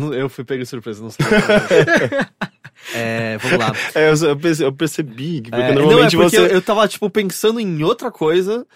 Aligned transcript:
Eu, 0.00 0.06
não- 0.08 0.14
eu 0.14 0.28
fui 0.28 0.44
pego 0.44 0.62
de 0.62 0.68
surpresa, 0.68 1.02
não 1.02 1.10
sei. 1.10 1.24
é, 2.94 3.38
vamos 3.38 3.58
lá. 3.58 3.72
É, 3.94 4.10
eu, 4.10 4.14
eu 4.28 4.36
perce- 4.36 4.64
eu 4.64 4.72
percebi, 4.72 5.40
que- 5.42 5.50
porque 5.50 5.62
É, 5.62 5.72
normalmente 5.74 6.16
não, 6.16 6.22
é 6.22 6.24
porque 6.24 6.36
você. 6.36 6.38
eu, 6.38 6.46
eu 6.46 6.62
tava, 6.62 6.86
tipo, 6.88 7.08
pensando 7.10 7.60
em 7.60 7.82
outra 7.82 8.10
coisa. 8.10 8.66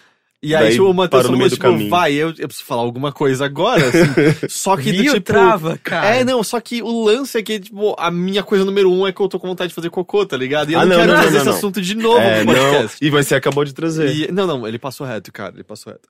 E 0.43 0.53
aí, 0.53 0.63
Daí 0.65 0.71
tipo, 0.73 0.83
o 0.85 0.93
Matheus 0.93 1.23
falou, 1.23 1.37
meio 1.39 1.49
do 1.49 1.53
tipo, 1.55 1.63
caminho. 1.67 1.89
vai, 1.89 2.13
eu, 2.13 2.27
eu 2.37 2.47
preciso 2.47 2.65
falar 2.67 2.83
alguma 2.83 3.11
coisa 3.11 3.45
agora, 3.45 3.81
assim. 3.87 3.97
só 4.47 4.77
que, 4.77 4.91
Viu? 4.91 5.13
tipo... 5.15 5.25
Trava, 5.25 5.75
cara. 5.77 6.17
É, 6.17 6.23
não, 6.23 6.43
só 6.43 6.59
que 6.61 6.83
o 6.83 7.03
lance 7.03 7.35
é 7.39 7.41
que, 7.41 7.59
tipo, 7.59 7.95
a 7.97 8.11
minha 8.11 8.43
coisa 8.43 8.63
número 8.63 8.91
um 8.91 9.07
é 9.07 9.11
que 9.11 9.19
eu 9.19 9.27
tô 9.27 9.39
com 9.39 9.47
vontade 9.47 9.69
de 9.69 9.73
fazer 9.75 9.89
cocô, 9.89 10.23
tá 10.23 10.37
ligado? 10.37 10.69
E 10.69 10.73
eu 10.73 10.79
Ah, 10.79 10.85
não, 10.85 10.89
não, 10.91 10.97
quero 10.97 11.11
não, 11.13 11.19
trazer 11.21 11.31
não, 11.31 11.37
esse 11.41 11.49
não. 11.49 11.57
assunto 11.57 11.81
de 11.81 11.95
novo 11.95 12.19
É, 12.19 12.43
no 12.43 12.53
não. 12.53 12.61
podcast. 12.61 12.97
E 13.03 13.09
você 13.09 13.33
acabou 13.33 13.65
de 13.65 13.73
trazer. 13.73 14.13
E- 14.15 14.31
não, 14.31 14.45
não, 14.45 14.67
ele 14.67 14.77
passou 14.77 15.07
reto, 15.07 15.31
cara, 15.31 15.51
ele 15.55 15.63
passou 15.63 15.91
reto. 15.93 16.07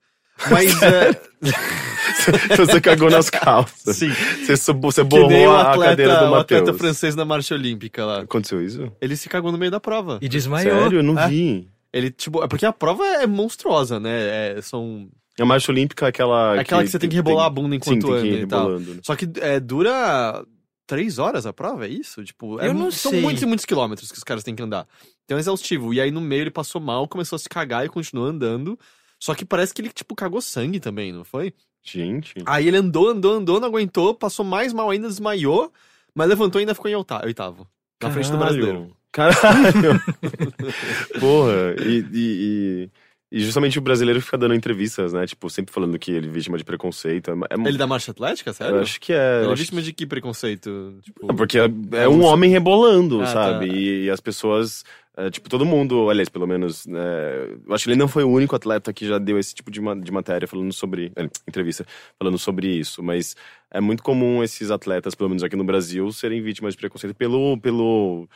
Mas, 0.51 0.71
é, 0.83 1.21
você 2.57 2.81
cagou 2.81 3.09
nas 3.09 3.29
calças. 3.29 3.95
sim, 3.95 4.09
Você, 4.45 4.73
você 4.73 5.01
que 5.03 5.09
borrou 5.09 5.47
o 5.47 5.55
a 5.55 5.77
cadeira 5.77 6.13
atleta, 6.13 6.25
do 6.25 6.31
o 6.31 6.35
atleta 6.35 6.61
Matheus. 6.63 6.77
francês 6.77 7.15
na 7.15 7.25
marcha 7.25 7.55
olímpica 7.55 8.05
lá. 8.05 8.21
Aconteceu 8.21 8.61
isso? 8.63 8.91
Ele 9.01 9.15
se 9.15 9.29
cagou 9.29 9.51
no 9.51 9.57
meio 9.57 9.71
da 9.71 9.79
prova. 9.79 10.19
E 10.21 10.27
desmaiou. 10.27 10.81
Sério? 10.83 10.99
Eu 10.99 11.03
não 11.03 11.17
É. 11.19 11.27
vi. 11.27 11.67
Ele, 11.93 12.11
tipo, 12.11 12.43
é 12.43 12.47
porque 12.47 12.65
a 12.65 12.73
prova 12.73 13.05
é 13.05 13.25
monstruosa, 13.27 13.99
né? 13.99 14.57
É, 14.57 14.61
são... 14.61 15.07
A 15.39 15.45
marcha 15.45 15.71
olímpica 15.71 16.05
é 16.05 16.09
aquela. 16.09 16.55
É 16.55 16.59
aquela 16.59 16.83
que 16.83 16.89
você 16.89 16.99
tem 16.99 17.09
que 17.09 17.15
rebolar 17.15 17.45
a 17.45 17.49
bunda 17.49 17.69
Sim, 17.71 17.75
enquanto 17.75 18.07
tem 18.07 18.21
que 18.21 18.29
anda 18.29 18.37
e 18.43 18.47
tal. 18.47 18.79
né? 18.79 18.99
Só 19.01 19.15
que 19.17 19.27
é, 19.41 19.59
dura 19.59 20.45
três 20.87 21.19
horas 21.19 21.45
a 21.45 21.51
prova, 21.51 21.85
é 21.85 21.89
isso? 21.89 22.23
Tipo, 22.23 22.57
é 22.61 22.67
Eu 22.69 22.73
mu- 22.73 22.79
não 22.85 22.91
são 22.91 23.11
sei. 23.11 23.21
muitos 23.21 23.43
e 23.43 23.45
muitos 23.45 23.65
quilômetros 23.65 24.09
que 24.11 24.17
os 24.17 24.23
caras 24.23 24.43
têm 24.43 24.55
que 24.55 24.63
andar. 24.63 24.87
Então 25.25 25.35
é 25.37 25.41
exaustivo. 25.41 25.93
E 25.93 25.99
aí 25.99 26.09
no 26.09 26.21
meio 26.21 26.43
ele 26.43 26.51
passou 26.51 26.79
mal, 26.79 27.05
começou 27.07 27.35
a 27.35 27.39
se 27.39 27.49
cagar 27.49 27.85
e 27.85 27.89
continuou 27.89 28.27
andando. 28.27 28.79
Só 29.19 29.33
que 29.33 29.45
parece 29.45 29.73
que 29.73 29.81
ele, 29.81 29.89
tipo, 29.89 30.13
cagou 30.15 30.41
sangue 30.41 30.79
também, 30.79 31.11
não 31.11 31.23
foi? 31.23 31.53
Gente. 31.83 32.33
Aí 32.45 32.67
ele 32.67 32.77
andou, 32.77 33.09
andou, 33.09 33.33
andou, 33.35 33.59
não 33.59 33.67
aguentou, 33.67 34.13
passou 34.15 34.43
mais 34.45 34.73
mal 34.73 34.89
ainda, 34.89 35.07
desmaiou, 35.07 35.71
mas 36.13 36.27
levantou 36.27 36.59
e 36.59 36.63
ainda 36.63 36.73
ficou 36.75 36.89
em 36.89 36.95
oita- 36.95 37.23
oitavo. 37.25 37.67
Na 38.01 38.11
frente 38.11 38.31
do 38.31 38.37
brasileiro. 38.37 38.95
Caralho. 39.11 40.01
Porra. 41.19 41.75
E, 41.85 42.05
e, 42.11 42.11
e- 42.13 42.89
e 43.31 43.39
justamente 43.43 43.77
o 43.77 43.81
brasileiro 43.81 44.21
fica 44.21 44.37
dando 44.37 44.53
entrevistas, 44.53 45.11
né? 45.11 45.25
Tipo, 45.25 45.49
sempre 45.49 45.73
falando 45.73 45.97
que 45.99 46.11
ele 46.11 46.27
é 46.27 46.31
vítima 46.31 46.57
de 46.57 46.63
preconceito. 46.63 47.31
É, 47.31 47.33
é- 47.55 47.67
Ele 47.67 47.77
da 47.77 47.87
marcha 47.87 48.11
atlética, 48.11 48.53
sério? 48.53 48.77
eu 48.77 48.81
acho 48.81 48.99
que 48.99 49.11
é. 49.13 49.41
Ele 49.43 49.51
é 49.51 49.55
vítima 49.55 49.81
de 49.81 49.91
que 49.93 50.05
preconceito? 50.05 50.97
Tipo, 51.01 51.31
É 51.31 51.35
Porque 51.35 51.57
é, 51.59 51.65
é 51.93 52.03
É 52.03 52.07
um 52.09 52.19
um- 52.21 52.23
homem 52.23 52.49
rebolando, 52.49 53.21
Ah, 53.21 53.27
sabe? 53.27 53.67
tá. 53.67 53.73
E, 53.75 54.03
e 54.05 54.09
as 54.09 54.19
pessoas, 54.21 54.83
é, 55.17 55.29
tipo, 55.29 55.49
todo 55.49 55.65
mundo, 55.65 56.09
aliás, 56.09 56.29
pelo 56.29 56.45
menos, 56.47 56.85
é, 56.87 57.57
eu 57.65 57.73
acho 57.73 57.85
que 57.85 57.89
ele 57.91 57.99
não 57.99 58.07
foi 58.07 58.23
o 58.23 58.29
único 58.29 58.55
atleta 58.55 58.91
que 58.93 59.07
já 59.07 59.17
deu 59.17 59.39
esse 59.39 59.53
tipo 59.55 59.71
de, 59.71 59.79
ma- 59.81 59.95
de 59.95 60.11
matéria 60.11 60.47
falando 60.47 60.73
sobre, 60.73 61.11
é, 61.15 61.23
entrevista, 61.47 61.85
falando 62.19 62.37
sobre 62.37 62.67
isso, 62.67 63.01
mas 63.03 63.35
é 63.71 63.79
muito 63.81 64.03
comum 64.03 64.43
esses 64.43 64.71
atletas, 64.71 65.15
pelo 65.15 65.29
menos 65.29 65.43
aqui 65.43 65.55
no 65.55 65.63
Brasil, 65.63 66.11
serem 66.11 66.41
vítimas 66.41 66.73
de 66.73 66.79
preconceito 66.79 67.15
pelo, 67.15 67.57
pelo, 67.59 68.27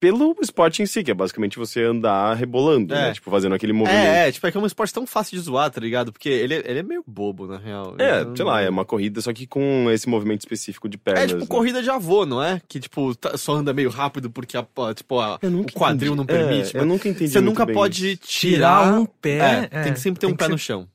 pelo 0.00 0.34
esporte 0.40 0.82
em 0.82 0.86
si, 0.86 1.04
que 1.04 1.10
é 1.10 1.14
basicamente 1.14 1.58
você 1.58 1.82
andar 1.84 2.34
rebolando, 2.34 2.94
É. 2.94 3.08
né? 3.08 3.12
Tipo, 3.12 3.30
fazendo 3.30 3.54
aquele 3.54 3.74
movimento. 3.74 4.00
É, 4.02 4.28
é, 4.28 4.32
tipo, 4.32 4.46
é 4.46 4.50
que 4.50 4.56
é 4.56 4.60
um 4.60 4.64
esporte 4.64 4.94
tão 4.94 5.06
fácil 5.06 5.36
de 5.36 5.44
zoar, 5.44 5.70
tá 5.70 5.78
ligado? 5.80 6.10
Porque 6.10 6.28
ele, 6.30 6.54
é- 6.54 6.62
ele 6.64 6.78
é 6.78 6.82
meio 6.82 7.04
bobo, 7.06 7.46
na 7.46 7.58
real. 7.58 7.94
É, 7.98 8.24
sei 8.34 8.44
lá, 8.44 8.62
é 8.62 8.70
uma 8.70 8.84
corrida, 8.84 9.20
só 9.20 9.30
que 9.32 9.46
com 9.46 9.90
esse 9.90 10.08
movimento 10.08 10.40
específico 10.40 10.88
de 10.88 10.96
pernas. 10.96 11.24
É 11.24 11.26
tipo 11.26 11.40
né? 11.40 11.46
corrida 11.46 11.82
de 11.82 11.90
avô, 11.90 12.24
não 12.24 12.42
é? 12.42 12.60
Que, 12.66 12.80
tipo, 12.80 13.14
tá- 13.14 13.36
só 13.36 13.52
anda 13.56 13.74
meio 13.74 13.90
rápido 13.90 14.30
porque 14.30 14.56
a, 14.56 14.64
tipo, 14.94 15.20
a, 15.20 15.34
o 15.36 15.72
quadril 15.72 16.14
entendi. 16.14 16.16
não 16.16 16.24
permite. 16.26 16.70
É, 16.70 16.72
mas 16.72 16.74
eu 16.74 16.86
nunca 16.86 17.08
entendi 17.08 17.30
você 17.30 17.38
muito 17.40 17.50
nunca 17.50 17.66
bem 17.66 17.74
pode 17.74 18.12
isso. 18.12 18.22
tirar... 18.22 18.98
Um 18.98 19.04
pé. 19.04 19.68
É, 19.70 19.82
tem 19.82 19.92
que 19.92 20.00
sempre 20.00 20.18
ter 20.18 20.26
um 20.26 20.30
tem 20.30 20.36
pé 20.38 20.44
que 20.46 20.50
no 20.52 20.58
ser- 20.58 20.64
chão. 20.64 20.88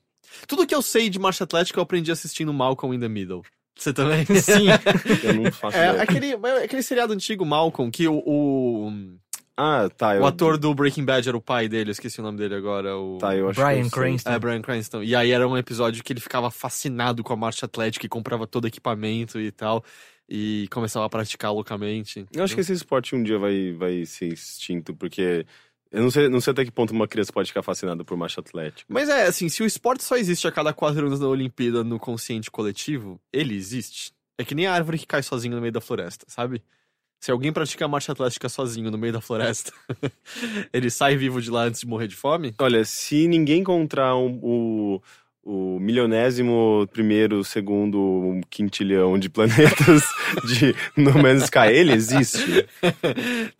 Tudo 0.48 0.66
que 0.66 0.74
eu 0.74 0.82
sei 0.82 1.08
de 1.08 1.18
marcha 1.18 1.44
atlética 1.44 1.78
eu 1.78 1.82
aprendi 1.82 2.10
assistindo 2.10 2.52
Malcolm 2.52 2.94
in 2.94 3.00
the 3.00 3.08
Middle. 3.08 3.42
Você 3.76 3.92
também? 3.92 4.24
Sim. 4.40 4.66
Eu 5.22 5.34
não 5.34 5.52
faço 5.52 5.76
É, 5.76 5.88
ideia. 5.90 6.02
aquele, 6.02 6.32
é 6.32 6.64
aquele 6.64 6.82
seriado 6.82 7.12
antigo, 7.12 7.44
Malcolm, 7.44 7.90
que 7.90 8.08
o, 8.08 8.22
o, 8.24 8.92
Ah, 9.56 9.88
tá. 9.96 10.16
Eu, 10.16 10.22
o 10.22 10.26
ator 10.26 10.56
do 10.56 10.74
Breaking 10.74 11.04
Bad 11.04 11.28
era 11.28 11.36
o 11.36 11.42
pai 11.42 11.68
dele, 11.68 11.90
eu 11.90 11.92
esqueci 11.92 12.18
o 12.18 12.22
nome 12.22 12.38
dele 12.38 12.54
agora. 12.54 12.96
O... 12.96 13.18
Tá, 13.18 13.36
eu 13.36 13.48
acho 13.50 13.60
Bryan 13.60 13.84
que. 13.84 13.90
Cranston. 13.90 14.30
É, 14.30 14.38
Brian 14.38 14.62
Cranston. 14.62 15.02
E 15.02 15.14
aí 15.14 15.30
era 15.30 15.46
um 15.46 15.56
episódio 15.56 16.02
que 16.02 16.12
ele 16.12 16.20
ficava 16.20 16.50
fascinado 16.50 17.22
com 17.22 17.32
a 17.32 17.36
marcha 17.36 17.66
atlética 17.66 18.06
e 18.06 18.08
comprava 18.08 18.46
todo 18.46 18.66
equipamento 18.66 19.38
e 19.38 19.52
tal. 19.52 19.84
E 20.28 20.66
começava 20.72 21.06
a 21.06 21.08
praticar 21.08 21.52
loucamente. 21.52 22.26
Eu 22.32 22.42
acho 22.42 22.54
que 22.54 22.60
esse 22.60 22.72
esporte 22.72 23.14
um 23.14 23.22
dia 23.22 23.38
vai, 23.38 23.72
vai 23.72 24.04
ser 24.04 24.32
extinto, 24.32 24.92
porque 24.92 25.46
eu 25.96 26.02
não 26.02 26.10
sei, 26.10 26.28
não 26.28 26.40
sei 26.40 26.50
até 26.52 26.64
que 26.64 26.70
ponto 26.70 26.90
uma 26.92 27.08
criança 27.08 27.32
pode 27.32 27.48
ficar 27.48 27.62
fascinada 27.62 28.04
por 28.04 28.16
marcha 28.16 28.40
atlética. 28.40 28.84
Mas 28.92 29.08
é, 29.08 29.26
assim, 29.26 29.48
se 29.48 29.62
o 29.62 29.66
esporte 29.66 30.04
só 30.04 30.16
existe 30.16 30.46
a 30.46 30.52
cada 30.52 30.72
quatro 30.72 31.06
anos 31.06 31.18
na 31.18 31.26
Olimpíada 31.26 31.82
no 31.82 31.98
consciente 31.98 32.50
coletivo, 32.50 33.18
ele 33.32 33.54
existe. 33.54 34.12
É 34.38 34.44
que 34.44 34.54
nem 34.54 34.66
a 34.66 34.74
árvore 34.74 34.98
que 34.98 35.06
cai 35.06 35.22
sozinho 35.22 35.54
no 35.54 35.60
meio 35.60 35.72
da 35.72 35.80
floresta, 35.80 36.26
sabe? 36.28 36.62
Se 37.18 37.30
alguém 37.30 37.50
pratica 37.50 37.88
marcha 37.88 38.12
atlética 38.12 38.48
sozinho 38.48 38.90
no 38.90 38.98
meio 38.98 39.12
da 39.14 39.22
floresta, 39.22 39.72
ele 40.72 40.90
sai 40.90 41.16
vivo 41.16 41.40
de 41.40 41.50
lá 41.50 41.62
antes 41.62 41.80
de 41.80 41.86
morrer 41.86 42.08
de 42.08 42.14
fome? 42.14 42.54
Olha, 42.58 42.84
se 42.84 43.26
ninguém 43.26 43.60
encontrar 43.60 44.14
um- 44.16 44.38
o, 44.42 45.02
o 45.48 45.78
milionésimo 45.78 46.88
primeiro, 46.92 47.44
segundo, 47.44 48.40
quintilhão 48.50 49.16
de 49.18 49.28
planetas 49.30 50.02
de 50.44 50.74
No 50.96 51.12
Man's 51.22 51.44
Sky, 51.44 51.68
ele 51.70 51.92
existe. 51.92 52.66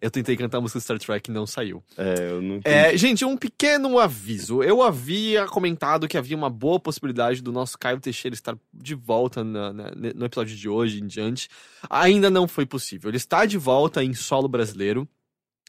Eu 0.00 0.10
tentei 0.10 0.36
cantar 0.36 0.58
a 0.58 0.60
música 0.60 0.80
Star 0.80 0.98
Trek 0.98 1.30
e 1.30 1.34
não 1.34 1.46
saiu. 1.46 1.82
É, 1.98 2.30
eu 2.30 2.40
não. 2.42 2.60
É, 2.64 2.96
gente, 2.96 3.24
um 3.24 3.36
pequeno 3.36 3.98
aviso. 3.98 4.62
Eu 4.62 4.82
havia 4.82 5.46
comentado 5.46 6.08
que 6.08 6.16
havia 6.16 6.36
uma 6.36 6.48
boa 6.48 6.80
possibilidade 6.80 7.42
do 7.42 7.52
nosso 7.52 7.78
Caio 7.78 8.00
Teixeira 8.00 8.34
estar 8.34 8.56
de 8.72 8.94
volta 8.94 9.44
na- 9.44 9.72
na- 9.72 9.90
no 10.14 10.24
episódio 10.24 10.56
de 10.56 10.68
hoje 10.68 11.02
em 11.02 11.06
diante. 11.06 11.48
Ainda 11.90 12.30
não 12.30 12.48
foi 12.48 12.64
possível. 12.64 13.10
Ele 13.10 13.18
está 13.18 13.44
de 13.44 13.58
volta 13.58 14.02
em 14.02 14.14
solo 14.14 14.48
brasileiro. 14.48 15.06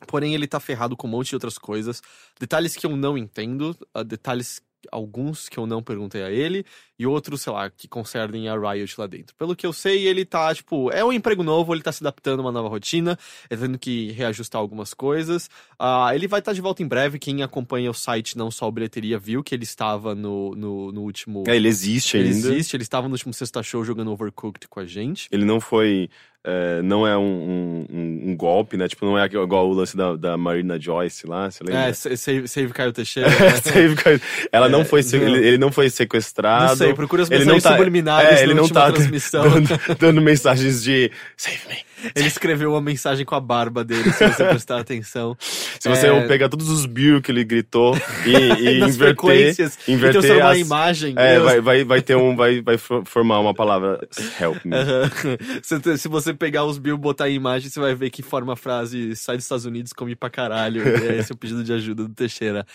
Porém, 0.08 0.34
ele 0.34 0.48
tá 0.48 0.60
ferrado 0.60 0.96
com 0.96 1.08
um 1.08 1.12
monte 1.12 1.30
de 1.30 1.36
outras 1.36 1.58
coisas. 1.58 2.02
Detalhes 2.40 2.76
que 2.76 2.86
eu 2.86 2.96
não 2.96 3.18
entendo. 3.18 3.76
ah, 3.94 4.04
Detalhes, 4.04 4.62
alguns 4.92 5.48
que 5.48 5.58
eu 5.58 5.66
não 5.66 5.82
perguntei 5.82 6.24
a 6.24 6.32
ele. 6.32 6.66
E 7.00 7.06
outros, 7.08 7.42
sei 7.42 7.52
lá, 7.52 7.70
que 7.70 7.88
concernem 7.88 8.48
a 8.48 8.56
Riot 8.56 8.96
lá 8.98 9.08
dentro. 9.08 9.36
Pelo 9.36 9.56
que 9.56 9.66
eu 9.66 9.74
sei, 9.74 10.08
ele 10.08 10.24
tá, 10.24 10.54
tipo, 10.54 10.92
é 10.92 11.04
um 11.04 11.12
emprego 11.12 11.42
novo, 11.44 11.74
ele 11.74 11.82
tá 11.82 11.92
se 11.92 12.04
adaptando 12.04 12.40
a 12.40 12.44
uma 12.44 12.52
nova 12.52 12.70
rotina. 12.70 13.18
Ele 13.50 13.60
tá 13.60 13.66
tendo 13.66 13.80
que 13.80 14.12
reajustar 14.12 14.62
algumas 14.62 14.94
coisas. 14.94 15.50
Ah, 15.80 16.12
ele 16.14 16.28
vai 16.28 16.40
estar 16.40 16.54
de 16.54 16.62
volta 16.62 16.84
em 16.84 16.88
breve. 16.88 17.18
Quem 17.20 17.42
acompanha 17.42 17.90
o 17.90 17.94
site, 17.94 18.38
não 18.38 18.52
só 18.52 18.68
o 18.68 18.72
Bilheteria, 18.72 19.18
viu 19.18 19.44
que 19.44 19.56
ele 19.56 19.64
estava 19.64 20.14
no, 20.14 20.54
no, 20.56 20.92
no 20.92 21.02
último. 21.02 21.44
É, 21.48 21.56
ele 21.56 21.68
existe 21.68 22.18
ele 22.18 22.30
ainda. 22.30 22.48
existe, 22.54 22.76
ele 22.76 22.84
estava 22.84 23.08
no 23.08 23.14
último 23.14 23.34
Sexta 23.34 23.64
Show 23.64 23.84
jogando 23.84 24.12
Overcooked 24.12 24.68
com 24.68 24.80
a 24.80 24.86
gente. 24.86 25.28
Ele 25.32 25.46
não 25.46 25.60
foi. 25.60 26.10
É, 26.46 26.82
não 26.82 27.08
é 27.08 27.18
um, 27.18 27.22
um- 27.24 27.86
um- 28.32 28.36
golpe, 28.36 28.76
né? 28.78 28.88
Tipo, 28.88 29.06
não 29.06 29.18
é 29.18 29.26
igual 29.26 29.70
o 29.70 29.74
lance 29.74 29.96
da, 29.96 30.16
da 30.16 30.36
Marina 30.38 30.80
Joyce 30.80 31.26
lá, 31.28 31.50
você 31.50 31.64
lembra? 31.64 31.82
É, 31.90 31.94
sa- 31.94 32.16
save, 32.18 32.48
save 32.48 32.74
Caio 32.74 32.92
Teixeira. 32.92 33.30
né? 33.40 33.50
Save 33.64 33.96
Caio- 33.96 34.22
Ela 34.52 34.68
não 34.70 34.82
É, 34.82 34.86
foi, 34.86 35.02
não. 35.04 35.20
ele, 35.28 35.48
ele 35.48 35.58
não 35.58 35.72
foi 35.72 35.90
sequestrado. 35.90 36.70
Não 36.72 36.76
sei, 36.76 36.94
procura 36.94 37.24
as 37.24 37.30
ele 37.32 37.40
mensagens 37.46 37.64
não 37.64 37.70
tá- 37.72 37.78
subliminares 37.78 38.40
é, 38.40 38.44
ele 38.44 38.54
na 38.54 38.62
não 38.62 38.70
tá 38.70 38.92
transmissão. 38.92 39.44
dando, 39.50 39.80
dando 40.00 40.22
mensagens 40.22 40.84
de 40.84 41.12
save 41.38 41.60
me. 41.70 41.76
Ele 42.16 42.28
escreveu 42.28 42.72
uma 42.72 42.82
mensagem 42.82 43.26
com 43.26 43.34
a 43.34 43.40
barba 43.40 43.82
dele, 43.82 44.12
se 44.12 44.28
você 44.28 44.44
prestar 44.44 44.78
atenção. 44.82 45.38
Se 45.40 45.88
você 45.88 46.08
É. 46.08 46.28
pegar 46.28 46.50
todos 46.50 46.68
os 46.68 46.86
bill 46.86 47.22
que 47.22 47.32
ele 47.32 47.46
gritou 47.46 47.96
e, 48.26 48.30
e 48.32 48.80
inverter, 48.84 48.94
frequências 48.98 49.80
inverter 49.88 50.22
transformar 50.22 50.50
as, 50.52 50.58
em 50.58 50.62
imagem. 50.62 51.14
é, 51.18 51.34
Deus. 51.36 51.46
vai, 51.46 51.62
vai, 51.62 51.84
vai 51.86 52.02
ter 52.02 52.18
um, 52.18 52.36
vai, 52.36 52.60
vai 52.62 52.78
for- 52.78 53.06
formar 53.06 53.40
uma 53.40 53.54
palavra 53.54 54.06
help 54.38 54.58
me. 54.66 54.76
Aham. 54.76 55.10
Se- 55.64 55.98
Se 55.98 56.08
você 56.10 56.33
pegar 56.34 56.66
os 56.66 56.78
Bill 56.78 56.98
botar 56.98 57.30
em 57.30 57.36
imagem, 57.36 57.70
você 57.70 57.80
vai 57.80 57.94
ver 57.96 58.10
que 58.10 58.22
forma 58.22 58.54
a 58.54 58.56
frase 58.56 59.16
sai 59.16 59.36
dos 59.38 59.46
Estados 59.46 59.66
Unidos, 59.66 59.94
come 59.94 60.16
pra 60.16 60.30
caralho. 60.30 60.84
É 61.14 61.18
Esse 61.18 61.32
é 61.32 61.36
o 61.36 61.38
pedido 61.38 61.64
de 61.64 61.72
ajuda 61.74 62.04
do 62.08 62.14
Teixeira. 62.14 62.66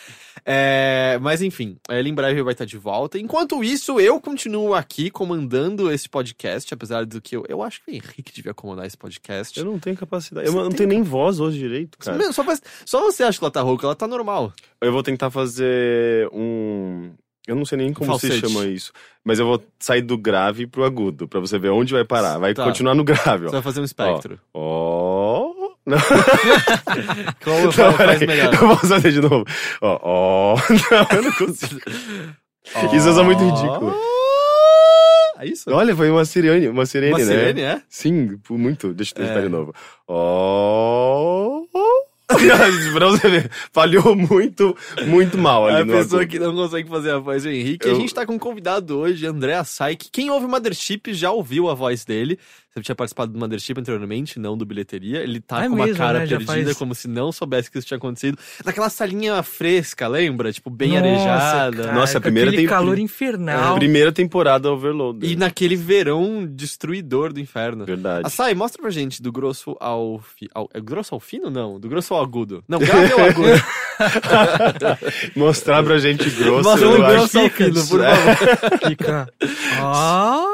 É, 0.45 1.19
mas 1.21 1.43
enfim, 1.43 1.77
ele 1.89 2.09
em 2.09 2.15
breve 2.15 2.43
vai 2.43 2.53
estar 2.53 2.65
de 2.65 2.77
volta. 2.79 3.19
Enquanto 3.19 3.63
isso, 3.65 3.99
eu 4.01 4.21
continuo 4.21 4.75
aqui 4.75 5.11
comandando 5.11 5.91
esse 5.91 6.09
podcast, 6.09 6.73
apesar 6.73 7.05
do 7.07 7.21
que 7.21 7.37
eu, 7.37 7.45
eu 7.49 7.63
acho 7.63 7.83
que 7.85 7.91
o 7.91 7.95
Henrique 7.95 8.33
devia 8.33 8.55
comandar 8.55 8.87
esse 8.87 8.97
podcast. 8.97 9.59
Eu 9.59 9.65
não 9.65 9.79
tenho 9.79 9.97
capacidade. 9.97 10.47
Eu 10.47 10.53
Você 10.53 10.59
não 10.59 10.69
tem 10.69 10.77
tenho 10.79 10.89
nem 10.91 11.03
voz 11.03 11.41
hoje 11.41 11.59
direito, 11.59 11.99
cara. 11.99 12.33
Só, 12.33 12.45
faz- 12.45 12.63
só 12.85 13.01
você 13.03 13.23
acha 13.23 13.39
que 13.39 13.45
ela 13.45 13.51
tá 13.51 13.61
rouca, 13.61 13.87
ela 13.87 13.95
tá 13.95 14.07
normal. 14.07 14.53
Eu 14.81 14.93
vou 14.93 15.03
tentar 15.03 15.31
fazer 15.31 16.29
um. 16.33 17.11
Eu 17.49 17.57
não 17.57 17.65
sei 17.65 17.79
nem 17.79 17.93
como 17.93 18.19
se 18.19 18.29
Falsete. 18.29 18.47
chama 18.53 18.67
isso. 18.67 18.93
Mas 19.25 19.39
eu 19.39 19.47
vou 19.47 19.63
sair 19.79 20.03
do 20.03 20.17
grave 20.19 20.67
pro 20.67 20.85
agudo, 20.85 21.27
pra 21.27 21.41
você 21.41 21.59
ver 21.59 21.71
onde 21.71 21.93
vai 21.95 22.05
parar. 22.05 22.39
Vai 22.39 22.53
Tá. 22.55 22.63
continuar 22.65 22.95
no 22.95 23.03
grave, 23.03 23.45
Você 23.45 23.49
ó. 23.49 23.51
vai 23.53 23.63
fazer 23.63 23.81
um 23.81 23.85
espectro. 23.85 24.39
Ó. 24.55 25.49
Não, 25.87 25.97
Como 27.43 27.63
não, 27.65 27.73
faz, 27.73 28.21
melhor? 28.21 28.53
Eu 28.53 28.59
vou 28.69 28.77
fazer 28.77 29.11
de 29.11 29.21
novo. 29.23 29.45
Ó, 29.81 29.99
ó. 30.03 30.57
Não, 30.91 31.17
eu 31.17 31.23
não 31.23 31.33
consigo. 31.33 31.81
Isso 32.95 33.09
é 33.09 33.23
muito 33.23 33.43
ridículo. 33.43 33.95
É 35.41 35.47
isso? 35.47 35.71
Olha, 35.73 35.95
foi 35.97 36.11
uma 36.11 36.25
sirene, 36.25 36.69
uma 36.69 36.85
sirene, 36.85 37.13
Uma 37.13 37.19
né? 37.21 37.25
sirene, 37.25 37.61
é? 37.63 37.81
Sim, 37.89 38.39
muito. 38.51 38.93
Deixa 38.93 39.13
eu 39.17 39.25
testar 39.25 39.39
É. 39.39 39.43
de 39.43 39.49
novo. 39.49 39.73
Ó. 40.07 41.63
pra 42.93 43.07
você 43.09 43.29
ver, 43.29 43.51
falhou 43.73 44.15
muito, 44.15 44.77
muito 45.07 45.39
mal 45.39 45.67
ali 45.67 45.79
É 45.79 45.81
a 45.83 45.87
pessoa 45.87 46.21
agudo. 46.23 46.27
que 46.31 46.39
não 46.39 46.55
consegue 46.55 46.89
fazer 46.89 47.11
a 47.13 47.19
voz 47.19 47.43
do 47.43 47.51
Henrique. 47.51 47.87
Eu- 47.89 47.97
A 47.97 47.99
gente 47.99 48.13
tá 48.15 48.27
com 48.27 48.35
um 48.35 48.39
convidado 48.39 48.99
hoje, 48.99 49.27
André 49.27 49.55
Assai, 49.55 49.97
que 49.97 50.11
quem 50.11 50.31
ouve 50.31 50.47
Mothership 50.47 51.13
já 51.15 51.31
ouviu 51.31 51.69
a 51.71 51.75
voz 51.75 52.05
dele. 52.05 52.39
Você 52.75 52.83
tinha 52.83 52.95
participado 52.95 53.33
do 53.33 53.39
Mothership 53.39 53.79
anteriormente, 53.81 54.39
não 54.39 54.57
do 54.57 54.65
Bilheteria. 54.65 55.21
Ele 55.23 55.41
tá 55.41 55.65
É 55.65 55.69
com 55.69 55.75
uma 55.75 55.85
mesmo, 55.87 55.99
cara 55.99 56.21
né? 56.21 56.27
Perdida, 56.27 56.53
faz- 56.67 56.77
como 56.77 56.95
se 56.95 57.09
não 57.09 57.33
soubesse 57.33 57.71
que 57.71 57.79
isso 57.79 57.87
tinha 57.87 57.97
acontecido. 57.97 58.39
Naquela 58.65 58.91
salinha 58.91 59.43
fresca, 59.43 60.07
lembra? 60.07 60.53
Tipo, 60.53 60.69
bem 60.71 60.91
Nossa, 60.91 61.01
arejada. 61.07 61.83
cara, 61.85 61.93
Nossa, 61.95 62.19
a 62.19 62.21
primeira 62.21 62.51
tem- 62.53 62.67
calor 62.67 62.99
É, 62.99 63.01
infernal. 63.01 63.77
Primeira 63.77 64.13
temporada 64.13 64.71
Overload. 64.71 65.27
E 65.27 65.35
naquele 65.35 65.77
verão 65.77 66.47
destruidor 66.47 67.33
do 67.33 67.41
inferno. 67.41 67.85
Verdade. 67.87 68.27
Assai, 68.27 68.55
mostra 68.55 68.81
pra 68.83 68.91
gente 68.91 69.23
do 69.23 69.33
grosso 69.33 69.75
ao, 69.81 70.19
fi... 70.21 70.49
ao... 70.55 70.69
É 70.75 70.81
grosso 70.81 71.15
ao 71.15 71.21
fino? 71.21 71.49
Não, 71.51 71.81
do 71.81 71.89
grosso 71.89 72.13
ao 72.15 72.23
agudo. 72.23 72.63
Não, 72.69 72.79
grave 72.79 73.13
ao 73.13 73.21
agudo. 73.21 73.49
Mostrar 75.35 75.83
pra 75.83 75.99
gente 75.99 76.29
grosso. 76.31 76.69
Mostra 76.69 76.89
acho 76.89 76.99
grosso 76.99 77.39
ao 77.41 77.49
fino, 77.51 77.87
por 77.87 78.05
É. 78.05 78.15
favor. 78.15 78.79
Fica. 78.89 79.29
Ah! 79.81 80.45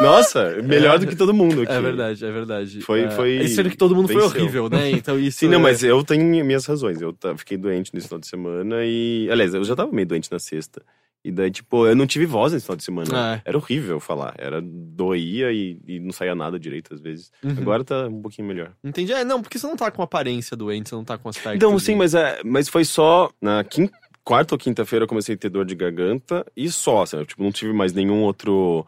Nossa, 0.00 0.56
melhor 0.62 0.98
do 0.98 1.06
que 1.06 1.16
todo 1.16 1.32
mundo 1.32 1.62
aqui. 1.62 1.72
É 1.72 1.80
verdade, 1.80 2.24
é 2.24 2.30
verdade. 2.30 2.80
Foi- 2.82 3.02
é, 3.04 3.10
foi- 3.10 3.36
e 3.38 3.48
Sendo 3.48 3.70
que 3.70 3.76
todo 3.76 3.94
mundo 3.94 4.08
foi 4.08 4.20
venceu. 4.20 4.40
horrível, 4.40 4.68
né? 4.68 4.90
Então 4.90 5.18
isso. 5.20 5.38
Sim, 5.38 5.48
não, 5.48 5.58
é- 5.58 5.62
mas 5.62 5.82
eu 5.82 6.02
tenho 6.04 6.24
minhas 6.44 6.66
razões. 6.66 7.00
Eu 7.00 7.16
fiquei 7.36 7.56
doente 7.56 7.90
nesse 7.94 8.06
final 8.08 8.20
de 8.20 8.26
semana 8.26 8.76
e. 8.84 9.28
Aliás, 9.30 9.54
eu 9.54 9.64
já 9.64 9.74
tava 9.74 9.90
meio 9.92 10.06
doente 10.06 10.30
na 10.30 10.38
sexta. 10.38 10.82
E 11.24 11.32
daí, 11.32 11.50
tipo, 11.50 11.86
eu 11.88 11.96
não 11.96 12.06
tive 12.06 12.24
voz 12.24 12.52
nesse 12.52 12.66
final 12.66 12.76
de 12.76 12.84
semana. 12.84 13.42
É. 13.44 13.48
Era 13.48 13.58
horrível 13.58 13.98
falar. 13.98 14.34
Era 14.38 14.60
doía 14.62 15.50
e, 15.50 15.76
e 15.84 15.98
não 15.98 16.12
saía 16.12 16.36
nada 16.36 16.56
direito 16.56 16.94
às 16.94 17.00
vezes. 17.00 17.32
Uhum. 17.42 17.50
Agora 17.58 17.82
tá 17.82 18.06
um 18.06 18.22
pouquinho 18.22 18.46
melhor. 18.46 18.70
Entendi. 18.84 19.12
É, 19.12 19.24
não, 19.24 19.42
porque 19.42 19.58
você 19.58 19.66
não 19.66 19.74
tá 19.76 19.90
com 19.90 20.02
aparência 20.02 20.56
doente, 20.56 20.88
você 20.88 20.94
não 20.94 21.02
tá 21.04 21.18
com 21.18 21.28
aspecto. 21.28 21.56
Então, 21.56 21.76
sim, 21.80 21.96
mas, 21.96 22.14
é, 22.14 22.40
mas 22.44 22.68
foi 22.68 22.84
só 22.84 23.28
na 23.42 23.64
quin- 23.64 23.90
quarta 24.22 24.54
ou 24.54 24.58
quinta-feira 24.58 25.02
eu 25.04 25.08
comecei 25.08 25.34
a 25.34 25.38
ter 25.38 25.48
dor 25.48 25.64
de 25.64 25.74
garganta 25.74 26.46
e 26.56 26.70
só, 26.70 27.04
sabe? 27.04 27.24
Tipo, 27.26 27.42
não 27.42 27.50
tive 27.50 27.72
mais 27.72 27.92
nenhum 27.92 28.22
outro 28.22 28.86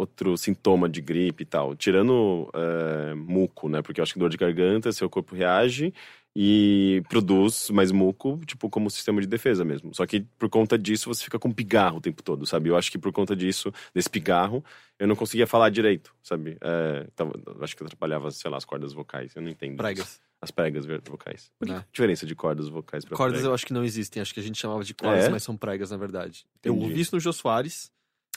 outro 0.00 0.36
sintoma 0.36 0.88
de 0.88 1.00
gripe 1.00 1.42
e 1.42 1.46
tal. 1.46 1.74
Tirando 1.76 2.50
é, 2.54 3.14
muco, 3.14 3.68
né? 3.68 3.82
Porque 3.82 4.00
eu 4.00 4.02
acho 4.02 4.12
que 4.14 4.18
dor 4.18 4.30
de 4.30 4.36
garganta, 4.36 4.90
seu 4.92 5.08
corpo 5.10 5.34
reage 5.34 5.92
e 6.34 7.02
produz 7.08 7.70
mais 7.70 7.90
muco, 7.90 8.38
tipo, 8.46 8.70
como 8.70 8.88
sistema 8.88 9.20
de 9.20 9.26
defesa 9.26 9.64
mesmo. 9.64 9.92
Só 9.94 10.06
que 10.06 10.20
por 10.38 10.48
conta 10.48 10.78
disso 10.78 11.12
você 11.12 11.24
fica 11.24 11.38
com 11.38 11.50
pigarro 11.52 11.98
o 11.98 12.00
tempo 12.00 12.22
todo, 12.22 12.46
sabe? 12.46 12.68
Eu 12.68 12.76
acho 12.76 12.90
que 12.90 12.98
por 12.98 13.12
conta 13.12 13.34
disso, 13.34 13.72
desse 13.92 14.08
pigarro, 14.08 14.64
eu 14.98 15.08
não 15.08 15.16
conseguia 15.16 15.46
falar 15.46 15.70
direito, 15.70 16.14
sabe? 16.22 16.56
É, 16.60 17.06
tava- 17.16 17.32
acho 17.62 17.76
que 17.76 17.82
eu 17.82 17.86
atrapalhava, 17.86 18.30
sei 18.30 18.50
lá, 18.50 18.56
as 18.58 18.64
cordas 18.64 18.92
vocais. 18.92 19.34
Eu 19.34 19.42
não 19.42 19.48
entendo. 19.50 19.76
Pregas. 19.76 20.20
As 20.40 20.50
pregas 20.50 20.86
vocais. 20.86 21.50
Por 21.58 21.66
que 21.68 21.74
É. 21.74 21.84
diferença 21.92 22.24
de 22.24 22.34
cordas 22.34 22.68
vocais 22.68 23.04
pra 23.04 23.14
Cordas 23.16 23.38
prega? 23.40 23.50
eu 23.50 23.54
acho 23.54 23.66
que 23.66 23.74
não 23.74 23.84
existem, 23.84 24.22
acho 24.22 24.32
que 24.32 24.40
a 24.40 24.42
gente 24.42 24.56
chamava 24.58 24.82
de 24.82 24.94
cordas, 24.94 25.24
É? 25.26 25.28
mas 25.28 25.42
são 25.42 25.54
pregas, 25.56 25.90
na 25.90 25.98
verdade. 25.98 26.46
Eu 26.64 26.72
Entendi. 26.74 26.90
ouvi 26.90 27.00
isso 27.02 27.14
no 27.14 27.20
Jô 27.20 27.30
Soares, 27.32 27.90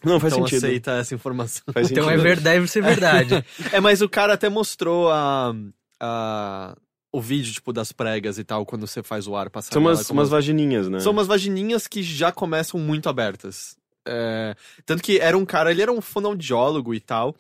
Não, 0.03 0.19
faz 0.19 0.33
então 0.33 0.45
sentido. 0.47 0.65
aceita 0.65 0.91
essa 0.93 1.13
informação. 1.15 1.63
Faz 1.73 1.91
Então 1.91 2.09
é 2.09 2.17
verdade, 2.17 2.57
deve 2.57 2.67
ser 2.67 2.81
verdade. 2.81 3.45
É, 3.71 3.79
mas 3.79 4.01
o 4.01 4.09
cara 4.09 4.33
até 4.33 4.49
mostrou 4.49 5.09
a, 5.11 5.53
a- 6.01 6.75
o 7.11 7.21
vídeo, 7.21 7.53
tipo, 7.53 7.71
das 7.71 7.91
pregas 7.91 8.37
e 8.37 8.43
tal, 8.43 8.65
quando 8.65 8.85
você 8.87 9.01
faz 9.03 9.27
o 9.27 9.35
ar 9.35 9.49
passar. 9.49 9.71
São 9.73 9.81
umas, 9.81 10.07
como 10.07 10.19
umas 10.19 10.29
vagininhas, 10.29 10.89
né? 10.89 10.99
São 10.99 11.11
umas 11.11 11.27
vagininhas 11.27 11.87
que 11.87 12.01
já 12.03 12.31
começam 12.31 12.79
muito 12.79 13.07
abertas. 13.07 13.77
É, 14.05 14.55
tanto 14.85 15.01
que 15.03 15.19
era 15.19 15.37
um 15.37 15.45
cara, 15.45 15.71
ele 15.71 15.81
era 15.81 15.91
um 15.91 16.01
fonoaudiólogo 16.01 16.93
e 16.93 16.99
tal. 16.99 17.35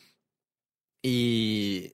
E. 1.03 1.91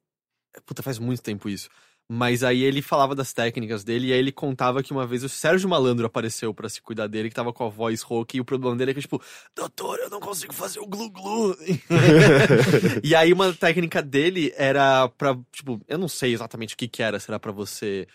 Puta, 0.66 0.84
faz 0.84 1.00
muito 1.00 1.22
tempo 1.22 1.50
isso. 1.50 1.70
Mas 2.12 2.44
aí 2.44 2.64
ele 2.64 2.82
falava 2.82 3.14
das 3.14 3.32
técnicas 3.34 3.84
dele 3.84 4.08
e 4.08 4.14
aí 4.14 4.18
ele 4.18 4.32
contava 4.32 4.82
que 4.82 4.92
uma 4.92 5.06
vez 5.06 5.24
o 5.24 5.30
Sérgio 5.30 5.70
Malandro 5.70 6.08
apareceu 6.08 6.52
pra 6.52 6.68
se 6.68 6.82
cuidar 6.82 7.06
dele, 7.06 7.30
que 7.30 7.36
tava 7.36 7.54
com 7.54 7.64
a 7.64 7.70
voz 7.70 8.02
rouca 8.02 8.36
e 8.36 8.42
o 8.42 8.46
problema 8.46 8.76
dele 8.76 8.92
é 8.92 8.94
que, 8.96 9.02
tipo, 9.02 9.22
doutor, 9.56 10.00
eu 10.00 10.10
não 10.10 10.20
consigo 10.20 10.52
fazer 10.52 10.80
o 10.80 10.88
glu-glu. 10.88 11.56
e 13.04 13.14
aí 13.14 13.32
uma 13.32 13.54
técnica 13.54 14.02
dele 14.02 14.52
era 14.58 15.08
pra, 15.10 15.38
tipo, 15.52 15.80
eu 15.88 16.00
não 16.00 16.08
sei 16.08 16.34
exatamente 16.34 16.74
o 16.74 16.78
que 16.78 16.88
que 16.88 17.04
era, 17.04 17.20
será 17.20 17.38
pra 17.38 17.52
você 17.52 18.08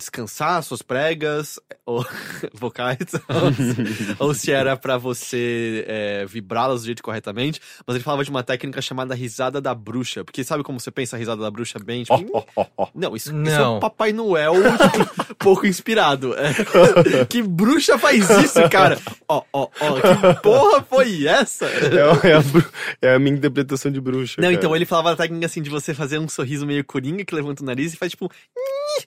descansar 0.00 0.62
suas 0.62 0.82
pregas 0.82 1.58
ou 1.86 2.04
vocais 2.52 2.96
ou, 3.28 3.52
se- 3.52 4.16
ou 4.18 4.34
se 4.34 4.50
era 4.52 4.76
pra 4.76 4.96
você 4.98 5.84
é, 5.86 6.26
vibrá-las 6.26 6.80
do 6.82 6.86
jeito 6.86 7.02
corretamente 7.02 7.60
mas 7.86 7.94
ele 7.96 8.02
falava 8.04 8.24
de 8.24 8.30
uma 8.30 8.42
técnica 8.42 8.80
chamada 8.82 9.14
risada 9.14 9.60
da 9.60 9.74
bruxa 9.74 10.24
porque 10.24 10.42
sabe 10.42 10.62
como 10.64 10.80
você 10.80 10.90
pensa 10.90 11.16
a 11.16 11.18
risada 11.18 11.42
da 11.42 11.50
bruxa 11.50 11.78
bem 11.78 12.02
tipo, 12.04 12.46
não 12.94 13.14
isso, 13.14 13.30
isso 13.30 13.54
é 13.54 13.58
Não. 13.58 13.76
o 13.76 13.80
Papai 13.80 14.12
Noel 14.12 14.54
tipo, 14.54 15.34
pouco 15.38 15.66
inspirado 15.66 16.34
É. 16.34 16.52
que 17.28 17.42
bruxa 17.42 17.98
faz 17.98 18.28
isso 18.30 18.68
cara 18.70 18.98
ó 19.28 19.42
ó 19.52 19.68
ó 19.80 19.94
que 20.00 20.40
porra 20.42 20.82
foi 20.82 21.26
essa 21.26 21.66
É, 21.66 22.02
a- 22.02 22.28
é 22.30 22.34
a, 22.36 23.10
é 23.12 23.14
a 23.14 23.18
minha 23.18 23.36
interpretação 23.36 23.90
de 23.92 24.00
bruxa. 24.00 24.36
não, 24.40 24.48
cara. 24.48 24.54
então 24.54 24.74
ele 24.74 24.86
falava 24.86 25.12
a 25.12 25.16
técnica 25.16 25.46
assim 25.46 25.60
de 25.62 25.68
você 25.70 25.92
fazer 25.92 26.18
um 26.18 26.28
sorriso 26.28 26.66
meio 26.66 26.84
coringa 26.84 27.24
que 27.24 27.34
levanta 27.34 27.62
o 27.62 27.66
nariz 27.66 27.92
e 27.92 27.96
faz 27.96 28.12
tipo. 28.12 28.30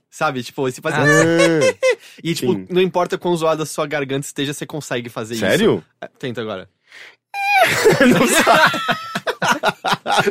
Sabe? 0.09 0.43
Tipo, 0.43 0.63
você 0.63 0.81
faz. 0.81 0.95
Ah, 0.95 1.03
e 2.23 2.33
tipo, 2.33 2.53
sim. 2.53 2.65
não 2.69 2.81
importa 2.81 3.17
quão 3.17 3.35
zoada 3.35 3.63
a 3.63 3.65
sua 3.65 3.85
garganta 3.87 4.25
esteja, 4.25 4.53
você 4.53 4.65
consegue 4.65 5.09
fazer 5.09 5.35
isso. 5.35 5.45
sério? 5.45 5.83
É, 6.01 6.07
Tenta 6.19 6.41
agora. 6.41 6.69
não 8.07 8.27
sai. 8.27 8.71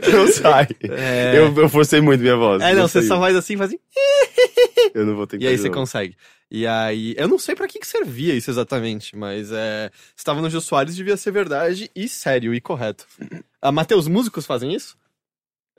não 0.12 0.26
sai. 0.28 0.68
É, 0.82 1.32
Eu, 1.36 1.54
eu 1.56 1.68
forcei 1.68 2.00
muito 2.00 2.20
minha 2.20 2.36
voz. 2.36 2.62
é 2.62 2.74
não, 2.74 2.86
você 2.86 3.00
saiu. 3.00 3.08
só 3.08 3.20
faz 3.20 3.36
assim, 3.36 3.56
faz 3.56 3.70
assim. 3.70 3.80
Eu 4.94 5.06
não 5.06 5.16
vou 5.16 5.26
tentar. 5.26 5.44
E 5.44 5.48
aí 5.48 5.58
você 5.58 5.70
consegue. 5.70 6.16
E 6.50 6.66
aí. 6.66 7.14
Eu 7.16 7.28
não 7.28 7.38
sei 7.38 7.54
pra 7.54 7.66
que, 7.66 7.78
que 7.78 7.86
servia 7.86 8.34
isso 8.34 8.50
exatamente, 8.50 9.16
mas 9.16 9.50
é. 9.52 9.90
Você 10.14 10.24
tava 10.24 10.40
no 10.42 10.50
Gil 10.50 10.60
Soares, 10.60 10.94
devia 10.94 11.16
ser 11.16 11.30
verdade 11.32 11.90
e 11.96 12.08
sério 12.08 12.54
e 12.54 12.60
correto. 12.60 13.06
Ah, 13.60 13.72
Matheus, 13.72 14.06
músicos 14.06 14.44
fazem 14.46 14.74
isso? 14.74 14.96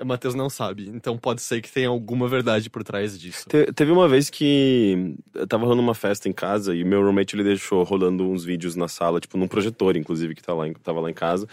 Matheus 0.03 0.35
não 0.35 0.49
sabe, 0.49 0.89
então 0.93 1.17
pode 1.17 1.41
ser 1.41 1.61
que 1.61 1.71
tenha 1.71 1.89
alguma 1.89 2.27
verdade 2.27 2.69
por 2.69 2.83
trás 2.83 3.17
disso. 3.19 3.47
Te- 3.49 3.71
teve 3.73 3.91
uma 3.91 4.07
vez 4.07 4.29
que 4.29 5.15
eu 5.33 5.47
tava 5.47 5.63
rolando 5.63 5.81
uma 5.81 5.95
festa 5.95 6.27
em 6.29 6.33
casa 6.33 6.75
e 6.75 6.83
meu 6.83 7.01
roommate 7.01 7.35
ele 7.35 7.43
deixou 7.43 7.83
rolando 7.83 8.27
uns 8.29 8.43
vídeos 8.43 8.75
na 8.75 8.87
sala, 8.87 9.19
tipo 9.19 9.37
num 9.37 9.47
projetor, 9.47 9.95
inclusive, 9.97 10.35
que 10.35 10.41
tá 10.43 10.53
lá 10.53 10.65
tava 10.83 10.99
lá 10.99 11.09
em 11.09 11.13
casa. 11.13 11.47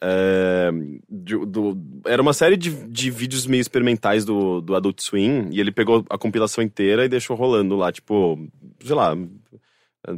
É, 0.00 0.70
do- 1.08 1.76
era 2.06 2.22
uma 2.22 2.32
série 2.32 2.56
de, 2.56 2.70
de 2.86 3.10
vídeos 3.10 3.46
meio 3.46 3.60
experimentais 3.60 4.24
do, 4.24 4.60
do 4.60 4.76
Adult 4.76 5.00
Swim 5.00 5.48
e 5.50 5.60
ele 5.60 5.72
pegou 5.72 6.04
a 6.08 6.16
compilação 6.16 6.62
inteira 6.62 7.04
e 7.04 7.08
deixou 7.08 7.36
rolando 7.36 7.74
lá, 7.76 7.90
tipo, 7.90 8.38
sei 8.84 8.94
lá, 8.94 9.16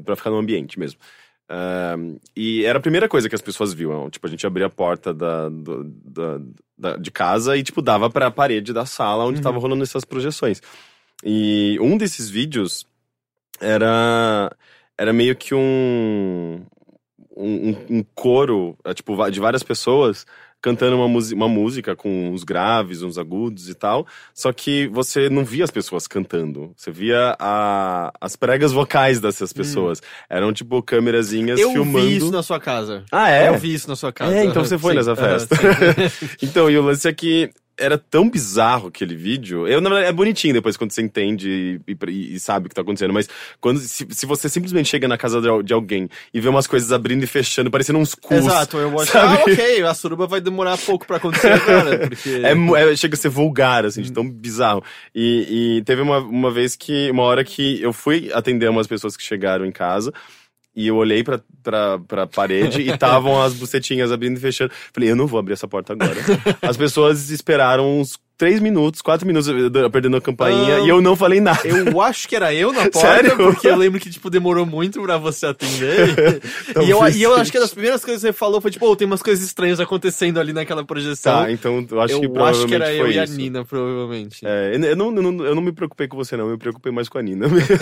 pra 0.05 0.17
ficar 0.17 0.31
no 0.31 0.37
ambiente 0.39 0.79
mesmo. 0.79 0.99
E 2.37 2.65
era 2.65 2.79
a 2.79 2.83
primeira 2.83 3.09
coisa 3.09 3.29
que 3.29 3.35
as 3.35 3.41
pessoas 3.41 3.73
viam. 3.73 4.09
Tipo, 4.09 4.27
a 4.27 4.31
gente 4.31 4.47
abria 4.47 4.67
a 4.67 4.71
porta 4.71 5.13
da, 5.13 5.49
do- 5.49 5.85
da- 5.85 6.41
da- 6.79 6.97
de 6.97 7.11
casa 7.11 7.57
e, 7.57 7.63
tipo, 7.63 7.83
dava 7.83 8.09
pra 8.09 8.31
parede 8.31 8.73
da 8.73 8.87
sala 8.87 9.25
onde 9.25 9.39
Uhum. 9.39 9.43
tava 9.43 9.59
rolando 9.59 9.83
essas 9.83 10.05
projeções. 10.05 10.63
E 11.25 11.77
um 11.81 11.97
desses 11.99 12.31
vídeos 12.31 12.87
era, 13.61 14.51
era 14.97 15.13
meio 15.13 15.35
que 15.37 15.55
um, 15.55 16.65
um, 17.37 17.71
um- 17.91 18.05
coro, 18.15 18.77
é, 18.85 18.95
tipo, 18.95 19.31
de 19.31 19.41
várias 19.41 19.63
pessoas 19.63 20.27
cantando 20.63 20.97
uma, 20.97 21.07
uma 21.07 21.49
música 21.49 21.97
com 21.97 22.31
uns 22.31 22.45
graves, 22.45 23.03
uns 23.03 23.17
agudos 23.19 23.69
e 23.69 23.75
tal. 23.75 24.07
Só 24.35 24.53
que 24.53 24.87
você 24.89 25.29
não 25.31 25.45
via 25.45 25.65
as 25.65 25.71
pessoas 25.71 26.07
cantando. 26.07 26.73
Você 26.77 26.91
via 26.91 27.37
a- 27.39 28.13
as 28.21 28.37
pregas 28.37 28.73
vocais 28.73 29.21
dessas 29.21 29.53
pessoas. 29.53 30.03
Eram, 30.29 30.53
tipo, 30.53 30.83
câmerazinhas 30.83 31.59
Eu 31.59 31.73
filmando. 31.73 32.07
vi 32.07 32.17
isso 32.17 32.31
na 32.31 32.43
sua 32.43 32.61
casa. 32.61 33.05
Ah, 33.11 33.31
é? 33.31 33.49
Eu 33.49 33.59
vi 33.59 33.73
isso 33.75 33.89
na 33.89 33.97
sua 33.97 34.13
casa. 34.13 34.35
É, 34.35 34.45
então 34.45 34.65
você 34.65 34.79
foi 34.79 34.93
sim, 34.93 34.99
nessa 34.99 35.13
aham, 35.13 35.39
festa. 35.39 35.57
Então, 36.43 36.71
e 36.71 36.77
o 36.79 36.83
lance 36.83 37.09
é 37.09 37.13
que 37.13 37.51
era 37.81 37.99
tão 37.99 38.29
bizarro 38.31 38.89
aquele 38.89 39.15
vídeo. 39.17 39.67
Eu, 39.67 39.81
na 39.81 39.89
verdade, 39.91 40.09
é 40.11 40.13
bonitinho 40.13 40.55
depois 40.55 40.77
quando 40.77 40.93
você 40.93 41.03
entende 41.03 41.81
e, 41.89 41.93
e- 41.93 42.35
e 42.35 42.39
sabe 42.41 42.67
o 42.67 42.69
que 42.69 42.75
tá 42.75 42.83
acontecendo. 42.83 43.13
Mas 43.13 43.29
quando 43.61 43.79
se, 43.81 44.07
se 44.11 44.27
você 44.27 44.49
simplesmente 44.49 44.89
chega 44.89 45.09
na 45.09 45.17
casa 45.19 45.41
de, 45.41 45.49
al- 45.49 45.63
de 45.63 45.73
alguém 45.73 46.09
e 46.33 46.41
vê 46.41 46.49
umas 46.49 46.67
coisas 46.67 46.93
abrindo 46.93 47.25
e 47.25 47.27
fechando, 47.27 47.71
parecendo 47.71 47.99
uns 47.99 48.15
cus. 48.15 48.37
Exato, 48.39 48.77
eu 48.77 49.01
acho. 49.01 49.11
sabe? 49.13 49.39
Ah, 49.39 49.53
ok, 49.53 49.83
a 49.83 49.95
suruba 49.95 50.27
vai 50.27 50.41
demorar 50.41 50.77
pouco 50.79 51.07
pra 51.07 51.17
acontecer 51.17 51.53
agora, 51.53 51.99
porque. 52.09 52.29
É, 52.45 52.53
é- 52.93 52.97
chega 52.97 53.15
a 53.15 53.19
ser 53.19 53.29
vulgar, 53.31 53.85
assim, 53.87 54.03
de 54.03 54.13
tão 54.13 54.29
bizarro. 54.29 54.83
E, 55.15 55.79
e 55.79 55.83
teve 55.85 56.03
uma, 56.03 56.19
uma 56.19 56.51
vez 56.51 56.77
que, 56.77 57.11
uma 57.11 57.23
hora 57.23 57.43
que 57.45 57.81
eu 57.83 57.93
fui 57.93 58.31
atender 58.33 58.69
umas 58.69 58.87
pessoas 58.87 59.17
que 59.17 59.23
chegaram 59.23 59.65
em 59.65 59.73
casa. 59.73 60.13
E 60.75 60.87
eu 60.87 60.97
olhei 60.97 61.25
pra, 61.25 61.41
pra, 61.63 61.99
pra 61.99 62.27
parede 62.27 62.81
e 62.81 62.91
estavam 62.91 63.43
as 63.43 63.55
bucetinhas 63.55 64.13
abrindo 64.13 64.37
e 64.37 64.41
fechando. 64.41 64.71
Falei, 64.93 65.11
eu 65.11 65.17
não 65.17 65.27
vou 65.27 65.41
abrir 65.41 65.55
essa 65.55 65.67
porta 65.67 65.93
agora. 65.93 66.15
As 66.63 66.77
pessoas 66.77 67.31
esperaram 67.31 68.01
uns 68.01 68.17
três 68.41 68.59
minutos, 68.59 69.03
quatro 69.03 69.27
minutos 69.27 69.53
perdendo 69.93 70.17
a 70.17 70.21
campainha 70.21 70.79
e 70.79 70.89
eu 70.89 71.03
não 71.03 71.15
falei 71.15 71.41
nada. 71.41 71.61
Eu 71.69 72.01
acho 72.01 72.27
que 72.27 72.35
era 72.35 72.55
eu 72.55 72.73
na 72.73 72.89
porta, 72.89 72.99
Sério? 72.99 73.37
porque 73.37 73.69
eu 73.69 73.77
lembro 73.77 74.01
que, 74.01 74.09
tipo, 74.09 74.31
demorou 74.31 74.65
muito 74.65 75.03
pra 75.03 75.19
você 75.19 75.45
atender. 75.45 76.41
e, 76.83 76.89
eu, 76.89 77.07
e 77.07 77.23
eu 77.23 77.35
acho 77.35 77.53
que 77.53 77.61
das 77.61 77.71
primeiras 77.71 78.03
coisas 78.03 78.23
que 78.23 78.29
você 78.29 78.33
falou 78.33 78.59
foi, 78.59 78.71
tipo, 78.71 78.87
oh, 78.87 78.97
tem 78.97 79.07
umas 79.07 79.23
coisas 79.23 79.45
estranhas 79.45 79.79
acontecendo 79.79 80.41
ali 80.41 80.55
naquela 80.55 80.83
projeção. 80.83 81.43
Tá, 81.43 81.53
então 81.53 81.87
eu 81.91 82.01
acho 82.01 82.19
que 82.19 82.25
eu 82.25 82.31
provavelmente 82.31 82.57
acho 82.57 82.67
que 82.67 82.75
era 82.75 82.95
eu 82.95 83.05
foi 83.05 83.15
e 83.15 83.19
a 83.19 83.25
isso. 83.25 83.37
Nina, 83.37 83.63
provavelmente. 83.63 84.47
É, 84.47 84.75
eu, 84.75 84.97
não, 84.97 85.15
eu, 85.15 85.23
não, 85.23 85.45
eu 85.45 85.55
não 85.55 85.61
me 85.61 85.73
preocupei 85.73 86.09
com 86.09 86.17
você, 86.17 86.35
não. 86.35 86.47
Eu 86.47 86.53
me 86.53 86.59
preocupei 86.59 86.91
mais 86.91 87.11
com 87.11 87.19
a 87.19 87.23
Nina 87.23 87.45
mesmo. 87.47 87.77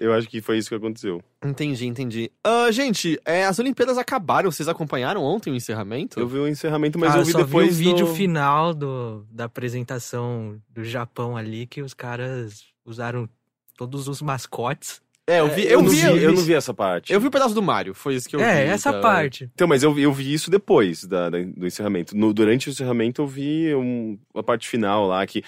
eu 0.00 0.14
acho 0.14 0.30
que 0.30 0.40
foi 0.40 0.56
isso 0.56 0.70
que 0.70 0.76
aconteceu. 0.76 1.22
Entendi, 1.44 1.86
entendi. 1.86 2.30
Ah, 2.42 2.70
gente, 2.70 3.20
é, 3.26 3.44
as 3.44 3.58
Olimpíadas 3.58 3.98
acabaram. 3.98 4.50
Vocês 4.50 4.66
acompanharam 4.66 5.22
ontem 5.22 5.50
o 5.52 5.54
encerramento? 5.54 6.18
Eu 6.18 6.26
vi 6.26 6.38
o 6.38 6.48
encerramento, 6.48 6.98
mas 6.98 7.14
Ah, 7.14 7.18
eu 7.18 7.24
vi 7.26 7.32
só 7.32 7.42
depois. 7.42 7.76
vi 7.76 7.88
o 7.88 7.90
vídeo 7.90 8.06
do... 8.06 8.14
final 8.14 8.72
do, 8.72 9.26
da 9.30 9.41
apresentação 9.44 10.60
do 10.68 10.84
Japão 10.84 11.36
ali, 11.36 11.66
que 11.66 11.82
os 11.82 11.94
caras 11.94 12.64
usaram 12.84 13.28
todos 13.76 14.08
os 14.08 14.20
mascotes. 14.22 15.00
É, 15.26 15.38
eu 15.38 15.48
vi, 15.48 15.62
eu, 15.64 15.70
eu, 15.70 15.82
não 15.82 15.88
vi, 15.90 15.96
vi, 16.00 16.22
eu 16.24 16.32
não 16.32 16.42
vi 16.42 16.52
essa 16.52 16.74
parte. 16.74 17.12
eu 17.12 17.20
vi 17.20 17.28
o 17.28 17.30
pedaço 17.30 17.54
do 17.54 17.62
Mario, 17.62 17.94
foi 17.94 18.16
isso 18.16 18.28
que 18.28 18.34
eu 18.34 18.40
vi. 18.40 18.44
é, 18.44 18.66
essa 18.66 18.92
tá? 18.92 19.00
parte. 19.00 19.48
Então, 19.54 19.68
mas 19.68 19.82
eu, 19.84 19.94
vi- 19.94 20.02
eu 20.02 20.12
vi 20.12 20.32
isso 20.34 20.50
depois 20.50 21.04
da, 21.04 21.30
da- 21.30 21.38
do 21.38 21.64
encerramento. 21.64 22.16
No- 22.16 22.34
durante 22.34 22.68
o 22.68 22.70
encerramento, 22.70 23.22
eu 23.22 23.26
vi 23.28 23.72
um- 23.74 24.18
a 24.34 24.42
parte 24.42 24.68
final 24.68 25.06
lá 25.06 25.24
que 25.24 25.44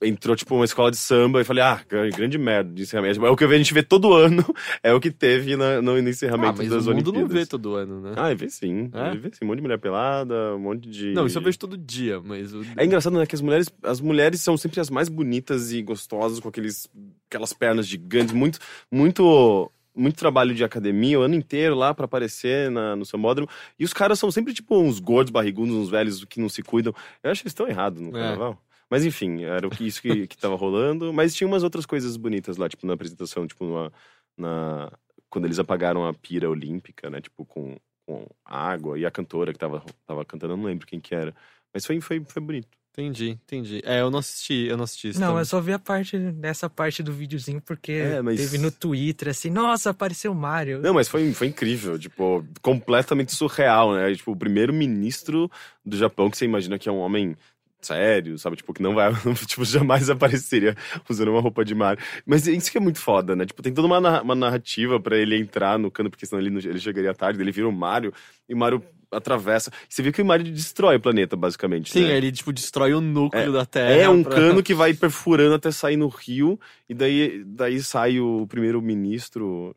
entrou, 0.00 0.34
tipo, 0.36 0.54
uma 0.54 0.64
escola 0.64 0.90
de 0.90 0.96
samba 0.96 1.40
e 1.40 1.44
falei, 1.44 1.62
ah, 1.62 1.80
grande, 1.88 2.38
merda 2.38 2.72
de 2.72 2.82
encerramento. 2.82 3.24
É 3.24 3.30
o 3.30 3.36
que 3.36 3.44
a 3.44 3.56
gente 3.58 3.72
vê 3.74 3.82
todo 3.82 4.12
ano, 4.12 4.44
é 4.82 4.92
o 4.92 5.00
que 5.00 5.10
teve 5.10 5.56
na- 5.56 5.80
no, 5.82 5.92
no 6.00 6.06
Ah, 6.06 6.10
encerramento 6.10 6.58
mas 6.58 6.68
das 6.68 6.86
o 6.86 6.90
mundo 6.94 7.08
Olimpíadas. 7.10 7.30
não 7.30 7.40
vê 7.40 7.46
todo 7.46 7.74
ano, 7.74 8.00
né? 8.00 8.12
Ah, 8.16 8.34
vê 8.34 8.48
sim. 8.48 8.90
É? 8.92 9.14
Vê 9.16 9.28
sim. 9.32 9.44
Um 9.44 9.46
monte 9.48 9.56
de 9.56 9.62
mulher 9.62 9.78
pelada, 9.78 10.54
um 10.54 10.58
monte 10.58 10.88
de. 10.88 11.12
Não, 11.12 11.26
isso 11.26 11.38
eu 11.38 11.42
vejo 11.42 11.58
todo 11.58 11.76
dia, 11.76 12.20
mas... 12.24 12.52
O... 12.54 12.62
É 12.76 12.84
engraçado, 12.84 13.16
né? 13.18 13.26
Que 13.26 13.34
as 13.34 13.40
mulheres, 13.40 13.68
as 13.82 14.00
mulheres 14.00 14.40
são 14.40 14.56
sempre 14.56 14.80
as 14.80 14.90
mais 14.90 15.08
bonitas 15.08 15.72
e 15.72 15.82
gostosas, 15.82 16.40
com 16.40 16.48
aqueles, 16.48 16.88
aquelas 17.28 17.52
pernas 17.52 17.86
gigantes, 17.86 18.32
muito, 18.34 18.58
muito, 18.90 19.70
muito 19.94 20.16
trabalho 20.16 20.54
de 20.54 20.64
academia 20.64 21.18
o 21.18 21.22
ano 21.22 21.34
inteiro 21.34 21.74
lá 21.74 21.92
pra 21.94 22.04
aparecer 22.06 22.70
na, 22.70 22.96
no 22.96 23.04
sambódromo. 23.04 23.48
E 23.78 23.84
os 23.84 23.92
caras 23.92 24.18
são 24.18 24.30
sempre 24.30 24.52
tipo 24.54 24.78
uns 24.78 24.98
gordos, 24.98 25.30
barrigudos, 25.30 25.74
uns 25.74 25.88
velhos 25.90 26.24
que 26.24 26.40
não 26.40 26.48
se 26.48 26.62
cuidam. 26.62 26.94
Eu 27.22 27.30
acho 27.30 27.42
que 27.42 27.46
eles 27.46 27.52
estão 27.52 27.68
errados 27.68 28.00
no 28.00 28.08
É. 28.10 28.12
carnaval. 28.20 28.58
Mas 28.92 29.06
enfim, 29.06 29.42
era 29.44 29.66
o 29.66 29.70
que, 29.70 29.86
isso 29.86 30.02
que, 30.02 30.26
que 30.28 30.36
tava 30.36 30.54
rolando. 30.54 31.14
Mas 31.14 31.34
tinha 31.34 31.48
umas 31.48 31.62
outras 31.62 31.86
coisas 31.86 32.14
bonitas 32.18 32.58
lá, 32.58 32.68
tipo 32.68 32.86
na 32.86 32.92
apresentação, 32.92 33.46
tipo 33.46 33.64
numa- 33.64 33.90
na, 34.36 34.92
quando 35.30 35.46
eles 35.46 35.58
apagaram 35.58 36.06
a 36.06 36.12
pira 36.12 36.50
olímpica, 36.50 37.08
né? 37.08 37.18
Tipo 37.22 37.46
com, 37.46 37.74
com 38.06 38.26
água 38.44 38.98
e 38.98 39.06
a 39.06 39.10
cantora 39.10 39.50
que 39.50 39.58
tava, 39.58 39.82
tava 40.06 40.22
cantando, 40.26 40.52
eu 40.52 40.56
não 40.58 40.64
lembro 40.66 40.86
quem 40.86 41.00
que 41.00 41.14
era. 41.14 41.34
Mas 41.72 41.86
foi, 41.86 41.98
foi, 42.02 42.22
foi 42.28 42.42
bonito. 42.42 42.68
Entendi, 42.94 43.30
entendi. 43.30 43.80
É, 43.86 44.02
eu 44.02 44.10
não 44.10 44.18
assisti, 44.18 44.66
eu 44.68 44.76
não 44.76 44.84
assisti 44.84 45.08
isso. 45.08 45.18
Não, 45.18 45.28
também. 45.28 45.40
eu 45.40 45.46
só 45.46 45.58
vi 45.62 45.72
a 45.72 45.78
parte 45.78 46.18
dessa 46.18 46.68
parte 46.68 47.02
do 47.02 47.10
videozinho 47.10 47.62
porque 47.62 47.92
É, 47.92 48.20
mas- 48.20 48.38
teve 48.38 48.58
no 48.58 48.70
Twitter 48.70 49.28
assim, 49.30 49.48
nossa, 49.48 49.88
apareceu 49.88 50.30
o 50.32 50.34
Mario. 50.34 50.82
Não, 50.82 50.92
mas 50.92 51.08
foi, 51.08 51.32
foi 51.32 51.46
incrível, 51.46 51.98
tipo, 51.98 52.44
completamente 52.60 53.34
surreal, 53.34 53.94
né? 53.94 54.14
Tipo, 54.14 54.32
o 54.32 54.36
primeiro-ministro 54.36 55.50
do 55.82 55.96
Japão, 55.96 56.30
que 56.30 56.36
você 56.36 56.44
imagina 56.44 56.78
que 56.78 56.86
é 56.86 56.92
um 56.92 56.98
homem 56.98 57.34
sério, 57.82 58.38
sabe? 58.38 58.56
Tipo, 58.56 58.72
que 58.72 58.82
não 58.82 58.94
vai, 58.94 59.12
tipo, 59.46 59.64
jamais 59.64 60.08
apareceria 60.08 60.76
usando 61.08 61.28
uma 61.28 61.40
roupa 61.40 61.64
de 61.64 61.74
Mario. 61.74 62.02
Mas 62.24 62.46
isso 62.46 62.70
que 62.70 62.78
é 62.78 62.80
muito 62.80 62.98
foda, 62.98 63.34
né? 63.36 63.44
Tipo, 63.44 63.62
tem 63.62 63.72
toda 63.72 63.86
uma, 63.86 64.22
uma 64.22 64.34
narrativa 64.34 64.98
pra 65.00 65.16
ele 65.16 65.36
entrar 65.36 65.78
no 65.78 65.90
cano, 65.90 66.10
porque 66.10 66.26
senão 66.26 66.40
ele, 66.42 66.56
ele 66.66 66.78
chegaria 66.80 67.14
tarde, 67.14 67.40
ele 67.40 67.52
vira 67.52 67.68
o 67.68 67.72
Mario, 67.72 68.12
e 68.48 68.54
o 68.54 68.56
Mario 68.56 68.82
atravessa. 69.10 69.70
Você 69.88 70.02
viu 70.02 70.12
que 70.12 70.22
o 70.22 70.24
Mario 70.24 70.50
destrói 70.50 70.96
o 70.96 71.00
planeta, 71.00 71.36
basicamente, 71.36 71.92
Sim, 71.92 72.06
né? 72.06 72.16
ele, 72.16 72.32
tipo, 72.32 72.52
destrói 72.52 72.94
o 72.94 73.00
núcleo 73.00 73.52
da 73.52 73.66
Terra. 73.66 73.92
É 73.92 74.08
um 74.08 74.22
pra- 74.22 74.34
cano 74.34 74.62
que 74.64 74.74
vai 74.74 74.94
perfurando 74.94 75.54
até 75.54 75.70
sair 75.70 75.96
no 75.96 76.08
rio, 76.08 76.58
e 76.88 76.94
daí, 76.94 77.42
daí 77.44 77.82
sai 77.82 78.18
o 78.18 78.46
primeiro-ministro. 78.46 79.74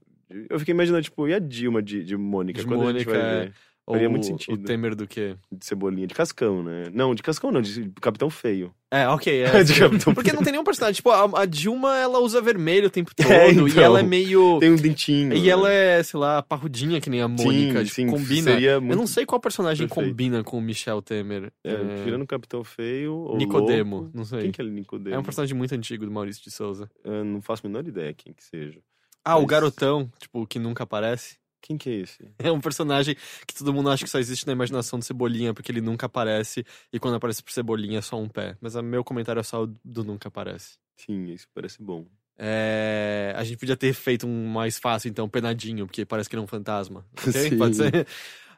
Eu 0.50 0.57
fiquei 0.59 0.74
imaginando, 0.74 1.03
tipo, 1.03 1.27
e 1.27 1.33
a 1.33 1.39
Dilma 1.39 1.81
de, 1.81 2.03
de 2.03 2.17
Mônica? 2.17 2.59
De 2.59 2.65
quando 2.65 2.88
a 2.88 2.93
gente 2.93 3.05
Mônica, 3.05 3.17
é. 3.17 3.51
Faria 3.87 4.07
o, 4.07 4.11
muito 4.11 4.23
O 4.23 4.25
sentido. 4.25 4.63
Temer 4.65 4.95
do 4.95 5.05
quê? 5.07 5.35
De 5.51 5.63
cebolinha, 5.63 6.07
de 6.07 6.15
cascão, 6.15 6.63
né? 6.63 6.85
Não, 6.91 7.13
de 7.13 7.21
cascão 7.21 7.51
não, 7.51 7.61
de 7.61 7.91
Capitão 8.01 8.31
Feio. 8.31 8.73
É, 8.89 9.07
ok. 9.07 9.41
É, 9.43 9.61
De. 9.63 9.79
Capitão 9.79 10.13
Porque 10.13 10.33
não 10.33 10.41
tem 10.41 10.51
nenhum 10.53 10.63
personagem. 10.63 10.95
Tipo, 10.95 11.11
a, 11.11 11.41
a 11.41 11.45
Dilma, 11.45 11.95
ela 11.97 12.17
usa 12.19 12.41
vermelho 12.41 12.87
o 12.87 12.89
tempo 12.89 13.11
todo. 13.15 13.29
É, 13.31 13.51
E 13.51 13.57
então. 13.59 13.83
ela 13.83 13.99
é 13.99 14.03
meio... 14.03 14.57
Tem 14.59 14.71
um 14.71 14.75
dentinho. 14.75 15.33
E 15.35 15.41
né? 15.41 15.47
ela 15.49 15.71
é, 15.71 16.01
sei 16.01 16.19
lá, 16.19 16.41
parrudinha 16.41 16.99
que 16.99 17.09
nem 17.11 17.21
a 17.21 17.27
Mônica. 17.27 17.79
Sim, 17.79 17.83
tipo, 17.83 17.93
sim, 17.95 18.07
combina. 18.07 18.51
seria 18.53 18.71
Eu 18.71 18.81
muito- 18.81 18.97
não 18.97 19.05
sei 19.05 19.23
qual 19.25 19.39
personagem 19.39 19.87
perfeito. 19.87 20.09
combina 20.09 20.43
com 20.43 20.57
o 20.57 20.61
Michel 20.61 21.01
Temer. 21.03 21.51
É, 21.63 22.03
tirando 22.03 22.23
o 22.23 22.27
Capitão 22.27 22.63
Feio. 22.63 23.13
ou 23.13 23.37
Nicodemo, 23.37 24.09
não 24.13 24.25
sei. 24.25 24.41
Quem 24.41 24.51
que 24.51 24.61
é 24.61 24.65
Nicodemo? 24.65 25.15
É 25.15 25.19
um 25.19 25.23
personagem 25.23 25.55
muito 25.55 25.75
antigo 25.75 26.05
do 26.05 26.11
Maurício 26.11 26.43
de 26.43 26.49
Souza. 26.49 26.89
Eu 27.03 27.23
não 27.23 27.39
faço 27.41 27.61
a 27.65 27.69
menor 27.69 27.85
ideia 27.87 28.13
quem 28.13 28.33
que 28.33 28.43
seja. 28.43 28.79
Ah, 29.23 29.37
o 29.37 29.41
Mas- 29.41 29.47
garotão, 29.49 30.11
tipo, 30.19 30.45
que 30.47 30.57
nunca 30.59 30.83
aparece. 30.83 31.37
Quem 31.65 31.79
que 31.79 31.89
é 31.89 31.93
esse? 31.93 32.19
É 32.38 32.51
um 32.51 32.62
personagem 32.62 33.15
que 33.48 33.55
todo 33.55 33.74
mundo 33.74 33.89
acha 33.89 34.03
que 34.03 34.10
só 34.10 34.19
existe 34.19 34.45
na 34.45 34.53
imaginação 34.53 35.00
do 35.00 35.05
Cebolinha, 35.05 35.51
porque 35.51 35.72
ele 35.72 35.81
nunca 35.81 36.05
aparece, 36.05 36.63
e 36.93 37.00
quando 37.00 37.15
aparece 37.15 37.41
pro 37.41 37.51
Cebolinha 37.51 37.98
é 37.98 38.01
só 38.03 38.19
um 38.19 38.29
pé. 38.29 38.55
Mas 38.62 38.75
o 38.75 38.84
meu 38.84 39.03
comentário 39.03 39.39
é 39.39 39.43
só 39.43 39.63
o 39.63 39.75
do 39.84 40.03
nunca 40.03 40.27
aparece. 40.27 40.77
Sim, 40.95 41.25
isso 41.31 41.48
parece 41.55 41.81
bom. 41.81 42.05
É, 42.38 43.34
A 43.36 43.43
gente 43.43 43.57
podia 43.57 43.75
ter 43.75 43.93
feito 43.93 44.27
um 44.27 44.48
mais 44.48 44.77
fácil, 44.77 45.10
então, 45.10 45.27
penadinho, 45.27 45.88
porque 45.88 46.05
parece 46.05 46.29
que 46.29 46.36
ele 46.36 46.41
é 46.41 46.43
um 46.43 46.48
fantasma. 46.48 47.03
Sim. 47.17 47.57
Pode 47.57 47.77
ser? 47.77 48.05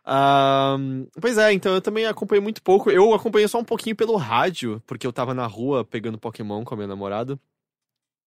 Ahn, 0.03 1.05
pois 1.21 1.37
é, 1.37 1.53
então 1.53 1.73
eu 1.73 1.81
também 1.81 2.05
acompanhei 2.05 2.41
muito 2.41 2.61
pouco. 2.61 2.91
Eu 2.91 3.13
acompanhei 3.13 3.47
só 3.47 3.57
um 3.57 3.63
pouquinho 3.63 3.95
pelo 3.95 4.17
rádio, 4.17 4.83
porque 4.85 5.07
eu 5.07 5.13
tava 5.13 5.33
na 5.33 5.45
rua 5.45 5.85
pegando 5.85 6.17
Pokémon 6.17 6.65
com 6.65 6.73
a 6.73 6.77
minha 6.77 6.87
namorada. 6.87 7.39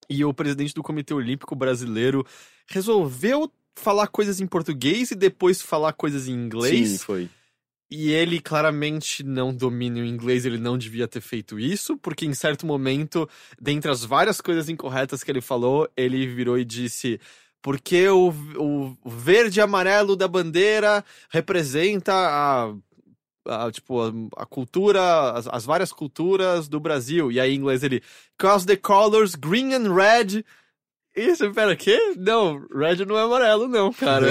E 0.08 0.24
o 0.24 0.34
presidente 0.34 0.74
do 0.74 0.82
Comitê 0.82 1.14
Olímpico 1.14 1.54
Brasileiro 1.54 2.26
resolveu 2.66 3.50
falar 3.80 4.06
coisas 4.08 4.40
em 4.40 4.46
português 4.46 5.10
e 5.10 5.14
depois 5.14 5.60
falar 5.60 5.92
coisas 5.92 6.28
em 6.28 6.32
inglês. 6.32 6.90
Sim, 6.90 6.98
foi. 6.98 7.30
E 7.90 8.12
ele 8.12 8.40
claramente 8.40 9.24
não 9.24 9.52
domina 9.52 9.98
o 9.98 10.04
inglês, 10.04 10.44
ele 10.44 10.58
não 10.58 10.78
devia 10.78 11.08
ter 11.08 11.20
feito 11.20 11.58
isso, 11.58 11.96
porque 11.96 12.24
em 12.24 12.32
certo 12.32 12.64
momento, 12.64 13.28
dentre 13.60 13.90
as 13.90 14.04
várias 14.04 14.40
coisas 14.40 14.68
incorretas 14.68 15.24
que 15.24 15.30
ele 15.30 15.40
falou, 15.40 15.90
ele 15.96 16.26
virou 16.26 16.56
e 16.56 16.64
disse. 16.64 17.20
Porque 17.62 18.08
o, 18.08 18.32
o 18.56 18.96
verde 19.04 19.58
e 19.58 19.62
amarelo 19.62 20.16
da 20.16 20.26
bandeira 20.26 21.04
representa 21.28 22.14
a, 22.14 22.72
a, 23.46 23.70
tipo, 23.70 24.00
a, 24.00 24.12
a 24.36 24.46
cultura, 24.46 25.32
as, 25.32 25.46
as 25.48 25.64
várias 25.64 25.92
culturas 25.92 26.68
do 26.68 26.80
Brasil. 26.80 27.30
E 27.30 27.40
aí 27.40 27.52
em 27.52 27.56
inglês 27.56 27.82
ele, 27.82 28.02
cause 28.38 28.64
the 28.64 28.76
colors 28.76 29.34
green 29.34 29.74
and 29.74 29.92
red. 29.92 30.44
Isso, 31.14 31.50
pera, 31.52 31.74
quê? 31.74 32.14
Não, 32.16 32.66
red 32.72 33.04
não 33.04 33.18
é 33.18 33.22
amarelo, 33.22 33.66
não, 33.66 33.92
cara. 33.92 34.26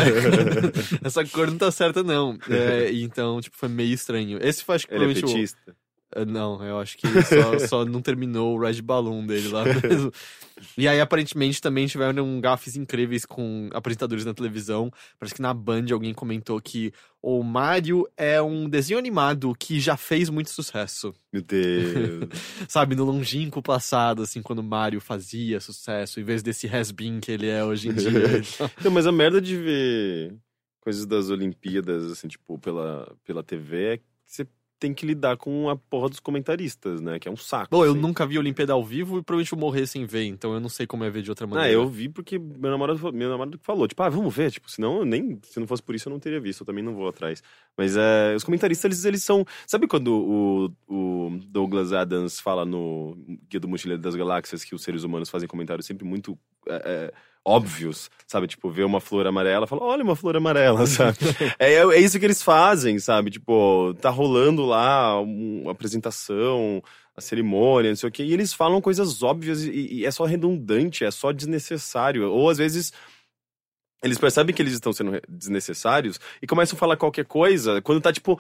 Essa 1.04 1.26
cor 1.26 1.48
não 1.48 1.58
tá 1.58 1.70
certa, 1.72 2.02
não. 2.04 2.38
É, 2.50 2.90
então, 2.94 3.42
tipo, 3.42 3.58
foi 3.58 3.68
meio 3.68 3.94
estranho. 3.94 4.40
Esse 4.42 4.64
foi, 4.64 4.76
acho 4.76 4.88
que 4.88 4.94
Ele 4.94 5.12
é 5.12 5.14
petista. 5.14 5.76
Uh, 6.16 6.26
Não, 6.26 6.64
eu 6.64 6.80
acho 6.80 6.98
que 6.98 7.08
só, 7.24 7.60
só 7.68 7.86
não 7.86 8.02
terminou 8.02 8.56
o 8.56 8.60
Red 8.60 8.82
Balloon 8.82 9.26
dele 9.26 9.48
lá 9.50 9.64
mesmo. 9.66 10.12
E 10.78 10.88
aí, 10.88 11.00
aparentemente, 11.00 11.62
também 11.62 11.88
tiveram 11.88 12.40
gafes 12.42 12.76
incríveis 12.76 13.26
com 13.26 13.70
apresentadores 13.74 14.26
na 14.26 14.34
televisão. 14.34 14.92
Parece 15.18 15.36
que 15.36 15.42
na 15.42 15.54
Band 15.54 15.86
alguém 15.92 16.14
comentou 16.14 16.60
que 16.60 16.92
o 17.22 17.44
Mario 17.44 18.08
é 18.18 18.42
um 18.42 18.68
desenho 18.68 19.00
animado 19.00 19.54
que 19.58 19.80
já 19.80 19.96
fez 19.96 20.30
muito 20.30 20.50
sucesso. 20.50 21.14
Meu 21.32 21.42
Deus. 21.42 22.28
Sabe, 22.68 22.96
no 22.96 23.06
longínquo 23.06 23.62
passado, 23.62 24.24
assim, 24.24 24.42
quando 24.42 24.60
o 24.60 24.64
Mario 24.64 25.00
fazia 25.00 25.60
sucesso, 25.60 26.20
em 26.20 26.24
vez 26.24 26.42
desse 26.44 26.68
has-been 26.68 27.20
que 27.20 27.32
ele 27.32 27.48
é 27.48 27.64
hoje 27.64 27.90
em 27.90 27.94
dia. 27.94 28.12
Não, 28.84 28.92
mas 28.92 29.06
a 29.06 29.12
merda 29.12 29.40
de 29.42 29.56
ver 29.56 30.36
coisas 30.82 31.06
das 31.06 31.30
Olimpíadas, 31.30 32.12
assim, 32.12 32.28
tipo, 32.28 32.58
pela, 32.58 33.16
pela 33.26 33.44
TV 33.44 33.84
é 33.84 33.98
que 33.98 34.04
você 34.26 34.48
tem 34.80 34.94
que 34.94 35.06
lidar 35.06 35.38
com 35.38 35.70
a 35.70 35.76
porra 35.76 36.10
dos 36.10 36.20
comentaristas, 36.20 37.02
né? 37.02 37.20
Que 37.20 37.28
é 37.28 37.32
um 37.32 37.36
saco. 37.36 37.68
Bom, 37.70 37.84
eu 37.84 37.92
assim. 37.92 38.00
nunca 38.00 38.26
vi 38.26 38.40
Olimpíada 38.40 38.74
ao 38.74 38.84
vivo 38.84 39.20
e 39.20 39.24
provavelmente 39.24 39.52
vou 39.52 39.60
morrer 39.60 39.86
sem 39.86 40.06
ver, 40.06 40.24
então 40.24 40.54
eu 40.54 40.60
não 40.60 40.70
sei 40.70 40.88
como 40.88 41.04
é 41.04 41.10
ver 41.10 41.22
de 41.22 41.30
outra 41.30 41.46
maneira. 41.46 41.70
Ah, 41.70 41.72
eu 41.72 41.88
vi 41.88 42.08
porque 42.08 42.40
meu 42.40 42.72
namorado, 42.72 43.12
meu 43.12 43.30
namorado 43.30 43.60
falou, 43.62 43.88
tipo, 43.88 44.02
ah, 44.02 44.10
vamos 44.10 44.34
ver, 44.34 44.52
tipo, 44.52 44.72
senão 44.72 45.00
eu 45.00 45.06
nem, 45.06 45.40
se 45.44 45.60
não 45.60 45.68
fosse 45.68 45.84
por 45.84 45.94
isso 45.94 46.08
eu 46.08 46.12
não 46.12 46.20
teria 46.20 46.40
visto, 46.40 46.62
eu 46.62 46.66
também 46.66 46.84
não 46.84 46.96
vou 46.96 47.08
atrás. 47.08 47.44
Mas 47.78 47.98
é, 47.98 48.34
os 48.36 48.44
comentaristas, 48.44 48.86
eles, 48.86 49.06
eles 49.06 49.24
são, 49.24 49.46
sabe 49.68 49.88
quando 49.88 50.08
o, 50.08 50.74
o 50.88 51.40
Douglas 51.48 51.92
Adams 51.92 52.40
fala 52.40 52.64
no 52.66 53.18
Guia 53.50 53.60
do 53.60 53.68
Mochileiro 53.68 54.02
das 54.02 54.16
Galáxias 54.16 54.64
que 54.64 54.74
os 54.74 54.82
seres 54.82 55.04
humanos 55.04 55.30
fazem 55.30 55.48
comentários 55.48 55.86
sempre 55.86 56.06
muito 56.06 56.38
é, 56.68 56.82
é, 56.86 57.14
óbvios, 57.50 58.10
sabe? 58.28 58.48
Tipo, 58.48 58.70
vê 58.70 58.84
uma 58.84 59.02
flor 59.02 59.26
amarela, 59.26 59.66
fala, 59.66 59.84
olha 59.84 60.04
uma 60.04 60.16
flor 60.16 60.38
amarela, 60.38 60.86
sabe? 60.88 61.18
é, 61.58 61.74
é 61.74 62.00
isso 62.00 62.20
que 62.20 62.26
eles 62.26 62.44
fazem, 62.44 63.00
sabe? 63.00 63.32
Tipo, 63.32 63.94
tá 64.00 64.10
rolando 64.10 64.66
lá 64.66 65.20
uma 65.20 65.72
apresentação, 65.72 66.82
a 67.18 67.22
cerimônia, 67.22 67.90
não 67.90 67.96
sei 67.96 68.10
o 68.10 68.12
quê, 68.12 68.24
e 68.24 68.34
eles 68.34 68.54
falam 68.54 68.80
coisas 68.80 69.22
óbvias 69.24 69.64
e, 69.64 70.00
e 70.00 70.06
é 70.06 70.12
só 70.12 70.26
redundante, 70.26 71.04
é 71.04 71.12
só 71.12 71.32
desnecessário. 71.32 72.30
Ou 72.32 72.50
às 72.50 72.58
vezes. 72.58 72.94
Eles 74.02 74.18
percebem 74.18 74.56
que 74.56 74.62
eles 74.62 74.72
estão 74.72 74.94
sendo 74.94 75.20
desnecessários 75.28 76.22
e 76.42 76.48
começam 76.48 76.78
a 76.78 76.80
falar 76.80 76.96
qualquer 76.96 77.26
coisa 77.26 77.82
quando 77.82 78.00
tá 78.00 78.14
tipo. 78.14 78.40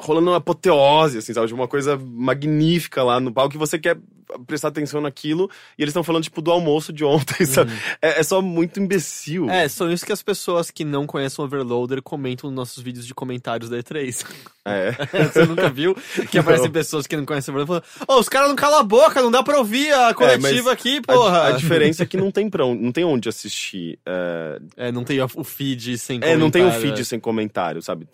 Rolando 0.00 0.30
uma 0.30 0.36
apoteose, 0.36 1.18
assim, 1.18 1.32
sabe? 1.32 1.46
De 1.46 1.54
uma 1.54 1.68
coisa 1.68 1.96
magnífica 1.96 3.02
lá 3.02 3.18
no 3.18 3.32
palco 3.32 3.52
que 3.52 3.58
você 3.58 3.78
quer 3.78 3.98
prestar 4.46 4.68
atenção 4.68 5.00
naquilo 5.00 5.50
e 5.78 5.82
eles 5.82 5.90
estão 5.90 6.04
falando, 6.04 6.24
tipo, 6.24 6.42
do 6.42 6.50
almoço 6.50 6.92
de 6.92 7.04
ontem, 7.04 7.44
sabe? 7.46 7.72
É, 8.00 8.20
é 8.20 8.22
só 8.22 8.42
muito 8.42 8.78
imbecil. 8.80 9.48
É, 9.48 9.68
são 9.68 9.90
isso 9.90 10.04
que 10.04 10.12
as 10.12 10.22
pessoas 10.22 10.70
que 10.70 10.84
não 10.84 11.06
conhecem 11.06 11.42
o 11.42 11.46
Overloader 11.46 12.02
comentam 12.02 12.50
nos 12.50 12.56
nossos 12.56 12.82
vídeos 12.82 13.06
de 13.06 13.14
comentários 13.14 13.70
da 13.70 13.78
E3. 13.78 14.26
É. 14.68 14.92
Você 15.32 15.44
nunca 15.46 15.68
viu? 15.70 15.94
Que 16.30 16.38
aparecem 16.38 16.70
pessoas 16.70 17.06
que 17.06 17.16
não 17.16 17.24
conhecem 17.24 17.52
o 17.52 17.56
Overloader 17.56 17.88
falando, 17.90 18.08
ô, 18.16 18.20
os 18.20 18.28
caras 18.28 18.48
não 18.48 18.56
calam 18.56 18.80
a 18.80 18.82
boca, 18.82 19.22
não 19.22 19.30
dá 19.30 19.42
pra 19.42 19.58
ouvir 19.58 19.92
a 19.92 20.12
coletiva 20.14 20.64
mas 20.64 20.66
aqui, 20.68 20.98
A- 21.06 21.12
porra. 21.12 21.46
A, 21.48 21.52
diferença 21.52 22.02
é 22.02 22.06
que 22.06 22.16
não 22.16 22.30
tem 22.30 22.48
pra 22.50 22.64
onde, 22.64 22.82
não 22.82 22.92
tem 22.92 23.04
onde 23.04 23.28
assistir. 23.28 23.98
É, 24.06 24.60
É, 24.76 24.92
não 24.92 25.04
tem 25.04 25.20
o 25.20 25.44
feed 25.44 25.96
sem 25.98 26.20
é, 26.22 26.36
não 26.36 26.50
tem 26.50 26.62
o 26.62 26.66
comentário, 26.66 26.88
feed 26.88 27.00
é. 27.00 27.04
sem 27.04 27.18
comentário, 27.20 27.82
sabe? 27.82 28.06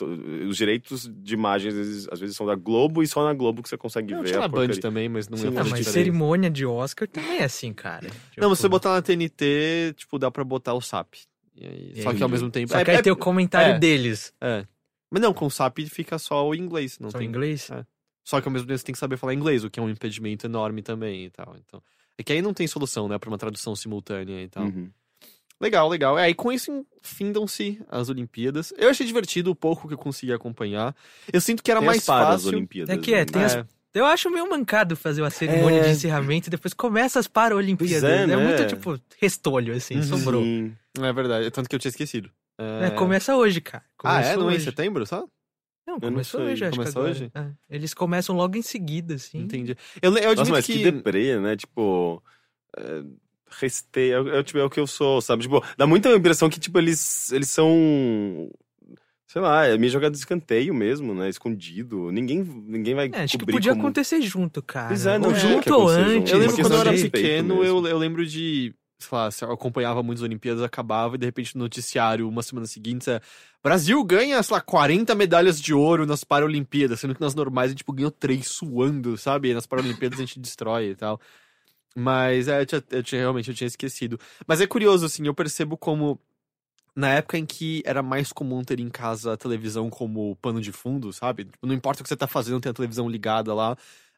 Os 0.49 0.57
direitos 0.57 1.11
de 1.23 1.35
imagem 1.35 1.71
às 1.71 1.77
vezes, 1.77 2.09
às 2.11 2.21
vezes 2.21 2.37
são 2.37 2.47
da 2.47 2.55
Globo 2.55 3.03
e 3.03 3.07
só 3.07 3.25
na 3.25 3.33
Globo 3.35 3.63
que 3.63 3.69
você 3.69 3.77
consegue 3.77 4.13
Não, 4.15 4.23
ver 4.23 4.29
tinha 4.29 4.39
a 4.39 4.43
na 4.43 4.49
Band 4.49 4.69
também, 4.81 5.09
mas 5.09 5.29
não 5.29 5.37
Sim, 5.39 5.45
ia 5.47 5.51
não, 5.51 5.63
Não, 5.65 5.71
mas 5.71 5.87
cerimônia 5.87 6.51
de 6.51 6.65
Oscar 6.67 7.09
também 7.09 7.39
é 7.41 7.45
assim, 7.45 7.73
cara. 7.73 8.07
Não, 8.07 8.11
Tipo, 8.31 8.49
você 8.49 8.69
botar 8.69 8.93
na 8.95 9.03
TNT, 9.03 9.95
tipo, 9.97 10.19
dá 10.19 10.31
pra 10.31 10.45
botar 10.45 10.75
o 10.75 10.81
SAP. 10.81 11.15
E 11.57 11.67
aí- 11.67 11.93
E 11.97 12.03
só 12.03 12.11
aí- 12.11 12.17
que 12.17 12.23
ao 12.23 12.29
mesmo 12.29 12.51
tempo. 12.51 12.73
Só 12.73 12.79
é, 12.79 12.85
que 12.85 12.91
aí 12.91 12.97
é- 12.97 13.03
tem 13.03 13.13
o 13.13 13.17
comentário 13.17 13.75
é. 13.75 13.79
deles. 13.79 14.33
é. 14.41 14.65
Mas 15.11 15.23
não, 15.23 15.33
com 15.33 15.47
o 15.47 15.51
SAP 15.51 15.81
fica 15.89 16.19
só 16.19 16.47
o 16.49 16.55
inglês. 16.55 16.99
Não 16.99 17.11
Só 17.11 17.19
em 17.19 17.21
tem... 17.21 17.29
inglês? 17.29 17.71
É. 17.71 17.85
Só 18.25 18.41
que 18.41 18.49
ao 18.49 18.53
mesmo 18.53 18.67
tempo 18.67 18.79
você 18.79 18.85
tem 18.85 18.93
que 18.95 18.99
saber 18.99 19.17
falar 19.17 19.35
inglês, 19.35 19.65
o 19.65 19.71
que 19.71 19.79
é 19.79 19.83
um 19.83 19.89
impedimento 19.91 20.47
enorme 20.47 20.83
também 20.83 21.25
e 21.27 21.31
tal. 21.31 21.55
Então, 21.59 21.83
é 22.19 22.23
que 22.23 22.33
aí 22.33 22.41
não 22.43 22.55
tem 22.55 22.67
solução, 22.67 23.07
né, 23.07 23.19
pra 23.19 23.29
uma 23.29 23.39
tradução 23.39 23.77
simultânea 23.77 24.43
e 24.43 24.49
tal. 24.49 24.65
Uhum. 24.65 24.91
Legal, 25.61 25.89
legal. 25.89 26.19
É, 26.19 26.29
e 26.29 26.35
com 26.35 26.51
isso 26.51 26.85
findam-se 27.03 27.81
as 27.89 28.09
Olimpíadas. 28.09 28.73
Eu 28.77 28.89
achei 28.91 29.07
divertido 29.07 29.51
o 29.51 29.55
pouco 29.55 29.87
que 29.87 29.95
eu 29.95 29.99
consegui 29.99 30.33
acompanhar. 30.33 30.95
Eu 31.33 31.41
sinto 31.41 31.63
que 31.63 31.71
era 31.71 31.81
Tem 31.81 31.87
mais 31.87 31.99
as 32.01 32.07
fácil. 32.07 32.49
Olimpíadas. 32.49 32.97
É 32.97 32.99
que 32.99 33.15
é, 33.15 33.19
né? 33.21 33.25
tem 33.27 33.43
as- 33.45 33.55
É, 33.57 33.65
Eu 33.95 34.05
acho 34.07 34.29
meio 34.29 34.51
mancado 34.51 34.97
fazer 34.97 35.23
uma 35.23 35.31
cerimônia 35.31 35.79
É. 35.79 35.83
de 35.85 35.91
encerramento 35.91 36.49
e 36.49 36.51
depois 36.51 36.75
começa 36.75 37.21
as 37.21 37.29
Paralimpíadas. 37.29 38.03
É, 38.03 38.23
É, 38.23 38.27
né? 38.27 38.37
muito, 38.37 38.67
tipo, 38.67 38.99
restolho, 39.21 39.73
assim, 39.73 39.95
Uhum. 39.99 40.03
sobrou. 40.03 40.43
Sim. 40.43 40.75
é 41.01 41.13
verdade. 41.13 41.49
Tanto 41.53 41.69
que 41.69 41.77
eu 41.77 41.79
tinha 41.79 41.91
esquecido. 41.91 42.29
É... 42.59 42.87
É, 42.87 42.91
começa 42.91 43.37
hoje, 43.37 43.61
cara. 43.61 43.85
Ah, 44.03 44.21
é? 44.21 44.37
Não 44.37 44.49
é 44.49 44.53
em 44.53 44.57
hoje. 44.57 44.65
setembro, 44.65 45.07
só? 45.07 45.27
Não, 45.87 45.95
não 45.95 46.01
começou 46.01 46.41
sei. 46.41 46.53
hoje, 46.53 46.65
acho 46.65 46.77
Começou 46.79 47.03
que 47.03 47.09
agora. 47.11 47.25
hoje? 47.25 47.33
É, 47.35 47.77
Eles 47.77 47.93
começam 47.93 48.35
logo 48.35 48.57
em 48.57 48.63
seguida, 48.63 49.15
assim. 49.15 49.41
Entendi. 49.41 49.77
Eu, 50.01 50.11
eu 50.13 50.31
admito 50.31 50.37
Nossa, 50.37 50.51
mas 50.53 50.67
que, 50.67 50.75
que... 50.75 50.91
deprê, 50.91 51.39
né? 51.39 51.57
Tipo. 51.57 52.23
É, 52.77 53.03
restei. 53.61 54.13
É, 54.13 54.39
é, 54.39 54.43
tipo, 54.43 54.59
é 54.59 54.65
o 54.65 54.71
que 54.71 54.81
eu 54.81 54.87
sou, 54.87 55.21
sabe? 55.21 55.43
Tipo, 55.43 55.63
dá 55.77 55.87
muita 55.87 56.11
impressão 56.11 56.49
que, 56.49 56.59
tipo, 56.59 56.79
eles, 56.79 57.31
eles 57.33 57.51
são. 57.51 58.51
Sei 59.27 59.43
lá, 59.43 59.67
é 59.67 59.77
meio 59.77 59.93
jogado 59.93 60.13
de 60.13 60.19
escanteio 60.19 60.73
mesmo, 60.73 61.13
né? 61.13 61.29
Escondido. 61.29 62.11
Ninguém, 62.11 62.43
ninguém 62.43 62.95
vai. 62.95 63.11
É, 63.13 63.25
acho 63.25 63.37
que 63.37 63.45
podia 63.45 63.73
como... 63.73 63.83
acontecer 63.83 64.23
junto, 64.23 64.63
cara. 64.63 64.89
Pois 64.89 65.05
é, 65.05 65.19
não, 65.19 65.33
é, 65.33 65.35
junto 65.35 65.75
ou 65.75 65.89
junto. 65.89 66.01
antes. 66.01 66.33
Eu 66.33 66.39
Uma 66.39 66.47
lembro 66.47 66.63
quando 66.63 66.73
eu 66.75 66.81
era 66.81 66.93
pequeno, 66.93 67.65
eu, 67.65 67.87
eu 67.87 67.99
lembro 67.99 68.25
de. 68.25 68.75
Sei 69.31 69.47
acompanhava 69.49 70.03
muitas 70.03 70.23
Olimpíadas, 70.23 70.63
acabava, 70.63 71.15
e 71.15 71.19
de 71.19 71.27
repente 71.27 71.57
no 71.57 71.65
noticiário, 71.65 72.29
uma 72.29 72.43
semana 72.43 72.67
seguinte, 72.67 73.11
é. 73.11 73.21
Brasil 73.63 74.03
ganha, 74.05 74.43
sei 74.43 74.55
lá, 74.55 74.61
40 74.61 75.15
medalhas 75.15 75.61
de 75.61 75.73
ouro 75.73 76.05
nas 76.07 76.23
Paralimpíadas, 76.25 77.01
sendo 77.01 77.15
que 77.15 77.21
nas 77.21 77.35
normais 77.35 77.67
a 77.67 77.71
gente 77.71 77.79
tipo, 77.79 77.93
ganhou 77.93 78.11
três 78.11 78.47
suando, 78.49 79.17
sabe? 79.17 79.51
E 79.51 79.55
nas 79.55 79.67
Paralimpíadas 79.67 80.19
a 80.19 80.23
gente 80.23 80.39
destrói 80.39 80.91
e 80.91 80.95
tal. 80.95 81.21
Mas 81.97 82.49
é, 82.49 82.61
eu 82.61 82.67
tinha, 82.67 82.85
eu 82.91 83.03
tinha- 83.03 83.21
realmente 83.21 83.49
eu 83.51 83.55
tinha 83.55 83.69
esquecido. 83.69 84.19
Mas 84.47 84.61
é 84.61 84.67
curioso, 84.67 85.07
assim, 85.07 85.27
eu 85.27 85.35
percebo 85.35 85.77
como. 85.77 86.19
Na 86.97 87.09
época 87.09 87.37
em 87.37 87.45
que 87.45 87.83
era 87.85 88.03
mais 88.05 88.33
comum 88.33 88.63
ter 88.63 88.79
em 88.79 88.89
casa 88.89 89.33
a 89.33 89.37
televisão 89.37 89.91
como 89.91 90.37
pano 90.37 90.61
de 90.61 90.71
fundo, 90.71 91.13
sabe? 91.13 91.45
Tipo, 91.47 91.67
Não 91.67 91.75
importa 91.75 92.01
o 92.01 92.05
que 92.05 92.09
você 92.09 92.17
tá 92.17 92.29
fazendo, 92.29 92.61
tem 92.61 92.71
a 92.71 92.75
televisão 92.75 93.09
ligada 93.09 93.53
lá 93.53 93.77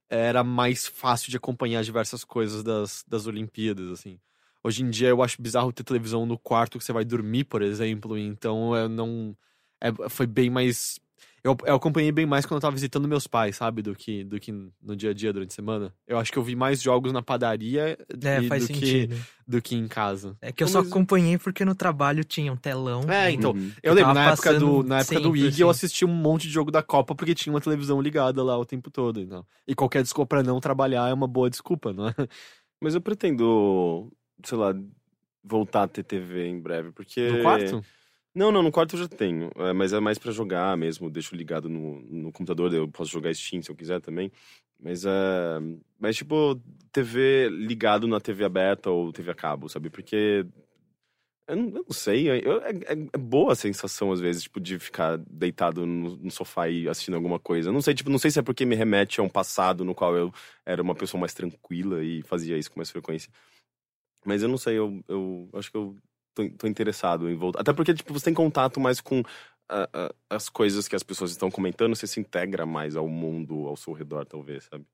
era 0.08 0.44
mais 0.44 0.86
fácil 0.86 1.30
de 1.30 1.36
acompanhar 1.36 1.82
diversas 1.82 2.24
coisas 2.24 2.62
das, 2.62 3.04
das 3.08 3.26
Olimpíadas, 3.26 3.88
assim. 3.90 4.18
Hoje 4.66 4.82
em 4.82 4.90
dia 4.90 5.08
eu 5.08 5.22
acho 5.22 5.40
bizarro 5.40 5.72
ter 5.72 5.84
televisão 5.84 6.26
no 6.26 6.36
quarto 6.36 6.76
que 6.78 6.84
você 6.84 6.92
vai 6.92 7.04
dormir, 7.04 7.44
por 7.44 7.62
exemplo, 7.62 8.18
então 8.18 8.74
eu 8.74 8.88
não. 8.88 9.36
é- 9.80 10.08
foi 10.08 10.26
bem 10.26 10.50
mais. 10.50 10.98
Eu, 11.44 11.56
eu 11.64 11.76
acompanhei 11.76 12.10
bem 12.10 12.26
mais 12.26 12.44
quando 12.44 12.56
eu 12.56 12.60
tava 12.62 12.74
visitando 12.74 13.06
meus 13.06 13.28
pais, 13.28 13.54
sabe? 13.54 13.80
Do 13.80 13.94
que, 13.94 14.24
do 14.24 14.40
que 14.40 14.50
no 14.82 14.96
dia 14.96 15.10
a 15.10 15.14
dia 15.14 15.32
durante 15.32 15.52
a 15.52 15.54
semana. 15.54 15.94
Eu 16.04 16.18
acho 16.18 16.32
que 16.32 16.38
eu 16.38 16.42
vi 16.42 16.56
mais 16.56 16.82
jogos 16.82 17.12
na 17.12 17.22
padaria 17.22 17.96
É, 18.24 18.40
e- 18.42 18.48
faz 18.48 18.66
do, 18.66 18.72
que, 18.74 19.08
do 19.46 19.62
que 19.62 19.76
em 19.76 19.86
casa. 19.86 20.36
É 20.42 20.50
que 20.50 20.64
eu 20.64 20.66
Mas- 20.66 20.72
só 20.72 20.80
acompanhei 20.80 21.38
porque 21.38 21.64
no 21.64 21.72
trabalho 21.76 22.24
tinha 22.24 22.52
um 22.52 22.56
telão. 22.56 23.02
É, 23.08 23.30
então, 23.30 23.52
Uhum. 23.52 23.70
Eu 23.80 23.92
Eu 23.92 23.94
lembro, 23.94 24.14
na 24.14 24.32
época 24.32 24.58
do, 24.58 24.82
na 24.82 24.98
época 24.98 25.20
do 25.20 25.36
IG, 25.36 25.60
eu 25.62 25.70
assim. 25.70 25.86
assisti 25.86 26.04
um 26.04 26.08
monte 26.12 26.48
de 26.48 26.52
jogo 26.52 26.72
da 26.72 26.82
Copa 26.82 27.14
porque 27.14 27.32
tinha 27.36 27.52
uma 27.52 27.60
televisão 27.60 28.00
ligada 28.02 28.42
lá 28.42 28.58
o 28.58 28.66
tempo 28.66 28.90
todo. 28.90 29.20
Então. 29.20 29.46
E 29.68 29.74
qualquer 29.76 30.02
desculpa 30.02 30.26
pra 30.38 30.42
não 30.42 30.58
trabalhar 30.58 31.08
é 31.08 31.14
uma 31.14 31.28
boa 31.28 31.48
desculpa, 31.48 31.92
não 31.92 32.08
é? 32.08 32.14
Mas 32.82 32.96
eu 32.96 33.00
pretendo, 33.00 34.12
sei 34.44 34.58
lá, 34.58 34.74
voltar 35.42 35.84
a 35.84 35.88
ter 35.88 36.02
TV 36.02 36.46
em 36.48 36.60
breve, 36.60 36.92
porque. 36.92 37.28
No 37.28 37.42
quarto? 37.42 37.84
Não, 38.34 38.52
não, 38.52 38.62
no 38.62 38.70
quarto 38.70 38.96
eu 38.96 39.00
já 39.00 39.08
tenho. 39.08 39.50
é, 39.56 39.72
mas 39.72 39.92
é 39.94 40.00
mais 40.00 40.18
pra 40.18 40.30
jogar 40.30 40.76
mesmo. 40.76 41.08
Deixo 41.08 41.34
ligado 41.34 41.68
no, 41.70 42.00
no 42.02 42.30
computador, 42.32 42.72
eu 42.74 42.86
posso 42.86 43.10
jogar 43.10 43.34
Steam 43.34 43.62
se 43.62 43.70
eu 43.70 43.74
quiser 43.76 44.00
também. 44.00 44.30
Mas 44.78 45.06
é. 45.06 45.10
Mas, 45.98 46.16
tipo, 46.16 46.60
TV 46.92 47.48
ligado 47.48 48.06
na 48.06 48.20
TV 48.20 48.44
aberta 48.44 48.90
ou 48.90 49.10
TV 49.12 49.30
a 49.30 49.34
cabo, 49.34 49.68
sabe? 49.68 49.88
Porque. 49.88 50.44
Eu 51.48 51.56
não, 51.56 51.64
eu 51.68 51.84
não 51.88 51.92
sei. 51.92 52.28
eu- 52.28 52.60
é, 52.62 52.70
é- 52.72 53.08
é 53.12 53.18
boa 53.18 53.52
a 53.52 53.56
sensação, 53.56 54.10
às 54.12 54.20
vezes, 54.20 54.42
tipo, 54.42 54.60
de 54.60 54.78
ficar 54.80 55.16
deitado 55.16 55.86
no, 55.86 56.16
no 56.16 56.30
sofá 56.30 56.68
e 56.68 56.88
assistindo 56.88 57.14
alguma 57.14 57.38
coisa. 57.38 57.72
Não 57.72 57.80
sei, 57.80 57.94
tipo, 57.94 58.10
não 58.10 58.18
sei 58.18 58.30
se 58.32 58.38
é 58.38 58.42
porque 58.42 58.66
me 58.66 58.74
remete 58.74 59.20
a 59.20 59.22
um 59.22 59.28
passado 59.28 59.84
no 59.84 59.94
qual 59.94 60.14
eu 60.16 60.30
era 60.66 60.82
uma 60.82 60.94
pessoa 60.94 61.20
mais 61.20 61.32
tranquila 61.32 62.02
e 62.04 62.20
fazia 62.22 62.58
isso 62.58 62.70
com 62.70 62.80
mais 62.80 62.90
frequência. 62.90 63.30
Mas 64.26 64.42
eu 64.42 64.48
não 64.48 64.58
sei, 64.58 64.76
eu, 64.76 65.02
eu 65.08 65.48
acho 65.54 65.70
que 65.70 65.76
eu 65.76 65.96
tô, 66.34 66.48
tô 66.50 66.66
interessado 66.66 67.30
em 67.30 67.34
voltar. 67.34 67.60
Até 67.60 67.72
porque, 67.72 67.94
tipo, 67.94 68.12
você 68.12 68.26
tem 68.26 68.34
contato 68.34 68.80
mais 68.80 69.00
com 69.00 69.22
ah, 69.68 69.88
ah, 69.92 70.14
as 70.30 70.48
coisas 70.48 70.86
que 70.86 70.96
as 70.96 71.02
pessoas 71.02 71.30
estão 71.30 71.50
comentando, 71.50 71.94
você 71.94 72.06
se 72.06 72.20
integra 72.20 72.66
mais 72.66 72.96
ao 72.96 73.08
mundo 73.08 73.66
ao 73.66 73.76
seu 73.76 73.92
redor, 73.92 74.24
talvez, 74.24 74.64
sabe? 74.64 74.84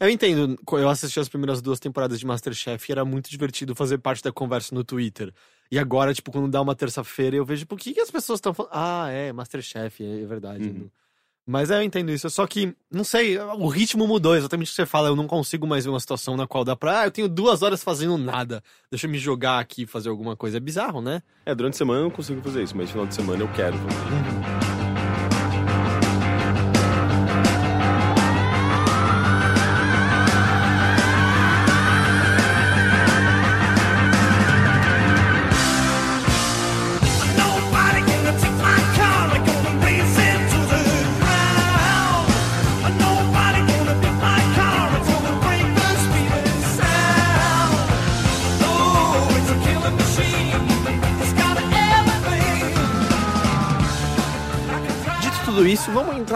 Eu 0.00 0.08
entendo. 0.08 0.58
Eu 0.72 0.88
assisti 0.88 1.20
as 1.20 1.28
primeiras 1.28 1.60
duas 1.60 1.78
temporadas 1.78 2.18
de 2.18 2.26
Masterchef 2.26 2.90
e 2.90 2.92
era 2.92 3.04
muito 3.04 3.30
divertido 3.30 3.74
fazer 3.74 3.98
parte 3.98 4.22
da 4.22 4.32
conversa 4.32 4.74
no 4.74 4.82
Twitter. 4.82 5.32
E 5.70 5.78
agora, 5.78 6.14
tipo, 6.14 6.32
quando 6.32 6.50
dá 6.50 6.60
uma 6.60 6.74
terça-feira, 6.74 7.36
eu 7.36 7.44
vejo, 7.44 7.66
por 7.66 7.78
que, 7.78 7.92
que 7.92 8.00
as 8.00 8.10
pessoas 8.10 8.38
estão 8.38 8.54
falando? 8.54 8.72
Ah, 8.72 9.08
é, 9.10 9.32
Masterchef, 9.32 10.02
é, 10.02 10.22
é 10.22 10.26
verdade. 10.26 10.64
Uhum. 10.64 10.90
Mas 11.50 11.70
é, 11.70 11.78
eu 11.78 11.82
entendo 11.82 12.10
isso. 12.10 12.28
Só 12.28 12.46
que, 12.46 12.74
não 12.92 13.02
sei, 13.02 13.38
o 13.38 13.68
ritmo 13.68 14.06
mudou, 14.06 14.36
exatamente 14.36 14.66
o 14.66 14.70
que 14.70 14.76
você 14.76 14.84
fala. 14.84 15.08
Eu 15.08 15.16
não 15.16 15.26
consigo 15.26 15.66
mais 15.66 15.86
ver 15.86 15.90
uma 15.90 15.98
situação 15.98 16.36
na 16.36 16.46
qual 16.46 16.62
dá 16.62 16.76
pra. 16.76 17.00
Ah, 17.00 17.06
eu 17.06 17.10
tenho 17.10 17.26
duas 17.26 17.62
horas 17.62 17.82
fazendo 17.82 18.18
nada. 18.18 18.62
Deixa 18.90 19.06
eu 19.06 19.10
me 19.10 19.18
jogar 19.18 19.58
aqui 19.58 19.84
e 19.84 19.86
fazer 19.86 20.10
alguma 20.10 20.36
coisa. 20.36 20.58
É 20.58 20.60
bizarro, 20.60 21.00
né? 21.00 21.22
É, 21.46 21.54
durante 21.54 21.72
a 21.72 21.78
semana 21.78 22.00
eu 22.00 22.04
não 22.04 22.10
consigo 22.10 22.42
fazer 22.42 22.62
isso, 22.62 22.76
mas 22.76 22.90
final 22.90 23.06
de 23.06 23.14
semana 23.14 23.42
eu 23.42 23.48
quero 23.54 23.78
fazer. 23.78 24.57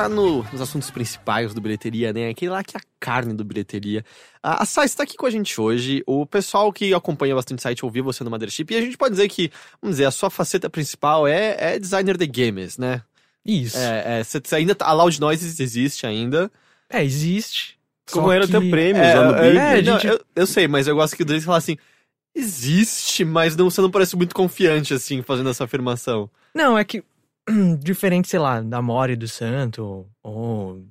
No- 0.08 0.42
nos 0.52 0.60
assuntos 0.60 0.90
principais 0.90 1.52
do 1.54 1.60
bilheteria, 1.60 2.12
né? 2.12 2.28
Aquele 2.28 2.50
lá 2.50 2.62
que 2.62 2.76
é 2.76 2.80
a 2.80 2.82
carne 3.00 3.34
do 3.34 3.44
bilheteria. 3.44 4.04
A, 4.42 4.62
a 4.62 4.66
Sai 4.66 4.86
está 4.86 5.02
aqui 5.02 5.16
com 5.16 5.26
a 5.26 5.30
gente 5.30 5.60
hoje. 5.60 6.02
O 6.06 6.24
pessoal 6.26 6.72
que 6.72 6.92
acompanha 6.94 7.34
bastante 7.34 7.58
o 7.58 7.62
site 7.62 7.84
ouviu 7.84 8.02
você 8.04 8.22
no 8.24 8.30
Mothership. 8.30 8.70
E 8.72 8.76
a 8.76 8.80
gente 8.80 8.96
pode 8.96 9.12
dizer 9.12 9.28
que, 9.28 9.50
vamos 9.80 9.96
dizer, 9.96 10.04
a 10.06 10.10
sua 10.10 10.30
faceta 10.30 10.68
principal 10.70 11.26
é, 11.26 11.74
é 11.74 11.78
designer 11.78 12.16
de 12.16 12.26
games, 12.26 12.78
né? 12.78 13.02
Isso. 13.44 13.76
É, 13.76 14.02
É, 14.16 14.20
é, 14.20 14.24
você 14.24 14.40
você 14.42 14.54
ainda 14.56 14.74
tá- 14.74 14.86
a 14.86 14.92
Loud 14.92 15.20
Noises 15.20 15.58
existe 15.60 16.06
ainda. 16.06 16.50
existe. 16.92 17.78
Como 18.10 18.30
era 18.30 18.46
que- 18.46 18.54
até 18.56 18.68
prêmios 18.70 19.06
É, 19.06 19.14
no 19.14 19.34
é, 19.36 19.78
é, 19.78 19.82
gente- 19.84 20.06
eu, 20.06 20.20
eu 20.36 20.46
sei, 20.46 20.68
mas 20.68 20.86
eu 20.86 20.94
gosto 20.94 21.16
que 21.16 21.22
o 21.22 21.26
Drake 21.26 21.44
fala 21.44 21.58
assim. 21.58 21.76
Existe, 22.34 23.24
mas 23.24 23.54
não, 23.56 23.68
você 23.70 23.80
não 23.82 23.90
parece 23.90 24.16
muito 24.16 24.34
confiante, 24.34 24.94
assim, 24.94 25.20
fazendo 25.22 25.50
essa 25.50 25.64
afirmação. 25.64 26.30
Não, 26.54 26.76
é 26.78 26.84
que 26.84 27.02
diferente, 27.80 28.28
sei 28.28 28.38
lá, 28.38 28.60
da 28.60 28.80
Mori 28.82 29.16
do 29.16 29.26
Santo 29.28 30.06
ou 30.22 30.84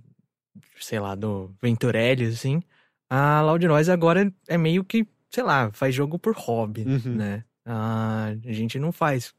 sei 0.80 1.00
lá, 1.00 1.16
do 1.16 1.54
Venturelli, 1.62 2.26
assim, 2.26 2.62
a 3.10 3.42
Loud 3.42 3.66
Noise 3.68 3.92
agora 3.92 4.34
é 4.48 4.58
meio 4.58 4.84
que, 4.84 5.06
sei 5.30 5.44
lá, 5.44 5.72
faz 5.72 5.94
jogo 5.94 6.18
por 6.18 6.34
hobby, 6.36 6.84
Uhum. 6.86 7.16
né? 7.16 7.44
A 7.66 8.34
gente 8.46 8.80
não 8.80 8.92
faz 8.92 9.34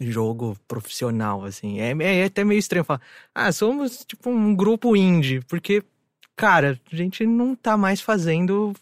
jogo 0.00 0.56
profissional, 0.66 1.44
assim. 1.44 1.78
É, 1.80 1.92
é 1.92 2.24
até 2.24 2.42
meio 2.42 2.58
estranho 2.58 2.84
falar, 2.84 3.00
ah, 3.34 3.52
somos 3.52 4.04
tipo 4.04 4.28
um 4.30 4.54
grupo 4.54 4.96
indie, 4.96 5.40
porque, 5.42 5.84
cara, 6.34 6.80
a 6.92 6.96
gente 6.96 7.24
não 7.24 7.54
tá 7.54 7.76
mais 7.76 8.00
fazendo, 8.00 8.74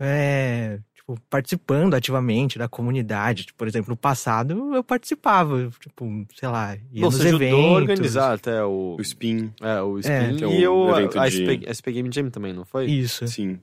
é, 0.00 0.78
tipo, 1.16 1.20
participando 1.30 1.94
ativamente 1.94 2.58
da 2.58 2.68
comunidade. 2.68 3.44
Tipo, 3.46 3.58
por 3.58 3.68
exemplo, 3.68 3.90
no 3.90 3.96
passado 3.96 4.74
eu 4.74 4.84
participava, 4.84 5.70
tipo, 5.80 6.26
sei 6.34 6.48
lá, 6.48 6.76
ia 6.92 7.00
Bom, 7.00 7.06
nos 7.06 7.16
você 7.16 7.28
ajudou 7.28 7.46
eventos. 7.46 7.64
a 7.64 7.72
organizar 7.72 8.32
até 8.34 8.62
o, 8.64 8.96
O 8.98 9.02
Spin, 9.02 9.52
é, 9.60 9.80
o 9.80 9.98
Spin 9.98 10.12
É. 10.12 10.34
Que 10.34 10.44
é 10.44 10.60
e 10.60 10.68
um 10.68 10.72
o, 10.72 10.96
evento 10.98 11.18
a, 11.18 11.28
de- 11.28 11.36
SP, 11.44 11.50
SP 11.72 11.92
Game 11.92 12.10
Jam 12.12 12.30
também, 12.30 12.52
não 12.52 12.64
foi? 12.64 12.86
Isso. 12.86 13.26
sim. 13.26 13.58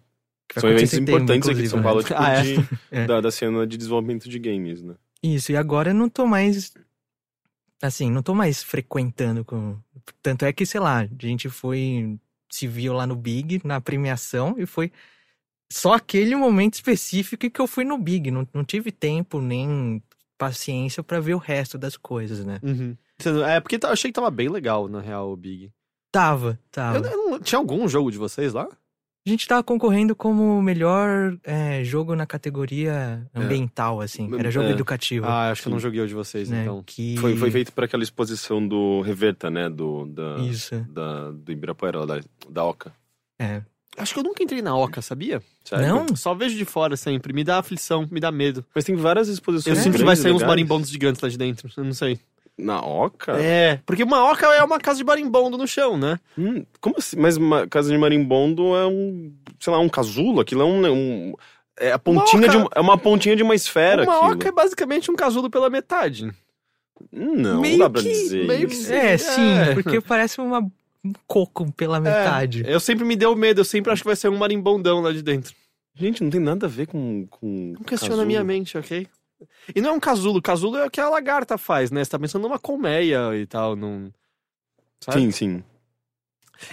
São 0.58 0.70
eventos 0.70 0.94
importantes 0.94 1.50
aqui 1.50 1.62
de 1.64 1.70
São 1.70 1.82
Paulo, 1.82 2.02
inclusive, 2.02 2.20
tipo, 2.20 2.30
Ah, 2.30 2.34
é? 2.34 2.42
de- 2.44 2.70
É. 3.04 3.06
da, 3.08 3.20
da 3.22 3.32
cena 3.32 3.66
de 3.66 3.78
desenvolvimento 3.78 4.30
de 4.30 4.38
games, 4.40 4.82
né? 4.82 4.90
né? 4.90 4.96
Isso, 5.24 5.52
e 5.52 5.58
agora 5.58 5.90
eu 5.90 5.96
não 5.96 6.08
tô 6.08 6.26
mais. 6.28 6.72
Assim, 7.82 8.10
não 8.12 8.22
tô 8.22 8.34
mais 8.34 8.64
frequentando 8.64 9.44
com. 9.44 9.76
Tanto 10.22 10.46
é 10.46 10.54
que, 10.54 10.66
sei 10.66 10.80
lá, 10.80 11.00
a 11.02 11.08
gente 11.20 11.50
foi. 11.50 12.18
Se 12.50 12.68
viu 12.68 12.94
lá 12.94 13.06
no 13.08 13.16
Big, 13.16 13.60
na 13.66 13.82
premiação, 13.82 14.56
e 14.58 14.66
foi 14.68 14.92
só 15.72 15.94
aquele 15.94 16.36
momento 16.36 16.76
específico 16.76 17.50
que 17.50 17.62
eu 17.62 17.68
fui 17.68 17.84
no 17.84 17.98
Big. 17.98 18.30
Não, 18.32 18.48
não 18.54 18.64
tive 18.64 18.92
tempo 18.92 19.42
nem 19.42 20.02
paciência 20.38 21.02
pra 21.04 21.20
ver 21.20 21.34
o 21.34 21.40
resto 21.40 21.78
das 21.78 21.96
coisas, 21.98 22.46
né? 22.46 22.60
Uhum. 22.62 22.96
É, 23.48 23.60
porque 23.60 23.80
eu 23.82 23.90
achei 23.90 24.12
que 24.12 24.16
tava 24.16 24.30
bem 24.30 24.50
legal, 24.50 24.88
na 24.88 25.00
real, 25.00 25.32
o 25.32 25.36
Big. 25.38 25.72
Tava, 26.12 26.60
tava. 26.72 26.98
Eu, 27.00 27.04
eu 27.06 27.30
não- 27.32 27.40
tinha 27.40 27.60
algum 27.60 27.88
jogo 27.88 28.12
de 28.12 28.18
vocês 28.18 28.54
lá? 28.54 28.68
A 29.28 29.30
gente 29.32 29.48
tava 29.48 29.64
concorrendo 29.64 30.16
como 30.16 30.62
melhor 30.62 31.36
é, 31.44 31.84
jogo 31.84 32.16
na 32.16 32.28
categoria 32.28 33.26
ambiental, 33.34 34.00
assim. 34.00 34.30
Era 34.38 34.52
jogo 34.52 34.68
É. 34.68 34.72
educativo. 34.72 35.26
Ah, 35.26 35.50
acho 35.50 35.64
que 35.64 35.68
eu 35.68 35.72
não 35.72 35.80
joguei 35.80 36.00
o 36.00 36.08
de 36.08 36.14
vocês, 36.14 36.48
né? 36.48 36.62
então. 36.62 36.84
Que... 36.86 37.18
Foi, 37.18 37.36
foi 37.36 37.50
feito 37.50 37.74
para 37.74 37.86
aquela 37.86 38.04
exposição 38.04 38.66
do 38.66 39.02
Reverta, 39.02 39.50
né? 39.50 39.68
Do, 39.68 40.06
da, 40.06 40.38
Isso, 40.42 40.80
da, 40.92 41.32
do 41.32 41.52
Ibirapuera, 41.52 42.06
da, 42.06 42.22
da 42.50 42.64
Oca. 42.66 42.94
é. 43.40 43.64
Acho 43.98 44.14
que 44.14 44.20
eu 44.20 44.24
nunca 44.24 44.44
entrei 44.44 44.62
na 44.62 44.76
Oca, 44.78 45.02
sabia? 45.02 45.42
Sério? 45.64 45.88
Não? 45.88 46.16
Só 46.16 46.34
vejo 46.34 46.58
de 46.58 46.66
fora 46.66 46.98
sempre. 46.98 47.32
Me 47.34 47.44
dá 47.44 47.60
aflição, 47.60 48.08
me 48.12 48.20
dá 48.20 48.32
medo. 48.32 48.66
Mas 48.76 48.84
tem 48.84 48.96
várias 48.96 49.28
Eu 49.28 49.34
exposições 49.36 49.78
sinto 49.80 49.98
que 49.98 50.04
vai 50.04 50.16
sair 50.16 50.32
uns 50.32 50.36
legais. 50.42 50.50
marimbondos 50.50 50.90
gigantes 50.90 51.22
lá 51.22 51.30
de 51.30 51.38
dentro. 51.38 51.70
Eu 51.78 51.84
não 51.84 51.94
sei. 51.94 52.20
Na 52.58 52.80
Oca? 52.82 53.34
É, 53.34 53.80
porque 53.86 54.04
uma 54.04 54.32
Oca 54.32 54.46
é 54.48 54.64
uma 54.64 54.80
casa 54.80 54.98
de 55.00 55.04
marimbondo 55.04 55.58
no 55.58 55.68
chão, 55.68 55.98
né? 55.98 56.20
Hum, 56.38 56.66
como 56.80 56.96
assim? 56.98 57.18
Mas 57.18 57.36
uma 57.38 57.68
casa 57.68 57.90
de 57.92 57.98
marimbondo 57.98 58.76
é 58.76 58.86
um, 58.88 59.34
sei 59.60 59.74
lá, 59.74 59.80
um 59.80 59.90
casulo? 59.90 60.40
Aquilo 60.42 60.62
é 60.62 60.66
um... 60.66 60.94
um- 60.94 61.34
é 61.78 61.92
a 61.92 62.00
pontinha 62.00 62.44
oca- 62.44 62.50
de 62.52 62.58
uma, 62.58 62.70
é 62.74 62.80
uma 62.80 62.98
pontinha 62.98 63.36
de 63.36 63.44
uma 63.44 63.54
esfera 63.56 64.04
uma 64.04 64.16
aquilo. 64.18 64.32
Oca 64.34 64.48
é 64.48 64.52
basicamente 64.54 65.12
um 65.12 65.16
casulo 65.16 65.50
pela 65.50 65.70
metade. 65.70 66.32
Não, 67.12 67.60
meio 67.60 67.78
não 67.78 67.86
dá 67.86 67.90
pra 67.90 68.02
que- 68.02 68.08
dizer 68.10 68.48
meio 68.48 68.68
que 68.70 68.94
É, 68.94 69.18
sim, 69.18 69.58
É. 69.58 69.74
porque 69.74 70.00
parece 70.00 70.40
uma, 70.40 70.66
um 71.06 71.14
coco 71.28 71.72
pela 71.74 72.00
metade. 72.00 72.64
É, 72.66 72.74
eu 72.74 72.80
sempre 72.80 73.06
me 73.06 73.16
deu 73.16 73.36
medo, 73.36 73.62
eu 73.62 73.66
sempre 73.66 73.92
acho 73.92 74.02
que 74.02 74.08
vai 74.08 74.16
ser 74.16 74.30
um 74.30 74.38
marimbondão 74.38 75.02
lá 75.02 75.12
de 75.12 75.22
dentro. 75.22 75.54
Gente, 75.94 76.24
não 76.24 76.30
tem 76.30 76.42
nada 76.42 76.66
a 76.66 76.70
ver 76.70 76.88
com... 76.88 77.26
com 77.28 77.74
Não 77.74 77.84
questiona 77.84 78.24
a 78.24 78.26
minha 78.26 78.44
mente, 78.44 78.78
ok? 78.78 79.08
E 79.74 79.82
não 79.82 79.92
é 79.92 79.94
um 79.94 80.00
casulo, 80.00 80.42
casulo 80.42 80.78
é 80.78 80.86
o 80.86 80.90
que 80.90 81.00
a 81.00 81.10
lagarta 81.10 81.58
faz, 81.58 81.92
né? 81.92 82.04
Você 82.04 82.12
tá 82.12 82.20
pensando 82.20 82.42
numa 82.42 82.60
colmeia 82.60 83.36
e 83.36 83.46
tal, 83.46 83.76
num... 83.76 84.12
Sabe? 85.00 85.22
Sim, 85.22 85.32
sim. 85.32 85.64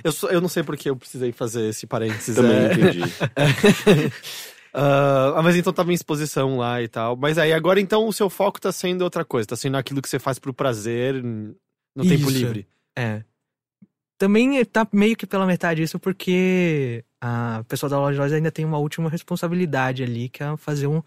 Eu, 0.02 0.12
eu 0.30 0.40
não 0.40 0.48
sei 0.48 0.62
porque 0.62 0.88
eu 0.88 0.96
precisei 0.96 1.32
fazer 1.32 1.68
esse 1.68 1.86
parênteses. 1.86 2.36
Também 2.36 2.56
é. 2.56 2.72
entendi. 2.72 3.02
Ah, 4.74 5.38
mas 5.44 5.54
então 5.54 5.70
tava 5.70 5.90
em 5.90 5.94
exposição 5.94 6.56
lá 6.56 6.80
e 6.80 6.88
tal. 6.88 7.14
Mas 7.14 7.36
aí 7.36 7.52
agora 7.52 7.78
então 7.78 8.06
o 8.06 8.12
seu 8.12 8.30
foco 8.30 8.58
tá 8.60 8.72
sendo 8.72 9.02
outra 9.02 9.22
coisa, 9.22 9.48
tá 9.48 9.56
sendo 9.56 9.76
aquilo 9.76 10.00
que 10.00 10.08
você 10.08 10.18
faz 10.18 10.38
pro 10.38 10.54
prazer 10.54 11.22
no 11.22 12.02
tempo 12.02 12.30
Isso. 12.30 12.30
livre. 12.30 12.66
É. 12.96 13.22
Também 14.22 14.64
tá 14.64 14.86
meio 14.92 15.16
que 15.16 15.26
pela 15.26 15.44
metade 15.44 15.82
isso 15.82 15.98
porque 15.98 17.04
a 17.20 17.64
pessoa 17.66 17.90
da 17.90 17.98
loja 17.98 18.22
ainda 18.24 18.52
tem 18.52 18.64
uma 18.64 18.78
última 18.78 19.10
responsabilidade 19.10 20.04
ali, 20.04 20.28
que 20.28 20.44
é 20.44 20.56
fazer 20.56 20.86
um. 20.86 21.02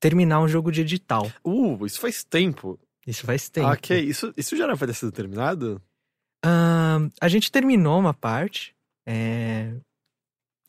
terminar 0.00 0.40
um 0.40 0.48
jogo 0.48 0.72
de 0.72 0.80
edital. 0.80 1.30
Uh, 1.44 1.86
isso 1.86 2.00
faz 2.00 2.24
tempo. 2.24 2.76
Isso 3.06 3.24
faz 3.24 3.48
tempo. 3.48 3.68
Ok, 3.68 4.00
isso, 4.00 4.34
isso 4.36 4.56
já 4.56 4.64
era 4.64 4.76
pra 4.76 4.88
ter 4.88 4.94
sido 4.94 5.12
terminado? 5.12 5.80
Ahn, 6.44 7.08
a 7.20 7.28
gente 7.28 7.52
terminou 7.52 8.00
uma 8.00 8.12
parte. 8.12 8.74
é, 9.06 9.72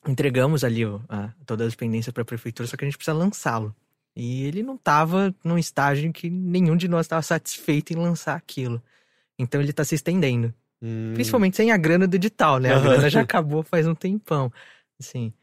entregamos 0.07 0.63
ali 0.63 0.85
ó, 0.85 0.99
a- 1.09 1.33
todas 1.47 1.67
as 1.67 1.73
pendências 1.75 2.13
para 2.13 2.21
a 2.21 2.25
prefeitura, 2.25 2.67
só 2.67 2.77
que 2.77 2.85
a 2.85 2.87
gente 2.87 2.95
precisa 2.97 3.17
lançá-lo. 3.17 3.75
E 4.15 4.43
ele 4.45 4.61
não 4.61 4.75
estava 4.75 5.33
num 5.43 5.57
estágio 5.57 6.07
em 6.07 6.11
que 6.11 6.29
nenhum 6.29 6.77
de 6.77 6.87
nós 6.87 7.07
estava 7.07 7.23
satisfeito 7.23 7.91
em 7.91 7.95
lançar 7.95 8.35
aquilo. 8.35 8.81
Então 9.39 9.59
ele 9.59 9.71
está 9.71 9.83
se 9.83 9.95
estendendo. 9.95 10.53
Hum. 10.81 11.11
Principalmente 11.13 11.57
sem 11.57 11.71
a 11.71 11.77
grana 11.77 12.07
do 12.07 12.15
edital, 12.15 12.59
né? 12.59 12.73
A 12.73 12.79
grana 12.79 13.09
já 13.09 13.21
acabou 13.21 13.63
faz 13.63 13.87
um 13.87 13.95
tempão. 13.95 14.51
Assim. 14.99 15.33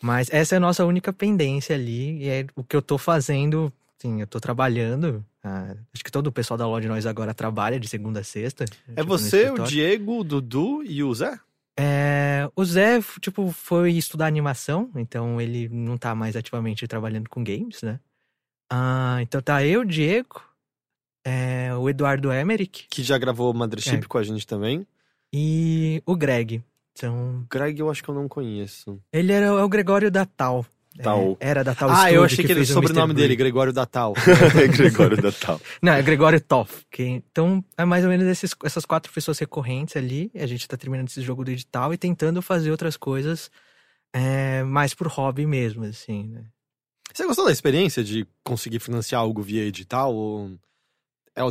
Mas 0.00 0.28
essa 0.32 0.56
é 0.56 0.58
a 0.58 0.60
nossa 0.60 0.84
única 0.84 1.12
pendência 1.12 1.74
ali. 1.76 2.18
E 2.24 2.28
é 2.28 2.46
o 2.56 2.64
que 2.64 2.74
eu 2.74 2.82
tô 2.82 2.98
fazendo. 2.98 3.72
Sim, 3.98 4.20
eu 4.20 4.26
tô 4.26 4.40
trabalhando. 4.40 5.24
ah, 5.44 5.76
acho 5.94 6.02
que 6.02 6.10
todo 6.10 6.26
o 6.26 6.32
pessoal 6.32 6.58
da 6.58 6.66
loja 6.66 6.82
de 6.82 6.88
nós 6.88 7.06
agora 7.06 7.32
trabalha 7.32 7.78
de 7.78 7.86
segunda 7.86 8.20
a 8.20 8.24
sexta. 8.24 8.64
É 8.64 8.66
tipo, 8.96 9.06
você, 9.06 9.50
o. 9.50 9.58
Diego, 9.58 10.18
o 10.18 10.24
Dudu 10.24 10.82
e 10.82 11.04
o 11.04 11.14
Zé? 11.14 11.38
É, 11.78 12.50
o 12.54 12.64
Zé, 12.64 13.00
tipo, 13.20 13.50
foi 13.50 13.92
estudar 13.92 14.26
animação, 14.26 14.90
então 14.96 15.40
ele 15.40 15.68
não 15.70 15.96
tá 15.96 16.14
mais 16.14 16.36
ativamente 16.36 16.86
trabalhando 16.86 17.30
com 17.30 17.42
games, 17.42 17.80
né? 17.82 17.98
Ah, 18.70 19.18
então 19.22 19.40
tá 19.40 19.64
eu, 19.64 19.84
Diego, 19.84 20.42
é, 21.24 21.74
o 21.74 21.88
Eduardo 21.88 22.32
Emerick 22.32 22.86
Que 22.90 23.02
já 23.02 23.16
gravou 23.18 23.52
Mothership 23.54 23.96
É. 24.04 24.08
com 24.08 24.18
a 24.18 24.22
gente 24.22 24.46
também. 24.46 24.86
e 25.32 26.02
o 26.06 26.16
Greg. 26.16 26.62
Então, 26.96 27.46
Greg 27.50 27.78
eu 27.80 27.90
acho 27.90 28.02
que 28.02 28.08
eu 28.08 28.14
não 28.14 28.28
conheço. 28.28 29.00
ele 29.12 29.32
era 29.32 29.46
é 29.46 29.50
o 29.52 29.68
Gregório 29.68 30.10
da 30.10 30.26
Tal. 30.26 30.66
É, 30.98 31.02
Tal. 31.02 31.38
era 31.40 31.64
da 31.64 31.74
Tal 31.74 31.88
ah, 31.88 31.96
Studio 31.96 32.14
eu 32.16 32.24
achei 32.24 32.44
que, 32.44 32.52
ele, 32.52 32.60
fez 32.60 32.70
o 32.70 32.74
sobrenome 32.74 33.14
dele. 33.14 33.34
Gregório 33.34 33.72
Datal. 33.72 34.12
Gregório 34.76 35.16
da 35.22 35.32
Tal. 35.32 35.58
Não, 35.80 35.94
é 35.94 36.02
Gregório 36.02 36.38
Toff. 36.38 36.84
Que, 36.90 37.02
então, 37.04 37.64
é 37.78 37.84
mais 37.86 38.04
ou 38.04 38.10
menos 38.10 38.26
esses- 38.26 38.54
essas 38.62 38.84
quatro 38.84 39.10
pessoas 39.10 39.38
recorrentes 39.38 39.96
ali. 39.96 40.30
A 40.34 40.44
gente 40.46 40.68
tá 40.68 40.76
terminando 40.76 41.08
esse 41.08 41.22
jogo 41.22 41.44
do 41.46 41.50
edital 41.50 41.94
e 41.94 41.96
tentando 41.96 42.42
fazer 42.42 42.70
outras 42.70 42.98
coisas 42.98 43.50
é, 44.12 44.62
mais 44.64 44.92
por 44.92 45.06
hobby 45.06 45.46
mesmo, 45.46 45.84
assim, 45.84 46.26
né? 46.28 46.44
Você 47.14 47.26
gostou 47.26 47.46
da 47.46 47.52
experiência 47.52 48.04
de 48.04 48.26
conseguir 48.44 48.78
financiar 48.78 49.22
algo 49.22 49.40
via 49.40 49.64
edital? 49.64 50.14
Ou 50.14 50.50
é, 50.50 50.56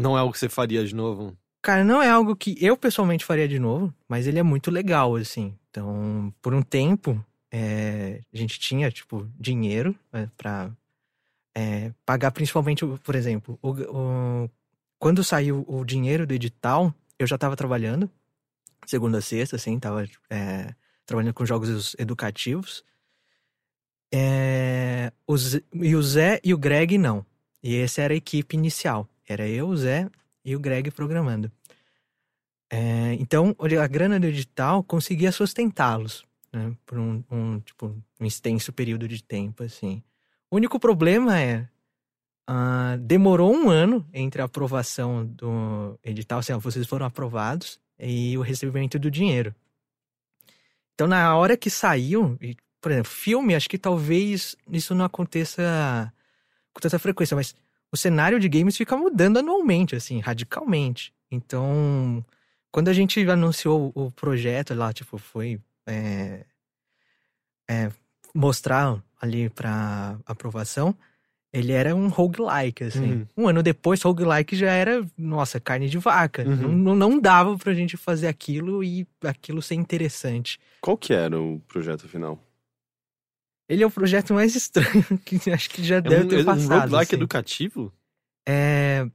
não 0.02 0.17
é 0.17 0.22
algo 0.22 0.34
que 0.34 0.39
você 0.39 0.50
faria 0.50 0.86
de 0.86 0.96
novo? 0.96 1.36
Cara, 1.62 1.84
não 1.84 2.02
é 2.02 2.10
algo 2.10 2.36
que 2.36 2.56
eu 2.60 2.76
pessoalmente 2.76 3.24
faria 3.26 3.48
de 3.48 3.60
novo, 3.60 3.94
mas 4.08 4.26
ele 4.28 4.39
é 4.39 4.44
muito 4.44 4.72
legal, 4.72 5.15
assim. 5.15 5.56
Então, 5.70 6.34
por 6.41 6.54
um 6.54 6.62
tempo, 6.62 7.24
é, 7.52 8.22
a 8.34 8.38
gente 8.38 8.60
tinha, 8.60 8.89
tipo, 8.91 9.30
dinheiro 9.39 9.96
né, 10.12 10.30
pra 10.36 10.72
é, 11.56 11.91
pagar 12.06 12.32
principalmente, 12.32 12.86
por 13.04 13.15
exemplo, 13.15 13.60
o, 13.62 13.70
o- 13.72 14.50
quando 14.98 15.24
saiu 15.24 15.63
o 15.67 15.84
dinheiro 15.86 16.26
do 16.26 16.34
edital, 16.34 16.94
eu 17.20 17.28
já 17.28 17.38
tava 17.38 17.56
trabalhando, 17.56 18.10
segunda 18.86 19.20
a 19.20 19.22
sexta, 19.22 19.56
assim, 19.56 19.80
tava 19.80 20.08
é, 20.30 20.74
trabalhando 21.06 21.34
com 21.34 21.46
jogos 21.46 21.96
educativos. 22.00 22.84
É, 24.13 25.12
e 25.74 25.96
o 25.96 26.02
Zé 26.04 26.39
e 26.44 26.54
o 26.54 26.58
Greg 26.58 26.98
não. 26.98 27.26
E 27.63 27.78
essa 27.78 28.02
era 28.02 28.13
a 28.13 28.17
equipe 28.17 28.56
inicial. 28.58 29.08
Era 29.32 29.48
eu, 29.48 29.67
o 29.67 29.78
Zé 29.78 30.10
e 30.44 30.56
o 30.56 30.60
Greg 30.60 30.91
programando. 30.91 31.52
É, 32.70 33.13
então, 33.20 33.56
a 33.60 33.88
grana 33.88 34.20
do 34.20 34.28
edital 34.28 34.84
conseguia 34.84 35.32
sustentá-los 35.32 36.26
né, 36.54 36.76
por 36.86 36.98
um, 36.98 37.24
um, 37.30 37.60
tipo, 37.60 37.96
um 38.20 38.26
extenso 38.26 38.72
período 38.72 39.08
de 39.08 39.24
tempo, 39.24 39.63
assim. 39.63 40.04
O 40.50 40.56
único 40.56 40.80
problema 40.80 41.39
é 41.39 41.67
ah, 42.48 42.98
demorou 43.00 43.54
um 43.54 43.70
ano 43.70 44.06
entre 44.13 44.41
a 44.41 44.46
aprovação 44.46 45.26
do 45.26 45.98
edital, 46.04 46.39
assim, 46.39 46.54
ó, 46.54 46.60
vocês 46.60 46.86
foram 46.88 47.06
aprovados 47.06 47.80
e 48.00 48.38
o 48.38 48.41
recebimento 48.41 49.00
do 49.00 49.12
dinheiro. 49.12 49.56
Então, 50.94 51.08
na 51.08 51.36
hora 51.36 51.56
que 51.56 51.70
saiu, 51.70 52.38
e, 52.41 52.56
por 52.82 52.91
exemplo, 52.91 53.12
filme, 53.12 53.56
acho 53.56 53.70
que 53.70 53.78
talvez 53.78 54.56
isso 54.70 54.94
não 54.94 55.06
aconteça 55.06 56.13
com 56.74 56.82
tanta 56.82 57.00
frequência, 57.00 57.36
mas 57.36 57.56
o 57.91 57.97
cenário 57.97 58.39
de 58.39 58.47
games 58.47 58.77
fica 58.77 58.95
mudando 58.95 59.38
anualmente, 59.38 59.95
assim, 59.95 60.19
radicalmente. 60.19 61.13
Então, 61.30 62.23
quando 62.71 62.88
a 62.88 62.93
gente 62.93 63.19
anunciou 63.30 63.91
o 63.93 64.10
projeto 64.12 64.73
lá, 64.73 64.93
tipo, 64.93 65.17
foi 65.17 65.60
é, 65.86 66.45
é, 67.69 67.91
mostrar 68.34 69.01
ali 69.21 69.49
pra 69.49 70.17
aprovação, 70.25 70.95
ele 71.54 71.73
era 71.73 71.93
um 71.93 72.08
roguelike, 72.08 72.86
assim. 72.86 73.12
Uhum. 73.12 73.27
Um 73.38 73.47
ano 73.49 73.62
depois, 73.62 74.01
roguelike 74.01 74.56
já 74.56 74.71
era, 74.71 75.06
nossa, 75.17 75.60
carne 75.60 75.89
de 75.89 75.97
vaca. 75.97 76.43
Uhum. 76.43 76.56
Não, 76.56 76.71
não, 76.71 76.95
não 76.95 77.19
dava 77.19 77.58
pra 77.58 77.73
gente 77.73 77.97
fazer 77.97 78.27
aquilo 78.27 78.82
e 78.84 79.06
aquilo 79.23 79.62
ser 79.62 79.75
interessante. 79.75 80.60
Qual 80.80 80.97
que 80.97 81.13
era 81.13 81.39
o 81.39 81.60
projeto 81.67 82.08
final? 82.08 82.39
Ele 83.71 83.84
é 83.84 83.88
o 83.88 83.91
projeto 83.91 84.34
mais 84.34 84.53
estranho 84.55 85.03
que 85.23 85.49
acho 85.49 85.69
que 85.69 85.81
já 85.84 85.95
É 85.97 86.01
deve 86.01 86.25
um, 86.25 86.27
ter 86.27 86.39
é 86.39 86.41
um 86.41 86.45
passado. 86.45 86.69
roguelike 86.81 86.97
assim. 86.97 87.15
educativo? 87.15 87.93
É... 88.47 89.07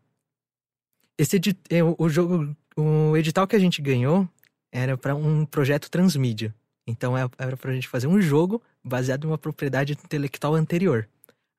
esse 1.18 1.36
edi- 1.36 1.58
é, 1.68 1.82
o- 1.84 2.08
jogo, 2.08 2.56
o 2.76 3.16
edital 3.16 3.46
que 3.46 3.54
a 3.56 3.58
gente 3.58 3.82
ganhou 3.82 4.26
era 4.72 4.96
para 4.96 5.14
um 5.14 5.44
projeto 5.44 5.90
transmídia. 5.90 6.54
Então 6.86 7.16
é- 7.18 7.28
era 7.38 7.56
pra 7.56 7.72
gente 7.74 7.86
fazer 7.88 8.06
um 8.06 8.20
jogo 8.20 8.62
baseado 8.82 9.24
em 9.24 9.26
uma 9.26 9.38
propriedade 9.38 9.92
intelectual 9.92 10.54
anterior. 10.54 11.08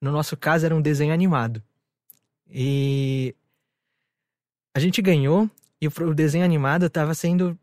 No 0.01 0.12
nosso 0.12 0.36
caso 0.38 0.65
era 0.65 0.75
um 0.75 0.81
desenho 0.81 1.13
animado. 1.13 1.62
E 2.49 3.36
a 4.75 4.79
gente 4.79 5.01
ganhou 5.01 5.49
e 5.81 5.88
o 5.88 6.13
desenho 6.13 6.45
animado 6.45 6.86
estava 6.86 7.13
sendo 7.13 7.57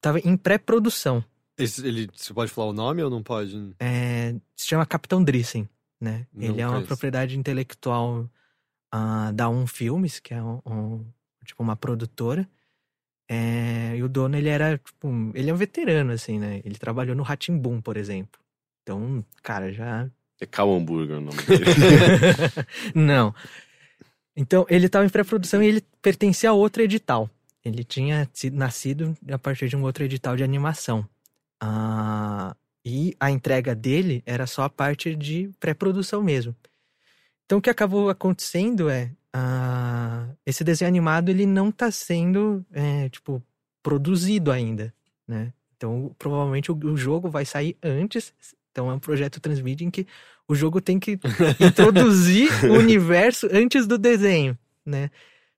tava 0.00 0.18
em 0.20 0.36
pré-produção. 0.36 1.24
Esse- 1.58 1.86
ele, 1.86 2.08
você 2.14 2.32
pode 2.32 2.50
falar 2.50 2.68
o 2.68 2.72
nome 2.72 3.02
ou 3.02 3.10
não 3.10 3.22
pode? 3.22 3.74
É, 3.80 4.34
se 4.54 4.66
chama 4.68 4.86
Capitão 4.86 5.22
Drissen, 5.22 5.68
né? 6.00 6.26
Não 6.32 6.44
Ele 6.50 6.60
é 6.60 6.64
uma 6.66 6.72
conheço. 6.74 6.86
propriedade 6.88 7.36
intelectual 7.38 8.28
ah, 8.92 9.30
da 9.32 9.48
Um 9.48 9.66
Filmes, 9.66 10.18
que 10.20 10.32
é 10.32 10.42
um, 10.42 10.60
um- 10.64 11.04
tipo 11.44 11.62
uma 11.62 11.76
produtora. 11.76 12.48
É, 13.30 13.94
e 13.96 14.02
o 14.02 14.08
dono, 14.08 14.36
ele 14.36 14.48
era, 14.48 14.78
tipo, 14.78 15.06
um- 15.08 15.32
ele 15.34 15.50
é 15.50 15.52
um 15.54 15.56
veterano, 15.56 16.12
assim, 16.12 16.38
né? 16.38 16.62
Ele 16.64 16.76
trabalhou 16.78 17.14
no 17.14 17.24
Boom, 17.60 17.80
por 17.82 17.96
exemplo. 17.96 18.40
Então, 18.82 19.22
cara, 19.42 19.70
já... 19.72 20.08
É 20.40 20.46
Cal 20.46 20.72
Hamburger 20.72 21.18
o 21.18 21.20
nome 21.20 21.36
dele. 21.44 21.64
Não. 22.94 23.34
Então, 24.36 24.64
ele 24.68 24.86
estava 24.86 25.04
em 25.04 25.08
pré-produção 25.08 25.62
e 25.62 25.66
ele 25.66 25.82
pertencia 26.00 26.50
a 26.50 26.52
outro 26.52 26.80
edital. 26.82 27.28
Ele 27.64 27.82
tinha 27.84 28.28
sido 28.32 28.56
nascido 28.56 29.16
a 29.30 29.36
partir 29.38 29.68
de 29.68 29.76
um 29.76 29.82
outro 29.82 30.04
edital 30.04 30.36
de 30.36 30.44
animação. 30.44 31.06
Ah, 31.60 32.54
e 32.84 33.14
a 33.18 33.30
entrega 33.30 33.74
dele 33.74 34.22
era 34.24 34.46
só 34.46 34.62
a 34.62 34.70
parte 34.70 35.14
de 35.14 35.50
pré-produção 35.58 36.22
mesmo. 36.22 36.54
Então, 37.44 37.58
o 37.58 37.62
que 37.62 37.70
acabou 37.70 38.10
acontecendo 38.10 38.88
é... 38.88 39.10
ah, 39.32 40.28
esse 40.46 40.62
desenho 40.64 40.88
animado, 40.88 41.28
ele 41.30 41.46
não 41.46 41.70
está 41.70 41.90
sendo, 41.90 42.64
é, 42.72 43.08
tipo, 43.08 43.42
produzido 43.82 44.50
ainda, 44.52 44.94
né? 45.26 45.52
Então, 45.76 46.14
provavelmente 46.18 46.72
o, 46.72 46.76
o 46.76 46.96
jogo 46.96 47.30
vai 47.30 47.44
sair 47.44 47.76
antes. 47.82 48.32
Então, 48.72 48.90
é 48.90 48.94
um 48.94 48.98
projeto 48.98 49.40
transmídia 49.40 49.84
em 49.84 49.90
que 49.90 50.06
o 50.46 50.54
jogo 50.54 50.80
tem 50.80 50.98
que 50.98 51.18
introduzir 51.60 52.50
o 52.64 52.74
universo 52.74 53.48
antes 53.52 53.86
do 53.86 53.98
desenho, 53.98 54.58
né? 54.84 55.10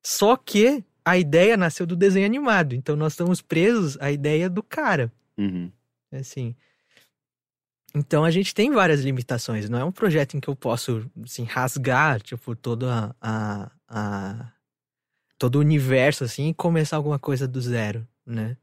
Só 0.02 0.36
que 0.36 0.84
a 1.04 1.18
ideia 1.18 1.56
nasceu 1.56 1.86
do 1.86 1.96
desenho 1.96 2.26
animado, 2.26 2.74
então 2.74 2.96
nós 2.96 3.12
estamos 3.12 3.40
presos 3.40 3.96
à 4.00 4.10
ideia 4.10 4.48
do 4.48 4.62
cara, 4.62 5.12
Uhum. 5.40 5.72
Assim. 6.12 6.54
Então 7.94 8.24
a 8.24 8.30
gente 8.30 8.54
tem 8.54 8.70
várias 8.70 9.00
limitações, 9.00 9.68
não 9.68 9.78
é 9.78 9.84
um 9.84 9.90
projeto 9.92 10.36
em 10.36 10.40
que 10.40 10.48
eu 10.48 10.54
posso, 10.54 11.10
assim, 11.24 11.42
rasgar, 11.44 12.20
tipo, 12.22 12.54
todo 12.54 12.86
a, 12.88 13.14
a, 13.20 14.52
todo 15.38 15.56
o 15.56 15.60
universo, 15.60 16.22
assim, 16.22 16.48
e 16.50 16.54
começar 16.54 16.96
alguma 16.96 17.18
coisa 17.18 17.48
do 17.48 17.60
zero, 17.60 18.06
né? 18.24 18.56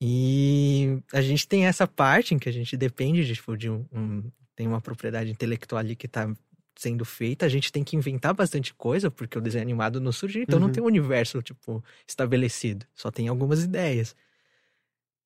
E 0.00 1.02
a 1.12 1.22
gente 1.22 1.48
tem 1.48 1.66
essa 1.66 1.86
parte 1.88 2.34
em 2.34 2.38
que 2.38 2.48
a 2.48 2.52
gente 2.52 2.76
depende 2.76 3.24
de, 3.24 3.34
tipo, 3.34 3.56
de 3.56 3.70
um, 3.70 3.84
um- 3.92 4.30
tem 4.54 4.66
uma 4.68 4.80
propriedade 4.80 5.30
intelectual 5.30 5.80
ali 5.80 5.96
que 5.96 6.06
tá 6.06 6.32
sendo 6.78 7.04
feita, 7.04 7.46
a 7.46 7.48
gente 7.48 7.72
tem 7.72 7.82
que 7.82 7.96
inventar 7.96 8.34
bastante 8.34 8.74
coisa, 8.74 9.10
porque 9.10 9.38
o 9.38 9.40
desenho 9.40 9.62
animado 9.62 10.00
não 10.00 10.12
surgiu, 10.12 10.42
então 10.42 10.60
não 10.60 10.66
Uhum. 10.66 10.72
tem 10.72 10.82
um 10.82 10.86
universo, 10.86 11.42
tipo, 11.42 11.82
estabelecido, 12.06 12.86
só 12.94 13.10
tem 13.10 13.28
algumas 13.28 13.64
ideias. 13.64 14.14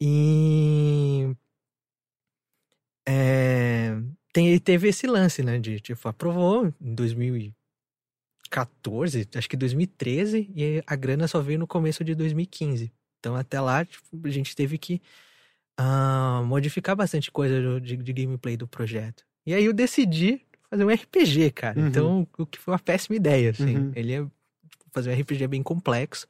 E 0.00 1.36
é, 3.06 3.94
tem, 4.32 4.58
teve 4.58 4.88
esse 4.88 5.06
lance, 5.06 5.42
né? 5.42 5.58
De 5.58 5.78
tipo, 5.80 6.08
aprovou 6.08 6.72
em 6.80 6.94
2014, 6.94 9.28
acho 9.34 9.48
que 9.48 9.56
2013, 9.56 10.50
e 10.54 10.82
a 10.86 10.94
grana 10.96 11.26
só 11.28 11.40
veio 11.40 11.58
no 11.58 11.66
começo 11.66 12.04
de 12.04 12.14
2015. 12.14 12.92
Então 13.18 13.34
até 13.36 13.60
lá, 13.60 13.84
tipo, 13.84 14.04
a 14.24 14.30
gente 14.30 14.56
teve 14.56 14.78
que 14.78 15.02
ah, 15.76 16.42
modificar 16.46 16.96
bastante 16.96 17.30
coisa 17.30 17.80
de, 17.80 17.96
de 17.96 18.12
gameplay 18.12 18.56
do 18.56 18.68
projeto. 18.68 19.24
E 19.46 19.54
aí 19.54 19.64
eu 19.64 19.72
decidi 19.72 20.44
fazer 20.68 20.84
um 20.84 20.90
RPG, 20.90 21.50
cara. 21.50 21.80
Uhum. 21.80 21.86
Então, 21.86 22.28
o 22.38 22.46
que 22.46 22.58
foi 22.58 22.72
uma 22.72 22.78
péssima 22.78 23.16
ideia, 23.16 23.50
assim. 23.50 23.76
Uhum. 23.76 23.92
Ele 23.96 24.12
é 24.12 24.20
tipo, 24.20 24.84
fazer 24.92 25.10
um 25.10 25.20
RPG 25.20 25.48
bem 25.48 25.62
complexo. 25.62 26.28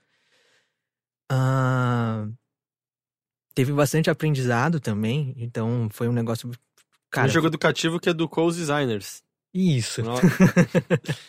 Ah, 1.29 2.27
teve 3.55 3.73
bastante 3.73 4.09
aprendizado 4.11 4.81
também, 4.81 5.35
então 5.37 5.89
foi 5.93 6.09
um 6.09 6.13
negócio. 6.13 6.51
Cara, 7.11 7.27
um 7.29 7.31
jogo 7.31 7.49
educativo 7.49 7.99
que 7.99 8.09
educou 8.11 8.47
os 8.47 8.57
designers. 8.57 9.23
isso. 9.55 10.03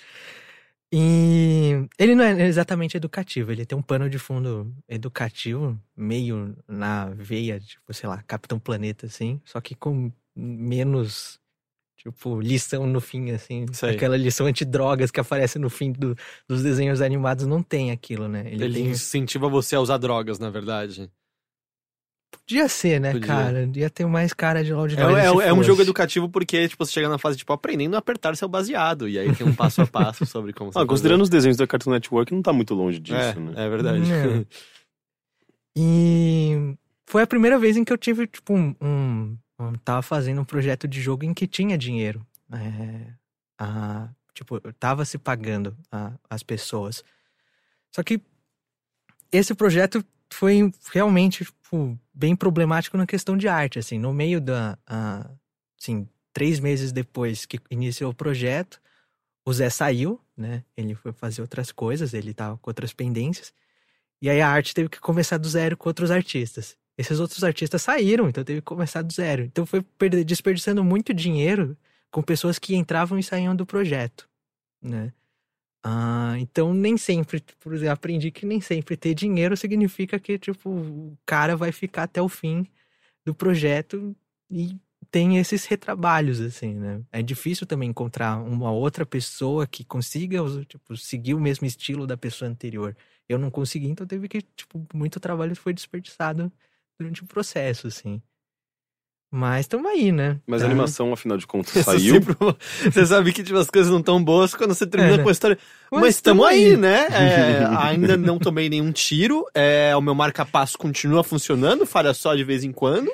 E 0.94 1.88
ele 1.98 2.16
não 2.16 2.24
é 2.26 2.46
exatamente 2.46 2.98
educativo, 2.98 3.50
ele 3.50 3.66
tem 3.66 3.78
um 3.78 3.82
pano 3.82 4.10
de 4.10 4.20
fundo 4.20 4.76
educativo, 4.90 5.80
meio 5.96 6.54
na 6.68 7.06
veia, 7.12 7.62
tipo, 7.62 7.94
sei 7.94 8.10
lá, 8.10 8.22
Capitão 8.24 8.60
Planeta, 8.60 9.06
assim, 9.06 9.40
só 9.46 9.62
que 9.62 9.74
com 9.74 10.12
menos, 10.36 11.40
tipo, 11.96 12.42
lição 12.42 12.86
no 12.86 13.00
fim, 13.00 13.32
assim. 13.32 13.66
Aquela 13.90 14.18
lição 14.18 14.48
antidrogas 14.48 15.12
que 15.12 15.20
aparece 15.22 15.58
no 15.58 15.70
fim 15.70 15.94
do- 15.94 16.14
dos 16.46 16.62
desenhos 16.62 17.00
animados 17.00 17.46
não 17.46 17.64
tem 17.64 17.92
aquilo, 17.92 18.28
né? 18.28 18.44
Ele, 18.48 18.66
Ele 18.66 18.74
tem. 18.74 18.90
incentiva 18.90 19.48
você 19.48 19.78
a 19.78 19.80
usar 19.80 19.98
drogas, 19.98 20.40
na 20.40 20.50
verdade. 20.50 21.10
Podia 22.32 22.68
ser, 22.68 23.00
né, 23.00 23.12
Podia. 23.12 23.28
cara? 23.28 23.70
Ia 23.76 23.90
ter 23.90 24.06
mais 24.06 24.34
cara 24.34 24.64
de 24.64 24.74
Loud 24.74 24.96
É, 24.98 25.02
Noise 25.04 25.20
é- 25.20 25.30
se 25.44 25.50
é 25.50 25.54
um 25.54 25.64
jogo 25.64 25.82
educativo 25.82 26.30
porque, 26.30 26.68
tipo, 26.68 26.86
você 26.86 26.92
chega 26.94 27.08
na 27.10 27.18
fase, 27.18 27.38
tipo, 27.38 27.52
aprendendo 27.54 27.96
a 27.96 28.00
apertar 28.00 28.36
seu 28.36 28.48
baseado. 28.48 29.08
E 29.08 29.18
aí 29.20 29.34
tem 29.36 29.46
um 29.48 29.54
passo 29.56 29.82
a 29.82 29.88
passo 29.88 30.26
sobre 30.26 30.52
como 30.54 30.72
você 30.72 30.78
Ah, 30.78 30.82
fazer. 30.82 30.88
considerando 30.88 31.22
os 31.22 31.30
desenhos 31.30 31.58
da 31.58 31.68
Cartoon 31.68 31.92
Network, 31.92 32.34
não 32.34 32.42
tá 32.42 32.52
muito 32.54 32.74
longe 32.74 33.00
disso, 33.00 33.16
é, 33.18 33.36
né? 33.36 33.54
é 33.66 33.70
verdade. 33.70 34.00
Não. 34.00 34.46
E 35.76 36.76
foi 37.06 37.24
a 37.24 37.28
primeira 37.28 37.58
vez 37.58 37.78
em 37.78 37.84
que 37.84 37.94
eu 37.94 37.98
tive, 37.98 38.28
tipo, 38.28 38.54
um. 38.54 38.76
um- 38.82 39.38
um- 39.60 39.74
tava 39.86 40.02
fazendo 40.02 40.42
um 40.42 40.46
projeto 40.46 40.88
de 40.88 41.00
jogo 41.02 41.24
em 41.24 41.34
que 41.34 41.48
tinha 41.48 41.78
dinheiro. 41.78 42.26
É, 42.52 43.14
a- 43.60 44.10
tipo, 44.34 44.60
eu 44.64 44.74
tava 44.74 45.06
se 45.06 45.18
pagando 45.18 45.78
a- 45.92 46.14
as 46.30 46.44
pessoas. 46.44 47.04
Só 47.96 48.04
que 48.04 48.20
esse 49.32 49.54
projeto 49.54 50.04
foi 50.30 50.72
realmente, 50.92 51.48
tipo, 51.72 51.98
bem 52.14 52.36
problemático 52.36 52.98
na 52.98 53.08
questão 53.08 53.38
de 53.38 53.48
arte, 53.48 53.80
assim. 53.80 53.98
No 53.98 54.14
meio 54.14 54.42
da. 54.42 54.78
a- 54.86 55.30
assim, 55.80 56.08
três 56.34 56.60
meses 56.60 56.92
depois 56.92 57.46
que 57.46 57.60
iniciou 57.70 58.12
o 58.12 58.16
projeto, 58.16 58.80
o 59.46 59.52
Zé 59.54 59.70
saiu, 59.70 60.20
né? 60.38 60.64
Ele 60.78 60.94
foi 60.94 61.12
fazer 61.12 61.42
outras 61.42 61.72
coisas, 61.72 62.14
ele 62.14 62.34
tava 62.34 62.58
com 62.58 62.70
outras 62.70 62.94
pendências. 62.94 63.54
E 64.22 64.30
aí 64.30 64.40
a 64.42 64.48
arte 64.50 64.74
teve 64.76 64.90
que 64.90 65.00
começar 65.00 65.38
do 65.38 65.50
zero 65.50 65.76
com 65.76 65.90
outros 65.90 66.12
artistas. 66.12 66.78
Esses 66.98 67.20
outros 67.20 67.44
artistas 67.44 67.82
saíram, 67.82 68.30
então 68.30 68.44
teve 68.44 68.62
que 68.62 68.66
começar 68.66 69.02
do 69.02 69.12
zero. 69.12 69.44
Então 69.44 69.66
foi 69.66 69.84
desperdiçando 70.24 70.84
muito 70.84 71.14
dinheiro 71.14 71.76
com 72.12 72.22
pessoas 72.22 72.60
que 72.60 72.76
entravam 72.76 73.18
e 73.18 73.24
saíam 73.24 73.56
do 73.56 73.66
projeto, 73.66 74.30
né? 74.82 75.12
Ah, 75.84 76.36
então 76.40 76.74
nem 76.74 76.96
sempre, 76.98 77.42
por 77.60 77.74
exemplo, 77.74 77.94
aprendi 77.94 78.32
que 78.32 78.46
nem 78.46 78.62
sempre 78.62 78.96
ter 78.96 79.16
dinheiro 79.16 79.58
significa 79.58 80.20
que 80.20 80.38
tipo 80.38 80.70
o 80.70 81.18
cara 81.26 81.56
vai 81.58 81.72
ficar 81.72 82.04
até 82.04 82.22
o 82.22 82.30
fim 82.30 82.68
do 83.26 83.36
projeto 83.36 84.16
e 84.52 84.78
tem 85.12 85.38
esses 85.40 85.66
retrabalhos 85.66 86.42
assim, 86.42 86.76
né? 86.76 87.04
É 87.12 87.22
difícil 87.24 87.68
também 87.68 87.90
encontrar 87.90 88.38
uma 88.44 88.72
outra 88.72 89.06
pessoa 89.06 89.68
que 89.68 89.84
consiga 89.86 90.38
tipo 90.66 90.98
seguir 90.98 91.34
o 91.36 91.42
mesmo 91.42 91.66
estilo 91.68 92.08
da 92.08 92.18
pessoa 92.18 92.50
anterior. 92.52 92.96
Eu 93.30 93.40
não 93.40 93.52
consegui, 93.52 93.88
então 93.90 94.08
teve 94.08 94.28
que 94.30 94.42
tipo 94.56 94.86
muito 94.94 95.20
trabalho 95.20 95.56
foi 95.56 95.74
desperdiçado 95.74 96.52
durante 97.00 97.24
o 97.24 97.28
processo, 97.28 97.88
assim. 97.88 98.22
Mas 99.34 99.62
estamos 99.62 99.90
aí, 99.90 100.12
né? 100.12 100.40
Mas 100.46 100.60
Tá. 100.60 100.68
a 100.68 100.70
animação, 100.70 101.14
afinal 101.14 101.38
de 101.38 101.48
contas, 101.48 101.74
Isso 101.78 101.86
saiu. 101.90 102.16
sempre- 102.16 102.36
você 102.84 103.06
sabe 103.06 103.32
que 103.32 103.42
tipo, 103.42 103.58
as 103.58 103.70
coisas 103.70 103.90
não 103.90 104.00
estão 104.02 104.22
boas 104.22 104.54
quando 104.54 104.74
você 104.76 104.86
termina 104.86 105.14
É, 105.14 105.18
né? 105.18 105.24
com 105.24 105.30
a 105.30 105.32
história. 105.32 105.58
Mas 105.90 106.16
estamos 106.16 106.46
aí, 106.46 106.76
né? 106.76 107.08
É, 107.12 107.66
ainda 107.78 108.18
não 108.18 108.38
tomei 108.38 108.68
nenhum 108.70 108.92
tiro. 108.92 109.46
É, 109.54 109.96
o 109.96 110.02
meu 110.02 110.14
marca-passo 110.14 110.78
continua 110.78 111.24
funcionando, 111.24 111.86
falha 111.86 112.14
só 112.14 112.36
de 112.36 112.44
vez 112.44 112.64
em 112.66 112.74
quando. 112.74 113.10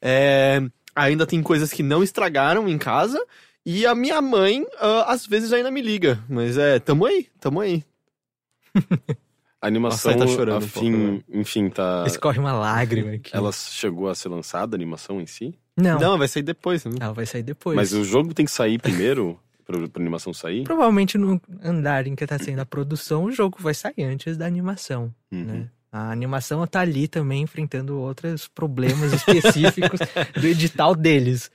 É, 0.00 0.60
ainda 0.94 1.26
tem 1.26 1.42
coisas 1.42 1.72
que 1.72 1.82
não 1.82 2.02
estragaram 2.02 2.68
em 2.68 2.76
casa. 2.76 3.18
E 3.64 3.86
a 3.86 3.94
minha 3.94 4.20
mãe, 4.20 4.66
ah, 4.78 5.04
às 5.12 5.24
vezes, 5.26 5.52
ainda 5.52 5.70
me 5.70 5.80
liga. 5.80 6.18
Mas 6.28 6.58
é, 6.58 6.78
tamo 6.80 7.06
aí, 7.06 7.28
tamo 7.40 7.60
aí. 7.60 7.82
A 9.62 9.68
animação, 9.68 10.12
Nossa, 10.12 10.26
tá 10.26 10.30
chorando 10.32 10.62
a 10.62 10.66
um 10.66 10.68
pouco, 10.68 10.90
né? 10.90 11.20
enfim, 11.32 11.70
tá. 11.70 12.02
Escorre 12.04 12.40
uma 12.40 12.52
lágrima 12.52 13.12
aqui. 13.12 13.30
Ela 13.32 13.52
chegou 13.52 14.08
a 14.10 14.14
ser 14.14 14.28
lançada, 14.28 14.74
a 14.74 14.76
animação 14.76 15.20
em 15.20 15.26
si. 15.26 15.54
Não, 15.76 16.00
Não, 16.00 16.18
vai 16.18 16.26
sair 16.26 16.42
depois. 16.42 16.84
Né? 16.84 16.96
ela 17.00 17.12
vai 17.14 17.24
sair 17.26 17.44
depois. 17.44 17.76
Mas 17.76 17.92
o 17.92 18.02
jogo 18.02 18.34
tem 18.34 18.44
que 18.44 18.50
sair 18.50 18.78
primeiro 18.80 19.38
pra, 19.64 19.78
pra 19.88 20.02
animação 20.02 20.34
sair. 20.34 20.64
Provavelmente 20.64 21.16
no 21.16 21.40
andar 21.62 22.08
em 22.08 22.16
que 22.16 22.26
tá 22.26 22.38
sendo 22.40 22.58
a 22.58 22.66
produção, 22.66 23.24
o 23.24 23.30
jogo 23.30 23.56
vai 23.60 23.72
sair 23.72 24.02
antes 24.02 24.36
da 24.36 24.46
animação, 24.46 25.14
Uhum. 25.30 25.44
né? 25.44 25.68
A 25.92 26.10
animação 26.10 26.66
tá 26.66 26.80
ali 26.80 27.06
também 27.06 27.42
enfrentando 27.42 27.98
outros 28.00 28.48
problemas 28.48 29.12
específicos 29.14 30.00
do 30.40 30.46
edital 30.46 30.94
deles, 30.96 31.50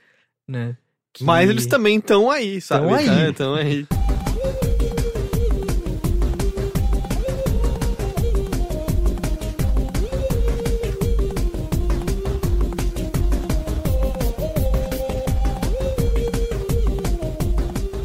né? 0.48 0.76
Que- 1.12 1.24
Mas 1.24 1.50
eles 1.50 1.66
também 1.66 1.98
estão 1.98 2.30
aí, 2.30 2.60
sabe? 2.60 2.86
Tão 2.86 2.94
aí. 2.94 3.30
Estão 3.30 3.54
aí. 3.54 3.86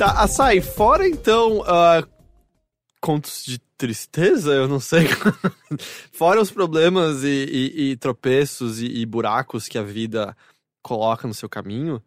Tá, 0.03 0.21
Açaí, 0.23 0.59
fora 0.59 1.07
então 1.07 1.63
ah, 1.65 2.05
contos 2.99 3.41
de 3.45 3.57
tristeza, 3.77 4.51
eu 4.51 4.67
não 4.67 4.77
sei. 4.81 5.07
fora 6.11 6.41
os 6.41 6.51
problemas 6.51 7.23
e, 7.23 7.27
e- 7.45 7.91
e 7.91 7.95
tropeços 7.95 8.81
e, 8.81 8.85
e 8.87 9.05
buracos 9.05 9.69
que 9.69 9.77
a 9.77 9.81
vida 9.81 10.35
coloca 10.81 11.25
no 11.25 11.33
seu 11.33 11.47
caminho, 11.47 12.03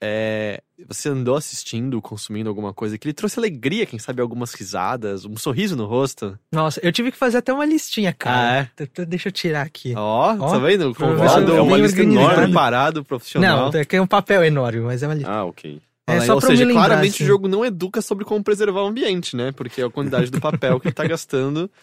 é, 0.00 0.62
você 0.86 1.08
andou 1.08 1.34
assistindo, 1.34 2.00
consumindo 2.00 2.48
alguma 2.48 2.72
coisa 2.72 2.96
que 2.96 3.08
lhe 3.08 3.12
trouxe 3.12 3.40
alegria, 3.40 3.84
quem 3.84 3.98
sabe 3.98 4.22
algumas 4.22 4.54
risadas, 4.54 5.24
um 5.24 5.36
sorriso 5.36 5.74
no 5.74 5.86
rosto? 5.86 6.38
Nossa, 6.52 6.78
eu 6.84 6.92
tive 6.92 7.10
que 7.10 7.18
fazer 7.18 7.38
até 7.38 7.52
uma 7.52 7.66
listinha, 7.66 8.12
cara. 8.12 8.68
Ah, 8.78 8.86
t- 8.86 9.04
Deixa 9.06 9.26
eu 9.28 9.32
tirar 9.32 9.62
aqui. 9.66 9.92
Ó, 9.96 10.36
Ó, 10.38 10.52
tá 10.52 10.58
vendo? 10.60 10.94
Convidado, 10.94 11.50
eu 11.50 11.56
é 11.56 11.60
uma 11.62 11.76
lista 11.78 12.00
enorme, 12.00 12.46
preparado, 12.46 13.04
profissional. 13.04 13.72
Não, 13.72 13.80
é 13.90 14.00
um 14.00 14.06
papel 14.06 14.44
enorme, 14.44 14.78
mas 14.82 15.02
é 15.02 15.08
uma 15.08 15.14
listinha. 15.14 15.34
Ah, 15.36 15.44
ok. 15.44 15.82
É 16.14 16.20
só 16.20 16.34
Ou 16.34 16.40
seja, 16.40 16.64
lembrar, 16.64 16.86
claramente 16.86 17.14
assim. 17.14 17.24
o 17.24 17.26
jogo 17.26 17.48
não 17.48 17.64
educa 17.64 18.00
sobre 18.02 18.24
como 18.24 18.42
preservar 18.42 18.82
o 18.82 18.86
ambiente, 18.86 19.36
né? 19.36 19.52
Porque 19.52 19.82
a 19.82 19.90
quantidade 19.90 20.30
do 20.30 20.40
papel 20.40 20.78
que 20.80 20.88
ele 20.88 20.94
tá 20.94 21.06
gastando. 21.06 21.70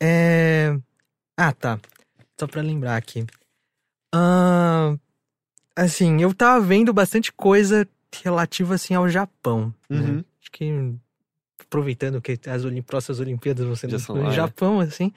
É... 0.00 0.78
Ah, 1.36 1.52
tá. 1.52 1.76
Só 2.38 2.46
pra 2.46 2.62
lembrar 2.62 2.96
aqui. 2.96 3.26
Ahn, 4.14 4.96
Assim, 5.78 6.20
eu 6.20 6.34
tava 6.34 6.60
vendo 6.64 6.92
bastante 6.92 7.32
coisa 7.32 7.86
relativa, 8.24 8.74
assim, 8.74 8.94
ao 8.94 9.08
Japão. 9.08 9.72
né? 9.88 10.00
Uhum. 10.00 10.24
Acho 10.42 10.50
que, 10.50 10.94
aproveitando 11.60 12.20
que 12.20 12.36
as 12.48 12.64
Olim... 12.64 12.82
próximas 12.82 13.20
Olimpíadas 13.20 13.64
vão 13.64 13.76
ser 13.76 13.86
no 13.86 14.22
lá, 14.22 14.30
é. 14.30 14.32
Japão, 14.32 14.80
assim, 14.80 15.12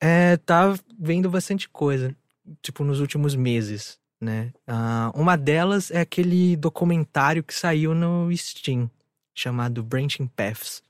é, 0.00 0.36
tava 0.36 0.78
vendo 0.96 1.28
bastante 1.28 1.68
coisa, 1.68 2.14
tipo, 2.62 2.84
nos 2.84 3.00
últimos 3.00 3.34
meses, 3.34 3.98
né? 4.20 4.52
Ah, 4.66 5.10
uma 5.14 5.36
delas 5.36 5.90
é 5.90 6.00
aquele 6.00 6.56
documentário 6.56 7.42
que 7.42 7.54
saiu 7.54 7.94
no 7.94 8.28
Steam, 8.36 8.90
chamado 9.34 9.82
Branching 9.82 10.26
Paths. 10.26 10.82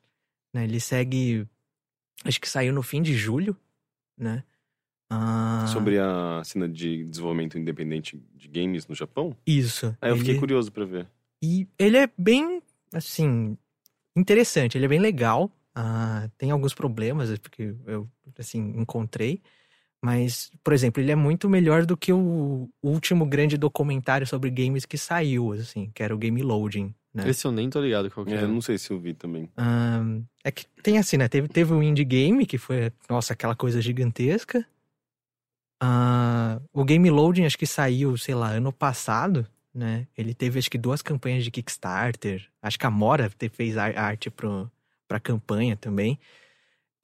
Né? 0.52 0.64
Ele 0.64 0.80
segue 0.80 1.46
acho 2.24 2.40
que 2.40 2.48
saiu 2.48 2.72
no 2.72 2.82
fim 2.82 3.00
de 3.00 3.14
julho, 3.14 3.56
né? 4.18 4.44
Ah, 5.08 5.66
Sobre 5.68 5.98
a 5.98 6.40
cena 6.44 6.68
de 6.68 7.04
desenvolvimento 7.04 7.58
independente 7.58 8.22
de 8.34 8.48
games 8.48 8.86
no 8.86 8.94
Japão? 8.94 9.36
isso. 9.46 9.96
Aí 10.00 10.10
eu 10.10 10.16
fiquei 10.16 10.38
curioso 10.38 10.70
pra 10.70 10.84
ver. 10.84 11.08
E 11.42 11.66
ele 11.78 11.96
é 11.96 12.08
bem, 12.16 12.62
assim, 12.92 13.56
interessante. 14.14 14.76
Ele 14.78 14.84
é 14.84 14.88
bem 14.88 15.00
legal. 15.00 15.50
Ah, 15.74 16.28
tem 16.36 16.50
alguns 16.50 16.74
problemas, 16.74 17.36
porque 17.38 17.74
eu, 17.86 18.08
assim, 18.38 18.74
encontrei. 18.76 19.42
Mas, 20.02 20.50
por 20.64 20.72
exemplo, 20.72 21.02
ele 21.02 21.12
é 21.12 21.14
muito 21.16 21.48
melhor 21.48 21.84
do 21.84 21.96
que 21.96 22.12
o 22.12 22.70
último 22.82 23.26
grande 23.26 23.58
documentário 23.58 24.26
sobre 24.26 24.50
games 24.50 24.86
que 24.86 24.96
saiu, 24.96 25.52
assim, 25.52 25.90
que 25.94 26.02
era 26.02 26.14
o 26.14 26.18
Game 26.18 26.40
Loading, 26.42 26.94
né? 27.12 27.28
Esse 27.28 27.46
eu 27.46 27.52
nem 27.52 27.68
tô 27.68 27.80
ligado 27.82 28.10
qual 28.10 28.24
que 28.24 28.32
É, 28.32 28.36
é. 28.36 28.42
eu 28.44 28.48
não 28.48 28.62
sei 28.62 28.78
se 28.78 28.90
eu 28.90 28.98
vi 28.98 29.12
também. 29.12 29.50
Ahn, 29.58 30.22
é 30.42 30.50
que 30.50 30.64
tem 30.82 30.96
assim, 30.96 31.18
né? 31.18 31.28
Teve, 31.28 31.48
teve 31.48 31.74
o 31.74 31.82
Indie 31.82 32.04
Game, 32.04 32.46
que 32.46 32.56
foi, 32.56 32.90
nossa, 33.10 33.34
aquela 33.34 33.54
coisa 33.54 33.80
gigantesca. 33.82 34.66
Ah, 35.82 36.60
o 36.72 36.84
Game 36.84 37.08
Loading, 37.10 37.44
acho 37.44 37.58
que 37.58 37.66
saiu, 37.66 38.16
sei 38.16 38.34
lá, 38.34 38.50
ano 38.50 38.72
passado, 38.72 39.46
né? 39.74 40.06
Ele 40.16 40.34
teve, 40.34 40.58
acho 40.58 40.70
que, 40.70 40.76
duas 40.78 41.00
campanhas 41.02 41.44
de 41.44 41.50
Kickstarter. 41.50 42.46
Acho 42.60 42.78
que 42.78 42.86
a 42.86 42.90
Mora 42.90 43.30
te- 43.30 43.48
fez 43.48 43.76
ar- 43.76 43.96
arte 43.96 44.30
pro, 44.30 44.70
pra 45.08 45.18
campanha 45.20 45.76
também. 45.76 46.18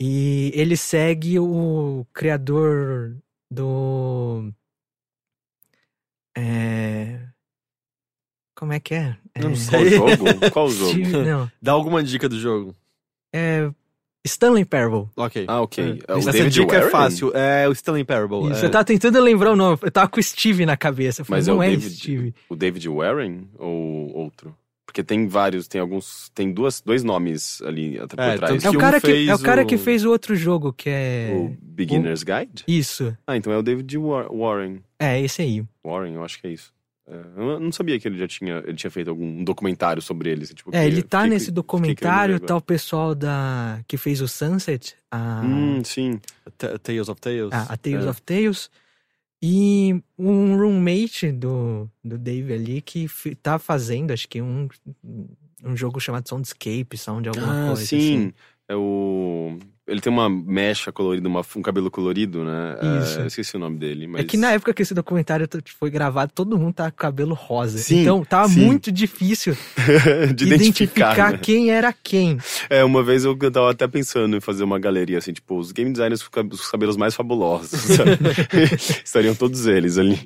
E 0.00 0.52
ele 0.54 0.76
segue 0.76 1.38
o 1.38 2.06
criador 2.12 3.16
do. 3.50 4.52
É. 6.36 7.20
Como 8.54 8.72
é 8.72 8.80
que 8.80 8.94
é? 8.94 9.16
Eu 9.34 9.44
não 9.44 9.52
É, 9.52 9.56
sei. 9.56 9.98
Qual 9.98 10.08
jogo? 10.10 10.24
Qual 10.52 10.70
jogo? 10.70 10.98
Não. 11.24 11.50
Dá 11.60 11.72
alguma 11.72 12.02
dica 12.02 12.28
do 12.28 12.38
jogo. 12.38 12.74
É. 13.34 13.70
Stanley 14.26 14.64
Parable. 14.64 15.08
Ok. 15.16 15.44
Ah, 15.46 15.60
ok. 15.62 16.02
É 16.08 16.14
o 16.14 16.18
Essa 16.18 16.32
David 16.32 16.50
dica 16.52 16.74
é 16.74 16.78
Warren? 16.78 16.90
fácil. 16.90 17.32
É 17.36 17.68
o 17.68 17.72
Stanley 17.72 18.02
Parable. 18.04 18.50
Isso, 18.50 18.64
é. 18.64 18.66
eu 18.66 18.70
tava 18.70 18.84
tentando 18.84 19.20
lembrar 19.20 19.52
o 19.52 19.56
nome. 19.56 19.78
Eu 19.80 19.90
tava 19.90 20.08
com 20.08 20.18
o 20.18 20.22
Steve 20.22 20.66
na 20.66 20.76
cabeça. 20.76 21.20
Eu 21.20 21.24
falei, 21.26 21.38
Mas 21.40 21.48
é 21.48 21.50
não 21.52 21.58
o 21.58 21.62
é, 21.62 21.68
David, 21.70 21.94
Steve. 21.96 22.34
o 22.48 22.56
David 22.56 22.88
Warren 22.88 23.48
ou 23.56 24.12
outro? 24.16 24.56
Porque 24.96 25.04
tem 25.04 25.28
vários, 25.28 25.68
tem 25.68 25.78
alguns, 25.78 26.30
tem 26.34 26.50
duas, 26.50 26.80
dois 26.80 27.04
nomes 27.04 27.60
ali 27.60 27.98
at- 27.98 28.08
por 28.08 28.18
É, 28.18 28.36
trás. 28.38 28.64
É 28.64 28.68
o, 28.68 28.70
que 28.72 28.76
um 28.78 28.80
cara 28.80 28.98
que, 28.98 29.06
fez 29.06 29.28
é 29.28 29.34
o 29.34 29.38
cara 29.38 29.62
o- 29.62 29.66
que 29.66 29.76
fez 29.76 30.04
o 30.06 30.10
outro 30.10 30.34
jogo, 30.34 30.72
que 30.72 30.88
é. 30.88 31.32
O 31.36 31.54
Beginner's 31.60 32.22
Guide? 32.22 32.64
Isso. 32.66 33.14
Ah, 33.26 33.36
então 33.36 33.52
é 33.52 33.58
o 33.58 33.62
David 33.62 33.94
War- 33.98 34.32
Warren. 34.34 34.78
É, 34.98 35.20
esse 35.20 35.42
aí. 35.42 35.62
Warren, 35.84 36.14
eu 36.14 36.24
acho 36.24 36.40
que 36.40 36.46
é 36.46 36.50
isso. 36.50 36.72
É, 37.06 37.14
eu 37.36 37.60
não 37.60 37.70
sabia 37.72 38.00
que 38.00 38.08
ele 38.08 38.16
já 38.16 38.26
tinha, 38.26 38.62
ele 38.66 38.74
tinha 38.74 38.90
feito 38.90 39.10
algum 39.10 39.44
documentário 39.44 40.00
sobre 40.00 40.30
eles. 40.30 40.48
Tipo, 40.54 40.70
É, 40.74 40.80
que- 40.80 40.86
ele 40.86 41.02
tá 41.02 41.18
fiquei- 41.24 41.34
nesse 41.34 41.50
documentário, 41.50 42.40
tá 42.40 42.56
o 42.56 42.62
pessoal 42.62 43.14
da 43.14 43.80
que 43.86 43.98
fez 43.98 44.22
o 44.22 44.26
Sunset, 44.26 44.94
a. 45.10 45.42
Hum, 45.44 45.84
sim. 45.84 46.18
Ta- 46.56 46.78
Tales 46.78 47.10
of 47.10 47.20
Tales. 47.20 47.52
a, 47.52 47.74
a 47.74 47.76
Tales 47.76 48.06
é. 48.06 48.08
of 48.08 48.22
Tales. 48.22 48.70
E 49.48 50.02
um 50.18 50.56
roommate 50.56 51.30
do, 51.30 51.88
do 52.02 52.18
Dave 52.18 52.52
ali 52.52 52.80
que 52.82 53.06
tá 53.40 53.60
fazendo, 53.60 54.10
acho 54.10 54.28
que 54.28 54.42
um, 54.42 54.68
um 55.62 55.76
jogo 55.76 56.00
chamado 56.00 56.28
Soundscape, 56.28 56.98
Sound 56.98 57.28
alguma 57.28 57.62
Ah, 57.62 57.66
coisa. 57.68 57.86
sim. 57.86 57.96
assim. 57.96 58.32
É 58.68 58.74
o. 58.74 59.56
Ele 59.86 60.00
tem 60.00 60.12
uma 60.12 60.28
mecha 60.28 60.90
colorida, 60.90 61.28
uma- 61.28 61.44
um 61.54 61.62
cabelo 61.62 61.88
colorido, 61.90 62.42
né? 62.42 62.76
É, 62.80 63.02
Isso. 63.04 63.20
eu 63.20 63.26
esqueci 63.28 63.56
o 63.56 63.58
nome 63.60 63.78
dele. 63.78 64.08
Mas... 64.08 64.22
É 64.22 64.24
que 64.24 64.36
na 64.36 64.50
época 64.52 64.74
que 64.74 64.82
esse 64.82 64.92
documentário 64.92 65.48
foi 65.78 65.90
gravado, 65.90 66.32
todo 66.34 66.58
mundo 66.58 66.74
tava 66.74 66.90
com 66.90 66.96
cabelo 66.96 67.34
rosa. 67.34 67.78
Sim, 67.78 68.00
então 68.00 68.24
tava 68.24 68.48
sim. 68.48 68.64
muito 68.66 68.90
difícil 68.90 69.56
de 70.34 70.44
identificar. 70.44 71.32
né? 71.32 71.38
quem 71.40 71.70
era 71.70 71.92
quem. 71.92 72.38
É, 72.68 72.82
uma 72.82 73.02
vez 73.02 73.24
eu 73.24 73.36
tava 73.50 73.70
até 73.70 73.86
pensando 73.86 74.36
em 74.36 74.40
fazer 74.40 74.64
uma 74.64 74.78
galeria 74.78 75.18
assim, 75.18 75.32
tipo, 75.32 75.56
os 75.56 75.70
game 75.70 75.92
designers 75.92 76.26
com 76.26 76.40
os 76.50 76.68
cabelos 76.68 76.96
mais 76.96 77.14
fabulosos. 77.14 77.80
sabe? 77.80 78.18
Estariam 79.04 79.36
todos 79.36 79.66
eles 79.66 79.98
ali. 79.98 80.18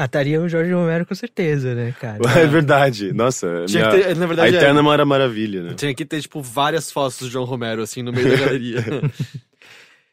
Ah, 0.00 0.04
estaria 0.04 0.40
o 0.40 0.48
Jorge 0.48 0.72
Romero 0.72 1.04
com 1.04 1.14
certeza, 1.14 1.74
né, 1.74 1.92
cara? 1.98 2.18
É 2.38 2.46
verdade. 2.46 3.12
Nossa, 3.12 3.64
Tinha 3.66 3.88
minha- 3.88 4.00
que 4.00 4.06
ter, 4.08 4.16
na 4.16 4.24
a 4.24 4.28
verdade, 4.28 4.54
é- 4.54 4.58
Eterna 4.58 4.80
Mara 4.82 5.04
Maravilha, 5.04 5.62
né? 5.64 5.74
tinha 5.74 5.92
que 5.92 6.04
ter, 6.04 6.20
tipo, 6.22 6.40
várias 6.40 6.92
fotos 6.92 7.18
do 7.18 7.28
João 7.28 7.44
Romero, 7.44 7.82
assim, 7.82 8.00
no 8.02 8.12
meio 8.12 8.28
da 8.30 8.36
galeria. 8.36 8.76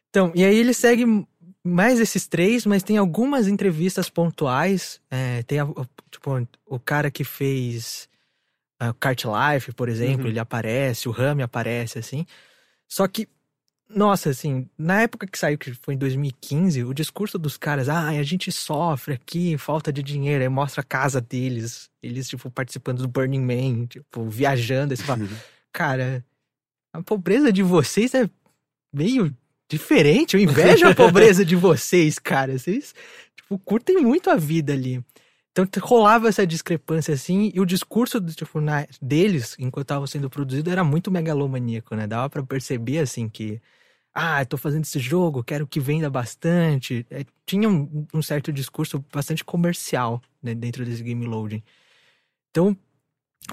Então, 0.10 0.32
e 0.34 0.46
aí 0.46 0.58
ele 0.58 0.74
segue 0.74 1.06
mais 1.64 2.00
esses 2.00 2.26
três, 2.26 2.66
mas 2.66 2.84
tem 2.84 2.98
algumas 2.98 3.48
entrevistas 3.50 4.10
pontuais. 4.10 5.02
É, 5.12 5.44
tem, 5.44 5.60
a- 5.60 5.66
o- 5.66 5.86
tipo, 6.10 6.48
o 6.66 6.80
cara 6.80 7.12
que 7.12 7.24
fez 7.26 8.08
o 8.82 8.94
Kart 8.94 9.24
Life, 9.26 9.74
por 9.74 9.90
exemplo, 9.90 10.24
Uhum. 10.24 10.30
ele 10.30 10.40
aparece, 10.40 11.10
o 11.10 11.12
Rami 11.12 11.44
aparece, 11.44 12.00
assim. 12.00 12.26
Só 12.88 13.08
que, 13.08 13.28
nossa, 13.88 14.32
assim, 14.32 14.68
na 14.78 15.02
época 15.02 15.28
que 15.28 15.38
saiu, 15.38 15.58
que 15.58 15.74
foi 15.74 15.94
em 15.94 15.98
2015, 15.98 16.84
o 16.84 16.94
discurso 16.94 17.38
dos 17.38 17.58
caras, 17.58 17.88
ah, 17.88 18.10
a 18.10 18.24
gente 18.24 18.52
sofre 18.52 19.14
aqui, 19.14 19.58
falta 19.58 19.94
de 19.94 20.02
dinheiro, 20.02 20.44
aí 20.44 20.50
mostra 20.50 20.82
a 20.82 20.84
casa 20.84 21.22
deles, 21.22 21.90
eles, 22.02 22.28
tipo, 22.28 22.50
participando 22.50 23.04
do 23.04 23.08
Burning 23.08 23.42
Man, 23.42 23.86
tipo, 23.86 24.28
viajando, 24.28 24.94
aí 24.94 24.98
você 24.98 25.04
fala, 25.04 25.28
cara, 25.72 26.26
a 26.92 27.02
pobreza 27.04 27.54
de 27.54 27.62
vocês 27.62 28.14
é 28.16 28.30
meio 28.94 29.36
diferente, 29.70 30.36
eu 30.36 30.40
invejo 30.42 30.88
a 30.88 30.96
pobreza 30.96 31.46
de 31.46 31.56
vocês, 31.56 32.18
cara, 32.18 32.58
vocês, 32.58 32.94
tipo, 33.36 33.58
curtem 33.60 33.98
muito 33.98 34.30
a 34.30 34.36
vida 34.36 34.74
ali. 34.74 35.04
Então 35.58 35.66
rolava 35.82 36.28
essa 36.28 36.46
discrepância 36.46 37.14
assim, 37.14 37.50
e 37.56 37.62
o 37.62 37.66
discurso 37.66 38.20
do, 38.20 38.34
tipo, 38.34 38.60
na- 38.60 38.86
deles, 39.02 39.56
enquanto 39.58 39.86
estava 39.86 40.06
sendo 40.06 40.30
produzido, 40.30 40.70
era 40.70 40.84
muito 40.84 41.10
megalomaníaco, 41.10 41.96
né? 41.96 42.06
Dava 42.06 42.30
pra 42.30 42.44
perceber 42.44 43.00
assim 43.00 43.30
que, 43.30 43.62
ah, 44.14 44.42
eu 44.42 44.46
tô 44.46 44.58
fazendo 44.58 44.84
esse 44.84 45.00
jogo, 45.00 45.44
quero 45.46 45.66
que 45.66 45.80
venda 45.80 46.10
bastante. 46.10 47.06
É, 47.10 47.24
tinha 47.46 47.70
um, 47.70 48.06
um 48.14 48.22
certo 48.22 48.52
discurso 48.52 49.04
bastante 49.14 49.46
comercial 49.46 50.22
né, 50.44 50.54
dentro 50.54 50.84
desse 50.84 51.02
game 51.02 51.26
loading. 51.26 51.64
Então, 52.52 52.76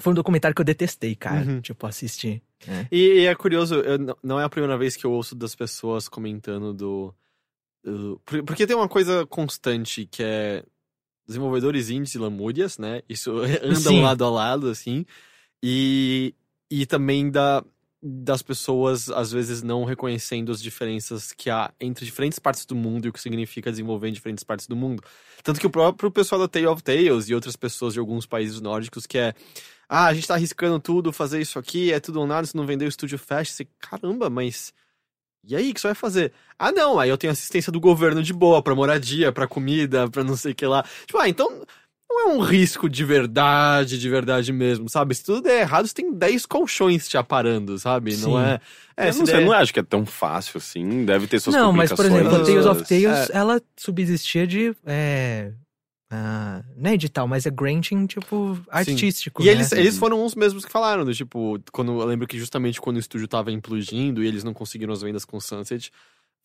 foi 0.01 0.11
um 0.11 0.15
documentário 0.15 0.53
que 0.53 0.61
eu 0.61 0.65
detestei, 0.65 1.15
cara, 1.15 1.45
Uhum. 1.45 1.61
tipo, 1.61 1.87
assistir. 1.87 2.41
né? 2.67 2.85
E, 2.91 3.21
e 3.21 3.25
é 3.27 3.35
curioso, 3.35 3.75
eu 3.75 3.97
não 4.21 4.39
é 4.39 4.43
a 4.43 4.49
primeira 4.49 4.77
vez 4.77 4.95
que 4.97 5.05
eu 5.05 5.11
ouço 5.11 5.35
das 5.35 5.55
pessoas 5.55 6.09
comentando 6.09 6.73
do. 6.73 7.13
do- 7.83 8.21
por- 8.25 8.43
porque 8.43 8.67
tem 8.67 8.75
uma 8.75 8.89
coisa 8.89 9.25
constante 9.25 10.05
que 10.05 10.21
é 10.23 10.63
desenvolvedores 11.25 11.89
indies 11.89 12.15
e 12.15 12.17
lamúrias, 12.17 12.77
né? 12.77 13.01
Isso 13.07 13.31
andam 13.63 13.93
Sim. 13.93 14.01
lado 14.01 14.23
a 14.23 14.29
lado, 14.29 14.69
assim. 14.69 15.05
E, 15.61 16.33
e 16.69 16.85
também 16.85 17.29
da, 17.31 17.63
das 18.01 18.41
pessoas, 18.41 19.09
às 19.09 19.31
vezes, 19.31 19.63
não 19.63 19.85
reconhecendo 19.85 20.51
as 20.51 20.61
diferenças 20.61 21.31
que 21.31 21.49
há 21.49 21.73
entre 21.79 22.05
diferentes 22.05 22.39
partes 22.39 22.65
do 22.65 22.75
mundo 22.75 23.05
e 23.05 23.09
o 23.09 23.13
que 23.13 23.21
significa 23.21 23.71
desenvolver 23.71 24.09
em 24.09 24.13
diferentes 24.13 24.43
partes 24.43 24.67
do 24.67 24.75
mundo. 24.75 25.01
Tanto 25.41 25.59
que 25.59 25.67
o 25.67 25.69
próprio 25.69 26.11
pessoal 26.11 26.41
da 26.41 26.47
Tale 26.47 26.67
of 26.67 26.83
Tales 26.83 27.29
e 27.29 27.35
outras 27.35 27.55
pessoas 27.55 27.93
de 27.93 27.99
alguns 27.99 28.25
países 28.25 28.59
nórdicos 28.59 29.05
que 29.05 29.17
é 29.17 29.33
ah, 29.87 30.07
a 30.07 30.13
gente 30.13 30.27
tá 30.27 30.33
arriscando 30.33 30.79
tudo, 30.79 31.13
fazer 31.13 31.39
isso 31.39 31.59
aqui, 31.59 31.93
é 31.93 31.99
tudo 31.99 32.19
ou 32.19 32.25
nada, 32.25 32.47
se 32.47 32.55
não 32.55 32.65
vender 32.65 32.85
o 32.85 32.89
estúdio 32.89 33.19
fecha. 33.19 33.51
Você, 33.51 33.67
caramba, 33.79 34.29
mas. 34.29 34.73
E 35.45 35.55
aí, 35.55 35.71
o 35.71 35.73
que 35.73 35.81
você 35.81 35.87
vai 35.87 35.95
fazer? 35.95 36.31
Ah, 36.57 36.71
não, 36.71 36.97
aí 36.99 37.09
eu 37.09 37.17
tenho 37.17 37.33
assistência 37.33 37.71
do 37.71 37.79
governo 37.79 38.23
de 38.23 38.31
boa, 38.33 38.61
pra 38.61 38.73
moradia, 38.75 39.31
pra 39.31 39.47
comida, 39.47 40.09
pra 40.09 40.23
não 40.23 40.37
sei 40.37 40.53
o 40.53 40.55
que 40.55 40.65
lá. 40.65 40.83
Tipo, 41.05 41.17
ah, 41.19 41.27
então. 41.27 41.63
não 42.09 42.29
é 42.29 42.33
um 42.35 42.39
risco 42.39 42.87
de 42.87 43.03
verdade, 43.03 43.97
de 43.99 44.07
verdade 44.09 44.53
mesmo, 44.53 44.87
sabe? 44.87 45.15
Se 45.15 45.23
tudo 45.23 45.41
der 45.41 45.61
errado, 45.61 45.87
você 45.87 45.93
tem 45.95 46.13
10 46.13 46.45
colchões 46.45 47.07
te 47.09 47.17
aparando, 47.17 47.77
sabe? 47.79 48.15
Não 48.17 48.33
Sim. 48.33 48.37
é. 48.39 48.59
É, 48.95 49.09
eu 49.09 49.15
não 49.15 49.25
sei, 49.25 49.35
der- 49.37 49.45
não 49.45 49.51
acho 49.53 49.73
que 49.73 49.79
é 49.79 49.83
tão 49.83 50.05
fácil 50.05 50.59
assim. 50.59 51.03
Deve 51.05 51.25
ter 51.27 51.39
suas 51.39 51.55
Não, 51.55 51.73
mas 51.73 51.91
por 51.91 52.05
exemplo, 52.05 52.27
a 52.27 52.37
complicações. 52.37 52.63
Tales 52.65 52.81
of 52.81 52.87
Tales, 52.87 53.29
É. 53.31 53.37
ela 53.37 53.61
subsistia 53.75 54.45
de. 54.47 54.75
É, 54.85 55.51
ah, 56.15 56.63
não 56.77 56.91
é 56.91 56.93
edital, 56.93 57.27
mas 57.27 57.45
é 57.47 57.49
granting, 57.49 58.05
tipo, 58.05 58.59
artístico. 58.69 59.41
E 59.41 59.45
né? 59.45 59.51
eles, 59.51 59.71
eles 59.71 59.97
foram 59.97 60.23
os 60.23 60.35
mesmos 60.35 60.63
que 60.63 60.71
falaram, 60.71 61.03
do 61.03 61.13
tipo, 61.13 61.59
quando 61.71 61.99
eu 61.99 62.05
lembro 62.05 62.27
que 62.27 62.37
justamente 62.37 62.79
quando 62.79 62.97
o 62.97 62.99
estúdio 62.99 63.27
tava 63.27 63.51
implodindo 63.51 64.23
e 64.23 64.27
eles 64.27 64.43
não 64.43 64.53
conseguiram 64.53 64.93
as 64.93 65.01
vendas 65.01 65.25
com 65.25 65.39
Sunset, 65.39 65.91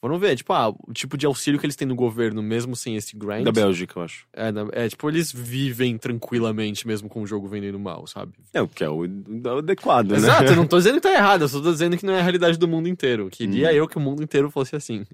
foram 0.01 0.19
ver, 0.19 0.37
tipo, 0.37 0.53
ah, 0.53 0.69
o 0.69 0.93
tipo 0.93 1.19
de 1.19 1.27
auxílio 1.27 1.59
que 1.61 1.67
eles 1.67 1.75
têm 1.77 1.87
no 1.87 1.95
governo, 1.97 2.41
mesmo 2.43 2.75
sem 2.77 2.97
esse 2.97 3.17
grind. 3.17 3.45
Da 3.45 3.51
Bélgica, 3.53 3.99
eu 3.99 4.05
acho. 4.05 4.27
É, 4.33 4.51
na- 4.53 4.69
é, 4.73 4.89
tipo, 4.89 5.09
eles 5.11 5.31
vivem 5.33 5.99
tranquilamente 5.99 6.87
mesmo 6.87 7.09
com 7.09 7.21
o 7.21 7.27
jogo 7.27 7.47
vendendo 7.49 7.79
mal, 7.81 8.07
sabe? 8.07 8.33
É 8.55 8.63
o 8.63 8.69
que 8.69 8.85
é 8.85 8.89
o, 8.89 9.01
o 9.05 9.59
adequado, 9.59 10.13
né? 10.13 10.17
Exato, 10.19 10.45
eu 10.53 10.57
não 10.57 10.67
tô 10.67 10.79
dizendo 10.79 10.95
que 10.95 11.01
tá 11.03 11.13
errado, 11.13 11.43
eu 11.43 11.49
só 11.49 11.61
tô 11.61 11.73
dizendo 11.73 11.97
que 11.99 12.07
não 12.07 12.15
é 12.15 12.21
a 12.21 12.23
realidade 12.23 12.57
do 12.57 12.69
mundo 12.69 12.89
inteiro. 12.89 13.29
Queria 13.29 13.69
Hum. 13.69 13.73
eu 13.73 13.89
que 13.89 13.99
o 13.99 14.01
mundo 14.01 14.23
inteiro 14.23 14.49
fosse 14.51 14.77
assim. 14.77 15.05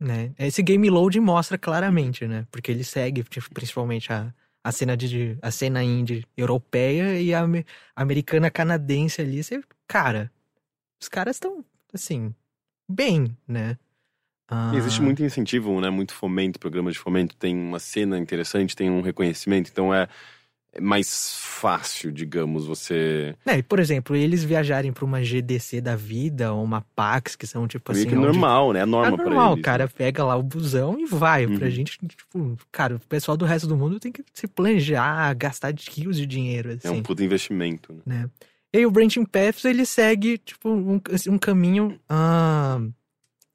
Né? 0.00 0.32
Esse 0.38 0.62
game 0.62 0.88
load 0.90 1.18
mostra 1.20 1.58
claramente, 1.58 2.26
né? 2.26 2.46
Porque 2.50 2.70
ele 2.70 2.84
segue 2.84 3.22
tipo, 3.24 3.50
principalmente 3.52 4.12
a, 4.12 4.32
a 4.64 4.72
cena 4.72 4.96
de 4.96 5.38
a 5.42 5.50
cena 5.50 5.82
indie 5.82 6.24
europeia 6.36 7.20
e 7.20 7.34
a 7.34 7.40
ame- 7.40 7.66
americana 7.96 8.50
canadense 8.50 9.20
ali. 9.20 9.42
Você, 9.42 9.60
cara, 9.86 10.30
os 11.02 11.08
caras 11.08 11.36
estão 11.36 11.64
assim 11.92 12.34
bem, 12.88 13.36
né? 13.46 13.78
Ah, 14.48 14.72
existe 14.74 15.02
muito 15.02 15.22
incentivo, 15.22 15.80
né? 15.80 15.90
Muito 15.90 16.14
fomento, 16.14 16.58
programa 16.58 16.90
de 16.92 16.98
fomento. 16.98 17.36
Tem 17.36 17.56
uma 17.56 17.78
cena 17.78 18.18
interessante, 18.18 18.74
tem 18.76 18.90
um 18.90 19.02
reconhecimento. 19.02 19.70
Então 19.70 19.94
é 19.94 20.08
mais 20.80 21.34
fácil, 21.40 22.12
digamos, 22.12 22.66
você... 22.66 23.34
e, 23.46 23.62
por 23.62 23.80
exemplo, 23.80 24.14
eles 24.14 24.44
viajarem 24.44 24.92
pra 24.92 25.04
uma 25.04 25.22
GDC 25.22 25.80
da 25.80 25.96
vida 25.96 26.52
ou 26.52 26.62
uma 26.62 26.82
PAX, 26.94 27.34
que 27.34 27.46
são 27.46 27.66
tipo 27.66 27.90
meio 27.92 28.02
assim. 28.04 28.08
que 28.10 28.16
onde- 28.16 28.26
normal, 28.26 28.72
né? 28.72 28.80
É 28.80 28.82
É 28.82 28.86
norma 28.86 29.16
pra 29.16 29.24
normal, 29.26 29.52
eles. 29.52 29.60
o 29.60 29.64
cara 29.64 29.84
né? 29.84 29.90
pega 29.96 30.24
lá 30.24 30.36
o 30.36 30.42
busão 30.42 30.98
e 31.00 31.06
vai. 31.06 31.46
Pra 31.46 31.64
Uhum. 31.66 31.70
gente, 31.70 31.98
tipo, 32.06 32.56
cara, 32.70 32.96
o 32.96 33.00
pessoal 33.00 33.36
do 33.36 33.44
resto 33.44 33.66
do 33.66 33.76
mundo 33.76 33.98
tem 33.98 34.12
que 34.12 34.22
se 34.34 34.46
planejar, 34.46 35.34
gastar 35.34 35.72
rios 35.90 36.16
de 36.16 36.26
dinheiro, 36.26 36.70
assim. 36.70 36.86
É 36.88 36.90
um 36.90 37.02
puta 37.02 37.24
investimento. 37.24 37.92
né? 37.94 38.22
né? 38.24 38.30
E 38.72 38.78
aí 38.78 38.86
o 38.86 38.90
Branching 38.90 39.24
Paths, 39.24 39.64
ele 39.64 39.86
segue, 39.86 40.36
tipo, 40.36 40.68
um, 40.68 41.00
um 41.30 41.38
caminho 41.38 41.98
ah, 42.08 42.78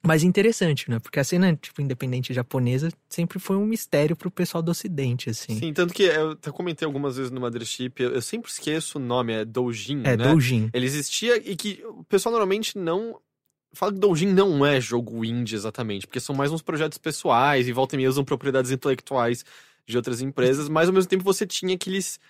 mais 0.06 0.22
interessante, 0.22 0.90
né? 0.90 0.98
Porque 0.98 1.18
a 1.18 1.24
cena, 1.24 1.54
tipo, 1.56 1.80
independente 1.80 2.32
japonesa 2.34 2.90
sempre 3.08 3.38
foi 3.38 3.56
um 3.56 3.64
mistério 3.64 4.14
pro 4.14 4.30
pessoal 4.30 4.62
do 4.62 4.70
ocidente, 4.70 5.30
assim. 5.30 5.58
Sim, 5.58 5.72
tanto 5.72 5.94
que 5.94 6.02
eu 6.02 6.32
até 6.32 6.50
comentei 6.50 6.84
algumas 6.86 7.16
vezes 7.16 7.30
no 7.30 7.40
Mothership, 7.40 7.92
eu, 7.98 8.10
eu 8.12 8.22
sempre 8.22 8.50
esqueço 8.50 8.98
o 8.98 9.00
nome, 9.00 9.32
é 9.32 9.44
Doujin, 9.44 10.02
É, 10.04 10.16
né? 10.16 10.28
doujin. 10.28 10.68
Ele 10.72 10.86
existia 10.86 11.36
e 11.36 11.56
que 11.56 11.82
o 11.86 12.04
pessoal 12.04 12.32
normalmente 12.32 12.76
não. 12.78 13.18
Fala 13.72 13.92
que 13.92 13.98
Doujin 13.98 14.28
não 14.28 14.64
é 14.64 14.80
jogo 14.80 15.24
indie 15.24 15.56
exatamente, 15.56 16.06
porque 16.06 16.20
são 16.20 16.34
mais 16.34 16.52
uns 16.52 16.62
projetos 16.62 16.96
pessoais 16.98 17.66
e 17.66 17.72
volta 17.72 17.96
e 17.96 17.98
meia 17.98 18.08
usam 18.08 18.24
propriedades 18.24 18.70
intelectuais 18.70 19.44
de 19.86 19.96
outras 19.96 20.20
empresas, 20.20 20.68
mas 20.68 20.88
ao 20.88 20.94
mesmo 20.94 21.08
tempo 21.10 21.24
você 21.24 21.44
tinha 21.44 21.74
aqueles 21.74 22.20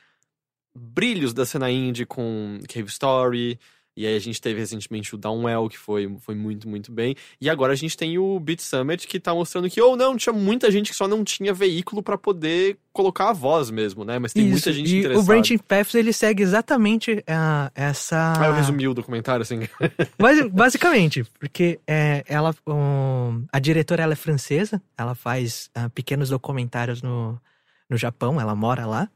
brilhos 0.75 1.33
da 1.33 1.45
cena 1.47 1.71
indie 1.71 2.07
com 2.07 2.59
Cave 2.69 2.89
Story, 2.89 3.59
e 3.97 4.07
aí 4.07 4.17
a 4.17 4.21
gente 4.21 4.41
teve 4.41 4.59
recentemente 4.59 5.15
o 5.15 5.19
Downwell, 5.19 5.69
que 5.69 5.79
foi, 5.79 6.13
foi 6.21 6.35
muito, 6.35 6.69
muito 6.69 6.91
bem, 6.91 7.15
e 7.41 7.49
agora 7.49 7.73
a 7.73 7.77
gente 7.77 7.97
tem 7.97 8.19
o 8.19 8.39
Beat 8.41 8.61
Summit, 8.61 9.07
que 9.07 9.21
tá 9.21 9.33
mostrando 9.35 9.71
que, 9.71 9.81
ou 9.81 9.97
não, 9.97 10.17
tinha 10.17 10.33
muita 10.33 10.71
gente 10.71 10.91
que 10.91 10.97
só 10.97 11.07
não 11.07 11.23
tinha 11.23 11.53
veículo 11.53 12.03
pra 12.03 12.19
poder 12.19 12.77
colocar 12.93 13.31
a 13.31 13.33
voz 13.33 13.71
mesmo, 13.71 14.05
né? 14.05 14.19
Mas 14.19 14.33
tem 14.33 14.45
muita 14.45 14.71
Isso, 14.71 14.73
gente 14.73 14.95
e 14.95 14.99
interessada. 15.01 15.21
o 15.21 15.27
Branching 15.27 15.59
Paths, 15.59 15.95
ele 15.95 16.13
segue 16.13 16.43
exatamente 16.43 17.23
ah, 17.27 17.71
essa... 17.75 18.35
Ah, 18.39 18.47
eu 18.47 18.55
resumi 18.55 18.87
o 18.87 18.95
documentário, 18.95 19.43
assim. 19.43 19.61
Mas, 20.19 20.47
basicamente, 20.49 21.25
porque 21.39 21.81
é, 21.87 22.25
ela, 22.29 22.55
um, 22.67 23.45
a 23.53 23.59
diretora 23.59 24.03
ela 24.03 24.13
é 24.13 24.17
francesa, 24.17 24.81
ela 24.97 25.15
faz 25.15 25.71
ah, 25.75 25.91
pequenos 25.91 26.31
documentários 26.31 27.03
no, 27.03 27.41
no 27.89 27.97
Japão, 27.97 28.41
ela 28.41 28.55
mora 28.55 28.87
lá. 28.87 29.09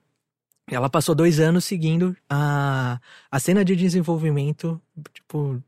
Ela 0.71 0.89
passou 0.91 1.15
dois 1.15 1.41
anos 1.41 1.65
seguindo 1.65 2.17
a, 2.29 3.01
a 3.31 3.41
cena 3.41 3.65
de 3.65 3.75
desenvolvimento, 3.75 4.81
tipo, 5.13 5.63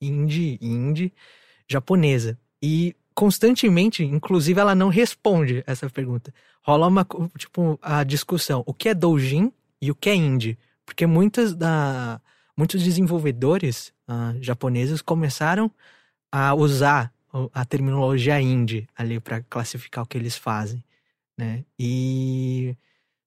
indie, 0.00 0.58
indie 0.60 1.12
japonesa. 1.68 2.38
E 2.62 2.94
constantemente, 3.14 4.04
inclusive, 4.04 4.60
ela 4.60 4.74
não 4.74 4.88
responde 4.88 5.62
essa 5.66 5.88
pergunta. 5.88 6.32
Rola 6.62 6.86
uma, 6.86 7.06
tipo, 7.36 7.78
a 7.82 8.04
discussão, 8.04 8.62
o 8.66 8.74
que 8.74 8.88
é 8.88 8.94
doujin 8.94 9.52
e 9.80 9.90
o 9.90 9.94
que 9.94 10.10
é 10.10 10.14
indie? 10.14 10.58
Porque 10.84 11.06
muitas 11.06 11.54
da, 11.54 12.20
muitos 12.56 12.82
desenvolvedores 12.82 13.92
ah, 14.06 14.34
japoneses 14.40 15.00
começaram 15.02 15.70
a 16.30 16.54
usar 16.54 17.12
a 17.54 17.64
terminologia 17.64 18.40
indie 18.40 18.86
ali 18.94 19.18
para 19.18 19.42
classificar 19.42 20.04
o 20.04 20.06
que 20.06 20.18
eles 20.18 20.36
fazem, 20.36 20.84
né? 21.36 21.64
E 21.78 22.76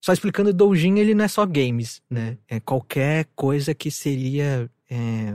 só 0.00 0.12
explicando, 0.12 0.52
doujin 0.52 0.98
ele 0.98 1.14
não 1.14 1.24
é 1.24 1.28
só 1.28 1.44
games, 1.44 2.00
né? 2.08 2.38
É 2.48 2.60
qualquer 2.60 3.26
coisa 3.34 3.74
que 3.74 3.90
seria 3.90 4.70
é, 4.88 5.34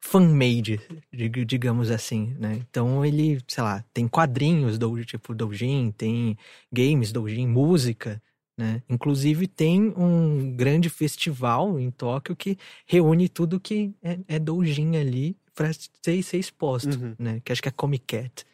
fan-made, 0.00 0.80
dig- 1.12 1.44
digamos 1.44 1.90
assim, 1.90 2.34
né? 2.38 2.54
Então 2.70 3.04
ele, 3.04 3.40
sei 3.46 3.62
lá, 3.62 3.84
tem 3.92 4.08
quadrinhos 4.08 4.78
do 4.78 5.04
tipo 5.04 5.34
doujin, 5.34 5.92
tem 5.96 6.36
games 6.72 7.12
doujin, 7.12 7.46
música, 7.46 8.22
né? 8.56 8.82
Inclusive 8.88 9.46
tem 9.46 9.92
um 9.96 10.52
grande 10.56 10.88
festival 10.88 11.78
em 11.78 11.90
Tóquio 11.90 12.34
que 12.34 12.56
reúne 12.86 13.28
tudo 13.28 13.60
que 13.60 13.94
é, 14.02 14.18
é 14.26 14.38
doujin 14.38 14.96
ali 14.96 15.36
para 15.54 15.70
ser, 16.02 16.22
ser 16.22 16.38
exposto, 16.38 16.98
Uhum. 16.98 17.14
né? 17.18 17.40
Que 17.44 17.52
acho 17.52 17.62
que 17.62 17.68
é 17.68 17.72
Comic 17.72 18.04
Cat. 18.06 18.44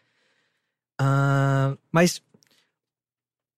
Ah, 0.98 1.76
mas 1.92 2.22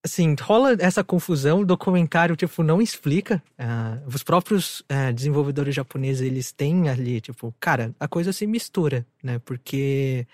assim, 0.04 0.34
rola 0.40 0.76
essa 0.78 1.02
confusão, 1.04 1.60
o 1.60 1.66
documentário, 1.66 2.36
tipo, 2.36 2.62
não 2.62 2.80
explica. 2.80 3.42
ah, 3.58 3.98
os 4.06 4.22
próprios 4.22 4.82
ah, 4.88 5.12
desenvolvedores 5.12 5.74
japoneses, 5.74 6.22
eles 6.22 6.52
têm 6.52 6.88
ali, 6.88 7.20
tipo, 7.20 7.54
cara, 7.60 7.94
a 7.98 8.08
coisa 8.08 8.32
se 8.32 8.46
mistura, 8.46 9.06
né? 9.22 9.38
Porque 9.40 10.26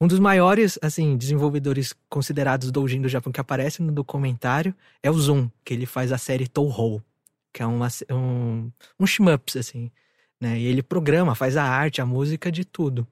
um 0.00 0.06
dos 0.06 0.18
maiores, 0.18 0.78
assim, 0.82 1.16
desenvolvedores 1.16 1.94
considerados 2.08 2.70
doujin 2.70 3.00
do 3.00 3.08
Japão 3.08 3.32
que 3.32 3.40
aparece 3.40 3.82
no 3.82 3.92
documentário 3.92 4.74
é 5.02 5.10
o 5.10 5.14
Zoom, 5.14 5.48
que 5.64 5.74
ele 5.74 5.86
faz 5.86 6.12
a 6.12 6.18
série 6.18 6.48
Touhou, 6.48 7.02
que 7.52 7.62
é 7.62 7.66
uma, 7.66 7.88
um, 8.10 8.70
um 9.00 9.06
shmups, 9.06 9.56
assim, 9.56 9.90
né? 10.40 10.58
E 10.58 10.66
ele 10.66 10.82
programa, 10.82 11.34
faz 11.34 11.56
a 11.56 11.64
arte, 11.64 12.00
a 12.00 12.06
música, 12.06 12.52
de 12.52 12.64
tudo. 12.64 13.06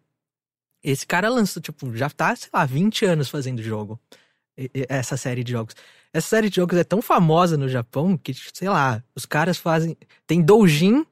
Esse 0.83 1.07
cara 1.07 1.31
lançou, 1.31 1.63
tipo, 1.63 1.95
já 1.97 2.11
tá, 2.11 2.37
sei 2.37 2.51
lá, 2.53 2.67
20 2.67 3.07
anos 3.07 3.31
fazendo 3.31 3.63
jogo 3.63 3.99
essa 4.89 5.17
série 5.17 5.45
de 5.45 5.53
jogos. 5.53 5.75
Essa 6.13 6.29
série 6.29 6.49
de 6.49 6.57
jogos 6.57 6.79
é 6.79 6.85
tão 6.85 7.03
famosa 7.03 7.57
no 7.57 7.69
Japão 7.69 8.17
que, 8.17 8.33
sei 8.53 8.69
lá, 8.69 9.03
os 9.15 9.27
caras 9.27 9.59
fazem. 9.59 9.97
Tem 10.27 10.41
doujin 10.41 11.05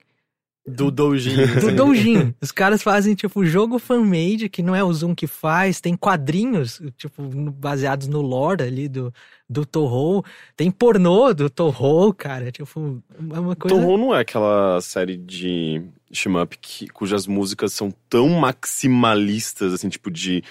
Do 0.64 0.92
Doujin. 0.92 1.34
do 1.60 1.74
doujin. 1.74 2.34
Os 2.40 2.52
caras 2.52 2.84
fazem, 2.84 3.16
tipo, 3.16 3.44
jogo 3.44 3.80
fan-made, 3.80 4.48
que 4.48 4.62
não 4.62 4.76
é 4.76 4.84
o 4.84 4.92
Zoom 4.92 5.12
que 5.12 5.26
faz. 5.26 5.80
Tem 5.80 5.96
quadrinhos, 5.96 6.80
tipo, 6.96 7.20
baseados 7.50 8.06
no 8.06 8.20
lore 8.20 8.62
ali 8.62 8.88
do, 8.88 9.12
do 9.50 9.66
Toho. 9.66 10.24
Tem 10.56 10.70
pornô 10.70 11.34
do 11.34 11.50
Toho, 11.50 12.14
cara. 12.14 12.52
Tipo, 12.52 13.02
é 13.34 13.40
uma 13.40 13.56
coisa... 13.56 13.76
Toho 13.76 13.98
não 13.98 14.14
é 14.14 14.20
aquela 14.20 14.80
série 14.80 15.16
de 15.16 15.82
shmup 16.12 16.56
que, 16.58 16.86
cujas 16.88 17.26
músicas 17.26 17.72
são 17.72 17.92
tão 18.08 18.28
maximalistas, 18.28 19.72
assim, 19.72 19.88
tipo 19.88 20.12
de... 20.12 20.44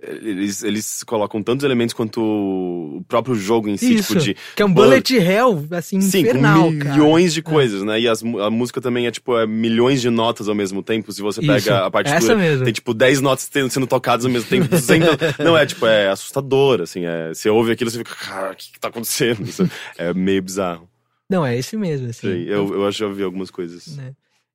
Eles, 0.00 0.62
eles 0.62 1.02
colocam 1.02 1.42
tantos 1.42 1.64
elementos 1.64 1.92
quanto 1.92 2.20
o 2.22 3.04
próprio 3.08 3.34
jogo 3.34 3.68
em 3.68 3.76
si, 3.76 3.94
Isso, 3.94 4.12
tipo 4.12 4.20
de... 4.20 4.36
que 4.54 4.62
é 4.62 4.64
um 4.64 4.72
bullet 4.72 5.16
hell, 5.16 5.66
assim, 5.72 6.00
Sim, 6.00 6.20
infernal, 6.20 6.70
com 6.70 6.78
cara. 6.78 6.94
milhões 6.94 7.34
de 7.34 7.42
coisas, 7.42 7.82
né? 7.82 8.00
E 8.00 8.06
as 8.06 8.22
a 8.22 8.48
música 8.48 8.80
também 8.80 9.08
é, 9.08 9.10
tipo, 9.10 9.36
é 9.36 9.44
milhões 9.44 10.00
de 10.00 10.08
notas 10.08 10.48
ao 10.48 10.54
mesmo 10.54 10.84
tempo. 10.84 11.10
Se 11.10 11.20
você 11.20 11.40
Isso, 11.40 11.50
pega 11.50 11.86
a 11.86 11.90
partitura, 11.90 12.18
essa 12.24 12.36
mesmo. 12.36 12.64
tem, 12.64 12.72
tipo, 12.72 12.94
10 12.94 13.20
notas 13.20 13.50
sendo 13.68 13.88
tocadas 13.88 14.24
ao 14.24 14.30
mesmo 14.30 14.48
tempo. 14.48 14.68
200... 14.68 15.08
Não, 15.44 15.58
é, 15.58 15.66
tipo, 15.66 15.84
é 15.84 16.08
assustador, 16.08 16.80
assim. 16.80 17.04
É, 17.04 17.34
você 17.34 17.50
ouve 17.50 17.72
aquilo, 17.72 17.90
você 17.90 17.98
fica, 17.98 18.14
cara, 18.14 18.52
o 18.52 18.54
que 18.56 18.70
que 18.70 18.78
tá 18.78 18.88
acontecendo? 18.88 19.42
Isso 19.42 19.68
é 19.98 20.14
meio 20.14 20.40
bizarro. 20.42 20.88
Não, 21.28 21.44
é 21.44 21.58
esse 21.58 21.76
mesmo, 21.76 22.08
assim. 22.08 22.20
Sei, 22.20 22.44
eu, 22.44 22.72
eu 22.72 22.86
acho 22.86 22.98
que 22.98 23.04
já 23.04 23.12
vi 23.12 23.24
algumas 23.24 23.50
coisas. 23.50 23.96
né? 23.96 24.12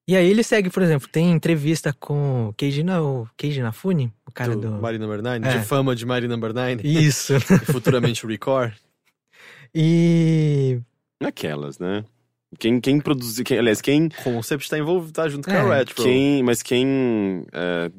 E 0.07 0.17
aí 0.17 0.29
ele 0.29 0.43
segue, 0.43 0.69
por 0.69 0.83
exemplo, 0.83 1.07
tem 1.07 1.31
entrevista 1.31 1.95
com 1.97 2.49
o 2.49 2.53
Keiji, 2.53 2.83
Na- 2.83 3.01
o 3.01 3.25
Keiji 3.37 3.61
Nafune, 3.61 4.11
o 4.27 4.31
cara 4.31 4.53
do 4.53 4.59
do... 4.61 4.71
Marie 4.81 4.99
Number 4.99 5.21
9, 5.21 5.47
É. 5.47 5.57
de 5.59 5.65
fama 5.65 5.95
de 5.95 6.05
Marie 6.05 6.27
Number 6.27 6.53
9, 6.53 6.81
Isso. 6.85 7.33
e 7.61 7.65
futuramente 7.71 8.25
o 8.25 8.29
Record. 8.29 8.73
e... 9.73 10.79
Aquelas, 11.23 11.79
né? 11.79 12.03
Quem, 12.59 12.79
quem 12.81 12.99
produziu... 12.99 13.43
Quem, 13.45 13.57
aliás, 13.57 13.81
quem... 13.81 14.07
O 14.07 14.23
concept 14.23 14.69
tá 14.69 14.77
envolvido, 14.77 15.13
tá 15.13 15.27
junto 15.29 15.47
com 15.47 15.53
É, 15.55 15.59
a 15.59 15.77
Retro. 15.77 15.95
quem 16.03 16.43
mas 16.43 16.61
quem 16.61 17.45
é, 17.53 17.89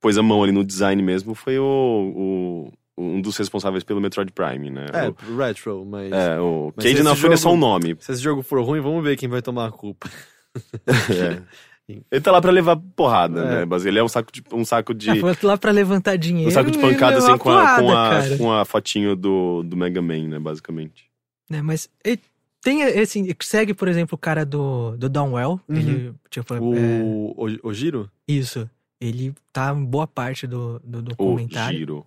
pôs 0.00 0.18
a 0.18 0.22
mão 0.22 0.42
ali 0.42 0.52
no 0.52 0.62
design 0.64 1.02
mesmo 1.02 1.34
foi 1.34 1.58
o, 1.58 1.64
o 1.66 2.72
um 3.02 3.20
dos 3.20 3.36
responsáveis 3.38 3.82
pelo 3.82 4.00
Metroid 4.00 4.30
Prime, 4.32 4.70
né? 4.70 4.86
É, 4.92 5.08
O, 5.08 5.36
retro, 5.36 5.84
mas. 5.84 6.12
é, 6.12 6.38
o 6.38 6.72
Mas 6.76 6.84
Cade 6.84 6.94
esse 6.96 7.02
na 7.02 7.16
Fúria 7.16 7.34
é 7.34 7.38
só 7.38 7.52
um 7.52 7.56
nome. 7.56 7.96
Se 7.98 8.12
esse 8.12 8.22
jogo 8.22 8.42
for 8.42 8.62
ruim, 8.62 8.80
vamos 8.80 9.02
ver 9.02 9.16
quem 9.16 9.28
vai 9.28 9.42
tomar 9.42 9.66
a 9.66 9.72
culpa. 9.72 10.08
É. 11.88 11.94
Ele 12.10 12.20
tá 12.22 12.32
lá 12.32 12.40
pra 12.40 12.50
levar 12.50 12.78
porrada, 12.96 13.40
É. 13.42 13.44
né? 13.60 13.64
Mas 13.66 13.84
ele 13.84 13.98
é 13.98 14.02
um 14.02 14.08
saco 14.08 14.32
de, 14.32 14.42
um 14.52 14.64
saco 14.64 14.94
de, 14.94 15.10
Ah, 15.10 15.16
foi 15.16 15.36
lá 15.42 15.58
pra 15.58 15.70
levantar 15.70 16.16
dinheiro. 16.16 16.48
um 16.48 16.54
saco 16.54 16.70
de 16.70 16.78
pancada, 16.78 17.18
assim, 17.18 17.36
com 17.36 17.50
a, 17.50 17.76
porrada, 17.76 17.82
com, 17.82 17.90
a, 17.90 18.10
cara. 18.10 18.38
com 18.38 18.52
a 18.52 18.64
fotinho 18.64 19.14
do, 19.14 19.62
do 19.62 19.76
Mega 19.76 20.00
Man, 20.00 20.28
né? 20.28 20.38
Basicamente. 20.38 21.10
né? 21.50 21.60
Mas 21.60 21.90
e- 22.02 22.18
tem 22.62 22.80
esse. 22.80 23.36
Segue, 23.42 23.74
por 23.74 23.86
exemplo, 23.88 24.14
o 24.14 24.18
cara 24.18 24.46
do, 24.46 24.96
do 24.96 25.10
Downwell. 25.10 25.60
Uhum. 25.68 25.76
Ele, 25.76 26.14
tipo, 26.30 26.54
O, 26.54 26.74
é, 26.74 27.02
o, 27.02 27.68
o 27.68 27.74
Giro? 27.74 28.10
isso. 28.26 28.68
Ele 28.98 29.34
tá 29.52 29.74
em 29.74 29.84
boa 29.84 30.06
parte 30.06 30.46
do, 30.46 30.80
do 30.82 31.00
O 31.00 31.02
documentário. 31.02 31.76
Giro. 31.78 32.06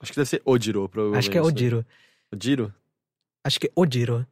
Acho 0.00 0.10
que 0.10 0.16
deve 0.18 0.28
ser 0.28 0.42
Odiro, 0.44 0.88
provavelmente. 0.88 1.20
Acho 1.20 1.30
que 1.30 1.38
é 1.38 1.42
o 1.42 1.46
né? 1.46 1.52
Diro. 1.52 1.86
Odiro? 2.32 2.74
Acho 3.44 3.60
que 3.60 3.68
é 3.68 3.70
Odiro. 3.76 4.26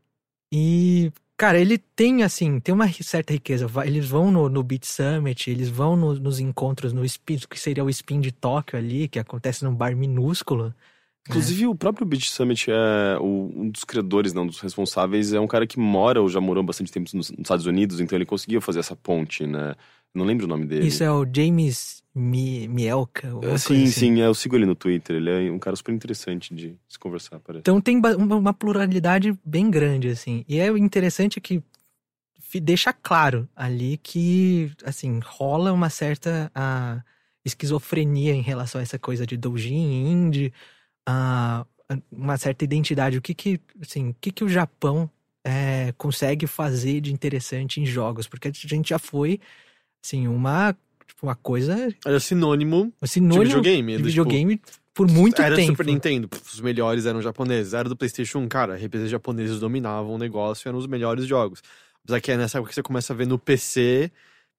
E, 0.52 1.12
cara, 1.36 1.58
ele 1.58 1.78
tem, 1.78 2.22
assim, 2.22 2.60
tem 2.60 2.74
uma 2.74 2.90
certa 2.92 3.32
riqueza. 3.32 3.66
Eles 3.84 4.08
vão 4.08 4.30
no, 4.30 4.48
no 4.48 4.62
Beat 4.62 4.84
Summit, 4.84 5.50
eles 5.50 5.68
vão 5.68 5.96
no- 5.96 6.14
nos 6.14 6.38
encontros 6.38 6.92
no 6.92 7.04
Spin, 7.04 7.38
que 7.48 7.58
seria 7.58 7.84
o 7.84 7.90
Spin 7.90 8.20
de 8.20 8.30
Tóquio 8.32 8.78
ali, 8.78 9.08
que 9.08 9.18
acontece 9.18 9.64
num 9.64 9.74
bar 9.74 9.96
minúsculo. 9.96 10.74
Inclusive, 11.28 11.66
o 11.68 11.74
próprio 11.74 12.04
Beach 12.04 12.30
Summit 12.30 12.68
é 12.70 13.18
um 13.20 13.70
dos 13.70 13.84
criadores, 13.84 14.32
não, 14.32 14.42
um 14.42 14.46
dos 14.46 14.58
responsáveis, 14.60 15.32
é 15.32 15.38
um 15.38 15.46
cara 15.46 15.66
que 15.66 15.78
mora 15.78 16.20
ou 16.20 16.28
já 16.28 16.40
morou 16.40 16.64
bastante 16.64 16.90
tempo 16.90 17.08
nos 17.14 17.30
Estados 17.30 17.64
Unidos, 17.64 18.00
então 18.00 18.18
ele 18.18 18.26
conseguiu 18.26 18.60
fazer 18.60 18.80
essa 18.80 18.96
ponte, 18.96 19.46
né? 19.46 19.74
Não 20.14 20.24
lembro 20.24 20.46
o 20.46 20.48
nome 20.48 20.66
dele. 20.66 20.86
Isso 20.86 21.02
é 21.02 21.10
o 21.10 21.26
James 21.30 22.02
Mi, 22.14 22.68
Mielka. 22.68 23.28
É, 23.42 23.56
sim, 23.56 23.84
assim. 23.84 23.86
sim, 23.86 24.20
é, 24.20 24.26
eu 24.26 24.34
sigo 24.34 24.56
ele 24.56 24.66
no 24.66 24.74
Twitter. 24.74 25.16
Ele 25.16 25.30
é 25.30 25.50
um 25.50 25.58
cara 25.58 25.74
super 25.74 25.92
interessante 25.92 26.54
de 26.54 26.76
se 26.88 26.98
conversar, 26.98 27.40
parece. 27.40 27.60
Então 27.60 27.80
tem 27.80 28.00
uma 28.18 28.52
pluralidade 28.52 29.36
bem 29.44 29.70
grande, 29.70 30.08
assim. 30.08 30.44
E 30.46 30.60
é 30.60 30.68
interessante 30.68 31.40
que 31.40 31.62
deixa 32.60 32.92
claro 32.92 33.48
ali 33.56 33.96
que, 33.96 34.70
assim, 34.84 35.20
rola 35.24 35.72
uma 35.72 35.88
certa 35.88 36.50
ah, 36.54 37.02
esquizofrenia 37.44 38.34
em 38.34 38.42
relação 38.42 38.78
a 38.78 38.82
essa 38.82 38.98
coisa 38.98 39.26
de 39.26 39.38
doujin, 39.38 40.10
indie, 40.10 40.52
ah, 41.06 41.66
uma 42.10 42.36
certa 42.36 42.64
identidade. 42.64 43.16
O 43.18 43.22
que 43.22 43.34
que, 43.34 43.60
assim, 43.80 44.10
o 44.10 44.16
que 44.20 44.30
que 44.30 44.44
o 44.44 44.48
Japão 44.48 45.10
eh, 45.44 45.92
consegue 45.96 46.46
fazer 46.46 47.00
de 47.00 47.12
interessante 47.12 47.80
em 47.80 47.86
jogos? 47.86 48.28
Porque 48.28 48.48
a 48.48 48.52
gente 48.52 48.90
já 48.90 48.98
foi, 48.98 49.40
assim, 50.02 50.26
uma, 50.28 50.76
tipo, 51.06 51.26
uma 51.26 51.34
coisa, 51.34 51.94
Era 52.04 52.18
sinônimo 52.20 52.92
de 53.02 53.08
sinônimo 53.08 53.44
videogame. 53.44 53.92
de 53.92 53.96
tipo, 53.98 54.06
videogame 54.08 54.60
por 54.94 55.10
muito 55.10 55.40
era 55.40 55.56
tempo. 55.56 55.72
Super 55.72 55.86
Nintendo, 55.86 56.28
os 56.52 56.60
melhores 56.60 57.06
eram 57.06 57.22
japoneses. 57.22 57.72
Era 57.72 57.88
do 57.88 57.96
PlayStation 57.96 58.40
1, 58.40 58.48
cara, 58.48 58.74
RPGs 58.76 59.08
japoneses 59.08 59.58
dominavam 59.60 60.14
o 60.14 60.18
negócio, 60.18 60.68
eram 60.68 60.78
os 60.78 60.86
melhores 60.86 61.26
jogos. 61.26 61.62
Apesar 62.04 62.20
que 62.20 62.32
é 62.32 62.36
nessa 62.36 62.58
época 62.58 62.70
que 62.70 62.74
você 62.74 62.82
começa 62.82 63.12
a 63.12 63.16
ver 63.16 63.26
no 63.26 63.38
PC, 63.38 64.10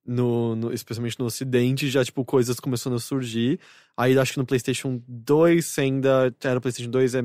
no, 0.05 0.55
no- 0.55 0.73
especialmente 0.73 1.19
no 1.19 1.25
Ocidente, 1.25 1.89
já, 1.89 2.03
tipo, 2.03 2.23
coisas 2.25 2.59
começando 2.59 2.95
a 2.95 2.99
surgir. 2.99 3.59
Aí 3.95 4.17
acho 4.17 4.33
que 4.33 4.39
no 4.39 4.45
PlayStation 4.45 5.01
2, 5.07 5.65
você 5.65 5.81
ainda 5.81 6.33
era 6.43 6.59
PlayStation 6.61 6.89
2, 6.89 7.15
é. 7.15 7.23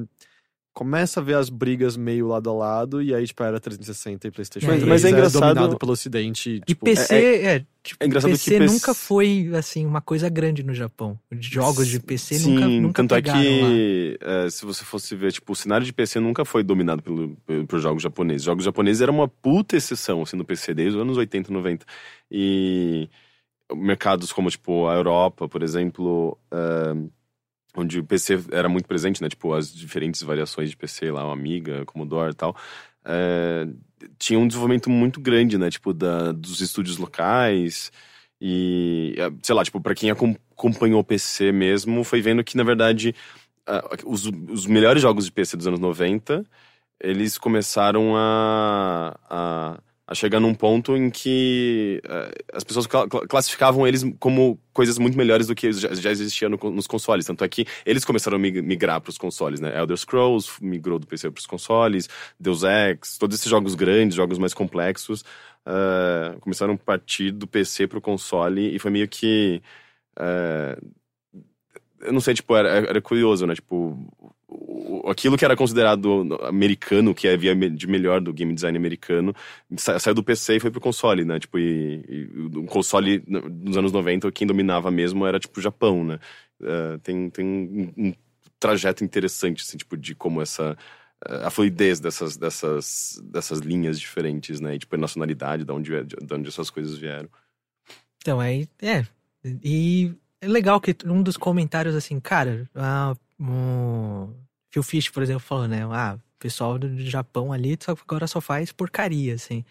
Começa 0.74 1.18
a 1.18 1.22
ver 1.22 1.34
as 1.34 1.48
brigas 1.50 1.96
meio 1.96 2.28
lado 2.28 2.48
a 2.48 2.52
lado, 2.52 3.02
e 3.02 3.12
aí, 3.12 3.26
tipo, 3.26 3.42
era 3.42 3.58
360 3.58 4.28
e 4.28 4.30
PlayStation 4.30 4.66
Mas- 4.68 4.76
3 4.76 4.88
mas 4.88 5.04
é 5.04 5.08
era 5.08 5.16
engraçado- 5.16 5.40
dominado 5.54 5.76
pelo 5.76 5.90
Ocidente. 5.90 6.50
E 6.50 6.60
Tipo, 6.60 6.84
PC, 6.84 7.14
é, 7.16 7.64
tipo, 7.82 8.04
é 8.04 8.06
engraçado 8.06 8.30
PC 8.30 8.44
que 8.52 8.58
PC 8.58 8.72
nunca 8.74 8.94
foi, 8.94 9.50
assim, 9.56 9.84
uma 9.84 10.00
coisa 10.00 10.28
grande 10.28 10.62
no 10.62 10.72
Japão. 10.72 11.18
Jogos 11.32 11.88
de 11.88 11.98
PC 11.98 12.36
Sim, 12.36 12.54
nunca, 12.54 12.66
nunca 12.68 13.02
tanto 13.02 13.14
é 13.16 13.22
que, 13.22 14.18
é, 14.20 14.50
se 14.50 14.64
você 14.64 14.84
fosse 14.84 15.16
ver, 15.16 15.32
tipo, 15.32 15.52
o 15.52 15.56
cenário 15.56 15.84
de 15.84 15.92
PC 15.92 16.20
nunca 16.20 16.44
foi 16.44 16.62
dominado 16.62 17.02
pelo, 17.02 17.36
pelo, 17.44 17.66
por 17.66 17.80
jogos 17.80 18.00
japoneses. 18.02 18.44
Jogos 18.44 18.64
japoneses 18.64 19.02
era 19.02 19.10
uma 19.10 19.26
puta 19.26 19.76
exceção, 19.76 20.22
assim, 20.22 20.36
no 20.36 20.44
PC 20.44 20.74
desde 20.74 20.96
os 20.96 21.02
anos 21.02 21.16
80, 21.16 21.52
90. 21.52 21.84
E 22.30 23.08
mercados 23.74 24.32
como, 24.32 24.48
tipo, 24.48 24.86
a 24.86 24.94
Europa, 24.94 25.48
por 25.48 25.62
exemplo, 25.62 26.38
é, 26.52 26.94
onde 27.80 28.00
o 28.00 28.04
PC 28.04 28.38
era 28.50 28.68
muito 28.68 28.86
presente, 28.86 29.22
né? 29.22 29.28
Tipo, 29.28 29.52
as 29.54 29.72
diferentes 29.74 30.22
variações 30.22 30.70
de 30.70 30.76
PC 30.76 31.10
lá, 31.10 31.26
o 31.26 31.30
Amiga, 31.30 31.84
Commodore 31.86 32.32
e 32.32 32.34
tal. 32.34 32.56
é, 33.04 33.66
tinha 34.18 34.38
um 34.38 34.46
desenvolvimento 34.46 34.90
muito 34.90 35.20
grande, 35.20 35.58
né? 35.58 35.70
Tipo, 35.70 35.92
da, 35.92 36.32
dos 36.32 36.60
estúdios 36.60 36.98
locais. 36.98 37.90
E, 38.40 39.14
é, 39.18 39.30
sei 39.42 39.54
lá, 39.54 39.64
tipo, 39.64 39.80
pra 39.80 39.94
quem 39.94 40.10
acom- 40.10 40.36
acompanhou 40.52 41.00
o 41.00 41.04
PC 41.04 41.50
mesmo, 41.52 42.04
foi 42.04 42.20
vendo 42.20 42.44
que, 42.44 42.56
na 42.56 42.62
verdade, 42.64 43.14
os, 44.04 44.26
os 44.48 44.66
melhores 44.66 45.02
jogos 45.02 45.24
de 45.26 45.32
PC 45.32 45.56
dos 45.56 45.66
anos 45.66 45.80
90, 45.80 46.44
eles 47.00 47.36
começaram 47.38 48.16
a, 48.16 49.18
a, 49.28 49.80
a 50.10 50.14
chegar 50.14 50.40
num 50.40 50.54
ponto 50.54 50.96
em 50.96 51.10
que 51.10 52.00
eh, 52.02 52.32
as 52.54 52.64
pessoas 52.64 52.86
cla- 52.86 53.06
classificavam 53.06 53.86
eles 53.86 54.02
como 54.18 54.58
coisas 54.72 54.96
muito 54.98 55.18
melhores 55.18 55.46
do 55.46 55.54
que 55.54 55.70
já, 55.70 55.94
já 55.94 56.10
existia 56.10 56.48
no 56.48 56.56
nos 56.70 56.86
consoles. 56.86 57.26
Tanto 57.26 57.44
é 57.44 57.48
que 57.48 57.66
eles 57.84 58.06
começaram 58.06 58.36
a 58.36 58.40
mig- 58.40 58.62
migrar 58.62 59.02
para 59.02 59.10
os 59.10 59.18
consoles, 59.18 59.60
né? 59.60 59.78
Elder 59.78 59.98
Scrolls 59.98 60.50
migrou 60.62 60.98
do 60.98 61.06
PC 61.06 61.30
para 61.30 61.38
os 61.40 61.46
consoles, 61.46 62.08
Deus 62.40 62.62
Ex, 62.62 63.18
todos 63.18 63.38
esses 63.38 63.50
jogos 63.50 63.74
grandes, 63.74 64.16
jogos 64.16 64.38
mais 64.38 64.54
complexos, 64.54 65.22
eh, 65.66 66.36
começaram 66.40 66.72
a 66.74 66.78
partir 66.78 67.30
do 67.30 67.46
PC 67.46 67.86
para 67.86 67.98
o 67.98 68.02
console 68.02 68.74
e 68.74 68.78
foi 68.78 68.90
meio 68.90 69.06
que. 69.08 69.62
eh, 70.18 70.78
eu 72.00 72.12
não 72.12 72.20
sei, 72.20 72.32
tipo, 72.34 72.54
era, 72.56 72.68
era 72.68 73.00
curioso, 73.02 73.46
né? 73.46 73.54
Tipo, 73.54 73.96
aquilo 75.06 75.36
que 75.36 75.44
era 75.44 75.56
considerado 75.56 76.38
americano, 76.44 77.14
que 77.14 77.28
havia 77.28 77.54
me- 77.54 77.70
de 77.70 77.86
melhor 77.86 78.20
do 78.20 78.32
game 78.32 78.54
design 78.54 78.76
americano, 78.76 79.34
sa- 79.76 79.98
saiu 79.98 80.14
do 80.14 80.22
PC 80.24 80.56
e 80.56 80.60
foi 80.60 80.70
pro 80.70 80.80
console, 80.80 81.24
né? 81.24 81.38
Tipo, 81.38 81.58
e, 81.58 82.04
e 82.08 82.58
o 82.58 82.64
console 82.64 83.22
no- 83.26 83.48
nos 83.48 83.76
anos 83.76 83.92
90, 83.92 84.30
quem 84.32 84.46
dominava 84.46 84.90
mesmo 84.90 85.26
era, 85.26 85.38
tipo, 85.38 85.58
o 85.58 85.62
Japão, 85.62 86.04
né? 86.04 86.18
Eh, 86.62 86.98
tem 87.02 87.30
tem 87.30 87.44
um, 87.46 87.92
um 88.08 88.14
trajeto 88.58 89.04
interessante, 89.04 89.62
assim, 89.62 89.76
tipo, 89.76 89.96
de 89.96 90.14
como 90.14 90.40
essa 90.42 90.76
eh, 91.28 91.42
a 91.44 91.50
fluidez 91.50 92.00
dessas, 92.00 92.36
dessas, 92.36 93.20
dessas 93.24 93.58
linhas 93.60 93.98
diferentes, 94.00 94.60
né? 94.60 94.74
E, 94.74 94.78
tipo, 94.78 94.94
a 94.94 94.98
nacionalidade, 94.98 95.64
de 95.64 95.72
onde, 95.72 96.04
de 96.04 96.34
onde 96.34 96.48
essas 96.48 96.70
coisas 96.70 96.96
vieram. 96.96 97.28
Então, 98.20 98.40
aí, 98.40 98.66
é. 98.80 99.04
E 99.62 100.12
é 100.40 100.48
legal 100.48 100.80
que 100.80 100.94
um 101.06 101.22
dos 101.22 101.36
comentários, 101.36 101.94
assim, 101.94 102.18
cara, 102.20 102.68
ah, 102.74 103.14
o 103.40 104.34
Phil 104.70 104.82
Fish, 104.82 105.08
por 105.10 105.22
exemplo, 105.22 105.40
falou, 105.40 105.68
né? 105.68 105.82
Ah, 105.84 106.16
o 106.18 106.38
pessoal 106.38 106.78
do 106.78 107.00
Japão 107.00 107.52
ali 107.52 107.76
só, 107.80 107.92
agora 107.92 108.26
só 108.26 108.40
faz 108.40 108.72
porcaria, 108.72 109.34
assim. 109.34 109.64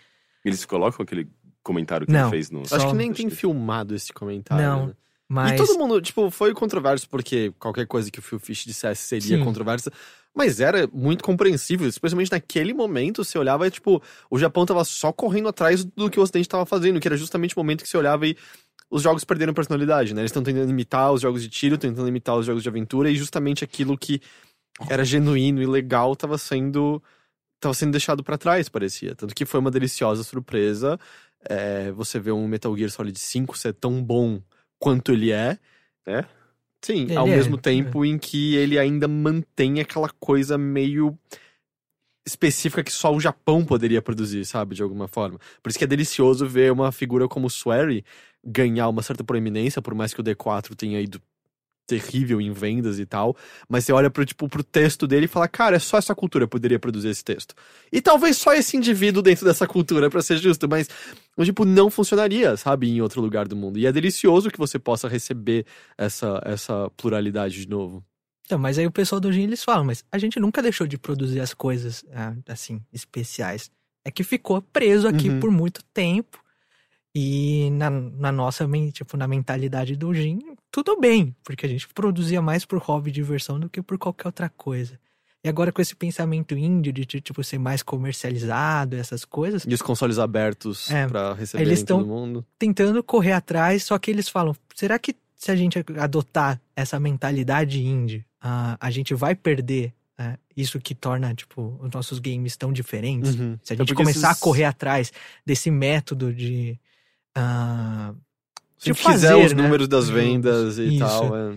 Eles 0.44 0.66
colocam 0.66 1.04
aquele 1.04 1.28
comentário 1.64 2.08
que 2.08 2.14
Não. 2.14 2.22
ele 2.22 2.30
fez 2.30 2.50
no... 2.50 2.62
acho 2.62 2.70
só- 2.70 2.90
que 2.90 2.96
nem 2.96 3.12
tem 3.14 3.30
filmado 3.30 3.94
esse 3.94 4.14
comentário. 4.14 4.64
Não, 4.64 4.88
né? 4.88 4.94
Mas. 5.30 5.60
E 5.60 5.66
todo 5.66 5.78
mundo, 5.78 6.02
tipo, 6.02 6.32
foi 6.32 6.54
controverso 6.54 7.10
porque 7.10 7.54
qualquer 7.60 7.86
coisa 7.86 8.10
que 8.10 8.20
o 8.20 8.22
Phil 8.22 8.40
Fish 8.40 8.64
dissesse 8.64 9.06
seria 9.08 9.38
Sim. 9.38 9.44
controversa. 9.44 9.92
Mas 10.34 10.60
era 10.62 10.88
muito 10.94 11.24
compreensível, 11.24 11.88
especialmente 11.88 12.32
naquele 12.32 12.74
momento, 12.74 13.26
você 13.26 13.38
olhava 13.40 13.68
e, 13.68 13.72
tipo, 13.72 14.02
o 14.30 14.38
Japão 14.38 14.66
tava 14.66 14.86
só 14.86 15.12
correndo 15.12 15.50
atrás 15.50 15.84
do 15.84 16.10
que 16.10 16.20
o 16.20 16.24
Ocidente 16.24 16.48
tava 16.48 16.66
fazendo, 16.66 17.00
que 17.00 17.08
era 17.08 17.18
justamente 17.18 17.56
o 17.56 17.60
momento 17.60 17.82
que 17.84 17.90
você 17.90 17.98
olhava 17.98 18.26
e 18.28 18.38
os 18.90 19.02
jogos 19.02 19.24
perderam 19.24 19.54
personalidade, 19.54 20.14
né? 20.14 20.22
Eles 20.22 20.30
estão 20.30 20.44
tentando 20.44 20.70
imitar 20.70 21.12
os 21.12 21.22
jogos 21.22 21.42
de 21.42 21.50
tiro, 21.50 21.78
tentando 21.78 22.08
imitar 22.08 22.36
os 22.38 22.46
jogos 22.46 22.64
de 22.64 22.70
aventura, 22.70 23.10
e 23.10 23.16
justamente 23.16 23.64
aquilo 23.64 23.98
que 23.98 24.22
era 24.90 25.04
genuíno 25.04 25.62
e 25.62 25.66
legal 25.66 26.16
tava 26.16 26.38
sendo 26.38 27.02
tava 27.60 27.74
sendo 27.74 27.92
deixado 27.92 28.24
pra 28.24 28.38
trás, 28.38 28.70
parecia. 28.70 29.16
Tanto 29.16 29.34
que 29.34 29.46
foi 29.46 29.60
uma 29.60 29.72
deliciosa 29.72 30.24
surpresa. 30.24 31.00
é, 31.50 31.92
você 31.92 32.20
vê 32.20 32.32
um 32.32 32.48
Metal 32.48 32.76
Gear 32.78 32.90
Solid 32.90 33.18
5 33.18 33.58
ser 33.58 33.74
tão 33.74 34.04
bom 34.04 34.42
quanto 34.80 35.12
ele 35.12 35.32
é. 35.32 35.58
É? 36.06 36.26
Sim, 36.82 37.04
Ele 37.04 37.18
ao 37.18 37.28
é, 37.28 37.32
mesmo 37.32 37.58
tempo 37.58 38.06
em 38.06 38.18
que 38.18 38.56
ele 38.56 38.78
ainda 38.78 39.08
mantém 39.08 39.80
aquela 39.80 40.10
coisa 40.20 40.58
meio 40.58 41.18
específica 42.26 42.84
que 42.84 42.92
só 42.92 43.14
o 43.14 43.20
Japão 43.20 43.66
poderia 43.66 44.02
produzir, 44.02 44.46
sabe, 44.46 44.76
de 44.76 44.84
alguma 44.84 45.08
forma. 45.08 45.40
Por 45.62 45.70
isso 45.70 45.78
que 45.78 45.86
é 45.86 45.88
delicioso 45.88 46.46
ver 46.46 46.72
uma 46.72 46.92
figura 46.92 47.28
como 47.28 47.48
o 47.48 47.50
Swery 47.50 48.04
ganhar 48.48 48.88
uma 48.88 49.02
certa 49.02 49.24
proeminência, 49.24 49.82
por 49.82 49.94
mais 49.94 50.14
que 50.14 50.22
o 50.22 50.24
D4 50.24 50.74
tenha 50.76 51.00
ido 51.02 51.22
terrível 51.86 52.42
em 52.42 52.52
vendas 52.52 53.00
e 53.00 53.06
tal, 53.06 53.34
mas 53.70 53.86
você 53.86 53.94
olha 53.94 54.10
pro, 54.10 54.26
tipo, 54.26 54.50
pro 54.50 54.62
texto 54.62 55.08
dele 55.08 55.24
e 55.26 55.28
fala, 55.30 55.48
cara, 55.48 55.78
é 55.78 55.80
só 55.80 55.98
essa 55.98 56.14
cultura 56.14 56.46
que 56.46 56.50
poderia 56.52 56.78
produzir 56.78 57.08
esse 57.08 57.24
texto. 57.24 57.56
E 57.90 58.02
talvez 58.02 58.36
só 58.38 58.54
esse 58.54 58.76
indivíduo 58.76 59.22
dentro 59.24 59.46
dessa 59.46 59.66
cultura, 59.66 60.10
pra 60.10 60.22
ser 60.22 60.38
justo, 60.38 60.68
mas, 60.68 60.90
tipo, 61.46 61.64
não 61.64 61.90
funcionaria, 61.90 62.58
sabe, 62.58 62.90
em 62.90 63.02
outro 63.02 63.22
lugar 63.22 63.48
do 63.48 63.56
mundo. 63.56 63.80
E 63.80 63.86
é 63.86 63.92
delicioso 63.92 64.52
que 64.52 64.58
você 64.58 64.78
possa 64.78 65.08
receber 65.08 65.66
essa, 65.98 66.42
essa 66.44 66.92
pluralidade 66.98 67.62
de 67.62 67.70
novo. 67.70 68.04
Então, 68.46 68.60
mas 68.60 68.78
aí 68.78 68.86
o 68.86 68.92
pessoal 68.92 69.22
do 69.22 69.32
Gin 69.32 69.44
eles 69.44 69.64
falam, 69.64 69.86
mas 69.86 70.04
a 70.12 70.18
gente 70.18 70.40
nunca 70.42 70.62
deixou 70.62 70.88
de 70.88 70.98
produzir 70.98 71.40
as 71.40 71.54
coisas, 71.54 72.04
ah, 72.14 72.34
assim, 72.50 72.82
especiais. 72.92 73.72
É 74.04 74.12
que 74.12 74.24
ficou 74.26 74.62
preso 74.62 75.08
aqui 75.08 75.30
Uhum. 75.30 75.40
por 75.40 75.52
muito 75.52 75.82
tempo. 75.94 76.38
E 77.20 77.72
na, 77.72 77.90
na 77.90 78.32
nossa, 78.32 78.70
tipo, 78.94 79.18
na 79.18 79.28
mentalidade 79.28 79.96
do 79.96 80.14
Gin, 80.14 80.38
tudo 80.72 81.00
bem, 81.00 81.36
porque 81.44 81.66
a 81.66 81.70
gente 81.70 81.88
produzia 81.88 82.44
mais 82.44 82.64
por 82.64 82.78
hobby 82.78 83.10
e 83.10 83.14
diversão 83.14 83.60
do 83.60 83.68
que 83.68 83.82
por 83.82 83.98
qualquer 83.98 84.28
outra 84.28 84.50
coisa. 84.50 85.00
E 85.44 85.50
agora 85.50 85.72
com 85.72 85.82
esse 85.82 85.96
pensamento 85.96 86.56
índio 86.56 86.94
de 86.94 87.06
tipo 87.06 87.44
ser 87.44 87.58
mais 87.58 87.82
comercializado, 87.82 88.96
essas 88.96 89.26
coisas, 89.26 89.64
E 89.68 89.74
os 89.74 89.82
consoles 89.82 90.20
abertos 90.20 90.92
É, 90.92 91.08
pra 91.08 91.34
receber 91.34 91.64
eles 91.64 91.82
todo 91.82 92.00
tão- 92.00 92.08
mundo. 92.08 92.46
tentando 92.60 93.02
correr 93.04 93.32
atrás, 93.32 93.84
só 93.84 93.98
que 93.98 94.12
eles 94.12 94.30
falam: 94.30 94.56
será 94.76 95.00
que 95.00 95.16
se 95.36 95.50
a 95.52 95.56
gente 95.56 95.84
adotar 96.00 96.62
essa 96.76 97.00
mentalidade 97.00 97.82
indie, 97.84 98.24
ah, 98.40 98.78
a 98.80 98.92
gente 98.92 99.16
vai 99.16 99.34
perder 99.34 99.92
é, 100.20 100.36
isso 100.56 100.80
que 100.80 100.94
torna 100.96 101.34
tipo 101.36 101.80
os 101.82 101.92
nossos 101.92 102.20
games 102.20 102.58
tão 102.58 102.72
diferentes? 102.74 103.36
Uhum. 103.36 103.58
Se 103.64 103.74
a 103.74 103.76
É 103.76 103.78
gente 103.78 103.88
porque 103.90 103.94
começar 104.04 104.32
esses- 104.32 104.42
a 104.42 104.44
correr 104.44 104.66
atrás 104.66 105.12
desse 105.46 105.72
método 105.72 106.34
de. 106.34 106.80
Ah, 107.38 108.14
Se 108.80 108.94
fizer 108.94 109.30
fazer, 109.30 109.36
os 109.36 109.54
né, 109.54 109.62
números 109.62 109.88
das 109.88 110.10
vendas 110.10 110.78
e 110.80 110.96
Isso. 110.96 111.00
tal. 111.00 111.36
é. 111.36 111.56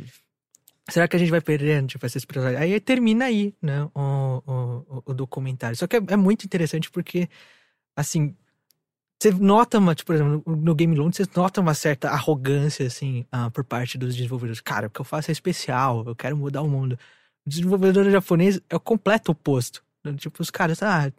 será 0.90 1.08
que 1.08 1.16
a 1.16 1.18
gente 1.18 1.30
vai 1.30 1.40
perdendo 1.40 1.88
tipo, 1.88 2.04
essa? 2.04 2.18
Aí 2.58 2.78
termina 2.80 3.24
aí, 3.24 3.54
né, 3.62 3.88
o, 3.94 4.42
o, 4.46 5.02
o 5.06 5.14
documentário. 5.14 5.76
Só 5.76 5.86
que 5.86 5.96
é, 5.96 6.02
é 6.08 6.16
muito 6.16 6.44
interessante 6.44 6.90
porque, 6.90 7.28
assim, 7.96 8.36
você 9.18 9.30
nota 9.32 9.78
uma, 9.78 9.94
tipo, 9.94 10.08
por 10.08 10.16
exemplo, 10.16 10.42
no, 10.46 10.74
Game 10.74 10.94
Loan, 10.94 11.12
você 11.12 11.24
nota 11.36 11.60
uma 11.60 11.74
certa 11.74 12.10
arrogância, 12.10 12.86
assim, 12.86 13.26
ah, 13.30 13.50
por 13.50 13.64
parte 13.64 13.96
dos 13.96 14.14
desenvolvedores. 14.16 14.60
Cara, 14.60 14.86
o 14.86 14.90
que 14.90 15.00
eu 15.00 15.04
faço 15.04 15.30
é 15.30 15.32
especial, 15.32 16.04
eu 16.06 16.16
quero 16.16 16.36
mudar 16.36 16.62
o 16.62 16.68
mundo. 16.68 16.98
O 17.46 17.50
desenvolvedor 17.50 18.10
japonês 18.10 18.60
é 18.68 18.76
o 18.76 18.80
completo 18.80 19.32
oposto. 19.32 19.82
Tipo, 20.16 20.42
os 20.42 20.50
caras, 20.50 20.82
ah, 20.82 21.12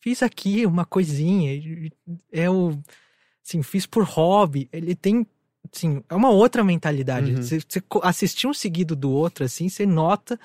fiz 0.00 0.22
aqui 0.22 0.64
uma 0.64 0.86
coisinha, 0.86 1.52
e- 1.54 1.92
eu, 2.32 2.78
assim, 3.46 3.62
fiz 3.62 3.86
por 3.86 4.02
hobby. 4.04 4.68
Ele 4.72 4.94
tem, 4.94 5.26
assim, 5.72 6.02
é 6.08 6.14
uma 6.14 6.30
outra 6.30 6.64
mentalidade. 6.64 7.32
Uhum. 7.32 7.42
Você, 7.42 7.58
assistir 8.02 8.46
um 8.46 8.54
seguido 8.54 8.96
do 8.96 9.10
outro, 9.10 9.44
assim, 9.44 9.68
você 9.68 9.86
nota 9.86 10.38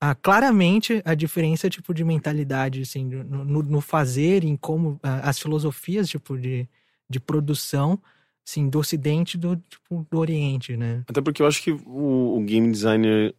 ah, 0.00 0.14
claramente 0.14 1.02
a 1.04 1.14
diferença, 1.14 1.68
tipo, 1.68 1.92
de 1.92 2.02
mentalidade, 2.02 2.80
assim, 2.80 3.04
no, 3.04 3.44
no- 3.44 3.62
no 3.62 3.80
fazer, 3.82 4.44
em 4.44 4.56
como 4.56 4.98
ah, 5.02 5.28
as 5.28 5.38
filosofias, 5.38 6.08
tipo, 6.08 6.38
de, 6.38 6.66
de 7.08 7.20
produção, 7.20 8.00
assim, 8.46 8.70
do 8.70 8.78
ocidente 8.78 9.36
e 9.36 9.40
do, 9.40 9.56
tipo, 9.56 10.06
do 10.10 10.18
oriente, 10.18 10.74
né? 10.76 11.04
Até 11.06 11.20
porque 11.20 11.42
eu 11.42 11.46
acho 11.46 11.62
que 11.62 11.72
o, 11.72 12.38
o 12.38 12.40
game 12.40 12.70
designer 12.72 13.34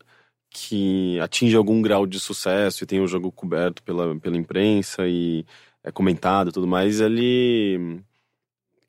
que 0.51 1.17
atinge 1.21 1.55
algum 1.55 1.81
grau 1.81 2.05
de 2.05 2.19
sucesso 2.19 2.83
e 2.83 2.87
tem 2.87 2.99
o 2.99 3.07
jogo 3.07 3.31
coberto 3.31 3.81
pela, 3.81 4.15
pela 4.19 4.37
imprensa 4.37 5.07
e 5.07 5.45
é 5.83 5.91
comentado 5.91 6.49
e 6.49 6.51
tudo 6.51 6.67
mais, 6.67 6.99
ele, 6.99 8.01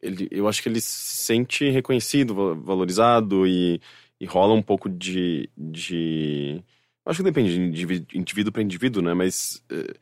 ele. 0.02 0.28
Eu 0.30 0.48
acho 0.48 0.62
que 0.62 0.68
ele 0.68 0.80
se 0.80 1.24
sente 1.24 1.70
reconhecido, 1.70 2.34
va- 2.34 2.54
valorizado 2.54 3.46
e, 3.46 3.80
e 4.20 4.26
rola 4.26 4.54
um 4.54 4.62
pouco 4.62 4.88
de. 4.88 5.48
de 5.56 6.62
acho 7.06 7.18
que 7.18 7.24
depende 7.24 7.52
de 7.70 8.16
indivíduo, 8.18 8.52
para 8.52 8.62
indivíduo, 8.62 9.02
né? 9.02 9.14
Mas. 9.14 9.62
eh, 9.70 9.94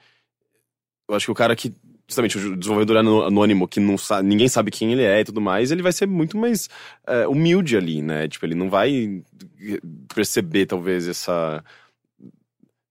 eu 1.09 1.15
acho 1.15 1.27
que 1.27 1.33
o 1.33 1.35
cara 1.35 1.55
que. 1.57 1.75
Justamente, 2.09 2.39
o 2.39 2.57
desenvolvedor 2.57 2.97
anônimo 2.97 3.69
que 3.69 3.79
não 3.79 3.97
sabe, 3.97 4.27
ninguém 4.27 4.49
sabe 4.49 4.73
quem 4.73 4.91
ele 4.93 5.05
é 5.05 5.21
e 5.21 5.25
tudo 5.25 5.41
mais, 5.41 5.71
ele 5.71 5.81
vai 5.81 5.93
ser 5.93 6.07
muito 6.07 6.37
mais 6.37 6.69
é, 7.07 7.25
humilde 7.29 7.77
ali, 7.77 8.03
né? 8.03 8.27
Tipo, 8.27 8.47
ele 8.47 8.57
não 8.57 8.69
vai 8.69 9.23
perceber, 10.13 10.67
talvez, 10.67 11.07
essa. 11.07 11.63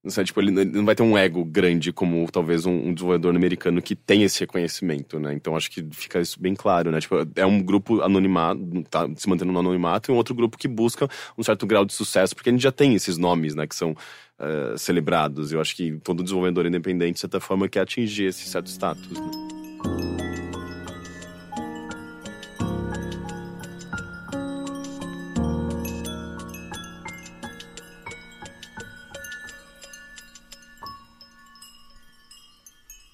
Não 0.02 0.10
sei, 0.12 0.24
tipo, 0.24 0.40
ele 0.40 0.52
não 0.52 0.86
vai 0.86 0.96
ter 0.96 1.04
um 1.04 1.18
ego 1.18 1.44
grande 1.44 1.92
como 1.92 2.26
talvez 2.32 2.66
um, 2.66 2.72
um 2.72 2.94
desenvolvedor 2.94 3.36
americano 3.36 3.82
que 3.82 3.96
tem 3.96 4.24
esse 4.24 4.40
reconhecimento, 4.40 5.20
né? 5.20 5.34
Então 5.34 5.58
acho 5.58 5.70
que 5.70 5.86
fica 5.92 6.22
isso 6.22 6.40
bem 6.40 6.56
claro, 6.56 6.90
né? 6.90 7.02
Tipo, 7.02 7.28
é 7.36 7.46
um 7.46 7.62
grupo 7.62 8.02
anonimado, 8.02 8.84
tá 8.90 9.10
se 9.18 9.28
mantendo 9.28 9.52
no 9.52 9.60
anonimato, 9.60 10.10
e 10.10 10.14
um 10.14 10.18
outro 10.18 10.34
grupo 10.34 10.58
que 10.58 10.70
busca 10.70 11.10
um 11.38 11.44
certo 11.44 11.68
grau 11.68 11.84
de 11.84 11.94
sucesso, 11.94 12.34
porque 12.34 12.50
a 12.50 12.54
gente 12.54 12.62
já 12.62 12.72
tem 12.72 12.96
esses 12.96 13.18
nomes, 13.18 13.56
né? 13.56 13.68
Que 13.68 13.76
são 13.76 13.94
eh, 14.40 14.76
celebrados. 14.78 15.52
Eu 15.52 15.60
acho 15.60 15.76
que 15.76 16.00
todo 16.02 16.24
desenvolvedor 16.24 16.66
independente, 16.66 17.16
de 17.16 17.20
certa 17.20 17.42
forma, 17.42 17.68
quer 17.68 17.82
atingir 17.82 18.26
esse 18.26 18.48
certo 18.48 18.68
status. 18.68 19.10
Né? 19.10 20.29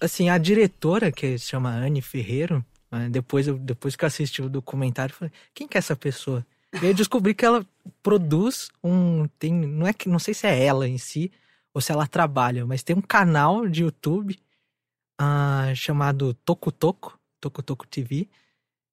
Assim, 0.05 0.29
a 0.29 0.37
diretora, 0.37 1.11
que 1.11 1.37
se 1.37 1.47
chama 1.47 1.69
Anne 1.69 2.01
Ferreiro, 2.01 2.63
né, 2.91 3.09
depois, 3.09 3.47
eu, 3.47 3.57
depois 3.57 3.95
que 3.95 4.03
eu 4.03 4.07
assisti 4.07 4.41
o 4.41 4.49
documentário, 4.49 5.11
eu 5.13 5.17
falei, 5.17 5.31
quem 5.53 5.67
que 5.67 5.77
é 5.77 5.79
essa 5.79 5.95
pessoa? 5.95 6.45
E 6.81 6.85
eu 6.85 6.93
descobri 6.93 7.33
que 7.33 7.45
ela 7.45 7.65
produz 8.03 8.69
um. 8.83 9.27
Tem, 9.39 9.53
não 9.53 9.87
é 9.87 9.93
que 9.93 10.09
não 10.09 10.19
sei 10.19 10.33
se 10.33 10.45
é 10.45 10.65
ela 10.65 10.87
em 10.87 10.97
si, 10.97 11.31
ou 11.73 11.81
se 11.81 11.91
ela 11.91 12.07
trabalha, 12.07 12.65
mas 12.65 12.83
tem 12.83 12.95
um 12.95 13.01
canal 13.01 13.67
de 13.67 13.83
YouTube 13.83 14.37
ah, 15.17 15.71
chamado 15.75 16.33
Toku 16.33 16.71
Toku, 16.71 17.17
Toku 17.39 17.63
Toku 17.63 17.87
TV, 17.87 18.27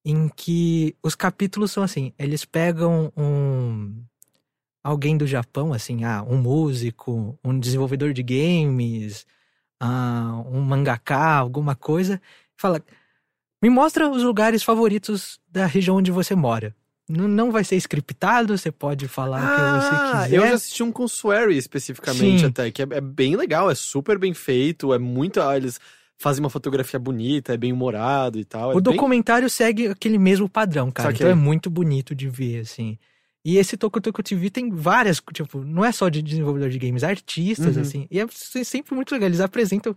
em 0.05 0.29
que 0.29 0.95
os 1.03 1.15
capítulos 1.15 1.71
são 1.71 1.83
assim, 1.83 2.13
eles 2.17 2.45
pegam 2.45 3.11
um 3.17 4.03
alguém 4.83 5.17
do 5.17 5.25
Japão, 5.25 5.73
assim, 5.73 6.03
ah, 6.03 6.23
um 6.27 6.37
músico, 6.37 7.37
um 7.43 7.57
desenvolvedor 7.57 8.13
de 8.13 8.21
games, 8.21 9.25
ah, 9.85 10.41
um 10.51 10.61
mangaká, 10.61 11.35
alguma 11.37 11.75
coisa, 11.75 12.21
fala: 12.55 12.81
me 13.61 13.69
mostra 13.69 14.09
os 14.09 14.23
lugares 14.23 14.63
favoritos 14.63 15.39
da 15.49 15.65
região 15.65 15.97
onde 15.97 16.11
você 16.11 16.35
mora. 16.35 16.75
Não, 17.09 17.27
não 17.27 17.51
vai 17.51 17.65
ser 17.65 17.75
scriptado, 17.75 18.57
você 18.57 18.71
pode 18.71 19.09
falar 19.09 19.39
o 19.39 19.55
que 19.55 19.61
você 19.81 19.95
Ah, 19.95 20.23
quiser. 20.23 20.37
eu 20.37 20.47
já 20.47 20.53
assisti 20.55 20.83
um 20.83 20.91
com 20.91 21.03
Swery 21.03 21.57
especificamente 21.57 22.39
Sim. 22.41 22.45
até, 22.47 22.71
que 22.71 22.81
é, 22.81 22.87
é 22.91 23.01
bem 23.01 23.35
legal, 23.35 23.69
é 23.69 23.75
super 23.75 24.17
bem 24.17 24.33
feito, 24.33 24.93
é 24.93 24.97
muito. 24.97 25.41
ah, 25.41 25.57
Eles 25.57 25.79
fazem 26.17 26.41
uma 26.41 26.49
fotografia 26.49 26.97
bonita, 26.97 27.53
é 27.53 27.57
bem 27.57 27.73
humorado 27.73 28.39
e 28.39 28.45
tal. 28.45 28.71
é 28.71 28.75
O 28.75 28.81
bem- 28.81 28.93
documentário 28.93 29.49
segue 29.49 29.87
aquele 29.89 30.17
mesmo 30.17 30.47
padrão, 30.47 30.89
cara. 30.89 31.09
Saquei. 31.09 31.25
Então 31.25 31.31
é 31.31 31.35
muito 31.35 31.69
bonito 31.69 32.15
de 32.15 32.29
ver, 32.29 32.61
assim. 32.61 32.97
E 33.45 33.57
esse 33.57 33.75
Toku 33.75 33.99
Toku 33.99 34.23
TV 34.23 34.49
tem 34.49 34.69
várias, 34.69 35.21
tipo, 35.33 35.63
não 35.63 35.83
é 35.83 35.91
só 35.91 36.07
de 36.09 36.21
desenvolvedor 36.21 36.69
de 36.69 36.79
games, 36.79 37.03
artistas, 37.03 37.75
Uhum. 37.75 37.81
assim. 37.81 38.07
E 38.09 38.19
é 38.19 38.27
sempre 38.63 38.95
muito 38.95 39.11
legal. 39.11 39.27
Eles 39.27 39.41
apresentam. 39.41 39.95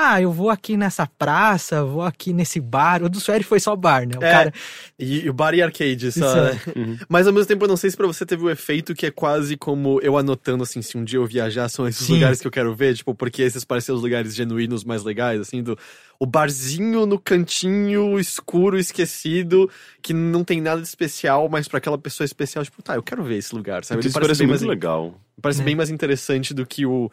Ah, 0.00 0.22
eu 0.22 0.30
vou 0.30 0.48
aqui 0.48 0.76
nessa 0.76 1.08
praça, 1.08 1.84
vou 1.84 2.02
aqui 2.02 2.32
nesse 2.32 2.60
bar. 2.60 3.02
O 3.02 3.08
do 3.08 3.18
Sueri 3.18 3.42
foi 3.42 3.58
só 3.58 3.74
bar, 3.74 4.06
né? 4.06 4.16
O 4.16 4.22
É, 4.24 4.30
cara. 4.30 4.52
E, 4.96 5.24
e 5.24 5.28
o 5.30 5.32
bar 5.32 5.54
e 5.54 5.60
arcade, 5.60 6.12
só. 6.12 6.46
é. 6.46 6.58
Uhum. 6.78 6.96
Mas 7.08 7.26
ao 7.26 7.32
mesmo 7.32 7.46
tempo, 7.48 7.64
eu 7.64 7.68
não 7.68 7.76
sei 7.76 7.90
se 7.90 7.96
pra 7.96 8.06
você 8.06 8.24
teve 8.24 8.44
o 8.44 8.48
efeito 8.50 8.94
que 8.94 9.06
é 9.06 9.10
quase 9.10 9.56
como 9.56 9.98
eu 10.00 10.16
anotando, 10.16 10.62
assim, 10.62 10.80
se 10.82 10.96
um 10.96 11.02
dia 11.02 11.18
eu 11.18 11.26
viajar, 11.26 11.68
são 11.68 11.88
esses 11.88 12.06
Sim. 12.06 12.14
lugares 12.14 12.40
que 12.40 12.46
eu 12.46 12.50
quero 12.52 12.72
ver, 12.74 12.94
tipo, 12.94 13.12
porque 13.12 13.42
esses 13.42 13.64
parecem 13.64 13.92
os 13.92 14.00
lugares 14.02 14.36
genuínos 14.36 14.84
mais 14.84 15.02
legais, 15.02 15.40
assim, 15.40 15.62
do 15.62 15.76
o 16.20 16.26
barzinho 16.26 17.04
no 17.06 17.18
cantinho 17.18 18.18
escuro, 18.20 18.78
esquecido, 18.78 19.68
que 20.00 20.12
não 20.12 20.44
tem 20.44 20.60
nada 20.60 20.80
de 20.80 20.86
especial, 20.86 21.48
mas 21.48 21.66
pra 21.66 21.78
aquela 21.78 21.98
pessoa 21.98 22.24
especial, 22.24 22.64
tipo, 22.64 22.80
tá, 22.82 22.94
eu 22.94 23.02
quero 23.02 23.22
ver 23.24 23.36
esse 23.38 23.52
lugar, 23.54 23.84
sabe? 23.84 24.00
Ele 24.00 24.08
Isso 24.08 24.14
parece 24.20 24.38
bem 24.38 24.46
muito 24.48 24.60
mais, 24.60 24.68
legal. 24.70 25.20
parece 25.42 25.60
É. 25.60 25.64
bem 25.64 25.74
mais 25.74 25.90
interessante 25.90 26.54
do 26.54 26.64
que 26.64 26.86
o. 26.86 27.10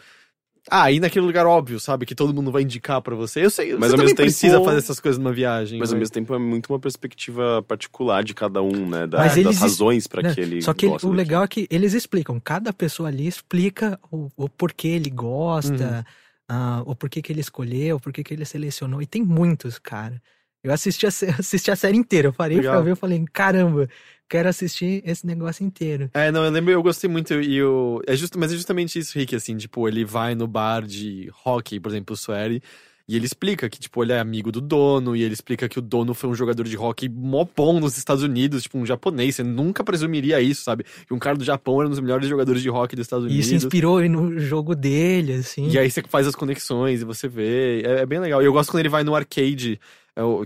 Ah, 0.69 0.91
ir 0.91 0.99
naquele 0.99 1.25
lugar 1.25 1.45
óbvio, 1.45 1.79
sabe? 1.79 2.05
Que 2.05 2.15
todo 2.15 2.33
mundo 2.33 2.51
vai 2.51 2.63
indicar 2.63 3.01
pra 3.01 3.15
você. 3.15 3.45
Eu 3.45 3.49
sei, 3.51 3.73
Mas 3.73 3.79
você 3.79 3.85
ao 3.85 3.89
também 3.91 4.05
mesmo 4.05 4.15
tempo- 4.17 4.25
precisa 4.27 4.63
fazer 4.63 4.77
essas 4.79 4.99
coisas 4.99 5.19
numa 5.19 5.31
viagem. 5.31 5.77
Mas 5.79 5.89
ao 5.89 5.93
né? 5.95 5.99
mesmo 5.99 6.13
tempo 6.13 6.33
é 6.33 6.39
muito 6.39 6.73
uma 6.73 6.79
perspectiva 6.79 7.63
particular 7.67 8.23
de 8.23 8.33
cada 8.33 8.61
um, 8.63 8.87
né? 8.89 9.05
Da- 9.05 9.19
Mas 9.19 9.27
das 9.35 9.37
eles- 9.37 9.59
razões 9.59 10.07
para 10.07 10.23
né, 10.23 10.33
que 10.33 10.41
ele 10.41 10.61
Só 10.63 10.73
que 10.73 10.87
ele- 10.87 10.95
o 11.03 11.11
legal 11.11 11.43
é 11.43 11.47
que 11.47 11.67
eles 11.69 11.93
explicam. 11.93 12.39
Cada 12.39 12.73
pessoa 12.73 13.09
ali 13.09 13.27
explica 13.27 13.99
o, 14.11 14.29
o 14.35 14.49
porquê 14.49 14.87
ele 14.87 15.09
gosta, 15.11 16.03
ah, 16.49 16.81
o 16.85 16.95
porquê 16.95 17.21
que 17.21 17.31
ele 17.31 17.41
escolheu, 17.41 17.97
o 17.97 17.99
porquê 17.99 18.23
que 18.23 18.33
ele 18.33 18.45
selecionou. 18.45 19.01
E 19.01 19.05
tem 19.05 19.21
muitos, 19.23 19.77
cara. 19.77 20.19
Eu 20.65 20.73
assisti 20.73 21.05
a, 21.05 21.09
assisti 21.39 21.69
a 21.69 21.75
série 21.75 21.95
inteira. 21.97 22.29
Eu 22.29 22.33
parei 22.33 22.57
Legal. 22.57 22.73
pra 22.73 22.81
ver, 22.81 22.91
eu 22.91 22.95
falei, 22.95 23.23
caramba, 23.31 23.87
quero 24.27 24.49
assistir 24.49 25.03
esse 25.05 25.25
negócio 25.25 25.63
inteiro. 25.63 26.09
É, 26.13 26.31
não, 26.31 26.43
eu 26.43 26.51
lembro, 26.51 26.71
eu 26.71 26.81
gostei 26.81 27.09
muito 27.09 27.33
e 27.35 27.61
o 27.63 28.01
é 28.07 28.15
justo, 28.15 28.39
mas 28.39 28.51
é 28.51 28.55
justamente 28.55 28.97
isso, 28.97 29.17
Rick, 29.17 29.35
assim, 29.35 29.55
tipo, 29.57 29.87
ele 29.87 30.03
vai 30.03 30.33
no 30.33 30.47
bar 30.47 30.81
de 30.81 31.31
hockey, 31.45 31.79
por 31.79 31.89
exemplo, 31.89 32.13
o 32.13 32.17
Sueri, 32.17 32.61
e 33.07 33.15
ele 33.15 33.27
explica 33.27 33.69
que, 33.69 33.79
tipo, 33.79 34.01
ele 34.03 34.13
é 34.13 34.19
amigo 34.19 34.51
do 34.51 34.59
dono, 34.59 35.15
e 35.15 35.21
ele 35.21 35.33
explica 35.35 35.69
que 35.69 35.77
o 35.77 35.81
dono 35.81 36.15
foi 36.15 36.27
um 36.27 36.33
jogador 36.33 36.63
de 36.63 36.75
hockey 36.75 37.07
mó 37.07 37.45
bom 37.55 37.79
nos 37.79 37.99
Estados 37.99 38.23
Unidos, 38.23 38.63
tipo, 38.63 38.79
um 38.79 38.85
japonês, 38.85 39.35
você 39.35 39.43
nunca 39.43 39.83
presumiria 39.83 40.41
isso, 40.41 40.63
sabe? 40.63 40.83
Que 41.05 41.13
um 41.13 41.19
cara 41.19 41.37
do 41.37 41.43
Japão 41.43 41.79
era 41.79 41.87
um 41.87 41.91
dos 41.91 41.99
melhores 41.99 42.27
jogadores 42.27 42.63
de 42.63 42.69
hockey 42.71 42.95
dos 42.95 43.05
Estados 43.05 43.25
E 43.25 43.29
Unidos. 43.29 43.45
isso 43.45 43.55
inspirou 43.55 44.01
no 44.09 44.39
jogo 44.39 44.73
dele, 44.73 45.33
assim. 45.33 45.69
E 45.69 45.77
aí 45.77 45.91
você 45.91 46.01
faz 46.01 46.25
as 46.25 46.33
conexões 46.33 47.03
e 47.03 47.05
você 47.05 47.27
vê. 47.27 47.83
É, 47.83 48.01
é 48.01 48.05
bem 48.07 48.17
legal. 48.19 48.41
E 48.41 48.45
eu 48.45 48.51
gosto 48.53 48.71
quando 48.71 48.79
ele 48.79 48.89
vai 48.89 49.03
no 49.03 49.13
arcade, 49.13 49.79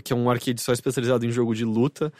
que 0.02 0.12
é 0.12 0.16
um 0.16 0.28
arcade 0.30 0.60
só 0.60 0.72
especializado 0.72 1.24
em 1.24 1.30
jogo 1.30 1.54
de 1.54 1.64
luta. 1.64 2.12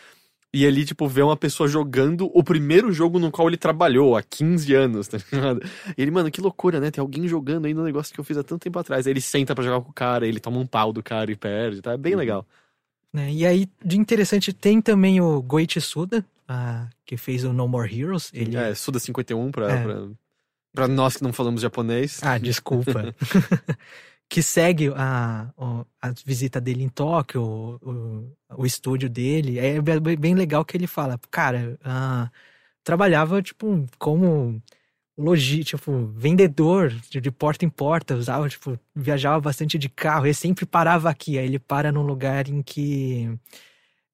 E 0.53 0.64
ele, 0.64 0.84
tipo, 0.84 1.07
vê 1.07 1.22
uma 1.22 1.36
pessoa 1.36 1.68
jogando 1.68 2.28
o 2.34 2.42
primeiro 2.42 2.92
jogo 2.92 3.20
no 3.20 3.30
qual 3.30 3.46
ele 3.46 3.57
trabalhou 3.57 4.16
há 4.16 4.22
15 4.22 4.74
anos, 4.74 5.07
tá 5.07 5.16
ligado? 5.32 5.61
E 5.96 6.03
ele, 6.03 6.11
mano, 6.11 6.28
que 6.28 6.40
loucura, 6.40 6.80
né? 6.80 6.90
Tem 6.90 7.01
alguém 7.01 7.28
jogando 7.28 7.66
aí 7.66 7.74
no 7.74 7.84
negócio 7.84 8.12
que 8.12 8.18
eu 8.18 8.24
fiz 8.24 8.36
há 8.36 8.42
tanto 8.42 8.61
tempo 8.62 8.76
atrás. 8.76 9.07
Aí 9.07 9.12
ele 9.12 9.20
senta 9.20 9.55
pra 9.55 9.62
jogar 9.62 9.80
com 9.80 9.90
o 9.90 9.94
cara, 9.94 10.26
ele 10.26 10.40
toma 10.40 10.59
um 10.59 10.66
pau 10.66 10.92
do 10.92 11.05
cara 11.05 11.30
e 11.30 11.36
perde, 11.36 11.80
tá? 11.80 11.92
É 11.92 11.96
bem 11.96 12.16
legal. 12.16 12.44
né? 13.12 13.30
E 13.32 13.46
aí, 13.46 13.68
de 13.84 13.96
interessante, 13.96 14.53
tem 14.53 14.80
também 14.82 15.20
o 15.20 15.40
Goichi 15.40 15.80
Suda, 15.80 16.24
ah, 16.48 16.88
que 17.07 17.16
fez 17.16 17.44
o 17.44 17.53
No 17.53 17.68
More 17.68 17.96
Heroes. 18.01 18.30
Ele... 18.34 18.57
É, 18.57 18.74
Suda 18.74 18.98
51 18.98 19.53
pra, 19.53 19.70
É. 19.70 19.82
pra, 19.84 20.03
pra 20.74 20.88
nós 20.88 21.16
que 21.16 21.22
não 21.22 21.32
falamos 21.32 21.62
japonês. 21.62 22.18
Ah, 22.24 22.38
desculpa. 22.38 23.14
que 24.31 24.43
segue 24.43 24.93
a, 24.97 25.53
a 26.01 26.11
visita 26.24 26.61
dele 26.61 26.85
em 26.85 26.89
Tóquio, 26.89 27.43
o, 27.43 28.37
o, 28.57 28.64
estúdio 28.66 29.11
dele. 29.11 29.59
É 29.59 29.81
bem 30.16 30.35
legal 30.37 30.64
que 30.64 30.76
ele 30.76 30.87
fala, 30.87 31.18
cara, 31.31 31.78
ah, 31.85 32.31
trabalhava, 32.85 33.43
tipo, 33.43 33.87
como 33.99 34.62
logi, 35.18 35.64
tipo, 35.64 36.07
vendedor 36.14 36.91
de, 37.11 37.31
porta 37.33 37.64
em 37.64 37.68
porta, 37.70 38.14
usava, 38.16 38.49
tipo, 38.49 38.78
viajava 38.95 39.41
bastante 39.41 39.78
de 39.78 39.89
carro, 39.89 40.26
ele 40.26 40.35
sempre 40.35 40.64
parava 40.66 41.11
aqui, 41.11 41.39
aí 41.39 41.47
ele 41.47 41.59
para 41.59 41.93
num 41.93 42.03
lugar 42.03 42.49
em 42.49 42.62
que 42.62 43.28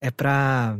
é 0.00 0.10
pra... 0.10 0.78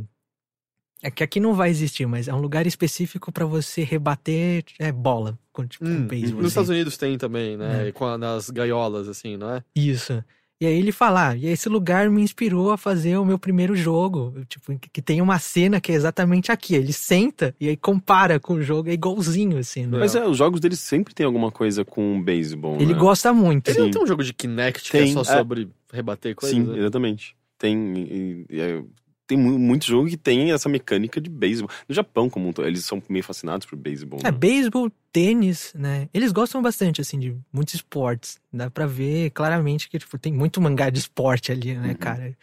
É 1.02 1.10
que 1.10 1.22
aqui 1.22 1.38
não 1.38 1.52
vai 1.54 1.70
existir, 1.70 2.06
mas 2.06 2.26
é 2.26 2.34
um 2.34 2.40
lugar 2.40 2.66
específico 2.66 3.30
pra 3.30 3.44
você 3.44 3.84
rebater 3.84 4.64
é, 4.78 4.90
bola, 4.90 5.38
com, 5.52 5.66
tipo, 5.66 5.84
Hum, 5.84 6.06
beisebol. 6.06 6.36
nos 6.36 6.46
assim. 6.46 6.48
Estados 6.48 6.70
Unidos 6.70 6.96
tem 6.96 7.18
também, 7.18 7.56
né? 7.56 7.88
É. 7.88 7.92
Com 7.92 8.06
a- 8.06 8.16
nas 8.18 8.48
gaiolas, 8.50 9.06
assim, 9.08 9.36
não 9.36 9.50
é? 9.54 9.62
Isso. 9.74 10.24
E 10.58 10.64
aí 10.64 10.74
ele 10.78 10.90
fala, 10.90 11.28
ah, 11.28 11.36
e 11.36 11.44
esse 11.48 11.68
lugar 11.68 12.08
me 12.08 12.22
inspirou 12.22 12.70
a 12.72 12.78
fazer 12.78 13.18
o 13.18 13.26
meu 13.26 13.38
primeiro 13.38 13.76
jogo. 13.76 14.32
Tipo, 14.48 14.74
que- 14.90 15.02
tem 15.02 15.20
uma 15.20 15.38
cena 15.38 15.78
que 15.82 15.92
é 15.92 15.94
exatamente 15.94 16.50
aqui. 16.50 16.74
Ele 16.74 16.94
senta 16.94 17.54
e 17.60 17.68
aí 17.68 17.76
compara 17.76 18.40
com 18.40 18.54
o 18.54 18.62
jogo, 18.62 18.88
é 18.88 18.94
igualzinho, 18.94 19.58
assim. 19.58 19.84
né? 19.86 19.98
Mas 19.98 20.14
é, 20.14 20.26
os 20.26 20.38
jogos 20.38 20.58
deles 20.58 20.80
sempre 20.80 21.12
tem 21.14 21.26
alguma 21.26 21.52
coisa 21.52 21.84
com 21.84 22.22
beisebol, 22.22 22.80
Ele 22.80 22.94
né? 22.94 22.98
gosta 22.98 23.34
muito. 23.34 23.68
Ele 23.68 23.78
não 23.80 23.84
Sim. 23.86 23.90
tem 23.92 24.02
um 24.02 24.06
jogo 24.06 24.24
de 24.24 24.32
Kinect 24.32 24.90
que 24.90 24.96
é 24.96 25.02
Tem, 25.02 25.12
só 25.12 25.20
é. 25.20 25.24
sobre 25.24 25.68
rebater 25.92 26.34
coisas? 26.34 26.56
Sim, 26.56 26.64
né? 26.72 26.78
exatamente. 26.78 27.36
Tem, 27.58 27.76
e- 27.98 28.46
e 28.48 28.58
é- 28.60 28.82
tem 29.26 29.36
mu- 29.36 29.58
muito 29.58 29.84
jogo 29.86 30.08
que 30.08 30.16
tem 30.16 30.52
essa 30.52 30.68
mecânica 30.68 31.20
de 31.20 31.28
beisebol. 31.28 31.70
No 31.88 31.94
Japão, 31.94 32.30
como 32.30 32.48
um 32.48 32.52
todo, 32.52 32.66
eles 32.66 32.84
são 32.84 33.02
meio 33.08 33.24
fascinados 33.24 33.66
por 33.66 33.76
beisebol. 33.76 34.20
É, 34.20 34.30
né? 34.30 34.30
beisebol, 34.30 34.90
tênis, 35.12 35.72
né? 35.74 36.08
Eles 36.14 36.32
gostam 36.32 36.62
bastante, 36.62 37.00
assim, 37.00 37.18
de 37.18 37.36
muitos 37.52 37.74
esportes. 37.74 38.38
Dá 38.52 38.70
pra 38.70 38.86
ver 38.86 39.30
claramente 39.30 39.88
que, 39.88 39.98
tipo, 39.98 40.16
tem 40.18 40.32
muito 40.32 40.60
mangá 40.60 40.90
de 40.90 40.98
esporte 41.00 41.50
ali, 41.52 41.74
né, 41.74 41.88
Uhum. 41.88 41.94
cara? 41.96 42.38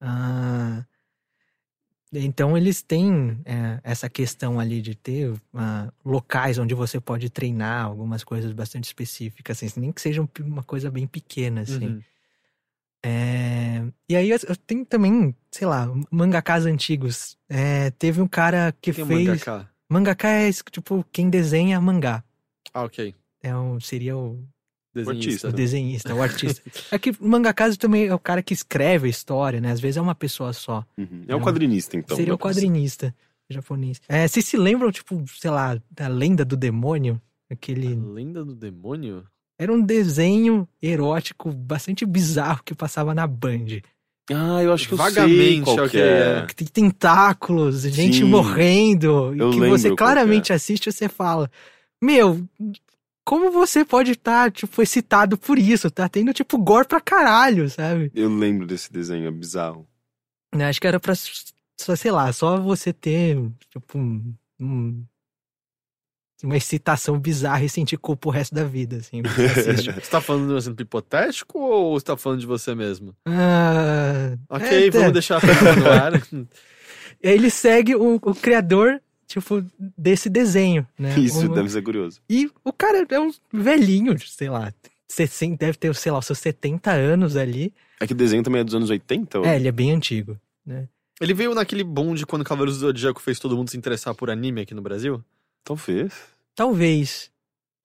Ah, 0.00 0.84
então 2.12 2.56
eles 2.56 2.82
têm 2.82 3.38
é, 3.44 3.80
essa 3.82 4.08
questão 4.08 4.58
ali 4.60 4.80
de 4.80 4.94
ter 4.94 5.32
ah, 5.54 5.92
locais 6.04 6.58
onde 6.58 6.74
você 6.74 7.00
pode 7.00 7.28
treinar 7.28 7.84
algumas 7.84 8.22
coisas 8.24 8.52
bastante 8.52 8.84
específicas, 8.84 9.62
assim, 9.62 9.80
nem 9.80 9.92
que 9.92 10.00
seja 10.00 10.22
um- 10.22 10.28
uma 10.40 10.62
coisa 10.62 10.90
bem 10.90 11.06
pequena, 11.06 11.62
assim. 11.62 11.86
Uhum. 11.88 12.02
É, 13.06 13.84
E 14.08 14.16
aí 14.16 14.30
tenho 14.66 14.84
também, 14.84 15.34
sei 15.50 15.66
lá, 15.66 15.88
mangakas 16.10 16.66
antigos. 16.66 17.38
É, 17.48 17.90
teve 17.92 18.20
um 18.20 18.26
cara 18.26 18.74
que 18.80 18.90
é 18.90 18.94
fez... 18.94 19.08
mangaka? 19.08 19.70
Mangaka 19.88 20.28
é, 20.28 20.50
tipo, 20.72 21.04
quem 21.12 21.30
desenha 21.30 21.80
mangá. 21.80 22.24
Ah, 22.74 22.82
ok. 22.82 23.14
É 23.40 23.56
um, 23.56 23.78
seria 23.78 24.16
o, 24.16 24.42
Desenhista. 24.92 25.48
o 25.48 25.52
desenhista, 25.52 26.14
o 26.14 26.22
artista. 26.22 26.62
é 26.90 26.98
que 26.98 27.10
o 27.10 27.16
mangaka 27.20 27.76
também 27.76 28.06
é 28.06 28.14
o 28.14 28.18
cara 28.18 28.42
que 28.42 28.52
escreve 28.52 29.06
a 29.06 29.10
história, 29.10 29.60
né? 29.60 29.70
Às 29.70 29.78
vezes 29.78 29.98
é 29.98 30.00
uma 30.00 30.14
pessoa 30.14 30.52
só. 30.52 30.84
Uhum. 30.98 31.22
É 31.28 31.36
o 31.36 31.40
quadrinista, 31.40 31.96
então. 31.96 32.16
seria 32.16 32.32
dá 32.32 32.34
o 32.34 32.38
quadrinista 32.38 33.14
japonês. 33.48 34.00
É, 34.08 34.26
vocês 34.26 34.44
se 34.44 34.56
lembram, 34.56 34.90
tipo, 34.90 35.22
sei 35.28 35.50
lá, 35.50 35.80
da 35.90 36.08
lenda 36.08 36.44
do 36.44 36.56
demônio? 36.56 37.20
Aquele. 37.48 37.94
A 37.94 38.12
Lenda 38.12 38.44
do 38.44 38.56
Demônio? 38.56 39.24
Era 39.58 39.72
um 39.72 39.80
desenho 39.80 40.68
erótico 40.82 41.50
bastante 41.50 42.04
bizarro 42.04 42.62
que 42.64 42.74
passava 42.74 43.14
na 43.14 43.26
Band. 43.26 43.80
Ah, 44.30 44.60
eu 44.62 44.72
acho 44.72 44.88
que 44.88 44.94
eu 44.94 44.98
sei 44.98 45.10
Vagamente, 45.12 45.62
qual 45.64 45.76
que 45.76 45.82
ok, 45.82 46.00
é. 46.00 46.38
é. 46.42 46.46
Que 46.46 46.54
tem 46.54 46.66
tentáculos, 46.66 47.82
gente 47.82 48.18
Sim, 48.18 48.24
morrendo. 48.24 49.34
E 49.34 49.38
eu 49.38 49.50
que 49.50 49.60
você 49.60 49.88
qual 49.88 49.96
claramente 49.96 50.52
é. 50.52 50.56
assiste 50.56 50.88
e 50.88 50.92
você 50.92 51.08
fala: 51.08 51.50
Meu, 52.02 52.44
como 53.24 53.50
você 53.50 53.84
pode 53.84 54.12
estar, 54.12 54.50
tipo, 54.52 54.82
excitado 54.82 55.38
por 55.38 55.58
isso? 55.58 55.90
Tá 55.90 56.08
tendo, 56.08 56.32
tipo, 56.34 56.58
gore 56.58 56.86
pra 56.86 57.00
caralho, 57.00 57.70
sabe? 57.70 58.10
Eu 58.14 58.28
lembro 58.28 58.66
desse 58.66 58.92
desenho, 58.92 59.26
é 59.26 59.30
bizarro. 59.30 59.86
Né, 60.54 60.68
Acho 60.68 60.80
que 60.80 60.86
era 60.86 60.98
pra, 61.00 61.14
só, 61.14 61.94
sei 61.96 62.10
lá, 62.10 62.32
só 62.32 62.58
você 62.60 62.92
ter, 62.92 63.36
tipo, 63.70 63.98
um- 63.98 64.34
um- 64.60 65.04
uma 66.42 66.56
excitação 66.56 67.18
bizarra 67.18 67.64
e 67.64 67.68
sentir 67.68 67.96
culpa 67.96 68.28
o 68.28 68.32
resto 68.32 68.54
da 68.54 68.64
vida, 68.64 68.96
assim. 68.96 69.22
você 69.24 70.10
tá 70.10 70.20
falando 70.20 70.48
de 70.48 70.52
um 70.54 70.56
exemplo 70.58 70.82
hipotético 70.82 71.58
ou 71.58 71.98
você 71.98 72.04
tá 72.06 72.16
falando 72.16 72.40
de 72.40 72.46
você 72.46 72.74
mesmo? 72.74 73.14
Ah, 73.26 74.36
Ok, 74.48 74.86
é, 74.86 74.90
vamos 74.90 75.08
é. 75.08 75.12
deixar 75.12 75.40
a 75.42 75.76
no 75.76 75.90
ar. 75.90 76.12
Ele 77.22 77.50
segue 77.50 77.94
o, 77.94 78.16
o 78.16 78.34
criador, 78.34 79.00
tipo, 79.26 79.64
desse 79.96 80.28
desenho, 80.28 80.86
né? 80.98 81.18
Isso 81.18 81.46
O- 81.50 81.54
deve 81.54 81.68
ser 81.70 81.82
curioso. 81.82 82.20
E 82.28 82.50
o 82.64 82.72
cara 82.72 83.06
é 83.08 83.20
um 83.20 83.30
velhinho, 83.52 84.14
sei 84.18 84.50
lá, 84.50 84.72
60, 85.08 85.56
deve 85.56 85.78
ter, 85.78 85.94
sei 85.94 86.12
lá, 86.12 86.18
os 86.18 86.26
seus 86.26 86.38
70 86.38 86.90
anos 86.92 87.36
ali. 87.36 87.72
É 88.00 88.06
que 88.06 88.12
o 88.12 88.16
desenho 88.16 88.42
também 88.42 88.60
é 88.60 88.64
dos 88.64 88.74
anos 88.74 88.90
80? 88.90 89.38
ou- 89.40 89.46
É, 89.46 89.56
ele 89.56 89.68
é 89.68 89.72
bem 89.72 89.92
antigo. 89.92 90.38
Ele 91.20 91.32
veio 91.32 91.54
naquele 91.54 91.82
bonde 91.82 92.26
quando 92.26 92.44
Cavaleiros 92.44 92.78
do 92.78 92.86
Zodíaco 92.86 93.22
fez 93.22 93.38
todo 93.38 93.56
mundo 93.56 93.70
se 93.70 93.76
interessar 93.78 94.14
por 94.14 94.28
anime 94.28 94.60
aqui 94.60 94.74
no 94.74 94.82
Brasil? 94.82 95.24
Talvez. 95.66 96.12
Talvez. 96.54 97.32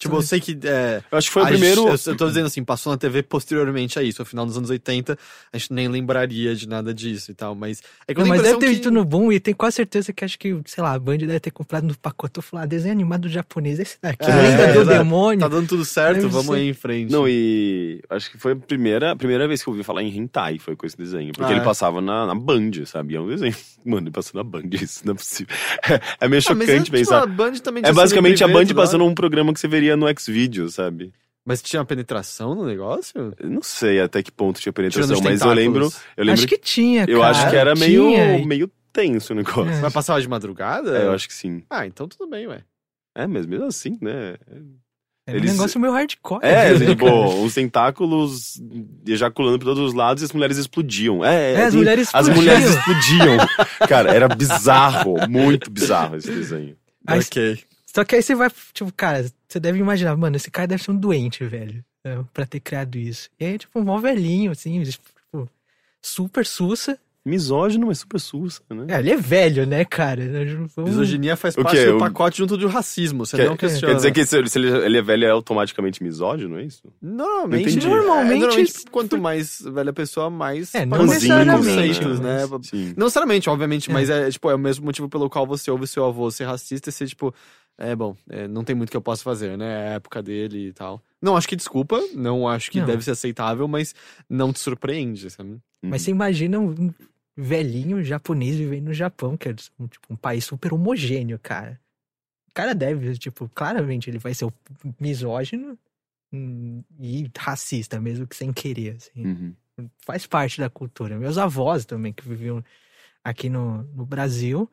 Tipo, 0.01 0.15
eu 0.15 0.21
sei 0.23 0.39
que. 0.39 0.57
É, 0.63 1.01
Eu 1.11 1.17
acho 1.17 1.27
que 1.27 1.33
foi 1.33 1.43
o 1.43 1.47
primeiro. 1.47 1.81
gente- 1.91 2.07
eu, 2.07 2.13
eu 2.13 2.17
tô 2.17 2.27
dizendo 2.27 2.47
assim, 2.47 2.63
passou 2.63 2.91
na 2.91 2.97
TV 2.97 3.21
posteriormente 3.21 3.99
a 3.99 4.03
isso. 4.03 4.19
No 4.21 4.25
final 4.25 4.45
dos 4.47 4.57
anos 4.57 4.69
80, 4.71 5.15
a 5.53 5.57
gente 5.57 5.71
nem 5.71 5.87
lembraria 5.87 6.55
de 6.55 6.67
nada 6.67 6.91
disso 6.93 7.29
e 7.31 7.33
tal. 7.35 7.53
Mas. 7.53 7.81
É 8.07 8.13
que 8.13 8.19
eu 8.19 8.23
Não, 8.25 8.29
mas 8.29 8.41
deve 8.41 8.57
ter 8.57 8.65
que- 8.65 8.71
visto 8.73 8.89
no 8.89 9.05
Boom 9.05 9.31
e 9.31 9.39
tenho 9.39 9.55
quase 9.55 9.75
certeza 9.75 10.11
que 10.11 10.25
acho 10.25 10.39
que, 10.39 10.59
sei 10.65 10.83
lá, 10.83 10.93
a 10.93 10.99
Band 10.99 11.17
deve 11.19 11.39
ter 11.39 11.51
comprado 11.51 11.85
no 11.85 11.95
pacote. 11.97 12.37
Eu 12.37 12.41
falei, 12.43 12.63
ah, 12.63 12.67
desenho 12.67 12.93
animado 12.93 13.29
japonês, 13.29 13.79
esse 13.79 13.97
daqui, 14.01 14.25
É, 14.25 14.35
lenda 14.35 14.73
do 14.73 14.81
exato. 14.81 14.97
demônio. 14.97 15.39
Tá 15.39 15.47
dando 15.47 15.67
tudo 15.67 15.85
certo, 15.85 16.27
vamos 16.29 16.47
ser. 16.47 16.61
aí 16.61 16.69
em 16.69 16.73
frente. 16.73 17.11
Não, 17.11 17.27
e 17.27 18.01
acho 18.09 18.31
que 18.31 18.37
foi 18.39 18.53
a 18.53 18.55
primeira, 18.55 19.11
a 19.11 19.15
primeira 19.15 19.47
vez 19.47 19.61
que 19.63 19.69
eu 19.69 19.73
ouvi 19.73 19.83
falar 19.83 20.01
em 20.01 20.17
hentai, 20.17 20.57
foi 20.57 20.75
com 20.75 20.85
esse 20.85 20.97
desenho. 20.97 21.31
Porque 21.33 21.45
Ah, 21.51 21.51
ele 21.55 21.61
é? 21.61 21.63
passava 21.63 22.01
na, 22.01 22.25
na 22.25 22.33
Band, 22.35 22.71
sabe? 22.85 23.13
E 23.13 23.17
é 23.17 23.21
um 23.21 23.27
desenho. 23.27 23.55
Mano, 23.85 24.05
ele 24.07 24.11
passou 24.11 24.37
na 24.37 24.43
Band, 24.43 24.63
isso 24.73 25.01
não 25.05 25.13
é 25.13 25.15
possível. 25.17 25.55
É, 25.91 26.25
é 26.25 26.27
meio 26.27 26.41
Ah, 26.47 26.53
mas 26.55 26.69
é, 26.69 26.71
chocante 26.71 26.83
tipo, 26.85 26.97
pensar. 26.97 27.23
a 27.23 27.25
Band 27.25 27.53
também 27.53 27.83
É 27.85 27.91
basicamente 27.91 28.43
a 28.43 28.47
Band 28.47 28.65
passando 28.67 29.03
um 29.05 29.13
programa 29.13 29.53
que 29.53 29.59
você 29.59 29.67
veria 29.67 29.90
no 29.95 30.07
X-Video, 30.07 30.69
sabe? 30.69 31.13
Mas 31.45 31.61
tinha 31.61 31.83
penetração 31.83 32.53
no 32.53 32.65
negócio? 32.65 33.33
Eu 33.39 33.49
não 33.49 33.63
sei 33.63 33.99
até 33.99 34.21
que 34.21 34.31
ponto 34.31 34.59
tinha 34.61 34.71
penetração, 34.71 35.19
mas 35.23 35.41
eu 35.41 35.51
lembro. 35.53 35.91
Eu 36.15 36.23
lembro 36.23 36.33
acho 36.39 36.47
que 36.47 36.57
tinha, 36.57 37.05
eu 37.07 37.19
cara. 37.21 37.31
acho 37.31 37.49
que 37.49 37.55
era 37.55 37.75
meio, 37.75 38.03
Tinha. 38.09 38.45
meio 38.45 38.71
tenso 38.93 39.33
o 39.33 39.35
negócio. 39.35 39.71
É. 39.71 39.81
Mas 39.81 39.91
passava 39.93 40.21
de 40.21 40.27
madrugada? 40.29 40.97
É, 40.99 41.05
eu 41.05 41.11
acho 41.13 41.27
que 41.27 41.33
sim. 41.33 41.63
Ah, 41.69 41.87
então 41.87 42.07
tudo 42.07 42.29
bem, 42.29 42.45
ué. 42.47 42.61
É, 43.15 43.25
mas 43.25 43.45
mesmo 43.47 43.65
assim, 43.65 43.97
né? 44.01 44.35
Era 45.27 45.37
eles- 45.37 45.49
um 45.51 45.53
negócio 45.53 45.79
meio 45.79 45.93
hardcore. 45.93 46.39
É, 46.43 46.73
né, 46.77 46.85
tipo, 46.85 47.05
os 47.43 47.53
tentáculos 47.55 48.61
ejaculando 49.07 49.57
por 49.59 49.65
todos 49.65 49.83
os 49.83 49.93
lados 49.93 50.21
e 50.21 50.25
as 50.25 50.31
mulheres 50.33 50.57
explodiam. 50.57 51.25
É, 51.25 51.53
É, 51.53 51.63
as 51.65 51.73
mulheres 51.75 52.09
As 52.13 52.27
explodiam. 52.27 52.55
mulheres 52.55 52.75
explodiam. 52.75 53.37
Cara, 53.87 54.13
era 54.13 54.27
bizarro, 54.27 55.15
muito 55.27 55.71
bizarro 55.71 56.17
esse 56.17 56.31
desenho. 56.31 56.75
Ok. 57.09 57.59
Só 57.93 58.03
que 58.05 58.15
aí 58.15 58.21
você 58.23 58.33
vai, 58.35 58.49
tipo, 58.73 58.91
cara, 58.93 59.25
você 59.47 59.59
deve 59.59 59.79
imaginar, 59.79 60.15
mano, 60.15 60.35
esse 60.35 60.49
cara 60.49 60.67
deve 60.67 60.83
ser 60.83 60.91
um 60.91 60.95
doente, 60.97 61.43
velho, 61.45 61.83
né, 62.05 62.23
pra 62.33 62.45
ter 62.45 62.59
criado 62.59 62.97
isso. 62.97 63.29
E 63.39 63.45
aí, 63.45 63.57
tipo, 63.57 63.79
um 63.79 63.83
mó 63.83 63.97
velhinho, 63.99 64.51
assim, 64.51 64.81
tipo, 64.83 65.03
super 66.01 66.45
sussa. 66.45 66.97
Misógino, 67.23 67.85
mas 67.85 67.99
super 67.99 68.19
sussa, 68.19 68.61
né? 68.71 68.95
É, 68.95 68.99
ele 68.99 69.11
é 69.11 69.15
velho, 69.15 69.67
né, 69.67 69.85
cara? 69.85 70.23
Vamos- 70.75 70.89
Misoginia 70.89 71.35
faz 71.37 71.55
parte 71.55 71.85
do 71.85 71.97
O- 71.97 71.99
pacote 71.99 72.39
junto 72.39 72.57
do 72.57 72.67
racismo, 72.67 73.27
você 73.27 73.37
Quer, 73.37 73.45
não 73.45 73.55
questiona. 73.55 73.93
quer 73.93 73.95
dizer 73.97 74.11
que 74.11 74.25
se, 74.25 74.47
se 74.47 74.57
ele, 74.57 74.97
é 74.97 75.01
velho 75.03 75.25
é 75.25 75.29
automaticamente 75.29 76.01
misógino, 76.01 76.57
é 76.57 76.63
isso? 76.63 76.81
Normalmente, 76.99 77.61
Não 77.65 77.71
entendi. 77.73 77.87
Normalmente- 77.87 78.33
é, 78.37 78.39
normalmente, 78.47 78.85
quanto 78.89 79.19
mais 79.19 79.61
velha 79.61 79.91
a 79.91 79.93
pessoa, 79.93 80.31
mais 80.31 80.73
É, 80.73 80.83
não 80.83 81.05
necessariamente, 81.05 82.03
né? 82.19 82.39
Sim. 82.63 82.93
Não 82.97 83.05
necessariamente, 83.05 83.47
obviamente, 83.51 83.91
É. 83.91 83.93
mas 83.93 84.09
é, 84.09 84.31
tipo, 84.31 84.49
é 84.49 84.55
o 84.55 84.59
mesmo 84.59 84.83
motivo 84.83 85.07
pelo 85.07 85.29
qual 85.29 85.45
você 85.45 85.69
ouve 85.69 85.85
seu 85.85 86.03
avô 86.03 86.31
ser 86.31 86.45
racista 86.45 86.89
e 86.89 86.91
ser, 86.91 87.05
tipo, 87.07 87.31
é 87.77 87.95
bom, 87.95 88.15
é, 88.29 88.47
não 88.47 88.63
tem 88.63 88.75
muito 88.75 88.89
que 88.89 88.97
eu 88.97 89.01
possa 89.01 89.23
fazer, 89.23 89.57
né? 89.57 89.65
É 89.65 89.87
a 89.89 89.93
época 89.93 90.21
dele 90.21 90.67
e 90.67 90.73
tal. 90.73 91.01
Não 91.21 91.35
acho 91.37 91.47
que 91.47 91.55
desculpa, 91.55 91.99
não 92.13 92.47
acho 92.47 92.71
que 92.71 92.79
Não. 92.79 92.85
deve 92.85 93.03
ser 93.03 93.11
aceitável, 93.11 93.67
mas 93.67 93.93
não 94.29 94.51
te 94.51 94.59
surpreende, 94.59 95.29
sabe? 95.29 95.59
Mas 95.81 96.03
você 96.03 96.11
imagina 96.11 96.59
um 96.59 96.93
velhinho 97.35 98.03
japonês 98.03 98.55
vivendo 98.55 98.85
no 98.85 98.93
Japão, 98.93 99.37
que 99.37 99.49
é 99.49 99.55
um, 99.79 99.87
tipo, 99.87 100.13
um 100.13 100.15
país 100.15 100.45
super 100.45 100.73
homogêneo, 100.73 101.39
cara. 101.39 101.79
O 102.49 102.53
cara 102.53 102.75
deve, 102.75 103.17
tipo, 103.17 103.49
claramente 103.49 104.09
ele 104.09 104.19
vai 104.19 104.33
ser 104.33 104.45
o 104.45 104.53
misógino 104.99 105.77
hum, 106.31 106.83
e 106.99 107.29
racista, 107.37 107.99
mesmo 107.99 108.27
que 108.27 108.35
sem 108.35 108.51
querer, 108.51 108.97
assim. 108.97 109.25
Uhum. 109.25 109.55
Faz 110.05 110.27
parte 110.27 110.59
da 110.59 110.69
cultura. 110.69 111.17
Meus 111.17 111.37
avós 111.37 111.85
também, 111.85 112.13
que 112.13 112.27
viviam 112.27 112.63
aqui 113.23 113.49
no, 113.49 113.83
no 113.83 114.05
Brasil, 114.05 114.69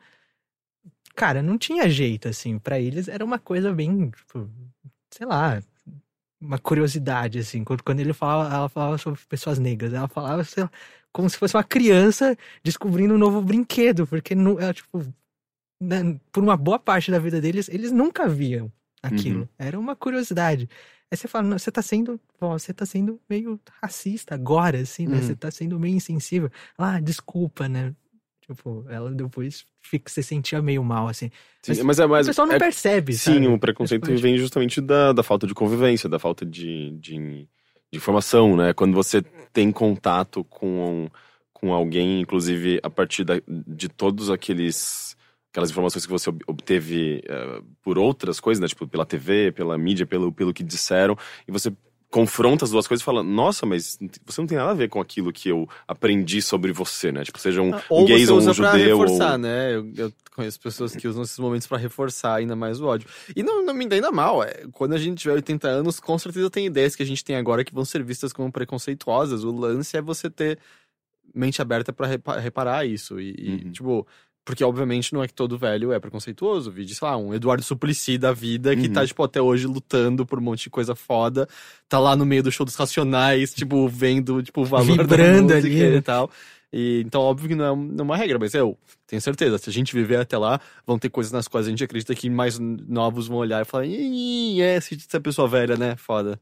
cara, 1.19 1.43
não 1.43 1.59
tinha 1.59 1.89
jeito, 1.89 2.29
assim. 2.29 2.61
Pra 2.61 2.79
eles 2.79 3.09
era 3.09 3.25
uma 3.25 3.41
coisa 3.41 3.75
bem, 3.75 4.09
tipo, 4.11 4.49
sei 5.11 5.27
lá, 5.27 5.61
uma 6.41 6.59
curiosidade, 6.61 7.41
assim. 7.41 7.65
Quando, 7.65 7.99
ele 7.99 8.13
falava, 8.13 8.55
ela 8.55 8.69
falava 8.69 8.99
sobre 8.99 9.21
pessoas 9.29 9.59
negras, 9.59 9.93
ela 9.93 10.07
falava, 10.07 10.45
sei 10.45 10.63
lá, 10.63 10.71
como 11.13 11.29
se 11.29 11.37
fosse 11.37 11.57
uma 11.57 11.65
criança 11.65 12.37
descobrindo 12.63 13.15
um 13.15 13.19
novo 13.19 13.43
brinquedo, 13.43 14.07
porque 14.07 14.33
não, 14.37 14.61
ela, 14.61 14.73
tipo, 14.73 15.05
né, 15.83 16.21
por 16.31 16.45
uma 16.45 16.57
boa 16.57 16.79
parte 16.79 17.11
da 17.11 17.19
vida 17.19 17.41
deles, 17.41 17.69
eles 17.69 17.91
nunca 17.91 18.29
viam 18.29 18.71
aquilo. 19.03 19.41
Uhum. 19.41 19.49
Era 19.59 19.79
uma 19.79 19.97
curiosidade. 19.97 20.69
Aí 21.11 21.17
você 21.17 21.27
fala, 21.27 21.49
"Não, 21.49 21.59
você 21.59 21.73
tá 21.73 21.83
sendo, 21.83 22.21
ó, 22.41 22.57
você 22.59 22.73
tá 22.73 22.87
sendo 22.87 23.21
meio 23.29 23.59
racista 23.83 24.35
agora, 24.35 24.79
assim, 24.81 25.07
né? 25.09 25.17
Uhum. 25.17 25.23
Você 25.23 25.35
tá 25.35 25.51
sendo 25.51 25.81
meio 25.81 25.97
insensível. 25.97 26.51
Ah, 26.77 27.01
desculpa, 27.01 27.69
né? 27.69 27.95
Tipo, 28.49 28.87
ela 28.89 29.11
depois 29.11 29.67
fica, 29.83 30.11
você 30.11 30.23
sentia 30.23 30.63
meio 30.63 30.83
mal, 30.83 31.07
assim. 31.09 31.31
Sim, 31.63 31.73
Mas 31.73 31.83
mas, 31.83 31.99
é 32.01 32.07
o 32.07 32.09
mais. 32.09 32.27
pessoal 32.27 32.47
não 32.47 32.55
é- 32.55 32.59
percebe, 32.59 33.13
Sim, 33.13 33.35
sabe? 33.35 33.47
o 33.49 33.59
preconceito 33.59 34.17
vem 34.17 34.39
justamente 34.39 34.81
da, 34.81 35.13
da 35.13 35.23
falta 35.23 35.47
de 35.47 35.53
convivência, 35.55 36.09
da 36.09 36.19
falta 36.19 36.47
de, 36.47 36.93
de, 36.93 37.19
de 37.19 37.49
informação, 37.93 38.57
né? 38.57 38.73
Quando 38.73 38.95
você 38.95 39.21
tem 39.53 39.71
contato 39.71 40.45
com, 40.45 41.09
com 41.53 41.75
alguém, 41.75 42.21
inclusive 42.21 42.81
a 42.83 42.89
partir 42.89 43.25
da, 43.25 43.35
de 43.47 43.89
todos 43.89 44.31
aqueles 44.31 45.17
aquelas 45.51 45.71
informações 45.71 46.05
que 46.07 46.13
você 46.13 46.29
ob- 46.31 46.45
obteve 46.47 47.23
eh, 47.27 47.63
por 47.83 47.99
outras 47.99 48.39
coisas, 48.39 48.61
né? 48.61 48.69
Tipo, 48.69 48.87
pela 48.87 49.05
TV, 49.07 49.51
pela 49.53 49.77
mídia, 49.77 50.07
pelo, 50.07 50.31
pelo 50.33 50.53
que 50.55 50.63
disseram, 50.63 51.17
e 51.47 51.53
você 51.53 51.73
confronta 52.11 52.65
as 52.65 52.71
duas 52.71 52.87
coisas 52.87 53.03
e 53.03 53.05
fala, 53.05 53.23
nossa, 53.23 53.67
mas 53.67 53.99
você 54.25 54.41
não 54.41 54.47
tem 54.49 54.57
nada 54.57 54.71
a 54.71 54.75
ver 54.75 54.89
com 54.89 54.99
aquilo 55.01 55.31
que 55.33 55.49
eu 55.51 55.69
aprendi 55.87 56.41
sobre 56.41 56.73
você, 56.73 57.13
né? 57.13 57.23
Tipo, 57.23 57.39
seja 57.39 57.61
um, 57.61 57.69
um 57.75 57.81
Ou 57.91 58.07
gay 58.07 58.25
você 58.25 58.33
ou 58.33 58.39
um 58.39 58.53
judeu. 58.55 58.99
reforçar, 58.99 59.33
ou... 59.33 59.39
né? 59.39 59.75
Eu, 59.75 59.93
eu 59.97 60.13
conheço 60.35 60.59
pessoas 60.59 60.97
que 60.97 61.07
usam 61.07 61.23
esses 61.23 61.39
momentos 61.39 61.67
pra 61.67 61.77
reforçar 61.77 62.37
ainda 62.37 62.57
mais 62.57 62.81
o 62.81 62.87
ódio. 62.87 63.09
E 63.37 63.43
não, 63.43 63.63
não 63.65 63.75
me 63.75 63.85
entenda 63.85 64.11
mal, 64.11 64.43
é, 64.43 64.65
quando 64.73 64.95
a 64.95 64.99
gente 64.99 65.19
tiver 65.19 65.35
80 65.35 65.69
anos, 65.69 66.01
com 66.01 66.19
certeza 66.19 66.49
tem 66.49 66.65
ideias 66.65 66.97
que 66.97 67.03
a 67.03 67.07
gente 67.07 67.23
tem 67.23 67.37
agora 67.37 67.63
que 67.63 67.75
vão 67.75 67.85
ser 67.85 68.03
vistas 68.03 68.33
como 68.33 68.51
preconceituosas. 68.51 69.45
O 69.45 69.51
lance 69.53 69.95
é 69.97 70.01
você 70.01 70.31
ter 70.31 70.59
mente 71.35 71.61
aberta 71.61 71.93
pra 71.93 72.07
repa- 72.07 72.39
reparar 72.39 72.87
isso. 72.87 73.21
E, 73.21 73.35
e, 73.39 73.51
Uhum. 73.67 73.73
tipo, 73.73 74.07
porque 74.49 74.65
obviamente 74.65 75.13
não 75.13 75.23
é 75.23 75.29
que 75.29 75.35
todo 75.35 75.59
velho 75.59 75.93
é 75.93 76.01
preconceituoso. 76.01 76.71
Vi, 76.71 76.89
sei 76.89 77.07
lá, 77.07 77.19
um 77.19 77.35
Eduardo 77.35 77.63
Suplicy 77.63 78.17
da 78.17 78.33
vida 78.33 78.75
que 78.75 78.87
Uhum. 78.87 78.93
tá, 78.95 79.07
tipo, 79.07 79.23
até 79.23 79.43
hoje 79.43 79.67
lutando 79.67 80.25
por 80.25 80.39
um 80.39 80.43
monte 80.43 80.63
de 80.63 80.71
coisa 80.71 80.95
foda. 80.95 81.47
Tá 81.87 81.99
lá 81.99 82.17
no 82.17 82.25
meio 82.25 82.43
do 82.43 82.51
show 82.51 82.65
dos 82.65 82.75
Racionais, 82.75 83.53
tipo, 83.53 83.87
vendo, 83.87 84.43
tipo, 84.43 84.63
o 84.63 84.65
valor 84.65 84.87
Vibrando 84.97 85.49
da 85.49 85.57
música 85.57 85.85
ali, 85.85 85.97
e 85.97 86.01
tal. 86.01 86.31
E, 86.73 87.03
então, 87.05 87.21
óbvio 87.21 87.47
que 87.51 87.55
não 87.55 87.65
é, 87.67 87.77
não 87.77 87.99
é 87.99 88.03
uma 88.03 88.17
regra, 88.17 88.39
mas 88.39 88.55
eu 88.55 88.75
tenho 89.07 89.21
certeza, 89.21 89.59
se 89.59 89.69
a 89.69 89.73
gente 89.73 89.93
viver 89.95 90.17
até 90.17 90.39
lá, 90.39 90.59
vão 90.87 90.99
ter 90.99 91.11
coisas 91.11 91.31
nas 91.31 91.47
quais 91.47 91.67
a 91.67 91.71
gente 91.71 91.85
acredita 91.85 92.15
que 92.15 92.31
mais 92.31 92.59
novos 92.59 93.29
vão 93.29 93.37
olhar 93.37 93.61
e 93.61 93.67
falar, 93.67 93.85
é, 93.85 94.77
essa 94.77 95.21
pessoa 95.21 95.47
velha, 95.47 95.77
né? 95.77 95.95
Foda. 95.97 96.41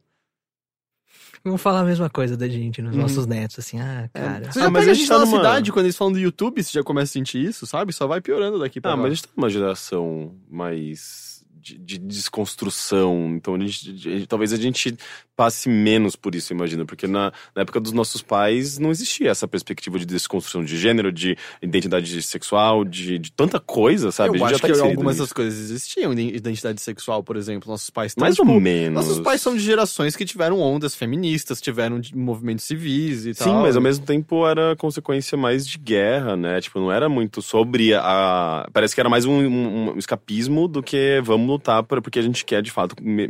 Vão 1.49 1.57
falar 1.57 1.81
a 1.81 1.85
mesma 1.85 2.11
coisa 2.11 2.37
da 2.37 2.49
gente 2.49 2.83
nos 2.83 2.95
Uhum. 2.95 3.03
nossos 3.03 3.27
netos, 3.27 3.59
assim, 3.61 3.79
ah, 3.81 4.11
cara. 4.13 4.53
Você 4.53 4.59
Ah, 4.61 4.69
mas 4.71 4.89
a 4.89 4.91
a 4.91 4.95
gente 4.95 4.99
gente 5.05 5.09
tá 5.09 5.19
na 5.21 5.25
numa- 5.27 5.37
cidade, 5.37 5.71
quando 5.73 5.87
eles 5.87 5.97
falam 5.97 6.13
do 6.13 6.19
YouTube, 6.19 6.63
você 6.63 6.73
já 6.73 6.83
começa 6.83 7.11
a 7.11 7.15
sentir 7.15 7.45
isso, 7.45 7.67
sabe? 7.67 7.93
Só 7.93 8.07
vai 8.07 8.21
piorando 8.21 8.59
daqui 8.59 8.81
pra 8.81 8.91
Ah, 8.91 8.95
lá. 8.95 9.03
mas 9.03 9.13
a 9.13 9.15
gente 9.15 9.23
tá 9.25 9.31
numa 9.37 9.49
geração 9.49 10.35
mais 10.51 11.45
de, 11.61 11.79
de 11.79 11.99
desconstrução, 11.99 13.35
então 13.37 13.55
a 13.55 13.59
gente, 13.59 13.93
de- 13.93 14.27
talvez 14.27 14.53
a 14.53 14.57
gente 14.57 14.97
passe 15.37 15.69
menos 15.69 16.17
por 16.17 16.35
isso, 16.35 16.53
imagino, 16.53 16.87
porque 16.87 17.07
na, 17.07 17.31
na 17.55 17.63
época 17.63 17.79
dos 17.79 17.93
nossos 17.93 18.23
pais 18.23 18.79
não 18.79 18.91
existia 18.91 19.31
essa 19.31 19.47
perspectiva 19.47 19.99
de 19.99 20.07
desconstrução 20.07 20.65
de 20.65 20.77
gênero, 20.79 21.13
de 21.13 21.37
identidade 21.61 22.23
sexual, 22.23 22.85
de, 22.85 23.19
de 23.19 23.31
tanta 23.33 23.61
coisa, 23.61 24.11
sabe? 24.11 24.39
Eu 24.39 24.45
acho 24.45 24.55
já 24.55 24.61
tá 24.61 24.73
que 24.73 24.81
algumas 24.81 25.19
das 25.19 25.33
coisas 25.33 25.59
existiam, 25.71 26.13
iden- 26.13 26.35
identidade 26.35 26.81
sexual, 26.81 27.23
por 27.23 27.37
exemplo. 27.37 27.71
Nossos 27.71 27.91
pais 27.91 28.15
tão, 28.15 28.23
Mais 28.23 28.35
tipo, 28.37 28.51
ou 28.51 28.61
menos. 28.61 28.95
Nossos 29.07 29.21
pais 29.23 29.41
são 29.43 29.55
de 29.55 29.61
gerações 29.63 30.17
que 30.17 30.25
tiveram 30.25 30.59
ondas 30.59 30.95
feministas, 30.95 31.61
tiveram 31.61 32.01
movimentos 32.15 32.65
civis 32.65 33.27
e 33.27 33.35
tal. 33.35 33.49
Sim, 33.49 33.55
mas 33.63 33.77
ao 33.77 33.83
mesmo 33.83 34.07
tempo 34.07 34.47
era 34.47 34.75
consequência 34.77 35.37
mais 35.37 35.67
de 35.67 35.77
guerra, 35.79 36.37
né? 36.37 36.61
Tipo, 36.61 36.81
não 36.81 36.91
era 36.91 37.09
muito 37.09 37.43
sobre 37.43 37.93
a. 37.95 38.67
Parece 38.73 38.95
que 38.95 39.01
era 39.01 39.11
mais 39.11 39.25
um, 39.27 39.33
um- 39.47 39.91
um 39.95 39.99
escapismo 39.99 40.67
do 40.67 40.83
que 40.83 41.21
vamos 41.23 41.47
lutar 41.47 41.83
pra, 41.83 42.01
porque 42.01 42.19
a 42.19 42.23
gente 42.23 42.45
quer, 42.45 42.63
de 42.63 42.71
fato, 42.71 42.97
me- 43.03 43.27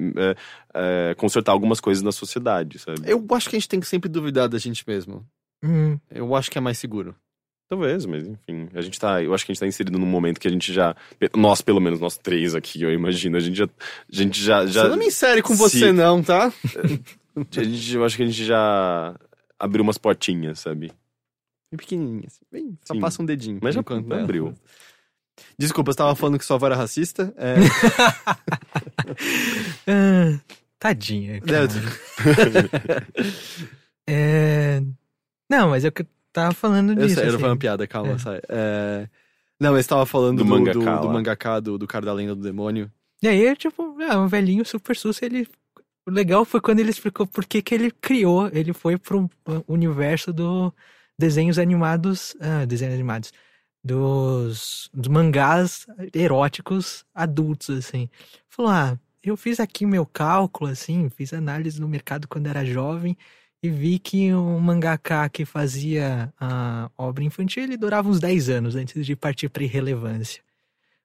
é, 0.77 1.11
é, 1.11 1.14
consertar 1.14 1.53
algumas 1.53 1.81
coisas 1.81 2.03
na 2.03 2.12
sociedade, 2.12 2.79
sabe? 2.79 3.01
Eu 3.05 3.24
acho 3.33 3.49
que 3.51 3.57
a 3.57 3.59
gente 3.59 3.68
tem 3.68 3.81
que 3.81 3.87
sempre 3.89 4.09
duvidar 4.09 4.49
da 4.49 4.59
gente 4.59 4.85
mesmo. 4.87 5.27
Hum, 5.64 5.99
Eu 6.11 6.35
acho 6.35 6.51
que 6.51 6.59
é 6.59 6.61
mais 6.61 6.79
seguro. 6.79 7.14
Talvez, 7.68 8.07
mas 8.07 8.24
enfim, 8.29 8.68
a 8.74 8.81
gente 8.81 9.01
tá. 9.01 9.20
Eu 9.20 9.35
acho 9.35 9.45
que 9.45 9.51
a 9.51 9.55
gente 9.55 9.61
tá 9.61 9.66
inserido 9.66 9.99
num 9.99 10.07
momento 10.07 10.39
que 10.39 10.47
a 10.47 10.51
gente 10.51 10.72
já. 10.72 10.95
Nós, 11.35 11.61
pelo 11.61 11.81
menos, 11.81 11.99
nós 11.99 12.16
três 12.16 12.55
aqui, 12.55 12.81
eu 12.83 12.93
imagino, 12.93 13.37
a 13.37 13.41
gente 13.41 13.57
já. 13.57 13.64
A 13.64 13.68
gente 14.09 14.41
já. 14.41 14.66
já 14.66 14.83
Você 14.85 14.89
não 14.91 14.97
me 14.97 15.07
insere 15.07 15.43
com 15.43 15.53
se- 15.55 15.59
você, 15.59 15.93
não, 15.93 16.22
tá? 16.22 16.53
a 17.57 17.62
gente, 17.64 17.95
eu 17.97 18.05
acho 18.05 18.16
que 18.16 18.22
a 18.22 18.27
gente 18.27 18.45
já 18.45 19.16
abriu 19.59 19.83
umas 19.83 19.99
portinhas, 19.99 20.61
sabe? 20.61 20.93
Bem 21.72 21.77
pequenininha. 21.79 22.29
assim, 22.29 22.41
Bem, 22.53 22.79
só 22.85 22.95
Sim. 22.95 23.01
passa 23.01 23.20
um 23.20 23.27
dedinho. 23.27 23.59
Mas 23.61 23.74
já 23.74 23.83
não 23.83 23.97
ela- 24.14 24.22
abriu. 24.22 24.55
Desculpa, 25.59 25.91
você 25.93 25.99
tava 25.99 26.14
falando 26.14 26.39
que 26.39 26.45
sua 26.45 26.55
avó 26.57 26.66
era 26.66 26.77
racista? 26.77 27.35
É, 27.37 27.57
ah, 29.87 30.41
tadinha. 30.79 31.41
cara. 31.43 31.68
É... 34.09 34.81
Não, 35.51 35.70
mas 35.70 35.85
eu 35.85 35.91
que 35.93 36.07
tava 36.33 36.55
falando 36.55 36.93
eu 36.93 36.97
disso. 36.97 37.16
sei, 37.16 37.24
era 37.24 37.37
assim. 37.37 37.45
uma 37.45 37.57
piada, 37.57 37.87
calma, 37.87 38.12
É. 38.12 38.18
sai. 38.18 38.41
É, 38.49 39.09
Não, 39.61 39.72
mas 39.72 39.87
tava 39.87 40.07
falando 40.07 40.39
Do 40.39 40.45
do, 40.45 40.45
do, 40.45 40.51
mangaká 40.51 40.97
do 41.01 41.07
lá. 41.09 41.12
mangaká, 41.12 41.61
do, 41.61 41.79
do 41.79 41.87
cara 41.87 42.07
da 42.07 42.12
lenda 42.12 42.35
do 42.35 42.43
demônio. 42.43 42.91
E 43.22 43.29
aí, 43.29 43.57
tipo, 43.57 44.01
é 44.03 44.16
um 44.16 44.27
velhinho 44.29 44.64
super 44.64 44.97
sus, 44.97 45.20
ele... 45.22 45.49
O 46.07 46.11
legal 46.11 46.45
foi 46.45 46.61
quando 46.61 46.79
ele 46.79 46.91
explicou 46.91 47.27
por 47.27 47.45
que 47.45 47.61
que 47.61 47.74
ele 47.74 47.91
criou, 47.91 48.49
ele 48.53 48.72
foi 48.72 48.97
pro 48.97 49.29
universo 49.66 50.33
do 50.33 50.72
desenhos 51.18 51.59
animados, 51.59 52.37
ah, 52.41 52.64
desenhos 52.64 52.95
animados, 52.95 53.33
dos, 53.83 54.89
dos 54.95 55.09
mangás 55.09 55.85
eróticos 56.14 57.05
adultos, 57.12 57.70
assim. 57.70 58.09
Falou, 58.49 58.70
ah, 58.70 58.99
eu 59.31 59.37
fiz 59.37 59.61
aqui 59.61 59.87
meu 59.87 60.07
cálculo, 60.07 60.70
assim, 60.70 61.09
fiz 61.11 61.33
análise 61.33 61.81
no 61.81 61.89
mercado 61.89 62.29
quando 62.29 62.47
era 62.47 62.64
jovem 62.64 63.16
e 63.62 63.70
vi 63.70 63.99
que 63.99 64.33
um 64.35 64.59
mangaká 64.61 65.29
que 65.29 65.45
fazia 65.45 66.33
a 66.39 66.91
obra 66.97 67.24
infantil, 67.24 67.62
ele 67.64 67.77
durava 67.77 68.09
uns 68.09 68.20
10 68.20 68.49
anos 68.51 68.77
antes 68.77 69.05
de 69.05 69.16
partir 69.16 69.49
pra 69.49 69.64
irrelevância. 69.64 70.43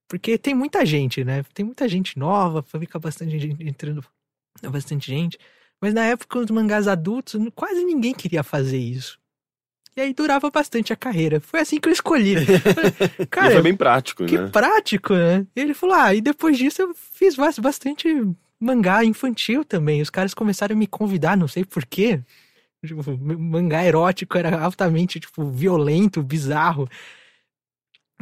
Porque 0.07 0.37
tem 0.37 0.53
muita 0.53 0.85
gente, 0.85 1.23
né? 1.23 1.43
Tem 1.53 1.65
muita 1.65 1.87
gente 1.87 2.19
nova, 2.19 2.61
fica 2.61 2.99
bastante 2.99 3.39
gente 3.39 3.63
entrando, 3.63 4.03
bastante 4.69 5.07
gente. 5.07 5.37
Mas 5.79 5.93
na 5.93 6.05
época, 6.05 6.39
os 6.39 6.51
mangás 6.51 6.87
adultos, 6.87 7.39
quase 7.55 7.83
ninguém 7.85 8.13
queria 8.13 8.43
fazer 8.43 8.77
isso. 8.77 9.20
E 9.95 10.01
aí 10.01 10.13
durava 10.13 10.49
bastante 10.49 10.93
a 10.93 10.95
carreira. 10.95 11.41
Foi 11.41 11.59
assim 11.59 11.79
que 11.79 11.89
eu 11.89 11.93
escolhi. 11.93 12.35
Falei, 12.45 12.93
e 13.19 13.25
Cara, 13.25 13.51
foi 13.51 13.61
bem 13.61 13.75
prático, 13.75 14.25
que 14.25 14.37
né? 14.37 14.47
prático, 14.47 15.13
né? 15.13 15.45
E 15.55 15.59
ele 15.59 15.73
falou: 15.73 15.95
ah, 15.95 16.15
e 16.15 16.21
depois 16.21 16.57
disso 16.57 16.81
eu 16.81 16.93
fiz 16.95 17.35
bas- 17.35 17.59
bastante 17.59 18.07
mangá 18.59 19.03
infantil 19.03 19.65
também. 19.65 20.01
Os 20.01 20.09
caras 20.09 20.33
começaram 20.33 20.75
a 20.75 20.79
me 20.79 20.87
convidar, 20.87 21.35
não 21.35 21.47
sei 21.47 21.65
porquê. 21.65 22.21
Tipo, 22.85 23.03
mangá 23.37 23.83
erótico 23.85 24.37
era 24.37 24.59
altamente, 24.59 25.19
tipo, 25.19 25.49
violento, 25.51 26.23
bizarro 26.23 26.87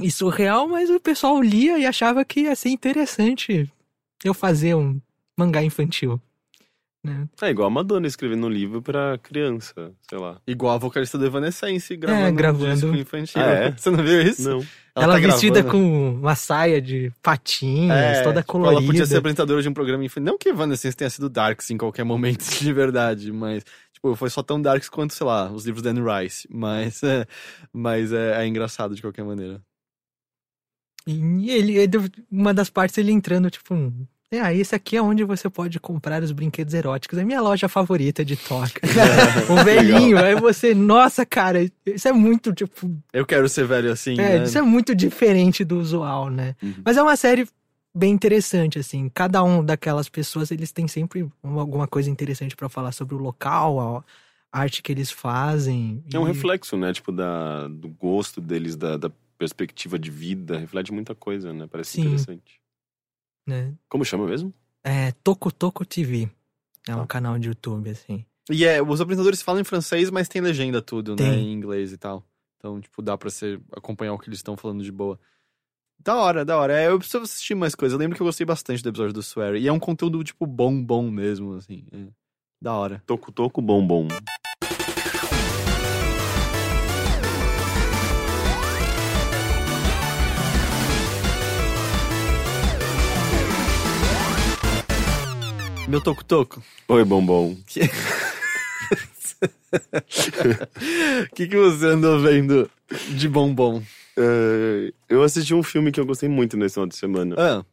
e 0.02 0.10
surreal, 0.12 0.68
mas 0.68 0.90
o 0.90 1.00
pessoal 1.00 1.42
lia 1.42 1.78
e 1.78 1.86
achava 1.86 2.24
que 2.26 2.42
ia 2.42 2.56
ser 2.56 2.70
interessante 2.70 3.72
eu 4.24 4.34
fazer 4.34 4.76
um 4.76 5.00
mangá 5.38 5.64
infantil. 5.64 6.20
Né? 7.02 7.30
É 7.42 7.50
igual 7.50 7.68
a 7.68 7.72
Madonna 7.72 8.08
escrevendo 8.08 8.46
um 8.46 8.50
livro 8.50 8.82
pra 8.82 9.18
criança, 9.24 9.94
sei 10.10 10.18
lá. 10.20 10.42
Igual 10.46 10.76
a 10.76 10.78
vocalista 10.78 11.18
do 11.18 11.26
Evanescence 11.26 11.96
gravando, 11.96 12.26
É, 12.28 12.32
gravando. 12.34 12.66
um 12.72 12.74
disco 12.74 12.96
infantil. 12.98 13.42
Ah, 13.42 13.46
é? 13.46 13.72
Você 13.78 13.90
não 13.90 14.04
viu 14.04 14.22
isso? 14.22 14.50
Não. 14.50 14.66
Ela, 14.94 15.14
tá 15.14 15.20
vestida 15.28 15.62
gravando. 15.62 15.82
com 15.86 16.10
uma 16.20 16.36
saia 16.36 16.82
de 16.82 17.10
patinhas, 17.24 18.18
É, 18.18 18.22
toda 18.24 18.42
tipo, 18.42 18.52
colorida. 18.52 18.80
Ela 18.82 18.86
podia 18.86 19.06
ser 19.06 19.16
apresentadora 19.16 19.62
de 19.62 19.70
um 19.70 19.74
programa 19.74 20.04
infantil. 20.04 20.26
Não 20.30 20.38
que 20.38 20.50
Evanescence 20.50 20.98
tenha 20.98 21.10
sido 21.10 21.30
darks 21.30 21.70
em 21.72 21.78
qualquer 21.78 22.04
momento 22.04 22.44
de 22.60 22.74
verdade, 22.74 23.32
mas 23.32 23.64
tipo, 23.94 24.14
foi 24.18 24.30
só 24.30 24.44
tão 24.44 24.62
darks 24.62 24.90
quanto, 24.90 25.14
sei 25.14 25.26
lá, 25.26 25.50
os 25.50 25.66
livros 25.66 25.82
da 25.82 25.92
Anne 25.92 26.02
Rice. 26.02 26.46
Mas, 26.52 27.02
é, 27.02 27.26
mas 27.72 28.12
é, 28.12 28.44
é 28.44 28.46
engraçado 28.46 28.94
de 28.94 29.02
qualquer 29.02 29.24
maneira. 29.24 29.62
E 31.08 31.50
ele, 31.50 31.78
ele- 31.78 32.12
uma 32.30 32.54
das 32.54 32.70
partes 32.70 32.98
ele 32.98 33.12
entrando, 33.14 33.50
tipo, 33.50 33.74
é, 34.32 34.40
ah, 34.42 34.54
esse 34.54 34.76
aqui 34.76 34.96
é 34.96 35.02
onde 35.02 35.24
você 35.24 35.50
pode 35.50 35.80
comprar 35.80 36.22
os 36.22 36.32
brinquedos 36.32 36.74
eróticos. 36.74 37.18
É 37.18 37.24
minha 37.24 37.42
loja 37.42 37.68
favorita 37.68 38.24
de 38.24 38.36
toca. 38.36 38.80
o 39.50 39.64
velhinho, 39.64 40.18
aí 40.20 40.36
você, 40.36 40.76
nossa, 40.76 41.26
cara, 41.26 41.60
isso 41.86 42.08
é 42.08 42.12
muito, 42.14 42.54
tipo, 42.54 42.96
Eu 43.12 43.26
quero 43.26 43.50
ser 43.50 43.66
velho 43.66 43.92
assim, 43.92 44.14
é, 44.20 44.40
né? 44.40 44.44
isso 44.44 44.58
é 44.58 44.62
muito 44.62 44.94
diferente 44.94 45.64
do 45.64 45.80
usual, 45.80 46.30
né? 46.30 46.56
Uhum. 46.62 46.76
Mas 46.86 46.96
é 46.98 47.02
uma 47.02 47.16
série 47.16 47.48
bem 47.96 48.12
interessante, 48.14 48.78
assim. 48.78 49.10
Cada 49.14 49.44
um 49.44 49.66
daquelas 49.66 50.08
pessoas, 50.08 50.52
eles 50.52 50.72
têm 50.72 50.88
sempre 50.88 51.28
uma- 51.42 51.62
alguma 51.62 51.88
coisa 51.88 52.10
interessante 52.10 52.56
pra 52.56 52.70
falar 52.70 52.92
sobre 52.92 53.16
o 53.16 53.18
local, 53.18 54.04
a 54.52 54.60
arte 54.60 54.84
que 54.84 54.92
eles 54.92 55.10
fazem. 55.10 56.04
É 56.14 56.20
um 56.20 56.26
e- 56.26 56.32
reflexo, 56.32 56.78
né? 56.78 56.94
Tipo, 56.94 57.12
da, 57.12 57.68
do 57.68 57.90
gosto 57.90 58.40
deles, 58.40 58.76
da, 58.76 58.96
da 58.96 59.12
perspectiva 59.40 59.98
de 59.98 60.12
vida. 60.12 60.60
Reflete 60.60 60.92
muita 60.94 61.16
coisa, 61.16 61.52
né? 61.52 61.66
Parece 61.72 61.94
Sim. 61.94 62.02
interessante. 62.02 62.59
Né? 63.50 63.74
Como 63.90 64.06
chama 64.06 64.26
mesmo? 64.26 64.54
É 64.84 65.12
Toco 65.24 65.52
Toco 65.52 65.86
TV. 65.86 66.30
É 66.88 66.96
um 66.96 67.00
Tá. 67.02 67.08
canal 67.08 67.38
de 67.38 67.50
YouTube, 67.50 67.90
assim. 67.90 68.24
E 68.50 68.64
é, 68.66 68.82
os 68.82 69.02
apresentadores 69.02 69.42
falam 69.42 69.62
em 69.62 69.66
francês, 69.66 70.10
mas 70.10 70.28
tem 70.30 70.42
legenda 70.42 70.82
tudo, 70.82 71.12
né? 71.12 71.18
Tem. 71.18 71.50
Em 71.50 71.54
inglês 71.54 71.92
e 71.92 71.98
tal. 71.98 72.24
Então, 72.58 72.80
tipo, 72.82 73.02
dá 73.02 73.18
pra 73.18 73.30
você 73.30 73.60
acompanhar 73.76 74.14
o 74.14 74.18
que 74.20 74.28
eles 74.30 74.40
estão 74.40 74.58
falando 74.58 74.84
de 74.84 74.92
boa. 74.92 75.20
Da 76.00 76.16
hora, 76.16 76.44
da 76.46 76.58
hora. 76.58 76.80
É, 76.80 76.88
eu 76.88 76.98
preciso 76.98 77.24
assistir 77.24 77.56
mais 77.56 77.76
coisas. 77.76 77.94
Eu 77.94 78.00
lembro 78.00 78.16
que 78.16 78.22
eu 78.22 78.26
gostei 78.26 78.46
bastante 78.46 78.82
do 78.82 78.90
episódio 78.90 79.14
do 79.14 79.22
Swear. 79.22 79.56
E 79.56 79.68
é 79.68 79.72
um 79.72 79.80
conteúdo, 79.80 80.24
tipo, 80.24 80.46
bom, 80.48 80.82
bom 80.82 81.10
mesmo, 81.12 81.56
assim. 81.56 81.86
é. 81.92 82.08
Da 82.62 82.74
hora. 82.74 83.02
Toco, 83.06 83.32
toco, 83.32 83.62
bom, 83.62 83.86
bom. 83.86 84.08
Meu 95.90 96.02
toco-toco. 96.02 96.62
Oi, 96.88 97.04
bom, 97.04 97.26
bom. 97.26 97.52
O 97.52 97.58
que, 101.36 101.48
que 101.48 101.56
você 101.58 101.88
andou 101.88 102.20
vendo 102.20 102.70
de 103.16 103.28
bombom? 103.28 103.82
É, 104.18 104.92
eu 105.08 105.24
assisti 105.24 105.54
um 105.54 105.64
filme 105.64 105.92
que 105.92 106.00
eu 106.00 106.06
gostei 106.06 106.28
muito 106.30 106.58
nesse 106.58 106.76
final 106.76 106.88
de 106.88 106.96
semana. 106.96 107.36
Ah, 107.38 107.64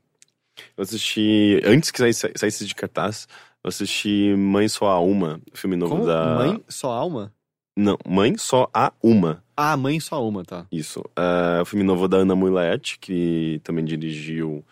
Eu 0.76 0.82
assisti, 0.82 1.60
antes 1.64 1.90
que 1.90 1.98
saísse, 1.98 2.30
saísse 2.36 2.66
de 2.66 2.74
cartaz, 2.74 3.26
eu 3.64 3.68
assisti 3.68 4.34
Mãe 4.36 4.68
Só 4.68 4.86
Há 4.86 5.00
Uma, 5.00 5.40
filme 5.54 5.76
novo 5.76 5.94
como? 5.96 6.06
da... 6.06 6.34
Mãe 6.36 6.62
só 6.68 6.90
alma? 6.90 7.32
Não, 7.76 7.98
Mãe 8.08 8.36
Só 8.38 8.68
Há 8.72 8.92
Uma, 9.02 9.42
Ah, 9.56 9.76
mãe 9.76 10.00
só 10.00 10.26
uma, 10.26 10.44
tá. 10.44 10.66
isso. 10.72 11.02
É 11.14 11.60
o 11.60 11.64
filme 11.66 11.84
novo 11.84 12.08
da 12.08 12.18
Ana 12.18 12.34
Mulete, 12.34 12.98
que 12.98 13.60
também 13.64 13.84
dirigiu 13.84 14.64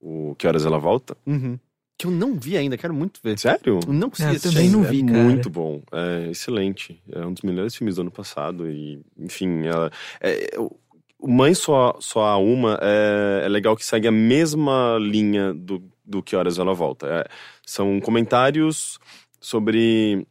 o 0.00 0.34
Que 0.38 0.46
Horas 0.46 0.66
Ela 0.66 0.78
Volta. 0.78 1.16
Uhum. 1.26 1.58
Que 2.02 2.06
eu 2.08 2.10
não 2.10 2.34
vi 2.34 2.56
ainda, 2.56 2.76
quero 2.76 2.92
muito 2.92 3.20
ver. 3.22 3.38
Sério? 3.38 3.78
Eu 3.86 3.92
não 3.92 4.10
consegui 4.10 4.28
É, 4.28 4.32
eu 4.32 4.36
assistir 4.36 4.54
também 4.56 4.70
não 4.70 4.82
vi, 4.82 5.02
é 5.02 5.06
cara. 5.06 5.18
muito 5.22 5.48
bom, 5.48 5.80
é 5.92 6.30
excelente. 6.30 7.00
É 7.12 7.24
um 7.24 7.32
dos 7.32 7.42
melhores 7.42 7.74
filmes 7.76 7.94
do 7.96 8.00
ano 8.02 8.10
passado 8.10 8.68
e, 8.68 9.00
enfim, 9.18 9.66
ela, 9.66 9.90
é, 10.20 10.50
o 10.58 10.76
o 11.24 11.30
Mãe 11.30 11.54
Só, 11.54 11.96
Só 12.00 12.24
Há 12.24 12.36
Uma 12.36 12.80
é, 12.82 13.42
é 13.44 13.48
legal 13.48 13.76
que 13.76 13.84
segue 13.86 14.08
a 14.08 14.10
mesma 14.10 14.98
linha 15.00 15.54
do, 15.54 15.80
do 16.04 16.20
Que 16.20 16.34
Horas 16.34 16.58
Ela 16.58 16.74
Volta. 16.74 17.06
É, 17.06 17.24
são 17.64 18.00
comentários 18.00 18.98
sobre 19.40 20.26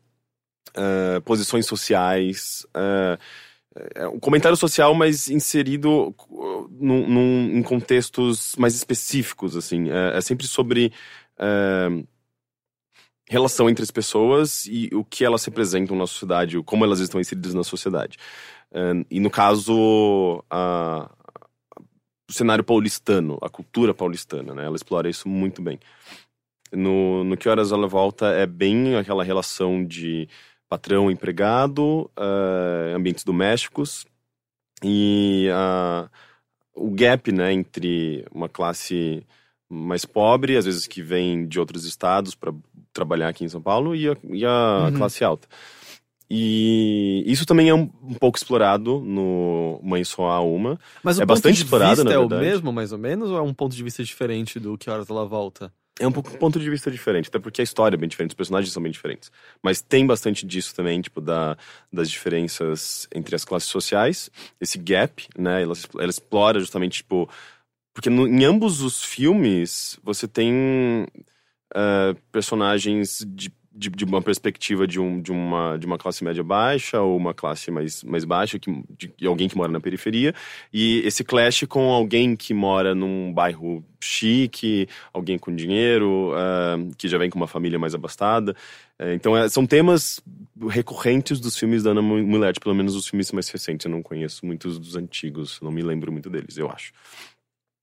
é, 0.75 1.21
posições 1.21 1.65
sociais, 1.65 2.65
é, 2.75 3.17
é 3.95 4.07
um 4.09 4.19
comentário 4.19 4.57
social, 4.57 4.93
mas 4.93 5.29
inserido 5.29 6.13
uh, 6.29 6.69
num, 6.77 7.07
num- 7.07 7.57
em 7.57 7.63
contextos 7.63 8.53
mais 8.57 8.75
específicos, 8.75 9.55
assim. 9.55 9.89
É, 9.89 10.17
é 10.17 10.21
sempre 10.21 10.45
sobre 10.45 10.91
relação 13.27 13.69
entre 13.69 13.83
as 13.83 13.91
pessoas 13.91 14.65
e 14.65 14.89
o 14.93 15.05
que 15.05 15.23
elas 15.23 15.43
representam 15.45 15.95
na 15.95 16.05
sociedade, 16.05 16.61
como 16.63 16.83
elas 16.83 16.99
estão 16.99 17.19
inseridas 17.19 17.53
na 17.53 17.63
sociedade. 17.63 18.17
É, 18.73 18.91
e 19.09 19.19
no 19.19 19.29
caso, 19.29 20.43
a- 20.49 21.09
o 22.29 22.33
cenário 22.33 22.63
paulistano, 22.63 23.37
a 23.41 23.49
cultura 23.49 23.93
paulistana, 23.93 24.53
né? 24.53 24.65
Ela 24.65 24.75
explora 24.75 25.09
isso 25.09 25.27
muito 25.27 25.61
bem. 25.61 25.79
No, 26.71 27.23
no 27.23 27.35
Que 27.35 27.49
Horas 27.49 27.71
Ela 27.71 27.87
Volta 27.87 28.27
é 28.27 28.45
bem 28.45 28.95
aquela 28.95 29.23
relação 29.23 29.83
de 29.85 30.29
patrão-empregado, 30.69 32.09
eh, 32.17 32.93
ambientes 32.95 33.25
domésticos 33.25 34.05
e 34.81 35.49
a- 35.53 36.09
o 36.73 36.89
gap, 36.91 37.29
né, 37.33 37.51
entre 37.51 38.25
uma 38.31 38.47
classe 38.47 39.25
mais 39.71 40.05
pobre, 40.05 40.57
às 40.57 40.65
vezes 40.65 40.85
que 40.87 41.01
vem 41.01 41.47
de 41.47 41.59
outros 41.59 41.85
estados 41.85 42.35
para 42.35 42.53
trabalhar 42.93 43.29
aqui 43.29 43.45
em 43.45 43.49
São 43.49 43.61
Paulo, 43.61 43.95
e 43.95 44.09
a, 44.09 44.17
e 44.29 44.45
a 44.45 44.89
Uhum. 44.91 44.93
classe 44.97 45.23
alta. 45.23 45.47
E 46.33 47.23
isso 47.27 47.45
também 47.45 47.67
é 47.67 47.73
um, 47.73 47.89
um 48.03 48.13
pouco 48.13 48.37
explorado 48.37 49.01
no 49.01 49.79
Mãe 49.83 50.03
Só 50.03 50.29
Há 50.29 50.39
Uma. 50.41 50.79
Mas 51.03 51.17
o 51.17 51.21
É 51.21 51.25
ponto 51.25 51.35
bastante 51.35 51.57
de 51.57 51.63
explorado, 51.63 51.89
vista 51.95 52.03
na 52.05 52.13
é 52.13 52.17
o 52.17 52.21
verdade. 52.21 52.45
mesmo, 52.45 52.71
mais 52.71 52.91
ou 52.93 52.97
menos, 52.97 53.29
ou 53.29 53.37
é 53.37 53.41
um 53.41 53.53
ponto 53.53 53.75
de 53.75 53.83
vista 53.83 54.01
diferente 54.03 54.57
do 54.59 54.77
que 54.77 54.89
horas 54.89 55.09
ela 55.09 55.25
volta? 55.25 55.73
É 55.99 56.07
um 56.07 56.11
pouco 56.11 56.31
um 56.31 56.37
ponto 56.37 56.57
de 56.57 56.69
vista 56.69 56.89
diferente, 56.89 57.27
até 57.27 57.37
porque 57.37 57.59
a 57.59 57.63
história 57.63 57.95
é 57.95 57.99
bem 57.99 58.07
diferente, 58.07 58.31
os 58.31 58.35
personagens 58.35 58.71
são 58.73 58.81
bem 58.81 58.91
diferentes. 58.93 59.29
Mas 59.61 59.81
tem 59.81 60.07
bastante 60.07 60.45
disso 60.45 60.73
também, 60.73 61.01
tipo, 61.01 61.19
da, 61.19 61.57
das 61.91 62.09
diferenças 62.09 63.07
entre 63.13 63.35
as 63.35 63.43
classes 63.43 63.69
sociais, 63.69 64.29
esse 64.59 64.77
gap, 64.77 65.27
né? 65.37 65.61
Ela, 65.63 65.73
ela 65.99 66.09
explora 66.09 66.59
justamente, 66.61 66.97
tipo. 66.99 67.29
Porque 67.93 68.09
no- 68.09 68.27
em 68.27 68.43
ambos 68.45 68.81
os 68.81 69.03
filmes 69.03 69.99
você 70.03 70.27
tem 70.27 71.05
ah, 71.75 72.15
personagens 72.31 73.25
de, 73.27 73.51
de, 73.73 73.89
de 73.89 74.05
uma 74.05 74.21
perspectiva 74.21 74.85
de, 74.87 74.99
um, 74.99 75.21
de, 75.21 75.31
uma, 75.31 75.77
de 75.77 75.85
uma 75.85 75.97
classe 75.97 76.23
média 76.23 76.43
baixa 76.43 77.01
ou 77.01 77.15
uma 77.17 77.33
classe 77.33 77.71
mais, 77.71 78.03
mais 78.03 78.25
baixa, 78.25 78.59
que, 78.59 78.71
de, 78.97 79.13
de 79.17 79.27
alguém 79.27 79.47
que 79.47 79.57
mora 79.57 79.71
na 79.71 79.79
periferia, 79.79 80.33
e 80.73 80.99
esse 81.05 81.23
clash 81.23 81.63
com 81.67 81.89
alguém 81.91 82.35
que 82.35 82.53
mora 82.53 82.93
num 82.95 83.31
bairro 83.33 83.83
chique, 84.03 84.87
alguém 85.13 85.37
com 85.37 85.55
dinheiro, 85.55 86.31
ah, 86.35 86.77
que 86.97 87.07
já 87.07 87.17
vem 87.17 87.29
com 87.29 87.37
uma 87.39 87.47
família 87.47 87.79
mais 87.79 87.93
abastada. 87.95 88.55
Eh, 88.99 89.13
então, 89.15 89.35
é, 89.37 89.47
são 89.49 89.65
temas 89.65 90.19
recorrentes 90.69 91.39
dos 91.39 91.57
filmes 91.57 91.83
da 91.83 91.91
Ana 91.91 92.01
Mu- 92.01 92.25
Mulher, 92.25 92.53
pelo 92.59 92.75
menos 92.75 92.95
os 92.95 93.07
filmes 93.07 93.31
mais 93.31 93.49
recentes. 93.49 93.85
Eu 93.85 93.91
não 93.91 94.01
conheço 94.03 94.45
muitos 94.45 94.77
dos 94.79 94.95
antigos, 94.95 95.59
não 95.61 95.71
me 95.71 95.81
lembro 95.81 96.11
muito 96.11 96.29
deles, 96.29 96.57
eu 96.57 96.69
acho. 96.69 96.91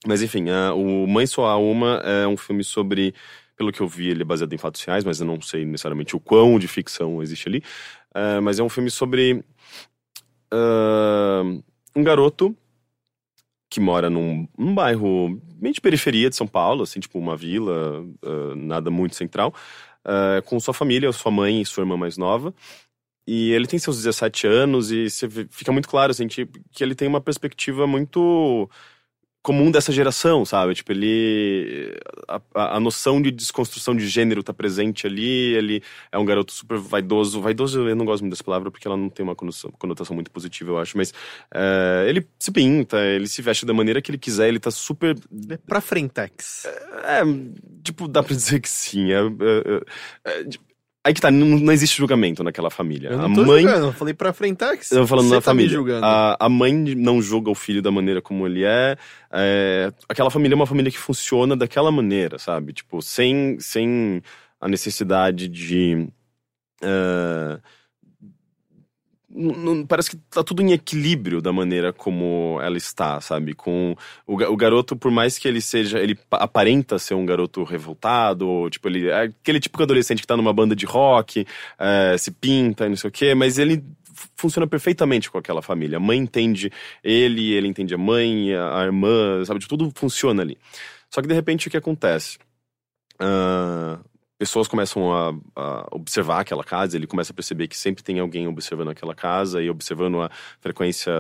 Mas 0.07 0.23
enfim, 0.23 0.45
o 0.77 1.07
Mãe 1.07 1.27
Só 1.27 1.47
Há 1.47 1.57
Uma 1.57 2.01
é 2.05 2.27
um 2.27 2.37
filme 2.37 2.63
sobre, 2.63 3.15
pelo 3.57 3.73
que 3.73 3.81
eu 3.81 3.89
vi, 3.89 4.09
ele 4.09 4.23
é 4.23 4.25
baseado 4.25 4.53
em 4.53 4.59
fatos 4.59 4.83
reais, 4.85 5.05
mas 5.05 5.21
eu 5.21 5.27
não 5.27 5.41
sei 5.41 5.65
necessariamente 5.65 6.15
o 6.15 6.21
quão 6.21 6.59
de 6.59 6.69
ficção 6.69 7.23
existe 7.23 7.49
ali. 7.49 7.63
Ah, 8.15 8.41
mas 8.41 8.59
é 8.59 8.63
um 8.63 8.69
filme 8.69 8.91
sobre 8.91 9.45
ah, 10.53 11.43
um 11.95 12.03
garoto 12.03 12.57
que 13.71 13.81
mora 13.81 14.09
num, 14.09 14.49
num 14.57 14.75
bairro 14.75 15.41
meio 15.61 15.75
de 15.75 15.81
periferia 15.81 16.31
de 16.31 16.37
São 16.37 16.47
Paulo, 16.47 16.85
assim, 16.85 17.01
tipo 17.01 17.19
uma 17.19 17.37
vila, 17.37 18.05
ah, 18.25 18.55
nada 18.57 18.91
muito 18.91 19.15
central, 19.15 19.55
ah, 20.05 20.43
com 20.47 20.59
sua 20.61 20.75
família, 20.75 21.13
sua 21.13 21.31
mãe 21.33 21.61
e 21.61 21.67
sua 21.67 21.83
irmã 21.83 21.97
mais 21.97 22.17
nova. 22.17 22.55
E 23.27 23.53
ele 23.53 23.67
tem 23.67 23.79
seus 23.79 23.99
17 23.99 24.47
anos 24.47 24.91
e 24.91 25.07
fica 25.51 25.71
muito 25.71 25.89
claro, 25.89 26.11
assim, 26.13 26.27
que 26.29 26.49
ele 26.81 26.95
tem 26.95 27.07
uma 27.07 27.21
perspectiva 27.21 27.87
muito 27.87 28.71
comum 29.43 29.71
dessa 29.71 29.93
geração, 29.93 30.45
sabe? 30.45 30.75
Tipo, 30.75 30.93
ele. 30.93 31.99
A, 32.29 32.41
a- 32.77 32.81
noção 32.81 33.21
de 33.23 33.31
desconstrução 33.31 33.95
de 33.97 34.07
gênero 34.09 34.43
tá 34.43 34.53
presente 34.53 35.07
ali. 35.07 35.55
Ele 35.55 35.83
é 36.13 36.19
um 36.19 36.25
garoto 36.25 36.53
super 36.53 36.79
vaidoso. 36.79 37.41
Vaidoso, 37.41 37.89
eu 37.89 37.97
não 37.97 38.05
gosto 38.05 38.23
muito 38.23 38.33
dessa 38.33 38.45
palavra 38.45 38.71
porque 38.71 38.87
ela 38.87 38.97
não 38.97 39.09
tem 39.09 39.25
uma 39.25 39.35
conotação, 39.35 40.15
muito 40.15 40.31
positiva, 40.31 40.71
eu 40.71 40.79
acho. 40.79 40.97
Mas 40.97 41.13
é, 41.55 42.07
ele 42.09 42.27
se 42.39 42.51
pinta, 42.53 42.99
ele 43.05 43.27
se 43.29 43.41
veste 43.43 43.65
da 43.65 43.73
maneira 43.75 44.03
que 44.03 44.11
ele 44.11 44.19
quiser, 44.19 44.49
ele 44.49 44.59
tá 44.61 44.71
super. 44.71 45.17
É 45.51 45.57
pra 45.57 45.81
Frentex. 45.81 46.67
É, 47.05 47.23
tipo, 47.83 48.07
dá 48.09 48.23
pra 48.23 48.35
dizer 48.35 48.61
que 48.61 48.69
sim. 48.69 49.13
É, 49.13 49.19
é, 49.21 50.31
é, 50.33 50.41
é, 50.41 50.45
aí 51.05 51.15
que 51.15 51.21
tá, 51.21 51.31
não, 51.31 51.47
não 51.59 51.73
existe 51.73 51.97
julgamento 51.97 52.43
naquela 52.45 52.71
família. 52.71 53.11
Eu 53.11 53.19
a 53.21 53.29
não 53.29 53.35
tô 53.35 53.45
mãe. 53.45 53.63
julgando, 53.63 53.87
eu 53.87 53.93
falei 53.93 54.13
pra 54.15 54.33
Frentex. 54.33 54.91
Eu 54.93 55.01
tô 55.03 55.07
falando 55.07 55.29
Você 55.29 55.35
da 55.37 55.41
tá 55.41 55.55
me 55.55 55.63
família. 55.63 55.77
julgando. 55.77 56.05
A, 56.05 56.37
a 56.39 56.49
mãe 56.49 56.73
não 56.73 57.23
julga 57.23 57.51
o 57.51 57.55
filho 57.55 57.81
da 57.81 57.91
maneira 57.91 58.21
como 58.21 58.47
ele 58.47 58.65
é. 58.65 58.97
É, 59.33 59.93
Aquela 60.09 60.31
família 60.31 60.55
é 60.55 60.57
uma 60.57 60.67
família 60.67 60.91
que 60.91 60.99
funciona 60.99 61.57
daquela 61.57 61.91
maneira, 61.91 62.39
sabe? 62.39 62.73
Tipo, 62.73 63.01
sem, 63.01 63.59
sem 63.61 64.23
a 64.61 64.69
necessidade 64.69 65.49
de. 65.49 66.09
não- 66.83 67.61
parece 69.87 70.11
que 70.11 70.17
tá 70.31 70.43
tudo 70.43 70.63
em 70.63 70.73
equilíbrio 70.73 71.43
da 71.43 71.53
maneira 71.53 71.93
como 71.93 72.59
ela 72.63 72.77
está, 72.79 73.21
sabe? 73.21 73.55
Com 73.55 73.95
o, 74.27 74.35
o 74.35 74.57
garoto, 74.57 74.97
por 74.97 75.11
mais 75.11 75.39
que 75.39 75.47
ele 75.47 75.61
seja, 75.61 75.99
ele 75.99 76.15
pa- 76.15 76.39
aparenta 76.39 76.99
ser 76.99 77.15
um 77.15 77.27
garoto 77.27 77.63
revoltado, 77.63 78.49
ou, 78.49 78.71
tipo, 78.71 78.89
ele 78.89 79.09
é 79.09 79.23
aquele 79.23 79.61
tipo 79.61 79.77
de 79.77 79.85
adolescente 79.85 80.21
que 80.23 80.27
tá 80.27 80.37
numa 80.37 80.53
banda 80.53 80.75
de 80.75 80.87
rock, 80.87 81.47
é, 81.79 82.17
se 82.19 82.31
pinta 82.31 82.87
e 82.87 82.89
não 82.89 82.97
sei 82.97 83.09
o 83.09 83.13
quê, 83.13 83.35
mas 83.35 83.59
ele 83.59 83.85
funciona 84.37 84.67
perfeitamente 84.67 85.31
com 85.31 85.39
aquela 85.39 85.63
família. 85.63 85.99
A 85.99 86.01
mãe 86.01 86.19
entende 86.19 86.73
ele, 87.05 87.53
ele 87.53 87.69
entende 87.69 87.95
a 87.95 87.99
mãe, 87.99 88.55
a, 88.55 88.83
irmã, 88.85 89.45
sabe? 89.45 89.61
Tipo, 89.61 89.77
tudo 89.77 89.93
funciona 89.95 90.43
ali. 90.43 90.59
Só 91.11 91.21
que 91.23 91.29
de 91.29 91.35
repente 91.35 91.69
o 91.69 91.71
que 91.71 91.77
acontece? 91.77 92.39
Ah, 93.21 93.99
pessoas 94.39 94.69
começam 94.69 95.13
a, 95.13 95.35
a 95.57 95.89
observar 95.91 96.41
aquela 96.41 96.63
casa, 96.63 96.97
ele 96.97 97.07
começa 97.07 97.33
a 97.33 97.35
perceber 97.35 97.67
que 97.69 97.77
sempre 97.77 98.05
tem 98.05 98.21
alguém 98.21 98.47
observando 98.47 98.89
aquela 98.91 99.15
casa 99.15 99.61
e 99.61 99.69
observando 99.69 100.21
a 100.23 100.31
frequência 100.61 101.13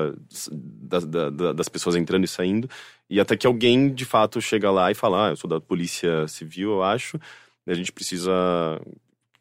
das, 0.52 1.04
da- 1.04 1.28
da- 1.30 1.52
das 1.52 1.68
pessoas 1.68 1.96
entrando 1.96 2.24
e 2.24 2.28
saindo. 2.28 2.70
E 3.10 3.18
até 3.20 3.36
que 3.36 3.46
alguém 3.46 3.92
de 3.92 4.04
fato 4.04 4.40
chega 4.40 4.70
lá 4.70 4.90
e 4.90 4.94
fala: 4.94 5.26
Ah, 5.26 5.30
eu 5.30 5.36
sou 5.36 5.50
da 5.50 5.60
Polícia 5.60 6.28
Civil, 6.28 6.70
eu 6.70 6.82
acho, 6.82 7.18
a 7.66 7.74
gente 7.74 7.90
precisa. 7.92 8.30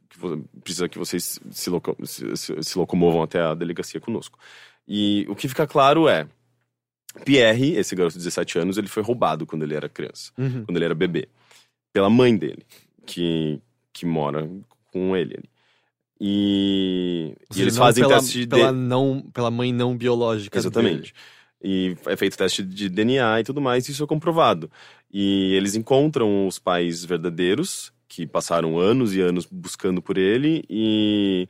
que 0.10 0.18
Precisa 0.62 0.90
que 0.90 0.98
vocês 0.98 1.40
se, 1.52 1.70
loco- 1.70 1.96
se- 2.06 2.36
se- 2.36 2.64
se 2.64 2.78
locomovam 2.78 3.22
até 3.22 3.40
a 3.42 3.54
delegacia 3.54 4.00
conosco. 4.00 4.40
E 4.88 5.26
o 5.30 5.36
que 5.36 5.48
fica 5.48 5.68
claro 5.68 6.08
é: 6.10 6.28
Pierre, 7.26 7.76
esse 7.76 7.96
garoto 7.96 8.14
de 8.14 8.20
17 8.24 8.58
anos, 8.60 8.78
ele 8.78 8.88
foi 8.88 9.04
roubado 9.04 9.46
quando 9.46 9.64
ele 9.64 9.76
era 9.76 9.88
criança 9.90 10.32
Uhum. 10.38 10.66
quando 10.66 10.78
ele 10.78 10.86
era 10.86 10.96
bebê, 10.96 11.28
pela 11.94 12.10
mãe 12.10 12.36
dele, 12.36 12.66
que, 13.06 13.60
que 13.98 14.06
mora 14.06 14.48
com 14.92 15.16
ele 15.16 15.36
ali. 15.36 15.50
E, 16.20 17.36
e 17.56 17.62
eles 17.62 17.78
fazem 17.78 18.04
pela, 18.04 18.20
teste 18.20 18.40
de 18.42 18.48
pela, 18.48 18.72
não, 18.72 19.22
pela 19.34 19.52
mãe 19.52 19.72
não 19.72 19.96
biológica 19.96 20.58
Exatamente. 20.58 21.14
dele. 21.62 21.94
e 21.96 21.96
é 22.08 22.16
feito 22.16 22.38
teste 22.38 22.64
de 22.64 22.90
DNA 22.90 23.42
e 23.42 23.44
tudo 23.44 23.62
mais, 23.62 23.88
e 23.88 23.92
isso 23.92 24.04
é 24.04 24.08
comprovado. 24.08 24.70
E 25.12 25.54
eles 25.54 25.76
encontram 25.76 26.48
os 26.48 26.58
pais 26.58 27.06
verdadeiros, 27.06 27.92
que 28.08 28.26
passaram 28.26 28.80
anos 28.80 29.14
e 29.14 29.22
anos 29.22 29.46
buscando 29.46 30.02
por 30.02 30.18
ele, 30.18 30.64
e, 30.70 31.48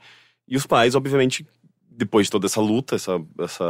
e 0.47 0.57
os 0.57 0.65
pais, 0.65 0.95
obviamente, 0.95 1.45
depois 1.89 2.27
de 2.27 2.31
toda 2.31 2.45
essa 2.45 2.61
luta, 2.61 2.95
essa, 2.95 3.21
essa 3.39 3.65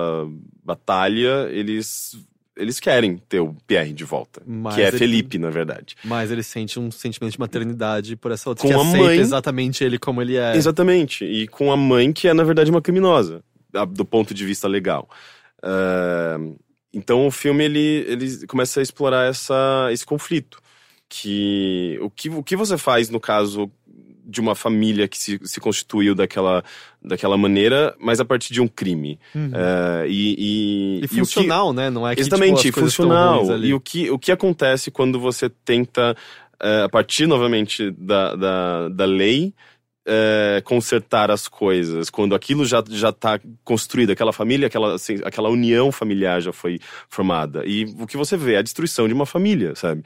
batalha, 0.64 1.48
eles, 1.52 2.18
eles 2.58 2.80
querem 2.80 3.18
ter 3.30 3.40
o 3.40 3.56
Pierre 3.66 3.94
de 3.94 4.04
volta. 4.04 4.42
Mas 4.46 4.76
que 4.76 4.82
é 4.82 4.88
ele- 4.88 4.98
Felipe, 4.98 5.38
na 5.38 5.50
verdade. 5.50 5.96
Mas 6.04 6.32
ele 6.32 6.44
sente 6.44 6.80
um 6.80 6.90
sentimento 6.92 7.34
de 7.34 7.40
maternidade 7.40 8.16
por 8.16 8.32
essa 8.32 8.50
outra 8.50 8.64
Com 8.64 8.68
que 8.70 8.74
a 8.74 8.78
aceita 8.82 8.98
mãe- 9.06 9.18
exatamente 9.20 9.84
ele 9.84 9.98
como 10.00 10.22
ele 10.22 10.36
é. 10.38 10.56
Exatamente. 10.56 11.24
E 11.24 11.48
com 11.48 11.72
a 11.72 11.78
mãe, 11.78 12.12
que 12.12 12.28
é, 12.28 12.34
na 12.34 12.44
verdade, 12.44 12.70
uma 12.72 12.82
criminosa, 12.82 13.44
do 13.92 14.04
ponto 14.04 14.34
de 14.34 14.46
vista 14.46 14.68
legal. 14.68 15.08
Ah, 15.62 16.38
então 16.94 17.28
o 17.28 17.32
filme 17.32 17.64
ele, 17.64 18.06
ele 18.08 18.48
começa 18.48 18.80
a 18.80 18.84
explorar 18.84 19.30
essa, 19.30 19.90
esse 19.92 20.06
conflito. 20.06 20.60
Que 21.10 21.98
o, 22.02 22.10
que 22.10 22.30
o 22.30 22.44
que 22.44 22.56
você 22.56 22.78
faz 22.78 23.10
no 23.10 23.20
caso 23.20 23.72
de 24.28 24.42
uma 24.42 24.54
família 24.56 25.08
que 25.08 25.18
se, 25.18 25.40
se 25.44 25.60
constituiu 25.60 26.14
daquela, 26.14 26.64
daquela 27.02 27.38
maneira, 27.38 27.96
mas 28.00 28.20
a 28.20 28.26
partir 28.26 28.54
de 28.54 28.62
um 28.62 28.68
crime. 28.68 29.18
Uhum. 29.34 29.52
Ah, 29.54 30.04
e, 30.08 30.36
e, 30.38 31.00
E 31.02 31.06
o 31.06 31.10
que- 31.10 31.16
funcional, 31.20 31.72
né? 31.72 31.90
Não 31.90 32.08
é 32.08 32.14
que 32.14 32.22
Exatamente, 32.22 32.62
tipo, 32.64 32.80
funcional. 32.82 33.38
ruins 33.38 33.50
ali. 33.50 33.68
E 33.70 33.74
o 33.74 33.80
que, 33.80 34.10
o 34.12 34.20
que 34.20 34.32
acontece 34.32 34.92
quando 34.92 35.20
você 35.20 35.50
tenta, 35.50 36.16
eh, 36.62 36.82
a 36.84 36.90
partir 36.90 37.26
novamente 37.28 37.90
da, 37.92 38.36
da, 38.36 38.90
da 38.90 39.06
lei, 39.06 39.54
eh, 40.06 40.62
consertar 40.64 41.30
as 41.32 41.48
coisas, 41.48 42.10
quando 42.10 42.34
aquilo 42.36 42.66
já 42.66 42.82
já 42.90 43.10
está 43.10 43.40
construído, 43.64 44.12
aquela 44.12 44.32
família, 44.32 44.68
aquela, 44.68 44.96
assim, 44.96 45.20
aquela 45.26 45.50
união 45.50 45.92
familiar 45.92 46.42
já 46.42 46.54
foi 46.54 46.80
formada. 47.10 47.64
E 47.66 47.84
o 48.00 48.08
que 48.08 48.16
você 48.18 48.38
vê 48.38 48.54
é 48.54 48.58
a 48.60 48.62
destruição 48.62 49.08
de 49.08 49.14
uma 49.14 49.26
família, 49.26 49.76
sabe? 49.76 50.04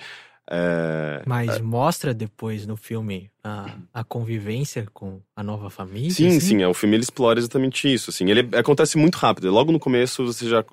Eh, 0.53 1.23
Mas 1.25 1.61
mostra 1.61 2.13
depois 2.13 2.67
no 2.67 2.75
filme 2.75 3.31
a, 3.41 3.77
a 3.93 4.03
convivência 4.03 4.85
com 4.93 5.21
a 5.33 5.41
nova 5.41 5.69
família? 5.69 6.11
Sim, 6.11 6.27
assim? 6.27 6.39
sim, 6.41 6.61
é, 6.61 6.67
o 6.67 6.73
filme 6.73 6.95
ele 6.97 7.03
explora 7.03 7.39
exatamente 7.39 7.91
isso. 7.91 8.09
Assim, 8.09 8.29
ele 8.29 8.49
acontece 8.57 8.97
muito 8.97 9.15
rápido. 9.15 9.49
Logo 9.49 9.71
no 9.71 9.79
começo 9.79 10.25
você 10.25 10.49
já, 10.49 10.63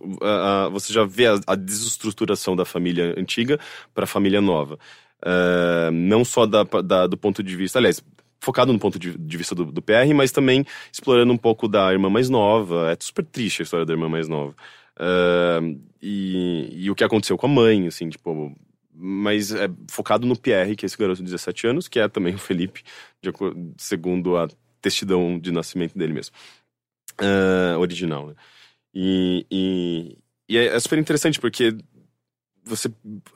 você 0.73 0.93
já 0.93 1.05
vê 1.05 1.29
a, 1.29 1.39
a 1.47 1.55
desestruturação 1.55 2.57
da 2.57 2.65
família 2.65 3.15
antiga 3.17 3.59
para 3.95 4.03
a 4.03 4.07
família 4.09 4.41
nova. 4.41 4.79
Ah, 5.25 5.91
não 5.93 6.25
só 6.25 6.45
da, 6.45 6.65
da- 6.65 7.07
do 7.07 7.17
ponto 7.17 7.41
de 7.43 7.55
vista, 7.55 7.79
aliás, 7.79 8.03
focado 8.41 8.73
no 8.73 8.79
ponto 8.81 8.99
de, 8.99 9.11
vista 9.37 9.55
do, 9.55 9.65
do 9.67 9.81
PR, 9.83 10.13
mas 10.13 10.33
também 10.33 10.65
explorando 10.93 11.33
um 11.33 11.37
pouco 11.39 11.69
da 11.69 11.93
irmã 11.93 12.11
mais 12.11 12.29
nova. 12.29 12.91
É 12.91 12.97
super 13.01 13.25
triste 13.25 13.63
a 13.63 13.65
história 13.65 13.87
da 13.87 13.93
irmã 13.93 14.09
mais 14.09 14.29
nova. 14.29 14.57
Ah, 14.99 15.61
e, 16.03 16.69
e 16.85 16.91
o 16.91 16.97
que 16.97 17.05
aconteceu 17.05 17.37
com 17.39 17.47
a 17.47 17.51
mãe, 17.51 17.87
assim, 17.87 18.09
tipo. 18.09 18.57
Mas 19.01 19.53
é 19.53 19.71
focado 19.89 20.27
no 20.27 20.37
Pierre, 20.37 20.75
que 20.75 20.85
é 20.85 20.87
esse 20.87 20.99
garoto 20.99 21.19
de 21.19 21.25
17 21.31 21.67
anos, 21.69 21.87
que 21.87 22.01
é 22.01 22.09
também 22.09 22.35
o 22.35 22.39
Felipe, 22.39 22.83
de 23.23 23.31
segundo 23.77 24.37
a 24.37 24.49
testidão 24.83 25.39
de 25.39 25.53
nascimento 25.53 25.97
dele 25.97 26.13
mesmo. 26.15 26.35
Ah, 27.19 27.77
original, 27.79 28.27
né? 28.29 28.35
E, 28.95 29.47
e, 29.51 30.19
e 30.49 30.57
é, 30.59 30.67
é 30.75 30.81
super 30.81 30.99
interessante 30.99 31.39
porque 31.41 31.77
você 32.65 32.91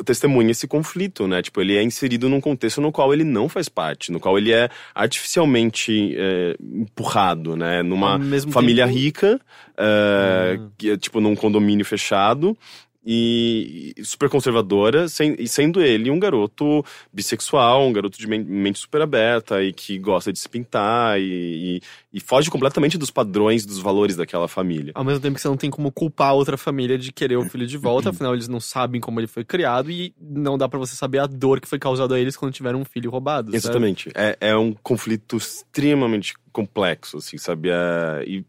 testemunha 0.04 0.50
esse 0.50 0.66
conflito, 0.68 1.26
né? 1.26 1.40
Tipo, 1.42 1.60
ele 1.62 1.76
é 1.76 1.82
inserido 1.82 2.28
num 2.28 2.40
contexto 2.40 2.80
no 2.80 2.92
qual 2.92 3.14
ele 3.14 3.24
não 3.24 3.48
faz 3.48 3.68
parte, 3.68 4.12
no 4.12 4.20
qual 4.20 4.36
ele 4.36 4.52
é 4.52 4.68
artificialmente 4.94 6.14
é, 6.16 6.56
empurrado, 6.60 7.56
né? 7.56 7.82
Numa 7.82 8.18
família 8.50 8.86
tempo- 8.86 8.98
rica, 8.98 9.40
é, 9.76 10.58
Ah. 10.60 10.68
que 10.76 10.90
é, 10.90 10.96
tipo, 10.96 11.20
num 11.20 11.34
condomínio 11.34 11.84
fechado. 11.84 12.56
E 13.04 13.94
super 14.04 14.28
conservadora, 14.28 15.08
sem- 15.08 15.34
e 15.38 15.48
sendo 15.48 15.82
ele 15.82 16.08
um 16.10 16.20
garoto 16.20 16.84
bissexual, 17.12 17.86
um 17.86 17.92
garoto 17.92 18.16
de 18.16 18.26
men- 18.28 18.44
mente 18.44 18.78
super 18.78 19.02
aberta 19.02 19.62
e 19.62 19.72
que 19.72 19.98
gosta 19.98 20.32
de 20.32 20.38
se 20.38 20.48
pintar 20.48 21.20
e, 21.20 21.78
e- 21.78 21.80
e 22.12 22.20
foge 22.20 22.48
completamente 22.50 22.96
dos 22.96 23.10
padrões, 23.10 23.66
dos 23.66 23.78
valores 23.80 24.14
daquela 24.16 24.46
família. 24.46 24.92
Ao 24.94 25.02
mesmo 25.04 25.20
tempo 25.20 25.34
que 25.34 25.40
você 25.40 25.48
não 25.48 25.56
tem 25.56 25.68
como 25.70 25.90
culpar 25.90 26.28
a 26.28 26.32
outra 26.32 26.56
família 26.56 26.96
de 26.96 27.10
querer 27.12 27.36
o 27.36 27.48
filho 27.48 27.66
de 27.66 27.76
volta, 27.76 28.10
afinal 28.10 28.34
eles 28.34 28.46
não 28.48 28.60
sabem 28.60 29.00
como 29.00 29.18
ele 29.18 29.26
foi 29.26 29.44
criado 29.44 29.90
e 29.90 30.14
não 30.20 30.56
dá 30.56 30.68
pra 30.68 30.78
você 30.78 30.94
saber 30.94 31.18
a 31.18 31.26
dor 31.26 31.60
que 31.60 31.68
foi 31.68 31.78
causada 31.80 32.14
a 32.14 32.20
eles 32.20 32.36
quando 32.36 32.52
tiveram 32.52 32.80
um 32.80 32.84
filho 32.84 33.10
roubado. 33.10 33.54
Exatamente. 33.54 34.10
É, 34.14 34.36
é 34.40 34.56
um 34.56 34.72
conflito 34.72 35.36
extremamente 35.36 36.34
complexo, 36.52 37.16
assim, 37.16 37.36
sabe? 37.38 37.70
É, 37.70 38.24
e, 38.26 38.44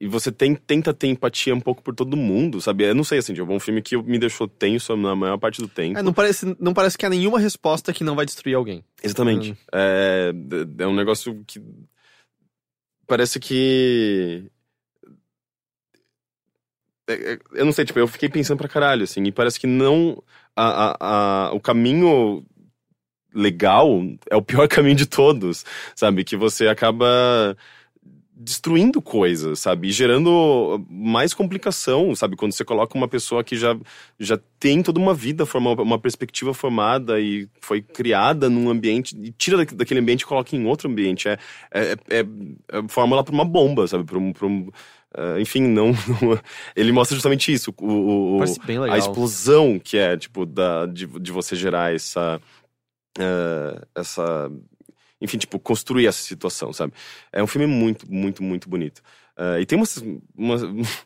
e 0.00 0.06
você 0.08 0.32
tem, 0.32 0.54
tenta 0.54 0.94
ter 0.94 1.08
empatia 1.08 1.54
um 1.54 1.60
pouco 1.60 1.82
por 1.82 1.94
todo 1.94 2.16
mundo, 2.16 2.58
sabe? 2.60 2.84
Eu 2.84 2.94
não 2.94 3.04
sei, 3.04 3.18
assim, 3.18 3.34
tipo, 3.34 3.52
um 3.52 3.60
filme 3.60 3.82
que 3.82 3.94
me 3.98 4.18
deixou 4.18 4.48
tenso 4.48 4.96
na 4.96 5.14
maior 5.14 5.36
parte 5.36 5.60
do 5.60 5.68
tempo. 5.68 5.98
É, 5.98 6.02
não, 6.02 6.14
parece, 6.14 6.56
não 6.58 6.72
parece 6.72 6.96
que 6.96 7.04
há 7.04 7.10
nenhuma 7.10 7.38
resposta 7.38 7.92
que 7.92 8.02
não 8.02 8.16
vai 8.16 8.24
destruir 8.24 8.54
alguém. 8.54 8.82
Exatamente. 9.02 9.52
Hum. 9.52 9.56
É, 9.74 10.32
é 10.78 10.86
um 10.86 10.94
negócio 10.94 11.44
que. 11.46 11.62
Parece 13.06 13.38
que. 13.38 14.50
é- 17.06 17.32
é- 17.34 17.38
Eu 17.52 17.64
não 17.66 17.72
sei, 17.72 17.84
tipo, 17.84 17.98
eu 17.98 18.06
fiquei 18.08 18.28
pensando 18.28 18.56
pra 18.58 18.68
caralho, 18.68 19.02
assim, 19.04 19.22
e 19.24 19.32
parece 19.32 19.60
que 19.60 19.66
não. 19.66 20.22
A, 20.56 20.64
a, 20.64 20.96
a- 21.48 21.52
o 21.52 21.60
caminho 21.60 22.42
legal 23.34 24.00
é 24.30 24.36
o 24.36 24.42
pior 24.42 24.66
caminho 24.68 24.96
de 24.96 25.06
todos, 25.06 25.64
sabe? 25.94 26.24
Que 26.24 26.36
você 26.36 26.68
acaba 26.68 27.54
destruindo 28.42 29.02
coisas, 29.02 29.58
sabe? 29.60 29.88
E 29.88 29.92
gerando 29.92 30.82
mais 30.88 31.34
complicação, 31.34 32.14
sabe? 32.14 32.36
Quando 32.36 32.52
você 32.52 32.64
coloca 32.64 32.96
uma 32.96 33.06
pessoa 33.06 33.44
que 33.44 33.54
já, 33.56 33.76
já 34.18 34.38
tem 34.58 34.82
toda 34.82 34.98
uma 34.98 35.12
vida, 35.12 35.44
forma, 35.44 35.72
uma 35.82 35.98
perspectiva 35.98 36.54
formada 36.54 37.20
e 37.20 37.46
foi 37.60 37.82
criada 37.82 38.48
num 38.48 38.70
ambiente, 38.70 39.14
e 39.22 39.30
tira 39.32 39.58
da- 39.58 39.76
daquele 39.76 40.00
ambiente 40.00 40.22
e 40.22 40.26
coloca 40.26 40.56
em 40.56 40.64
outro 40.66 40.88
ambiente. 40.88 41.28
É, 41.28 41.38
é, 41.70 41.92
é, 42.08 42.20
é 42.20 42.82
fórmula 42.88 43.22
para 43.22 43.34
uma 43.34 43.44
bomba, 43.44 43.86
sabe? 43.86 44.04
Pra 44.04 44.16
um, 44.18 44.32
pra 44.32 44.46
um, 44.46 44.68
ah, 45.14 45.38
enfim, 45.38 45.60
não, 45.62 45.88
não- 45.88 46.40
Ele 46.74 46.92
mostra 46.92 47.14
justamente 47.16 47.52
isso. 47.52 47.74
O, 47.78 47.86
o- 48.38 48.38
a 48.94 48.98
explosão 48.98 49.78
que 49.78 49.98
é, 49.98 50.16
tipo, 50.16 50.46
da, 50.46 50.86
de, 50.86 51.06
de 51.06 51.30
você 51.30 51.54
gerar 51.54 51.94
essa. 51.94 52.40
eh, 53.18 53.82
essa. 53.94 54.50
Enfim, 55.20 55.38
tipo, 55.38 55.58
construir 55.58 56.06
essa 56.06 56.22
situação, 56.22 56.72
sabe? 56.72 56.92
É 57.32 57.42
um 57.42 57.46
filme 57.46 57.66
muito, 57.66 58.10
muito, 58.10 58.42
muito 58.42 58.68
bonito. 58.68 59.02
Eh, 59.40 59.62
e 59.62 59.66
tem 59.66 59.78
uma, 59.78 59.86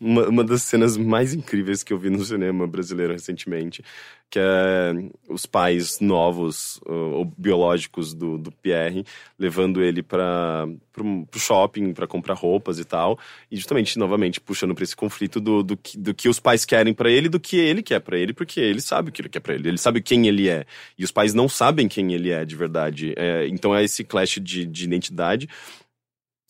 uma, 0.00 0.28
uma, 0.28 0.44
das 0.44 0.64
cenas 0.64 0.96
mais 0.96 1.32
incríveis 1.32 1.84
que 1.84 1.92
eu 1.92 1.98
vi 1.98 2.10
no 2.10 2.24
cinema 2.24 2.66
brasileiro 2.66 3.12
recentemente, 3.12 3.80
que 4.28 4.40
é 4.40 4.92
os 5.28 5.46
pais 5.46 6.00
novos, 6.00 6.78
uh, 6.78 7.12
ou 7.12 7.24
biológicos 7.38 8.12
do, 8.12 8.36
do 8.36 8.50
Pierre, 8.50 9.04
levando 9.38 9.80
ele 9.80 10.02
para 10.02 10.66
pro 10.92 11.38
shopping 11.38 11.92
para 11.92 12.08
comprar 12.08 12.34
roupas 12.34 12.80
e 12.80 12.84
tal, 12.84 13.18
e 13.50 13.56
justamente, 13.56 13.96
novamente, 13.98 14.40
puxando 14.40 14.74
para 14.74 14.82
esse 14.82 14.96
conflito 14.96 15.40
do, 15.40 15.62
do, 15.62 15.76
que, 15.76 15.96
do 15.96 16.12
que 16.12 16.28
os 16.28 16.40
pais 16.40 16.64
querem 16.64 16.92
para 16.92 17.10
ele 17.10 17.28
do 17.28 17.38
que 17.38 17.56
ele 17.56 17.82
quer 17.82 18.00
para 18.00 18.18
ele, 18.18 18.32
porque 18.32 18.58
ele 18.58 18.80
sabe 18.80 19.10
o 19.10 19.12
que 19.12 19.20
ele 19.22 19.28
quer 19.28 19.40
para 19.40 19.54
ele, 19.54 19.68
ele 19.68 19.78
sabe 19.78 20.02
quem 20.02 20.26
ele 20.26 20.48
é, 20.48 20.66
e 20.98 21.04
os 21.04 21.12
pais 21.12 21.34
não 21.34 21.48
sabem 21.48 21.86
quem 21.86 22.12
ele 22.12 22.30
é 22.30 22.44
de 22.44 22.56
verdade. 22.56 23.14
É, 23.16 23.46
então 23.46 23.74
é 23.74 23.84
esse 23.84 24.02
clash 24.02 24.40
de, 24.42 24.66
de 24.66 24.84
identidade. 24.84 25.48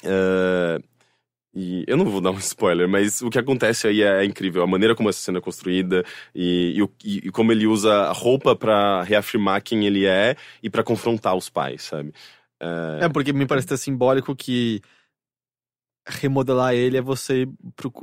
É, 0.03 0.81
e 1.55 1.85
eu 1.87 1.97
não 1.97 2.05
vou 2.07 2.21
dar 2.21 2.31
um 2.31 2.39
spoiler, 2.39 2.89
mas 2.89 3.23
o 3.23 3.31
que 3.31 3.39
acontece 3.39 3.87
aí 3.87 4.03
é 4.03 4.25
incrível. 4.25 4.63
A 4.63 4.67
maneira 4.67 4.95
como 4.95 5.09
essa 5.09 5.21
cena 5.21 5.39
é 5.39 5.41
construída 5.41 6.05
e, 6.35 6.77
e 7.05 7.27
e- 7.27 7.31
como 7.31 7.53
ele 7.53 7.67
usa 7.67 7.93
a 8.09 8.13
roupa 8.13 8.57
pra 8.57 9.03
reafirmar 9.03 9.63
quem 9.63 9.87
ele 9.87 10.07
é 10.07 10.37
e 10.63 10.69
pra 10.71 10.83
confrontar 10.83 11.35
os 11.37 11.49
pais, 11.49 11.83
sabe? 11.83 12.13
É, 13.01 13.09
porque 13.09 13.33
me 13.33 13.47
parece 13.47 13.67
ter 13.67 13.77
simbólico 13.77 14.35
que 14.35 14.81
remodelar 16.07 16.75
ele 16.75 16.97
é 16.99 17.01
você 17.01 17.49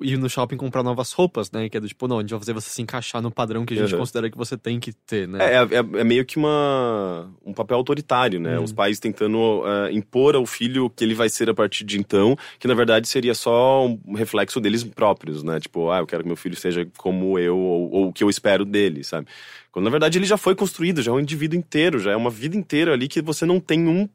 ir 0.02 0.18
no 0.18 0.30
shopping 0.30 0.58
comprar 0.58 0.82
novas 0.82 1.12
roupas, 1.12 1.52
né? 1.52 1.70
Que 1.70 1.78
é 1.78 1.80
do 1.80 1.88
tipo, 1.88 2.08
não, 2.08 2.18
a 2.18 2.22
gente 2.22 2.32
vai 2.32 2.40
fazer 2.40 2.54
você 2.54 2.70
se 2.70 2.82
encaixar 2.82 3.22
no 3.22 3.30
padrão 3.32 3.66
que 3.66 3.74
a 3.74 3.78
gente 3.78 3.94
Uhum. 3.94 4.00
considera 4.00 4.30
que 4.30 4.38
você 4.38 4.58
tem 4.58 4.80
que 4.80 4.92
ter, 4.92 5.28
né? 5.28 5.38
É, 5.44 5.58
é, 5.58 5.78
é 5.78 6.04
meio 6.04 6.26
que 6.26 6.38
uma, 6.38 7.30
um 7.46 7.54
papel 7.54 7.78
autoritário, 7.78 8.40
né? 8.40 8.58
Hum. 8.58 8.64
Os 8.64 8.74
pais 8.74 9.00
tentando 9.00 9.64
eh, 9.66 9.92
impor 9.94 10.36
ao 10.36 10.46
filho 10.46 10.86
o 10.86 10.90
que 10.90 11.04
ele 11.04 11.14
vai 11.14 11.30
ser 11.30 11.50
a 11.50 11.54
partir 11.54 11.84
de 11.84 12.00
então, 12.00 12.36
que 12.60 12.68
na 12.68 12.74
verdade 12.74 13.08
seria 13.08 13.36
só 13.36 13.86
um 13.86 14.14
reflexo 14.16 14.60
deles 14.60 14.84
próprios, 14.84 15.44
né? 15.44 15.60
Tipo, 15.60 15.92
ah, 15.92 16.00
eu 16.00 16.08
quero 16.08 16.24
que 16.24 16.28
meu 16.28 16.38
filho 16.38 16.56
seja 16.56 16.88
como 16.98 17.38
eu, 17.38 17.58
ou, 17.58 17.92
ou 17.92 18.08
o 18.08 18.14
que 18.14 18.24
eu 18.24 18.30
espero 18.30 18.66
dele, 18.66 19.04
sabe? 19.04 19.28
Quando 19.72 19.86
na 19.86 19.92
verdade 19.92 20.18
ele 20.18 20.26
já 20.26 20.38
foi 20.38 20.54
construído, 20.56 21.02
já 21.02 21.12
é 21.12 21.14
um 21.14 21.20
indivíduo 21.20 21.58
inteiro, 21.58 22.00
já 22.00 22.12
é 22.12 22.16
uma 22.16 22.30
vida 22.30 22.58
inteira 22.58 22.94
ali 22.94 23.08
que 23.08 23.22
você 23.22 23.46
não 23.46 23.60
tem 23.60 23.88
um, 23.88 24.08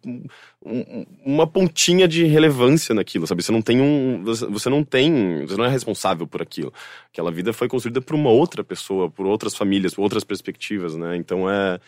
um- 0.64 1.06
uma 1.24 1.46
pontinha 1.46 2.06
de 2.06 2.24
relevância 2.24 2.94
naquilo, 2.94 3.26
sabe? 3.26 3.42
Você 3.42 3.52
não 3.52 3.62
tem 3.62 3.80
um. 3.80 4.22
Você 4.24 4.68
não 4.68 4.84
tem. 4.84 5.46
Você 5.46 5.56
não 5.56 5.64
é 5.64 5.68
responsável 5.68 6.26
por 6.26 6.42
aquilo. 6.42 6.72
Aquela 7.10 7.30
vida 7.32 7.52
foi 7.52 7.68
construída 7.68 8.00
por 8.02 8.14
uma 8.14 8.30
outra 8.30 8.62
pessoa, 8.64 9.10
por 9.10 9.26
outras 9.26 9.54
famílias, 9.56 9.94
por 9.94 10.02
outras 10.02 10.24
perspectivas, 10.24 10.94
né? 10.96 11.16
Então 11.16 11.48
é. 11.50 11.78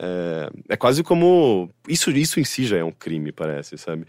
É, 0.00 0.50
é 0.70 0.76
quase 0.76 1.02
como. 1.02 1.70
Isso, 1.88 2.10
isso 2.12 2.38
em 2.40 2.44
si 2.44 2.64
já 2.66 2.76
é 2.78 2.84
um 2.84 2.92
crime, 2.92 3.32
parece, 3.32 3.76
sabe? 3.78 4.06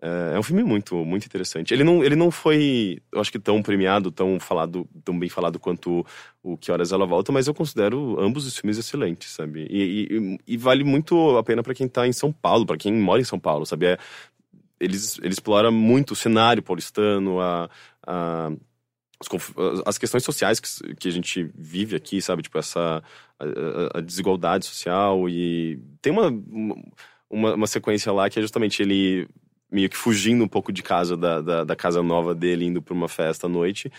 É, 0.00 0.34
é 0.36 0.38
um 0.38 0.42
filme 0.42 0.62
muito, 0.62 1.04
muito 1.04 1.26
interessante. 1.26 1.74
Ele 1.74 1.82
não, 1.82 2.04
ele 2.04 2.14
não 2.14 2.30
foi, 2.30 3.00
eu 3.12 3.20
acho 3.20 3.32
que 3.32 3.38
tão 3.38 3.60
premiado, 3.62 4.10
tão 4.12 4.38
falado, 4.38 4.88
tão 5.04 5.18
bem 5.18 5.28
falado 5.28 5.58
quanto 5.58 6.06
o 6.42 6.56
Que 6.56 6.70
Horas 6.70 6.92
Ela 6.92 7.04
Volta, 7.06 7.32
mas 7.32 7.48
eu 7.48 7.54
considero 7.54 8.18
ambos 8.20 8.46
os 8.46 8.56
filmes 8.56 8.78
excelentes, 8.78 9.30
sabe? 9.30 9.66
E, 9.68 10.06
e- 10.10 10.38
e 10.54 10.56
vale 10.56 10.84
muito 10.84 11.36
a 11.36 11.42
pena 11.42 11.62
pra 11.62 11.74
quem 11.74 11.88
tá 11.88 12.06
em 12.06 12.12
São 12.12 12.32
Paulo, 12.32 12.64
pra 12.64 12.76
quem 12.76 12.92
mora 12.92 13.20
em 13.20 13.24
São 13.24 13.38
Paulo, 13.40 13.66
sabe? 13.66 13.86
É, 13.86 13.98
eles, 14.80 15.18
ele 15.18 15.30
explora 15.32 15.70
muito 15.70 16.12
o 16.12 16.16
cenário 16.16 16.62
paulistano, 16.62 17.40
a, 17.40 17.68
a- 18.06 18.50
as, 19.84 19.98
questões 19.98 20.22
sociais 20.22 20.60
que, 20.60 20.94
que 20.94 21.08
a 21.08 21.10
gente 21.10 21.50
vive 21.56 21.96
aqui, 21.96 22.22
sabe? 22.22 22.42
Tipo, 22.42 22.58
essa 22.58 23.02
a- 23.38 23.98
a 23.98 24.00
desigualdade 24.00 24.64
social 24.66 25.28
e 25.28 25.80
tem 26.00 26.12
uma, 26.12 26.28
uma, 27.28 27.54
uma 27.54 27.66
sequência 27.66 28.12
lá 28.12 28.30
que 28.30 28.38
é 28.38 28.42
justamente 28.42 28.80
ele 28.82 29.28
meio 29.70 29.88
que 29.88 29.96
fugindo 29.96 30.44
um 30.44 30.48
pouco 30.48 30.72
de 30.72 30.82
casa, 30.82 31.16
da, 31.16 31.40
da, 31.40 31.64
da 31.64 31.76
casa 31.76 32.02
nova 32.02 32.34
dele, 32.34 32.64
indo 32.64 32.82
pra 32.82 32.94
uma 32.94 33.08
festa 33.08 33.46
à 33.46 33.50
noite. 33.50 33.90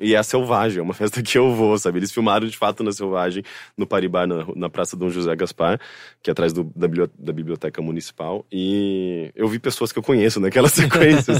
E 0.00 0.14
é 0.14 0.18
a 0.18 0.22
Selvagem, 0.22 0.78
é 0.78 0.82
uma 0.82 0.94
festa 0.94 1.22
que 1.22 1.36
eu 1.36 1.54
vou, 1.54 1.76
sabe? 1.78 1.98
Eles 1.98 2.12
filmaram 2.12 2.46
de 2.46 2.56
fato 2.56 2.82
na 2.82 2.92
Selvagem, 2.92 3.42
no 3.76 3.86
Paribar, 3.86 4.26
na, 4.26 4.46
na 4.54 4.70
Praça 4.70 4.96
Dom 4.96 5.10
José 5.10 5.34
Gaspar, 5.34 5.80
que 6.22 6.30
é 6.30 6.32
atrás 6.32 6.52
do, 6.52 6.64
da, 6.74 6.86
da 7.18 7.32
Biblioteca 7.32 7.82
Municipal. 7.82 8.46
E 8.50 9.30
eu 9.34 9.48
vi 9.48 9.58
pessoas 9.58 9.92
que 9.92 9.98
eu 9.98 10.02
conheço 10.02 10.40
naquela 10.40 10.68
sequência. 10.70 11.34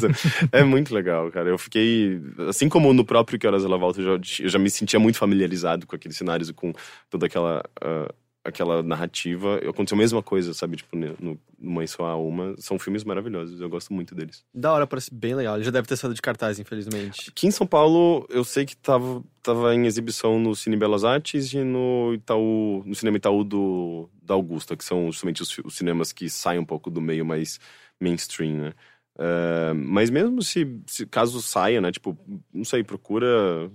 é 0.53 0.65
muito 0.65 0.95
legal, 0.95 1.31
cara. 1.31 1.49
Eu 1.49 1.59
fiquei. 1.59 2.21
Assim 2.49 2.69
como 2.69 2.93
no 2.93 3.05
próprio 3.05 3.39
Que 3.39 3.47
Horas 3.47 3.65
Ela 3.65 3.79
Volta, 3.79 4.01
eu 4.01 4.19
já, 4.19 4.45
eu 4.45 4.49
já 4.49 4.59
me 4.59 4.71
sentia 4.71 4.99
muito 4.99 5.19
familiarizado 5.19 5.87
com 5.87 5.95
aqueles 5.95 6.17
cenários 6.17 6.49
e 6.49 6.53
com 6.53 6.73
toda 7.09 7.27
aquela. 7.27 7.63
ah, 7.81 8.13
aquela 8.49 8.83
narrativa, 8.83 9.57
aconteceu 9.69 9.97
a 9.97 9.99
mesma 9.99 10.23
coisa, 10.23 10.53
sabe? 10.55 10.77
Tipo, 10.77 10.97
no, 10.97 11.17
no 11.21 11.41
Mãe 11.59 11.87
Só 11.87 12.05
Há 12.05 12.17
Uma. 12.17 12.55
São 12.59 12.79
filmes 12.79 13.05
maravilhosos, 13.05 13.61
eu 13.61 13.69
gosto 13.69 13.93
muito 13.93 14.15
deles. 14.15 14.45
Da 14.53 14.73
hora, 14.73 14.87
parece 14.87 15.13
bem 15.15 15.35
legal. 15.35 15.57
Ele 15.57 15.65
já 15.65 15.71
deve 15.71 15.87
ter 15.87 15.97
saído 15.97 16.15
de 16.15 16.23
cartaz, 16.23 16.59
infelizmente. 16.59 17.31
Aqui 17.31 17.47
em 17.47 17.51
São 17.51 17.67
Paulo, 17.67 18.27
eu 18.31 18.45
sei 18.45 18.65
que 18.65 18.77
tava, 18.77 19.23
tava 19.43 19.75
em 19.75 19.87
exibição 19.87 20.39
no 20.39 20.55
Cine 20.55 20.77
Belas 20.77 21.05
Artes 21.05 21.53
e 21.53 21.59
no 21.59 22.13
Itaú, 22.15 22.83
no 22.85 22.95
Cinema 22.95 23.17
Itaú 23.17 23.45
do, 23.45 24.09
da 24.23 24.35
Augusta, 24.35 24.77
que 24.77 24.85
são 24.85 25.11
justamente 25.13 25.43
os, 25.43 25.59
os 25.59 25.75
cinemas 25.77 26.13
que 26.13 26.29
saem 26.29 26.59
um 26.59 26.65
pouco 26.65 26.91
do 26.91 27.01
meio 27.01 27.25
mais 27.25 27.61
mainstream, 28.01 28.57
né? 28.57 28.73
Eh, 29.19 29.73
mas 29.75 30.11
mesmo 30.11 30.41
se, 30.43 30.81
se 30.87 31.05
caso 31.05 31.43
saia, 31.43 31.81
né? 31.81 31.91
Tipo, 31.91 32.17
não 32.55 32.65
sei, 32.65 32.85
procura. 32.85 33.71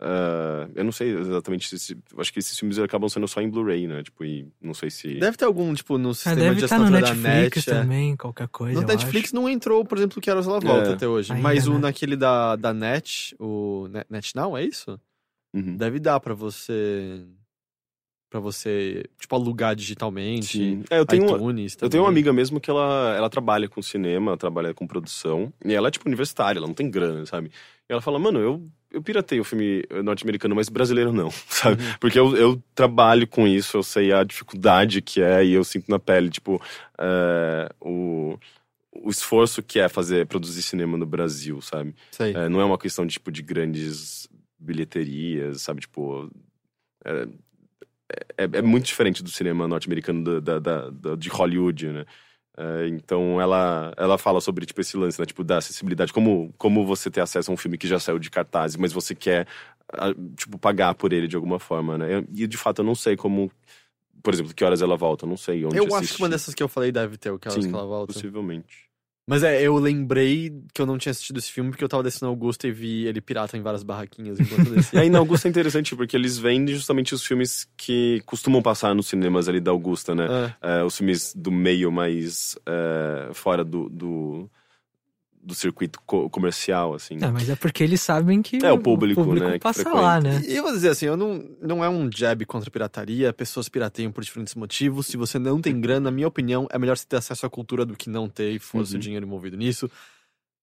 Eh, 0.00 0.68
eu 0.76 0.84
não 0.84 0.92
sei 0.92 1.16
exatamente 1.16 1.68
se, 1.68 1.78
se- 1.78 1.96
Acho 2.18 2.32
que 2.32 2.38
esses 2.38 2.58
filmes 2.58 2.78
acabam 2.78 3.08
sendo 3.08 3.28
só 3.28 3.40
em 3.40 3.48
Blu-ray, 3.50 3.86
né? 3.86 4.02
Tipo, 4.02 4.24
e 4.24 4.48
não 4.60 4.72
sei 4.74 4.90
se. 4.90 5.14
Deve 5.18 5.36
ter 5.36 5.44
algum, 5.44 5.72
tipo, 5.74 5.98
no 5.98 6.10
Ah, 6.10 6.14
sistema 6.14 6.36
deve 6.36 6.54
de 6.56 6.60
no 6.60 6.64
assinatura 6.64 7.00
da 7.00 7.14
Netflix 7.14 7.56
Net. 7.66 7.70
é. 7.70 7.80
também, 7.82 8.16
qualquer 8.16 8.48
coisa. 8.48 8.74
No 8.74 8.82
eu 8.82 8.86
Netflix 8.88 9.26
acho. 9.28 9.34
não 9.34 9.48
entrou, 9.48 9.84
por 9.84 9.98
exemplo, 9.98 10.18
o 10.18 10.20
Que 10.20 10.30
Horas 10.30 10.46
Ela 10.46 10.60
Volta 10.60 10.90
É. 10.90 10.92
até 10.94 11.06
hoje. 11.06 11.32
Ainda, 11.32 11.42
mas 11.42 11.66
o 11.68 11.74
né? 11.74 11.78
naquele 11.80 12.16
da, 12.16 12.56
da 12.56 12.72
Net, 12.72 13.34
o 13.38 13.88
Net, 13.90 14.06
Net 14.08 14.36
Now, 14.36 14.56
é 14.56 14.64
isso? 14.64 14.98
Uhum. 15.54 15.76
Deve 15.76 15.98
dar 16.00 16.18
pra 16.20 16.32
você... 16.34 17.24
Pra 18.30 18.38
você, 18.38 19.02
tipo, 19.18 19.34
alugar 19.34 19.74
digitalmente. 19.74 20.56
Sim. 20.58 20.84
É, 20.88 21.00
eu 21.00 21.04
tenho, 21.04 21.24
uma- 21.26 21.36
iTunes 21.36 21.76
Eu 21.82 21.88
tenho 21.88 22.04
uma 22.04 22.08
amiga 22.08 22.32
mesmo 22.32 22.60
que 22.60 22.70
ela, 22.70 23.12
ela 23.16 23.28
trabalha 23.28 23.68
com 23.68 23.82
cinema, 23.82 24.30
ela 24.30 24.38
trabalha 24.38 24.72
com 24.72 24.86
produção, 24.86 25.52
e 25.64 25.74
ela 25.74 25.88
é 25.88 25.90
tipo 25.90 26.06
universitária, 26.08 26.60
ela 26.60 26.68
não 26.68 26.74
tem 26.74 26.88
grana, 26.88 27.26
sabe? 27.26 27.48
E 27.48 27.92
ela 27.92 28.00
fala, 28.00 28.20
mano, 28.20 28.38
eu, 28.38 28.62
eu 28.90 29.02
piratei 29.02 29.38
o 29.40 29.44
filme 29.44 29.84
norte-americano, 30.02 30.54
mas 30.54 30.68
brasileiro 30.68 31.12
não, 31.12 31.30
sabe? 31.48 31.82
Uhum. 31.82 31.90
Porque 32.00 32.18
eu, 32.18 32.36
eu 32.36 32.62
trabalho 32.74 33.26
com 33.26 33.46
isso, 33.46 33.76
eu 33.76 33.82
sei 33.82 34.12
a 34.12 34.24
dificuldade 34.24 35.00
que 35.00 35.22
é, 35.22 35.44
e 35.44 35.52
eu 35.52 35.62
sinto 35.64 35.88
na 35.88 35.98
pele, 35.98 36.28
tipo, 36.30 36.60
é, 36.98 37.68
o, 37.80 38.38
o 38.92 39.08
esforço 39.10 39.62
que 39.62 39.78
é 39.78 39.88
fazer, 39.88 40.26
produzir 40.26 40.62
cinema 40.62 40.96
no 40.98 41.06
Brasil, 41.06 41.60
sabe? 41.60 41.94
É, 42.34 42.48
não 42.48 42.60
é 42.60 42.64
uma 42.64 42.78
questão, 42.78 43.06
tipo, 43.06 43.30
de 43.30 43.42
grandes 43.42 44.28
bilheterias, 44.58 45.62
sabe? 45.62 45.80
Tipo. 45.80 46.30
É, 47.04 47.28
é, 48.36 48.44
é 48.58 48.62
muito 48.62 48.86
diferente 48.86 49.22
do 49.22 49.30
cinema 49.30 49.68
norte-americano 49.68 50.40
da- 50.40 50.58
da- 50.58 50.90
da- 50.90 51.14
de 51.16 51.28
Hollywood, 51.28 51.86
né? 51.88 52.04
É, 52.62 52.88
então 52.88 53.40
ela, 53.40 53.92
ela 53.96 54.18
fala 54.18 54.38
sobre 54.40 54.66
tipo, 54.66 54.80
esse 54.82 54.94
lance, 54.96 55.18
né? 55.18 55.24
Tipo, 55.24 55.42
da 55.42 55.56
acessibilidade. 55.58 56.12
Como, 56.12 56.52
como 56.58 56.84
você 56.84 57.10
ter 57.10 57.22
acesso 57.22 57.50
a 57.50 57.54
um 57.54 57.56
filme 57.56 57.78
que 57.78 57.88
já 57.88 57.98
saiu 57.98 58.18
de 58.18 58.30
cartaz, 58.30 58.76
mas 58.76 58.92
você 58.92 59.14
quer, 59.14 59.46
tipo, 60.36 60.58
pagar 60.58 60.94
por 60.94 61.12
ele 61.12 61.26
de 61.26 61.36
alguma 61.36 61.58
forma, 61.58 61.96
né? 61.96 62.16
Eu- 62.18 62.26
E 62.34 62.46
de 62.46 62.56
fato 62.58 62.80
eu 62.80 62.84
não 62.84 62.94
sei 62.94 63.16
como. 63.16 63.50
Por 64.22 64.34
exemplo, 64.34 64.52
que 64.54 64.62
horas 64.62 64.82
ela 64.82 64.96
volta, 64.98 65.24
eu 65.24 65.28
não 65.30 65.36
sei 65.38 65.64
onde 65.64 65.78
Eu 65.78 65.84
acho 65.86 65.96
assistir. 65.96 66.16
que 66.16 66.22
uma 66.22 66.28
dessas 66.28 66.54
que 66.54 66.62
eu 66.62 66.68
falei 66.68 66.92
deve 66.92 67.16
ter 67.16 67.30
o 67.30 67.38
Que 67.38 67.48
Horas 67.48 67.64
Sim, 67.64 67.70
que 67.70 67.74
Ela 67.76 67.86
Volta. 67.86 68.12
Possivelmente. 68.12 68.89
Mas 69.30 69.44
é, 69.44 69.62
eu 69.62 69.76
lembrei 69.76 70.52
que 70.74 70.82
eu 70.82 70.86
não 70.86 70.98
tinha 70.98 71.12
assistido 71.12 71.38
esse 71.38 71.52
filme 71.52 71.70
porque 71.70 71.84
eu 71.84 71.88
tava 71.88 72.02
descendo 72.02 72.26
Augusto 72.26 72.66
e 72.66 72.72
vi 72.72 73.06
ele 73.06 73.20
pirata 73.20 73.56
em 73.56 73.62
várias 73.62 73.84
barraquinhas 73.84 74.40
enquanto 74.40 74.70
descia. 74.70 74.90
É, 75.00 75.06
e 75.06 75.08
na 75.08 75.20
Augusta 75.20 75.46
é 75.46 75.50
interessante, 75.50 75.94
porque 75.94 76.16
eles 76.16 76.36
vendem 76.36 76.74
justamente 76.74 77.14
os 77.14 77.24
filmes 77.24 77.64
que 77.76 78.20
costumam 78.26 78.60
passar 78.60 78.92
nos 78.92 79.06
cinemas 79.06 79.48
ali 79.48 79.60
da 79.60 79.70
Augusta, 79.70 80.16
né? 80.16 80.26
É. 80.60 80.80
É, 80.80 80.82
os 80.82 80.96
filmes 80.96 81.32
do 81.32 81.52
meio 81.52 81.92
mais 81.92 82.58
é, 82.66 83.32
fora 83.32 83.64
do, 83.64 83.88
do, 83.88 84.50
do 85.42 85.54
circuito 85.54 85.98
co- 86.04 86.28
comercial, 86.28 86.92
assim. 86.94 87.16
É, 87.22 87.30
mas 87.30 87.48
é 87.48 87.56
porque 87.56 87.82
eles 87.82 88.00
sabem 88.00 88.42
que 88.42 88.58
É, 88.64 88.70
o 88.70 88.78
público, 88.78 89.24
né, 89.34 89.52
que 89.52 89.58
passa 89.60 89.82
frequenta. 89.82 90.00
lá, 90.00 90.20
né? 90.20 90.42
E 90.46 90.54
eu 90.56 90.62
vou 90.62 90.72
dizer 90.72 90.90
assim, 90.90 91.06
eu 91.06 91.16
não, 91.16 91.42
não 91.62 91.82
é 91.84 91.88
um 91.88 92.10
jab 92.14 92.44
contra 92.44 92.68
a 92.68 92.70
pirataria, 92.72 93.32
pessoas 93.32 93.68
pirateiam 93.68 94.12
por 94.12 94.22
diferentes 94.22 94.54
motivos. 94.54 95.06
Se 95.06 95.16
você 95.16 95.38
não 95.38 95.60
tem 95.60 95.80
grana, 95.80 96.00
na 96.00 96.10
minha 96.10 96.28
opinião, 96.28 96.68
é 96.70 96.78
melhor 96.78 96.96
você 96.96 97.06
ter 97.06 97.16
acesso 97.16 97.46
à 97.46 97.50
cultura 97.50 97.86
do 97.86 97.96
que 97.96 98.10
não 98.10 98.28
ter 98.28 98.52
e 98.52 98.58
fosse 98.58 98.92
Uhum. 98.92 98.98
o 98.98 99.00
dinheiro 99.00 99.26
envolvido 99.26 99.56
nisso. 99.56 99.90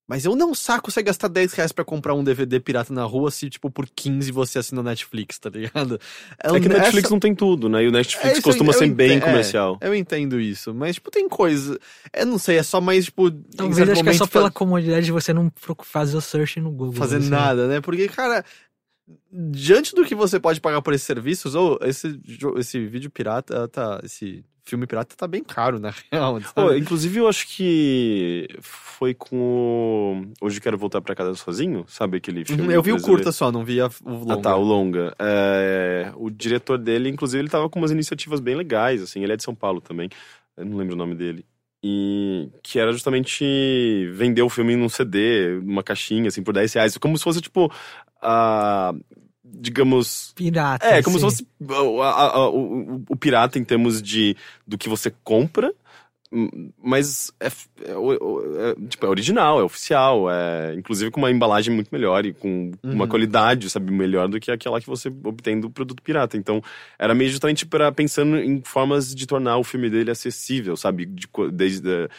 Mas 0.07 0.23
eu 0.23 0.35
não 0.37 0.55
saco 0.55 0.89
você 0.89 1.03
gastar 1.03 1.27
10 1.27 1.51
reais 1.53 1.71
pra 1.73 1.83
comprar 1.83 2.13
um 2.13 2.23
DVD 2.23 2.59
pirata 2.61 2.93
na 2.93 3.03
rua 3.03 3.29
se, 3.29 3.49
tipo, 3.49 3.69
por 3.69 3.85
15 3.93 4.31
você 4.31 4.57
assina 4.57 4.81
Netflix, 4.81 5.37
tá 5.37 5.49
ligado? 5.49 5.99
É 6.41 6.47
que 6.59 6.67
um- 6.67 6.71
Netflix 6.71 7.09
não 7.09 7.19
tem 7.19 7.35
tudo, 7.35 7.67
né? 7.67 7.83
E 7.83 7.87
o 7.87 7.89
É 7.89 7.91
Netflix 7.91 8.33
isso, 8.33 8.41
costuma 8.41 8.69
eu 8.71 8.77
ser 8.77 8.85
ente- 8.85 8.95
bem 8.95 9.17
é, 9.17 9.19
comercial. 9.19 9.77
Eu 9.81 9.93
entendo 9.93 10.39
isso, 10.39 10.73
mas, 10.73 10.95
tipo, 10.95 11.11
tem 11.11 11.27
coisa. 11.27 11.77
Eu 12.13 12.25
não 12.25 12.37
sei, 12.37 12.57
é 12.57 12.63
só 12.63 12.79
mais, 12.79 13.05
tipo. 13.05 13.29
Talvez 13.29 13.89
acho 13.89 14.01
que 14.03 14.09
é 14.09 14.13
só 14.13 14.19
momento, 14.19 14.31
pela 14.31 14.49
comodidade 14.51 15.05
de 15.05 15.11
você 15.11 15.33
não 15.33 15.51
fazer 15.83 16.15
o 16.15 16.21
search 16.21 16.59
no 16.61 16.71
Google. 16.71 16.93
fazer 16.93 17.17
assim. 17.17 17.29
nada, 17.29 17.67
né? 17.67 17.81
Porque, 17.81 18.07
cara, 18.07 18.45
diante 19.31 19.93
do 19.93 20.05
que 20.05 20.15
você 20.15 20.39
pode 20.39 20.59
pagar 20.61 20.81
por 20.81 20.93
esses 20.93 21.05
serviços, 21.05 21.55
ou 21.55 21.77
esse, 21.81 22.19
esse 22.57 22.85
vídeo 22.87 23.09
pirata, 23.11 23.67
tá, 23.67 23.99
esse 24.03 24.43
filme 24.67 24.85
pirata 24.85 25.15
tá 25.15 25.27
bem 25.27 25.43
caro, 25.43 25.79
na 25.79 25.93
real. 26.11 26.39
Sabe? 26.41 26.77
inclusive, 26.79 27.19
eu 27.19 27.27
acho 27.27 27.47
que 27.47 28.47
foi 28.61 29.13
com 29.13 29.37
o... 29.37 30.45
Hoje 30.45 30.59
Quero 30.61 30.77
Voltar 30.77 31.01
Pra 31.01 31.15
Casa 31.15 31.33
Sozinho, 31.35 31.85
sabe 31.87 32.17
aquele 32.17 32.43
filme? 32.45 32.63
Uhum, 32.63 32.71
eu 32.71 32.81
vi 32.83 32.91
o 32.91 33.01
curta 33.01 33.31
só, 33.31 33.51
não 33.51 33.63
vi 33.63 33.79
a- 33.79 33.89
o 34.03 34.09
longa. 34.11 34.33
Ah, 34.33 34.37
tá, 34.37 34.55
o 34.55 34.61
longa. 34.63 35.15
É, 35.19 36.11
o 36.15 36.29
diretor 36.29 36.77
dele, 36.77 37.09
inclusive, 37.09 37.41
ele 37.41 37.49
tava 37.49 37.69
com 37.69 37.79
umas 37.79 37.91
iniciativas 37.91 38.39
bem 38.39 38.55
legais, 38.55 39.01
assim. 39.01 39.23
Ele 39.23 39.33
é 39.33 39.37
de 39.37 39.43
São 39.43 39.55
Paulo 39.55 39.79
também. 39.81 40.09
Eu 40.55 40.65
não 40.65 40.77
lembro 40.77 40.95
o 40.95 40.97
nome 40.97 41.15
dele. 41.15 41.45
E 41.83 42.49
que 42.63 42.79
era 42.79 42.91
justamente 42.91 44.09
vender 44.13 44.41
o 44.41 44.49
filme 44.49 44.75
num 44.75 44.89
CD, 44.89 45.59
numa 45.63 45.83
caixinha, 45.83 46.27
assim, 46.27 46.41
por 46.43 46.53
10 46.53 46.73
reais. 46.73 46.97
Como 46.97 47.17
se 47.17 47.23
fosse, 47.23 47.39
tipo, 47.39 47.71
a... 48.21 48.93
digamos... 49.53 50.33
Pirata. 50.35 50.85
É, 50.85 51.01
como 51.03 51.17
assim. 51.17 51.29
se 51.29 51.45
fosse 51.63 51.73
o, 51.83 52.01
a- 52.01 52.11
a- 52.35 52.49
o, 52.49 53.03
o 53.09 53.15
pirata 53.15 53.57
em 53.59 53.63
termos 53.63 54.01
de 54.01 54.35
do 54.65 54.77
que 54.77 54.89
você 54.89 55.11
compra, 55.23 55.73
hum, 56.31 56.71
mas 56.81 57.31
é, 57.39 57.47
é 57.47 57.51
é, 57.91 58.87
tipo, 58.89 59.05
é 59.05 59.09
original, 59.09 59.59
é 59.59 59.63
oficial, 59.63 60.29
é 60.29 60.73
inclusive 60.75 61.09
com 61.11 61.19
uma 61.21 61.31
embalagem 61.31 61.73
muito 61.73 61.89
melhor 61.91 62.25
e 62.25 62.33
com 62.33 62.71
uma 62.83 63.03
Uhum. 63.03 63.09
qualidade, 63.09 63.69
sabe, 63.69 63.91
melhor 63.91 64.27
do 64.27 64.39
que 64.39 64.51
aquela 64.51 64.79
que 64.81 64.87
você 64.87 65.09
obtém 65.23 65.59
do 65.59 65.69
produto 65.69 66.01
pirata. 66.03 66.35
Então, 66.37 66.61
era 66.99 67.13
meio 67.15 67.29
justamente 67.29 67.65
para 67.65 67.91
pensando 67.91 68.37
em 68.37 68.61
formas 68.63 69.13
de 69.15 69.25
tornar 69.25 69.57
o 69.57 69.63
filme 69.63 69.89
dele 69.89 70.11
acessível, 70.11 70.75
sabe, 70.75 71.05
de 71.05 71.27
desde 71.51 71.89
eh, 71.89 72.09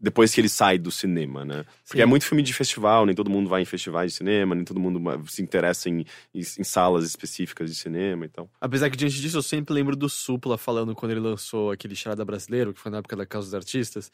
depois 0.00 0.34
que 0.34 0.40
ele 0.40 0.48
sai 0.48 0.78
do 0.78 0.90
cinema, 0.90 1.44
né? 1.44 1.64
Porque 1.84 1.98
Sim. 1.98 2.02
é 2.02 2.06
muito 2.06 2.24
filme 2.24 2.42
de 2.42 2.52
festival, 2.52 3.04
nem 3.06 3.14
todo 3.14 3.30
mundo 3.30 3.48
vai 3.48 3.62
em 3.62 3.64
festivais 3.64 4.12
de 4.12 4.18
cinema, 4.18 4.54
nem 4.54 4.64
todo 4.64 4.78
mundo 4.80 5.00
se 5.28 5.42
interessa 5.42 5.88
em, 5.88 6.04
em, 6.34 6.40
em 6.40 6.64
salas 6.64 7.04
específicas 7.04 7.70
de 7.70 7.76
cinema 7.76 8.24
e 8.24 8.28
tal. 8.28 8.48
Apesar 8.60 8.90
que 8.90 8.96
diante 8.96 9.20
disso, 9.20 9.38
eu 9.38 9.42
sempre 9.42 9.74
lembro 9.74 9.96
do 9.96 10.08
Supla 10.08 10.56
falando 10.56 10.94
quando 10.94 11.12
ele 11.12 11.20
lançou 11.20 11.70
aquele 11.70 11.94
charada 11.96 12.24
brasileiro, 12.24 12.72
que 12.72 12.80
foi 12.80 12.90
na 12.90 12.98
época 12.98 13.16
da 13.16 13.26
Casa 13.26 13.46
dos 13.46 13.54
Artistas. 13.54 14.10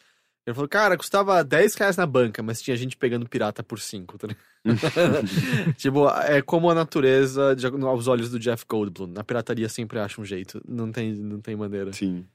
Ele 0.47 0.55
falou, 0.55 0.69
cara, 0.69 0.97
custava 0.99 1.43
10 1.43 1.75
reais 1.75 1.97
na 1.97 2.05
banca, 2.05 2.43
mas 2.43 2.61
tinha 2.61 2.77
gente 2.77 2.99
pegando 2.99 3.27
pirata 3.27 3.63
por 3.63 3.81
5, 3.81 4.19
tá 4.19 4.29
tipo, 5.77 6.07
é 6.09 6.43
como 6.43 6.71
a 6.71 6.75
natureza 6.75 7.55
de- 7.57 7.67
aos 7.67 8.07
olhos 8.09 8.31
do 8.31 8.39
Jeff 8.39 8.65
Goldblum. 8.69 9.07
Na 9.07 9.25
pirataria 9.25 9.69
sempre 9.69 9.99
acha 9.99 10.21
um 10.21 10.25
jeito. 10.25 10.61
Não 10.69 10.93
tem, 10.93 11.15
não 11.15 11.41
tem 11.41 11.57
maneira. 11.57 11.93
Sim, 11.93 12.27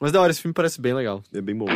Mas 0.00 0.12
da 0.12 0.20
hora, 0.20 0.30
esse 0.30 0.42
filme 0.42 0.52
parece 0.54 0.80
bem 0.80 0.94
legal. 0.94 1.22
é 1.32 1.40
bem 1.40 1.56
bom. 1.56 1.66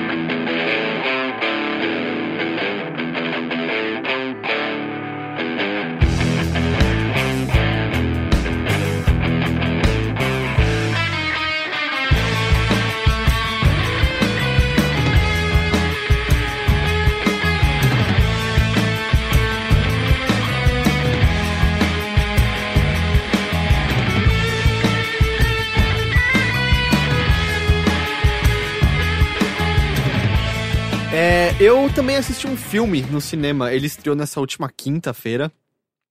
Eu 31.60 31.92
também 31.92 32.16
assisti 32.16 32.46
um 32.46 32.56
filme 32.56 33.02
no 33.02 33.20
cinema. 33.20 33.70
Ele 33.70 33.86
estreou 33.86 34.16
nessa 34.16 34.40
última 34.40 34.70
quinta-feira. 34.74 35.52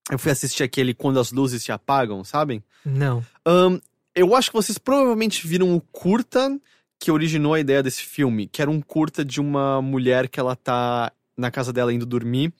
Eu 0.08 0.16
fui 0.16 0.30
assistir 0.30 0.62
aquele 0.62 0.94
Quando 0.94 1.18
as 1.18 1.32
Luzes 1.32 1.64
Se 1.64 1.72
Apagam, 1.72 2.22
sabem? 2.22 2.62
Não. 2.84 3.24
Ahn, 3.44 3.80
eu 4.14 4.36
acho 4.36 4.50
que 4.50 4.56
vocês 4.56 4.78
provavelmente 4.78 5.44
viram 5.44 5.74
o 5.74 5.80
curta 5.80 6.56
que 7.00 7.10
originou 7.10 7.54
a 7.54 7.60
ideia 7.60 7.82
desse 7.82 8.02
filme, 8.02 8.46
que 8.46 8.62
era 8.62 8.70
um 8.70 8.80
curta 8.80 9.24
de 9.24 9.40
uma 9.40 9.82
mulher 9.82 10.28
que 10.28 10.38
ela 10.38 10.54
tá 10.54 11.10
na 11.36 11.50
casa 11.50 11.72
dela 11.72 11.92
indo 11.92 12.06
dormir. 12.06 12.52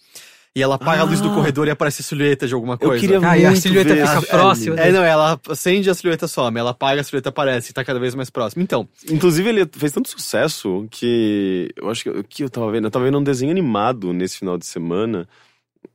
E 0.55 0.61
ela 0.61 0.75
apaga 0.75 1.03
a 1.03 1.05
luz 1.05 1.21
do 1.21 1.29
Ah. 1.29 1.35
corredor 1.35 1.69
e 1.69 1.71
aparece 1.71 2.03
a 2.03 2.05
silhueta 2.05 2.45
de 2.49 2.55
alguma 2.55 2.75
Eu 2.75 2.79
coisa. 2.79 3.01
queria 3.01 3.21
Ah, 3.23 3.39
e 3.39 3.45
a 3.45 3.51
muito 3.51 3.63
silhueta 3.63 3.95
ver 3.95 4.05
fica 4.07 4.23
próxima. 4.23 4.81
É, 4.81 4.91
não, 4.91 5.05
ela 5.05 5.41
acende 5.49 5.89
e 5.89 5.91
a 5.91 5.95
silhueta 5.95 6.27
some, 6.27 6.59
ela 6.59 6.71
apaga, 6.71 7.01
a 7.01 7.05
silhueta 7.05 7.29
aparece 7.29 7.71
e 7.71 7.73
tá 7.73 7.85
cada 7.85 8.01
vez 8.01 8.17
mais 8.17 8.31
próximo. 8.31 8.61
Então, 8.61 8.89
Inclusive, 9.09 9.49
ele 9.49 9.65
fez 9.73 9.93
tanto 9.93 10.09
sucesso 10.09 10.89
que 10.91 11.71
eu 11.77 11.89
acho 11.89 12.03
que 12.03 12.11
o 12.11 12.25
que 12.25 12.43
eu 12.43 12.51
tava 12.51 12.69
vendo, 12.73 12.87
eu 12.87 12.91
tava 12.91 13.05
vendo 13.05 13.19
um 13.19 13.23
desenho 13.23 13.53
animado 13.53 14.13
nesse 14.13 14.39
final 14.39 14.59
de 14.59 14.67
semana 14.67 15.29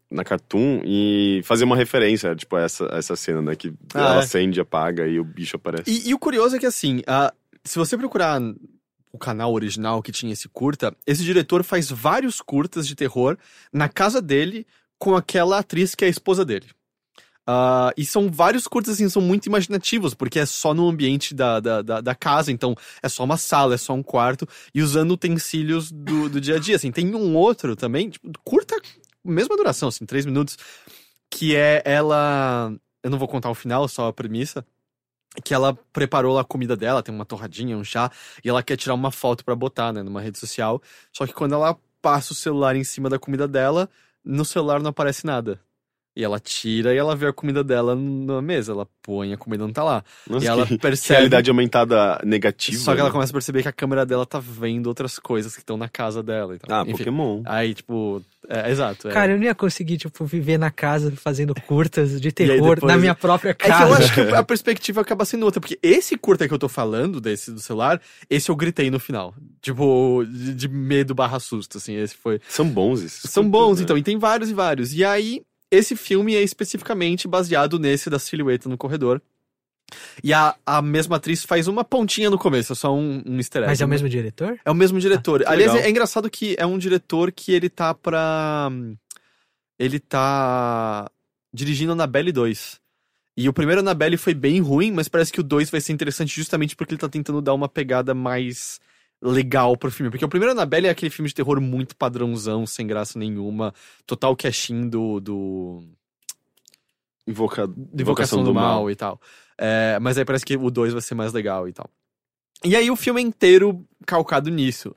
na 0.09 0.23
Cartoon 0.23 0.81
e 0.85 1.41
fazia 1.43 1.65
uma 1.65 1.75
referência, 1.75 2.33
tipo, 2.33 2.55
a 2.55 2.61
essa, 2.61 2.95
a 2.95 2.97
essa 2.97 3.15
cena, 3.17 3.41
né? 3.41 3.55
Que 3.57 3.73
Ah, 3.93 3.99
ela 3.99 4.15
é? 4.15 4.19
acende, 4.19 4.61
apaga 4.61 5.05
e 5.05 5.19
o 5.19 5.23
bicho 5.25 5.57
aparece. 5.57 5.91
E, 5.91 6.09
e 6.09 6.13
o 6.13 6.19
curioso 6.19 6.55
é 6.55 6.59
que, 6.59 6.65
assim, 6.65 7.01
ah, 7.07 7.33
se 7.61 7.77
você 7.77 7.97
procurar 7.97 8.39
o 9.15 9.17
canal 9.17 9.53
original 9.53 10.01
que 10.03 10.11
tinha 10.11 10.33
esse 10.33 10.47
curta, 10.49 10.95
esse 11.07 11.23
diretor 11.23 11.63
faz 11.63 11.89
vários 11.89 12.41
curtas 12.41 12.87
de 12.87 12.95
terror 12.95 13.37
na 13.71 13.87
casa 13.87 14.21
dele 14.21 14.67
com 14.99 15.15
aquela 15.15 15.59
atriz 15.59 15.95
que 15.95 16.03
é 16.03 16.07
a 16.07 16.11
esposa 16.11 16.45
dele. 16.45 16.67
Ah, 17.47 17.93
e 17.95 18.03
são 18.03 18.29
vários 18.29 18.67
curtas, 18.67 18.95
assim, 18.95 19.07
são 19.07 19.21
muito 19.21 19.45
imaginativos, 19.45 20.15
porque 20.15 20.39
é 20.39 20.45
só 20.45 20.73
no 20.73 20.89
ambiente 20.89 21.33
da, 21.33 21.59
da, 21.59 21.81
da, 21.81 22.01
da 22.01 22.15
casa, 22.15 22.51
então 22.51 22.75
é 23.03 23.07
só 23.07 23.23
uma 23.23 23.37
sala, 23.37 23.75
é 23.75 23.77
só 23.77 23.93
um 23.93 24.01
quarto, 24.01 24.47
e 24.73 24.81
usando 24.81 25.11
utensílios 25.11 25.91
do, 25.91 26.27
do 26.27 26.41
dia 26.41 26.55
a 26.55 26.59
dia, 26.59 26.75
assim. 26.75 26.91
Tem 26.91 27.13
um 27.13 27.35
outro 27.35 27.75
também, 27.75 28.09
tipo, 28.09 28.31
curta, 28.43 28.75
mesma 29.23 29.55
duração, 29.55 29.89
assim, 29.89 30.05
três 30.05 30.25
minutos, 30.25 30.57
que 31.29 31.55
é 31.55 31.83
ela... 31.85 32.73
Eu 33.03 33.11
não 33.11 33.19
vou 33.19 33.27
contar 33.27 33.51
o 33.51 33.55
final, 33.55 33.87
só 33.87 34.07
a 34.07 34.13
premissa, 34.13 34.65
que 35.43 35.53
ela 35.53 35.77
preparou 35.93 36.33
lá 36.35 36.41
a 36.41 36.45
comida 36.45 36.75
dela, 36.75 37.03
tem 37.03 37.13
uma 37.13 37.25
torradinha, 37.25 37.77
um 37.77 37.83
chá, 37.83 38.11
e 38.43 38.49
ela 38.49 38.63
quer 38.63 38.77
tirar 38.77 38.93
uma 38.93 39.11
foto 39.11 39.43
pra 39.43 39.55
botar, 39.55 39.91
né, 39.93 40.03
numa 40.03 40.21
rede 40.21 40.37
social. 40.37 40.81
Só 41.11 41.25
que 41.25 41.33
quando 41.33 41.53
ela 41.53 41.77
passa 42.01 42.33
o 42.33 42.35
celular 42.35 42.75
em 42.75 42.83
cima 42.83 43.09
da 43.09 43.17
comida 43.19 43.47
dela, 43.47 43.89
no 44.23 44.45
celular 44.45 44.81
não 44.81 44.89
aparece 44.89 45.25
nada. 45.25 45.59
E 46.15 46.23
ela 46.23 46.39
tira 46.39 46.93
e 46.93 46.97
ela 46.97 47.13
vê 47.13 47.27
a 47.27 47.33
comida 47.33 47.61
dela 47.61 47.93
na 47.93 48.41
mesa. 48.41 48.71
Ela 48.71 48.87
põe, 49.03 49.33
a 49.33 49.37
comida 49.37 49.65
não 49.65 49.73
tá 49.73 49.83
lá. 49.83 50.01
Nossa, 50.29 50.45
e 50.45 50.47
ela 50.47 50.63
que, 50.65 50.75
que 50.75 50.81
percebe. 50.81 51.13
realidade 51.17 51.49
aumentada 51.49 52.21
negativa. 52.23 52.77
Só 52.77 52.95
que 52.95 53.01
ela 53.01 53.11
começa 53.11 53.31
a 53.31 53.33
perceber 53.33 53.61
que 53.63 53.67
a 53.67 53.71
câmera 53.73 54.05
dela 54.05 54.25
tá 54.25 54.39
vendo 54.39 54.87
outras 54.87 55.19
coisas 55.19 55.53
que 55.53 55.59
estão 55.59 55.75
na 55.75 55.89
casa 55.89 56.23
dela. 56.23 56.55
e 56.55 56.59
tal. 56.59 56.79
Ah, 56.79 56.83
Enfim. 56.83 56.97
Pokémon. 56.99 57.41
Aí, 57.45 57.73
tipo, 57.73 58.21
é, 58.47 58.71
exato. 58.71 59.09
é. 59.09 59.11
Cara, 59.11 59.33
eu 59.33 59.37
não 59.37 59.43
ia 59.43 59.53
conseguir, 59.53 59.97
tipo, 59.97 60.23
viver 60.25 60.57
na 60.57 60.71
casa 60.71 61.11
fazendo 61.17 61.53
curtas 61.67 62.21
de 62.21 62.31
terror 62.33 62.75
depois- 62.75 62.93
na 62.93 62.97
minha 62.97 63.13
própria 63.13 63.49
É 63.49 63.53
que 63.53 63.67
casa. 63.67 63.89
eu 63.89 63.93
acho 63.95 64.13
que 64.13 64.21
a 64.33 64.41
perspectiva 64.43 65.01
acaba 65.01 65.25
sendo 65.25 65.43
outra, 65.43 65.59
porque 65.59 65.77
esse 65.83 66.17
curta 66.17 66.47
que 66.47 66.53
eu 66.53 66.59
tô 66.59 66.69
falando, 66.69 67.19
desse 67.19 67.51
do 67.51 67.59
celular, 67.59 67.99
esse 68.29 68.49
eu 68.49 68.55
gritei 68.55 68.89
no 68.89 69.01
final. 69.01 69.33
Tipo, 69.61 70.23
de, 70.25 70.53
de 70.55 70.67
medo 70.69 71.13
barra 71.13 71.39
susto, 71.41 71.77
assim, 71.77 71.95
esse 71.97 72.15
foi. 72.15 72.39
São 72.47 72.65
bons 72.69 73.01
esses. 73.03 73.29
São 73.29 73.43
curtas, 73.43 73.59
bons, 73.61 73.77
né? 73.79 73.83
então, 73.83 73.97
e 73.97 74.01
tem 74.03 74.17
vários 74.17 74.49
e 74.49 74.53
vários. 74.53 74.93
E 74.93 75.03
aí, 75.03 75.41
esse 75.71 75.95
filme 75.95 76.35
é 76.35 76.41
especificamente 76.41 77.27
baseado 77.27 77.79
nesse 77.79 78.09
da 78.09 78.19
silhueta 78.19 78.69
no 78.69 78.77
corredor. 78.77 79.21
E 80.23 80.33
a, 80.33 80.55
a 80.65 80.81
mesma 80.81 81.17
atriz 81.17 81.43
faz 81.43 81.67
uma 81.67 81.83
pontinha 81.83 82.29
no 82.29 82.39
começo, 82.39 82.73
é 82.73 82.75
só 82.75 82.93
um, 82.93 83.21
um 83.25 83.37
easter 83.37 83.61
egg. 83.61 83.69
Mas 83.69 83.81
é 83.81 83.85
o 83.85 83.87
mesmo 83.87 84.09
diretor? 84.09 84.59
É 84.65 84.71
o 84.71 84.75
mesmo 84.75 84.99
diretor. 84.99 85.41
que 85.41 85.47
Aliás, 85.47 85.75
é, 85.75 85.81
é 85.81 85.89
engraçado 85.89 86.29
que 86.29 86.55
é 86.57 86.65
um 86.65 86.77
diretor 86.77 87.31
que 87.31 87.51
ele 87.51 87.69
tá 87.69 87.93
pra. 87.93 88.69
Ele 89.77 89.99
tá 89.99 91.09
dirigindo 91.53 91.91
Annabelle 91.91 92.31
2. 92.31 92.79
E 93.37 93.49
o 93.49 93.53
primeiro 93.53 93.81
Annabelle 93.81 94.17
foi 94.17 94.33
bem 94.33 94.61
ruim, 94.61 94.91
mas 94.91 95.09
parece 95.09 95.31
que 95.31 95.41
o 95.41 95.43
2 95.43 95.69
vai 95.69 95.81
ser 95.81 95.91
interessante 95.91 96.33
justamente 96.33 96.75
porque 96.75 96.93
ele 96.93 97.01
tá 97.01 97.09
tentando 97.09 97.41
dar 97.41 97.53
uma 97.53 97.67
pegada 97.67 98.13
mais 98.13 98.79
legal 99.25 99.75
pro 99.75 99.91
filme. 99.91 100.09
Porque 100.09 100.23
o 100.23 100.29
primeiro 100.29 100.51
Annabelle 100.51 100.87
é 100.87 100.89
aquele 100.89 101.09
filme 101.09 101.27
de 101.27 101.35
terror 101.35 101.59
muito 101.59 101.95
padrãozão, 101.95 102.65
sem 102.65 102.85
graça 102.85 103.17
nenhuma, 103.17 103.73
total 104.05 104.35
cashin 104.35 104.87
do, 104.87 105.19
do 105.19 105.83
Invoca... 107.27 107.67
de 107.67 108.03
Invocação 108.03 108.43
do, 108.43 108.53
Mal, 108.53 108.89
e 108.89 108.95
tal. 108.95 109.19
É, 109.57 109.97
mas 109.99 110.17
aí 110.17 110.25
parece 110.25 110.45
que 110.45 110.55
o 110.55 110.69
2 110.69 110.93
vai 110.93 111.01
ser 111.01 111.15
mais 111.15 111.33
legal 111.33 111.67
e 111.67 111.73
tal. 111.73 111.89
E 112.63 112.75
aí 112.75 112.89
o 112.89 112.95
filme 112.95 113.21
é 113.21 113.23
inteiro 113.23 113.85
calcado 114.05 114.49
nisso. 114.49 114.95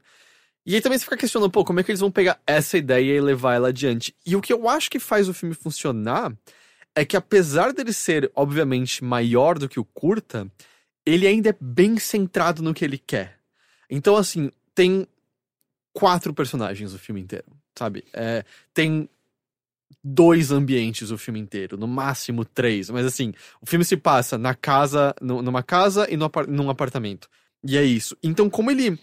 E 0.64 0.74
aí 0.74 0.80
também 0.80 0.98
você 0.98 1.04
fica 1.04 1.16
questionando, 1.16 1.50
pô, 1.50 1.64
como 1.64 1.80
é 1.80 1.82
que 1.82 1.90
eles 1.90 2.00
vão 2.00 2.10
pegar 2.10 2.38
essa 2.46 2.76
ideia 2.76 3.16
e 3.16 3.20
levar 3.20 3.54
ela 3.54 3.68
adiante? 3.68 4.14
E 4.26 4.36
o 4.36 4.40
que 4.40 4.52
eu 4.52 4.68
acho 4.68 4.90
que 4.90 4.98
faz 4.98 5.28
o 5.28 5.34
filme 5.34 5.54
funcionar 5.54 6.32
é 6.94 7.04
que 7.04 7.16
apesar 7.16 7.72
dele 7.72 7.92
ser, 7.92 8.30
obviamente, 8.34 9.02
maior 9.02 9.58
do 9.58 9.68
que 9.68 9.80
o 9.80 9.84
curta, 9.84 10.46
ele 11.06 11.26
ainda 11.26 11.50
é 11.50 11.56
bem 11.58 11.98
centrado 11.98 12.62
no 12.62 12.74
que 12.74 12.84
ele 12.84 12.98
quer. 12.98 13.37
Então, 13.88 14.16
assim, 14.16 14.50
tem 14.74 15.06
quatro 15.92 16.32
personagens 16.32 16.92
o 16.92 16.98
filme 16.98 17.20
inteiro, 17.20 17.46
sabe? 17.76 18.04
É, 18.12 18.44
tem 18.72 19.08
dois 20.02 20.50
ambientes 20.50 21.10
o 21.10 21.18
filme 21.18 21.40
inteiro, 21.40 21.76
no 21.76 21.88
máximo 21.88 22.44
três. 22.44 22.90
Mas 22.90 23.06
assim, 23.06 23.32
o 23.60 23.66
filme 23.66 23.84
se 23.84 23.96
passa 23.96 24.38
na 24.38 24.54
casa, 24.54 25.14
nu- 25.20 25.42
numa 25.42 25.62
casa 25.62 26.06
e 26.10 26.16
no 26.16 26.30
num 26.48 26.70
apartamento. 26.70 27.28
E 27.64 27.76
é 27.76 27.82
isso. 27.82 28.16
Então, 28.22 28.48
como 28.48 28.70
ele 28.70 28.98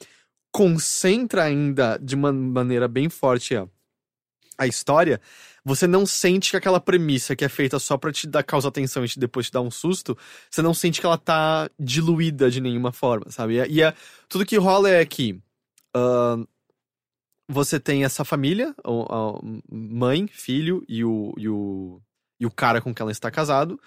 concentra 0.52 1.44
ainda 1.44 1.98
de 2.02 2.16
uma 2.16 2.32
maneira 2.32 2.88
bem 2.88 3.10
forte 3.10 3.56
a, 3.56 3.68
a 4.58 4.66
história, 4.66 5.20
você 5.66 5.88
não 5.88 6.06
sente 6.06 6.52
que 6.52 6.58
aquela 6.58 6.80
premissa 6.80 7.36
que 7.36 7.44
é 7.46 7.50
feita 7.50 7.80
só 7.80 7.98
pra 7.98 8.12
te 8.14 8.28
dar 8.28 8.44
causar 8.44 8.70
atenção 8.70 9.04
e 9.06 9.10
depois 9.18 9.48
te 9.48 9.52
dar 9.54 9.62
um 9.62 9.72
susto, 9.72 10.18
você 10.50 10.62
não 10.62 10.74
sente 10.74 11.02
que 11.02 11.08
ela 11.08 11.18
tá 11.18 11.70
diluída 11.80 12.52
de 12.52 12.62
nenhuma 12.62 12.94
forma, 12.94 13.32
sabe? 13.32 13.56
E, 13.56 13.60
é- 13.60 13.68
e 13.70 13.82
é, 13.82 13.94
tudo 14.30 14.46
que 14.46 14.58
rola 14.58 14.90
é 14.92 15.06
que 15.06 15.42
ahn, 15.96 16.46
você 17.48 17.80
tem 17.80 18.04
essa 18.04 18.26
família, 18.26 18.74
o- 18.84 19.04
a 19.04 19.40
mãe, 19.72 20.28
filho 20.28 20.84
e 20.88 21.04
o, 21.04 21.34
e 21.38 21.48
o, 21.50 22.02
e 22.40 22.46
o 22.46 22.52
cara 22.52 22.82
com 22.82 22.94
quem 22.94 23.04
ela 23.04 23.12
está 23.12 23.30
casado. 23.32 23.80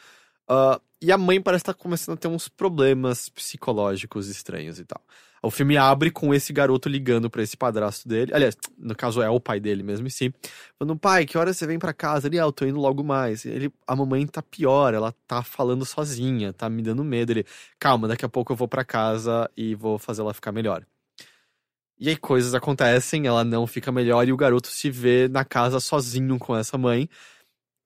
ah, 0.49 0.81
e 1.03 1.13
a 1.13 1.19
mãe 1.19 1.41
parece 1.43 1.63
estar 1.63 1.75
começando 1.75 2.17
a 2.17 2.19
ter 2.21 2.29
uns 2.29 2.49
problemas 2.49 3.29
psicológicos 3.31 4.29
estranhos 4.29 4.79
e 4.81 4.85
tal. 4.85 5.03
O 5.49 5.51
filme 5.51 5.79
abre 5.79 6.11
com 6.11 6.35
esse 6.35 6.53
garoto 6.53 6.91
ligando 6.91 7.31
pra 7.31 7.43
esse 7.43 7.57
padrasto 7.57 8.07
dele. 8.07 8.35
Aliás, 8.35 8.55
no 8.77 8.95
caso 8.95 9.23
é 9.23 9.31
o 9.31 9.41
pai 9.41 9.59
dele 9.59 9.83
mesmo 9.83 10.07
em 10.07 10.11
si. 10.11 10.31
Falando, 10.79 10.95
pai, 10.99 11.25
que 11.25 11.39
hora 11.39 11.55
você 11.55 11.67
vem 11.67 11.79
pra 11.79 11.95
casa? 11.95 12.27
Ele, 12.27 12.39
ah, 12.39 12.43
eu 12.43 12.53
tô 12.53 12.67
indo 12.67 12.79
logo 12.79 13.03
mais. 13.03 13.47
Ele, 13.47 13.73
a 13.87 13.97
mamãe 13.97 14.27
tá 14.27 14.43
pior, 14.43 14.93
ela 14.93 15.11
tá 15.27 15.43
falando 15.43 15.87
sozinha, 15.87 16.53
tá 16.53 16.69
me 16.69 16.83
dando 16.83 17.03
medo. 17.03 17.33
Ele, 17.33 17.47
calma, 17.79 18.07
daqui 18.07 18.27
a 18.27 18.29
pouco 18.29 18.53
eu 18.53 18.57
vou 18.57 18.69
pra 18.69 18.85
casa 18.85 19.51
e 19.57 19.75
vou 19.75 19.99
fazer 19.99 20.21
ela 20.21 20.35
ficar 20.35 20.53
melhor. 20.53 20.85
E 21.99 22.11
aí 22.11 22.17
coisas 22.19 22.55
acontecem, 22.55 23.27
ela 23.27 23.43
não 23.43 23.67
fica 23.67 23.91
melhor 23.91 24.29
e 24.29 24.35
o 24.35 24.37
garoto 24.37 24.69
se 24.69 24.91
vê 24.91 25.29
na 25.29 25.47
casa 25.47 25.81
sozinho 25.81 26.39
com 26.39 26.55
essa 26.55 26.77
mãe, 26.77 27.09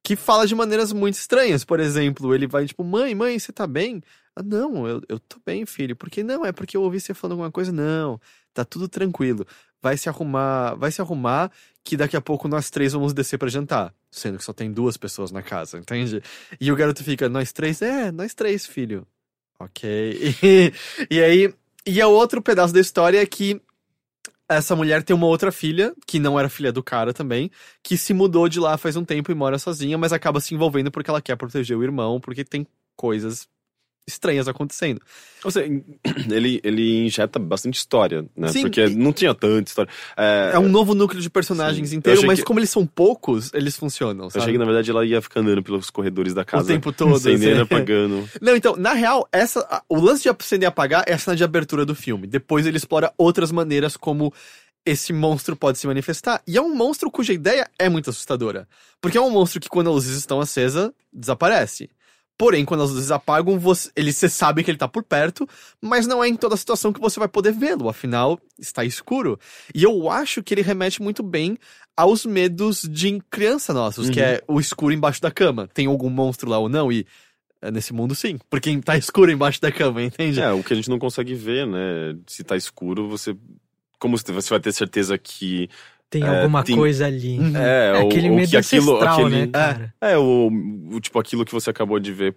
que 0.05 0.17
fala 0.17 0.49
de 0.49 0.55
maneiras 0.57 0.93
muito 0.93 1.15
estranhas. 1.15 1.65
Por 1.65 1.79
exemplo, 1.79 2.35
ele 2.35 2.49
vai 2.49 2.67
tipo, 2.67 2.83
mãe, 2.83 3.15
mãe, 3.15 3.39
você 3.39 3.53
tá 3.53 3.69
bem? 3.69 4.03
Ah, 4.35 4.43
não, 4.43 4.87
eu, 4.89 5.03
eu 5.09 5.19
tô 5.19 5.39
bem, 5.45 5.67
filho. 5.67 5.95
Por 5.95 6.11
que 6.11 6.23
não? 6.23 6.45
É 6.45 6.53
porque 6.53 6.77
eu 6.77 6.83
ouvi 6.83 7.01
você 7.01 7.13
falando 7.13 7.33
alguma 7.33 7.51
coisa? 7.51 7.71
Não, 7.71 8.21
tá 8.55 8.65
tudo 8.65 8.89
tranquilo. 8.89 9.47
Vai 9.81 9.97
se 9.97 10.09
arrumar, 10.09 10.75
vai 10.75 10.91
se 10.91 11.01
arrumar 11.01 11.51
que 11.85 11.97
daqui 11.97 12.17
a 12.17 12.21
pouco 12.21 12.49
nós 12.49 12.71
três 12.71 12.93
vamos 12.93 13.13
descer 13.13 13.39
pra 13.39 13.49
jantar. 13.49 13.95
Sendo 14.11 14.39
que 14.39 14.45
só 14.45 14.53
tem 14.53 14.73
duas 14.73 14.97
pessoas 14.97 15.31
na 15.31 15.43
casa, 15.43 15.79
entende? 15.79 16.23
E 16.61 16.71
o 16.73 16.77
garoto 16.77 17.03
fica, 17.03 17.29
nós 17.29 17.53
três? 17.53 17.83
É, 17.83 18.11
nós 18.13 18.35
três, 18.35 18.67
filho. 18.67 19.07
Ok. 19.59 20.35
E, 20.43 20.73
e 21.11 21.21
aí, 21.21 21.55
e 21.87 22.03
o 22.03 22.11
outro 22.11 22.41
pedaço 22.41 22.73
da 22.73 22.81
história 22.81 23.21
é 23.21 23.27
que 23.27 23.61
essa 24.49 24.77
mulher 24.77 25.03
tem 25.03 25.15
uma 25.15 25.27
outra 25.27 25.51
filha, 25.51 25.95
que 26.07 26.19
não 26.19 26.39
era 26.39 26.49
filha 26.49 26.73
do 26.73 26.83
cara 26.83 27.13
também, 27.13 27.51
que 27.83 27.97
se 27.97 28.13
mudou 28.13 28.49
de 28.49 28.61
lá 28.61 28.77
faz 28.77 28.97
um 28.97 29.05
tempo 29.05 29.33
e 29.33 29.35
mora 29.35 29.59
sozinha, 29.59 29.97
mas 29.97 30.13
acaba 30.13 30.41
se 30.41 30.55
envolvendo 30.55 30.91
porque 30.91 31.11
ela 31.11 31.23
quer 31.23 31.37
proteger 31.37 31.77
o 31.77 31.83
irmão, 31.83 32.21
porque 32.21 32.45
tem 32.45 32.67
coisas 32.95 33.49
estranhas 34.07 34.49
acontecendo. 34.49 35.01
Ou 35.45 35.51
seja, 35.51 35.69
ele, 36.31 36.61
ele 36.65 37.07
injeta 37.07 37.39
bastante 37.39 37.77
história, 37.77 38.25
né? 38.37 38.49
Sim, 38.49 38.63
Porque 38.63 38.81
e- 38.85 38.95
não 38.97 39.13
tinha 39.13 39.35
tanta 39.35 39.69
história. 39.71 39.91
É, 40.17 40.51
É 40.55 40.59
um 40.59 40.69
novo 40.69 40.95
núcleo 40.95 41.21
de 41.23 41.31
personagens 41.31 41.89
Sim. 41.91 41.97
Eu 41.97 41.99
inteiro, 41.99 42.27
mas 42.27 42.41
que- 42.41 42.45
como 42.45 42.59
eles 42.59 42.71
são 42.71 42.85
poucos, 42.87 43.53
eles 43.55 43.77
funcionam, 43.77 44.25
Eu 44.25 44.31
sabe? 44.31 44.43
achei 44.43 44.53
que, 44.55 44.59
na 44.59 44.65
verdade, 44.65 44.91
ela 44.91 45.05
ia 45.07 45.23
ficar 45.23 45.41
andando 45.41 45.63
pelos 45.63 45.89
corredores 45.91 46.35
da 46.35 46.45
casa. 46.45 46.65
o 46.65 46.67
tempo 46.67 46.93
todo. 46.93 47.15
Acendendo, 47.15 47.63
assim. 47.63 47.63
apagando. 47.75 48.29
Não, 48.41 48.57
então, 48.57 48.77
na 48.77 48.93
real, 48.93 49.29
essa, 49.33 49.83
o 49.89 50.01
lance 50.01 50.23
de 50.25 50.29
acender 50.29 50.67
e 50.67 50.69
apagar 50.69 51.05
é 51.07 51.13
a 51.13 51.19
cena 51.19 51.37
de 51.37 51.45
abertura 51.45 51.87
do 51.87 51.95
filme. 51.95 52.27
Depois 52.27 52.67
ele 52.67 52.77
explora 52.77 53.13
outras 53.17 53.53
maneiras 53.53 53.97
como 53.97 54.33
esse 54.85 55.13
monstro 55.13 55.55
pode 55.55 55.79
se 55.79 55.87
manifestar. 55.87 56.43
E 56.45 56.57
é 56.57 56.61
um 56.61 56.75
monstro 56.75 57.09
cuja 57.09 57.33
ideia 57.33 57.71
é 57.79 57.89
muito 57.89 58.11
assustadora. 58.11 58.67
Porque 59.01 59.17
é 59.17 59.21
um 59.21 59.31
monstro 59.31 59.61
que, 59.61 59.69
quando 59.69 59.89
as 59.89 59.95
luzes 59.95 60.17
estão 60.19 60.41
acesas, 60.41 60.91
desaparece. 61.13 61.89
Porém, 62.43 62.65
quando 62.65 62.83
as 62.83 62.91
luzes 62.91 63.13
apagam, 63.13 63.57
você, 63.57 63.89
ele, 63.95 64.13
você 64.13 64.29
sabe 64.29 64.65
que 64.65 64.71
ele 64.73 64.77
tá 64.77 64.89
por 64.89 65.05
perto, 65.05 65.49
mas 65.81 66.09
não 66.09 66.25
é 66.25 66.27
em 66.27 66.35
toda 66.35 66.57
situação 66.57 66.93
que 66.93 67.01
você 67.01 67.21
vai 67.21 67.29
poder 67.29 67.53
vê-lo, 67.53 67.89
afinal, 67.89 68.37
está 68.59 68.85
escuro. 68.85 69.39
E 69.73 69.85
eu 69.85 70.11
acho 70.11 70.43
que 70.43 70.53
ele 70.53 70.61
remete 70.61 71.01
muito 71.01 71.23
bem 71.23 71.57
aos 71.97 72.27
medos 72.27 72.83
de 72.83 73.23
criança 73.31 73.73
nossos, 73.73 74.11
que 74.11 74.19
Uhum. 74.19 74.27
é 74.27 74.43
o 74.49 74.59
escuro 74.59 74.93
embaixo 74.93 75.23
da 75.23 75.31
cama. 75.31 75.69
Tem 75.73 75.87
algum 75.87 76.11
monstro 76.11 76.51
lá 76.51 76.59
ou 76.59 76.69
não? 76.69 76.91
E 76.91 77.07
é, 77.61 77.71
nesse 77.71 77.93
mundo, 77.93 78.13
sim. 78.13 78.41
Porque 78.51 78.77
tá 78.79 78.97
escuro 78.97 79.31
embaixo 79.31 79.61
da 79.61 79.71
cama, 79.71 80.03
entende? 80.03 80.41
É, 80.41 80.51
o 80.51 80.65
que 80.65 80.73
a 80.73 80.77
gente 80.77 80.91
não 80.91 80.99
consegue 80.99 81.37
ver, 81.37 81.65
né? 81.65 82.19
Se 82.27 82.43
tá 82.43 82.57
escuro, 82.57 83.09
você. 83.09 83.37
Como 84.01 84.19
você 84.19 84.51
vai 84.51 84.59
ter 84.59 84.73
certeza 84.73 85.17
que. 85.17 85.71
Tem 86.13 86.23
É, 86.23 86.29
alguma 86.43 86.63
tem- 86.63 86.77
coisa 86.77 87.07
ali. 87.07 87.39
Uhum. 87.41 87.57
É, 87.57 87.97
É 87.97 88.01
aquele 88.03 88.29
ou 88.29 88.37
medo 88.37 88.51
que 88.51 88.57
aquilo. 88.59 89.01
aquele, 89.03 89.31
né, 89.31 89.47
cara? 89.51 89.95
É, 89.99 90.17
o, 90.19 90.51
o 90.93 91.01
tipo 91.01 91.19
aquilo 91.19 91.43
que 91.45 91.53
você 91.53 91.71
acabou 91.71 91.99
de 91.99 92.13
ver. 92.13 92.37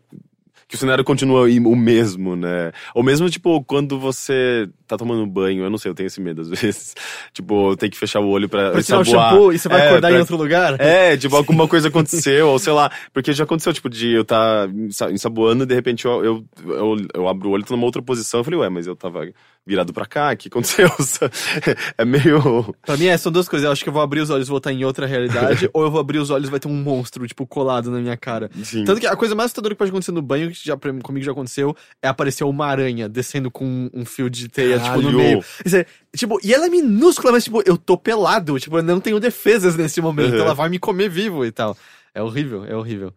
Que 0.67 0.73
o 0.73 0.77
cenário 0.79 1.03
continua 1.03 1.43
o 1.47 1.75
mesmo, 1.75 2.35
né? 2.35 2.71
Ou 2.95 3.03
mesmo, 3.03 3.29
tipo, 3.29 3.63
quando 3.65 3.99
você 3.99 4.67
tá 4.87 4.97
tomando 4.97 5.23
banho, 5.27 5.63
eu 5.63 5.69
não 5.69 5.77
sei, 5.77 5.91
eu 5.91 5.93
tenho 5.93 6.07
esse 6.07 6.19
medo 6.19 6.41
às 6.41 6.49
vezes. 6.49 6.95
tipo, 7.31 7.75
tem 7.77 7.87
que 7.87 7.95
fechar 7.97 8.19
o 8.19 8.27
olho 8.27 8.49
pra, 8.49 8.71
Pra 8.71 8.81
tirar 8.81 8.99
o 8.99 9.05
shampoo 9.05 9.53
e 9.53 9.59
você 9.59 9.69
vai 9.69 9.81
É, 9.81 9.87
acordar 9.89 10.09
em 10.09 10.13
pra- 10.13 10.19
outro 10.21 10.37
lugar? 10.37 10.81
É, 10.81 11.15
tipo, 11.17 11.35
alguma 11.35 11.67
coisa 11.67 11.89
aconteceu, 11.89 12.47
ou 12.49 12.57
sei 12.57 12.73
lá. 12.73 12.89
Porque 13.13 13.31
já 13.31 13.43
aconteceu, 13.43 13.73
tipo, 13.73 13.87
de 13.89 14.11
eu 14.13 14.25
tá 14.25 14.67
ensa- 14.73 15.11
ensaboando 15.11 15.65
e 15.65 15.67
de 15.67 15.75
repente 15.75 16.05
eu, 16.05 16.25
eu, 16.25 16.45
eu, 16.65 16.97
eu 17.13 17.27
abro 17.27 17.49
o 17.49 17.51
olho 17.51 17.61
e 17.61 17.65
tô 17.65 17.75
numa 17.75 17.85
outra 17.85 18.01
posição. 18.01 18.39
Eu 18.39 18.43
falei, 18.43 18.59
ué, 18.61 18.69
mas 18.69 18.87
eu 18.87 18.95
tava 18.95 19.27
virado 19.67 19.91
pra 19.91 20.05
cá, 20.05 20.31
o 20.31 20.37
que 20.37 20.47
aconteceu? 20.47 20.87
é 21.97 22.05
meio. 22.05 22.75
Pra 22.85 22.95
mim, 22.97 23.05
é, 23.07 23.17
são 23.17 23.31
duas 23.31 23.49
coisas. 23.49 23.65
Eu 23.65 23.71
acho 23.71 23.83
que 23.83 23.89
eu 23.89 23.93
vou 23.93 24.01
abrir 24.01 24.19
os 24.21 24.29
olhos 24.29 24.47
e 24.47 24.49
vou 24.49 24.59
estar 24.59 24.71
em 24.71 24.85
outra 24.85 25.05
realidade, 25.07 25.69
ou 25.73 25.83
eu 25.83 25.89
vou 25.91 25.99
abrir 25.99 26.19
os 26.19 26.29
olhos 26.29 26.47
e 26.47 26.51
vai 26.51 26.59
ter 26.59 26.67
um 26.67 26.73
monstro, 26.75 27.27
tipo, 27.27 27.47
colado 27.47 27.89
na 27.89 27.99
minha 27.99 28.15
cara. 28.15 28.49
Sim. 28.63 28.83
Tanto 28.83 28.99
que 29.01 29.07
a 29.07 29.15
coisa 29.15 29.33
mais 29.33 29.45
assustadora 29.47 29.73
que 29.73 29.79
pode 29.79 29.89
acontecer 29.89 30.11
no 30.11 30.21
banho, 30.21 30.51
que 30.51 30.59
já, 30.63 30.77
comigo 30.77 31.25
já 31.25 31.31
aconteceu, 31.31 31.75
é 32.01 32.07
aparecer 32.07 32.43
uma 32.43 32.67
aranha 32.67 33.09
descendo 33.09 33.49
com 33.49 33.89
um 33.93 34.05
fio 34.05 34.29
de 34.29 34.47
teia, 34.47 34.77
tipo, 34.79 34.97
no 34.97 35.01
Caralho. 35.03 35.17
meio. 35.17 35.45
Isso 35.65 35.77
é, 35.77 35.85
tipo, 36.15 36.39
e 36.43 36.53
ela 36.53 36.67
é 36.67 36.69
minúscula, 36.69 37.31
mas, 37.31 37.43
tipo, 37.43 37.61
eu 37.65 37.77
tô 37.77 37.97
pelado, 37.97 38.59
tipo, 38.59 38.77
eu 38.77 38.83
não 38.83 38.99
tenho 38.99 39.19
defesas 39.19 39.75
nesse 39.75 39.99
momento, 39.99 40.33
Uhum. 40.35 40.41
ela 40.41 40.53
vai 40.53 40.69
me 40.69 40.77
comer 40.79 41.09
vivo 41.09 41.43
e 41.45 41.51
tal. 41.51 41.75
É 42.13 42.21
horrível, 42.21 42.63
é 42.65 42.75
horrível. 42.75 43.11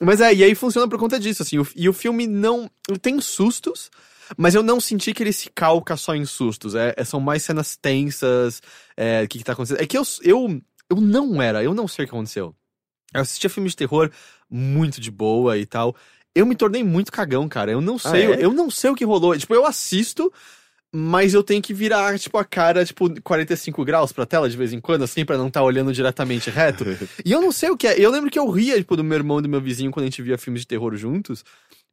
Mas 0.00 0.20
é, 0.20 0.34
e 0.34 0.42
aí 0.42 0.54
funciona 0.54 0.88
por 0.88 0.98
conta 0.98 1.20
disso, 1.20 1.42
assim, 1.42 1.58
o- 1.58 1.66
e 1.76 1.88
o 1.88 1.92
filme 1.92 2.26
não. 2.26 2.68
tem 3.00 3.20
sustos, 3.20 3.90
mas 4.36 4.54
eu 4.54 4.62
não 4.62 4.80
senti 4.80 5.12
que 5.12 5.22
ele 5.22 5.32
se 5.32 5.50
calca 5.54 5.96
só 5.96 6.14
em 6.14 6.24
sustos. 6.24 6.74
É, 6.74 6.94
é- 6.96 7.04
são 7.04 7.20
mais 7.20 7.42
cenas 7.42 7.76
tensas, 7.76 8.60
é, 8.96 9.22
o 9.22 9.28
que, 9.28 9.38
que 9.38 9.44
tá 9.44 9.52
acontecendo. 9.52 9.80
É 9.80 9.86
que 9.86 9.96
eu, 9.96 10.02
eu, 10.22 10.60
eu 10.90 11.00
não 11.00 11.40
era, 11.40 11.62
eu 11.62 11.74
não 11.74 11.86
sei 11.88 12.04
o 12.04 12.08
que 12.08 12.14
aconteceu. 12.14 12.54
Eu 13.12 13.20
assistia 13.20 13.48
filmes 13.50 13.72
de 13.72 13.76
terror 13.76 14.10
muito 14.50 15.00
de 15.00 15.10
boa 15.10 15.56
e 15.56 15.66
tal. 15.66 15.94
Eu 16.34 16.44
me 16.44 16.56
tornei 16.56 16.82
muito 16.82 17.12
cagão, 17.12 17.48
cara. 17.48 17.70
Eu 17.70 17.80
não 17.80 17.96
sei, 17.98 18.32
é? 18.32 18.44
eu 18.44 18.52
não 18.52 18.68
sei 18.68 18.90
o 18.90 18.94
que 18.94 19.04
rolou. 19.04 19.38
Tipo, 19.38 19.54
eu 19.54 19.64
assisto, 19.64 20.32
mas 20.92 21.32
eu 21.32 21.42
tenho 21.42 21.62
que 21.62 21.72
virar, 21.72 22.18
tipo, 22.18 22.36
a 22.38 22.44
cara, 22.44 22.84
tipo, 22.84 23.08
45 23.22 23.84
graus 23.84 24.12
pra 24.12 24.26
tela 24.26 24.48
de 24.48 24.56
vez 24.56 24.72
em 24.72 24.80
quando, 24.80 25.02
assim, 25.02 25.24
pra 25.24 25.38
não 25.38 25.46
estar 25.48 25.62
olhando 25.62 25.92
diretamente 25.92 26.50
reto. 26.50 26.84
E 27.24 27.30
eu 27.30 27.40
não 27.40 27.52
sei 27.52 27.70
o 27.70 27.76
que 27.76 27.86
é. 27.86 27.98
Eu 28.00 28.10
lembro 28.10 28.30
que 28.30 28.38
eu 28.38 28.48
ria, 28.50 28.76
tipo, 28.76 28.96
do 28.96 29.04
meu 29.04 29.16
irmão 29.16 29.38
e 29.38 29.42
do 29.42 29.48
meu 29.48 29.60
vizinho 29.60 29.90
quando 29.92 30.04
a 30.04 30.06
gente 30.06 30.22
via 30.22 30.36
filmes 30.38 30.62
de 30.62 30.66
terror 30.66 30.94
juntos. 30.96 31.44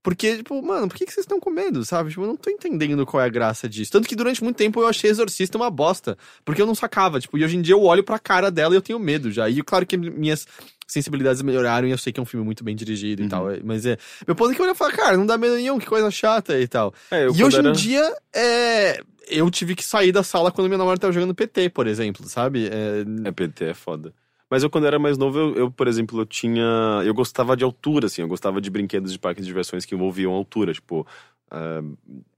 Porque, 0.04 0.38
tipo, 0.38 0.60
mano, 0.64 0.88
por 0.88 0.98
que, 0.98 1.06
que 1.06 1.14
vocês 1.14 1.24
estão 1.26 1.40
com 1.40 1.52
medo, 1.52 1.86
sabe? 1.86 2.10
Tipo, 2.10 2.24
eu 2.24 2.28
não 2.28 2.36
tô 2.36 2.50
entendendo 2.50 3.06
qual 3.06 3.22
é 3.22 3.26
a 3.26 3.30
graça 3.30 3.70
disso. 3.70 3.92
Tanto 3.92 4.08
que 4.08 4.16
durante 4.16 4.44
muito 4.44 4.58
tempo 4.58 4.82
eu 4.82 4.88
achei 4.88 5.10
Exorcista 5.12 5.58
uma 5.58 5.70
bosta. 5.70 6.18
Porque 6.44 6.62
eu 6.62 6.66
não 6.66 6.74
sacava, 6.74 7.20
tipo, 7.20 7.38
e 7.38 7.44
hoje 7.46 7.56
em 7.58 7.62
dia 7.62 7.76
eu 7.76 7.84
olho 7.84 8.04
pra 8.04 8.18
cara 8.18 8.50
dela 8.50 8.74
e 8.74 8.78
eu 8.78 8.82
tenho 8.82 8.98
medo 8.98 9.32
já. 9.32 9.48
E 9.50 9.62
claro 9.62 9.86
que 9.86 9.96
minhas 9.98 10.48
sensibilidades 10.88 11.42
melhoraram 11.42 11.88
e 11.88 11.92
eu 11.92 11.98
sei 11.98 12.12
que 12.12 12.20
é 12.20 12.24
um 12.24 12.26
filme 12.26 12.44
muito 12.46 12.64
bem 12.64 12.76
dirigido 12.76 13.22
e 13.22 13.26
Uhum. 13.26 13.30
tal. 13.30 13.46
Mas 13.64 13.86
é. 13.86 13.98
Meu 14.28 14.36
ponto 14.36 14.52
é 14.52 14.56
que 14.56 14.60
eu 14.62 14.66
olho 14.66 14.74
e 14.74 14.78
falo, 14.78 14.92
cara, 14.92 15.16
não 15.16 15.26
dá 15.26 15.38
medo 15.38 15.56
nenhum, 15.56 15.78
que 15.78 15.86
coisa 15.86 16.10
chata 16.10 16.60
e 16.60 16.68
tal. 16.68 16.94
É, 17.12 17.26
eu 17.28 17.36
e 17.36 17.44
hoje 17.44 17.58
era- 17.60 17.70
em 17.70 17.74
dia, 17.74 18.16
é. 18.36 19.02
Eu 19.30 19.50
tive 19.50 19.76
que 19.76 19.84
sair 19.86 20.12
da 20.12 20.24
sala 20.24 20.52
quando 20.52 20.68
minha 20.68 20.78
namorada 20.80 21.00
tava 21.00 21.14
jogando 21.14 21.34
PT, 21.34 21.70
por 21.70 21.88
exemplo, 21.88 22.28
sabe? 22.28 22.68
É, 22.68 23.06
É, 23.30 23.32
PT 23.32 23.66
é 23.66 23.74
foda. 23.74 24.12
Mas 24.52 24.62
eu, 24.64 24.70
quando 24.70 24.86
era 24.86 25.00
mais 25.00 25.18
novo, 25.18 25.40
eu, 25.40 25.56
eu, 25.56 25.72
por 25.72 25.88
exemplo, 25.88 26.20
eu 26.20 26.26
tinha. 26.26 27.02
Eu 27.06 27.14
gostava 27.14 27.56
de 27.56 27.64
altura, 27.64 28.08
assim. 28.08 28.22
Eu 28.22 28.28
gostava 28.28 28.60
de 28.60 28.70
brinquedos 28.70 29.14
de 29.14 29.18
parques 29.18 29.46
de 29.46 29.48
diversões 29.48 29.86
que 29.86 29.96
envolviam 29.96 30.34
altura, 30.34 30.74
tipo. 30.74 31.08
ah, 31.50 31.82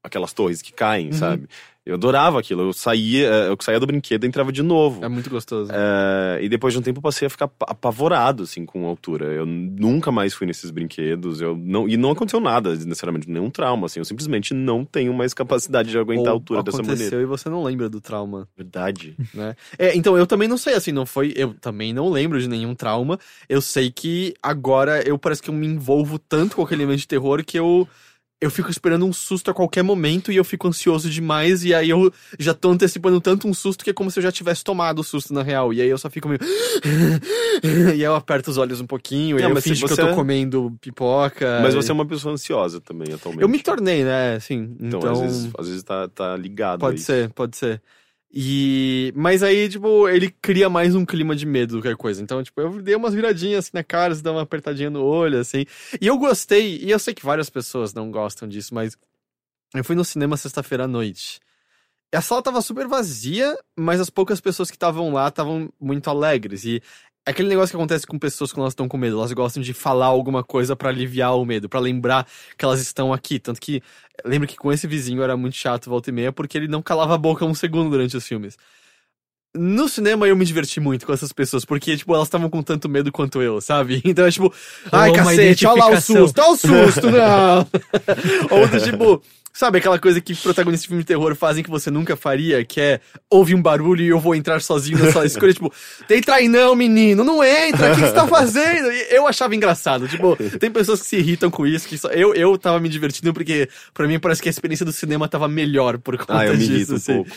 aquelas 0.03 0.31
torres 0.31 0.61
que 0.61 0.71
caem, 0.71 1.07
Uhum. 1.07 1.13
sabe? 1.13 1.47
Eu 1.85 1.95
adorava 1.95 2.39
aquilo. 2.39 2.61
Eu 2.61 2.71
saía, 2.71 3.27
eh, 3.27 3.49
eu 3.49 3.57
saía 3.59 3.77
do 3.79 3.85
brinquedo 3.85 4.23
e 4.23 4.27
entrava 4.27 4.53
de 4.53 4.63
novo. 4.63 5.03
é 5.03 5.09
muito 5.09 5.29
gostoso. 5.29 5.69
É, 5.73 6.39
e 6.41 6.47
depois 6.47 6.73
de 6.73 6.79
um 6.79 6.81
tempo 6.81 6.99
eu 6.99 7.01
passei 7.01 7.25
a 7.25 7.29
ficar 7.29 7.49
pa- 7.49 7.65
apavorado, 7.69 8.43
assim, 8.43 8.65
com 8.65 8.85
a 8.85 8.89
altura. 8.89 9.25
Eu 9.25 9.45
nunca 9.45 10.09
mais 10.11 10.33
fui 10.33 10.47
nesses 10.47 10.71
brinquedos. 10.71 11.41
Eu 11.41 11.57
não, 11.57 11.87
e 11.89 11.97
não 11.97 12.11
aconteceu 12.11 12.39
nada, 12.39 12.73
necessariamente, 12.73 13.29
nenhum 13.29 13.49
trauma, 13.49 13.87
assim. 13.87 13.99
Eu 13.99 14.05
simplesmente 14.05 14.53
não 14.53 14.85
tenho 14.85 15.13
mais 15.13 15.33
capacidade 15.33 15.89
de 15.91 15.97
aguentar 15.97 16.27
a 16.27 16.31
Ou 16.31 16.35
altura 16.37 16.63
dessa 16.63 16.77
aconteceu 16.77 17.05
maneira. 17.05 17.21
e 17.23 17.25
você 17.25 17.49
não 17.49 17.61
lembra 17.63 17.89
do 17.89 17.99
trauma, 17.99 18.47
Verdade. 18.55 19.17
né? 19.33 19.53
É, 19.77 19.93
então 19.95 20.17
eu 20.17 20.25
também 20.25 20.47
não 20.47 20.57
sei, 20.57 20.75
assim, 20.75 20.93
não 20.93 21.05
foi. 21.05 21.33
Eu 21.35 21.53
também 21.53 21.91
não 21.93 22.09
lembro 22.09 22.39
de 22.39 22.47
nenhum 22.47 22.73
trauma. 22.73 23.19
Eu 23.49 23.59
sei 23.59 23.91
que 23.91 24.33
agora 24.41 25.01
eu 25.05 25.17
parece 25.17 25.41
que 25.41 25.49
eu 25.49 25.53
me 25.53 25.67
envolvo 25.67 26.17
tanto 26.17 26.55
com 26.55 26.61
aquele 26.61 26.83
elemento 26.83 26.99
de 27.01 27.07
terror 27.09 27.43
que 27.43 27.59
eu. 27.59 27.85
Eu 28.41 28.51
fico 28.51 28.69
esperando 28.69 29.05
um 29.05 29.13
susto 29.13 29.49
a 29.49 29.53
qualquer 29.53 29.83
momento 29.83 30.29
e 30.29 30.35
eu 30.35 30.43
fico 30.43 30.67
ansioso 30.67 31.09
demais, 31.09 31.63
e 31.63 31.73
aí 31.73 31.89
eu 31.89 32.11
já 32.37 32.53
tô 32.53 32.71
antecipando 32.71 33.21
tanto 33.21 33.47
um 33.47 33.53
susto 33.53 33.85
que 33.85 33.89
é 33.89 33.93
como 33.93 34.11
se 34.11 34.19
eu 34.19 34.23
já 34.23 34.33
tivesse 34.33 34.63
tomado 34.65 34.99
o 34.99 35.03
susto 35.03 35.33
na 35.33 35.41
real. 35.41 35.71
E 35.73 35.81
aí 35.81 35.87
eu 35.87 35.97
só 35.97 36.09
fico 36.09 36.27
meio. 36.27 36.41
e 37.63 37.91
aí 37.91 38.01
eu 38.01 38.15
aperto 38.15 38.51
os 38.51 38.57
olhos 38.57 38.81
um 38.81 38.85
pouquinho, 38.85 39.37
e 39.37 39.41
Não, 39.41 39.47
aí 39.49 39.55
eu 39.55 39.61
se 39.61 39.69
finjo 39.69 39.85
que 39.85 39.91
eu 39.93 39.95
você- 39.95 40.07
tô 40.09 40.13
comendo 40.15 40.75
pipoca. 40.81 41.59
Mas 41.61 41.73
e- 41.73 41.77
você 41.77 41.91
é 41.91 41.93
uma 41.93 42.05
pessoa 42.05 42.33
ansiosa 42.33 42.81
também, 42.81 43.13
atualmente. 43.13 43.41
Eu 43.41 43.47
me 43.47 43.61
tornei, 43.61 44.03
né? 44.03 44.35
Assim, 44.35 44.75
Então, 44.79 44.99
então. 44.99 45.11
às 45.13 45.19
vezes, 45.21 45.49
às 45.57 45.67
vezes 45.67 45.83
tá, 45.83 46.07
tá 46.09 46.35
ligado 46.35 46.79
Pode 46.79 46.99
ser, 47.01 47.29
pode 47.29 47.55
ser. 47.55 47.81
E. 48.33 49.13
Mas 49.15 49.43
aí, 49.43 49.69
tipo, 49.69 50.09
ele 50.09 50.31
cria 50.41 50.67
mais 50.69 50.95
um 50.95 51.05
clima 51.05 51.35
de 51.35 51.45
medo 51.45 51.77
do 51.77 51.81
que 51.83 51.95
coisa. 51.95 52.21
Então, 52.21 52.41
tipo, 52.41 52.59
eu 52.59 52.81
dei 52.81 52.95
umas 52.95 53.13
viradinhas 53.13 53.65
assim 53.65 53.71
na 53.73 53.83
cara, 53.83 54.15
você 54.15 54.23
dá 54.23 54.31
uma 54.31 54.41
apertadinha 54.41 54.89
no 54.89 55.03
olho, 55.03 55.39
assim. 55.39 55.65
E 56.01 56.07
eu 56.07 56.17
gostei, 56.17 56.77
e 56.77 56.89
eu 56.89 56.97
sei 56.97 57.13
que 57.13 57.23
várias 57.23 57.49
pessoas 57.49 57.93
não 57.93 58.09
gostam 58.09 58.47
disso, 58.47 58.73
mas 58.73 58.97
eu 59.75 59.83
fui 59.83 59.95
no 59.95 60.03
cinema 60.03 60.35
sexta-feira 60.35 60.85
à 60.85 60.87
noite. 60.87 61.39
E 62.11 62.17
a 62.17 62.21
sala 62.21 62.41
tava 62.41 62.61
super 62.61 62.87
vazia, 62.87 63.57
mas 63.77 63.99
as 63.99 64.09
poucas 64.09 64.41
pessoas 64.41 64.69
que 64.69 64.75
estavam 64.75 65.13
lá 65.13 65.27
estavam 65.27 65.71
muito 65.79 66.09
alegres. 66.09 66.65
E 66.65 66.81
aquele 67.25 67.49
negócio 67.49 67.71
que 67.71 67.77
acontece 67.77 68.05
com 68.05 68.19
pessoas 68.19 68.51
quando 68.51 68.61
elas 68.63 68.73
estão 68.73 68.87
com 68.87 68.97
medo. 68.97 69.17
Elas 69.17 69.31
gostam 69.31 69.61
de 69.61 69.73
falar 69.73 70.07
alguma 70.07 70.43
coisa 70.43 70.75
pra 70.75 70.89
aliviar 70.89 71.35
o 71.37 71.45
medo, 71.45 71.69
pra 71.69 71.79
lembrar 71.79 72.27
que 72.57 72.65
elas 72.65 72.81
estão 72.81 73.13
aqui. 73.13 73.39
Tanto 73.39 73.59
que 73.59 73.81
lembro 74.25 74.47
que 74.47 74.55
com 74.55 74.71
esse 74.71 74.87
vizinho 74.87 75.23
era 75.23 75.37
muito 75.37 75.55
chato 75.55 75.89
volta 75.89 76.09
e 76.09 76.13
meia, 76.13 76.31
porque 76.31 76.57
ele 76.57 76.67
não 76.67 76.81
calava 76.81 77.15
a 77.15 77.17
boca 77.17 77.45
um 77.45 77.53
segundo 77.53 77.89
durante 77.89 78.17
os 78.17 78.27
filmes. 78.27 78.57
No 79.55 79.87
cinema 79.87 80.27
eu 80.27 80.35
me 80.35 80.45
diverti 80.45 80.79
muito 80.79 81.05
com 81.05 81.13
essas 81.13 81.31
pessoas, 81.31 81.63
porque, 81.63 81.95
tipo, 81.95 82.13
elas 82.15 82.27
estavam 82.27 82.49
com 82.49 82.63
tanto 82.63 82.89
medo 82.89 83.11
quanto 83.11 83.39
eu, 83.39 83.61
sabe? 83.61 84.01
Então 84.05 84.25
é 84.25 84.31
tipo, 84.31 84.51
ai 84.91 85.13
cacete, 85.13 85.67
olha 85.67 85.85
lá 85.85 85.89
o 85.91 86.01
susto, 86.01 86.41
olha 86.41 86.51
o 86.51 86.57
susto, 86.57 87.11
não! 87.11 87.67
Ou 88.49 88.67
do 88.67 88.81
tipo, 88.81 89.21
sabe 89.53 89.77
aquela 89.77 89.99
coisa 89.99 90.19
que 90.19 90.35
protagonistas 90.35 90.81
de 90.83 90.87
filme 90.87 91.03
de 91.03 91.07
terror 91.07 91.35
fazem 91.35 91.63
que 91.63 91.69
você 91.69 91.91
nunca 91.91 92.15
faria, 92.15 92.65
que 92.65 92.81
é, 92.81 92.99
ouve 93.29 93.53
um 93.53 93.61
barulho 93.61 94.03
e 94.03 94.07
eu 94.07 94.19
vou 94.19 94.33
entrar 94.33 94.59
sozinho 94.61 94.97
na 94.97 95.11
sala 95.11 95.25
escura, 95.25 95.53
tipo, 95.53 95.71
entra 96.09 96.35
aí 96.35 96.47
não, 96.47 96.75
menino, 96.75 97.23
não 97.23 97.43
entra, 97.43 97.91
o 97.91 97.95
que, 97.95 98.01
que 98.01 98.07
você 98.07 98.13
tá 98.13 98.27
fazendo? 98.27 98.91
E 98.91 99.15
eu 99.15 99.27
achava 99.27 99.55
engraçado, 99.55 100.07
tipo, 100.07 100.35
tem 100.59 100.71
pessoas 100.71 101.01
que 101.01 101.07
se 101.07 101.17
irritam 101.17 101.51
com 101.51 101.67
isso, 101.67 101.87
que 101.87 101.97
só, 101.97 102.09
eu, 102.09 102.33
eu 102.33 102.57
tava 102.57 102.79
me 102.79 102.89
divertindo 102.89 103.31
porque, 103.33 103.69
pra 103.93 104.07
mim, 104.07 104.19
parece 104.19 104.41
que 104.41 104.49
a 104.49 104.51
experiência 104.51 104.85
do 104.85 104.91
cinema 104.91 105.27
tava 105.27 105.47
melhor 105.47 105.97
por 105.99 106.17
conta 106.17 106.39
Ah, 106.39 106.45
eu 106.47 106.53
me 106.53 106.59
disso, 106.59 106.71
irrito 106.73 106.93
um 106.93 106.95
assim. 106.95 107.13
pouco. 107.15 107.29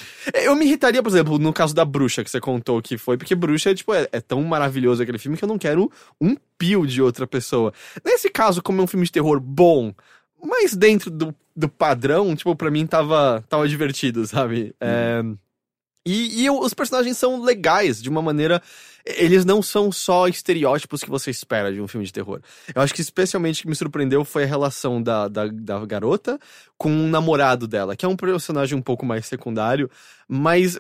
Eu 0.43 0.57
me 0.57 0.65
irritaria, 0.65 1.03
por 1.03 1.11
exemplo, 1.11 1.39
no 1.39 1.53
caso 1.53 1.75
da 1.75 1.85
Bruxa 1.85 2.25
que 2.25 2.31
você 2.31 2.41
contou 2.41 2.81
que 2.81 2.97
foi, 2.97 3.19
porque 3.19 3.35
Bruxa 3.35 3.75
tipo, 3.75 3.93
é, 3.93 4.09
é 4.11 4.21
tão 4.21 4.43
maravilhoso 4.43 5.03
aquele 5.03 5.19
filme 5.19 5.37
que 5.37 5.45
eu 5.45 5.49
não 5.49 5.59
quero 5.59 5.91
um 6.21 6.35
pio 6.59 6.87
de 6.87 7.03
outra 7.03 7.27
pessoa. 7.27 7.73
Nesse 8.05 8.31
caso, 8.31 8.63
como 8.63 8.81
é 8.81 8.85
um 8.85 8.87
filme 8.87 9.05
de 9.05 9.13
terror 9.13 9.39
bom, 9.39 9.93
mas 10.47 10.75
dentro 10.77 11.11
do, 11.11 11.35
do 11.55 11.69
padrão, 11.69 12.35
tipo, 12.37 12.55
pra 12.55 12.71
mim 12.71 12.87
tava, 12.87 13.45
tava 13.49 13.69
divertido, 13.69 14.27
sabe? 14.27 14.75
É, 14.81 15.23
e 16.07 16.45
e 16.45 16.51
os 16.51 16.73
personagens 16.73 17.19
são 17.19 17.43
legais, 17.43 18.01
de 18.01 18.09
uma 18.09 18.23
maneira. 18.23 18.63
Eles 19.05 19.45
não 19.45 19.63
são 19.63 19.93
só 19.93 20.27
estereótipos 20.27 21.03
que 21.03 21.11
você 21.11 21.31
espera 21.31 21.73
de 21.73 21.81
um 21.81 21.87
filme 21.87 22.05
de 22.05 22.13
terror. 22.13 22.41
Eu 22.75 22.83
acho 22.83 22.93
que 22.93 23.01
especialmente 23.01 23.61
o 23.61 23.63
que 23.63 23.69
me 23.69 23.77
surpreendeu 23.77 24.25
foi 24.25 24.45
a 24.45 24.47
relação 24.47 25.01
da, 25.01 25.29
da, 25.29 25.47
da 25.47 25.85
garota 25.87 26.39
com 26.77 26.91
o 26.91 27.09
namorado 27.09 27.69
dela, 27.69 27.95
que 27.95 28.05
é 28.05 28.09
um 28.09 28.17
personagem 28.17 28.77
um 28.77 28.83
pouco 28.83 29.07
mais 29.07 29.27
secundário, 29.27 29.89
mas 30.29 30.79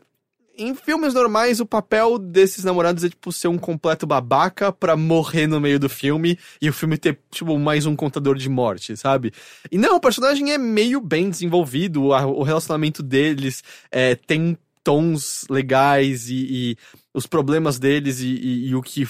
em 0.59 0.75
filmes 0.75 1.15
normais, 1.15 1.61
o 1.61 1.67
papel 1.67 2.19
desses 2.19 2.65
namorados 2.65 3.05
é, 3.05 3.09
tipo, 3.09 3.33
ser 3.33 3.49
um 3.49 3.59
completo 3.59 4.07
babaca 4.07 4.73
pra 4.73 4.97
morrer 4.97 5.47
no 5.47 5.61
meio 5.61 5.79
do 5.79 5.89
filme 5.89 6.39
e 6.61 6.69
o 6.69 6.73
filme 6.73 6.97
ter, 6.97 7.19
tipo, 7.31 7.59
mais 7.59 7.87
um 7.87 7.95
contador 7.97 8.37
de 8.37 8.49
morte, 8.49 8.97
sabe? 8.97 9.33
E 9.71 9.79
não, 9.79 9.97
o 9.97 10.01
personagem 10.01 10.53
é 10.53 10.59
meio 10.59 11.01
bem 11.01 11.29
desenvolvido, 11.31 12.05
o 12.05 12.43
relacionamento 12.43 13.03
deles 13.03 13.63
é, 13.91 14.15
tem 14.15 14.57
tons 14.83 15.45
legais 15.51 16.29
e, 16.31 16.35
e 16.49 16.77
os 17.13 17.27
problemas 17.27 17.79
deles 17.79 18.21
e, 18.21 18.27
e- 18.29 18.69
e 18.69 18.75
o 18.77 18.81
que 18.83 19.05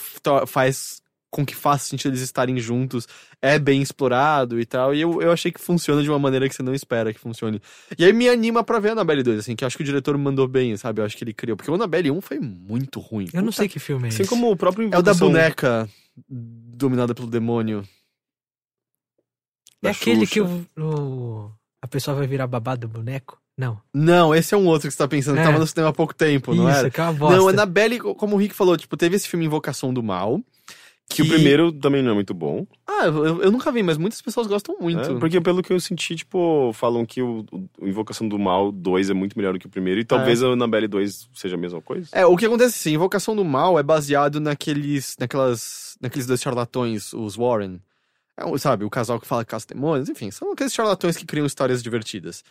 faz 0.46 1.02
com 1.36 1.44
que 1.46 1.54
faz 1.54 1.82
sentido 1.82 2.12
eles 2.12 2.22
estarem 2.22 2.58
juntos 2.58 3.06
é 3.42 3.58
bem 3.58 3.82
explorado 3.82 4.58
e 4.58 4.64
tal. 4.64 4.94
E 4.94 5.00
eu, 5.02 5.20
eu 5.20 5.30
achei 5.30 5.52
que 5.52 5.60
funciona 5.60 6.02
de 6.02 6.08
uma 6.08 6.18
maneira 6.18 6.48
que 6.48 6.54
você 6.54 6.62
não 6.62 6.74
espera 6.74 7.12
que 7.12 7.20
funcione. 7.20 7.60
E 7.98 8.04
aí 8.04 8.12
me 8.12 8.28
anima 8.28 8.64
pra 8.64 8.78
ver 8.78 8.88
a 8.88 8.92
Annabelle 8.92 9.22
2, 9.22 9.40
assim, 9.40 9.54
que 9.54 9.62
eu 9.62 9.66
acho 9.66 9.76
que 9.76 9.82
o 9.82 9.86
diretor 9.86 10.16
mandou 10.16 10.48
bem, 10.48 10.76
sabe? 10.76 11.00
Eu 11.00 11.04
acho 11.04 11.16
que 11.16 11.22
ele 11.24 11.34
criou. 11.34 11.56
Porque 11.56 11.70
o 11.70 11.74
Annabelle 11.74 12.10
1 12.10 12.20
foi 12.22 12.38
muito 12.40 12.98
ruim. 13.00 13.26
Eu 13.32 13.40
não 13.42 13.46
Puta 13.48 13.56
sei 13.58 13.68
que 13.68 13.78
filme 13.78 14.06
é 14.06 14.08
esse. 14.08 14.22
Assim 14.22 14.28
como 14.30 14.50
o 14.50 14.56
próprio 14.56 14.84
É 14.84 14.86
o 14.88 14.90
da 14.90 15.12
Invocação 15.12 15.28
boneca 15.28 15.88
dominada 16.28 17.14
pelo 17.14 17.28
demônio. 17.28 17.86
É 19.82 19.90
aquele 19.90 20.26
Xuxa. 20.26 20.32
que 20.32 20.40
o, 20.40 20.66
o- 20.82 21.52
a 21.82 21.86
pessoa 21.86 22.16
vai 22.16 22.26
virar 22.26 22.46
babá 22.46 22.74
do 22.74 22.88
boneco? 22.88 23.38
Não. 23.58 23.80
Não, 23.94 24.34
esse 24.34 24.54
é 24.54 24.58
um 24.58 24.66
outro 24.66 24.88
que 24.88 24.92
você 24.92 24.98
tá 24.98 25.08
pensando, 25.08 25.34
que 25.36 25.40
É. 25.40 25.44
tava 25.44 25.58
no 25.58 25.66
cinema 25.66 25.88
há 25.88 25.92
pouco 25.92 26.14
tempo, 26.14 26.54
não 26.54 26.68
Isso, 26.68 26.78
era? 26.78 26.90
que 26.90 27.00
é 27.00 27.04
uma 27.04 27.12
bosta. 27.12 27.36
Não, 27.36 27.48
Annabelle, 27.48 27.98
como 28.00 28.34
o 28.36 28.38
Rick 28.38 28.54
falou, 28.54 28.76
tipo, 28.76 28.96
teve 28.96 29.16
esse 29.16 29.28
filme 29.28 29.46
Invocação 29.46 29.94
do 29.94 30.02
Mal. 30.02 30.42
Que 31.08 31.22
o 31.22 31.28
primeiro 31.28 31.70
também 31.72 32.02
não 32.02 32.10
é 32.10 32.14
muito 32.14 32.34
bom. 32.34 32.66
Ah, 32.86 33.06
eu, 33.06 33.42
eu 33.42 33.50
nunca 33.52 33.70
vi, 33.70 33.82
mas 33.82 33.96
muitas 33.96 34.20
pessoas 34.20 34.46
gostam 34.48 34.76
muito. 34.80 35.00
É, 35.00 35.14
porque 35.18 35.40
pelo 35.40 35.62
que 35.62 35.72
eu 35.72 35.78
senti, 35.80 36.16
tipo, 36.16 36.72
falam 36.74 37.06
que 37.06 37.22
o, 37.22 37.44
o 37.80 37.86
Invocação 37.86 38.28
do 38.28 38.36
Mal 38.38 38.72
2 38.72 39.10
é 39.10 39.14
muito 39.14 39.38
melhor 39.38 39.52
do 39.52 39.58
que 39.58 39.66
o 39.66 39.70
primeiro. 39.70 40.00
E 40.00 40.04
talvez 40.04 40.42
a 40.42 40.48
Annabelle 40.48 40.88
2 40.88 41.28
seja 41.32 41.54
a 41.54 41.58
mesma 41.58 41.80
coisa. 41.80 42.08
É, 42.12 42.26
o 42.26 42.36
que 42.36 42.44
acontece 42.44 42.76
assim, 42.78 42.94
Invocação 42.94 43.36
do 43.36 43.44
Mal 43.44 43.78
é 43.78 43.82
baseado 43.84 44.40
naqueles, 44.40 45.16
naquelas, 45.18 45.96
naqueles 46.00 46.26
dois 46.26 46.42
charlatões, 46.42 47.12
os 47.12 47.36
Warren. 47.36 47.80
É, 48.36 48.58
sabe, 48.58 48.84
o 48.84 48.90
casal 48.90 49.20
que 49.20 49.26
fala 49.26 49.44
que 49.44 49.50
caça 49.52 49.66
demônios, 49.68 50.08
enfim, 50.08 50.30
são 50.32 50.52
aqueles 50.52 50.74
charlatões 50.74 51.16
que 51.16 51.24
criam 51.24 51.46
histórias 51.46 51.82
divertidas. 51.82 52.42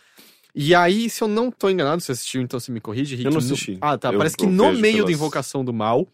E 0.54 0.74
aí, 0.74 1.10
se 1.10 1.22
eu 1.22 1.28
não 1.28 1.50
tô 1.50 1.68
enganado, 1.68 2.00
você 2.00 2.12
assistiu, 2.12 2.40
então 2.40 2.58
você 2.58 2.72
me 2.72 2.80
corrige, 2.80 3.14
Rick. 3.14 3.26
Eu 3.26 3.30
não 3.32 3.38
no- 3.40 3.44
assisti. 3.46 3.76
Ah, 3.82 3.98
tá. 3.98 4.10
Eu- 4.10 4.16
Parece 4.18 4.36
que 4.38 4.46
no 4.46 4.72
meio 4.72 4.80
da 5.00 5.04
pelas- 5.04 5.10
Invocação 5.12 5.62
do 5.62 5.72
Mal, 5.74 6.08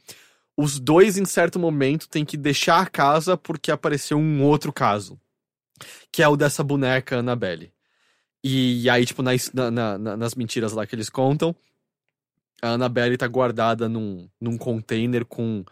os 0.57 0.79
dois, 0.79 1.17
em 1.17 1.25
certo 1.25 1.59
momento, 1.59 2.09
têm 2.09 2.25
que 2.25 2.37
deixar 2.37 2.81
a 2.81 2.87
casa 2.87 3.37
porque 3.37 3.71
apareceu 3.71 4.19
um 4.19 4.43
outro 4.45 4.73
caso. 4.73 5.19
Que 6.13 6.23
é 6.23 6.29
o 6.29 6.37
dessa 6.37 6.63
boneca 6.63 7.19
Annabelle. 7.19 7.73
E, 8.45 8.89
aí, 8.91 9.05
tipo, 9.07 9.23
nas, 9.23 9.53
na- 9.53 9.71
na- 9.71 9.99
na- 9.99 10.17
nas 10.17 10.35
mentiras 10.35 10.73
lá 10.73 10.87
que 10.87 10.95
eles 10.95 11.09
contam, 11.09 11.55
a 12.61 12.71
Annabelle 12.71 13.17
tá 13.17 13.27
guardada 13.27 13.89
num, 13.89 14.29
num 14.41 14.57
container 14.59 15.25
com 15.25 15.65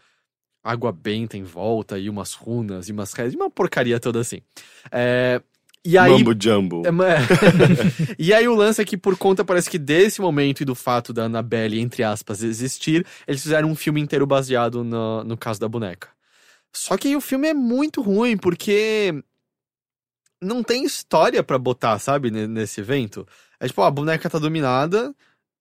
água 0.62 0.92
benta 0.92 1.36
em 1.36 1.42
volta 1.42 1.98
e 1.98 2.08
umas 2.10 2.34
runas 2.34 2.88
e 2.88 2.92
umas 2.92 3.12
rezas, 3.12 3.34
uma 3.34 3.50
porcaria 3.50 3.98
toda 3.98 4.20
assim. 4.20 4.40
É, 4.90 5.40
e 5.84 5.96
aí. 5.96 6.12
Mambo 6.12 6.34
Jumbo. 6.38 6.82
É, 6.86 6.90
e 8.18 8.32
aí 8.34 8.46
o 8.46 8.54
lance 8.54 8.80
é 8.82 8.84
que 8.84 8.96
por 8.96 9.16
conta, 9.16 9.44
parece 9.44 9.70
que 9.70 9.78
desse 9.78 10.20
momento 10.20 10.60
e 10.60 10.64
do 10.64 10.74
fato 10.74 11.12
da 11.12 11.24
Annabelle, 11.24 11.80
entre 11.80 12.02
aspas, 12.02 12.42
existir, 12.42 13.06
eles 13.26 13.42
fizeram 13.42 13.70
um 13.70 13.74
filme 13.74 14.00
inteiro 14.00 14.26
baseado 14.26 14.84
no, 14.84 15.24
no 15.24 15.36
caso 15.36 15.58
da 15.58 15.68
boneca. 15.68 16.08
Só 16.72 16.96
que 16.96 17.16
o 17.16 17.20
filme 17.20 17.48
é 17.48 17.54
muito 17.54 18.00
ruim, 18.02 18.36
porque 18.36 19.12
não 20.40 20.62
tem 20.62 20.84
história 20.84 21.42
pra 21.42 21.58
botar, 21.58 21.98
sabe, 21.98 22.30
ne- 22.30 22.46
nesse 22.46 22.80
evento. 22.80 23.26
É 23.58 23.66
tipo, 23.66 23.82
ó, 23.82 23.86
a 23.86 23.90
boneca 23.90 24.30
tá 24.30 24.38
dominada 24.38 25.14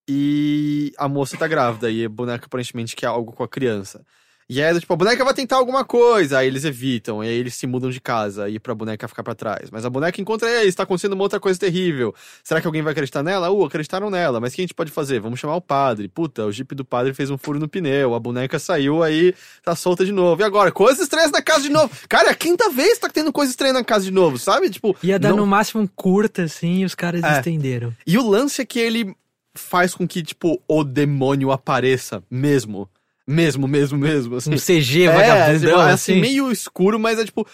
e 0.07 0.91
a 0.97 1.07
moça 1.07 1.37
tá 1.37 1.47
grávida, 1.47 1.89
e 1.89 2.05
a 2.05 2.09
boneca 2.09 2.45
aparentemente 2.45 2.95
quer 2.95 3.07
algo 3.07 3.31
com 3.31 3.43
a 3.43 3.47
criança. 3.47 4.05
E 4.51 4.63
aí, 4.63 4.79
tipo, 4.79 4.91
a 4.91 4.95
boneca 4.95 5.23
vai 5.23 5.33
tentar 5.35 5.57
alguma 5.57 5.85
coisa, 5.85 6.39
aí 6.39 6.47
eles 6.47 6.65
evitam, 6.65 7.23
e 7.23 7.27
aí 7.27 7.35
eles 7.35 7.53
se 7.53 7.67
mudam 7.67 7.91
de 7.91 8.01
casa, 8.01 8.49
e 8.49 8.57
pra 8.57 8.73
boneca 8.73 9.07
ficar 9.07 9.21
pra 9.21 9.35
trás. 9.35 9.69
Mas 9.71 9.85
a 9.85 9.91
boneca 9.91 10.19
encontra 10.19 10.49
eles, 10.49 10.73
tá 10.73 10.81
acontecendo 10.83 11.13
uma 11.13 11.21
outra 11.21 11.39
coisa 11.39 11.59
terrível. 11.59 12.15
Será 12.43 12.59
que 12.59 12.65
alguém 12.65 12.81
vai 12.81 12.91
acreditar 12.93 13.21
nela? 13.21 13.51
Uh, 13.51 13.63
acreditaram 13.63 14.09
nela, 14.09 14.39
mas 14.39 14.51
o 14.51 14.55
que 14.55 14.61
a 14.61 14.63
gente 14.63 14.73
pode 14.73 14.89
fazer? 14.91 15.19
Vamos 15.19 15.39
chamar 15.39 15.55
o 15.55 15.61
padre. 15.61 16.07
Puta, 16.07 16.45
o 16.47 16.51
jipe 16.51 16.73
do 16.73 16.83
padre 16.83 17.13
fez 17.13 17.29
um 17.29 17.37
furo 17.37 17.59
no 17.59 17.69
pneu, 17.69 18.15
a 18.15 18.19
boneca 18.19 18.57
saiu, 18.57 19.03
aí 19.03 19.35
tá 19.63 19.75
solta 19.75 20.03
de 20.03 20.11
novo. 20.11 20.41
E 20.41 20.43
agora? 20.43 20.71
Coisas 20.71 21.03
estranhas 21.03 21.29
na 21.29 21.43
casa 21.43 21.61
de 21.61 21.69
novo. 21.69 21.91
Cara, 22.09 22.29
é 22.29 22.31
a 22.31 22.35
quinta 22.35 22.71
vez 22.71 22.95
que 22.95 23.01
tá 23.01 23.09
tendo 23.09 23.31
coisa 23.31 23.51
estranha 23.51 23.73
na 23.73 23.83
casa 23.83 24.05
de 24.05 24.11
novo, 24.11 24.39
sabe? 24.39 24.67
Tipo, 24.71 24.97
Ia 25.03 25.19
dar 25.19 25.29
não- 25.29 25.37
no 25.37 25.45
máximo 25.45 25.83
um 25.83 25.87
curta, 25.87 26.41
assim, 26.45 26.79
e 26.79 26.85
os 26.85 26.95
caras 26.95 27.23
É. 27.23 27.37
estenderam. 27.37 27.93
E 28.07 28.17
o 28.17 28.27
lance 28.27 28.63
é 28.63 28.65
que 28.65 28.79
ele 28.79 29.13
faz 29.55 29.93
com 29.93 30.07
que, 30.07 30.23
tipo, 30.23 30.59
o 30.67 30.83
demônio 30.83 31.51
apareça 31.51 32.23
mesmo. 32.31 32.89
Mesmo, 33.29 33.67
mesmo, 33.67 33.97
mesmo. 33.97 34.35
Assim. 34.35 34.53
Um 34.53 34.57
CG 34.57 35.03
é, 35.03 35.11
vagabundão, 35.13 35.59
tipo, 35.59 35.81
é 35.81 35.91
assim, 35.91 36.11
assim. 36.13 36.21
meio 36.21 36.51
escuro, 36.51 36.99
mas 36.99 37.19
é 37.19 37.25
tipo. 37.25 37.45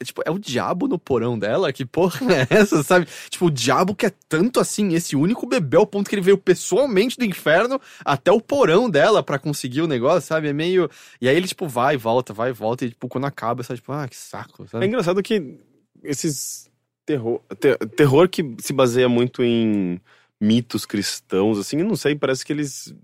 É, 0.00 0.04
tipo, 0.04 0.22
é 0.26 0.30
o 0.30 0.38
diabo 0.38 0.88
no 0.88 0.98
porão 0.98 1.38
dela? 1.38 1.72
Que 1.72 1.84
porra 1.84 2.20
é 2.34 2.46
essa, 2.50 2.82
sabe? 2.82 3.06
Tipo, 3.30 3.46
o 3.46 3.50
diabo 3.50 3.94
que 3.94 4.06
é 4.06 4.12
tanto 4.28 4.58
assim, 4.58 4.92
esse 4.94 5.14
único 5.14 5.46
bebê, 5.46 5.76
ao 5.76 5.86
ponto 5.86 6.08
que 6.10 6.14
ele 6.16 6.22
veio 6.22 6.36
pessoalmente 6.36 7.16
do 7.16 7.24
inferno 7.24 7.80
até 8.04 8.30
o 8.32 8.40
porão 8.40 8.90
dela 8.90 9.22
pra 9.22 9.38
conseguir 9.38 9.82
o 9.82 9.86
negócio, 9.86 10.26
sabe? 10.28 10.48
É 10.48 10.52
meio. 10.52 10.90
E 11.20 11.28
aí 11.28 11.36
ele, 11.36 11.46
tipo, 11.46 11.68
vai 11.68 11.94
e 11.94 11.96
volta, 11.98 12.32
vai 12.32 12.50
e 12.50 12.52
volta, 12.52 12.84
e, 12.84 12.90
tipo, 12.90 13.08
quando 13.08 13.24
acaba, 13.26 13.62
você 13.62 13.74
tipo, 13.76 13.92
ah, 13.92 14.08
que 14.08 14.16
saco, 14.16 14.64
É 14.64 14.66
sabe? 14.68 14.86
engraçado 14.86 15.22
que 15.22 15.58
esses 16.02 16.68
terror, 17.06 17.40
te- 17.60 17.76
terror 17.96 18.28
que 18.28 18.54
se 18.60 18.72
baseia 18.72 19.08
muito 19.08 19.42
em 19.44 20.00
mitos 20.40 20.84
cristãos, 20.84 21.58
assim, 21.58 21.78
eu 21.78 21.84
não 21.86 21.96
sei, 21.96 22.14
parece 22.16 22.44
que 22.44 22.52
eles 22.52 22.94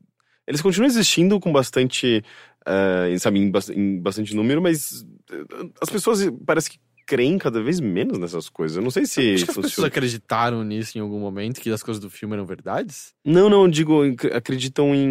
eles 0.47 0.61
continuam 0.61 0.89
existindo 0.89 1.39
com 1.41 1.53
bastante, 1.53 2.23
eh, 2.67 3.17
sabe, 3.19 3.39
em, 3.39 3.53
em 3.75 4.01
bastante 4.01 4.35
número, 4.35 4.61
mas 4.63 5.05
eh, 5.31 5.45
as 5.81 5.89
pessoas 5.89 6.21
parece 6.45 6.71
que 6.71 6.79
creem 7.07 7.39
cada 7.39 7.61
vez 7.61 7.81
menos 7.81 8.19
nessas 8.19 8.49
coisas. 8.49 8.77
Eu 8.77 8.85
não 8.85 8.91
sei 8.91 9.05
se 9.05 9.21
Acho 9.21 9.45
que 9.45 9.51
as 9.51 9.57
pessoas 9.57 9.65
funciona. 9.67 9.89
acreditaram 9.89 10.63
nisso 10.63 10.97
em 10.97 11.01
algum 11.01 11.19
momento, 11.19 11.61
que 11.61 11.69
as 11.69 11.83
coisas 11.83 12.01
do 12.01 12.09
filme 12.09 12.35
eram 12.35 12.47
verdades. 12.47 13.13
Não, 13.25 13.51
não, 13.51 13.63
eu 13.65 13.69
digo, 13.69 14.01
acreditam 14.33 14.95
em, 14.95 15.09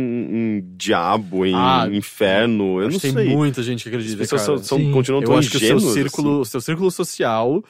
em 0.59 0.73
diabo, 0.77 1.45
em 1.45 1.53
Ah, 1.53 1.89
inferno, 1.91 2.79
eu 2.81 2.87
Acho 2.87 2.93
não 2.93 2.99
que 3.01 3.11
sei. 3.11 3.25
tem 3.25 3.35
muita 3.35 3.61
gente 3.61 3.83
que 3.83 3.89
As 3.89 3.95
acredita, 3.95 4.17
pessoas 4.17 4.45
cara. 4.45 4.57
são, 4.59 4.79
são- 4.79 4.91
continuam 4.93 5.21
Eu 5.21 5.27
tão 5.27 5.37
acho 5.37 5.49
que 5.51 5.57
o 5.57 5.59
seu 5.59 5.79
círculo, 5.81 6.41
assim. 6.41 6.51
seu 6.51 6.61
círculo 6.61 6.89
social 6.89 7.61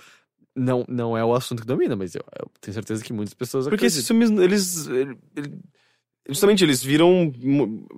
não, 0.56 0.86
não 0.88 1.18
é 1.18 1.26
o 1.26 1.34
assunto 1.34 1.62
que 1.62 1.68
domina, 1.68 1.96
mas 1.96 2.14
eu, 2.14 2.22
eu 2.40 2.52
tenho 2.62 2.74
certeza 2.76 3.04
que 3.04 3.12
muitas 3.12 3.34
pessoas 3.34 3.68
Porque 3.68 3.86
esses 3.88 4.06
acreditam. 4.08 4.28
filmes, 4.38 4.44
eles. 4.46 4.88
ele- 4.88 5.18
ele- 5.36 5.54
Justamente, 6.30 6.64
eles 6.64 6.84
viram 6.84 7.34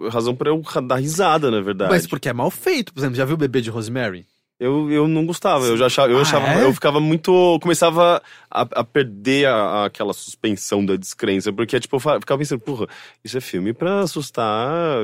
razão 0.09 0.33
pra 0.33 0.49
eu 0.49 0.61
dar 0.87 0.95
risada, 0.95 1.51
na 1.51 1.61
verdade. 1.61 1.91
Mas 1.91 2.07
porque 2.07 2.29
é 2.29 2.33
mal 2.33 2.49
feito, 2.49 2.93
por 2.93 2.99
exemplo, 2.99 3.15
já 3.15 3.25
viu 3.25 3.35
o 3.35 3.37
bebê 3.37 3.61
de 3.61 3.69
Rosemary? 3.69 4.25
Eu, 4.63 4.91
eu 4.91 5.07
não 5.07 5.25
gostava, 5.25 5.65
eu 5.65 5.75
já 5.75 5.87
achava, 5.87 6.11
eu 6.11 6.19
Ah, 6.19 6.21
achava, 6.21 6.45
é? 6.45 6.63
eu 6.63 6.71
ficava 6.71 6.99
muito, 6.99 7.57
começava 7.59 8.21
a, 8.49 8.61
a 8.61 8.83
perder 8.83 9.47
a- 9.47 9.55
a- 9.55 9.85
aquela 9.85 10.13
suspensão 10.13 10.85
da 10.85 10.95
descrença, 10.95 11.51
porque 11.51 11.79
tipo, 11.79 11.95
eu 11.95 11.99
ficava 12.19 12.37
pensando, 12.37 12.59
porra, 12.59 12.85
isso 13.23 13.35
é 13.35 13.41
filme 13.41 13.73
pra 13.73 14.01
assustar 14.01 15.01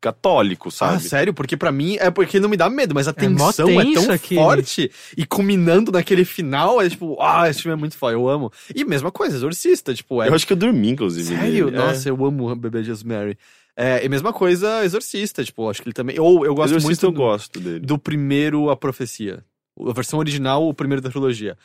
católico, 0.00 0.68
Ah, 0.68 0.72
sabe? 0.72 1.02
sério? 1.08 1.32
Porque 1.34 1.56
pra 1.56 1.70
mim 1.70 1.96
é 2.00 2.10
porque 2.10 2.40
não 2.40 2.48
me 2.48 2.56
dá 2.56 2.68
medo, 2.68 2.94
mas 2.94 3.06
a 3.06 3.12
É 3.12 3.14
tensão 3.14 3.68
é, 3.80 3.84
tenso 3.84 4.06
tão 4.06 4.14
aquele. 4.14 4.40
forte 4.40 4.90
e 5.16 5.24
culminando 5.24 5.92
naquele 5.92 6.24
final, 6.24 6.80
é 6.80 6.88
tipo, 6.88 7.16
ah, 7.20 7.48
esse 7.48 7.62
filme 7.62 7.74
é 7.76 7.78
muito 7.78 7.96
foda, 7.96 8.14
eu 8.14 8.28
amo. 8.28 8.50
E 8.74 8.84
mesma 8.84 9.12
coisa, 9.12 9.36
Exorcista, 9.36 9.94
tipo, 9.94 10.22
é 10.22 10.28
eu 10.28 10.34
acho 10.34 10.46
que 10.46 10.52
eu 10.52 10.56
dormi, 10.56 10.90
inclusive. 10.90 11.28
Sério? 11.28 11.66
nele. 11.66 11.76
É. 11.76 11.78
Nossa, 11.80 12.08
eu 12.08 12.24
amo 12.26 12.50
o 12.50 12.56
bebê 12.56 12.82
de 12.82 12.90
Rosemary. 12.90 13.38
É, 13.76 14.04
e 14.04 14.08
mesma 14.08 14.32
coisa, 14.32 14.84
Exorcista, 14.84 15.44
tipo, 15.44 15.68
acho 15.68 15.82
que 15.82 15.88
ele 15.88 15.92
também. 15.94 16.18
Ou 16.18 16.46
eu 16.46 16.54
gosto 16.54 16.74
Exorcista 16.74 17.06
muito 17.06 17.06
eu 17.06 17.10
do- 17.12 17.16
gosto 17.30 17.60
dele. 17.60 17.80
do 17.80 17.98
primeiro 17.98 18.70
A 18.70 18.76
Profecia. 18.76 19.44
A 19.86 19.92
versão 19.92 20.18
original, 20.18 20.66
o 20.66 20.72
primeiro 20.72 21.02
da 21.02 21.10
trilogia. 21.10 21.56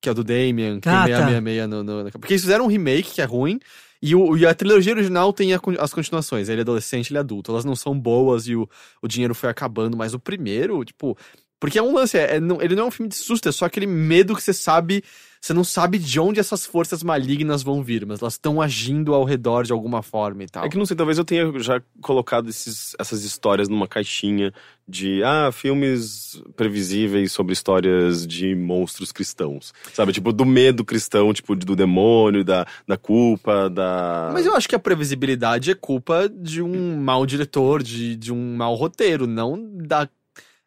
Que 0.00 0.08
é 0.08 0.12
o 0.12 0.14
do 0.14 0.22
Damien, 0.22 0.78
que 0.78 0.88
Ah, 0.88 1.04
tem 1.04 1.14
tá. 1.14 1.26
666 1.26 1.68
no, 1.68 1.82
no, 1.82 2.04
na- 2.04 2.10
Porque 2.12 2.34
eles 2.34 2.42
fizeram 2.42 2.66
um 2.66 2.68
remake 2.68 3.10
que 3.14 3.20
é 3.20 3.24
ruim. 3.24 3.58
E, 4.00 4.14
o, 4.14 4.36
e 4.36 4.46
a 4.46 4.54
trilogia 4.54 4.92
original 4.92 5.32
tem 5.32 5.52
a 5.54 5.60
as 5.80 5.92
continuações. 5.92 6.48
Ele 6.48 6.60
é 6.60 6.62
adolescente, 6.62 7.10
ele 7.10 7.16
é 7.16 7.20
adulto. 7.20 7.50
Elas 7.50 7.64
não 7.64 7.74
são 7.74 7.98
boas 7.98 8.46
e 8.46 8.54
o, 8.54 8.68
o 9.02 9.08
dinheiro 9.08 9.34
foi 9.34 9.48
acabando. 9.48 9.96
Mas 9.96 10.14
o 10.14 10.20
primeiro, 10.20 10.84
tipo. 10.84 11.16
Porque 11.58 11.78
é 11.78 11.82
um 11.82 11.94
lance, 11.94 12.18
é, 12.18 12.36
é 12.36 12.40
não- 12.40 12.60
ele 12.60 12.74
não 12.74 12.84
é 12.84 12.86
um 12.86 12.90
filme 12.90 13.08
de 13.08 13.16
susto, 13.16 13.48
é 13.48 13.52
só 13.52 13.64
aquele 13.64 13.86
medo 13.86 14.34
que 14.34 14.42
você 14.42 14.52
sabe. 14.52 15.02
Você 15.40 15.52
não 15.54 15.62
sabe 15.62 15.98
de 15.98 16.18
onde 16.18 16.40
essas 16.40 16.66
forças 16.66 17.04
malignas 17.04 17.62
vão 17.62 17.80
vir, 17.80 18.04
mas 18.04 18.20
elas 18.20 18.32
estão 18.34 18.60
agindo 18.60 19.14
ao 19.14 19.22
redor 19.22 19.62
de 19.64 19.72
alguma 19.72 20.02
forma 20.02 20.42
e 20.42 20.46
tal. 20.46 20.64
É 20.64 20.68
que 20.68 20.76
não 20.78 20.84
sei, 20.84 20.96
talvez 20.96 21.18
eu 21.18 21.24
tenha 21.24 21.52
já 21.60 21.80
colocado 22.00 22.48
esses, 22.48 22.96
essas 22.98 23.22
histórias 23.22 23.68
numa 23.68 23.86
caixinha 23.86 24.52
de 24.88 25.22
ah, 25.22 25.52
filmes 25.52 26.42
previsíveis 26.56 27.30
sobre 27.30 27.52
histórias 27.52 28.26
de 28.26 28.56
monstros 28.56 29.12
cristãos. 29.12 29.72
Sabe? 29.92 30.12
Tipo, 30.12 30.32
do 30.32 30.44
medo 30.44 30.84
cristão, 30.84 31.32
tipo, 31.32 31.54
do 31.54 31.76
demônio, 31.76 32.42
da, 32.42 32.66
da 32.86 32.96
culpa, 32.96 33.70
da. 33.70 34.30
Mas 34.32 34.46
eu 34.46 34.56
acho 34.56 34.68
que 34.68 34.74
a 34.74 34.80
previsibilidade 34.80 35.70
é 35.70 35.74
culpa 35.74 36.28
de 36.28 36.60
um 36.60 36.96
mau 36.96 37.24
diretor, 37.24 37.84
de, 37.84 38.16
de 38.16 38.32
um 38.32 38.56
mau 38.56 38.74
roteiro, 38.74 39.26
não 39.28 39.56
da 39.76 40.08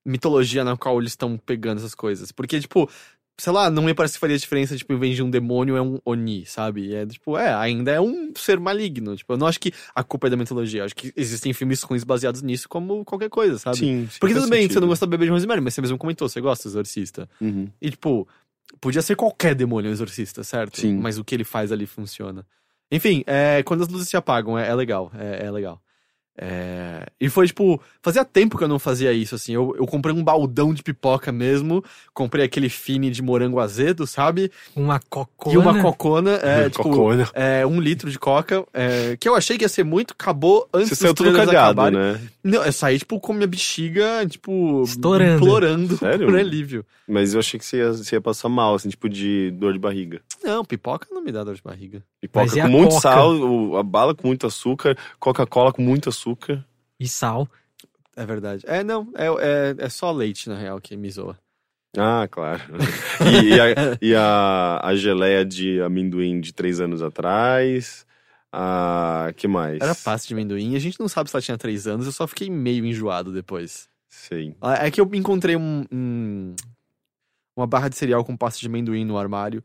mitologia 0.09 0.63
na 0.63 0.75
qual 0.75 0.99
eles 0.99 1.11
estão 1.11 1.37
pegando 1.37 1.77
essas 1.77 1.95
coisas. 1.95 2.31
Porque, 2.31 2.59
tipo, 2.59 2.89
sei 3.37 3.53
lá, 3.53 3.69
não 3.69 3.83
me 3.83 3.93
parece 3.93 4.15
que 4.15 4.19
faria 4.19 4.37
diferença, 4.37 4.75
tipo, 4.75 4.91
em 4.93 4.99
vez 4.99 5.15
de 5.15 5.23
um 5.23 5.29
demônio 5.29 5.77
é 5.77 5.81
um 5.81 5.99
Oni, 6.05 6.45
sabe? 6.45 6.93
É, 6.93 7.05
tipo, 7.05 7.37
é, 7.37 7.53
ainda 7.53 7.91
é 7.91 8.01
um 8.01 8.33
ser 8.35 8.59
maligno. 8.59 9.15
Tipo, 9.15 9.33
eu 9.33 9.37
não 9.37 9.47
acho 9.47 9.59
que 9.59 9.71
a 9.95 10.03
culpa 10.03 10.27
é 10.27 10.29
da 10.29 10.37
mitologia. 10.37 10.81
Eu 10.81 10.85
acho 10.85 10.95
que 10.95 11.13
existem 11.15 11.53
filmes 11.53 11.81
ruins 11.81 12.03
baseados 12.03 12.41
nisso, 12.41 12.67
como 12.67 13.05
qualquer 13.05 13.29
coisa, 13.29 13.57
sabe? 13.57 13.77
Sim, 13.77 14.07
sim, 14.11 14.17
Porque 14.19 14.35
tudo 14.35 14.49
bem, 14.49 14.63
sentido. 14.63 14.73
você 14.73 14.79
não 14.81 14.87
gosta 14.87 15.05
do 15.05 15.09
Bebê 15.09 15.25
de 15.25 15.31
Rosemary, 15.31 15.61
mas 15.61 15.73
você 15.73 15.81
mesmo 15.81 15.97
comentou, 15.97 16.27
você 16.27 16.41
gosta 16.41 16.67
do 16.67 16.71
Exorcista. 16.71 17.29
Uhum. 17.39 17.69
E, 17.81 17.89
tipo, 17.91 18.27
podia 18.81 19.01
ser 19.01 19.15
qualquer 19.15 19.55
demônio 19.55 19.89
exorcista, 19.89 20.43
certo? 20.43 20.79
Sim. 20.79 20.97
Mas 20.97 21.17
o 21.17 21.23
que 21.23 21.33
ele 21.33 21.43
faz 21.43 21.71
ali 21.71 21.85
funciona. 21.85 22.45
Enfim, 22.91 23.23
é, 23.25 23.63
quando 23.63 23.83
as 23.83 23.87
luzes 23.87 24.09
se 24.09 24.17
apagam, 24.17 24.57
é, 24.57 24.67
é 24.67 24.75
legal. 24.75 25.11
É, 25.17 25.45
é 25.45 25.51
legal. 25.51 25.81
É, 26.41 27.05
E 27.19 27.27
foi, 27.27 27.47
tipo, 27.47 27.81
fazia 28.01 28.23
tempo 28.23 28.57
que 28.57 28.63
eu 28.63 28.67
não 28.67 28.79
fazia 28.79 29.11
isso, 29.11 29.35
assim. 29.35 29.53
Eu, 29.53 29.75
eu 29.77 29.85
comprei 29.85 30.15
um 30.15 30.23
baldão 30.23 30.73
de 30.73 30.81
pipoca 30.81 31.33
mesmo, 31.33 31.83
comprei 32.13 32.45
aquele 32.45 32.69
fine 32.69 33.11
de 33.11 33.21
morango 33.21 33.59
azedo, 33.59 34.07
sabe? 34.07 34.49
Uma 34.73 35.01
cocona. 35.09 35.53
E 35.53 35.57
uma 35.57 35.81
cocona, 35.81 36.31
é, 36.41 36.69
tipo, 36.69 36.83
Cocona. 36.83 37.29
é, 37.33 37.65
um 37.65 37.81
litro 37.81 38.09
de 38.09 38.17
coca, 38.17 38.63
é, 38.73 39.17
que 39.19 39.27
eu 39.27 39.35
achei 39.35 39.57
que 39.57 39.65
ia 39.65 39.69
ser 39.69 39.83
muito, 39.83 40.13
acabou 40.13 40.67
antes 40.73 40.89
Você 40.89 40.95
saiu 40.95 41.13
tudo 41.13 41.33
cagado, 41.33 41.91
né? 41.91 42.21
Não, 42.41 42.63
eu 42.63 42.71
saí, 42.71 42.97
tipo, 42.97 43.19
com 43.19 43.33
minha 43.33 43.47
bexiga, 43.47 44.25
tipo, 44.25 44.83
Estourando. 44.83 45.43
implorando 45.43 45.97
Sério? 45.97 46.25
por 46.25 46.37
alívio. 46.37 46.85
Mas 47.05 47.33
eu 47.33 47.39
achei 47.41 47.59
que 47.59 47.65
você 47.65 47.77
ia, 47.79 47.91
você 47.91 48.15
ia 48.15 48.21
passar 48.21 48.47
mal, 48.47 48.75
assim, 48.75 48.87
tipo 48.87 49.09
de 49.09 49.51
dor 49.51 49.73
de 49.73 49.79
barriga. 49.79 50.21
Não, 50.41 50.63
pipoca 50.63 51.07
não 51.11 51.21
me 51.21 51.31
dá 51.33 51.43
dor 51.43 51.55
de 51.55 51.61
barriga. 51.61 52.01
Pipoca 52.21 52.45
Mas 52.45 52.53
com 52.53 52.69
muito 52.69 52.89
Coca? 52.91 53.01
sal, 53.01 53.75
a 53.77 53.83
bala 53.83 54.15
com 54.15 54.27
muito 54.27 54.47
açúcar, 54.47 54.95
Coca-Cola 55.19 55.73
com 55.73 55.81
muito 55.81 56.07
açúcar. 56.07 56.28
E 56.99 57.07
sal. 57.07 57.47
É 58.15 58.25
verdade. 58.25 58.63
É, 58.67 58.83
não, 58.83 59.11
é, 59.15 59.27
é, 59.27 59.75
é 59.85 59.89
só 59.89 60.11
leite, 60.11 60.49
na 60.49 60.57
real, 60.57 60.79
que 60.81 60.95
me 60.97 61.09
zoa. 61.09 61.37
Ah, 61.97 62.27
claro. 62.29 62.61
E, 63.25 63.47
e 63.55 63.59
a, 63.59 63.65
e 64.01 64.15
a, 64.15 64.79
a 64.83 64.95
geleia 64.95 65.43
de 65.45 65.81
amendoim 65.81 66.39
de 66.41 66.53
três 66.53 66.79
anos 66.79 67.01
atrás. 67.01 68.05
Ah, 68.51 69.31
que 69.37 69.47
mais? 69.47 69.79
Era 69.81 69.95
pasta 69.95 70.27
de 70.27 70.33
amendoim, 70.33 70.75
a 70.75 70.79
gente 70.79 70.99
não 70.99 71.07
sabe 71.07 71.29
se 71.29 71.35
ela 71.35 71.41
tinha 71.41 71.57
três 71.57 71.87
anos, 71.87 72.05
eu 72.07 72.11
só 72.11 72.27
fiquei 72.27 72.49
meio 72.49 72.85
enjoado 72.85 73.31
depois. 73.31 73.87
Sei. 74.07 74.55
Ah, 74.59 74.85
É 74.87 74.91
que 74.91 74.99
eu 74.99 75.09
encontrei 75.13 75.55
um, 75.55 75.85
um- 75.91 76.55
uma 77.55 77.67
barra 77.67 77.89
de 77.89 77.95
cereal 77.95 78.23
com 78.25 78.35
pasta 78.35 78.59
de 78.59 78.67
amendoim 78.67 79.05
no 79.05 79.17
armário. 79.17 79.63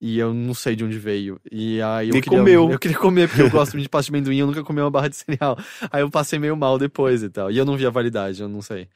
E 0.00 0.18
eu 0.18 0.32
não 0.32 0.54
sei 0.54 0.76
de 0.76 0.84
onde 0.84 0.96
veio. 0.98 1.40
E 1.50 1.82
aí 1.82 2.08
eu 2.10 2.16
E 2.16 2.20
queria, 2.22 2.38
comeu. 2.38 2.70
Eu 2.70 2.78
queria 2.78 2.96
comer, 2.96 3.28
porque 3.28 3.42
eu 3.42 3.50
gosto 3.50 3.72
muito 3.72 3.82
de 3.82 3.88
pasta 3.88 4.10
de 4.12 4.16
amendoim, 4.16 4.38
eu 4.38 4.46
nunca 4.46 4.62
comi 4.62 4.80
uma 4.80 4.90
barra 4.90 5.08
de 5.08 5.16
cereal. 5.16 5.58
Aí 5.90 6.02
eu 6.02 6.10
passei 6.10 6.38
meio 6.38 6.56
mal 6.56 6.78
depois 6.78 7.22
e 7.22 7.28
tal. 7.28 7.50
E 7.50 7.58
eu 7.58 7.64
não 7.64 7.76
vi 7.76 7.84
a 7.84 7.90
validade, 7.90 8.40
eu 8.40 8.48
não 8.48 8.62
sei. 8.62 8.88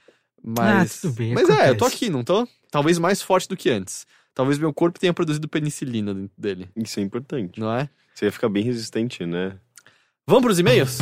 Mas. 0.45 0.99
Ah, 0.99 1.09
tudo 1.09 1.15
bem, 1.15 1.35
Mas 1.35 1.49
é, 1.49 1.53
eu 1.71 1.77
tô 1.77 1.85
acontece. 1.85 1.97
aqui, 1.97 2.11
não 2.11 2.23
tô? 2.23 2.47
Talvez 2.71 2.99
mais 2.99 3.21
forte 3.21 3.49
do 3.49 3.57
que 3.57 3.69
antes. 3.71 4.07
Talvez 4.35 4.59
meu 4.59 4.73
corpo 4.73 4.99
tenha 4.99 5.13
produzido 5.13 5.47
penicilina 5.49 6.15
dentro 6.15 6.33
dele, 6.39 6.69
Isso 6.77 6.99
é 6.99 7.03
importante. 7.03 7.61
não 7.61 7.73
é? 7.75 7.89
Você 8.15 8.25
ia 8.27 8.33
ficar 8.33 8.49
bem 8.49 8.63
resistente, 8.65 9.27
né? 9.27 9.53
Vamos 10.27 10.43
pros 10.45 10.59
e-mails? 10.59 10.99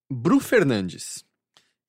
Bru 0.09 0.39
Fernandes. 0.39 1.23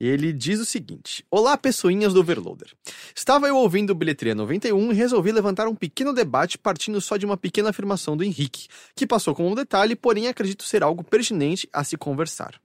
Ele 0.03 0.33
diz 0.33 0.59
o 0.59 0.65
seguinte: 0.65 1.25
Olá, 1.31 1.57
pessoinhas 1.57 2.13
do 2.13 2.19
Overloader. 2.19 2.73
Estava 3.15 3.47
eu 3.47 3.57
ouvindo 3.57 3.95
Bilheteria 3.95 4.35
91 4.35 4.91
e 4.91 4.95
resolvi 4.97 5.31
levantar 5.31 5.69
um 5.69 5.77
pequeno 5.77 6.13
debate 6.13 6.59
partindo 6.59 7.01
só 7.01 7.17
de 7.17 7.25
uma 7.25 7.37
pequena 7.37 7.71
afirmação 7.71 8.17
do 8.17 8.25
Henrique, 8.25 8.67
que 8.97 9.07
passou 9.07 9.33
como 9.33 9.49
um 9.49 9.55
detalhe, 9.55 9.95
porém 9.95 10.27
acredito 10.27 10.65
ser 10.65 10.83
algo 10.83 11.05
pertinente 11.05 11.69
a 11.73 11.85
se 11.85 11.97
conversar. 11.97 12.61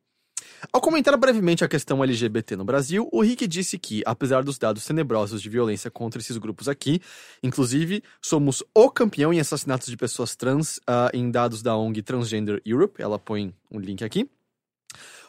Ao 0.73 0.81
comentar 0.81 1.15
brevemente 1.15 1.63
a 1.63 1.67
questão 1.67 2.03
LGBT 2.03 2.55
no 2.55 2.65
Brasil, 2.65 3.07
o 3.11 3.21
Rick 3.21 3.45
disse 3.45 3.77
que, 3.77 4.01
apesar 4.03 4.43
dos 4.43 4.57
dados 4.57 4.83
tenebrosos 4.83 5.39
de 5.39 5.47
violência 5.47 5.91
contra 5.91 6.19
esses 6.19 6.37
grupos 6.37 6.67
aqui, 6.67 6.99
inclusive 7.43 8.01
somos 8.19 8.63
o 8.73 8.89
campeão 8.89 9.31
em 9.31 9.39
assassinatos 9.39 9.89
de 9.89 9.95
pessoas 9.95 10.35
trans 10.35 10.79
ah, 10.87 11.11
em 11.13 11.29
dados 11.29 11.61
da 11.61 11.77
ONG 11.77 12.01
Transgender 12.01 12.59
Europe, 12.65 12.99
ela 12.99 13.19
põe 13.19 13.53
um 13.69 13.79
link 13.79 14.03
aqui. 14.03 14.27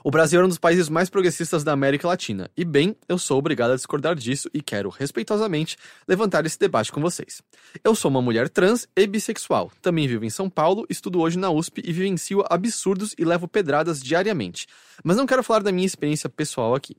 O 0.04 0.12
Brasil 0.12 0.40
é 0.40 0.44
um 0.44 0.48
dos 0.48 0.58
países 0.58 0.88
mais 0.88 1.10
progressistas 1.10 1.64
da 1.64 1.72
América 1.72 2.06
Latina, 2.06 2.48
e 2.56 2.64
bem, 2.64 2.94
eu 3.08 3.18
sou 3.18 3.36
obrigado 3.36 3.72
a 3.72 3.76
discordar 3.76 4.14
disso 4.14 4.48
e 4.54 4.62
quero, 4.62 4.90
respeitosamente, 4.90 5.76
levantar 6.06 6.46
esse 6.46 6.56
debate 6.56 6.92
com 6.92 7.00
vocês. 7.00 7.42
Eu 7.82 7.96
sou 7.96 8.08
uma 8.08 8.22
mulher 8.22 8.48
trans 8.48 8.86
e 8.96 9.06
bissexual, 9.08 9.72
também 9.82 10.06
vivo 10.06 10.24
em 10.24 10.30
São 10.30 10.48
Paulo, 10.48 10.86
estudo 10.88 11.20
hoje 11.20 11.36
na 11.36 11.50
USP 11.50 11.82
e 11.84 11.92
vivencio 11.92 12.44
absurdos 12.48 13.12
e 13.18 13.24
levo 13.24 13.48
pedradas 13.48 14.00
diariamente, 14.00 14.68
mas 15.02 15.16
não 15.16 15.26
quero 15.26 15.42
falar 15.42 15.64
da 15.64 15.72
minha 15.72 15.86
experiência 15.86 16.28
pessoal 16.28 16.76
aqui. 16.76 16.96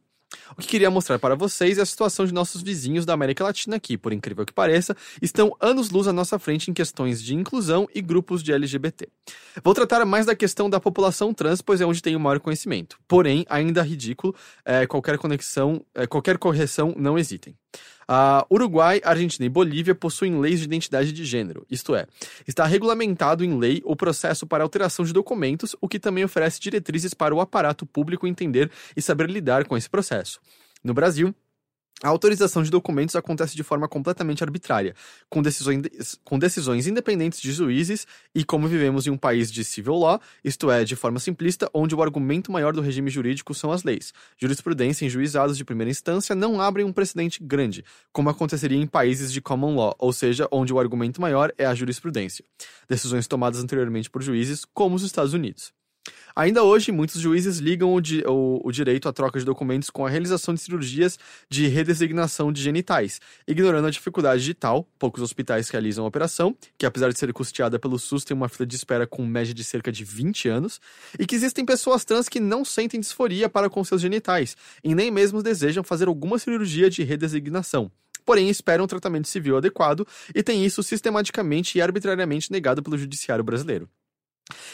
O 0.57 0.61
que 0.61 0.68
queria 0.68 0.91
mostrar 0.91 1.19
para 1.19 1.35
vocês 1.35 1.77
é 1.77 1.81
a 1.81 1.85
situação 1.85 2.26
de 2.26 2.34
nossos 2.34 2.61
vizinhos 2.61 3.06
da 3.06 3.14
América 3.14 3.43
Latina 3.43 3.80
que, 3.80 3.97
por 3.97 4.14
incrível 4.14 4.45
que 4.45 4.53
pareça, 4.53 4.95
estão 5.22 5.56
anos-luz 5.60 6.07
à 6.07 6.14
nossa 6.14 6.38
frente 6.38 6.69
em 6.69 6.73
questões 6.73 7.22
de 7.22 7.34
inclusão 7.34 7.88
e 7.93 8.01
grupos 8.01 8.43
de 8.43 8.53
LGBT. 8.53 9.07
Vou 9.64 9.73
tratar 9.73 10.06
mais 10.06 10.26
da 10.26 10.35
questão 10.35 10.69
da 10.69 10.80
população 10.80 11.34
trans, 11.34 11.61
pois 11.61 11.81
é 11.81 11.85
onde 11.85 12.01
tenho 12.01 12.19
maior 12.19 12.39
conhecimento. 12.39 12.99
Porém, 13.07 13.45
ainda 13.49 13.81
ridículo, 13.81 14.35
é, 14.64 14.85
qualquer 14.85 15.18
conexão, 15.18 15.84
é, 15.95 16.06
qualquer 16.06 16.38
correção, 16.38 16.93
não 16.97 17.18
hesitem. 17.18 17.56
Ah, 18.08 18.46
Uruguai, 18.52 19.00
Argentina 19.04 19.46
e 19.46 19.50
Bolívia 19.50 19.94
possuem 19.94 20.40
leis 20.40 20.60
de 20.60 20.66
identidade 20.66 21.14
de 21.14 21.24
gênero, 21.24 21.66
isto 21.70 21.94
é, 21.94 22.08
está 22.48 22.66
regulamentado 22.66 23.46
em 23.46 23.60
lei 23.60 23.82
o 23.86 23.96
processo 23.96 24.48
para 24.48 24.64
alteração 24.64 25.06
de 25.06 25.14
documentos, 25.14 25.76
o 25.80 25.88
que 25.88 26.00
também 26.00 26.24
oferece 26.24 26.60
diretrizes 26.60 27.14
para 27.14 27.36
o 27.36 27.40
aparato 27.40 27.86
público 27.86 28.26
entender 28.26 28.72
e 28.98 29.02
saber 29.02 29.30
lidar 29.30 29.66
com 29.66 29.78
esse 29.78 29.88
processo. 29.88 30.40
No 30.84 30.94
Brasil, 30.94 31.36
a 32.04 32.10
autorização 32.10 32.64
de 32.64 32.72
documentos 32.72 33.16
acontece 33.16 33.56
de 33.56 33.64
forma 33.64 33.88
completamente 33.88 34.44
arbitrária, 34.44 34.96
com 35.30 35.42
decisões, 35.42 35.82
com 36.24 36.40
decisões 36.40 36.88
independentes 36.88 37.42
de 37.42 37.52
juízes 37.52 38.08
e 38.34 38.44
como 38.44 38.68
vivemos 38.68 39.06
em 39.06 39.10
um 39.10 39.18
país 39.18 39.52
de 39.52 39.64
civil 39.64 39.96
law, 39.96 40.20
isto 40.44 40.72
é, 40.72 40.84
de 40.84 40.96
forma 40.96 41.20
simplista, 41.20 41.70
onde 41.74 41.94
o 41.94 42.02
argumento 42.02 42.52
maior 42.52 42.74
do 42.74 42.82
regime 42.82 43.10
jurídico 43.10 43.54
são 43.54 43.72
as 43.72 43.84
leis. 43.84 44.14
Jurisprudência 44.38 45.06
em 45.06 45.10
juizados 45.10 45.58
de 45.58 45.66
primeira 45.66 45.92
instância 45.92 46.36
não 46.36 46.62
abrem 46.62 46.86
um 46.86 46.94
precedente 46.94 47.44
grande, 47.44 47.84
como 48.12 48.30
aconteceria 48.30 48.78
em 48.78 48.88
países 48.88 49.32
de 49.32 49.42
common 49.42 49.76
law, 49.76 49.96
ou 50.00 50.14
seja, 50.14 50.48
onde 50.52 50.74
o 50.74 50.80
argumento 50.80 51.22
maior 51.22 51.54
é 51.58 51.66
a 51.66 51.76
jurisprudência. 51.76 52.46
Decisões 52.88 53.28
tomadas 53.28 53.62
anteriormente 53.62 54.10
por 54.10 54.22
juízes, 54.22 54.66
como 54.74 54.96
os 54.96 55.04
Estados 55.04 55.34
Unidos. 55.34 55.74
Ainda 56.36 56.64
hoje, 56.64 56.92
muitos 56.92 57.20
juízes 57.20 57.58
ligam 57.58 57.94
o, 57.94 58.00
di- 58.00 58.24
o- 58.26 58.62
o 58.64 58.72
direito 58.72 59.10
à 59.10 59.14
troca 59.14 59.38
de 59.40 59.44
documentos 59.46 59.90
com 59.90 60.06
a 60.06 60.10
realização 60.10 60.54
de 60.54 60.62
cirurgias 60.62 61.20
de 61.50 61.68
redesignação 61.68 62.52
de 62.52 62.62
genitais, 62.62 63.20
ignorando 63.48 63.88
a 63.88 63.92
dificuldade 63.92 64.44
de 64.44 64.54
tal, 64.54 64.88
poucos 64.98 65.22
hospitais 65.22 65.68
realizam 65.70 66.06
a 66.06 66.08
operação, 66.08 66.56
que 66.78 66.86
apesar 66.86 67.10
de 67.12 67.20
ser 67.20 67.34
custeada 67.34 67.78
pelo 67.78 68.00
SUS 68.00 68.24
tem 68.24 68.38
uma 68.38 68.48
fila 68.48 68.66
de 68.66 68.76
espera 68.76 69.06
com 69.06 69.26
média 69.26 69.54
de 69.54 69.64
cerca 69.64 69.92
de 69.92 70.04
20 70.06 70.48
anos, 70.48 70.80
e 71.20 71.26
que 71.26 71.36
existem 71.36 71.66
pessoas 71.66 72.06
trans 72.06 72.30
que 72.30 72.40
não 72.40 72.64
sentem 72.64 73.00
disforia 73.00 73.50
para 73.50 73.70
com 73.70 73.84
seus 73.84 74.02
genitais, 74.02 74.56
e 74.84 74.96
nem 74.96 75.12
mesmo 75.12 75.44
desejam 75.44 75.84
fazer 75.84 76.08
alguma 76.08 76.40
cirurgia 76.40 76.90
de 76.90 77.04
redesignação. 77.04 77.92
Porém, 78.26 78.48
esperam 78.50 78.86
um 78.86 78.88
tratamento 78.88 79.28
civil 79.28 79.58
adequado 79.58 80.08
e 80.36 80.44
têm 80.44 80.64
isso 80.64 80.84
sistematicamente 80.84 81.78
e 81.78 81.82
arbitrariamente 81.82 82.52
negado 82.52 82.84
pelo 82.84 82.98
judiciário 82.98 83.44
brasileiro. 83.44 83.90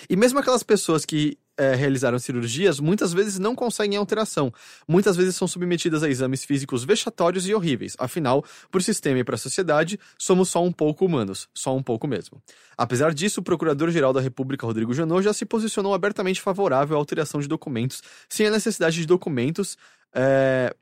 E 0.10 0.16
mesmo 0.16 0.40
aquelas 0.40 0.64
pessoas 0.64 1.06
que 1.06 1.38
eh, 1.58 1.74
realizaram 1.74 2.20
cirurgias, 2.20 2.82
muitas 2.82 3.14
vezes 3.14 3.40
não 3.40 3.56
conseguem 3.56 3.98
alteração. 3.98 4.52
Muitas 4.86 5.16
vezes 5.16 5.36
são 5.36 5.48
submetidas 5.48 6.04
a 6.04 6.10
exames 6.10 6.44
físicos 6.44 6.84
vexatórios 6.84 7.48
e 7.48 7.54
horríveis. 7.54 7.96
Afinal, 7.98 8.44
para 8.70 8.80
o 8.80 8.82
sistema 8.82 9.20
e 9.20 9.24
para 9.24 9.36
a 9.36 9.38
sociedade, 9.38 9.98
somos 10.18 10.50
só 10.50 10.62
um 10.62 10.72
pouco 10.72 11.06
humanos. 11.06 11.48
Só 11.54 11.74
um 11.74 11.82
pouco 11.82 12.08
mesmo. 12.08 12.42
Apesar 12.78 13.14
disso, 13.14 13.40
o 13.40 13.44
Procurador-Geral 13.44 14.12
da 14.12 14.20
República, 14.20 14.66
Rodrigo 14.66 14.94
Janot, 14.94 15.24
já 15.24 15.32
se 15.32 15.46
posicionou 15.46 15.94
abertamente 15.94 16.42
favorável 16.42 16.98
à 16.98 17.00
alteração 17.00 17.40
de 17.40 17.48
documentos, 17.48 18.02
sem 18.28 18.48
a 18.48 18.52
necessidade 18.52 18.98
de 18.98 19.06
documentos. 19.06 19.78
É... 20.14 20.76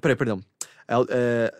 Peraí, 0.00 0.16
perdão. 0.16 0.40
É, 0.88 0.94
é, 1.10 1.54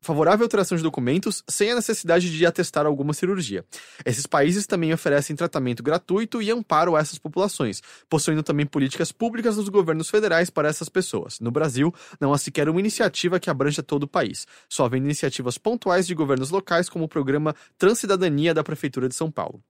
favorável 0.00 0.44
à 0.44 0.46
alteração 0.46 0.76
de 0.76 0.82
documentos 0.82 1.42
sem 1.48 1.70
a 1.70 1.74
necessidade 1.74 2.30
de 2.30 2.46
atestar 2.46 2.86
alguma 2.86 3.12
cirurgia. 3.12 3.64
Esses 4.04 4.26
países 4.26 4.66
também 4.66 4.92
oferecem 4.92 5.36
tratamento 5.36 5.82
gratuito 5.82 6.40
e 6.40 6.50
amparo 6.50 6.96
a 6.96 7.00
essas 7.00 7.18
populações, 7.18 7.82
possuindo 8.08 8.42
também 8.42 8.66
políticas 8.66 9.12
públicas 9.12 9.56
dos 9.56 9.68
governos 9.68 10.08
federais 10.08 10.50
para 10.50 10.68
essas 10.68 10.88
pessoas. 10.88 11.40
No 11.40 11.50
Brasil, 11.50 11.94
não 12.20 12.32
há 12.32 12.38
sequer 12.38 12.68
uma 12.68 12.80
iniciativa 12.80 13.38
que 13.38 13.50
abranja 13.50 13.82
todo 13.82 14.04
o 14.04 14.08
país. 14.08 14.46
Só 14.68 14.84
havendo 14.84 15.04
iniciativas 15.04 15.58
pontuais 15.58 16.06
de 16.06 16.14
governos 16.14 16.50
locais, 16.50 16.88
como 16.88 17.04
o 17.04 17.08
programa 17.08 17.54
Transcidadania 17.78 18.54
da 18.54 18.64
Prefeitura 18.64 19.08
de 19.08 19.14
São 19.14 19.30
Paulo. 19.30 19.62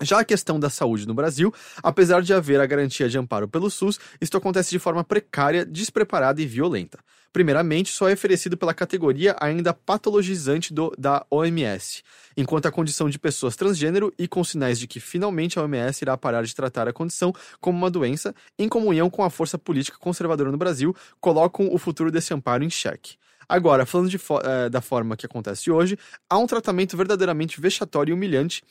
Já 0.00 0.20
a 0.20 0.24
questão 0.24 0.60
da 0.60 0.70
saúde 0.70 1.08
no 1.08 1.14
Brasil, 1.14 1.52
apesar 1.82 2.22
de 2.22 2.32
haver 2.32 2.60
a 2.60 2.66
garantia 2.66 3.08
de 3.08 3.18
amparo 3.18 3.48
pelo 3.48 3.68
SUS, 3.68 3.98
isto 4.20 4.36
acontece 4.36 4.70
de 4.70 4.78
forma 4.78 5.02
precária, 5.02 5.66
despreparada 5.66 6.40
e 6.40 6.46
violenta. 6.46 6.98
Primeiramente, 7.32 7.92
só 7.92 8.08
é 8.08 8.14
oferecido 8.14 8.56
pela 8.56 8.72
categoria 8.74 9.36
ainda 9.40 9.74
patologizante 9.74 10.72
do, 10.72 10.92
da 10.98 11.24
OMS, 11.30 12.02
enquanto 12.36 12.66
a 12.66 12.72
condição 12.72 13.08
de 13.08 13.18
pessoas 13.18 13.54
transgênero 13.54 14.12
e 14.18 14.26
com 14.26 14.42
sinais 14.42 14.78
de 14.78 14.86
que 14.86 14.98
finalmente 14.98 15.58
a 15.58 15.62
OMS 15.62 16.02
irá 16.02 16.16
parar 16.16 16.42
de 16.42 16.54
tratar 16.54 16.88
a 16.88 16.92
condição 16.92 17.32
como 17.60 17.76
uma 17.78 17.90
doença, 17.90 18.34
em 18.58 18.68
comunhão 18.68 19.10
com 19.10 19.22
a 19.22 19.30
força 19.30 19.58
política 19.58 19.98
conservadora 19.98 20.50
no 20.50 20.56
Brasil, 20.58 20.94
colocam 21.20 21.68
o 21.72 21.78
futuro 21.78 22.10
desse 22.10 22.32
amparo 22.32 22.64
em 22.64 22.70
xeque. 22.70 23.16
Agora, 23.48 23.86
falando 23.86 24.10
fo- 24.18 24.40
eh, 24.40 24.68
da 24.68 24.80
forma 24.82 25.16
que 25.16 25.24
acontece 25.24 25.70
hoje, 25.70 25.98
há 26.28 26.36
um 26.36 26.46
tratamento 26.46 26.96
verdadeiramente 26.96 27.60
vexatório 27.60 28.10
e 28.12 28.14
humilhante 28.14 28.62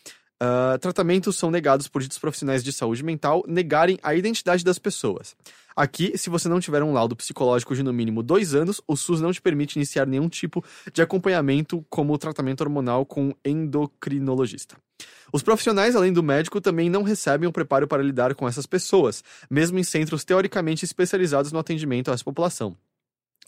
Uh, 0.42 0.78
tratamentos 0.78 1.36
são 1.36 1.50
negados 1.50 1.88
por 1.88 2.02
ditos 2.02 2.20
profissionais 2.20 2.64
de 2.64 2.72
saúde 2.72 3.04
mental 3.04 3.44
negarem 3.48 3.98
a 4.04 4.14
identidade 4.14 4.64
das 4.64 4.78
pessoas. 4.78 5.36
Aqui, 5.76 6.16
se 6.18 6.30
você 6.30 6.48
não 6.48 6.60
tiver 6.60 6.84
um 6.84 6.94
laudo 6.94 7.16
psicológico 7.16 7.76
de 7.76 7.82
no 7.82 7.94
mínimo 7.94 8.22
dois 8.22 8.54
anos, 8.54 8.82
o 8.88 8.96
SUS 8.96 9.20
não 9.20 9.32
te 9.32 9.42
permite 9.42 9.76
iniciar 9.76 10.06
nenhum 10.06 10.30
tipo 10.30 10.64
de 10.94 11.02
acompanhamento, 11.02 11.86
como 11.90 12.14
o 12.14 12.18
tratamento 12.18 12.62
hormonal 12.62 13.06
com 13.06 13.34
endocrinologista. 13.44 14.76
Os 15.32 15.44
profissionais, 15.44 15.96
além 15.96 16.14
do 16.14 16.24
médico, 16.24 16.62
também 16.62 16.90
não 16.90 17.04
recebem 17.04 17.50
o 17.50 17.52
preparo 17.52 17.88
para 17.88 18.02
lidar 18.02 18.34
com 18.34 18.48
essas 18.48 18.66
pessoas, 18.66 19.24
mesmo 19.50 19.78
em 19.78 19.84
centros 19.84 20.24
teoricamente 20.24 20.86
especializados 20.86 21.52
no 21.52 21.60
atendimento 21.60 22.10
a 22.10 22.14
essa 22.14 22.24
população. 22.24 22.76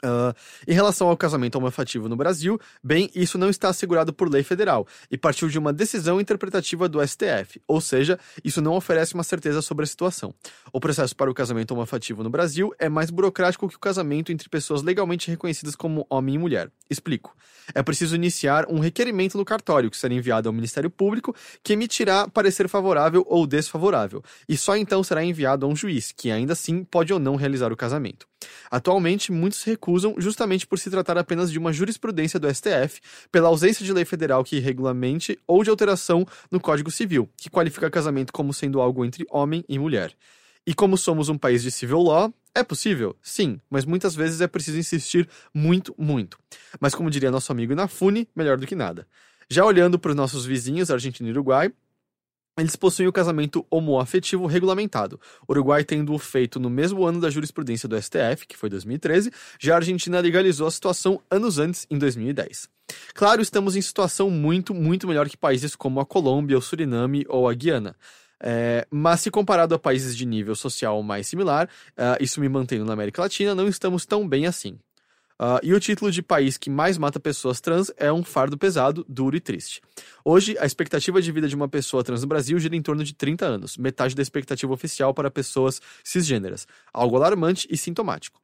Ah, 0.01 0.33
em 0.67 0.73
relação 0.73 1.09
ao 1.09 1.17
casamento 1.17 1.55
homoafetivo 1.57 2.07
no 2.07 2.15
Brasil, 2.15 2.59
bem, 2.81 3.09
isso 3.13 3.37
não 3.37 3.49
está 3.49 3.69
assegurado 3.69 4.13
por 4.13 4.31
lei 4.31 4.43
federal 4.43 4.87
e 5.11 5.17
partiu 5.17 5.49
de 5.49 5.59
uma 5.59 5.73
decisão 5.73 6.21
interpretativa 6.21 6.87
do 6.87 7.05
STF, 7.05 7.61
ou 7.67 7.81
seja, 7.81 8.17
isso 8.43 8.61
não 8.61 8.75
oferece 8.75 9.13
uma 9.13 9.23
certeza 9.23 9.61
sobre 9.61 9.83
a 9.83 9.87
situação. 9.87 10.33
O 10.71 10.79
processo 10.79 11.15
para 11.15 11.29
o 11.29 11.33
casamento 11.33 11.71
homoafetivo 11.71 12.23
no 12.23 12.29
Brasil 12.29 12.73
é 12.79 12.87
mais 12.87 13.09
burocrático 13.09 13.67
que 13.67 13.75
o 13.75 13.79
casamento 13.79 14.31
entre 14.31 14.47
pessoas 14.47 14.81
legalmente 14.81 15.29
reconhecidas 15.29 15.75
como 15.75 16.05
homem 16.09 16.35
e 16.35 16.37
mulher. 16.37 16.71
Explico. 16.89 17.35
É 17.75 17.83
preciso 17.83 18.15
iniciar 18.15 18.65
um 18.69 18.79
requerimento 18.79 19.37
no 19.37 19.45
cartório, 19.45 19.91
que 19.91 19.97
será 19.97 20.13
enviado 20.13 20.47
ao 20.47 20.53
Ministério 20.53 20.89
Público, 20.89 21.35
que 21.61 21.73
emitirá 21.73 22.27
parecer 22.27 22.69
favorável 22.69 23.25
ou 23.27 23.45
desfavorável, 23.45 24.23
e 24.47 24.57
só 24.57 24.77
então 24.77 25.03
será 25.03 25.23
enviado 25.23 25.65
a 25.65 25.69
um 25.69 25.75
juiz, 25.75 26.11
que 26.11 26.31
ainda 26.31 26.53
assim 26.53 26.83
pode 26.83 27.11
ou 27.11 27.19
não 27.19 27.35
realizar 27.35 27.71
o 27.71 27.77
casamento. 27.77 28.28
Atualmente, 28.69 29.31
muitos 29.31 29.63
recusam 29.63 30.15
justamente 30.17 30.65
por 30.65 30.79
se 30.79 30.89
tratar 30.89 31.17
apenas 31.17 31.51
de 31.51 31.57
uma 31.57 31.73
jurisprudência 31.73 32.39
do 32.39 32.53
STF, 32.53 33.01
pela 33.31 33.49
ausência 33.49 33.85
de 33.85 33.91
lei 33.91 34.05
federal 34.05 34.43
que 34.43 34.59
regulamente 34.59 35.37
ou 35.47 35.63
de 35.63 35.69
alteração 35.69 36.25
no 36.51 36.59
Código 36.59 36.91
Civil, 36.91 37.29
que 37.37 37.49
qualifica 37.49 37.89
casamento 37.89 38.31
como 38.31 38.53
sendo 38.53 38.79
algo 38.79 39.03
entre 39.03 39.25
homem 39.29 39.63
e 39.67 39.77
mulher. 39.79 40.13
E 40.65 40.73
como 40.73 40.97
somos 40.97 41.29
um 41.29 41.37
país 41.37 41.63
de 41.63 41.71
civil 41.71 42.01
law, 42.01 42.33
é 42.53 42.63
possível? 42.63 43.15
Sim, 43.21 43.59
mas 43.69 43.85
muitas 43.85 44.15
vezes 44.15 44.41
é 44.41 44.47
preciso 44.47 44.77
insistir 44.77 45.27
muito, 45.53 45.95
muito. 45.97 46.37
Mas 46.79 46.93
como 46.93 47.09
diria 47.09 47.31
nosso 47.31 47.51
amigo 47.51 47.73
Inafune, 47.73 48.27
melhor 48.35 48.57
do 48.57 48.67
que 48.67 48.75
nada. 48.75 49.07
Já 49.49 49.65
olhando 49.65 49.97
para 49.97 50.11
os 50.11 50.15
nossos 50.15 50.45
vizinhos, 50.45 50.91
Argentina 50.91 51.27
e 51.27 51.31
Uruguai, 51.31 51.71
eles 52.61 52.75
possuem 52.75 53.07
o 53.07 53.13
casamento 53.13 53.65
homoafetivo 53.69 54.45
regulamentado, 54.45 55.19
Uruguai 55.47 55.83
tendo 55.83 56.13
o 56.13 56.19
feito 56.19 56.59
no 56.59 56.69
mesmo 56.69 57.05
ano 57.05 57.19
da 57.19 57.29
jurisprudência 57.29 57.87
do 57.87 58.01
STF, 58.01 58.47
que 58.47 58.57
foi 58.57 58.69
2013, 58.69 59.31
já 59.59 59.73
a 59.73 59.77
Argentina 59.77 60.19
legalizou 60.19 60.67
a 60.67 60.71
situação 60.71 61.21
anos 61.29 61.59
antes, 61.59 61.85
em 61.89 61.97
2010. 61.97 62.69
Claro, 63.13 63.41
estamos 63.41 63.75
em 63.75 63.81
situação 63.81 64.29
muito, 64.29 64.73
muito 64.73 65.07
melhor 65.07 65.29
que 65.29 65.37
países 65.37 65.75
como 65.75 65.99
a 65.99 66.05
Colômbia, 66.05 66.57
o 66.57 66.61
Suriname 66.61 67.25
ou 67.27 67.47
a 67.47 67.53
Guiana. 67.53 67.95
É, 68.41 68.87
mas 68.89 69.19
se 69.19 69.29
comparado 69.29 69.75
a 69.75 69.79
países 69.79 70.15
de 70.15 70.25
nível 70.25 70.55
social 70.55 71.01
mais 71.03 71.27
similar, 71.27 71.69
ah, 71.97 72.17
isso 72.21 72.39
me 72.39 72.47
mantendo 72.47 72.85
na 72.85 72.93
América 72.93 73.21
Latina, 73.21 73.53
não 73.53 73.67
estamos 73.67 74.05
tão 74.05 74.27
bem 74.27 74.45
assim. 74.45 74.79
Ah, 75.41 75.61
e 75.63 75.73
o 75.73 75.79
título 75.79 76.11
de 76.11 76.21
país 76.21 76.57
que 76.57 76.69
mais 76.69 76.97
mata 76.97 77.17
pessoas 77.17 77.61
trans 77.61 77.89
é 77.95 78.11
um 78.11 78.25
fardo 78.25 78.57
pesado, 78.57 79.05
duro 79.07 79.37
e 79.37 79.39
triste. 79.39 79.81
Hoje, 80.25 80.57
a 80.59 80.65
expectativa 80.65 81.21
de 81.21 81.31
vida 81.31 81.47
de 81.47 81.55
uma 81.55 81.69
pessoa 81.69 82.03
trans 82.03 82.21
no 82.21 82.27
Brasil 82.27 82.59
gira 82.59 82.75
em 82.75 82.81
torno 82.81 83.05
de 83.05 83.13
30 83.13 83.45
anos, 83.45 83.77
metade 83.77 84.13
da 84.13 84.21
expectativa 84.21 84.73
oficial 84.73 85.13
para 85.13 85.31
pessoas 85.31 85.81
cisgêneras, 86.03 86.67
algo 86.93 87.15
alarmante 87.15 87.65
e 87.71 87.77
sintomático. 87.77 88.41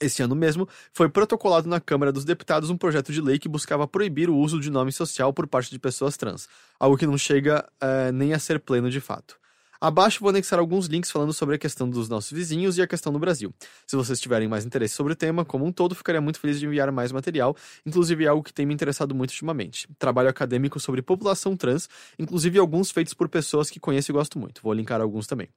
Esse 0.00 0.22
ano 0.22 0.34
mesmo, 0.34 0.66
foi 0.94 1.10
protocolado 1.10 1.68
na 1.68 1.78
Câmara 1.78 2.10
dos 2.10 2.24
Deputados 2.24 2.70
um 2.70 2.76
projeto 2.76 3.12
de 3.12 3.20
lei 3.20 3.38
que 3.38 3.48
buscava 3.48 3.86
proibir 3.86 4.30
o 4.30 4.36
uso 4.36 4.58
de 4.58 4.70
nome 4.70 4.92
social 4.92 5.30
por 5.30 5.46
parte 5.46 5.70
de 5.70 5.78
pessoas 5.78 6.16
trans, 6.16 6.48
algo 6.80 6.96
que 6.96 7.06
não 7.06 7.18
chega 7.18 7.68
eh, 7.80 8.10
nem 8.12 8.32
a 8.32 8.38
ser 8.38 8.58
pleno 8.58 8.90
de 8.90 9.00
fato. 9.00 9.38
Abaixo 9.80 10.20
vou 10.20 10.30
anexar 10.30 10.58
alguns 10.58 10.86
links 10.86 11.10
falando 11.10 11.32
sobre 11.32 11.56
a 11.56 11.58
questão 11.58 11.88
dos 11.88 12.08
nossos 12.08 12.30
vizinhos 12.30 12.78
e 12.78 12.82
a 12.82 12.86
questão 12.86 13.12
do 13.12 13.18
Brasil. 13.18 13.52
Se 13.86 13.96
vocês 13.96 14.20
tiverem 14.20 14.48
mais 14.48 14.64
interesse 14.64 14.94
sobre 14.94 15.12
o 15.12 15.16
tema, 15.16 15.44
como 15.44 15.64
um 15.64 15.72
todo, 15.72 15.94
ficaria 15.94 16.20
muito 16.20 16.38
feliz 16.40 16.58
de 16.58 16.66
enviar 16.66 16.90
mais 16.92 17.12
material, 17.12 17.56
inclusive 17.84 18.26
algo 18.26 18.42
que 18.42 18.52
tem 18.52 18.64
me 18.64 18.72
interessado 18.74 19.14
muito 19.14 19.30
ultimamente. 19.30 19.88
Trabalho 19.98 20.28
acadêmico 20.28 20.78
sobre 20.80 21.02
população 21.02 21.56
trans, 21.56 21.88
inclusive 22.18 22.58
alguns 22.58 22.90
feitos 22.90 23.14
por 23.14 23.28
pessoas 23.28 23.70
que 23.70 23.80
conheço 23.80 24.10
e 24.10 24.12
gosto 24.12 24.38
muito. 24.38 24.60
Vou 24.62 24.72
linkar 24.72 25.00
alguns 25.00 25.26
também. 25.26 25.48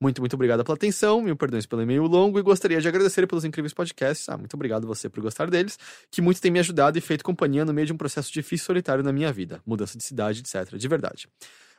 Muito, 0.00 0.20
muito 0.20 0.34
obrigado 0.34 0.62
pela 0.62 0.76
atenção, 0.76 1.22
mil 1.22 1.36
perdões 1.36 1.64
pelo 1.64 1.80
e-mail 1.80 2.04
longo 2.06 2.38
e 2.38 2.42
gostaria 2.42 2.80
de 2.80 2.88
agradecer 2.88 3.26
pelos 3.26 3.44
incríveis 3.44 3.72
podcasts. 3.72 4.28
Ah, 4.28 4.36
muito 4.36 4.54
obrigado 4.54 4.86
você 4.86 5.08
por 5.08 5.22
gostar 5.22 5.48
deles, 5.48 5.78
que 6.10 6.20
muito 6.20 6.40
tem 6.40 6.50
me 6.50 6.58
ajudado 6.58 6.98
e 6.98 7.00
feito 7.00 7.24
companhia 7.24 7.64
no 7.64 7.72
meio 7.72 7.86
de 7.86 7.92
um 7.92 7.96
processo 7.96 8.30
difícil 8.32 8.64
e 8.64 8.66
solitário 8.66 9.02
na 9.02 9.12
minha 9.12 9.32
vida, 9.32 9.60
mudança 9.64 9.96
de 9.96 10.04
cidade, 10.04 10.40
etc. 10.40 10.76
De 10.76 10.88
verdade. 10.88 11.28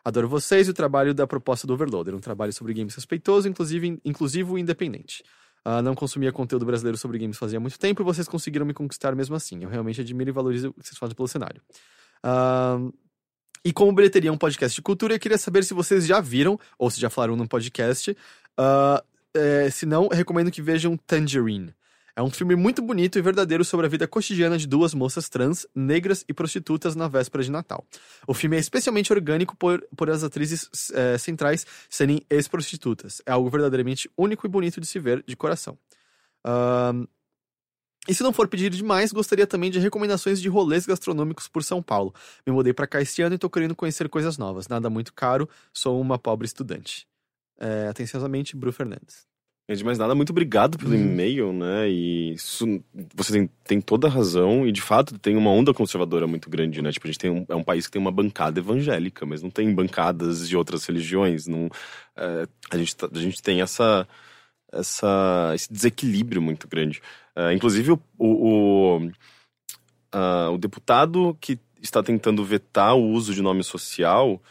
Adoro 0.03 0.27
vocês 0.27 0.67
e 0.67 0.71
o 0.71 0.73
trabalho 0.73 1.13
da 1.13 1.27
proposta 1.27 1.67
do 1.67 1.73
Overloader, 1.73 2.15
um 2.15 2.19
trabalho 2.19 2.53
sobre 2.53 2.73
games 2.73 2.95
respeitoso, 2.95 3.47
inclusive 3.47 3.99
inclusivo 4.05 4.57
e 4.57 4.61
independente. 4.61 5.23
Ah, 5.65 5.81
não 5.81 5.93
consumia 5.93 6.31
conteúdo 6.31 6.65
brasileiro 6.65 6.97
sobre 6.97 7.17
games 7.17 7.37
fazia 7.37 7.59
muito 7.59 7.77
tempo 7.77 8.01
e 8.01 8.05
vocês 8.05 8.27
conseguiram 8.27 8.65
me 8.65 8.73
conquistar 8.73 9.13
mesmo 9.15 9.35
assim. 9.35 9.63
Eu 9.63 9.69
realmente 9.69 9.99
admiro 9.99 10.29
e 10.29 10.33
valorizo 10.33 10.69
o 10.69 10.73
que 10.73 10.87
vocês 10.87 10.97
fazem 10.97 11.15
pelo 11.15 11.27
cenário. 11.27 11.61
Ah, 12.23 12.79
e 13.65 13.73
como 13.73 13.91
bilheteria 13.91 14.29
é 14.29 14.33
um 14.33 14.37
podcast 14.37 14.75
de 14.75 14.81
cultura, 14.81 15.15
eu 15.15 15.19
queria 15.19 15.37
saber 15.37 15.63
se 15.63 15.73
vocês 15.73 16.05
já 16.07 16.21
viram, 16.21 16.57
ou 16.79 16.89
se 16.89 17.01
já 17.01 17.09
falaram 17.09 17.35
num 17.35 17.47
podcast. 17.47 18.15
ah, 18.57 19.03
é, 19.33 19.69
se 19.69 19.85
não, 19.85 20.07
recomendo 20.07 20.49
que 20.49 20.61
vejam 20.61 20.97
Tangerine. 20.97 21.73
É 22.17 22.21
um 22.23 22.31
filme 22.31 22.55
muito 22.55 22.81
bonito 22.81 23.19
e 23.19 23.21
verdadeiro 23.21 23.63
sobre 23.63 23.85
a 23.85 23.89
vida 23.89 24.07
cotidiana 24.07 24.57
de 24.57 24.65
duas 24.65 24.91
moças 24.95 25.29
trans, 25.29 25.67
negras 25.75 26.25
e 26.27 26.33
prostitutas 26.33 26.95
na 26.95 27.07
véspera 27.07 27.43
de 27.43 27.51
Natal. 27.51 27.85
O 28.25 28.33
filme 28.33 28.57
é 28.57 28.59
especialmente 28.59 29.13
orgânico 29.13 29.55
por, 29.55 29.87
por 29.95 30.09
as 30.09 30.23
atrizes 30.23 30.67
eh, 30.95 31.19
centrais 31.19 31.63
serem 31.87 32.25
ex-prostitutas. 32.27 33.21
É 33.23 33.31
algo 33.31 33.51
verdadeiramente 33.51 34.09
único 34.17 34.47
e 34.47 34.49
bonito 34.49 34.81
de 34.81 34.87
se 34.87 34.97
ver 34.97 35.23
de 35.27 35.35
coração. 35.35 35.77
E 38.07 38.15
se 38.15 38.23
não 38.23 38.33
for 38.33 38.47
pedir 38.47 38.71
demais, 38.71 39.11
gostaria 39.11 39.45
também 39.45 39.69
de 39.69 39.77
recomendações 39.77 40.41
de 40.41 40.49
rolês 40.49 40.87
gastronômicos 40.87 41.47
por 41.47 41.63
São 41.63 41.83
Paulo. 41.83 42.15
Me 42.47 42.51
mudei 42.51 42.73
pra 42.73 42.87
cá 42.87 42.99
este 42.99 43.21
ano 43.21 43.35
e 43.35 43.37
tô 43.37 43.47
querendo 43.47 43.75
conhecer 43.75 44.09
coisas 44.09 44.39
novas. 44.39 44.67
Nada 44.67 44.89
muito 44.89 45.13
caro, 45.13 45.47
sou 45.71 46.01
uma 46.01 46.17
pobre 46.17 46.47
estudante. 46.47 47.07
É, 47.59 47.89
atenciosamente, 47.89 48.55
Bru 48.55 48.73
Fernandes. 48.73 49.27
Antes 49.69 49.79
de 49.79 49.83
mais 49.85 49.97
nada, 49.97 50.15
muito 50.15 50.29
obrigado 50.29 50.77
pelo 50.77 50.91
Hum. 50.93 50.95
e-mail, 50.95 51.51
né? 51.51 51.89
E 51.89 52.33
isso, 52.33 52.81
você 53.13 53.33
tem, 53.33 53.49
tem 53.65 53.81
toda 53.81 54.07
a 54.07 54.09
razão, 54.09 54.65
e 54.65 54.71
de 54.71 54.81
fato 54.81 55.19
tem 55.19 55.35
uma 55.35 55.51
onda 55.51 55.73
conservadora 55.73 56.25
muito 56.25 56.49
grande, 56.49 56.81
né? 56.81 56.89
Tipo, 56.89 57.05
a 57.07 57.11
gente 57.11 57.19
tem 57.19 57.29
um, 57.29 57.45
é 57.49 57.53
um 57.55 57.63
país 57.63 57.85
que 57.85 57.91
tem 57.91 58.01
uma 58.01 58.11
bancada 58.11 58.59
evangélica, 58.59 59.25
mas 59.25 59.43
não 59.43 59.49
tem 59.49 59.73
bancadas 59.75 60.47
de 60.47 60.55
outras 60.55 60.85
religiões. 60.85 61.47
Não, 61.47 61.69
é, 62.15 62.47
a, 62.71 62.77
gente, 62.77 62.95
tá- 62.95 63.09
a 63.13 63.19
gente 63.19 63.41
tem 63.41 63.61
essa, 63.61 64.07
essa, 64.71 65.51
esse 65.53 65.71
desequilíbrio 65.71 66.41
muito 66.41 66.65
grande. 66.65 67.01
É, 67.35 67.53
inclusive, 67.53 67.91
o, 67.91 67.99
o, 68.17 68.97
o, 68.97 69.11
ah, 70.13 70.49
o 70.49 70.57
deputado 70.57 71.37
que 71.41 71.59
está 71.81 72.01
tentando 72.01 72.41
vetar 72.45 72.95
o 72.95 73.03
uso 73.09 73.33
de 73.33 73.41
nome 73.41 73.65
social. 73.65 74.41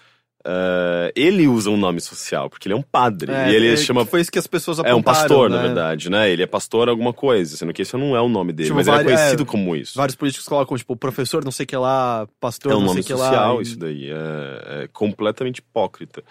É, 0.48 1.12
ele 1.16 1.48
usa 1.48 1.68
um 1.68 1.76
nome 1.76 2.00
social, 2.00 2.48
porque 2.48 2.68
ele 2.68 2.74
é 2.74 2.76
um 2.76 2.82
padre. 2.82 3.32
e 3.32 3.54
ele 3.54 3.72
é, 3.72 3.76
chama 3.76 4.06
Foi 4.06 4.20
isso 4.20 4.30
que 4.30 4.38
as 4.38 4.46
pessoas 4.46 4.78
é 4.78 4.94
um 4.94 5.02
pastor, 5.02 5.50
né? 5.50 5.56
na 5.56 5.62
verdade, 5.62 6.08
né? 6.08 6.30
Ele 6.30 6.40
é 6.40 6.46
pastor 6.46 6.88
alguma 6.88 7.12
coisa, 7.12 7.56
sendo 7.56 7.72
que 7.72 7.82
esse 7.82 7.96
não 7.96 8.14
é 8.14 8.20
o 8.20 8.28
nome 8.28 8.52
dele, 8.52 8.68
Tipo, 8.68 8.76
mas 8.76 8.86
ele 8.86 8.96
é 8.96 9.04
conhecido 9.04 9.42
é, 9.42 9.46
como 9.46 9.74
isso. 9.74 9.98
Vários 9.98 10.14
políticos 10.14 10.46
colocam, 10.46 10.76
tipo, 10.76 10.94
professor 10.94 11.44
não 11.44 11.50
sei 11.50 11.66
que 11.66 11.76
lá, 11.76 12.28
pastor 12.38 12.70
É 12.70 12.76
um 12.76 12.78
não 12.78 12.86
nome 12.86 13.02
sei 13.02 13.12
que 13.12 13.20
social 13.20 13.56
lá. 13.56 13.62
isso 13.62 13.76
daí, 13.76 14.08
é, 14.08 14.84
é 14.84 14.88
completamente 14.92 15.58
hipócrita 15.58 16.22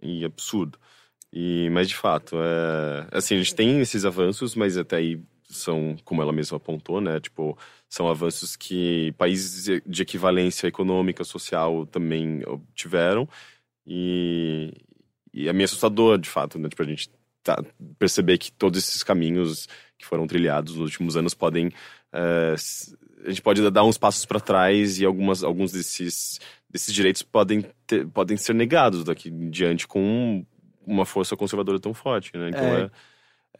e 0.00 0.24
absurdo. 0.24 0.78
E, 1.32 1.68
mas 1.70 1.88
de 1.88 1.96
fato, 1.96 2.36
é, 2.40 3.08
assim, 3.10 3.34
a 3.34 3.38
gente 3.38 3.54
tem 3.54 3.80
esses 3.80 4.04
avanços, 4.04 4.54
mas 4.54 4.78
até 4.78 4.96
aí 4.96 5.20
são, 5.48 5.96
como 6.04 6.22
ela 6.22 6.32
mesma 6.32 6.56
apontou, 6.56 7.00
né? 7.00 7.18
Tipo, 7.18 7.58
são 7.88 8.08
avanços 8.08 8.54
que 8.54 9.12
países 9.18 9.82
de 9.84 10.02
equivalência 10.02 10.68
econômica, 10.68 11.24
social 11.24 11.84
também 11.86 12.42
obtiveram. 12.46 13.28
E, 13.86 14.72
e 15.32 15.48
é 15.48 15.52
meio 15.52 15.64
assustador, 15.66 16.18
de 16.18 16.28
fato, 16.28 16.58
né? 16.58 16.68
Tipo, 16.68 16.82
a 16.82 16.86
gente 16.86 17.08
tá, 17.42 17.62
perceber 17.98 18.38
que 18.38 18.50
todos 18.52 18.78
esses 18.80 19.02
caminhos 19.02 19.68
que 19.98 20.04
foram 20.06 20.26
trilhados 20.26 20.74
nos 20.74 20.82
últimos 20.90 21.16
anos 21.16 21.34
podem 21.34 21.70
s- 22.54 22.96
a 23.24 23.28
gente 23.28 23.42
pode 23.42 23.68
dar 23.70 23.84
uns 23.84 23.98
passos 23.98 24.24
para 24.24 24.40
trás 24.40 24.98
e 24.98 25.04
algumas, 25.04 25.42
alguns 25.42 25.72
desses, 25.72 26.38
desses 26.68 26.92
direitos 26.94 27.22
podem, 27.22 27.64
ter- 27.86 28.06
podem 28.08 28.36
ser 28.36 28.54
negados 28.54 29.04
daqui 29.04 29.28
em 29.28 29.50
diante 29.50 29.86
com 29.86 30.44
uma 30.86 31.04
força 31.04 31.36
conservadora 31.36 31.78
tão 31.80 31.92
forte, 31.94 32.30
né? 32.36 32.50
Então 32.50 32.62
É. 32.76 32.82
é, 32.84 32.90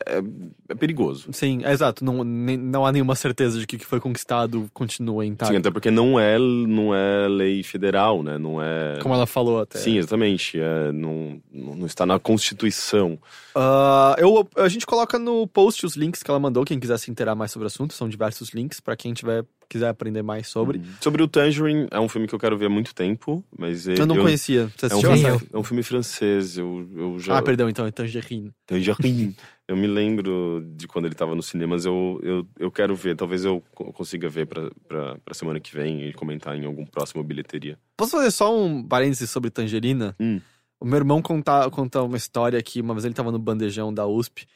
é, 0.04 0.20
é 0.68 0.74
perigoso. 0.74 1.28
Sim, 1.32 1.60
é 1.64 1.72
exato. 1.72 2.04
Não, 2.04 2.22
nem- 2.24 2.56
não 2.56 2.84
há 2.84 2.92
nenhuma 2.92 3.14
certeza 3.14 3.58
de 3.58 3.66
que 3.66 3.76
o 3.76 3.78
que 3.78 3.86
foi 3.86 4.00
conquistado 4.00 4.68
continua 4.74 5.24
intacto. 5.24 5.52
Sim, 5.52 5.58
até 5.60 5.70
porque 5.70 5.90
não 5.90 6.18
é, 6.18 6.38
não 6.38 6.94
é 6.94 7.28
lei 7.28 7.62
federal, 7.62 8.22
né? 8.22 8.36
Não 8.38 8.60
é. 8.62 8.98
Como 9.02 9.14
ela 9.14 9.26
falou 9.26 9.60
até. 9.60 9.78
Sim, 9.78 9.96
exatamente. 9.98 10.58
É, 10.60 10.92
não, 10.92 11.40
não 11.52 11.86
está 11.86 12.04
na 12.04 12.18
Constituição. 12.18 13.18
Ah, 13.54 14.14
eu, 14.18 14.48
a 14.56 14.68
gente 14.68 14.84
coloca 14.86 15.18
no 15.18 15.46
post 15.46 15.86
os 15.86 15.96
links 15.96 16.22
que 16.22 16.30
ela 16.30 16.38
mandou, 16.40 16.64
quem 16.64 16.78
quiser 16.78 16.98
se 16.98 17.10
inteirar 17.10 17.34
mais 17.34 17.50
sobre 17.50 17.64
o 17.64 17.68
assunto. 17.68 17.94
São 17.94 18.08
diversos 18.08 18.50
links 18.50 18.80
pra 18.80 18.96
quem 18.96 19.14
tiver, 19.14 19.44
quiser 19.68 19.88
aprender 19.88 20.22
mais 20.22 20.48
sobre. 20.48 20.80
Sobre 21.00 21.22
o 21.22 21.28
Tangerine, 21.28 21.86
é 21.90 21.98
um 22.00 22.08
filme 22.08 22.26
que 22.26 22.34
eu 22.34 22.38
quero 22.38 22.58
ver 22.58 22.66
há 22.66 22.70
muito 22.70 22.94
tempo, 22.94 23.42
mas 23.56 23.86
Eu 23.88 24.06
não 24.06 24.16
conhecia. 24.16 24.70
Você 24.76 24.92
É 24.92 24.96
um, 24.96 25.00
filme, 25.00 25.22
eu. 25.22 25.40
é 25.52 25.58
um 25.58 25.64
filme 25.64 25.82
francês, 25.82 26.58
eu, 26.58 26.86
eu 26.96 27.18
já... 27.18 27.38
Ah, 27.38 27.42
perdão, 27.42 27.68
então 27.68 27.86
é 27.86 27.90
Tangerine. 27.90 28.52
Tangerine. 28.66 29.34
Eu 29.68 29.76
me 29.76 29.86
lembro 29.88 30.64
de 30.76 30.86
quando 30.86 31.06
ele 31.06 31.14
tava 31.14 31.34
nos 31.34 31.46
cinemas, 31.46 31.84
eu, 31.84 32.20
eu, 32.22 32.46
eu 32.58 32.70
quero 32.70 32.94
ver, 32.94 33.16
talvez 33.16 33.44
eu 33.44 33.60
co- 33.74 33.92
consiga 33.92 34.28
ver 34.28 34.46
pra, 34.46 34.70
pra, 34.86 35.18
pra 35.18 35.34
semana 35.34 35.58
que 35.58 35.74
vem 35.74 36.08
e 36.08 36.12
comentar 36.12 36.56
em 36.56 36.64
algum 36.64 36.86
próximo 36.86 37.22
bilheteria. 37.24 37.76
Posso 37.96 38.12
fazer 38.12 38.30
só 38.30 38.56
um 38.56 38.82
parênteses 38.86 39.28
sobre 39.28 39.50
Tangerina? 39.50 40.14
Hum. 40.20 40.40
O 40.78 40.84
meu 40.84 40.98
irmão 40.98 41.20
conta, 41.20 41.68
conta 41.70 42.00
uma 42.02 42.16
história 42.16 42.62
que 42.62 42.80
uma 42.80 42.94
vez 42.94 43.04
ele 43.04 43.14
tava 43.14 43.32
no 43.32 43.38
bandejão 43.40 43.92
da 43.92 44.06
USP. 44.06 44.46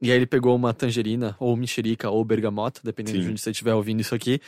E 0.00 0.10
aí 0.10 0.16
ele 0.16 0.26
pegou 0.26 0.54
uma 0.56 0.72
tangerina, 0.72 1.36
ou 1.40 1.54
mexerica, 1.56 2.08
ou 2.08 2.24
bergamota, 2.24 2.80
dependendo 2.84 3.18
Sim. 3.18 3.24
de 3.24 3.30
onde 3.32 3.40
você 3.40 3.50
estiver 3.50 3.74
ouvindo 3.74 4.00
isso 4.00 4.14
aqui. 4.14 4.40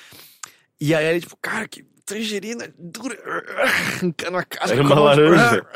E 0.81 0.95
aí 0.95 1.05
ele, 1.07 1.21
tipo, 1.21 1.37
cara, 1.43 1.67
que 1.69 1.83
tangerina 2.07 2.73
dura, 2.79 3.19
arrancando 3.63 4.37
a 4.39 4.45
casca. 4.45 4.75
Era 4.75 4.83
uma 4.83 5.15
tipo, 5.15 5.69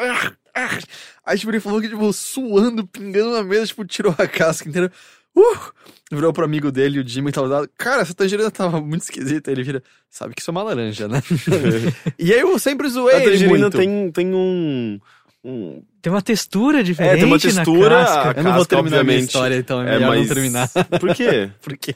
laranja. 0.54 0.86
Aí 1.24 1.38
tipo, 1.38 1.50
ele 1.50 1.60
falou 1.60 1.80
que, 1.80 1.88
tipo, 1.88 2.12
suando, 2.12 2.86
pingando 2.86 3.32
na 3.32 3.42
mesa, 3.42 3.66
tipo, 3.66 3.84
tirou 3.84 4.14
a 4.18 4.26
casca 4.26 4.68
inteira. 4.68 4.90
Uh! 5.34 5.72
Virou 6.10 6.32
pro 6.32 6.44
amigo 6.44 6.70
dele, 6.70 7.00
o 7.00 7.08
Jimmy, 7.08 7.32
tava 7.32 7.48
dado. 7.48 7.70
Cara, 7.78 8.02
essa 8.02 8.12
tangerina 8.12 8.50
tava 8.50 8.80
muito 8.80 9.02
esquisita. 9.02 9.50
Ele 9.50 9.62
vira, 9.62 9.82
sabe 10.10 10.34
que 10.34 10.42
isso 10.42 10.50
é 10.50 10.52
uma 10.52 10.62
laranja, 10.62 11.08
né? 11.08 11.22
e 12.18 12.34
aí 12.34 12.40
eu 12.40 12.58
sempre 12.58 12.88
zoei 12.88 13.14
A 13.14 13.18
ele 13.18 13.30
tangerina 13.30 13.58
muito. 13.58 13.78
tem, 13.78 14.10
tem 14.10 14.34
um... 14.34 15.00
um 15.44 15.82
Tem 16.00 16.12
uma 16.12 16.22
textura 16.22 16.84
diferente 16.84 17.14
É, 17.14 17.16
tem 17.16 17.24
uma 17.24 17.38
textura, 17.38 17.98
na 18.00 18.04
casca. 18.04 18.20
a 18.20 18.40
Eu 18.40 18.44
não 18.44 18.52
vou 18.52 18.60
casca, 18.60 18.76
terminar 18.76 19.00
a 19.00 19.04
minha 19.04 19.16
obviamente, 19.16 19.26
história, 19.26 19.56
então 19.56 19.82
é 19.82 19.88
é 19.88 19.92
melhor 19.94 20.08
mais... 20.08 20.20
não 20.20 20.34
terminar. 20.34 20.68
Por 21.00 21.14
quê? 21.14 21.50
Porque 21.60 21.94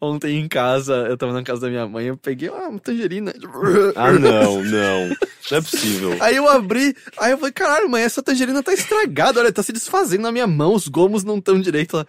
ontem 0.00 0.38
em 0.40 0.48
casa, 0.48 0.94
eu 1.08 1.16
tava 1.16 1.32
na 1.32 1.42
casa 1.42 1.62
da 1.62 1.68
minha 1.68 1.86
mãe, 1.86 2.06
eu 2.06 2.16
peguei 2.16 2.48
uma 2.48 2.78
tangerina. 2.78 3.32
Ah, 3.96 4.12
não, 4.12 4.62
não. 4.62 5.08
Não 5.50 5.58
é 5.58 5.60
possível. 5.60 6.16
Aí 6.20 6.36
eu 6.36 6.48
abri, 6.48 6.94
aí 7.18 7.32
eu 7.32 7.38
falei, 7.38 7.52
caralho, 7.52 7.90
mãe, 7.90 8.02
essa 8.02 8.22
tangerina 8.22 8.62
tá 8.62 8.72
estragada, 8.72 9.40
olha, 9.40 9.52
tá 9.52 9.62
se 9.62 9.72
desfazendo 9.72 10.22
na 10.22 10.32
minha 10.32 10.46
mão, 10.46 10.74
os 10.74 10.88
gomos 10.88 11.24
não 11.24 11.38
estão 11.38 11.60
direito. 11.60 11.96
Ela, 11.96 12.06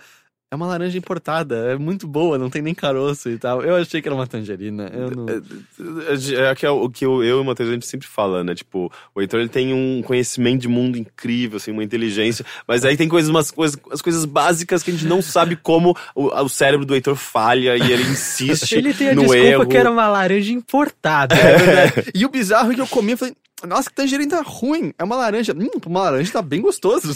é 0.52 0.56
uma 0.56 0.68
laranja 0.68 0.98
importada, 0.98 1.56
é 1.74 1.76
muito 1.76 2.08
boa, 2.08 2.38
não 2.38 2.50
tem 2.50 2.62
nem 2.62 2.74
caroço 2.74 3.30
e 3.30 3.38
tal. 3.38 3.64
Eu 3.64 3.76
achei 3.76 4.02
que 4.02 4.08
era 4.08 4.16
uma 4.16 4.28
tangerina, 4.28 4.90
eu 4.94 5.12
não... 5.12 5.26
É, 5.28 6.52
é 6.52 6.56
que 6.56 6.66
é 6.66 6.70
o 6.70 6.90
que 6.90 7.06
eu, 7.06 7.24
eu 7.24 7.40
e 7.40 7.42
o 7.42 7.44
Matheus 7.44 7.70
a 7.70 7.74
gente 7.74 7.88
sempre 7.88 8.08
fala, 8.08 8.44
né? 8.44 8.54
Tipo, 8.54 8.92
o 9.14 9.22
Heitor 9.22 9.40
ele 9.40 9.50
tem 9.50 9.74
um 9.74 10.02
conhecimento 10.04 10.62
de 10.62 10.68
mundo 10.68 10.98
incrível, 10.98 11.58
assim, 11.58 11.72
uma 11.72 11.84
inteligência, 11.84 12.46
mas 12.68 12.86
aí 12.86 12.96
tem 12.96 13.10
coisas, 13.10 13.30
umas 13.30 13.50
coisas, 13.52 13.78
as 13.92 14.02
coisas 14.02 14.24
básicas 14.24 14.84
que 14.84 14.92
a 14.92 14.94
gente 14.94 15.08
não 15.08 15.22
sabe 15.22 15.56
como 15.56 15.98
o, 16.14 16.28
o 16.28 16.50
cérebro 16.50 16.86
do 16.86 16.94
Heitor 16.94 17.16
falha 17.16 17.76
e 17.76 17.92
ele 17.92 18.04
insiste 18.04 18.74
Ele 18.74 18.94
tem 18.94 19.10
a 19.10 19.16
no 19.16 19.22
desculpa 19.24 19.46
erro. 19.48 19.68
que 19.68 19.78
era 19.78 19.90
uma 19.92 20.08
laranja 20.08 20.52
importada. 20.54 21.36
É 21.36 21.58
verdade. 21.58 22.12
E 22.16 22.26
o 22.26 22.30
bizarro 22.30 22.72
é 22.72 22.76
que 22.76 22.82
eu 22.82 22.88
comi, 22.88 23.12
eu 23.12 23.18
falei, 23.18 23.36
nossa, 23.64 23.90
que 23.90 23.96
tangerina 23.96 24.38
tá 24.38 24.42
ruim, 24.42 24.94
é 24.98 25.04
uma 25.04 25.16
laranja. 25.16 25.54
Hum, 25.54 25.70
uma 25.86 26.04
laranja 26.04 26.32
tá 26.32 26.42
bem 26.42 26.62
gostoso. 26.62 27.16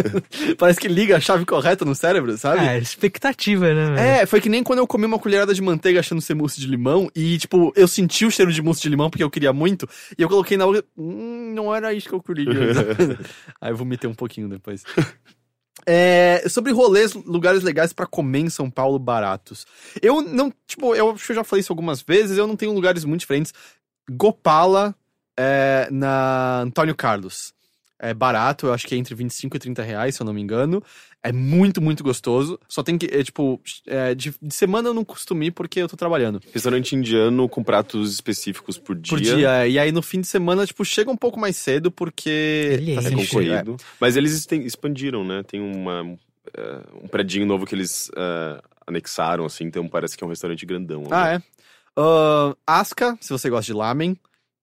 Parece 0.56 0.80
que 0.80 0.88
liga 0.88 1.16
a 1.16 1.20
chave 1.20 1.44
correta 1.44 1.84
no 1.84 1.94
cérebro, 1.94 2.36
sabe? 2.38 2.64
É, 2.64 2.78
expectativa, 2.78 3.72
né? 3.72 3.94
velho? 3.94 3.98
É, 3.98 4.26
foi 4.26 4.40
que 4.40 4.48
nem 4.48 4.64
quando 4.64 4.78
eu 4.78 4.86
comi 4.86 5.04
uma 5.04 5.18
colherada 5.18 5.52
de 5.52 5.60
manteiga 5.60 6.00
achando 6.00 6.22
ser 6.22 6.34
mousse 6.34 6.58
de 6.58 6.66
limão 6.66 7.10
e, 7.14 7.36
tipo, 7.36 7.72
eu 7.76 7.86
senti 7.86 8.24
o 8.24 8.30
cheiro 8.30 8.50
de 8.50 8.62
mousse 8.62 8.80
de 8.80 8.88
limão 8.88 9.10
porque 9.10 9.22
eu 9.22 9.30
queria 9.30 9.52
muito 9.52 9.88
e 10.18 10.22
eu 10.22 10.28
coloquei 10.28 10.56
na 10.56 10.64
boca, 10.64 10.84
hum, 10.96 11.52
não 11.54 11.74
era 11.74 11.92
isso 11.92 12.08
que 12.08 12.14
eu 12.14 12.22
queria. 12.22 12.48
Aí 13.60 13.70
eu 13.70 13.76
vomitei 13.76 14.08
um 14.08 14.14
pouquinho 14.14 14.48
depois. 14.48 14.82
É, 15.86 16.44
sobre 16.48 16.72
rolês, 16.72 17.12
lugares 17.12 17.62
legais 17.62 17.92
pra 17.92 18.06
comer 18.06 18.40
em 18.40 18.50
São 18.50 18.70
Paulo 18.70 18.98
baratos. 18.98 19.66
Eu 20.00 20.22
não, 20.22 20.50
tipo, 20.66 20.94
eu 20.94 21.10
acho 21.10 21.26
que 21.26 21.32
eu 21.32 21.36
já 21.36 21.44
falei 21.44 21.60
isso 21.60 21.72
algumas 21.72 22.00
vezes, 22.00 22.38
eu 22.38 22.46
não 22.46 22.56
tenho 22.56 22.72
lugares 22.72 23.04
muito 23.04 23.20
diferentes. 23.20 23.52
Gopala 24.10 24.94
é, 25.36 25.88
na 25.90 26.60
Antônio 26.62 26.94
Carlos. 26.94 27.52
É 27.98 28.12
barato, 28.12 28.66
eu 28.66 28.72
acho 28.72 28.86
que 28.86 28.94
é 28.94 28.98
entre 28.98 29.14
25 29.14 29.56
e 29.56 29.60
30 29.60 29.82
reais, 29.82 30.14
se 30.16 30.20
eu 30.20 30.26
não 30.26 30.32
me 30.34 30.40
engano. 30.42 30.82
É 31.22 31.32
muito, 31.32 31.80
muito 31.80 32.02
gostoso. 32.04 32.58
Só 32.68 32.82
tem 32.82 32.98
que, 32.98 33.06
é, 33.06 33.22
tipo, 33.22 33.58
é, 33.86 34.14
de, 34.14 34.34
de 34.42 34.54
semana 34.54 34.88
eu 34.88 34.92
não 34.94 35.04
costumo 35.04 35.42
ir 35.42 35.52
porque 35.52 35.80
eu 35.80 35.88
tô 35.88 35.96
trabalhando. 35.96 36.38
Restaurante 36.52 36.94
indiano 36.94 37.48
com 37.48 37.62
pratos 37.64 38.12
específicos 38.12 38.76
por 38.76 38.94
dia. 38.94 39.08
Por 39.10 39.20
dia. 39.22 39.50
é. 39.62 39.70
E 39.70 39.78
aí 39.78 39.90
no 39.90 40.02
fim 40.02 40.20
de 40.20 40.26
semana, 40.26 40.66
tipo, 40.66 40.84
chega 40.84 41.10
um 41.10 41.16
pouco 41.16 41.40
mais 41.40 41.56
cedo 41.56 41.90
porque. 41.90 42.28
Ele 42.72 42.94
tá 42.94 43.00
É 43.00 43.02
cheio, 43.04 43.14
é. 43.20 43.24
concorrido. 43.24 43.76
Mas 43.98 44.16
eles 44.16 44.44
tem- 44.44 44.66
expandiram, 44.66 45.24
né? 45.24 45.42
Tem 45.44 45.60
uma, 45.60 46.14
é, 46.54 46.80
um 47.02 47.08
predinho 47.08 47.46
novo 47.46 47.64
que 47.64 47.74
eles 47.74 48.10
é, 48.14 48.60
anexaram, 48.86 49.46
assim, 49.46 49.64
então 49.64 49.88
parece 49.88 50.14
que 50.18 50.22
é 50.22 50.26
um 50.26 50.30
restaurante 50.30 50.66
grandão. 50.66 51.04
Ah, 51.10 51.34
é. 51.34 51.42
Ahn, 51.96 52.54
Asca, 52.66 53.16
se 53.20 53.30
você 53.30 53.48
gosta 53.48 53.64
de 53.72 53.72
lamen. 53.72 54.14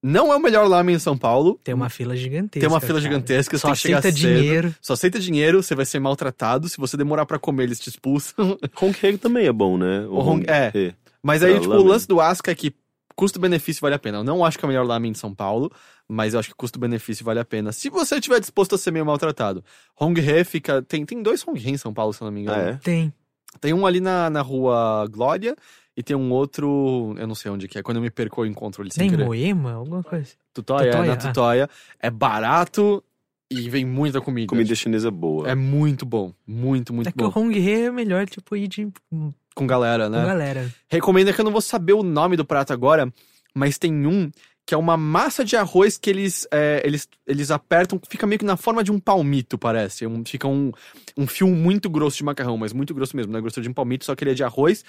Não 0.04 0.34
é 0.34 0.36
o 0.36 0.40
melhor 0.40 0.68
lamen 0.68 0.96
em 0.96 1.00
São 1.00 1.16
Paulo. 1.18 1.60
Tem 1.64 1.76
uma 1.76 1.90
fila 1.90 2.16
gigantesca. 2.16 2.60
Tem 2.60 2.68
uma 2.68 2.80
fila 2.82 3.00
cara. 3.00 3.02
gigantesca, 3.04 3.58
Só 3.58 3.70
aceita 3.70 4.02
cedo. 4.02 4.16
dinheiro. 4.16 4.76
Só 4.82 4.94
aceita 4.94 5.20
dinheiro, 5.20 5.62
você 5.62 5.76
vai 5.76 5.86
ser 5.86 6.00
maltratado. 6.00 6.68
Se 6.68 6.78
você 6.78 6.98
demorar 6.98 7.26
pra 7.26 7.38
comer, 7.38 7.64
eles 7.64 7.80
te 7.80 7.90
expulsam. 7.90 8.58
Hong 8.82 8.94
Kong 9.00 9.18
também 9.20 9.46
é 9.46 9.52
bom, 9.54 9.78
né? 9.78 10.06
O 10.10 10.18
Hong- 10.20 10.44
é. 10.48 10.72
Hee. 10.74 10.96
Mas 11.22 11.44
aí, 11.44 11.52
Pra 11.54 11.62
tipo, 11.62 11.74
o 11.76 11.84
lance 11.84 12.08
do 12.08 12.20
Asca 12.20 12.50
é 12.52 12.56
que 12.56 12.74
custo-benefício 13.16 13.80
vale 13.82 13.94
a 13.94 14.00
pena. 14.00 14.18
Eu 14.20 14.24
não 14.24 14.44
acho 14.44 14.58
que 14.58 14.66
é 14.66 14.68
o 14.68 14.70
melhor 14.70 14.86
lamen 14.88 15.12
de 15.12 15.20
São 15.20 15.36
Paulo, 15.36 15.72
mas 16.10 16.34
eu 16.34 16.40
acho 16.40 16.50
que 16.50 16.56
custo-benefício 16.56 17.24
vale 17.24 17.40
a 17.40 17.46
pena. 17.46 17.72
Se 17.72 17.88
você 17.90 18.16
estiver 18.16 18.40
disposto 18.40 18.74
a 18.74 18.78
ser 18.80 18.90
meio 18.90 19.06
maltratado. 19.06 19.64
Hong 20.00 20.20
He 20.20 20.44
fica... 20.44 20.82
Tem, 20.82 21.06
tem 21.06 21.22
dois 21.22 21.48
Hong 21.48 21.60
He 21.64 21.70
em 21.70 21.78
São 21.78 21.94
Paulo, 21.94 22.12
se 22.12 22.22
eu 22.22 22.26
não 22.26 22.32
me 22.32 22.42
engano. 22.42 22.60
Ah, 22.60 22.70
é? 22.72 22.74
Tem. 22.78 23.14
Tem 23.60 23.74
um 23.74 23.86
ali 23.86 24.00
na, 24.00 24.30
na 24.32 24.42
rua 24.42 25.06
Glória 25.12 25.56
e 25.96 26.02
tem 26.04 26.16
um 26.16 26.32
outro... 26.32 27.14
Eu 27.18 27.28
não 27.28 27.36
sei 27.36 27.52
onde 27.52 27.68
que 27.68 27.78
é. 27.78 27.84
Quando 27.84 27.98
eu 27.98 28.02
me 28.04 28.10
perco, 28.10 28.42
eu 28.42 28.46
encontro 28.46 28.82
ele 28.84 28.92
sem 28.92 29.02
Nem 29.02 29.10
querer. 29.12 29.26
Moema, 29.26 29.74
alguma 29.74 30.04
coisa. 30.04 30.32
Tutóia, 30.54 30.88
é, 30.88 30.92
Tutóia, 30.92 31.08
na 31.08 31.14
ah. 31.14 31.18
Tutóia. 31.18 31.70
É 32.00 32.10
barato 32.10 33.04
e 33.50 33.70
vem 33.70 33.86
muita 33.86 34.22
comida. 34.22 34.48
Comida 34.48 34.74
chinesa 34.74 35.12
boa. 35.12 35.50
É 35.50 35.56
muito 35.56 36.06
bom. 36.06 36.34
Muito, 36.48 36.94
muito 36.94 37.10
é 37.10 37.12
que 37.12 37.18
bom. 37.18 37.32
o 37.36 37.40
Hong 37.40 37.58
He 37.58 37.86
é 37.86 37.92
melhor, 37.92 38.26
tipo, 38.26 38.56
ir 38.56 38.68
de 38.70 38.88
com 39.10 39.34
Com 39.54 39.68
galera, 39.68 40.10
né? 40.10 40.26
galera. 40.26 40.74
Recomendo 40.88 41.34
que 41.34 41.42
eu 41.42 41.46
não 41.46 41.52
vou 41.52 41.62
saber 41.62 41.94
o 41.94 42.04
nome 42.04 42.38
do 42.38 42.46
prato 42.46 42.72
agora, 42.72 43.12
mas 43.54 43.78
tem 43.78 44.08
um 44.08 44.32
que 44.66 44.74
é 44.74 44.78
uma 44.78 44.96
massa 44.96 45.44
de 45.44 45.58
arroz 45.58 45.98
que 45.98 46.10
eles, 46.10 46.48
é, 46.52 46.82
eles, 46.86 47.10
eles 47.28 47.52
apertam, 47.52 48.00
fica 48.08 48.26
meio 48.26 48.40
que 48.40 48.46
na 48.46 48.56
forma 48.56 48.84
de 48.84 48.92
um 48.92 49.00
palmito, 49.00 49.58
parece. 49.58 50.06
Um- 50.08 50.24
fica 50.24 50.48
um, 50.48 50.72
um 51.18 51.28
fio 51.28 51.48
muito 51.48 51.90
grosso 51.90 52.18
de 52.18 52.24
macarrão, 52.24 52.58
mas 52.58 52.72
muito 52.72 52.94
grosso 52.94 53.18
mesmo, 53.18 53.34
não 53.34 53.40
é 53.40 53.42
grosso 53.42 53.60
de 53.60 53.68
um 53.68 53.74
palmito, 53.74 54.06
só 54.06 54.16
que 54.16 54.24
ele 54.24 54.32
é 54.32 54.34
de 54.36 54.44
arroz. 54.44 54.86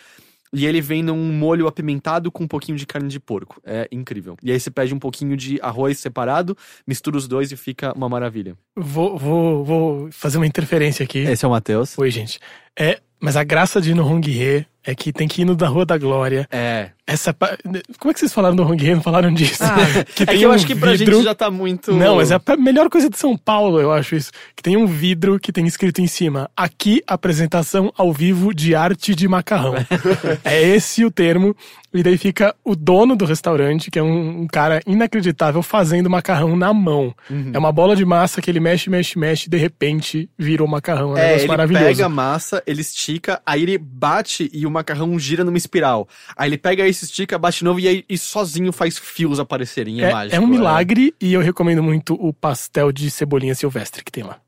E 0.55 0.67
ele 0.67 0.81
vem 0.81 1.03
num 1.03 1.33
molho 1.33 1.67
apimentado 1.67 2.31
com 2.31 2.45
um 2.45 2.49
pouquinho 2.49 2.77
de 2.77 2.87
carne 2.87 3.09
de 3.09 3.19
porco. 3.19 3.61
É 3.65 3.89
incrível. 3.91 4.37
E 4.43 4.53
aí 4.53 4.61
você 4.61 4.71
pede 4.71 4.95
um 4.95 4.99
pouquinho 4.99 5.37
de 5.37 5.59
arroz 5.63 5.99
separado, 5.99 6.57
mistura 6.87 7.17
os 7.17 7.27
dois 7.27 7.51
e 7.53 7.57
fica 7.57 7.93
uma 7.97 8.09
maravilha. 8.09 8.55
Vou, 8.77 9.17
vou, 9.17 9.65
vou 9.65 10.13
fazer 10.13 10.37
uma 10.37 10.47
interferência 10.47 11.05
aqui. 11.05 11.21
Esse 11.21 11.45
é 11.45 11.49
o 11.49 11.51
Matheus. 11.51 11.97
Oi, 11.97 12.11
gente. 12.11 12.39
É, 12.79 13.01
mas 13.19 13.37
a 13.37 13.45
graça 13.45 13.81
de 13.81 13.95
no 13.95 14.07
Hong 14.07 14.31
He 14.31 14.67
é 14.85 14.95
que 14.95 15.13
tem 15.13 15.29
que 15.29 15.43
ir 15.43 15.45
no 15.45 15.55
da 15.55 15.69
Rua 15.69 15.85
da 15.87 15.97
Glória. 15.99 16.47
É. 16.51 16.91
Essa 17.05 17.35
pa- 17.35 17.59
Como 17.99 18.11
é 18.11 18.15
que 18.15 18.21
vocês 18.21 18.33
falaram 18.33 18.55
do 18.55 18.63
e 18.75 18.95
não 18.95 19.03
falaram 19.03 19.33
disso? 19.35 19.63
Ah, 19.65 19.77
que 20.15 20.23
é 20.23 20.27
tem 20.27 20.39
que 20.39 20.45
eu 20.45 20.51
um 20.51 20.53
acho 20.53 20.67
que 20.67 20.75
pra 20.75 20.93
vidro... 20.93 21.17
gente 21.17 21.25
já 21.25 21.35
tá 21.35 21.51
muito. 21.51 21.93
Não, 21.93 22.17
mas 22.17 22.31
é 22.31 22.37
a 22.37 22.57
melhor 22.57 22.89
coisa 22.89 23.11
de 23.11 23.19
São 23.19 23.37
Paulo, 23.37 23.81
eu 23.81 23.93
acho 23.93 24.15
isso. 24.15 24.31
Que 24.55 24.63
tem 24.63 24.77
um 24.77 24.87
vidro 24.87 25.39
que 25.39 25.53
tem 25.53 25.67
escrito 25.67 26.01
em 26.01 26.07
cima: 26.07 26.49
aqui 26.57 27.03
apresentação 27.07 27.93
ao 27.99 28.13
vivo 28.13 28.55
de 28.55 28.75
arte 28.75 29.15
de 29.17 29.27
macarrão. 29.27 29.75
é 30.45 30.63
esse 30.63 31.05
o 31.05 31.11
termo. 31.11 31.57
E 31.95 32.03
daí 32.03 32.17
fica 32.17 32.55
o 32.65 32.75
dono 32.75 33.15
do 33.15 33.27
restaurante, 33.27 33.91
que 33.91 33.99
é 33.99 34.03
um, 34.03 34.43
um 34.43 34.47
cara 34.47 34.81
inacreditável, 34.87 35.63
fazendo 35.63 36.09
macarrão 36.09 36.57
na 36.57 36.73
mão. 36.73 37.15
Uhum. 37.29 37.51
É 37.53 37.59
uma 37.59 37.71
bola 37.71 37.95
de 37.95 38.03
massa 38.03 38.41
que 38.41 38.51
ele 38.51 38.61
mexe, 38.61 38.89
mexe, 38.89 39.19
mexe, 39.19 39.51
de 39.51 39.59
repente 39.59 40.31
virou 40.39 40.67
macarrão. 40.67 41.11
É 41.11 41.13
um 41.13 41.19
É, 41.19 41.23
negócio 41.27 41.41
ele 41.43 41.49
maravilhoso. 41.49 41.85
pega 41.85 42.07
a 42.07 42.09
massa, 42.09 42.63
ele 42.67 42.81
estica, 42.81 43.43
aí 43.45 43.63
ele 43.63 43.77
bate 43.77 44.49
e 44.55 44.65
o 44.65 44.71
macarrão 44.73 45.17
gira 45.19 45.45
numa 45.45 45.57
espiral. 45.59 46.09
Aí 46.37 46.49
ele 46.49 46.59
pega 46.59 46.87
esse 46.89 47.05
estica, 47.05 47.39
bate 47.39 47.59
de 47.59 47.65
novo 47.65 47.79
e 47.79 47.87
aí 47.87 48.05
e 48.09 48.19
sozinho 48.19 48.73
faz 48.73 48.99
fios 48.99 49.39
aparecerem. 49.39 50.01
É, 50.03 50.09
É, 50.09 50.13
mágico. 50.13 50.37
é 50.37 50.41
um 50.41 50.47
milagre 50.49 51.15
e 51.21 51.33
eu 51.33 51.41
recomendo 51.41 51.83
muito 51.83 52.15
o 52.15 52.33
pastel 52.33 52.91
de 52.91 53.11
cebolinha 53.11 53.55
silvestre 53.55 54.03
que 54.03 54.11
tem 54.11 54.25
lá. 54.25 54.41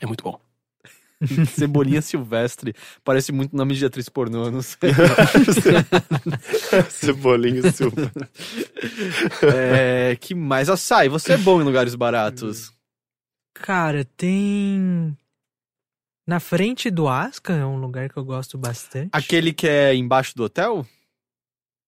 É 0.00 0.06
muito 0.06 0.22
bom. 0.24 0.38
Cebolinha 1.54 2.00
Silvestre. 2.00 2.74
Parece 3.04 3.30
muito 3.30 3.54
nome 3.54 3.74
de 3.74 3.84
atriz 3.84 4.08
pornô, 4.08 4.50
não 4.50 4.62
sei. 4.62 4.90
Cebolinha 6.88 7.70
Silva. 7.70 8.10
É, 9.54 10.16
que 10.18 10.34
mais? 10.34 10.68
Açaí, 10.70 11.08
você 11.08 11.34
é 11.34 11.36
bom 11.36 11.60
em 11.60 11.64
lugares 11.64 11.94
baratos. 11.94 12.72
Cara, 13.54 14.04
tem. 14.16 15.14
Na 16.30 16.38
frente 16.38 16.92
do 16.92 17.08
Asca, 17.08 17.52
é 17.54 17.66
um 17.66 17.76
lugar 17.80 18.08
que 18.08 18.16
eu 18.16 18.24
gosto 18.24 18.56
bastante. 18.56 19.08
Aquele 19.12 19.52
que 19.52 19.66
é 19.66 19.96
embaixo 19.96 20.32
do 20.36 20.44
hotel? 20.44 20.86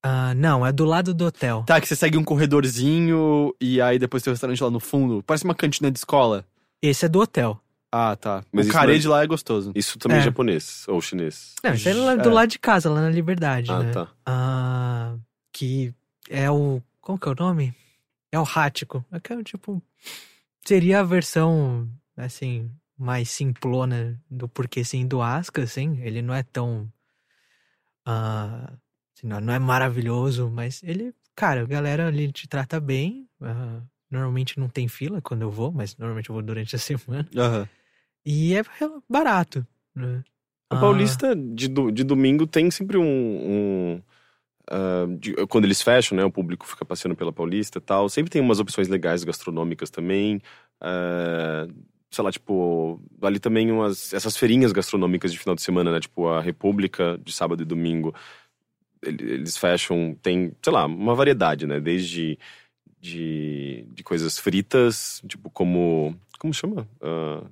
Ah, 0.05 0.35
não, 0.35 0.66
é 0.66 0.73
do 0.73 0.85
lado 0.85 1.14
do 1.14 1.27
hotel. 1.27 1.62
Tá, 1.64 1.81
que 1.81 1.86
você 1.86 1.94
segue 1.94 2.19
um 2.19 2.24
corredorzinho 2.24 3.55
e 3.60 3.81
aí 3.81 4.01
depois 4.01 4.20
tem 4.20 4.32
um 4.32 4.35
restaurante 4.35 4.60
lá 4.60 4.69
no 4.69 4.81
fundo. 4.81 5.23
Parece 5.23 5.44
uma 5.44 5.55
cantina 5.55 5.93
de 5.93 5.98
escola. 6.01 6.44
Esse 6.82 7.05
é 7.05 7.09
do 7.09 7.20
hotel. 7.20 7.56
Ah, 7.93 8.16
tá. 8.16 8.43
Mas 8.51 8.69
o 8.69 8.73
carê 8.73 8.97
é- 8.97 8.98
de 8.98 9.06
lá 9.06 9.23
é 9.23 9.27
gostoso. 9.28 9.70
Isso 9.77 9.97
também 9.97 10.16
é 10.19 10.20
É. 10.23 10.24
japonês 10.24 10.89
ou 10.89 11.01
chinês. 11.01 11.55
Não, 11.62 11.74
isso 11.74 11.89
é 11.89 11.94
lá- 11.94 12.16
do 12.16 12.28
É. 12.28 12.32
lado 12.32 12.48
de 12.48 12.59
casa, 12.59 12.90
lá 12.90 13.01
na 13.01 13.10
Liberdade, 13.10 13.70
Ah, 13.70 13.78
né? 13.78 13.93
tá. 13.93 14.09
Ah, 14.27 15.14
que 15.52 15.94
é 16.28 16.51
o. 16.51 16.82
Como 17.01 17.16
que 17.16 17.28
é 17.28 17.31
o 17.31 17.36
nome? 17.39 17.73
É 18.32 18.40
o 18.40 18.43
Rático. 18.43 19.05
É 19.12 19.20
que 19.20 19.32
é 19.32 19.40
tipo. 19.44 19.81
Seria 20.66 20.98
a 20.98 21.05
versão, 21.05 21.89
assim, 22.16 22.69
mais 22.98 23.31
simplona 23.31 24.20
do 24.31 24.48
porquê 24.48 24.85
sim 24.85 25.06
do 25.06 25.23
Asca, 25.23 25.62
assim. 25.62 26.01
Ele 26.02 26.23
não 26.23 26.35
é 26.35 26.43
tão. 26.43 26.90
ah, 28.05 28.73
assim, 29.16 29.27
não, 29.27 29.52
é 29.52 29.59
maravilhoso, 29.59 30.51
mas 30.51 30.82
ele. 30.82 31.14
Cara, 31.35 31.62
a 31.62 31.66
galera 31.66 32.09
ali 32.09 32.31
te 32.31 32.47
trata 32.48 32.78
bem. 32.81 33.28
ah, 33.40 33.82
normalmente 34.10 34.59
não 34.60 34.69
tem 34.69 34.86
fila 34.89 35.23
quando 35.23 35.43
eu 35.43 35.51
vou, 35.51 35.73
mas 35.73 35.97
normalmente 35.97 36.28
eu 36.28 36.35
vou 36.35 36.43
durante 36.43 36.77
a 36.77 36.78
semana. 36.78 37.28
Aham. 37.36 37.69
E 38.24 38.55
é 38.55 38.62
barato. 39.09 39.66
Né? 39.94 40.23
A 40.70 40.77
Ah, 40.77 40.78
Paulista 40.81 41.35
de, 41.36 41.69
de 41.69 42.05
domingo 42.05 42.47
tem 42.47 42.70
sempre 42.70 42.97
um. 42.98 43.05
um, 43.97 44.02
ah, 44.70 45.06
de- 45.19 45.35
quando 45.48 45.64
eles 45.64 45.82
fecham, 45.82 46.16
né? 46.16 46.24
O 46.24 46.31
público 46.32 46.66
fica 46.66 46.85
passeando 46.85 47.16
pela 47.16 47.32
Paulista 47.32 47.78
e 47.78 47.82
tal. 47.82 48.09
Sempre 48.09 48.31
tem 48.31 48.40
umas 48.43 48.60
opções 48.60 48.89
legais 48.89 49.24
gastronômicas 49.24 49.90
também. 49.90 50.40
ah, 50.81 51.66
sei 52.13 52.23
lá, 52.23 52.31
tipo, 52.31 53.01
ali 53.23 53.41
também 53.41 53.73
umas. 53.73 54.13
Essas 54.13 54.37
feirinhas 54.37 54.71
gastronômicas 54.71 55.33
de 55.33 55.39
final 55.39 55.55
de 55.57 55.63
semana, 55.63 55.91
né? 55.91 55.99
Tipo, 55.99 56.29
a 56.29 56.41
República 56.41 57.19
de 57.25 57.33
sábado 57.33 57.63
e 57.63 57.67
domingo. 57.67 58.15
ele- 59.03 59.33
Eles 59.33 59.57
fecham, 59.57 60.15
tem, 60.23 60.53
sei 60.63 60.73
lá, 60.73 60.87
uma 60.87 61.15
variedade, 61.15 61.67
né? 61.67 61.81
Desde 61.81 62.39
de, 63.01 63.85
de 63.93 64.03
coisas 64.05 64.39
fritas, 64.39 65.21
tipo, 65.27 65.51
como. 65.51 66.15
Como 66.39 66.53
chama? 66.55 66.87
Ah, 67.01 67.43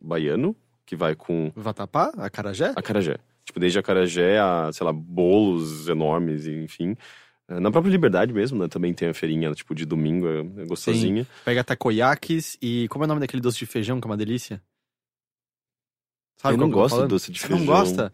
baiano, 0.00 0.54
que 0.86 0.94
vai 0.96 1.14
com 1.14 1.50
Vatapá? 1.56 2.12
Acarajé? 2.18 2.72
acarajé. 2.76 3.18
Tipo, 3.44 3.58
desde 3.60 3.78
acarajé 3.78 4.38
a, 4.38 4.70
sei 4.72 4.84
lá, 4.84 4.92
bolos 4.92 5.88
enormes, 5.88 6.46
enfim. 6.46 6.96
Eh, 7.50 7.60
Na 7.60 7.70
própria 7.70 7.90
Liberdade 7.90 8.32
mesmo, 8.32 8.58
né? 8.58 8.68
Também 8.68 8.94
tem 8.94 9.08
a 9.08 9.14
feirinha, 9.14 9.52
tipo, 9.52 9.74
de 9.74 9.84
domingo, 9.84 10.26
é, 10.28 10.62
é 10.62 10.64
gostosinha. 10.66 11.26
Pega 11.44 11.64
takoyakis 11.64 12.56
e. 12.62 12.86
Como 12.88 13.04
é 13.04 13.06
o 13.06 13.08
nome 13.08 13.20
daquele 13.20 13.42
doce 13.42 13.58
de 13.58 13.66
feijão 13.66 14.00
que 14.00 14.06
é 14.06 14.10
uma 14.10 14.16
delícia? 14.16 14.62
Sabe 16.36 16.54
eu 16.54 16.58
não 16.58 16.68
que 16.68 16.72
eu 16.72 16.76
tô 16.76 16.80
gosto 16.82 17.02
de 17.02 17.08
doce 17.08 17.30
de 17.32 17.38
Você 17.40 17.48
feijão. 17.48 17.58
não 17.58 17.66
gosta? 17.66 18.12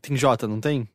Tem 0.00 0.16
J, 0.16 0.46
não 0.46 0.60
tem? 0.60 0.88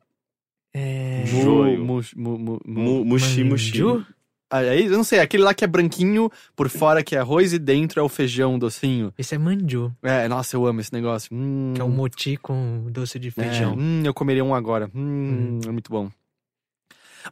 É... 0.72 1.24
Joio. 1.26 1.84
Mu, 1.84 2.00
mu, 2.16 2.38
mu, 2.38 2.38
mu- 2.38 2.60
Mu- 2.64 3.04
Mushi, 3.04 3.44
mushi. 3.44 3.82
Manju? 3.82 4.06
É 4.52 4.76
isso? 4.76 4.92
Eu 4.92 4.96
não 4.96 5.04
sei, 5.04 5.20
aquele 5.20 5.42
lá 5.44 5.54
que 5.54 5.64
é 5.64 5.66
branquinho, 5.66 6.28
por 6.56 6.68
fora 6.68 7.04
que 7.04 7.14
é 7.14 7.18
arroz 7.20 7.52
e 7.52 7.58
dentro 7.58 8.00
é 8.00 8.02
o 8.02 8.08
feijão 8.08 8.58
docinho. 8.58 9.12
Esse 9.16 9.34
é 9.36 9.38
manju, 9.38 9.92
É, 10.02 10.26
nossa, 10.26 10.56
eu 10.56 10.66
amo 10.66 10.80
esse 10.80 10.92
negócio. 10.92 11.28
Hum, 11.32 11.72
que 11.74 11.80
é 11.80 11.84
um 11.84 11.88
moti 11.90 12.36
com 12.36 12.86
doce 12.90 13.16
de 13.18 13.28
é, 13.28 13.32
feijão. 13.32 13.76
hum, 13.78 14.02
eu 14.04 14.12
comeria 14.12 14.44
um 14.44 14.52
agora. 14.54 14.90
Hum, 14.94 15.60
É 15.66 15.70
muito 15.70 15.88
bom. 15.90 16.10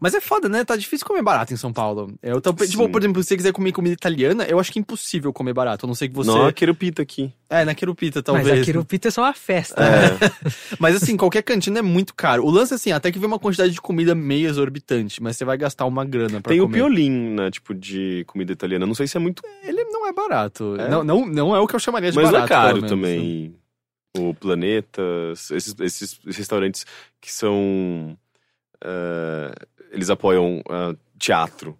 Mas 0.01 0.15
é 0.15 0.20
foda, 0.20 0.48
né? 0.48 0.65
Tá 0.65 0.77
difícil 0.77 1.06
comer 1.06 1.23
barato 1.23 1.52
em 1.52 1.56
São 1.56 1.73
Paulo. 1.73 2.12
Eu 2.23 2.40
tô, 2.40 2.52
tipo, 2.52 2.89
por 2.89 3.01
exemplo, 3.01 3.23
se 3.23 3.28
você 3.28 3.36
quiser 3.36 3.52
comer 3.52 3.73
comida 3.73 3.94
italiana, 3.94 4.44
eu 4.44 4.59
acho 4.59 4.70
que 4.73 4.78
é 4.78 4.82
impossível 4.82 5.32
comer 5.32 5.52
barato. 5.55 5.85
A 5.85 5.89
não 5.89 5.94
ser 5.94 6.09
que 6.09 6.15
você. 6.15 6.31
Não, 6.31 6.47
a 6.47 6.52
querupita 6.52 7.02
aqui. 7.02 7.32
É, 7.51 7.65
na 7.65 7.74
Querupita, 7.74 8.23
talvez. 8.23 8.47
Mas 8.47 8.60
a 8.60 8.65
quirupita 8.65 9.09
é 9.09 9.10
só 9.10 9.23
uma 9.23 9.32
festa. 9.32 9.81
né? 9.82 9.89
É, 10.20 10.52
Mas 10.78 10.97
assim, 10.97 11.16
qualquer 11.16 11.43
cantina 11.43 11.78
é 11.78 11.82
muito 11.82 12.15
caro. 12.15 12.44
O 12.44 12.51
lance, 12.51 12.74
assim, 12.74 12.93
até 12.93 13.10
que 13.10 13.19
vem 13.19 13.27
uma 13.27 13.39
quantidade 13.39 13.73
de 13.73 13.81
comida 13.81 14.15
meio 14.15 14.48
exorbitante, 14.51 15.23
mas 15.23 15.36
você 15.36 15.44
vai 15.47 15.56
gastar 15.56 15.86
uma 15.86 16.05
grana 16.05 16.43
pra 16.43 16.51
tem 16.51 16.60
o 16.60 16.65
comer. 16.65 16.77
piolim, 16.78 17.10
né? 17.10 17.51
Tipo, 17.51 17.74
de 17.74 18.24
comida 18.27 18.52
italiana. 18.52 18.86
Não 18.86 18.94
sei 18.94 19.06
se 19.06 19.16
é 19.16 19.20
muito. 19.20 19.43
Ele 19.65 19.82
não 19.85 20.06
é 20.06 20.12
barato. 20.12 20.77
É? 20.78 20.89
Não, 20.90 21.02
não, 21.02 21.24
não 21.27 21.56
é 21.56 21.60
o 21.60 21.66
que 21.66 21.74
eu 21.74 21.81
chamaria 21.81 22.10
de 22.10 22.16
Mas 22.16 22.31
barato. 22.31 22.44
é 22.44 22.48
caro 22.48 22.82
pelo 22.82 22.97
menos. 22.97 23.16
também. 23.16 23.55
O 24.19 24.35
Planetas, 24.35 25.51
esses, 25.51 25.74
esses 25.81 26.20
restaurantes 26.27 26.85
que 27.20 27.32
são. 27.32 28.16
eh, 28.85 29.52
eles 29.90 30.10
apoiam 30.10 30.62
ah, 30.69 30.94
teatro. 31.19 31.78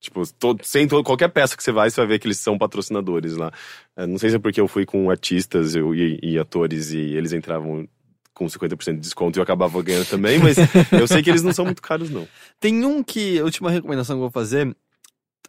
Tipo, 0.00 0.22
todo, 0.32 0.64
sem 0.64 0.88
todo, 0.88 1.04
qualquer 1.04 1.28
peça 1.28 1.54
que 1.54 1.62
você 1.62 1.70
vai, 1.70 1.90
você 1.90 2.00
vai 2.00 2.06
ver 2.06 2.18
que 2.18 2.26
eles 2.26 2.38
são 2.38 2.56
patrocinadores 2.56 3.36
lá. 3.36 3.52
Eh, 3.96 4.06
não 4.06 4.16
sei 4.16 4.30
se 4.30 4.36
é 4.36 4.38
porque 4.38 4.58
eu 4.58 4.66
fui 4.66 4.86
com 4.86 5.10
artistas 5.10 5.74
eu- 5.76 5.94
e, 5.94 6.18
e 6.22 6.38
atores 6.38 6.90
e 6.90 6.98
eles 6.98 7.34
entravam 7.34 7.86
com 8.32 8.46
50% 8.48 8.94
de 8.94 9.00
desconto 9.00 9.36
e 9.36 9.40
eu 9.40 9.42
acabava 9.42 9.82
ganhando 9.82 10.08
também, 10.08 10.38
mas 10.38 10.56
eu 10.90 11.06
sei 11.06 11.22
que 11.22 11.28
eles 11.28 11.42
não 11.42 11.52
são 11.52 11.66
muito 11.66 11.82
caros, 11.82 12.08
não. 12.08 12.26
Tem 12.58 12.82
um 12.86 13.02
que, 13.02 13.42
última 13.42 13.70
recomendação 13.70 14.16
que 14.16 14.20
eu 14.20 14.22
vou 14.22 14.30
fazer, 14.30 14.74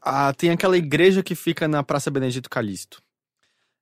ah, 0.01 0.33
tem 0.33 0.49
aquela 0.49 0.77
igreja 0.77 1.23
que 1.23 1.33
fica 1.33 1.65
na 1.65 1.81
Praça 1.81 2.11
Benedito 2.11 2.49
Calixto. 2.49 3.01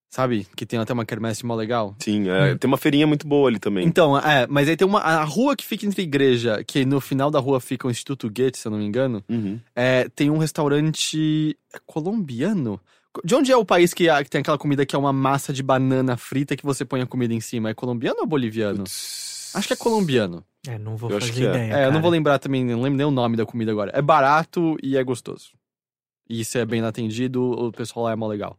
Sabe? 0.10 0.48
Que 0.56 0.66
tem 0.66 0.80
até 0.80 0.92
uma 0.92 1.06
quermesse 1.06 1.46
mó 1.46 1.54
legal. 1.56 1.96
Sim, 2.00 2.28
é, 2.30 2.56
tem 2.56 2.68
uma 2.68 2.78
feirinha 2.78 3.06
muito 3.06 3.28
boa 3.28 3.48
ali 3.48 3.60
também. 3.60 3.86
Então, 3.86 4.18
é, 4.18 4.48
mas 4.48 4.68
aí 4.68 4.76
tem 4.76 4.88
uma. 4.88 5.00
A 5.00 5.24
rua 5.24 5.56
que 5.56 5.64
fica 5.64 5.86
entre 5.86 6.02
a 6.02 6.04
igreja, 6.04 6.64
que 6.66 6.84
no 6.84 7.00
final 7.00 7.30
da 7.30 7.40
rua 7.40 7.60
fica 7.60 7.88
o 7.88 7.92
Instituto 7.92 8.28
Goethe, 8.28 8.58
se 8.58 8.68
eu 8.68 8.72
não 8.72 8.80
me 8.80 8.86
engano, 8.86 9.24
Uhum. 9.30 9.60
é, 9.76 10.10
tem 10.10 10.32
um 10.32 10.40
restaurante 10.40 11.56
é 11.74 11.78
colombiano. 11.86 12.80
De 13.24 13.36
onde 13.36 13.52
é 13.52 13.58
o 13.58 13.66
país 13.66 13.94
que, 13.94 14.08
que 14.24 14.30
tem 14.30 14.42
aquela 14.42 14.58
comida 14.58 14.86
que 14.86 14.96
é 14.96 15.00
uma 15.00 15.14
massa 15.14 15.52
de 15.54 15.62
banana 15.64 16.16
frita 16.18 16.56
que 16.56 16.66
você 16.66 16.84
põe 16.86 17.02
a 17.02 17.06
comida 17.08 17.34
em 17.34 17.40
cima? 17.42 17.70
É 17.70 17.74
colombiano 17.74 18.20
ou 18.22 18.28
boliviano? 18.28 18.82
Hum. 18.82 19.54
Acho 19.54 19.68
que 19.68 19.74
é 19.74 19.76
colombiano. 19.76 20.44
É, 20.68 20.78
não 20.78 20.96
vou 20.98 21.10
Eu 21.10 21.18
acho 21.18 21.28
fazer 21.28 21.40
que 21.40 21.46
é. 21.48 21.50
ideia. 21.50 21.74
É, 21.82 21.86
eu 21.86 21.92
não 21.92 22.02
vou 22.02 22.10
lembrar 22.12 22.38
também, 22.40 22.64
não 22.64 22.82
lembro 22.82 22.98
nem 22.98 23.06
o 23.06 23.12
nome 23.12 23.36
da 23.38 23.46
comida 23.46 23.72
agora. 23.72 23.92
É 23.96 24.02
barato 24.02 24.76
e 24.82 24.96
é 24.98 25.04
gostoso. 25.04 25.52
E 26.30 26.44
se 26.46 26.60
é 26.60 26.66
bem 26.66 26.82
atendido, 26.82 27.42
o 27.44 27.72
pessoal 27.72 28.06
lá 28.06 28.12
é 28.12 28.16
mó 28.16 28.28
legal. 28.28 28.58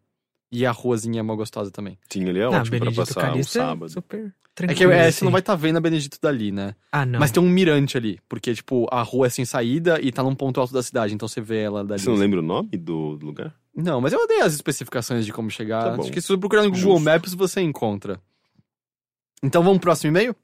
E 0.53 0.67
a 0.67 0.71
ruazinha 0.73 1.21
é 1.21 1.23
mó 1.23 1.37
gostosa 1.37 1.71
também. 1.71 1.97
Sim, 2.11 2.25
ele 2.29 2.41
é 2.41 2.45
Ah, 2.45 2.49
ótimo 2.51 2.65
pra 2.65 2.79
Benedito 2.81 2.97
passar 3.07 3.21
um 3.21 3.23
Calixto 3.23 3.59
é 3.59 3.61
sábado. 3.61 3.89
super 3.93 4.19
É 4.27 4.33
tranquilo. 4.55 4.91
que 4.91 4.97
é, 4.97 5.01
assim. 5.07 5.19
você 5.19 5.25
não 5.25 5.33
vai 5.33 5.41
estar 5.41 5.55
vendo 5.55 5.77
a 5.77 5.81
Benedito 5.81 6.19
dali, 6.21 6.51
né? 6.51 6.75
Ah, 6.91 7.07
não. 7.07 7.21
Mas 7.21 7.31
tem 7.31 7.43
um 7.43 7.49
mirante 7.49 7.97
ali, 7.97 8.19
porque, 8.29 8.53
tipo, 8.55 8.87
a 8.91 9.01
rua 9.03 9.29
é 9.29 9.31
sem 9.31 9.45
saída 9.45 10.01
e 10.01 10.11
tá 10.11 10.23
num 10.25 10.35
ponto 10.35 10.61
alto 10.61 10.73
da 10.75 10.83
cidade, 10.83 11.15
então 11.15 11.29
você 11.29 11.41
vê 11.41 11.61
ela 11.63 11.85
dali. 11.85 12.01
Você 12.01 12.09
não 12.11 12.17
lembra 12.17 12.41
o 12.41 12.43
nome 12.43 12.71
do 12.77 13.19
lugar? 13.23 13.55
Não, 13.75 14.01
mas 14.01 14.13
eu 14.13 14.27
dei 14.27 14.41
as 14.41 14.53
especificações 14.53 15.25
de 15.25 15.33
como 15.33 15.49
chegar. 15.51 15.85
Tá 15.85 15.97
bom. 15.97 16.03
Acho 16.03 16.11
que 16.13 16.21
se 16.21 16.27
você 16.27 16.37
procurar 16.37 16.63
no 16.65 16.71
Google 16.73 16.95
Justo. 16.97 17.05
Maps, 17.05 17.35
você 17.35 17.61
encontra. 17.61 18.21
Então 19.43 19.63
vamos 19.63 19.79
pro 19.79 19.87
próximo 19.87 20.09
e-mail? 20.11 20.35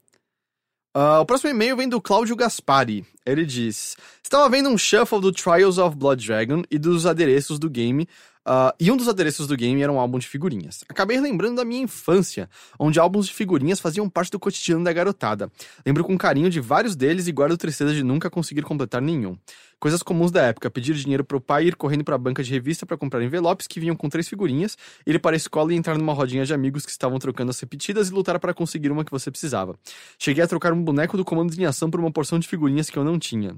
Ah, 0.94 1.20
o 1.20 1.26
próximo 1.26 1.50
e-mail 1.50 1.76
vem 1.76 1.88
do 1.88 2.00
Cláudio 2.00 2.34
Gaspari. 2.36 3.04
Ele 3.26 3.44
diz: 3.44 3.96
Estava 4.22 4.48
vendo 4.48 4.68
um 4.70 4.78
shuffle 4.78 5.20
do 5.20 5.30
Trials 5.32 5.76
of 5.78 5.94
Blood 5.96 6.24
Dragon 6.24 6.62
e 6.70 6.78
dos 6.78 7.04
adereços 7.04 7.58
do 7.58 7.68
game. 7.68 8.08
Ah, 8.48 8.72
e 8.78 8.92
um 8.92 8.96
dos 8.96 9.08
adereços 9.08 9.48
do 9.48 9.56
game 9.56 9.82
era 9.82 9.90
um 9.90 9.98
álbum 9.98 10.20
de 10.20 10.28
figurinhas. 10.28 10.84
Acabei 10.88 11.20
lembrando 11.20 11.56
da 11.56 11.64
minha 11.64 11.82
infância, 11.82 12.48
onde 12.78 13.00
álbuns 13.00 13.26
de 13.26 13.34
figurinhas 13.34 13.80
faziam 13.80 14.08
parte 14.08 14.30
do 14.30 14.38
cotidiano 14.38 14.84
da 14.84 14.92
garotada. 14.92 15.50
Lembro 15.84 16.04
com 16.04 16.16
carinho 16.16 16.48
de 16.48 16.60
vários 16.60 16.94
deles 16.94 17.26
e 17.26 17.32
guardo 17.32 17.56
tristeza 17.56 17.92
de 17.92 18.04
nunca 18.04 18.30
conseguir 18.30 18.62
completar 18.62 19.02
nenhum. 19.02 19.36
Coisas 19.80 20.00
comuns 20.00 20.30
da 20.30 20.42
época: 20.42 20.70
pedir 20.70 20.94
dinheiro 20.94 21.24
pro 21.24 21.40
pai 21.40 21.64
e 21.64 21.68
ir 21.68 21.74
correndo 21.74 22.04
pra 22.04 22.16
banca 22.16 22.40
de 22.40 22.52
revista 22.52 22.86
para 22.86 22.96
comprar 22.96 23.20
envelopes 23.20 23.66
que 23.66 23.80
vinham 23.80 23.96
com 23.96 24.08
três 24.08 24.28
figurinhas, 24.28 24.78
ir 25.04 25.18
para 25.18 25.34
a 25.34 25.36
escola 25.36 25.74
e 25.74 25.76
entrar 25.76 25.98
numa 25.98 26.12
rodinha 26.12 26.46
de 26.46 26.54
amigos 26.54 26.86
que 26.86 26.92
estavam 26.92 27.18
trocando 27.18 27.50
as 27.50 27.58
repetidas 27.58 28.10
e 28.10 28.12
lutar 28.12 28.38
para 28.38 28.54
conseguir 28.54 28.92
uma 28.92 29.04
que 29.04 29.10
você 29.10 29.28
precisava. 29.28 29.76
Cheguei 30.20 30.44
a 30.44 30.46
trocar 30.46 30.72
um 30.72 30.80
boneco 30.80 31.16
do 31.16 31.24
comando 31.24 31.52
em 31.52 31.64
ação 31.64 31.90
por 31.90 31.98
uma 31.98 32.12
porção 32.12 32.38
de 32.38 32.46
figurinhas 32.46 32.88
que 32.88 32.96
eu 32.96 33.02
não 33.02 33.18
tinha. 33.18 33.56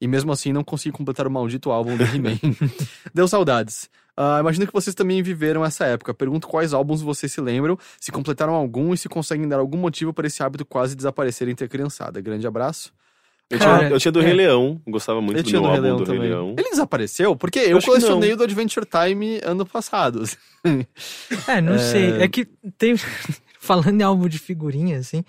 E 0.00 0.06
mesmo 0.06 0.30
assim 0.30 0.52
não 0.52 0.62
consegui 0.62 0.96
completar 0.96 1.26
o 1.26 1.30
maldito 1.30 1.72
álbum 1.72 1.96
do 1.96 2.04
He-Man. 2.04 2.38
Deu 3.12 3.26
saudades. 3.26 3.90
Ah, 4.20 4.40
imagino 4.40 4.66
que 4.66 4.72
vocês 4.72 4.96
também 4.96 5.22
viveram 5.22 5.64
essa 5.64 5.84
época. 5.86 6.12
Pergunto 6.12 6.48
quais 6.48 6.74
álbuns 6.74 7.00
vocês 7.00 7.30
se 7.30 7.40
lembram, 7.40 7.78
se 8.00 8.10
completaram 8.10 8.52
algum 8.52 8.92
e 8.92 8.98
se 8.98 9.08
conseguem 9.08 9.46
dar 9.46 9.60
algum 9.60 9.78
motivo 9.78 10.12
para 10.12 10.26
esse 10.26 10.42
hábito 10.42 10.64
quase 10.64 10.96
desaparecer 10.96 11.48
entre 11.48 11.66
a 11.66 11.68
criançada. 11.68 12.20
Grande 12.20 12.44
abraço. 12.44 12.92
Eu, 13.48 13.60
Cara, 13.60 13.78
tinha, 13.78 13.90
eu 13.90 14.00
tinha 14.00 14.10
do 14.10 14.20
é. 14.20 14.24
Rei 14.24 14.34
Leão, 14.34 14.82
gostava 14.88 15.20
muito 15.22 15.38
Eu 15.38 15.44
do 15.44 15.48
tinha 15.48 15.60
do 15.60 15.68
Rei 15.68 15.76
álbum 15.76 15.86
Leão 15.86 15.96
do 15.98 16.04
Rei 16.04 16.16
também. 16.16 16.30
Leão. 16.30 16.54
Ele 16.58 16.68
desapareceu? 16.68 17.36
Porque 17.36 17.60
eu 17.60 17.78
que 17.78 17.86
colecionei 17.86 18.32
o 18.32 18.36
do 18.36 18.42
Adventure 18.42 18.84
Time 18.84 19.40
ano 19.44 19.64
passado. 19.64 20.24
É, 21.46 21.60
não 21.60 21.78
sei. 21.78 22.20
É 22.20 22.26
que 22.26 22.44
tem. 22.76 22.96
Falando 23.60 24.00
em 24.00 24.02
álbum 24.02 24.28
de 24.28 24.38
figurinha, 24.40 24.98
assim. 24.98 25.24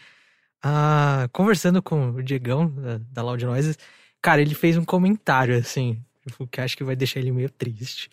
ah, 0.64 1.30
conversando 1.32 1.80
com 1.80 2.10
o 2.10 2.24
Diegão, 2.24 2.68
da, 2.72 3.00
da 3.12 3.22
Loud 3.22 3.46
Noises, 3.46 3.78
cara, 4.20 4.42
ele 4.42 4.56
fez 4.56 4.76
um 4.78 4.84
comentário, 4.84 5.56
assim. 5.56 6.02
tipo, 6.28 6.48
que 6.48 6.60
acho 6.60 6.76
que 6.76 6.84
vai 6.84 6.96
deixar 6.96 7.20
ele 7.20 7.32
meio 7.32 7.52
triste. 7.52 8.10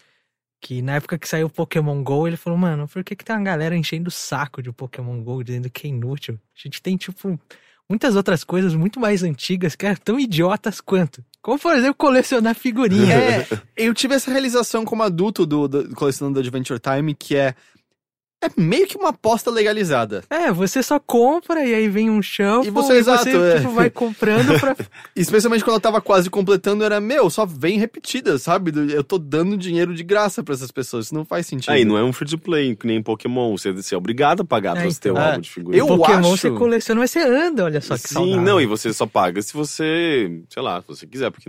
Que 0.61 0.81
na 0.83 0.95
época 0.95 1.19
que 1.19 1.29
saiu 1.29 1.47
o 1.47 1.51
Pokémon 1.51 2.03
GO, 2.03 2.27
ele 2.27 2.37
falou, 2.37 2.59
mano, 2.59 2.89
por 2.89 3.05
que, 3.05 3.15
que 3.15 3.25
tem 3.25 3.37
uma 3.37 3.43
galera 3.43 3.77
enchendo 3.77 4.09
o 4.09 4.13
saco 4.13 4.63
de 4.63 4.73
Pokémon 4.73 5.23
GO, 5.23 5.45
dizendo 5.45 5.71
que 5.71 5.87
é 5.87 5.91
inútil? 5.91 6.39
A 6.57 6.63
gente 6.63 6.81
tem, 6.81 6.97
tipo, 6.97 7.39
muitas 7.89 8.17
outras 8.17 8.43
coisas 8.43 8.75
muito 8.75 8.99
mais 8.99 9.23
antigas 9.23 9.77
que 9.77 9.87
eram 9.87 9.97
tão 9.97 10.19
idiotas 10.19 10.81
quanto. 10.81 11.25
Como, 11.41 11.59
por 11.59 11.75
exemplo, 11.75 11.95
colecionar 11.95 12.55
figurinha. 12.55 13.15
É, 13.15 13.47
eu 13.77 13.95
tive 13.95 14.15
essa 14.15 14.31
realização 14.31 14.85
como 14.85 15.03
adulto 15.03 15.47
do, 15.47 15.69
do 15.69 15.95
colecionando 15.95 16.35
do 16.35 16.41
Adventure 16.41 16.81
Time, 16.81 17.15
que 17.15 17.37
é. 17.37 17.55
É 18.45 18.51
meio 18.61 18.87
que 18.87 18.99
uma 18.99 19.09
aposta 19.09 19.51
legalizada. 19.51 20.23
É, 20.29 20.53
você 20.53 20.83
só 20.83 21.01
compra 21.01 21.65
e 21.65 21.75
aí 21.75 21.89
vem 21.89 22.11
um 22.11 22.21
shuffle 22.21 22.69
E 22.69 22.71
você- 22.71 22.93
e 22.93 22.99
exato, 22.99 23.25
você 23.25 23.37
é. 23.37 23.57
tipo, 23.61 23.71
vai 23.71 23.89
comprando 23.89 24.61
pra... 24.61 24.77
Especialmente 25.17 25.65
quando 25.65 25.77
eu 25.77 25.81
tava 25.81 26.03
quase 26.03 26.29
completando, 26.29 26.85
era, 26.85 27.01
meu, 27.01 27.31
só 27.31 27.47
vem 27.47 27.79
repetida, 27.79 28.39
sabe? 28.39 28.73
Eu 28.93 29.03
tô 29.03 29.17
dando 29.19 29.57
dinheiro 29.57 29.95
de 29.95 30.05
graça 30.05 30.43
pra 30.43 30.53
essas 30.55 30.71
pessoas. 30.71 31.07
Isso 31.07 31.15
não 31.15 31.25
faz 31.25 31.47
sentido. 31.47 31.71
Aí 31.73 31.85
não 31.85 31.97
é 31.97 32.05
um 32.05 32.13
free 32.13 32.29
to 32.29 32.39
play, 32.39 32.77
que 32.77 32.87
nem 32.87 33.03
Pokémon. 33.03 33.57
Você, 33.57 33.73
você 33.73 33.95
é 33.95 33.99
obrigado 33.99 34.43
a 34.43 34.45
pagar 34.45 34.77
É, 34.77 34.81
pra 34.83 34.91
você 34.91 35.01
ter 35.01 35.11
um 35.11 35.13
então. 35.15 35.25
álbum 35.25 35.39
É. 35.39 35.41
de 35.41 35.51
figurinha. 35.51 35.81
Eu 35.83 35.87
Pokémon 35.87 36.19
acho- 36.19 36.37
você 36.37 36.51
coleciona, 36.51 37.01
mas 37.01 37.11
você 37.11 37.21
anda, 37.21 37.65
olha 37.65 37.81
só 37.81 37.95
que 37.97 38.07
Sim, 38.07 38.15
saudável. 38.15 38.43
não, 38.43 38.61
e 38.61 38.67
você 38.67 38.93
só 38.93 39.07
paga 39.07 39.41
se 39.41 39.55
você, 39.55 40.43
sei 40.51 40.63
lá, 40.63 40.83
se 40.83 40.89
você 40.89 41.07
quiser, 41.07 41.31
porque 41.31 41.49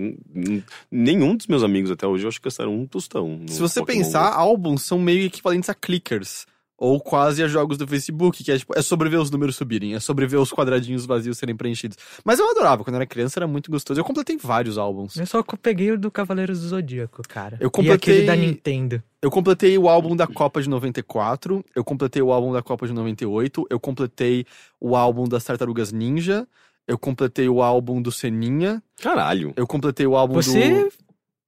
nenhum 0.90 1.36
dos 1.36 1.48
meus 1.48 1.64
amigos 1.64 1.92
até 1.92 2.08
hoje 2.08 2.24
eu 2.24 2.30
acho 2.30 2.40
que 2.40 2.46
gastaram 2.46 2.74
um 2.74 2.86
tostão. 2.88 3.42
Se 3.48 3.60
você 3.60 3.82
Pokémon 3.82 4.00
pensar, 4.04 4.32
álbuns 4.34 4.84
são 4.84 4.98
meio 5.00 5.26
equivalentes 5.26 5.70
a 5.70 5.74
clickers. 5.74 6.46
Ou 6.78 7.00
quase 7.02 7.42
a 7.42 7.48
jogos 7.48 7.76
do 7.78 7.88
Facebook, 7.88 8.44
que 8.44 8.52
é 8.52 8.58
tipo, 8.60 8.72
é 8.78 8.82
sobreviver 8.84 9.20
os 9.20 9.32
números 9.32 9.56
subirem, 9.56 9.96
é 9.96 10.00
sobreviver 10.00 10.40
os 10.40 10.52
quadradinhos 10.54 11.06
vazios 11.08 11.38
serem 11.40 11.56
preenchidos. 11.56 11.98
Mas 12.24 12.38
eu 12.40 12.48
adorava, 12.52 12.84
quando 12.84 12.94
eu 12.96 12.98
era 12.98 13.06
criança 13.08 13.40
era 13.40 13.48
muito 13.48 13.72
gostoso. 13.72 14.00
Eu 14.00 14.06
completei 14.06 14.38
vários 14.38 14.78
álbuns. 14.78 15.16
Eu 15.18 15.26
só 15.26 15.42
peguei 15.62 15.92
o 15.92 15.98
do 15.98 16.12
Cavaleiros 16.12 16.62
do 16.62 16.68
Zodíaco, 16.68 17.24
cara. 17.28 17.58
Eu 17.60 17.68
E 17.68 17.72
completei- 17.72 18.14
aquele 18.22 18.28
da 18.28 18.36
Nintendo. 18.36 19.02
Eu 19.20 19.32
completei 19.32 19.76
o 19.78 19.90
álbum 19.90 20.16
da 20.16 20.28
Copa 20.28 20.62
de 20.62 20.70
94, 20.70 21.66
eu 21.76 21.84
completei 21.84 22.22
o 22.22 22.32
álbum 22.32 22.54
da 22.54 22.62
Copa 22.62 22.86
de 22.86 22.94
98, 22.94 23.66
eu 23.72 23.80
completei 23.80 24.46
o 24.80 24.96
álbum 24.96 25.28
das 25.28 25.44
Tartarugas 25.44 25.92
Ninja, 25.92 26.48
eu 26.88 26.98
completei 27.00 27.50
o 27.50 27.64
álbum 27.64 28.00
do 28.00 28.12
Seninha, 28.12 28.82
Caralho. 29.02 29.52
eu 29.58 29.66
completei 29.66 30.06
o 30.06 30.16
álbum 30.16 30.36
Você 30.36 30.84
do... 30.84 30.90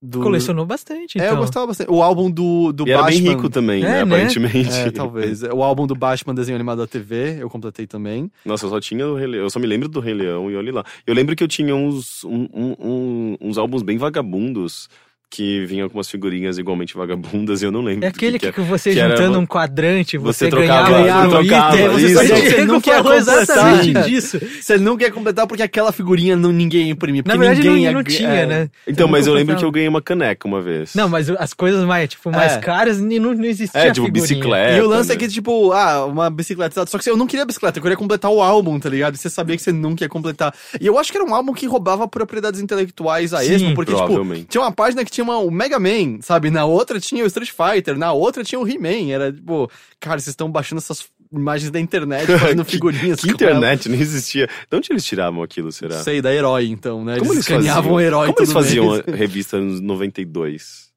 do... 0.02 0.22
colecionou 0.22 0.66
bastante, 0.66 1.18
É, 1.20 1.24
então. 1.26 1.34
eu 1.36 1.42
gostava 1.42 1.68
bastante. 1.68 1.92
O 1.92 2.02
álbum 2.02 2.32
do, 2.32 2.72
do 2.72 2.88
E 2.88 2.92
era 2.92 3.02
Batman... 3.04 3.22
bem 3.22 3.30
rico 3.36 3.50
também, 3.50 3.84
É, 3.84 3.86
né, 3.88 3.94
né? 3.94 4.02
aparentemente. 4.16 4.70
É, 4.72 4.92
talvez. 4.92 5.44
O 5.44 5.62
álbum 5.62 5.86
do 5.86 5.96
Batman 5.96 6.34
desenho 6.34 6.56
animado 6.56 6.78
da 6.80 6.88
TV, 6.88 7.38
eu 7.42 7.50
completei 7.50 7.86
também. 7.86 8.32
Nossa, 8.46 8.66
eu 8.66 8.70
só 8.70 8.80
tinha 8.80 9.06
o 9.08 9.16
Rei 9.16 9.28
Leão. 9.28 9.44
Eu 9.44 9.50
só 9.50 9.60
me 9.60 9.68
lembro 9.68 9.90
do 9.90 10.00
Rei 10.00 10.14
Leão 10.14 10.50
e 10.50 10.56
olha 10.56 10.72
lá. 10.74 10.86
Eu 11.06 11.14
lembro 11.14 11.36
que 11.36 11.44
eu 11.44 11.48
tinha 11.48 11.76
uns, 11.76 12.24
um- 12.24 12.48
um- 12.54 13.38
uns 13.42 13.58
álbuns 13.58 13.82
bem 13.84 13.98
vagabundos 13.98 14.90
que 15.32 15.64
vinham 15.66 15.88
com 15.88 15.98
umas 16.00 16.10
figurinhas 16.10 16.58
igualmente 16.58 16.96
vagabundas 16.98 17.62
e 17.62 17.66
eu 17.66 17.72
não 17.72 17.82
lembro. 17.82 18.04
É 18.04 18.08
aquele 18.08 18.40
que, 18.40 18.52
que, 18.52 18.62
você 18.62 18.94
que 18.94 19.00
era- 19.00 19.16
juntando 19.16 19.38
um 19.40 19.46
quadrante, 19.46 20.18
você 20.18 20.46
você, 20.46 20.50
trocava, 20.50 20.90
ganhava, 20.90 21.30
você 21.30 21.48
trocava, 21.48 21.76
item, 21.78 21.90
você 21.90 22.06
isso. 22.06 22.50
Você 22.50 22.66
não 22.66 22.82
quer 22.82 22.96
falou 23.04 23.14
completar. 23.20 23.42
exatamente 23.44 24.10
disso. 24.10 24.40
Você 24.62 24.78
não 24.80 24.98
quer 24.98 25.12
completar 25.12 25.46
porque 25.46 25.62
aquela 25.62 25.92
figurinha 25.92 26.36
não, 26.36 26.52
ninguém 26.52 26.86
ia 26.88 26.92
imprimir. 26.92 27.24
Na 27.26 27.34
Porque 27.36 27.46
verdade, 27.48 27.68
não, 27.68 27.74
ninguém 27.76 27.86
ia 27.86 27.92
não 27.92 28.04
tinha, 28.04 28.30
é. 28.30 28.46
né? 28.48 28.70
Então, 28.88 29.06
Você 29.08 29.12
mas 29.12 29.26
não 29.28 29.34
eu 29.34 29.38
lembro 29.38 29.56
que 29.56 29.64
eu 29.66 29.72
ganhei 29.72 29.88
uma 29.88 30.02
caneca 30.02 30.48
uma 30.48 30.62
vez. 30.62 30.96
Não, 30.96 31.08
mas 31.08 31.30
as 31.30 31.54
coisas 31.54 31.84
mais, 31.86 32.10
tipo, 32.10 32.32
mais 32.32 32.54
É. 32.54 32.58
caras 32.60 32.98
e 33.00 33.20
não, 33.20 33.34
não 33.36 33.46
existia 33.46 33.80
é, 33.82 33.92
tipo 33.92 34.08
figurinha. 34.08 34.28
bicicleta. 34.28 34.78
E 34.78 34.82
o 34.82 34.88
lance 34.88 35.12
é 35.12 35.14
né? 35.14 35.20
que, 35.20 35.28
tipo, 35.28 35.72
ah, 35.74 36.06
uma 36.08 36.30
bicicleta. 36.32 36.86
Só 36.88 36.98
que 36.98 37.08
eu 37.10 37.16
não 37.16 37.28
queria 37.28 37.46
bicicleta, 37.46 37.78
eu 37.78 37.84
queria 37.84 37.98
completar 37.98 38.32
o 38.32 38.42
álbum, 38.42 38.80
tá 38.80 38.90
ligado? 38.90 39.14
E 39.14 39.18
você 39.20 39.30
sabia 39.30 39.56
que 39.56 39.62
você 39.62 39.72
nunca 39.72 40.04
ia 40.04 40.10
completar. 40.10 40.54
E 40.82 40.88
eu 40.88 40.98
acho 40.98 41.12
que 41.12 41.18
era 41.20 41.26
um 41.26 41.36
álbum 41.36 41.54
que 41.54 41.68
roubava 41.68 42.08
propriedades 42.08 42.60
intelectuais 42.60 43.32
a 43.34 43.46
esmo, 43.46 43.76
porque, 43.76 43.94
tipo, 43.94 44.46
tinha 44.50 44.62
uma 44.62 44.72
página 44.72 45.06
que 45.06 45.12
tinha 45.12 45.19
uma, 45.24 45.38
o 45.38 45.50
Mega 45.52 45.80
Man, 45.80 46.22
sabe? 46.22 46.50
Na 46.50 46.66
outra 46.66 47.00
tinha 47.00 47.24
o 47.24 47.28
Street 47.28 47.52
Fighter, 47.52 47.98
na 47.98 48.12
outra 48.14 48.44
tinha 48.44 48.60
o 48.60 48.68
He-Man. 48.68 49.12
Era, 49.12 49.32
tipo, 49.34 49.70
cara, 50.00 50.20
vocês 50.20 50.34
estão 50.34 50.52
baixando 50.52 50.80
essas 50.80 51.08
imagens 51.32 51.70
da 51.72 51.80
internet, 51.80 52.26
fazendo 52.40 52.66
Que- 52.66 52.72
figurinhas. 52.72 53.22
Que 53.22 53.30
internet 53.30 53.88
nem 53.90 54.00
existia. 54.00 54.48
De 54.70 54.78
onde 54.78 54.92
eles 54.92 55.06
tiravam 55.06 55.44
aquilo, 55.44 55.72
será? 55.72 55.96
ela. 55.96 56.04
Sei, 56.04 56.22
da 56.22 56.34
herói, 56.34 56.68
então, 56.68 57.04
né? 57.06 57.18
Como 57.20 57.34
eles 57.34 57.42
escaneavam 57.46 57.84
faziam? 57.84 57.96
o 57.96 58.00
herói 58.02 58.28
Como 58.28 58.40
eles 58.40 58.52
faziam 58.52 58.92
mês. 58.92 59.04
a 59.08 59.12
revista 59.12 59.60
nos 59.60 59.80
92? 59.82 60.90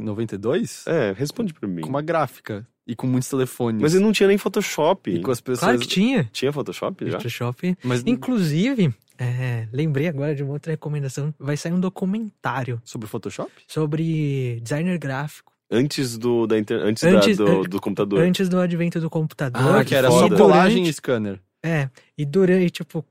Em 0.00 0.04
92? 0.04 0.84
É, 0.86 1.14
responde 1.16 1.54
pra 1.54 1.68
mim. 1.68 1.80
Com 1.82 1.88
uma 1.88 2.02
gráfica. 2.02 2.66
E 2.86 2.94
com 2.94 3.06
muitos 3.06 3.30
telefones. 3.30 3.80
Mas 3.80 3.94
não 3.94 4.12
tinha 4.12 4.26
nem 4.28 4.36
Photoshop. 4.36 5.10
E 5.10 5.20
com 5.22 5.30
as 5.30 5.40
pessoas... 5.40 5.60
Claro 5.60 5.78
que 5.78 5.86
tinha. 5.86 6.28
Tinha 6.32 6.52
Photoshop 6.52 7.06
já? 7.06 7.12
Photoshop. 7.12 7.74
Mas 7.82 8.02
Inclusive, 8.04 8.92
é, 9.18 9.68
lembrei 9.72 10.08
agora 10.08 10.34
de 10.34 10.42
uma 10.42 10.52
outra 10.52 10.72
recomendação. 10.72 11.32
Vai 11.38 11.56
sair 11.56 11.72
um 11.72 11.80
documentário 11.80 12.80
sobre 12.84 13.06
o 13.06 13.08
Photoshop? 13.08 13.50
sobre 13.68 14.60
designer 14.62 14.98
gráfico. 14.98 15.52
Antes 15.70 16.18
do, 16.18 16.46
da 16.46 16.58
inter... 16.58 16.80
Antes, 16.80 17.02
Antes- 17.04 17.38
da, 17.38 17.44
do, 17.44 17.62
do 17.64 17.80
computador. 17.80 18.20
Antes 18.20 18.48
do 18.48 18.58
advento 18.60 19.00
do 19.00 19.08
computador. 19.10 19.76
Ah, 19.76 19.84
que 19.84 19.94
era 19.94 20.08
e 20.08 20.10
só 20.10 20.28
colagem 20.28 20.78
e 20.78 20.80
durante- 20.82 20.92
scanner. 20.92 21.40
É, 21.62 21.88
e 22.16 22.24
durante, 22.26 22.70
tipo, 22.70 23.04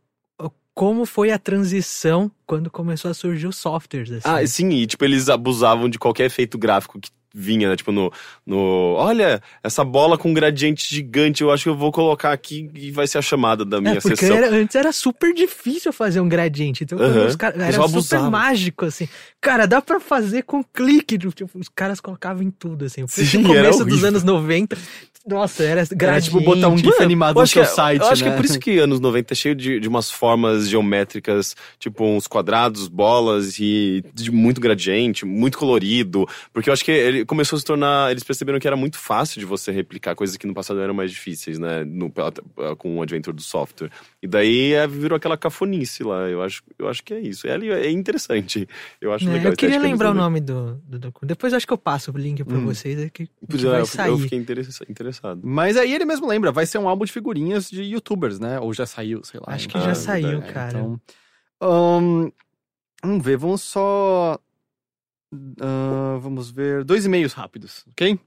como 0.76 1.06
foi 1.06 1.32
a 1.32 1.40
transição 1.40 2.32
quando 2.46 2.70
começou 2.70 3.10
a 3.10 3.14
surgir 3.14 3.48
os 3.48 3.56
softwares, 3.58 4.12
assim. 4.12 4.22
Ah, 4.24 4.46
sim, 4.48 4.70
e 4.70 4.86
tipo, 4.88 5.04
eles 5.06 5.30
abusavam 5.30 5.90
de 5.90 5.98
qualquer 6.00 6.26
efeito 6.26 6.58
gráfico 6.58 7.00
que 7.00 7.10
vinha, 7.34 7.68
né? 7.70 7.76
Tipo, 7.76 7.92
no, 7.92 8.12
no. 8.46 8.94
Olha, 8.98 9.42
essa 9.64 9.84
bola 9.84 10.18
com 10.18 10.34
gradiente 10.34 10.88
gigante, 10.94 11.42
eu 11.42 11.52
acho 11.52 11.64
que 11.64 11.70
eu 11.70 11.76
vou 11.76 11.92
colocar 11.92 12.32
aqui 12.32 12.70
e 12.76 12.92
vai 12.92 13.08
ser 13.08 13.18
a 13.18 13.22
chamada 13.22 13.66
da 13.66 13.82
minha 13.82 13.96
É, 13.96 14.00
porque 14.02 14.16
sessão. 14.18 14.38
era- 14.38 14.50
antes 14.50 14.76
era 14.76 14.92
super 14.92 15.34
difícil 15.34 15.92
fazer 15.92 16.20
um 16.20 16.30
gradiente. 16.30 16.84
Então, 16.84 17.00
Aham. 17.00 17.26
os 17.26 17.36
caras. 17.36 17.60
Era 17.60 17.88
super 17.88 18.20
mágico, 18.30 18.86
assim. 18.86 19.08
Cara, 19.42 19.66
dá 19.66 19.82
pra 19.82 20.00
fazer 20.00 20.44
com 20.44 20.64
clique. 20.64 21.18
Tipo, 21.18 21.50
os 21.56 21.70
caras 21.70 22.00
colocavam 22.00 22.44
em 22.44 22.52
tudo, 22.52 22.86
assim. 22.86 23.06
Sim, 23.08 23.40
no 23.40 23.48
começo 23.50 23.84
dos 23.86 24.04
anos 24.04 24.24
90. 24.24 24.78
Nossa, 25.26 25.64
era 25.64 25.80
Era 25.82 25.88
gradiente. 25.94 26.26
tipo 26.26 26.41
botar 26.41 26.68
um 26.68 26.78
GIF 26.78 27.02
animado 27.02 27.40
no 27.40 27.48
seu 27.48 27.62
é- 27.64 27.66
site, 27.66 28.02
Eu 28.02 28.08
acho 28.10 28.24
né? 28.24 28.30
que 28.30 28.34
é 28.34 28.38
por 28.38 28.45
isso 28.45 28.60
que 28.60 28.78
anos 28.80 29.00
90 29.00 29.34
é 29.34 29.36
cheio 29.36 29.56
de, 29.56 29.80
de 29.80 29.88
umas 29.88 30.12
formas 30.12 30.68
geométricas, 30.68 31.56
tipo 31.80 32.04
uns 32.06 32.28
quadrados, 32.28 32.90
bolas 32.90 33.58
e 33.58 34.04
de 34.14 34.30
muito 34.32 34.60
gradiente, 34.60 35.26
muito 35.26 35.58
colorido. 35.58 36.28
Porque 36.52 36.70
eu 36.70 36.74
acho 36.74 36.84
que 36.84 36.91
ele 36.91 37.26
começou 37.26 37.56
a 37.56 37.60
se 37.60 37.66
tornar. 37.66 38.12
Eles 38.12 38.24
perceberam 38.24 38.60
que 38.60 38.68
era 38.68 38.76
muito 38.76 38.98
fácil 38.98 39.40
de 39.40 39.45
você 39.45 39.72
replicar 39.72 40.14
coisas 40.14 40.36
que 40.36 40.45
no 40.45 40.54
passado 40.54 40.82
eram 40.82 40.94
mais 40.94 41.10
difíceis, 41.10 41.58
né? 41.58 41.86
No, 41.86 42.12
com 42.78 42.98
o 42.98 43.02
advento 43.02 43.32
do 43.32 43.41
software. 43.41 43.90
E 44.22 44.28
daí 44.28 44.74
é, 44.74 44.86
virou 44.86 45.16
aquela 45.16 45.38
cafonice 45.38 46.04
lá. 46.04 46.28
Eu 46.30 46.41
acho, 46.41 46.62
eu 46.78 46.90
acho 46.90 47.02
que 47.02 47.14
é 47.14 47.20
isso. 47.22 47.48
É, 47.48 47.54
ali- 47.54 47.70
é 47.72 47.90
interessante. 47.90 48.68
Eu 49.00 49.14
acho 49.14 49.30
É, 49.30 49.34
legal. 49.34 49.54
eu 49.54 49.58
queria 49.58 49.80
lembrar 49.80 50.12
o 50.12 50.14
nome 50.14 50.41
do, 50.41 50.76
do 50.86 51.00
documento. 51.00 51.28
Depois 51.30 51.54
acho 51.54 51.66
que 51.66 51.72
eu 51.74 51.78
passo 51.78 52.12
o 52.12 52.18
link 52.18 52.44
pra 52.44 52.58
Hum. 52.58 52.66
vocês. 52.66 53.00
É 53.00 53.10
que, 53.10 53.26
que 53.26 53.32
é, 53.56 53.70
vai 53.70 53.82
eu, 53.82 53.86
sair. 53.86 54.10
eu 54.10 54.18
fiquei 54.18 54.38
interessa- 54.38 54.84
interessado. 55.14 55.41
Mas 55.44 55.77
aí 55.77 55.94
ele 55.94 56.06
mesmo 56.06 56.27
lembra, 56.27 56.52
vai 56.52 56.65
ser 56.65 56.77
um 56.77 56.88
álbum 56.90 57.06
de 57.06 57.11
figurinhas 57.11 57.69
de 57.69 57.84
youtubers, 57.84 58.40
né? 58.40 58.60
Ou 58.60 58.73
já 58.73 58.85
saiu, 58.85 59.23
sei 59.23 59.40
lá. 59.40 59.53
Acho 59.53 59.68
que 59.68 59.77
Ah, 59.77 59.81
já 59.81 59.91
é 59.91 59.95
saiu, 59.95 60.40
verdade. 60.41 60.53
cara. 60.53 60.69
Então, 60.80 61.02
ahn, 61.61 62.30
vamos 63.03 63.23
ver, 63.26 63.38
vamos 63.38 63.61
só. 63.61 64.40
ah, 65.61 66.18
vamos 66.22 66.52
ver. 66.52 66.84
Dois 66.84 67.06
e-mails 67.06 67.34
rápidos, 67.34 67.85
ok? 67.91 68.19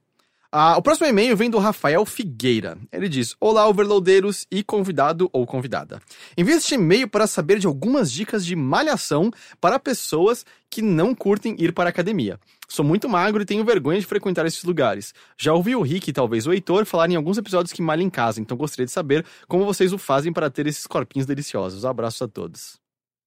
Ah, 0.59 0.79
o 0.79 0.81
próximo 0.81 1.07
e-mail 1.07 1.37
vem 1.37 1.51
do 1.51 1.59
Rafael 1.59 2.07
Figueira. 2.07 2.79
Ele 2.91 3.11
diz: 3.11 3.37
Olá, 3.39 3.69
overloadeiros 3.69 4.47
e 4.51 4.65
convidado 4.65 5.29
ou 5.31 5.47
convidada. 5.47 6.01
Envio 6.35 6.57
este 6.57 6.77
e-mail 6.77 7.07
para 7.07 7.27
saber 7.27 7.59
de 7.59 7.67
algumas 7.67 8.11
dicas 8.11 8.43
de 8.43 8.57
malhação 8.57 9.31
para 9.61 9.79
pessoas 9.79 10.47
que 10.71 10.81
não 10.81 11.15
curtem 11.15 11.55
ir 11.59 11.75
para 11.75 11.91
a 11.91 11.93
academia. 11.93 12.41
Sou 12.67 12.83
muito 12.83 13.07
magro 13.07 13.43
e 13.43 13.45
tenho 13.45 13.67
vergonha 13.67 14.01
de 14.01 14.07
frequentar 14.07 14.47
esses 14.47 14.65
lugares. 14.65 15.13
Já 15.37 15.53
ouvi 15.53 15.77
o 15.77 15.83
Rick 15.83 16.09
e 16.09 16.13
talvez 16.15 16.47
o 16.47 16.53
Heitor 16.55 16.87
falar 16.87 17.11
em 17.11 17.17
alguns 17.17 17.37
episódios 17.37 17.75
que 17.75 17.83
malham 17.83 18.07
em 18.07 18.11
casa, 18.11 18.41
então 18.41 18.57
gostaria 18.57 18.87
de 18.87 18.93
saber 18.93 19.27
como 19.47 19.67
vocês 19.67 19.93
o 19.93 19.99
fazem 19.99 20.33
para 20.33 20.49
ter 20.49 20.67
esses 20.67 20.87
corpinhos 20.87 21.27
deliciosos. 21.27 21.85
Abraços 21.85 22.23
a 22.23 22.29
todos. 22.29 22.86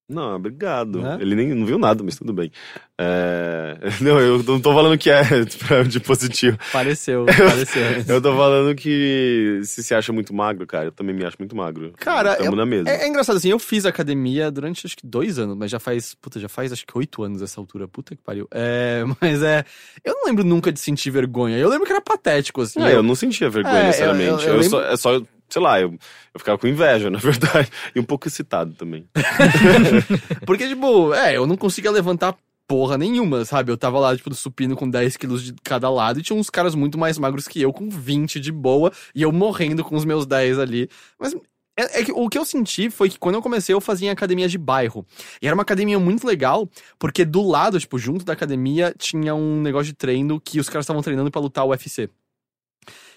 Não, 0.09 0.35
obrigado. 0.35 0.99
Né? 1.01 1.17
Ele 1.21 1.35
nem 1.35 1.53
não 1.53 1.65
viu 1.65 1.77
nada, 1.77 2.03
mas 2.03 2.15
tudo 2.17 2.33
bem. 2.33 2.51
É, 2.97 3.77
Não, 4.01 4.19
eu 4.19 4.43
não 4.43 4.59
tô 4.59 4.73
falando 4.73 4.97
que 4.97 5.09
é 5.09 5.21
de 5.87 5.99
positivo. 5.99 6.57
Pareceu, 6.71 7.25
pareceu. 7.25 7.83
Eu 8.07 8.21
tô 8.21 8.35
falando 8.35 8.75
que 8.75 9.61
se 9.63 9.83
se 9.83 9.93
acha 9.93 10.11
muito 10.11 10.33
magro, 10.33 10.65
cara, 10.67 10.85
eu 10.87 10.91
também 10.91 11.15
me 11.15 11.23
acho 11.23 11.37
muito 11.39 11.55
magro. 11.55 11.93
Cara, 11.97 12.35
Tamo 12.35 12.55
na 12.55 12.65
mesma. 12.65 12.89
É, 12.89 13.03
é 13.03 13.07
engraçado 13.07 13.37
assim, 13.37 13.49
eu 13.51 13.59
fiz 13.59 13.85
academia 13.85 14.51
durante 14.51 14.85
acho 14.85 14.97
que 14.97 15.05
dois 15.05 15.37
anos, 15.39 15.55
mas 15.55 15.71
já 15.71 15.79
faz, 15.79 16.13
puta, 16.15 16.39
já 16.39 16.49
faz 16.49 16.71
acho 16.73 16.85
que 16.85 16.97
oito 16.97 17.23
anos 17.23 17.41
essa 17.41 17.59
altura, 17.61 17.87
puta 17.87 18.15
que 18.15 18.21
pariu. 18.21 18.47
É, 18.51 19.03
mas 19.21 19.41
é, 19.43 19.63
eu 20.03 20.13
não 20.15 20.25
lembro 20.25 20.43
nunca 20.43 20.71
de 20.71 20.79
sentir 20.79 21.09
vergonha, 21.11 21.57
eu 21.57 21.69
lembro 21.69 21.85
que 21.85 21.91
era 21.93 22.01
patético, 22.01 22.61
assim. 22.61 22.81
Ah, 22.81 22.89
eu 22.91 23.03
não 23.03 23.15
sentia 23.15 23.49
vergonha 23.49 23.75
É, 23.75 23.81
eu- 23.81 23.85
necessariamente. 23.87 24.45
eu- 24.45 24.53
Eu, 24.53 24.57
eu 24.57 24.63
só, 24.63 24.81
é 24.83 24.97
só, 24.97 25.21
sei 25.49 25.61
lá, 25.61 25.79
eu, 25.79 25.91
eu 26.33 26.39
ficava 26.39 26.57
com 26.57 26.67
inveja, 26.67 27.09
na 27.11 27.19
verdade. 27.19 27.69
E 27.95 27.99
um 27.99 28.03
pouco 28.03 28.27
excitado 28.27 28.73
também. 28.73 29.07
Porque, 30.45 30.67
tipo, 30.67 31.13
é, 31.13 31.35
eu 31.37 31.45
não 31.47 31.57
conseguia 31.57 31.91
levantar 31.91 32.35
porra 32.67 32.97
nenhuma, 32.99 33.43
sabe? 33.45 33.71
Eu 33.71 33.77
tava 33.77 33.99
lá, 33.99 34.15
tipo, 34.15 34.33
supino 34.35 34.75
com 34.75 34.87
10 34.87 35.17
quilos 35.17 35.43
de 35.43 35.53
cada 35.63 35.89
lado 35.89 36.19
e 36.19 36.23
tinha 36.23 36.37
uns 36.37 36.51
caras 36.51 36.75
muito 36.75 36.99
mais 36.99 37.17
magros 37.17 37.47
que 37.47 37.59
eu, 37.59 37.73
com 37.73 37.89
20 37.89 38.39
de 38.39 38.51
boa, 38.51 38.91
e 39.15 39.23
eu 39.23 39.31
morrendo 39.31 39.83
com 39.83 39.95
os 39.95 40.05
meus 40.05 40.25
10 40.27 40.59
ali. 40.59 40.87
Mas 41.19 41.33
É, 41.75 42.01
é 42.01 42.03
que 42.05 42.11
o 42.11 42.27
que 42.29 42.37
eu 42.37 42.43
senti 42.45 42.89
foi 42.89 43.09
que 43.09 43.17
quando 43.17 43.35
eu 43.35 43.41
comecei, 43.41 43.73
eu 43.73 43.79
fazia 43.81 44.09
em 44.09 44.11
academia 44.11 44.47
de 44.49 44.57
bairro. 44.57 45.05
E 45.41 45.47
era 45.47 45.55
uma 45.55 45.63
academia 45.63 45.97
muito 45.97 46.27
legal, 46.27 46.69
porque 46.99 47.23
do 47.23 47.41
lado, 47.41 47.79
tipo, 47.79 47.97
junto 47.97 48.25
da 48.25 48.33
academia, 48.33 48.93
tinha 48.99 49.33
um 49.33 49.61
negócio 49.61 49.85
de 49.85 49.93
treino 49.93 50.39
que 50.41 50.59
os 50.59 50.67
caras 50.69 50.83
estavam 50.83 51.01
treinando 51.01 51.31
pra 51.31 51.41
lutar 51.41 51.65
o 51.65 51.69
UFC. 51.69 52.09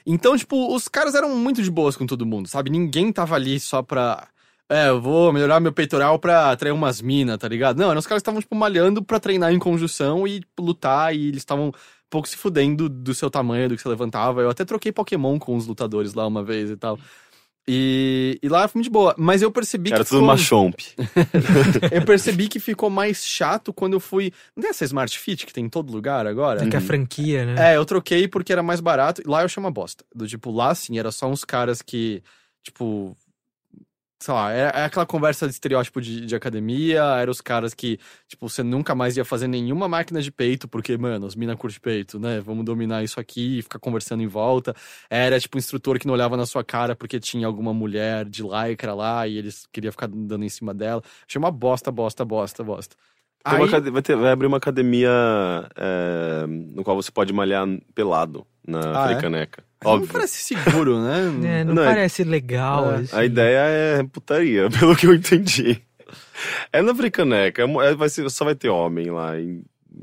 Então, 0.06 0.36
tipo, 0.36 0.74
os 0.74 0.88
caras 0.88 1.14
eram 1.14 1.36
muito 1.36 1.62
de 1.62 1.70
boas 1.70 1.96
com 1.96 2.06
todo 2.06 2.26
mundo, 2.26 2.48
sabe? 2.48 2.70
Ninguém 2.70 3.12
tava 3.12 3.34
ali 3.34 3.58
só 3.60 3.82
pra. 3.82 4.28
É, 4.68 4.88
eu 4.88 5.00
vou 5.00 5.32
melhorar 5.32 5.60
meu 5.60 5.72
peitoral 5.72 6.18
pra 6.18 6.50
atrair 6.50 6.72
umas 6.72 7.02
minas, 7.02 7.36
tá 7.38 7.46
ligado? 7.46 7.78
Não, 7.78 7.90
eram 7.90 7.98
os 7.98 8.06
caras 8.06 8.20
estavam, 8.20 8.40
tipo, 8.40 8.54
malhando 8.54 9.02
pra 9.02 9.20
treinar 9.20 9.52
em 9.52 9.58
conjunção 9.58 10.26
e 10.26 10.40
tipo, 10.40 10.62
lutar, 10.62 11.14
e 11.14 11.28
eles 11.28 11.42
estavam 11.42 11.72
pouco 12.08 12.28
se 12.28 12.36
fudendo 12.36 12.88
do 12.88 13.14
seu 13.14 13.30
tamanho, 13.30 13.70
do 13.70 13.76
que 13.76 13.82
você 13.82 13.88
levantava. 13.88 14.42
Eu 14.42 14.50
até 14.50 14.64
troquei 14.64 14.92
Pokémon 14.92 15.38
com 15.38 15.56
os 15.56 15.66
lutadores 15.66 16.14
lá 16.14 16.26
uma 16.26 16.42
vez 16.42 16.70
e 16.70 16.76
tal. 16.76 16.98
E, 17.68 18.38
e 18.42 18.48
lá 18.48 18.66
foi 18.66 18.80
muito 18.80 18.86
de 18.86 18.90
boa. 18.92 19.14
Mas 19.16 19.40
eu 19.42 19.50
percebi 19.50 19.92
Era 19.92 20.02
que. 20.02 20.10
tudo 20.10 20.18
ficou- 20.20 20.26
machomp. 20.26 20.74
eu 21.92 22.04
percebi 22.04 22.48
que 22.48 22.58
ficou 22.58 22.90
mais 22.90 23.24
chato 23.24 23.72
quando 23.72 23.92
eu 23.94 24.00
fui. 24.00 24.32
Não 24.56 24.62
tem 24.62 24.70
essa 24.70 24.84
Smart 24.84 25.16
Fit 25.18 25.46
que 25.46 25.52
tem 25.52 25.64
em 25.66 25.68
todo 25.68 25.92
lugar 25.92 26.26
agora? 26.26 26.64
É 26.64 26.68
que 26.68 26.76
a 26.76 26.80
franquia, 26.80 27.44
né? 27.46 27.72
É, 27.72 27.76
eu 27.76 27.84
troquei 27.84 28.26
porque 28.26 28.52
era 28.52 28.62
mais 28.62 28.80
barato. 28.80 29.22
e 29.24 29.28
Lá 29.28 29.42
eu 29.42 29.48
chamo 29.48 29.68
a 29.68 29.70
bosta. 29.70 30.04
Do 30.14 30.26
tipo, 30.26 30.50
lá 30.50 30.70
assim, 30.70 30.98
era 30.98 31.12
só 31.12 31.28
uns 31.28 31.44
caras 31.44 31.80
que, 31.82 32.22
tipo. 32.64 33.16
Sei 34.22 34.32
lá, 34.32 34.52
é, 34.52 34.60
é 34.72 34.84
aquela 34.84 35.04
conversa 35.04 35.48
de 35.48 35.52
estereótipo 35.52 36.00
de, 36.00 36.24
de 36.24 36.36
academia, 36.36 37.02
eram 37.20 37.32
os 37.32 37.40
caras 37.40 37.74
que, 37.74 37.98
tipo, 38.28 38.48
você 38.48 38.62
nunca 38.62 38.94
mais 38.94 39.16
ia 39.16 39.24
fazer 39.24 39.48
nenhuma 39.48 39.88
máquina 39.88 40.22
de 40.22 40.30
peito, 40.30 40.68
porque, 40.68 40.96
mano, 40.96 41.26
as 41.26 41.34
minas 41.34 41.56
curtem 41.56 41.80
peito, 41.80 42.20
né? 42.20 42.40
Vamos 42.40 42.64
dominar 42.64 43.02
isso 43.02 43.18
aqui 43.18 43.58
e 43.58 43.62
ficar 43.62 43.80
conversando 43.80 44.22
em 44.22 44.28
volta. 44.28 44.76
Era, 45.10 45.40
tipo, 45.40 45.56
um 45.56 45.58
instrutor 45.58 45.98
que 45.98 46.06
não 46.06 46.14
olhava 46.14 46.36
na 46.36 46.46
sua 46.46 46.62
cara 46.62 46.94
porque 46.94 47.18
tinha 47.18 47.48
alguma 47.48 47.74
mulher 47.74 48.24
de 48.24 48.44
lycra 48.44 48.94
lá 48.94 49.26
e 49.26 49.36
eles 49.36 49.66
queriam 49.72 49.90
ficar 49.90 50.06
dando 50.06 50.44
em 50.44 50.48
cima 50.48 50.72
dela. 50.72 51.02
Achei 51.28 51.40
uma 51.40 51.50
bosta, 51.50 51.90
bosta, 51.90 52.24
bosta, 52.24 52.62
bosta. 52.62 52.94
Aí- 53.44 53.58
vai, 53.90 54.02
ter- 54.02 54.14
vai 54.14 54.30
abrir 54.30 54.46
uma 54.46 54.58
academia 54.58 55.10
é, 55.74 56.46
no 56.46 56.84
qual 56.84 56.94
você 56.94 57.10
pode 57.10 57.32
malhar 57.32 57.66
pelado 57.92 58.46
na 58.64 59.02
Ah, 59.02 59.10
é? 59.10 59.14
Frecaneca. 59.82 59.84
Não 59.84 59.92
Óbvio. 59.92 60.08
parece 60.12 60.38
seguro, 60.38 61.00
né? 61.02 61.20
É, 61.60 61.64
não, 61.64 61.74
Não, 61.74 61.82
é- 61.82 61.86
parece 61.86 62.24
legal. 62.24 62.92
É, 62.92 62.96
assim. 62.96 63.16
A 63.16 63.24
ideia 63.24 63.58
é 63.98 64.02
putaria, 64.04 64.68
pelo 64.78 64.96
que 64.96 65.06
eu 65.06 65.14
entendi. 65.14 65.80
É 66.72 66.82
na 66.82 66.94
Frecaneca, 66.94 67.62
é 67.62 67.64
é- 67.64 67.94
vai 67.94 68.08
ser, 68.08 68.28
só 68.30 68.44
vai 68.44 68.54
ter 68.54 68.68
homem 68.68 69.10
lá, 69.10 69.32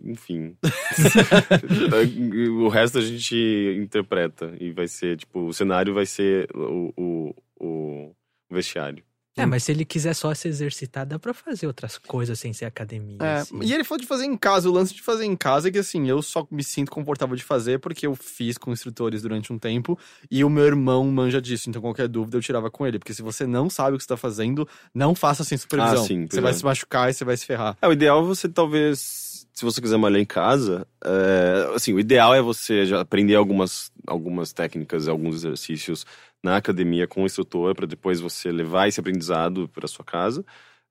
enfim. 0.05 0.55
o 2.61 2.67
resto 2.69 2.97
a 2.99 3.01
gente 3.01 3.77
interpreta 3.81 4.53
e 4.59 4.71
vai 4.71 4.87
ser, 4.87 5.17
tipo, 5.17 5.47
o 5.47 5.53
cenário 5.53 5.93
vai 5.93 6.05
ser 6.05 6.47
o, 6.55 6.93
o, 6.97 7.35
o 7.59 8.15
vestiário. 8.49 9.03
É, 9.41 9.45
mas 9.45 9.63
se 9.63 9.71
ele 9.71 9.85
quiser 9.85 10.13
só 10.13 10.33
se 10.33 10.47
exercitar, 10.47 11.05
dá 11.05 11.17
pra 11.17 11.33
fazer 11.33 11.67
outras 11.67 11.97
coisas 11.97 12.39
sem 12.39 12.53
ser 12.53 12.65
academia. 12.65 13.17
É, 13.21 13.35
assim. 13.37 13.59
e 13.61 13.73
ele 13.73 13.83
falou 13.83 14.01
de 14.01 14.07
fazer 14.07 14.25
em 14.25 14.37
casa. 14.37 14.69
O 14.69 14.71
lance 14.71 14.93
de 14.93 15.01
fazer 15.01 15.25
em 15.25 15.35
casa 15.35 15.69
é 15.69 15.71
que, 15.71 15.79
assim, 15.79 16.09
eu 16.09 16.21
só 16.21 16.47
me 16.51 16.63
sinto 16.63 16.91
confortável 16.91 17.35
de 17.35 17.43
fazer 17.43 17.79
porque 17.79 18.05
eu 18.05 18.15
fiz 18.15 18.57
com 18.57 18.71
instrutores 18.71 19.21
durante 19.21 19.51
um 19.51 19.57
tempo 19.57 19.97
e 20.29 20.43
o 20.43 20.49
meu 20.49 20.65
irmão 20.65 21.05
manja 21.05 21.41
disso. 21.41 21.69
Então, 21.69 21.81
qualquer 21.81 22.07
dúvida 22.07 22.37
eu 22.37 22.41
tirava 22.41 22.69
com 22.69 22.85
ele. 22.85 22.99
Porque 22.99 23.13
se 23.13 23.21
você 23.21 23.45
não 23.47 23.69
sabe 23.69 23.95
o 23.95 23.97
que 23.97 24.03
você 24.03 24.09
tá 24.09 24.17
fazendo, 24.17 24.67
não 24.93 25.15
faça 25.15 25.43
sem 25.43 25.57
supervisão. 25.57 26.03
Ah, 26.03 26.07
sim, 26.07 26.27
você 26.29 26.41
vai 26.41 26.51
é. 26.51 26.55
se 26.55 26.63
machucar 26.63 27.09
e 27.09 27.13
você 27.13 27.25
vai 27.25 27.37
se 27.37 27.45
ferrar. 27.45 27.77
É, 27.81 27.87
o 27.87 27.93
ideal 27.93 28.21
é 28.21 28.25
você 28.25 28.47
talvez, 28.47 29.47
se 29.53 29.63
você 29.63 29.81
quiser 29.81 29.97
malhar 29.97 30.21
em 30.21 30.25
casa, 30.25 30.87
é, 31.03 31.71
assim, 31.75 31.93
o 31.93 31.99
ideal 31.99 32.33
é 32.33 32.41
você 32.41 32.85
já 32.85 33.01
aprender 33.01 33.35
algumas, 33.35 33.91
algumas 34.05 34.51
técnicas, 34.53 35.07
alguns 35.07 35.35
exercícios 35.35 36.05
na 36.43 36.57
academia 36.57 37.07
com 37.07 37.23
o 37.23 37.25
instrutor, 37.25 37.75
para 37.75 37.85
depois 37.85 38.19
você 38.19 38.51
levar 38.51 38.87
esse 38.87 38.99
aprendizado 38.99 39.67
para 39.69 39.87
sua 39.87 40.05
casa. 40.05 40.43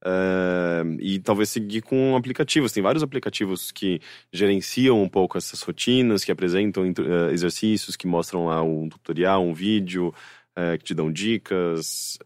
é, 0.04 0.84
e 1.00 1.18
talvez 1.18 1.48
seguir 1.48 1.82
com 1.82 2.14
aplicativos. 2.16 2.72
Tem 2.72 2.82
vários 2.82 3.02
aplicativos 3.02 3.72
que 3.72 4.00
gerenciam 4.32 5.02
um 5.02 5.08
pouco 5.08 5.36
essas 5.36 5.60
rotinas, 5.62 6.24
que 6.24 6.30
apresentam 6.30 6.84
eh, 6.84 7.32
exercícios, 7.32 7.96
que 7.96 8.06
mostram 8.06 8.46
lá 8.46 8.62
um 8.62 8.88
tutorial, 8.88 9.44
um 9.44 9.52
vídeo, 9.52 10.14
eh, 10.54 10.78
que 10.78 10.84
te 10.84 10.94
dão 10.94 11.10
dicas. 11.10 12.16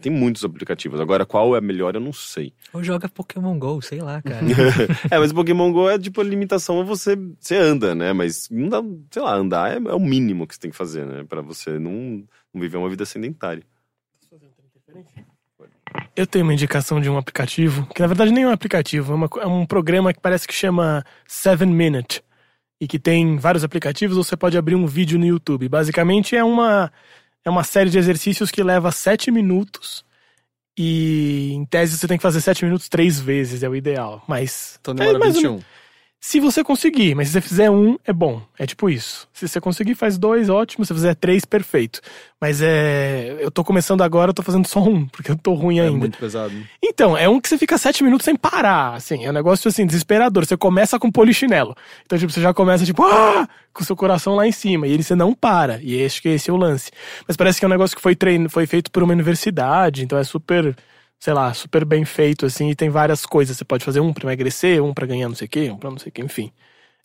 tem 0.00 0.10
muitos 0.10 0.42
aplicativos. 0.44 1.00
Agora, 1.00 1.26
qual 1.26 1.54
é 1.54 1.60
melhor, 1.60 1.94
eu 1.94 2.00
não 2.00 2.14
sei. 2.14 2.54
Ou 2.72 2.82
joga 2.82 3.08
Pokémon 3.10 3.58
GO, 3.58 3.82
sei 3.82 4.00
lá, 4.00 4.22
cara. 4.22 4.46
é, 5.10 5.18
mas 5.18 5.32
Pokémon 5.34 5.70
GO 5.70 5.90
é 5.90 5.98
tipo 5.98 6.20
a 6.20 6.24
limitação 6.24 6.80
a 6.80 6.84
você, 6.84 7.14
você 7.38 7.56
anda, 7.56 7.94
né? 7.94 8.14
Mas 8.14 8.48
não 8.50 8.68
dá, 8.70 8.82
sei 9.10 9.22
lá, 9.22 9.34
andar 9.34 9.70
é, 9.70 9.76
é 9.76 9.94
o 9.94 10.00
mínimo 10.00 10.46
que 10.46 10.54
você 10.54 10.60
tem 10.60 10.70
que 10.70 10.76
fazer, 10.76 11.04
né? 11.04 11.24
Pra 11.28 11.42
você 11.42 11.78
não 11.78 12.24
viver 12.60 12.76
uma 12.76 12.88
vida 12.88 13.04
sedentária. 13.04 13.62
Eu 16.14 16.26
tenho 16.26 16.44
uma 16.44 16.52
indicação 16.52 17.00
de 17.00 17.08
um 17.08 17.16
aplicativo, 17.16 17.86
que 17.86 18.00
na 18.00 18.06
verdade 18.06 18.30
nem 18.30 18.44
é 18.44 18.48
um 18.48 18.52
aplicativo, 18.52 19.12
é, 19.12 19.14
uma 19.14 19.28
é 19.40 19.46
um 19.46 19.64
programa 19.64 20.12
que 20.12 20.20
parece 20.20 20.46
que 20.46 20.54
chama 20.54 21.04
Seven 21.26 21.68
Minute. 21.68 22.22
E 22.80 22.88
que 22.88 22.98
tem 22.98 23.36
vários 23.36 23.62
aplicativos, 23.62 24.16
ou 24.16 24.24
você 24.24 24.36
pode 24.36 24.58
abrir 24.58 24.74
um 24.74 24.86
vídeo 24.86 25.16
no 25.16 25.24
YouTube. 25.24 25.68
Basicamente 25.68 26.34
é 26.34 26.42
uma, 26.42 26.92
é 27.44 27.48
uma 27.48 27.62
série 27.62 27.88
de 27.88 27.96
exercícios 27.96 28.50
que 28.50 28.62
leva 28.62 28.90
sete 28.90 29.30
minutos. 29.30 30.04
E 30.76 31.52
em 31.52 31.64
tese 31.64 31.96
você 31.96 32.08
tem 32.08 32.16
que 32.16 32.22
fazer 32.22 32.40
sete 32.40 32.64
minutos 32.64 32.88
três 32.88 33.20
vezes, 33.20 33.62
é 33.62 33.68
o 33.68 33.76
ideal. 33.76 34.24
Mas. 34.26 34.78
Então 34.80 34.94
é 34.94 34.96
demora 34.96 35.18
ou 35.18 35.32
21. 35.32 35.60
Se 36.24 36.38
você 36.38 36.62
conseguir, 36.62 37.16
mas 37.16 37.26
se 37.26 37.32
você 37.32 37.40
fizer 37.40 37.68
um, 37.68 37.98
é 38.06 38.12
bom. 38.12 38.40
É 38.56 38.64
tipo 38.64 38.88
isso. 38.88 39.26
Se 39.32 39.48
você 39.48 39.60
conseguir, 39.60 39.96
faz 39.96 40.16
dois, 40.16 40.48
ótimo. 40.48 40.84
Se 40.84 40.90
você 40.92 40.94
fizer 40.94 41.14
três, 41.16 41.44
perfeito. 41.44 42.00
Mas 42.40 42.62
é. 42.62 43.38
Eu 43.40 43.50
tô 43.50 43.64
começando 43.64 44.02
agora, 44.02 44.30
eu 44.30 44.34
tô 44.34 44.40
fazendo 44.40 44.64
só 44.68 44.80
um, 44.80 45.04
porque 45.08 45.32
eu 45.32 45.36
tô 45.36 45.52
ruim 45.52 45.80
É 45.80 45.82
ainda. 45.82 45.98
muito 45.98 46.16
pesado. 46.16 46.54
Então, 46.80 47.16
é 47.18 47.28
um 47.28 47.40
que 47.40 47.48
você 47.48 47.58
fica 47.58 47.76
sete 47.76 48.04
minutos 48.04 48.24
sem 48.24 48.36
parar, 48.36 48.94
assim, 48.94 49.24
é 49.24 49.30
um 49.30 49.32
negócio 49.32 49.68
assim, 49.68 49.84
desesperador. 49.84 50.46
Você 50.46 50.56
começa 50.56 50.96
com 50.96 51.10
polichinelo. 51.10 51.74
Então, 52.06 52.16
tipo, 52.16 52.30
você 52.30 52.40
já 52.40 52.54
começa, 52.54 52.84
tipo, 52.86 53.02
ah! 53.02 53.48
com 53.74 53.82
o 53.82 53.84
seu 53.84 53.96
coração 53.96 54.36
lá 54.36 54.46
em 54.46 54.52
cima. 54.52 54.86
E 54.86 54.92
ele 54.92 55.02
você 55.02 55.16
não 55.16 55.34
para. 55.34 55.80
E 55.82 56.04
acho 56.04 56.22
que 56.22 56.28
esse 56.28 56.48
é 56.48 56.52
o 56.52 56.56
lance. 56.56 56.92
Mas 57.26 57.36
parece 57.36 57.58
que 57.58 57.64
é 57.64 57.68
um 57.68 57.72
negócio 57.72 57.96
que 57.96 58.02
foi 58.02 58.14
treino, 58.14 58.48
foi 58.48 58.64
feito 58.68 58.92
por 58.92 59.02
uma 59.02 59.12
universidade, 59.12 60.04
então 60.04 60.16
é 60.16 60.22
super, 60.22 60.76
sei 61.22 61.32
lá, 61.32 61.54
super 61.54 61.84
bem 61.84 62.04
feito, 62.04 62.46
assim, 62.46 62.70
e 62.70 62.74
tem 62.74 62.90
várias 62.90 63.24
coisas. 63.24 63.56
Você 63.56 63.64
pode 63.64 63.84
fazer 63.84 64.00
um 64.00 64.12
pra 64.12 64.24
emagrecer, 64.24 64.82
um 64.82 64.92
pra 64.92 65.06
ganhar 65.06 65.28
não 65.28 65.36
sei 65.36 65.46
o 65.46 65.48
quê, 65.48 65.70
um 65.70 65.78
pra 65.78 65.88
não 65.88 65.96
sei 65.96 66.10
o 66.10 66.12
quê, 66.12 66.20
enfim. 66.20 66.50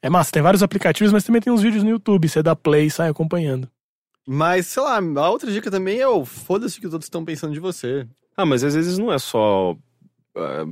É 0.01 0.09
massa, 0.09 0.31
tem 0.31 0.41
vários 0.41 0.63
aplicativos, 0.63 1.13
mas 1.13 1.23
também 1.23 1.39
tem 1.39 1.53
uns 1.53 1.61
vídeos 1.61 1.83
no 1.83 1.91
YouTube. 1.91 2.27
Você 2.27 2.41
dá 2.41 2.55
play 2.55 2.87
e 2.87 2.89
sai 2.89 3.09
acompanhando. 3.09 3.69
Mas, 4.25 4.65
sei 4.65 4.81
lá, 4.81 4.97
a 4.97 5.29
outra 5.29 5.51
dica 5.51 5.69
também 5.69 5.99
é 5.99 6.07
o 6.07 6.25
foda-se 6.25 6.79
o 6.79 6.81
que 6.81 6.87
os 6.87 6.93
outros 6.93 7.05
estão 7.05 7.23
pensando 7.23 7.53
de 7.53 7.59
você. 7.59 8.07
Ah, 8.35 8.43
mas 8.43 8.63
às 8.63 8.73
vezes 8.73 8.97
não 8.97 9.13
é 9.13 9.19
só. 9.19 9.77
ah, 10.35 10.65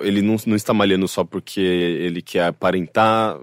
ele 0.00 0.22
não, 0.22 0.36
não 0.46 0.56
está 0.56 0.72
malhando 0.74 1.06
só 1.08 1.24
porque 1.24 1.60
ele 1.60 2.20
quer 2.22 2.44
aparentar, 2.46 3.38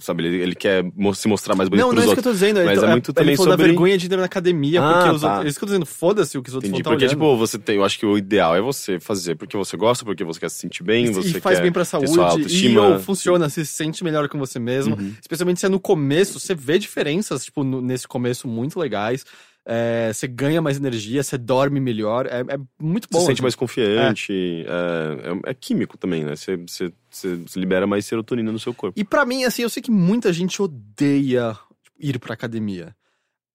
sabe? 0.00 0.24
Ele, 0.24 0.36
ele 0.42 0.54
quer 0.54 0.84
se 1.14 1.28
mostrar 1.28 1.54
mais 1.54 1.68
bonito 1.68 1.84
não, 1.86 1.92
não 1.92 2.02
é 2.02 2.04
isso 2.06 2.14
que 2.14 2.20
eu 2.20 2.24
outros. 2.24 2.24
tô 2.24 2.32
dizendo. 2.32 2.64
Mas 2.64 2.78
ele, 2.78 2.86
é 2.86 2.90
muito 2.90 3.12
também 3.12 3.30
ele 3.30 3.36
sobre- 3.36 3.50
da 3.50 3.56
vergonha 3.56 3.96
de 3.98 4.06
ir 4.06 4.16
na 4.16 4.24
academia, 4.24 4.80
Ah, 4.82 4.92
porque 4.94 5.10
os 5.16 5.20
tá. 5.20 5.28
outros. 5.28 5.46
É 5.46 5.48
isso 5.48 5.58
que 5.58 5.64
eu 5.64 5.68
tô 5.68 5.72
dizendo, 5.72 5.86
foda-se 5.86 6.38
o 6.38 6.42
que 6.42 6.48
os 6.48 6.54
outros 6.54 6.68
Entendi, 6.70 6.82
vão 6.82 6.92
porque, 6.92 7.04
tá 7.06 7.10
tipo, 7.10 7.24
olhando. 7.24 7.38
você 7.38 7.58
tem. 7.58 7.76
Eu 7.76 7.84
acho 7.84 7.98
que 7.98 8.06
o 8.06 8.16
ideal 8.18 8.56
é 8.56 8.60
você 8.60 8.98
fazer 8.98 9.36
porque 9.36 9.56
você 9.56 9.76
gosta, 9.76 10.04
porque 10.04 10.24
você 10.24 10.40
quer 10.40 10.50
se 10.50 10.56
sentir 10.56 10.82
bem, 10.82 11.06
E- 11.06 11.12
você 11.12 11.38
e 11.38 11.40
faz 11.40 11.60
bem 11.60 11.70
pra 11.72 11.82
ter 11.84 11.90
sua 11.90 12.00
saúde, 12.00 12.16
e 12.16 12.20
autoestima. 12.20 12.82
ou 12.88 12.98
funciona, 12.98 13.48
se 13.48 13.64
sente 13.66 14.02
melhor 14.02 14.28
com 14.28 14.38
você 14.38 14.58
mesmo. 14.58 14.96
Uhum. 14.96 15.12
Especialmente 15.20 15.60
se 15.60 15.66
é 15.66 15.68
no 15.68 15.80
começo, 15.80 16.38
você 16.40 16.54
vê 16.54 16.78
diferenças, 16.78 17.44
tipo, 17.44 17.62
no- 17.62 17.80
nesse 17.80 18.08
começo 18.08 18.48
muito 18.48 18.78
legais. 18.78 19.24
É, 19.70 20.10
você 20.14 20.26
ganha 20.26 20.62
mais 20.62 20.78
energia, 20.78 21.22
você 21.22 21.36
dorme 21.36 21.78
melhor. 21.78 22.24
É, 22.26 22.40
é 22.40 22.58
muito 22.80 23.06
bom. 23.10 23.18
Você 23.18 23.20
se 23.20 23.26
sente 23.26 23.34
assim. 23.36 23.42
mais 23.42 23.54
confiante. 23.54 24.64
É, 24.66 25.48
é- 25.48 25.50
é 25.50 25.54
químico 25.54 25.98
também, 25.98 26.24
né? 26.24 26.34
Você, 26.34 26.56
você, 26.56 26.90
você- 27.10 27.36
você 27.36 27.60
libera 27.60 27.86
mais 27.86 28.06
serotonina 28.06 28.50
no 28.50 28.58
seu 28.58 28.72
corpo. 28.72 28.98
E 28.98 29.04
pra 29.04 29.26
mim, 29.26 29.44
assim, 29.44 29.60
eu 29.62 29.68
sei 29.68 29.82
que 29.82 29.90
muita 29.90 30.32
gente 30.32 30.62
odeia 30.62 31.54
ir 32.00 32.18
pra 32.18 32.32
academia. 32.32 32.96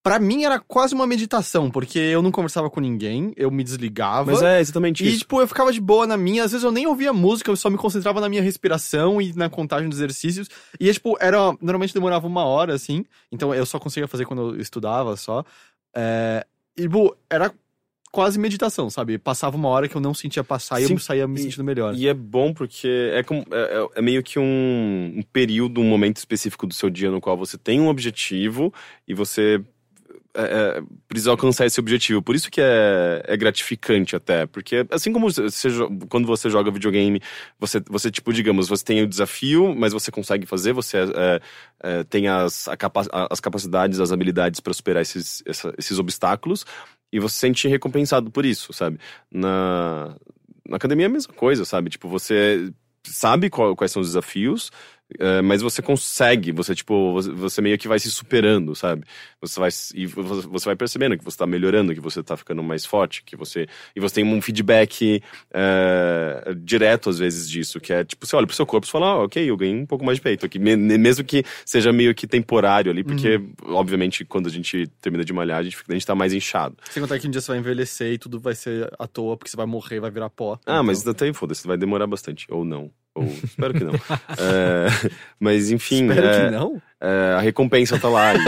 Pra 0.04 0.20
mim 0.20 0.44
era 0.44 0.60
quase 0.60 0.94
uma 0.94 1.08
meditação, 1.08 1.72
porque 1.72 1.98
eu 1.98 2.22
não 2.22 2.30
conversava 2.30 2.70
com 2.70 2.82
ninguém, 2.82 3.32
eu 3.38 3.50
me 3.50 3.64
desligava. 3.64 4.34
Mas 4.34 4.42
é 4.42 4.60
exatamente 4.60 5.02
E, 5.02 5.08
isso. 5.08 5.20
tipo, 5.20 5.40
eu 5.40 5.48
ficava 5.48 5.72
de 5.72 5.80
boa 5.80 6.06
na 6.06 6.18
minha. 6.18 6.44
Às 6.44 6.52
vezes 6.52 6.66
eu 6.66 6.74
nem 6.74 6.86
ouvia 6.86 7.14
música, 7.14 7.50
eu 7.50 7.56
só 7.56 7.70
me 7.70 7.78
concentrava 7.78 8.20
na 8.20 8.28
minha 8.28 8.42
respiração 8.42 9.22
e 9.22 9.32
na 9.32 9.50
contagem 9.50 9.88
dos 9.88 10.00
exercícios. 10.00 10.50
E, 10.78 10.92
tipo, 10.92 11.16
era. 11.22 11.38
Normalmente 11.62 11.94
demorava 11.94 12.28
uma 12.28 12.44
hora, 12.44 12.74
assim. 12.74 13.06
Então 13.32 13.56
eu 13.56 13.66
só 13.66 13.80
conseguia 13.80 14.06
fazer 14.08 14.26
quando 14.26 14.54
eu 14.56 14.60
estudava 14.60 15.16
só. 15.16 15.46
É, 15.94 16.46
e, 16.78 16.88
era 17.30 17.54
quase 18.14 18.38
meditação, 18.38 18.92
sabe? 18.92 19.18
Passava 19.18 19.58
uma 19.58 19.70
hora 19.70 19.88
que 19.88 19.96
eu 19.96 20.02
não 20.02 20.14
sentia 20.14 20.44
passar 20.44 20.80
e 20.80 20.86
Sim, 20.86 20.94
eu 20.94 21.00
saía 21.00 21.28
me 21.28 21.40
e- 21.40 21.44
sentindo 21.44 21.64
melhor. 21.64 21.96
E 21.96 22.08
é 22.08 22.14
bom 22.14 22.54
porque 22.54 23.12
é, 23.12 23.24
como, 23.24 23.44
é, 23.52 23.80
é- 23.80 23.88
é 23.96 24.02
meio 24.04 24.22
que 24.22 24.38
um, 24.38 25.14
um 25.18 25.24
período, 25.34 25.82
um 25.82 25.86
momento 25.86 26.18
específico 26.18 26.68
do 26.68 26.74
seu 26.76 26.92
dia 26.92 27.10
no 27.10 27.20
qual 27.20 27.36
você 27.36 27.58
tem 27.58 27.82
um 27.82 27.88
objetivo 27.88 28.72
e 29.08 29.16
você 29.16 29.64
é, 30.36 30.78
é, 30.80 30.82
precisa 31.08 31.32
alcançar 31.32 31.66
esse 31.66 31.80
objetivo. 31.80 32.22
Por 32.22 32.36
isso 32.36 32.50
que 32.50 32.60
é, 32.62 33.24
é 33.28 33.38
gratificante 33.38 34.16
até. 34.16 34.46
Porque 34.46 34.86
assim 34.92 35.14
como 35.14 35.30
você, 35.32 35.70
quando 36.10 36.26
você 36.28 36.50
joga 36.50 36.72
videogame, 36.72 37.22
você, 37.60 37.82
você, 37.90 38.10
tipo, 38.12 38.34
digamos, 38.34 38.68
você 38.68 38.84
tem 38.84 39.02
o 39.04 39.08
desafio, 39.08 39.76
mas 39.76 39.94
você 39.94 40.12
consegue 40.12 40.46
fazer, 40.46 40.74
você 40.74 40.98
é, 41.00 41.42
é, 41.84 42.04
tem 42.06 42.28
as, 42.28 42.68
capa- 42.78 43.08
as 43.30 43.40
capacidades, 43.40 44.00
as 44.00 44.12
habilidades 44.12 44.60
para 44.60 44.74
superar 44.74 45.02
esses, 45.02 45.44
essa- 45.46 45.74
esses 45.78 46.00
obstáculos. 46.00 46.66
e 47.12 47.20
você 47.20 47.34
se 47.36 47.40
sente 47.42 47.68
recompensado 47.68 48.32
por 48.32 48.44
isso, 48.46 48.74
sabe? 48.74 49.00
Na, 49.32 50.16
na 50.68 50.78
academia 50.78 51.06
é 51.06 51.10
a 51.10 51.12
mesma 51.12 51.34
coisa, 51.34 51.64
sabe? 51.66 51.90
Tipo, 51.92 52.08
você 52.08 52.72
sabe 53.04 53.50
qual- 53.50 53.76
quais 53.76 53.92
são 53.92 54.02
os 54.02 54.08
desafios, 54.10 54.72
é, 55.20 55.42
mas 55.42 55.62
você 55.62 55.82
consegue, 55.82 56.52
você, 56.52 56.74
tipo, 56.76 57.20
você, 57.36 57.62
meio 57.62 57.78
que 57.78 57.88
vai 57.88 58.00
se 58.00 58.10
superando, 58.12 58.76
sabe? 58.76 59.04
Você 59.42 59.60
vai, 59.60 59.70
e 59.94 60.06
vo- 60.06 60.42
você 60.50 60.66
vai 60.66 60.76
percebendo 60.76 61.18
que 61.18 61.24
você 61.24 61.38
tá 61.38 61.46
melhorando, 61.48 61.94
que 61.94 62.00
você 62.00 62.22
tá 62.24 62.36
ficando 62.38 62.62
mais 62.64 62.86
forte, 62.86 63.24
que 63.24 63.36
você. 63.36 63.68
E 63.96 64.00
você 64.00 64.16
tem 64.16 64.24
um 64.26 64.42
feedback 64.42 65.22
é, 65.54 66.54
direto, 66.58 67.10
às 67.10 67.20
vezes, 67.20 67.50
disso, 67.50 67.80
que 67.80 67.94
é 67.94 68.04
tipo, 68.04 68.26
você 68.26 68.36
olha 68.36 68.48
pro 68.48 68.56
seu 68.56 68.66
corpo 68.66 68.86
e 68.88 68.90
fala, 68.90 69.08
ah, 69.08 69.24
ok, 69.24 69.50
eu 69.50 69.58
ganhei 69.58 69.76
um 69.76 69.86
pouco 69.86 70.04
mais 70.06 70.18
de 70.18 70.22
peito 70.22 70.46
aqui. 70.46 70.60
Me- 70.60 70.76
Mesmo 70.76 71.24
que 71.24 71.44
seja 71.66 71.92
meio 71.94 72.14
que 72.16 72.28
temporário 72.28 72.92
ali, 72.92 73.04
porque, 73.04 73.40
obviamente, 73.66 74.26
quando 74.26 74.48
a 74.48 74.52
gente 74.52 74.88
termina 75.02 75.24
de 75.24 75.34
malhar, 75.34 75.60
a 75.60 75.64
gente, 75.64 75.78
fica- 75.78 75.92
a 75.92 75.96
gente 75.96 76.06
tá 76.06 76.16
mais 76.16 76.34
inchado. 76.34 76.76
Sem 76.90 77.02
contar 77.02 77.20
que 77.20 77.28
um 77.28 77.32
dia 77.32 77.42
você 77.42 77.52
vai 77.52 77.60
envelhecer 77.60 78.14
e 78.14 78.18
tudo 78.18 78.40
vai 78.40 78.56
ser 78.56 78.92
à 79.00 79.08
toa, 79.08 79.38
porque 79.38 79.50
você 79.50 79.58
vai 79.58 79.66
morrer, 79.66 80.00
vai 80.00 80.12
virar 80.12 80.30
pó. 80.30 80.60
Ah, 80.66 80.82
mas 80.84 81.02
Então, 81.02 81.12
até 81.12 81.26
aí, 81.26 81.34
foda-se, 81.34 81.66
vai 81.68 81.78
demorar 81.78 82.08
bastante. 82.08 82.46
Ou 82.50 82.64
não. 82.66 82.90
Ou 83.16 83.26
espero 83.26 83.74
que 83.74 83.84
não. 83.84 83.94
É, 83.94 84.88
mas 85.40 85.70
enfim. 85.70 86.08
Espero 86.10 86.28
é, 86.28 86.46
que 86.46 86.52
não. 86.52 86.82
É, 87.04 87.34
a 87.38 87.42
recompensa 87.42 88.00
tá 88.00 88.08
lá. 88.08 88.34
e- 88.34 88.40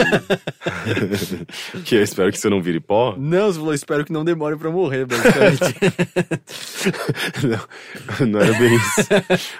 que 1.84 1.94
eu 1.94 2.02
espero 2.02 2.32
que 2.32 2.38
você 2.38 2.48
não 2.48 2.60
vire 2.62 2.80
pó. 2.80 3.14
Não, 3.18 3.46
você 3.52 3.58
falou, 3.58 3.74
espero 3.74 4.04
que 4.04 4.12
não 4.12 4.24
demore 4.24 4.56
pra 4.56 4.70
morrer, 4.70 5.04
basicamente. 5.06 5.60
não, 8.20 8.26
não 8.26 8.40
era 8.40 8.58
bem 8.58 8.74
isso. 8.74 9.08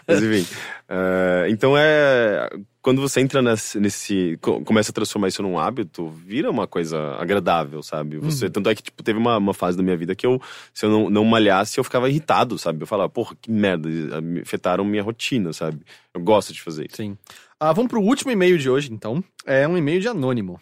Mas 0.06 0.22
enfim. 0.22 0.46
é, 0.88 1.46
então 1.50 1.74
é. 1.76 2.48
Quando 2.80 3.00
você 3.00 3.20
entra 3.20 3.42
nesse, 3.42 3.80
nesse. 3.80 4.38
co- 4.40 4.60
Começa 4.62 4.92
a 4.92 4.94
transformar 4.94 5.26
isso 5.26 5.42
num 5.42 5.58
hábito, 5.58 6.08
vira 6.08 6.48
uma 6.48 6.68
coisa 6.68 7.16
agradável, 7.18 7.82
sabe? 7.82 8.16
Você, 8.18 8.48
Tanto 8.48 8.70
é 8.70 8.76
que, 8.76 8.82
tipo, 8.84 9.02
teve 9.02 9.18
uma, 9.18 9.36
uma 9.38 9.52
fase 9.52 9.76
da 9.76 9.82
minha 9.82 9.96
vida 9.96 10.14
que 10.14 10.24
eu, 10.24 10.40
se 10.72 10.86
eu 10.86 10.90
não, 10.90 11.10
não 11.10 11.24
malhasse, 11.24 11.78
eu 11.78 11.84
ficava 11.84 12.08
irritado, 12.08 12.56
sabe? 12.58 12.80
Eu 12.82 12.86
falava, 12.86 13.08
porra, 13.08 13.34
que 13.42 13.50
merda, 13.50 13.88
me 14.20 14.40
afetaram 14.40 14.84
minha 14.84 15.02
rotina, 15.02 15.52
sabe? 15.52 15.80
Eu 16.14 16.20
gosto 16.20 16.52
de 16.52 16.62
fazer 16.62 16.86
isso. 16.86 16.96
Sim. 16.96 17.18
Ah, 17.58 17.72
vamos 17.72 17.90
pro 17.90 18.02
último 18.02 18.30
e-mail 18.30 18.58
de 18.58 18.68
hoje, 18.68 18.92
então. 18.92 19.24
É 19.44 19.66
um 19.66 19.76
e-mail 19.76 20.00
de 20.00 20.08
anônimo. 20.08 20.60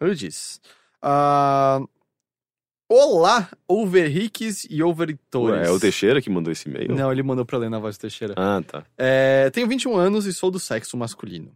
Ele 0.00 0.14
diz: 0.14 0.60
ah, 1.02 1.80
Olá, 2.88 3.48
overriques 3.68 4.66
e 4.68 4.82
overitores. 4.82 5.60
Ué, 5.60 5.66
é 5.68 5.70
o 5.70 5.78
Teixeira 5.78 6.20
que 6.20 6.28
mandou 6.28 6.52
esse 6.52 6.68
e-mail? 6.68 6.94
Não, 6.94 7.12
ele 7.12 7.22
mandou 7.22 7.44
pra 7.44 7.56
ler 7.56 7.70
na 7.70 7.78
voz 7.78 7.96
do 7.96 8.00
Teixeira. 8.00 8.34
Ah, 8.36 8.60
tá. 8.66 8.84
É, 8.98 9.48
tenho 9.50 9.68
21 9.68 9.96
anos 9.96 10.26
e 10.26 10.32
sou 10.32 10.50
do 10.50 10.58
sexo 10.58 10.96
masculino. 10.96 11.52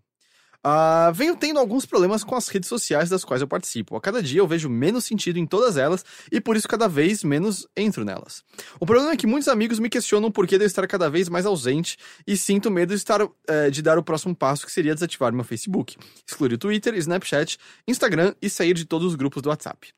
Ah, 0.66 1.12
venho 1.14 1.36
tendo 1.36 1.58
alguns 1.58 1.84
problemas 1.84 2.24
com 2.24 2.34
as 2.34 2.48
redes 2.48 2.70
sociais 2.70 3.10
das 3.10 3.22
quais 3.22 3.42
eu 3.42 3.46
participo. 3.46 3.96
A 3.96 4.00
cada 4.00 4.22
dia 4.22 4.40
eu 4.40 4.46
vejo 4.46 4.70
menos 4.70 5.04
sentido 5.04 5.38
em 5.38 5.44
todas 5.44 5.76
elas 5.76 6.02
e 6.32 6.40
por 6.40 6.56
isso 6.56 6.66
cada 6.66 6.88
vez 6.88 7.22
menos 7.22 7.68
entro 7.76 8.02
nelas. 8.02 8.42
O 8.80 8.86
problema 8.86 9.12
é 9.12 9.16
que 9.16 9.26
muitos 9.26 9.46
amigos 9.48 9.78
me 9.78 9.90
questionam 9.90 10.32
por 10.32 10.46
que 10.46 10.56
de 10.56 10.64
eu 10.64 10.66
estar 10.66 10.86
cada 10.86 11.10
vez 11.10 11.28
mais 11.28 11.44
ausente 11.44 11.98
e 12.26 12.34
sinto 12.34 12.70
medo 12.70 12.88
de, 12.88 12.94
estar, 12.94 13.20
eh, 13.46 13.68
de 13.68 13.82
dar 13.82 13.98
o 13.98 14.02
próximo 14.02 14.34
passo 14.34 14.64
que 14.64 14.72
seria 14.72 14.94
desativar 14.94 15.34
meu 15.34 15.44
Facebook, 15.44 15.98
excluir 16.26 16.54
o 16.54 16.58
Twitter, 16.58 16.94
Snapchat, 16.94 17.58
Instagram 17.86 18.34
e 18.40 18.48
sair 18.48 18.72
de 18.72 18.86
todos 18.86 19.08
os 19.08 19.16
grupos 19.16 19.42
do 19.42 19.50
WhatsApp. 19.50 19.92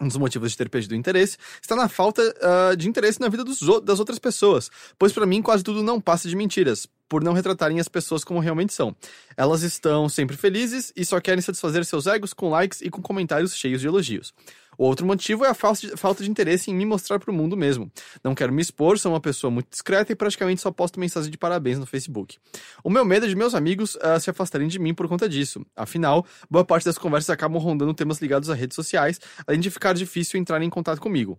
Um 0.00 0.06
dos 0.06 0.16
motivos 0.16 0.52
de 0.52 0.56
ter 0.56 0.68
perdido 0.68 0.92
o 0.92 0.94
interesse 0.94 1.36
está 1.60 1.74
na 1.74 1.88
falta 1.88 2.22
ah, 2.40 2.76
de 2.76 2.88
interesse 2.88 3.20
na 3.20 3.28
vida 3.28 3.42
dos 3.42 3.58
das 3.82 3.98
outras 3.98 4.20
pessoas, 4.20 4.70
pois 4.96 5.12
para 5.12 5.26
mim 5.26 5.42
quase 5.42 5.64
tudo 5.64 5.82
não 5.82 6.00
passa 6.00 6.28
de 6.28 6.36
mentiras, 6.36 6.86
por 7.08 7.24
não 7.24 7.32
retratarem 7.32 7.80
as 7.80 7.88
pessoas 7.88 8.24
como 8.24 8.40
realmente 8.40 8.72
são. 8.72 8.94
Elas 9.36 9.62
estão 9.62 10.08
sempre 10.08 10.36
felizes 10.36 10.92
e 10.94 11.04
só 11.04 11.20
querem 11.20 11.40
satisfazer 11.40 11.84
seus 11.84 12.06
egos 12.06 12.32
com 12.32 12.50
likes 12.50 12.80
e 12.80 12.90
com 12.90 13.00
comentários 13.00 13.54
cheios 13.54 13.80
de 13.80 13.86
elogios. 13.86 14.34
O 14.78 14.84
outro 14.84 15.04
motivo 15.04 15.44
é 15.44 15.48
a 15.48 15.54
falta 15.54 16.22
de, 16.22 16.30
interesse 16.30 16.70
em 16.70 16.74
me 16.74 16.86
mostrar 16.86 17.18
pro 17.18 17.32
mundo 17.32 17.56
mesmo. 17.56 17.90
Não 18.22 18.32
quero 18.32 18.52
me 18.52 18.62
expor, 18.62 18.96
sou 18.96 19.12
uma 19.12 19.20
pessoa 19.20 19.50
muito 19.50 19.68
discreta 19.68 20.12
e 20.12 20.14
praticamente 20.14 20.60
só 20.60 20.70
posto 20.70 21.00
mensagem 21.00 21.32
de 21.32 21.36
parabéns 21.36 21.80
no 21.80 21.84
Facebook. 21.84 22.38
O 22.84 22.88
meu 22.88 23.04
medo 23.04 23.26
é 23.26 23.28
de 23.28 23.34
meus 23.34 23.56
amigos 23.56 23.98
ah, 24.00 24.20
se 24.20 24.30
afastarem 24.30 24.68
de 24.68 24.78
mim 24.78 24.94
por 24.94 25.08
conta 25.08 25.28
disso. 25.28 25.66
Afinal, 25.74 26.24
boa 26.48 26.64
parte 26.64 26.84
das 26.84 26.96
conversas 26.96 27.30
acabam 27.30 27.60
rondando 27.60 27.92
temas 27.92 28.20
ligados 28.20 28.48
a 28.50 28.54
redes 28.54 28.76
sociais, 28.76 29.20
além 29.44 29.58
de 29.58 29.68
ficar 29.68 29.94
difícil 29.94 30.38
entrar 30.38 30.62
em 30.62 30.70
contato 30.70 31.00
comigo. 31.00 31.36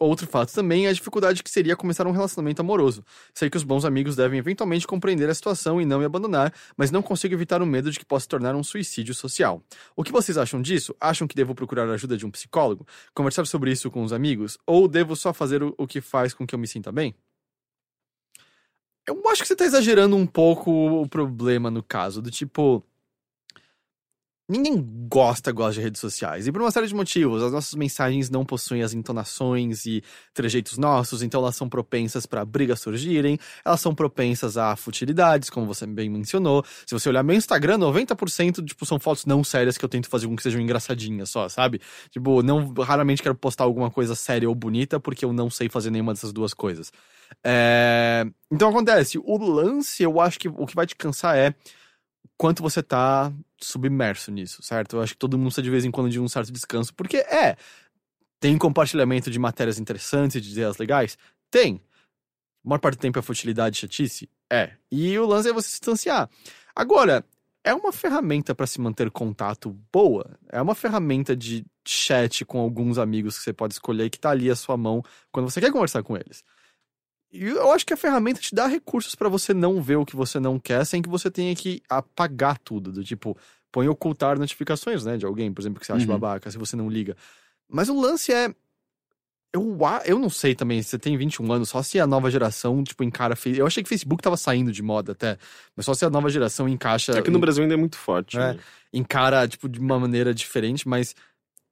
Outro 0.00 0.28
fato 0.28 0.52
também 0.52 0.86
é 0.86 0.90
a 0.90 0.92
dificuldade 0.92 1.42
que 1.42 1.50
seria 1.50 1.74
começar 1.74 2.06
um 2.06 2.12
relacionamento 2.12 2.60
amoroso. 2.60 3.04
Sei 3.34 3.50
que 3.50 3.56
os 3.56 3.64
bons 3.64 3.84
amigos 3.84 4.14
devem 4.14 4.38
eventualmente 4.38 4.86
compreender 4.86 5.28
a 5.28 5.34
situação 5.34 5.80
e 5.80 5.84
não 5.84 5.98
me 5.98 6.04
abandonar, 6.04 6.54
mas 6.76 6.92
não 6.92 7.02
consigo 7.02 7.34
evitar 7.34 7.60
o 7.60 7.66
medo 7.66 7.90
de 7.90 7.98
que 7.98 8.04
possa 8.04 8.28
tornar 8.28 8.54
um 8.54 8.62
suicídio 8.62 9.12
social. 9.12 9.60
O 9.96 10.04
que 10.04 10.12
vocês 10.12 10.38
acham 10.38 10.62
disso? 10.62 10.94
Acham 11.00 11.26
que 11.26 11.34
devo 11.34 11.52
procurar 11.52 11.88
a 11.88 11.94
ajuda 11.94 12.16
de 12.16 12.24
um 12.24 12.30
psicólogo? 12.30 12.86
Conversar 13.12 13.44
sobre 13.46 13.72
isso 13.72 13.90
com 13.90 14.04
os 14.04 14.12
amigos? 14.12 14.56
Ou 14.64 14.86
devo 14.86 15.16
só 15.16 15.32
fazer 15.34 15.64
o, 15.64 15.74
o 15.76 15.86
que 15.86 16.00
faz 16.00 16.32
com 16.32 16.46
que 16.46 16.54
eu 16.54 16.58
me 16.60 16.68
sinta 16.68 16.92
bem? 16.92 17.12
Eu 19.08 19.20
acho 19.30 19.42
que 19.42 19.48
você 19.48 19.56
tá 19.56 19.64
exagerando 19.64 20.14
um 20.14 20.26
pouco 20.26 20.70
o 20.70 21.08
problema 21.08 21.70
no 21.70 21.82
caso, 21.82 22.20
do 22.20 22.30
tipo. 22.30 22.84
Ninguém 24.50 24.82
gosta, 25.10 25.52
gosta 25.52 25.74
de 25.74 25.82
redes 25.82 26.00
sociais. 26.00 26.46
E 26.46 26.52
por 26.52 26.62
uma 26.62 26.70
série 26.70 26.86
de 26.86 26.94
motivos. 26.94 27.42
As 27.42 27.52
nossas 27.52 27.74
mensagens 27.74 28.30
não 28.30 28.46
possuem 28.46 28.82
as 28.82 28.94
entonações 28.94 29.84
e 29.84 30.02
trejeitos 30.32 30.78
nossos, 30.78 31.22
então 31.22 31.42
elas 31.42 31.54
são 31.54 31.68
propensas 31.68 32.24
para 32.24 32.42
brigas 32.46 32.80
surgirem. 32.80 33.38
Elas 33.62 33.78
são 33.78 33.94
propensas 33.94 34.56
a 34.56 34.74
futilidades, 34.74 35.50
como 35.50 35.66
você 35.66 35.86
bem 35.86 36.08
mencionou. 36.08 36.64
Se 36.86 36.94
você 36.94 37.10
olhar 37.10 37.22
meu 37.22 37.36
Instagram, 37.36 37.78
90% 37.78 38.64
tipo, 38.64 38.86
são 38.86 38.98
fotos 38.98 39.26
não 39.26 39.44
sérias 39.44 39.76
que 39.76 39.84
eu 39.84 39.88
tento 39.88 40.08
fazer 40.08 40.26
com 40.26 40.34
que 40.34 40.42
sejam 40.42 40.62
engraçadinhas 40.62 41.28
só, 41.28 41.46
sabe? 41.50 41.78
Tipo, 42.10 42.42
não, 42.42 42.72
raramente 42.72 43.22
quero 43.22 43.34
postar 43.34 43.64
alguma 43.64 43.90
coisa 43.90 44.14
séria 44.14 44.48
ou 44.48 44.54
bonita, 44.54 44.98
porque 44.98 45.26
eu 45.26 45.32
não 45.32 45.50
sei 45.50 45.68
fazer 45.68 45.90
nenhuma 45.90 46.14
dessas 46.14 46.32
duas 46.32 46.54
coisas. 46.54 46.90
É, 47.44 48.24
Então 48.50 48.70
acontece, 48.70 49.18
o 49.18 49.36
lance, 49.36 50.02
eu 50.02 50.18
acho 50.18 50.38
que 50.38 50.48
o 50.48 50.64
que 50.64 50.74
vai 50.74 50.86
te 50.86 50.96
cansar 50.96 51.36
é 51.36 51.54
quanto 52.38 52.62
você 52.62 52.82
tá 52.82 53.32
submerso 53.60 54.30
nisso, 54.30 54.62
certo? 54.62 54.96
Eu 54.96 55.02
acho 55.02 55.12
que 55.14 55.18
todo 55.18 55.36
mundo 55.36 55.48
precisa 55.48 55.62
de 55.62 55.70
vez 55.70 55.84
em 55.84 55.90
quando 55.90 56.08
de 56.08 56.20
um 56.20 56.28
certo 56.28 56.52
descanso, 56.52 56.94
porque 56.94 57.18
é. 57.18 57.56
Tem 58.40 58.56
compartilhamento 58.56 59.32
de 59.32 59.38
matérias 59.38 59.80
interessantes 59.80 60.40
de 60.40 60.52
ideias 60.52 60.78
legais? 60.78 61.18
Tem. 61.50 61.82
A 62.64 62.68
maior 62.68 62.78
parte 62.78 62.96
do 62.96 63.00
tempo 63.00 63.18
é 63.18 63.22
futilidade 63.22 63.76
e 63.76 63.80
chatice? 63.80 64.30
É. 64.48 64.70
E 64.92 65.18
o 65.18 65.26
lance 65.26 65.48
é 65.48 65.52
você 65.52 65.66
se 65.66 65.72
distanciar. 65.72 66.30
Agora, 66.74 67.24
é 67.64 67.74
uma 67.74 67.90
ferramenta 67.92 68.54
para 68.54 68.66
se 68.66 68.80
manter 68.80 69.10
contato 69.10 69.76
boa. 69.92 70.38
É 70.48 70.62
uma 70.62 70.76
ferramenta 70.76 71.34
de 71.34 71.66
chat 71.84 72.44
com 72.44 72.60
alguns 72.60 72.96
amigos 72.96 73.36
que 73.36 73.44
você 73.44 73.52
pode 73.52 73.74
escolher 73.74 74.08
que 74.08 74.20
tá 74.20 74.30
ali 74.30 74.48
à 74.48 74.54
sua 74.54 74.76
mão 74.76 75.02
quando 75.32 75.50
você 75.50 75.60
quer 75.60 75.72
conversar 75.72 76.04
com 76.04 76.16
eles. 76.16 76.44
E 77.30 77.44
eu 77.44 77.72
acho 77.72 77.84
que 77.84 77.92
a 77.92 77.96
ferramenta 77.96 78.40
te 78.40 78.54
dá 78.54 78.66
recursos 78.66 79.14
para 79.14 79.28
você 79.28 79.52
não 79.52 79.82
ver 79.82 79.96
o 79.96 80.06
que 80.06 80.16
você 80.16 80.40
não 80.40 80.58
quer 80.58 80.84
sem 80.84 81.02
que 81.02 81.08
você 81.08 81.30
tenha 81.30 81.54
que 81.54 81.82
apagar 81.88 82.58
tudo. 82.58 82.90
Do 82.90 83.04
tipo, 83.04 83.36
põe 83.70 83.88
ocultar 83.88 84.38
notificações, 84.38 85.04
né? 85.04 85.16
De 85.16 85.26
alguém, 85.26 85.52
por 85.52 85.60
exemplo, 85.60 85.78
que 85.78 85.86
você 85.86 85.92
acha 85.92 86.06
Uhum. 86.06 86.18
babaca, 86.18 86.50
se 86.50 86.56
você 86.56 86.74
não 86.74 86.88
liga. 86.88 87.16
Mas 87.68 87.88
o 87.88 88.00
lance 88.00 88.32
é. 88.32 88.54
Eu, 89.50 89.78
eu 90.04 90.18
não 90.18 90.28
sei 90.28 90.54
também, 90.54 90.82
você 90.82 90.98
tem 90.98 91.16
21 91.16 91.50
anos, 91.50 91.70
só 91.70 91.82
se 91.82 91.98
a 91.98 92.06
nova 92.06 92.30
geração, 92.30 92.84
tipo, 92.84 93.02
encara. 93.02 93.34
Eu 93.46 93.66
achei 93.66 93.82
que 93.82 93.88
Facebook 93.88 94.22
tava 94.22 94.36
saindo 94.36 94.70
de 94.70 94.82
moda 94.82 95.12
até, 95.12 95.38
mas 95.74 95.86
só 95.86 95.94
se 95.94 96.04
a 96.04 96.10
nova 96.10 96.28
geração 96.28 96.68
encaixa. 96.68 97.12
É 97.12 97.22
que 97.22 97.30
no 97.30 97.38
Brasil 97.38 97.62
ainda 97.62 97.74
é 97.74 97.76
muito 97.76 97.96
forte. 97.96 98.36
É. 98.36 98.52
né? 98.54 98.58
encara, 98.92 99.46
tipo, 99.46 99.68
de 99.68 99.78
uma 99.78 99.98
maneira 99.98 100.34
diferente, 100.34 100.88
mas 100.88 101.14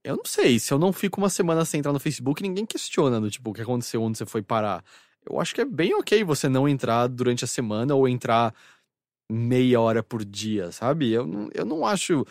eu 0.02 0.16
não 0.16 0.24
sei. 0.24 0.58
Se 0.58 0.72
eu 0.72 0.78
não 0.78 0.92
fico 0.92 1.20
uma 1.20 1.28
semana 1.28 1.64
sem 1.64 1.78
entrar 1.78 1.92
no 1.92 2.00
Facebook, 2.00 2.42
ninguém 2.42 2.64
questiona, 2.64 3.20
do 3.20 3.30
tipo, 3.30 3.50
o 3.50 3.52
que 3.52 3.62
aconteceu, 3.62 4.02
onde 4.02 4.18
você 4.18 4.26
foi 4.26 4.42
parar. 4.42 4.84
Eu 5.28 5.40
acho 5.40 5.54
que 5.54 5.60
é 5.60 5.64
bem 5.64 5.94
ok 5.94 6.22
você 6.24 6.48
não 6.48 6.68
entrar 6.68 7.06
durante 7.08 7.44
a 7.44 7.48
semana 7.48 7.94
ou 7.94 8.08
entrar 8.08 8.54
meia 9.30 9.80
hora 9.80 10.02
por 10.02 10.24
dia, 10.24 10.70
sabe? 10.70 11.10
Eu 11.12 11.26
não, 11.26 11.48
eu 11.52 11.64
não 11.64 11.84
acho. 11.86 12.24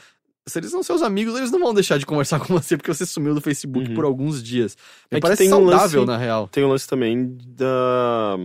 Se 0.48 0.60
eles 0.60 0.70
são 0.72 0.82
seus 0.84 1.02
amigos, 1.02 1.36
eles 1.36 1.52
não 1.52 1.60
vão 1.60 1.74
deixar 1.74 1.98
de 1.98 2.06
conversar 2.06 2.40
com 2.46 2.54
você 2.54 2.78
porque 2.78 2.94
você 2.94 3.06
sumiu 3.06 3.34
do 3.34 3.42
Facebook 3.42 3.90
Uhum. 3.90 3.96
por 3.96 4.06
alguns 4.06 4.42
dias. 4.42 4.78
Me 5.12 5.18
É 5.18 5.20
parece 5.22 5.40
tem 5.44 5.48
um 5.54 5.58
saudável, 5.68 6.02
lance- 6.02 6.12
na 6.12 6.18
real. 6.18 6.48
Tem 6.48 6.64
o 6.64 6.70
lance 6.70 6.88
também 6.88 7.36
da. 7.48 8.38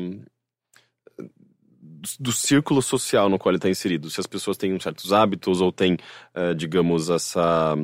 do- 1.19 2.09
Do 2.19 2.33
círculo 2.33 2.81
social 2.83 3.29
no 3.29 3.39
qual 3.39 3.51
ele 3.51 3.59
está 3.59 3.69
inserido. 3.69 4.09
Se 4.11 4.19
as 4.21 4.27
pessoas 4.27 4.57
têm 4.57 4.79
certos 4.81 5.13
hábitos 5.13 5.61
ou 5.61 5.71
têm, 5.71 5.97
eh, 6.35 6.55
digamos, 6.55 7.11
essa. 7.11 7.77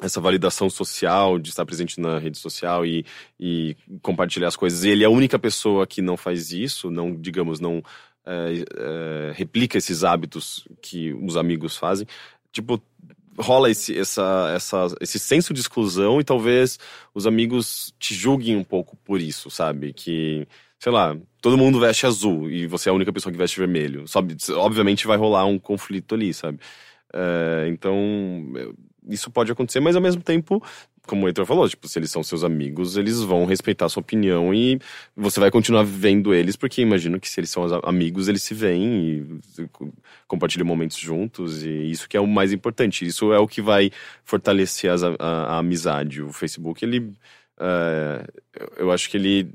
Essa 0.00 0.20
validação 0.20 0.70
social 0.70 1.38
de 1.38 1.48
estar 1.50 1.66
presente 1.66 2.00
na 2.00 2.18
rede 2.18 2.38
social 2.38 2.86
e, 2.86 3.04
e 3.38 3.76
compartilhar 4.00 4.48
as 4.48 4.56
coisas. 4.56 4.84
E 4.84 4.90
ele 4.90 5.02
é 5.02 5.06
a 5.06 5.10
única 5.10 5.38
pessoa 5.38 5.86
que 5.86 6.00
não 6.00 6.16
faz 6.16 6.52
isso, 6.52 6.90
não, 6.90 7.14
digamos, 7.14 7.58
não 7.58 7.82
eh, 8.24 8.64
eh, 8.76 9.32
replica 9.34 9.78
esses 9.78 10.04
hábitos 10.04 10.68
que 10.80 11.12
os 11.14 11.36
amigos 11.36 11.76
fazem. 11.76 12.06
Tipo, 12.52 12.80
rola 13.38 13.70
esse, 13.70 13.96
essa, 13.98 14.52
essa, 14.54 14.86
esse 15.00 15.18
senso 15.18 15.54
de 15.54 15.60
exclusão 15.60 16.20
e 16.20 16.24
talvez 16.24 16.78
os 17.14 17.26
amigos 17.26 17.94
te 17.98 18.14
julguem 18.14 18.56
um 18.56 18.64
pouco 18.64 18.96
por 18.98 19.20
isso, 19.20 19.50
sabe? 19.50 19.92
Que, 19.92 20.46
sei 20.78 20.92
lá, 20.92 21.16
todo 21.40 21.56
mundo 21.56 21.80
veste 21.80 22.06
azul 22.06 22.50
e 22.50 22.66
você 22.66 22.88
é 22.88 22.92
a 22.92 22.94
única 22.94 23.12
pessoa 23.12 23.32
que 23.32 23.38
veste 23.38 23.58
vermelho. 23.58 24.06
Sabe? 24.06 24.36
Obviamente 24.50 25.06
vai 25.06 25.16
rolar 25.16 25.46
um 25.46 25.58
conflito 25.58 26.14
ali, 26.14 26.34
sabe? 26.34 26.58
É, 27.12 27.68
então, 27.68 27.96
isso 29.08 29.30
pode 29.30 29.50
acontecer, 29.52 29.80
mas 29.80 29.96
ao 29.96 30.02
mesmo 30.02 30.22
tempo, 30.22 30.62
como 31.06 31.24
o 31.24 31.28
Heitor 31.28 31.46
falou, 31.46 31.68
tipo, 31.68 31.88
se 31.88 31.98
eles 31.98 32.10
são 32.10 32.22
seus 32.22 32.44
amigos, 32.44 32.96
eles 32.96 33.20
vão 33.22 33.46
respeitar 33.46 33.86
a 33.86 33.88
sua 33.88 34.00
opinião 34.02 34.52
e 34.52 34.78
você 35.16 35.40
vai 35.40 35.50
continuar 35.50 35.82
vendo 35.84 36.34
eles, 36.34 36.56
porque 36.56 36.82
imagino 36.82 37.18
que 37.18 37.28
se 37.28 37.40
eles 37.40 37.50
são 37.50 37.64
amigos, 37.84 38.28
eles 38.28 38.42
se 38.42 38.54
veem 38.54 39.40
e 39.58 39.68
co- 39.68 39.92
compartilham 40.26 40.66
momentos 40.66 40.96
juntos, 40.98 41.62
e 41.64 41.90
isso 41.90 42.08
que 42.08 42.16
é 42.16 42.20
o 42.20 42.26
mais 42.26 42.52
importante. 42.52 43.06
Isso 43.06 43.32
é 43.32 43.38
o 43.38 43.48
que 43.48 43.62
vai 43.62 43.90
fortalecer 44.24 44.90
as 44.90 45.02
a, 45.02 45.14
a- 45.18 45.58
amizade. 45.58 46.22
O 46.22 46.32
Facebook, 46.32 46.84
ele. 46.84 47.12
eu- 48.58 48.72
eu 48.86 48.92
acho 48.92 49.08
que 49.10 49.16
ele. 49.16 49.52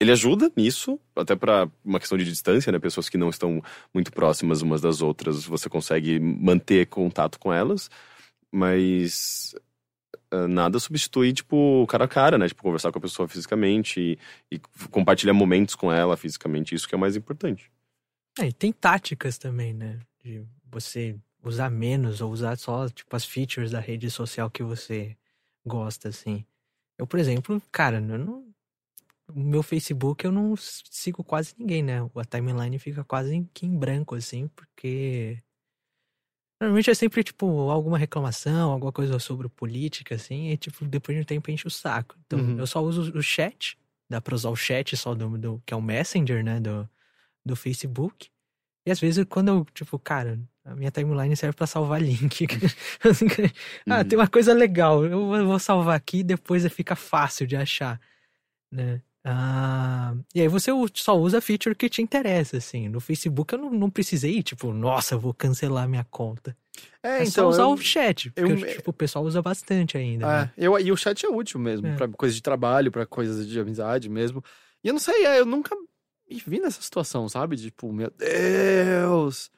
Ele 0.00 0.10
ajuda 0.10 0.50
nisso, 0.56 0.98
até 1.14 1.36
para 1.36 1.68
uma 1.84 2.00
questão 2.00 2.18
de 2.18 2.24
distância, 2.24 2.72
né? 2.72 2.78
Pessoas 2.80 3.08
que 3.08 3.16
não 3.16 3.30
estão 3.30 3.62
muito 3.94 4.10
próximas 4.12 4.60
umas 4.60 4.80
das 4.80 5.00
outras, 5.00 5.44
você 5.44 5.68
consegue 5.68 6.18
manter 6.18 6.86
contato 6.88 7.38
com 7.38 7.52
elas, 7.52 7.88
mas 8.52 9.54
ah, 10.32 10.48
nada 10.48 10.78
substitui, 10.78 11.32
tipo, 11.32 11.86
cara 11.88 12.04
a 12.04 12.08
cara, 12.08 12.38
né? 12.38 12.48
Tipo, 12.48 12.62
conversar 12.62 12.90
com 12.90 12.98
a 12.98 13.02
pessoa 13.02 13.28
fisicamente 13.28 14.18
e, 14.50 14.56
e 14.56 14.58
compartilhar 14.90 15.34
momentos 15.34 15.74
com 15.74 15.92
ela 15.92 16.16
fisicamente, 16.16 16.74
isso 16.74 16.88
que 16.88 16.94
é 16.94 16.98
mais 16.98 17.16
importante. 17.16 17.70
É, 18.38 18.46
e 18.46 18.52
tem 18.52 18.72
táticas 18.72 19.36
também, 19.36 19.74
né? 19.74 19.98
De 20.24 20.42
você 20.70 21.16
usar 21.44 21.70
menos 21.70 22.22
ou 22.22 22.32
usar 22.32 22.56
só, 22.56 22.88
tipo, 22.88 23.14
as 23.14 23.26
features 23.26 23.72
da 23.72 23.80
rede 23.80 24.10
social 24.10 24.50
que 24.50 24.62
você 24.62 25.16
gosta, 25.66 26.08
assim. 26.08 26.44
Eu, 26.96 27.06
por 27.06 27.18
exemplo, 27.18 27.60
cara, 27.70 27.98
eu 27.98 28.18
não. 28.18 28.52
O 29.28 29.38
meu 29.38 29.62
Facebook 29.62 30.24
eu 30.24 30.32
não 30.32 30.54
sigo 30.56 31.22
quase 31.22 31.54
ninguém, 31.58 31.82
né? 31.82 31.98
A 32.14 32.24
timeline 32.24 32.78
fica 32.78 33.04
quase 33.04 33.46
que 33.52 33.66
em 33.66 33.76
branco, 33.76 34.14
assim, 34.14 34.48
porque. 34.48 35.38
Normalmente 36.62 36.90
é 36.90 36.94
sempre, 36.94 37.24
tipo, 37.24 37.70
alguma 37.70 37.98
reclamação, 37.98 38.70
alguma 38.70 38.92
coisa 38.92 39.18
sobre 39.18 39.48
política, 39.48 40.14
assim, 40.14 40.50
e, 40.50 40.56
tipo, 40.56 40.84
depois 40.84 41.16
de 41.16 41.22
um 41.22 41.24
tempo 41.26 41.50
enche 41.50 41.66
o 41.66 41.70
saco. 41.70 42.16
Então, 42.24 42.38
Uhum. 42.38 42.58
eu 42.58 42.66
só 42.66 42.80
uso 42.80 43.12
o 43.18 43.22
chat, 43.22 43.76
dá 44.08 44.20
pra 44.20 44.34
usar 44.34 44.48
o 44.50 44.54
chat 44.56 44.96
só 44.96 45.14
do, 45.14 45.36
do 45.36 45.62
que 45.66 45.74
é 45.74 45.76
o 45.76 45.82
Messenger, 45.82 46.44
né, 46.44 46.60
do, 46.60 46.88
do 47.44 47.56
Facebook. 47.56 48.30
E 48.86 48.90
às 48.92 49.00
vezes, 49.00 49.24
quando 49.28 49.48
eu, 49.48 49.66
tipo, 49.74 49.98
cara, 49.98 50.40
a 50.64 50.74
minha 50.76 50.90
timeline 50.90 51.36
serve 51.36 51.56
pra 51.56 51.66
salvar 51.66 52.00
link. 52.02 52.46
ah, 53.90 53.98
Uhum. 53.98 54.04
tem 54.08 54.18
uma 54.18 54.28
coisa 54.28 54.52
legal, 54.54 55.04
eu 55.04 55.26
vou- 55.26 55.46
vou 55.46 55.58
salvar 55.58 55.96
aqui 55.96 56.18
e 56.18 56.24
depois 56.24 56.64
fica 56.72 56.94
fácil 56.94 57.46
de 57.46 57.56
achar, 57.56 58.00
né? 58.70 59.02
Ah, 59.24 60.14
e 60.34 60.40
aí 60.40 60.48
você 60.48 60.70
só 60.94 61.16
usa 61.16 61.38
a 61.38 61.40
feature 61.40 61.74
que 61.76 61.88
te 61.88 62.02
interessa, 62.02 62.56
assim. 62.56 62.88
No 62.88 62.98
Facebook 63.00 63.52
eu 63.54 63.58
não, 63.60 63.70
não 63.70 63.90
precisei, 63.90 64.42
tipo, 64.42 64.72
nossa, 64.72 65.14
eu 65.14 65.20
vou 65.20 65.32
cancelar 65.32 65.88
minha 65.88 66.04
conta. 66.10 66.56
É, 67.02 67.22
É, 67.22 67.24
só 67.26 67.42
então. 67.42 67.48
usar 67.48 67.62
eu- 67.62 67.70
o 67.72 67.76
chat, 67.78 68.30
porque 68.30 68.52
eu- 68.52 68.66
tipo, 68.76 68.90
o 68.90 68.94
pessoal 68.94 69.24
usa 69.24 69.40
bastante 69.40 69.96
ainda. 69.96 70.26
É, 70.26 70.40
né? 70.42 70.52
eu, 70.56 70.78
e 70.78 70.90
o 70.90 70.96
chat 70.96 71.24
é 71.24 71.28
útil 71.28 71.60
mesmo, 71.60 71.86
É. 71.86 71.94
pra 71.94 72.08
coisas 72.08 72.34
de 72.34 72.42
trabalho, 72.42 72.90
pra 72.90 73.06
coisas 73.06 73.46
de 73.46 73.60
amizade 73.60 74.08
mesmo. 74.08 74.42
E 74.82 74.88
eu 74.88 74.92
não 74.92 75.00
sei, 75.00 75.24
é, 75.24 75.38
eu 75.38 75.46
nunca 75.46 75.76
me 75.76 76.42
vi 76.44 76.58
nessa 76.58 76.82
situação, 76.82 77.28
sabe? 77.28 77.56
Tipo, 77.56 77.92
meu 77.92 78.10
Deus, 78.10 79.50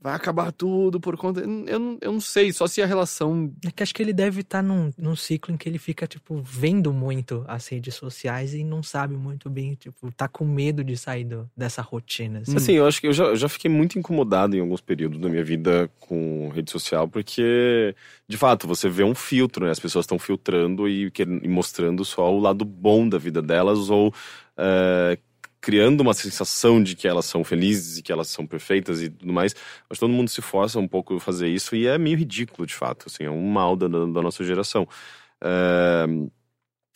vai 0.00 0.14
acabar 0.14 0.52
tudo 0.52 1.00
por 1.00 1.16
conta. 1.16 1.40
Eu, 1.40 1.64
eu, 1.66 1.78
não- 1.78 1.98
eu 2.00 2.12
não 2.12 2.20
sei, 2.20 2.52
só 2.52 2.66
se 2.66 2.80
a 2.80 2.86
relação. 2.86 3.52
É 3.64 3.70
que 3.70 3.82
acho 3.82 3.94
que 3.94 4.02
ele 4.02 4.12
deve 4.12 4.42
estar 4.42 4.62
num, 4.62 4.90
num 4.96 5.16
ciclo 5.16 5.52
em 5.52 5.56
que 5.56 5.68
ele 5.68 5.78
fica, 5.78 6.06
tipo, 6.06 6.40
vendo 6.42 6.92
muito 6.92 7.44
as 7.48 7.66
redes 7.68 7.94
sociais 7.94 8.54
e 8.54 8.62
não 8.62 8.82
sabe 8.82 9.16
muito 9.16 9.50
bem, 9.50 9.74
tipo, 9.74 10.10
tá 10.12 10.28
com 10.28 10.44
medo 10.44 10.84
de 10.84 10.96
sair 10.96 11.24
do- 11.24 11.50
dessa 11.56 11.82
rotina. 11.82 12.40
Assim. 12.40 12.56
Assim, 12.56 12.72
eu 12.74 12.86
acho 12.86 13.00
que 13.00 13.06
eu 13.08 13.12
já, 13.12 13.24
eu 13.24 13.36
já 13.36 13.48
fiquei 13.48 13.70
muito 13.70 13.98
incomodado 13.98 14.56
em 14.56 14.60
alguns 14.60 14.80
períodos 14.80 15.18
da 15.20 15.28
minha 15.28 15.42
vida 15.44 15.90
com 15.98 16.48
rede 16.54 16.70
social, 16.70 17.08
porque, 17.08 17.94
de 18.28 18.36
fato, 18.36 18.66
você 18.68 18.88
vê 18.88 19.02
um 19.04 19.14
filtro, 19.14 19.64
né? 19.64 19.70
As 19.72 19.80
pessoas 19.80 20.04
estão 20.04 20.18
filtrando 20.18 20.88
e, 20.88 21.10
e 21.42 21.48
mostrando 21.48 22.04
só 22.04 22.32
o 22.32 22.38
lado 22.38 22.64
bom 22.64 23.08
da 23.08 23.18
vida 23.18 23.42
delas, 23.42 23.90
ou 23.90 24.12
é, 24.56 25.18
criando 25.60 26.00
uma 26.02 26.14
sensação 26.14 26.82
de 26.82 26.94
que 26.96 27.08
elas 27.08 27.26
são 27.26 27.44
felizes 27.44 27.98
e 27.98 28.02
que 28.02 28.12
elas 28.12 28.28
são 28.28 28.46
perfeitas 28.46 29.02
e 29.02 29.10
tudo 29.10 29.32
mais. 29.32 29.54
Mas 29.88 29.98
todo 29.98 30.10
mundo 30.12 30.28
se 30.30 30.40
força 30.42 30.78
um 30.78 30.88
pouco 30.88 31.16
a 31.16 31.20
fazer 31.20 31.48
isso 31.48 31.74
e 31.76 31.86
é 31.86 31.98
meio 31.98 32.16
ridículo, 32.18 32.66
de 32.66 32.74
fato. 32.74 33.06
Assim, 33.08 33.24
é 33.24 33.30
um 33.30 33.48
mal 33.50 33.76
da, 33.76 33.88
da 33.88 34.22
nossa 34.22 34.44
geração. 34.44 34.86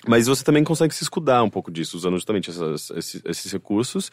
Mas 0.06 0.26
você 0.26 0.42
também 0.44 0.64
consegue 0.64 0.94
se 0.94 1.02
escudar 1.04 1.42
um 1.42 1.50
pouco 1.50 1.70
disso, 1.70 1.96
usando 1.96 2.14
justamente 2.16 2.50
essas- 2.50 2.90
esses, 2.90 3.22
esses 3.24 3.52
recursos. 3.52 4.10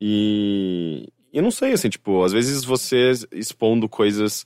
E 0.00 1.08
eu 1.32 1.42
não 1.42 1.50
sei, 1.50 1.72
assim, 1.72 1.88
tipo, 1.88 2.22
às 2.24 2.32
vezes 2.32 2.64
você 2.64 3.12
expondo 3.32 3.88
coisas, 3.88 4.44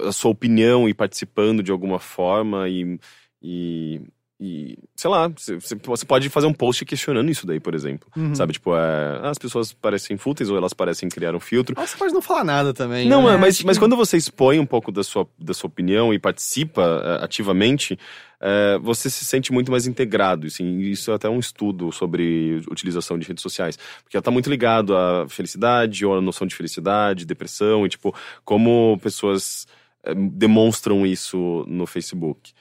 a 0.00 0.12
sua 0.12 0.30
opinião 0.30 0.88
e 0.88 0.94
participando 0.94 1.62
de 1.62 1.70
alguma 1.72 1.98
forma 1.98 2.68
e. 2.68 2.98
e 3.42 4.00
e, 4.40 4.76
sei 4.96 5.08
lá, 5.10 5.28
você- 5.28 5.76
pode 6.06 6.28
fazer 6.28 6.46
um 6.46 6.52
post 6.52 6.84
questionando 6.84 7.30
isso 7.30 7.46
daí, 7.46 7.60
por 7.60 7.74
exemplo. 7.74 8.08
Uhum. 8.16 8.34
Sabe, 8.34 8.52
tipo, 8.52 8.74
é, 8.74 9.20
ah, 9.22 9.30
as 9.30 9.38
pessoas 9.38 9.72
parecem 9.72 10.16
fúteis 10.16 10.50
ou 10.50 10.56
elas 10.56 10.72
parecem 10.74 11.08
criar 11.08 11.34
um 11.36 11.40
filtro. 11.40 11.74
Ah, 11.78 11.86
Você 11.86 11.96
pode 11.96 12.12
não 12.12 12.20
falar 12.20 12.42
nada 12.44 12.74
também. 12.74 13.08
Não, 13.08 13.26
né? 13.28 13.34
é, 13.34 13.36
mas, 13.36 13.62
mas 13.62 13.78
quando 13.78 13.96
você 13.96 14.16
expõe 14.16 14.58
um 14.58 14.66
pouco 14.66 14.90
da 14.90 15.04
sua, 15.04 15.26
da 15.38 15.54
sua 15.54 15.68
opinião 15.68 16.12
e 16.12 16.18
participa 16.18 16.82
eh, 17.20 17.24
ativamente, 17.24 17.96
eh, 18.40 18.78
você 18.82 19.08
se 19.08 19.24
sente 19.24 19.52
muito 19.52 19.70
mais 19.70 19.86
integrado. 19.86 20.48
Assim, 20.48 20.78
isso 20.80 21.12
é 21.12 21.14
até 21.14 21.28
um 21.28 21.38
estudo 21.38 21.92
sobre 21.92 22.60
utilização 22.68 23.16
de 23.18 23.26
redes 23.28 23.40
sociais. 23.42 23.78
Porque 24.02 24.16
ela 24.16 24.22
tá 24.22 24.32
muito 24.32 24.50
ligado 24.50 24.96
à 24.96 25.26
felicidade, 25.28 26.04
ou 26.04 26.18
à 26.18 26.20
noção 26.20 26.44
de 26.46 26.56
felicidade, 26.56 27.24
depressão, 27.24 27.86
e 27.86 27.88
tipo, 27.88 28.12
como 28.44 28.98
pessoas 29.00 29.66
eh, 30.02 30.12
demonstram 30.14 31.06
isso 31.06 31.64
no 31.68 31.86
Facebook. 31.86 32.52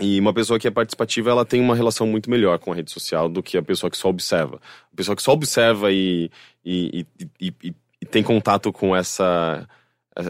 E 0.00 0.18
uma 0.18 0.32
pessoa 0.32 0.58
que 0.58 0.66
é 0.66 0.70
participativa, 0.70 1.30
ela 1.30 1.44
tem 1.44 1.60
uma 1.60 1.74
relação 1.76 2.06
muito 2.06 2.30
melhor 2.30 2.58
com 2.58 2.72
a 2.72 2.74
rede 2.74 2.90
social 2.90 3.28
do 3.28 3.42
que 3.42 3.58
a 3.58 3.62
pessoa 3.62 3.90
que 3.90 3.96
só 3.96 4.08
observa. 4.08 4.60
A 4.92 4.96
pessoa 4.96 5.14
que 5.14 5.22
só 5.22 5.32
observa 5.32 5.92
e, 5.92 6.30
e, 6.64 7.06
e, 7.20 7.28
e- 7.40 7.74
e- 8.00 8.06
tem 8.06 8.22
contato 8.22 8.72
com 8.72 8.96
essa 8.96 9.68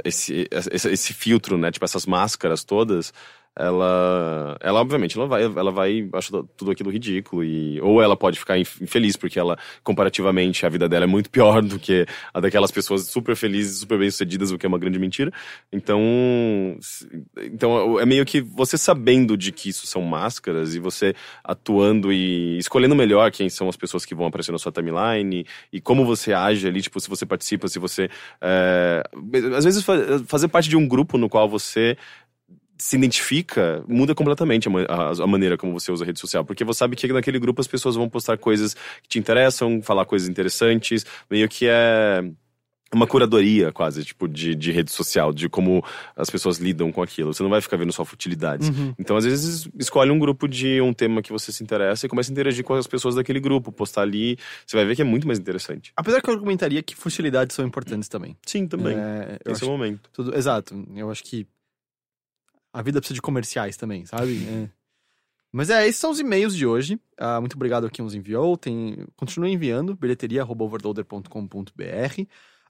esse, 0.04 0.48
esse, 0.72 0.88
esse 0.90 1.14
filtro, 1.14 1.56
né? 1.56 1.70
Tipo, 1.70 1.84
essas 1.84 2.04
máscaras 2.06 2.64
todas, 2.64 3.12
ela, 3.60 4.56
ela 4.60 4.80
obviamente, 4.80 5.18
ela 5.18 5.26
vai, 5.26 5.42
ela 5.44 5.70
vai 5.70 6.08
achar 6.14 6.42
tudo 6.56 6.70
aquilo 6.70 6.90
ridículo. 6.90 7.44
E, 7.44 7.80
ou 7.80 8.00
ela 8.00 8.16
pode 8.16 8.38
ficar 8.38 8.58
inf- 8.58 8.80
infeliz, 8.80 9.16
porque 9.16 9.38
ela, 9.38 9.58
comparativamente, 9.82 10.64
a 10.64 10.68
vida 10.68 10.88
dela 10.88 11.04
é 11.04 11.06
muito 11.06 11.28
pior 11.30 11.60
do 11.62 11.78
que 11.78 12.06
a 12.32 12.40
daquelas 12.40 12.70
pessoas 12.70 13.06
super 13.08 13.36
felizes, 13.36 13.80
super 13.80 13.98
bem-sucedidas, 13.98 14.50
o 14.50 14.58
que 14.58 14.64
é 14.64 14.68
uma 14.68 14.78
grande 14.78 14.98
mentira. 14.98 15.30
Então, 15.70 16.00
então, 17.42 18.00
é 18.00 18.06
meio 18.06 18.24
que 18.24 18.40
você 18.40 18.78
sabendo 18.78 19.36
de 19.36 19.52
que 19.52 19.68
isso 19.68 19.86
são 19.86 20.02
máscaras 20.02 20.74
e 20.74 20.78
você 20.78 21.14
atuando 21.44 22.12
e 22.12 22.58
escolhendo 22.58 22.94
melhor 22.94 23.30
quem 23.30 23.48
são 23.48 23.68
as 23.68 23.76
pessoas 23.76 24.04
que 24.04 24.14
vão 24.14 24.26
aparecer 24.26 24.52
na 24.52 24.58
sua 24.58 24.72
timeline 24.72 25.44
e 25.72 25.80
como 25.80 26.04
você 26.04 26.32
age 26.32 26.66
ali, 26.66 26.80
tipo, 26.80 26.98
se 27.00 27.08
você 27.08 27.26
participa, 27.26 27.68
se 27.68 27.78
você. 27.78 28.08
é, 28.40 29.02
às 29.56 29.64
vezes 29.64 29.84
fa- 29.84 30.22
fazer 30.26 30.48
parte 30.48 30.68
de 30.68 30.76
um 30.76 30.86
grupo 30.88 31.18
no 31.18 31.28
qual 31.28 31.48
você 31.48 31.96
se 32.80 32.96
identifica, 32.96 33.84
muda 33.86 34.14
completamente 34.14 34.68
a, 34.68 34.72
a- 34.94 35.22
a 35.22 35.26
maneira 35.26 35.56
como 35.56 35.72
você 35.78 35.92
usa 35.92 36.04
a 36.04 36.06
rede 36.06 36.18
social. 36.20 36.44
Porque 36.44 36.64
você 36.64 36.78
sabe 36.78 36.96
que 36.96 37.06
naquele 37.12 37.38
grupo 37.38 37.60
as 37.60 37.66
pessoas 37.68 37.94
vão 37.96 38.08
postar 38.08 38.38
coisas 38.38 38.74
que 39.02 39.08
te 39.08 39.18
interessam, 39.18 39.82
falar 39.82 40.04
coisas 40.06 40.28
interessantes, 40.28 41.04
meio 41.30 41.48
que 41.48 41.66
é 41.68 42.22
uma 42.92 43.06
curadoria 43.06 43.70
quase, 43.70 44.04
tipo, 44.04 44.26
de, 44.26 44.52
de 44.54 44.72
rede 44.72 44.90
social, 44.90 45.32
de 45.32 45.48
como 45.48 45.84
as 46.16 46.28
pessoas 46.28 46.58
lidam 46.58 46.90
com 46.90 47.00
aquilo. 47.00 47.32
Você 47.32 47.40
não 47.42 47.50
vai 47.50 47.60
ficar 47.60 47.76
vendo 47.76 47.92
só 47.92 48.04
futilidades. 48.04 48.68
Uhum. 48.68 48.92
Então, 48.98 49.16
às 49.16 49.24
vezes, 49.24 49.68
escolhe 49.78 50.10
um 50.10 50.18
grupo 50.18 50.48
de 50.48 50.80
um 50.80 50.92
tema 50.92 51.22
que 51.22 51.30
você 51.30 51.52
se 51.52 51.62
interessa 51.62 52.06
e 52.06 52.08
começa 52.08 52.30
a 52.30 52.32
interagir 52.32 52.64
com 52.64 52.74
as 52.74 52.88
pessoas 52.88 53.14
daquele 53.14 53.38
grupo, 53.38 53.70
postar 53.70 54.02
ali. 54.02 54.36
Você 54.66 54.76
vai 54.76 54.84
ver 54.84 54.96
que 54.96 55.02
é 55.02 55.04
muito 55.04 55.24
mais 55.24 55.38
interessante. 55.38 55.92
Apesar 55.96 56.20
que 56.20 56.28
eu 56.28 56.34
argumentaria 56.34 56.82
que 56.82 56.96
futilidades 56.96 57.54
são 57.54 57.64
importantes 57.64 58.08
também. 58.08 58.36
Sim, 58.44 58.66
também. 58.66 58.96
É, 58.98 59.38
Esse 59.46 59.62
é 59.62 59.66
o 59.68 59.70
momento. 59.70 60.10
tudo, 60.12 60.34
exato. 60.36 60.84
Eu 60.96 61.12
acho 61.12 61.22
que 61.22 61.46
a 62.72 62.82
vida 62.82 63.00
precisa 63.00 63.14
de 63.14 63.22
comerciais 63.22 63.76
também, 63.76 64.04
sabe? 64.06 64.46
É. 64.48 64.68
Mas 65.52 65.68
é, 65.68 65.84
esses 65.88 66.00
são 66.00 66.12
os 66.12 66.20
e-mails 66.20 66.54
de 66.54 66.64
hoje. 66.64 66.96
Ah, 67.18 67.40
muito 67.40 67.56
obrigado 67.56 67.84
a 67.84 67.90
quem 67.90 68.04
os 68.04 68.14
enviou. 68.14 68.56
Tem... 68.56 69.04
Continue 69.16 69.50
enviando, 69.52 69.96
bilheteria.overloader.com.br. 69.96 72.22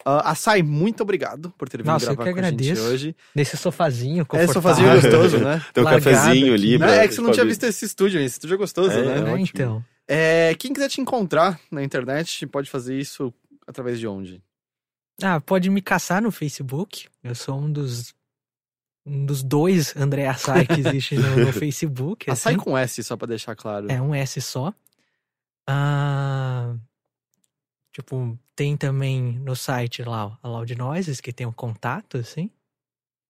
Ah, 0.04 0.30
Açaí, 0.30 0.62
muito 0.62 1.02
obrigado 1.02 1.50
por 1.58 1.68
ter 1.68 1.76
vindo 1.78 1.86
Nossa, 1.88 2.06
eu 2.06 2.16
gravar 2.16 2.30
que 2.32 2.40
com 2.40 2.46
a 2.46 2.50
gente 2.50 2.62
agradeço. 2.62 2.86
hoje. 2.88 3.14
Nesse 3.34 3.56
sofazinho 3.58 4.22
É, 4.22 4.24
confortável. 4.24 4.54
sofazinho 4.54 4.92
gostoso, 4.94 5.38
né? 5.38 5.62
Tem 5.74 5.82
um 5.82 5.84
Largado 5.84 6.04
cafezinho 6.16 6.54
ali. 6.54 6.78
Não, 6.78 6.86
é 6.88 7.06
que 7.06 7.14
você 7.14 7.20
não 7.20 7.30
tinha 7.32 7.44
visto 7.44 7.64
esse 7.64 7.84
estúdio, 7.84 8.18
esse 8.20 8.36
estúdio 8.36 8.54
é 8.54 8.56
gostoso, 8.56 8.90
É, 8.92 9.04
né? 9.04 9.18
É, 9.18 9.22
ótimo. 9.34 9.48
então. 9.54 9.84
É, 10.08 10.54
quem 10.58 10.72
quiser 10.72 10.88
te 10.88 11.02
encontrar 11.02 11.60
na 11.70 11.84
internet 11.84 12.46
pode 12.46 12.70
fazer 12.70 12.98
isso 12.98 13.30
através 13.66 14.00
de 14.00 14.06
onde? 14.08 14.42
Ah, 15.22 15.38
pode 15.38 15.68
me 15.68 15.82
caçar 15.82 16.22
no 16.22 16.30
Facebook. 16.32 17.06
Eu 17.22 17.34
sou 17.34 17.60
um 17.60 17.70
dos 17.70 18.14
um 19.04 19.24
dos 19.24 19.42
dois 19.42 19.96
André 19.96 20.26
Assai 20.26 20.66
que 20.66 20.80
existe 20.80 21.16
no, 21.16 21.46
no 21.46 21.52
Facebook. 21.52 22.30
Açaí 22.30 22.54
assim. 22.54 22.64
com 22.64 22.76
S, 22.76 23.02
só 23.02 23.16
pra 23.16 23.26
deixar 23.26 23.56
claro. 23.56 23.90
É 23.90 24.00
um 24.00 24.14
S 24.14 24.40
só. 24.40 24.72
Ah, 25.66 26.74
tipo, 27.92 28.38
tem 28.54 28.76
também 28.76 29.38
no 29.38 29.54
site 29.54 30.02
lá, 30.02 30.38
a 30.42 30.48
Loud 30.48 30.74
Noises, 30.74 31.20
que 31.20 31.32
tem 31.32 31.46
um 31.46 31.52
contato, 31.52 32.18
assim. 32.18 32.50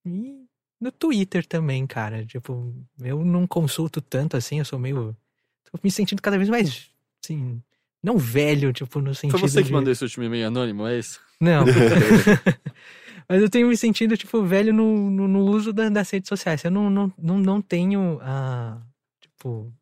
E 0.04 0.46
no 0.80 0.90
Twitter 0.90 1.46
também, 1.46 1.86
cara. 1.86 2.24
Tipo, 2.24 2.74
eu 3.00 3.24
não 3.24 3.46
consulto 3.46 4.00
tanto 4.00 4.36
assim, 4.36 4.58
eu 4.58 4.64
sou 4.64 4.78
meio. 4.78 5.16
Tô 5.64 5.78
me 5.82 5.90
sentindo 5.90 6.22
cada 6.22 6.38
vez 6.38 6.48
mais, 6.48 6.90
assim, 7.22 7.62
não 8.02 8.16
velho, 8.18 8.72
tipo, 8.72 9.00
no 9.00 9.14
sentido. 9.14 9.38
Foi 9.38 9.48
você 9.48 9.60
que 9.62 9.68
de- 9.68 9.72
mandou 9.72 9.92
esse 9.92 10.02
último 10.04 10.24
e-mail 10.24 10.46
anônimo, 10.48 10.86
é 10.86 10.98
isso? 10.98 11.20
Não. 11.40 11.64
Mas 13.28 13.42
eu 13.42 13.48
tenho 13.50 13.68
me 13.68 13.76
sentido, 13.76 14.16
tipo, 14.16 14.42
velho 14.42 14.72
no, 14.72 15.10
no, 15.10 15.28
no 15.28 15.40
uso 15.44 15.72
da- 15.72 15.88
das 15.88 16.10
redes 16.10 16.28
sociais. 16.28 16.64
Eu 16.64 16.70
não, 16.70 16.90
não, 16.90 17.12
não, 17.16 17.38
não 17.38 17.62
tenho, 17.62 18.18
ah, 18.22 18.78
tipo, 19.20 19.72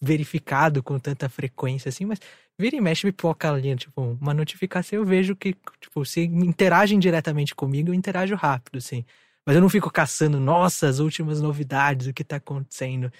verificado 0.00 0.82
com 0.82 0.98
tanta 0.98 1.28
frequência 1.28 1.88
assim, 1.88 2.04
mas 2.04 2.18
vira 2.58 2.76
e 2.76 2.80
mexe, 2.80 3.06
pipoca 3.06 3.50
ali, 3.52 3.74
tipo, 3.76 4.18
uma 4.20 4.34
notificação, 4.34 4.98
eu 4.98 5.04
vejo 5.04 5.34
que, 5.36 5.54
tipo, 5.80 6.04
se 6.04 6.22
interagem 6.22 6.98
diretamente 6.98 7.54
comigo, 7.54 7.88
eu 7.90 7.94
interajo 7.94 8.34
rápido, 8.34 8.78
assim. 8.78 9.04
Mas 9.46 9.56
eu 9.56 9.62
não 9.62 9.68
fico 9.68 9.90
caçando, 9.90 10.38
nossa, 10.38 10.86
as 10.88 10.98
últimas 10.98 11.40
novidades, 11.40 12.06
o 12.06 12.12
que 12.12 12.22
tá 12.22 12.36
acontecendo. 12.36 13.12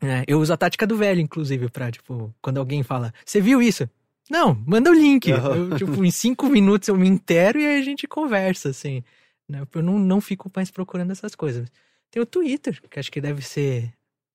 É, 0.00 0.24
eu 0.26 0.38
uso 0.40 0.52
a 0.52 0.56
tática 0.56 0.86
do 0.86 0.96
velho, 0.96 1.20
inclusive, 1.20 1.68
pra, 1.70 1.90
tipo, 1.90 2.34
quando 2.42 2.58
alguém 2.58 2.82
fala, 2.82 3.12
você 3.24 3.40
viu 3.40 3.62
isso? 3.62 3.88
Não, 4.30 4.54
manda 4.66 4.90
o 4.90 4.94
link. 4.94 5.30
Aham. 5.32 5.54
Eu, 5.56 5.78
tipo, 5.78 6.04
em 6.04 6.10
cinco 6.10 6.46
minutos 6.48 6.88
eu 6.88 6.96
me 6.96 7.08
intero 7.08 7.58
e 7.58 7.66
aí 7.66 7.80
a 7.80 7.82
gente 7.82 8.06
conversa, 8.06 8.68
assim. 8.70 9.02
né? 9.48 9.62
Eu 9.72 9.82
não, 9.82 9.98
não 9.98 10.20
fico 10.20 10.50
mais 10.54 10.70
procurando 10.70 11.12
essas 11.12 11.34
coisas. 11.34 11.68
Tem 12.10 12.22
o 12.22 12.26
Twitter, 12.26 12.80
que 12.90 12.98
acho 12.98 13.10
que 13.10 13.20
deve 13.20 13.42
ser. 13.42 13.92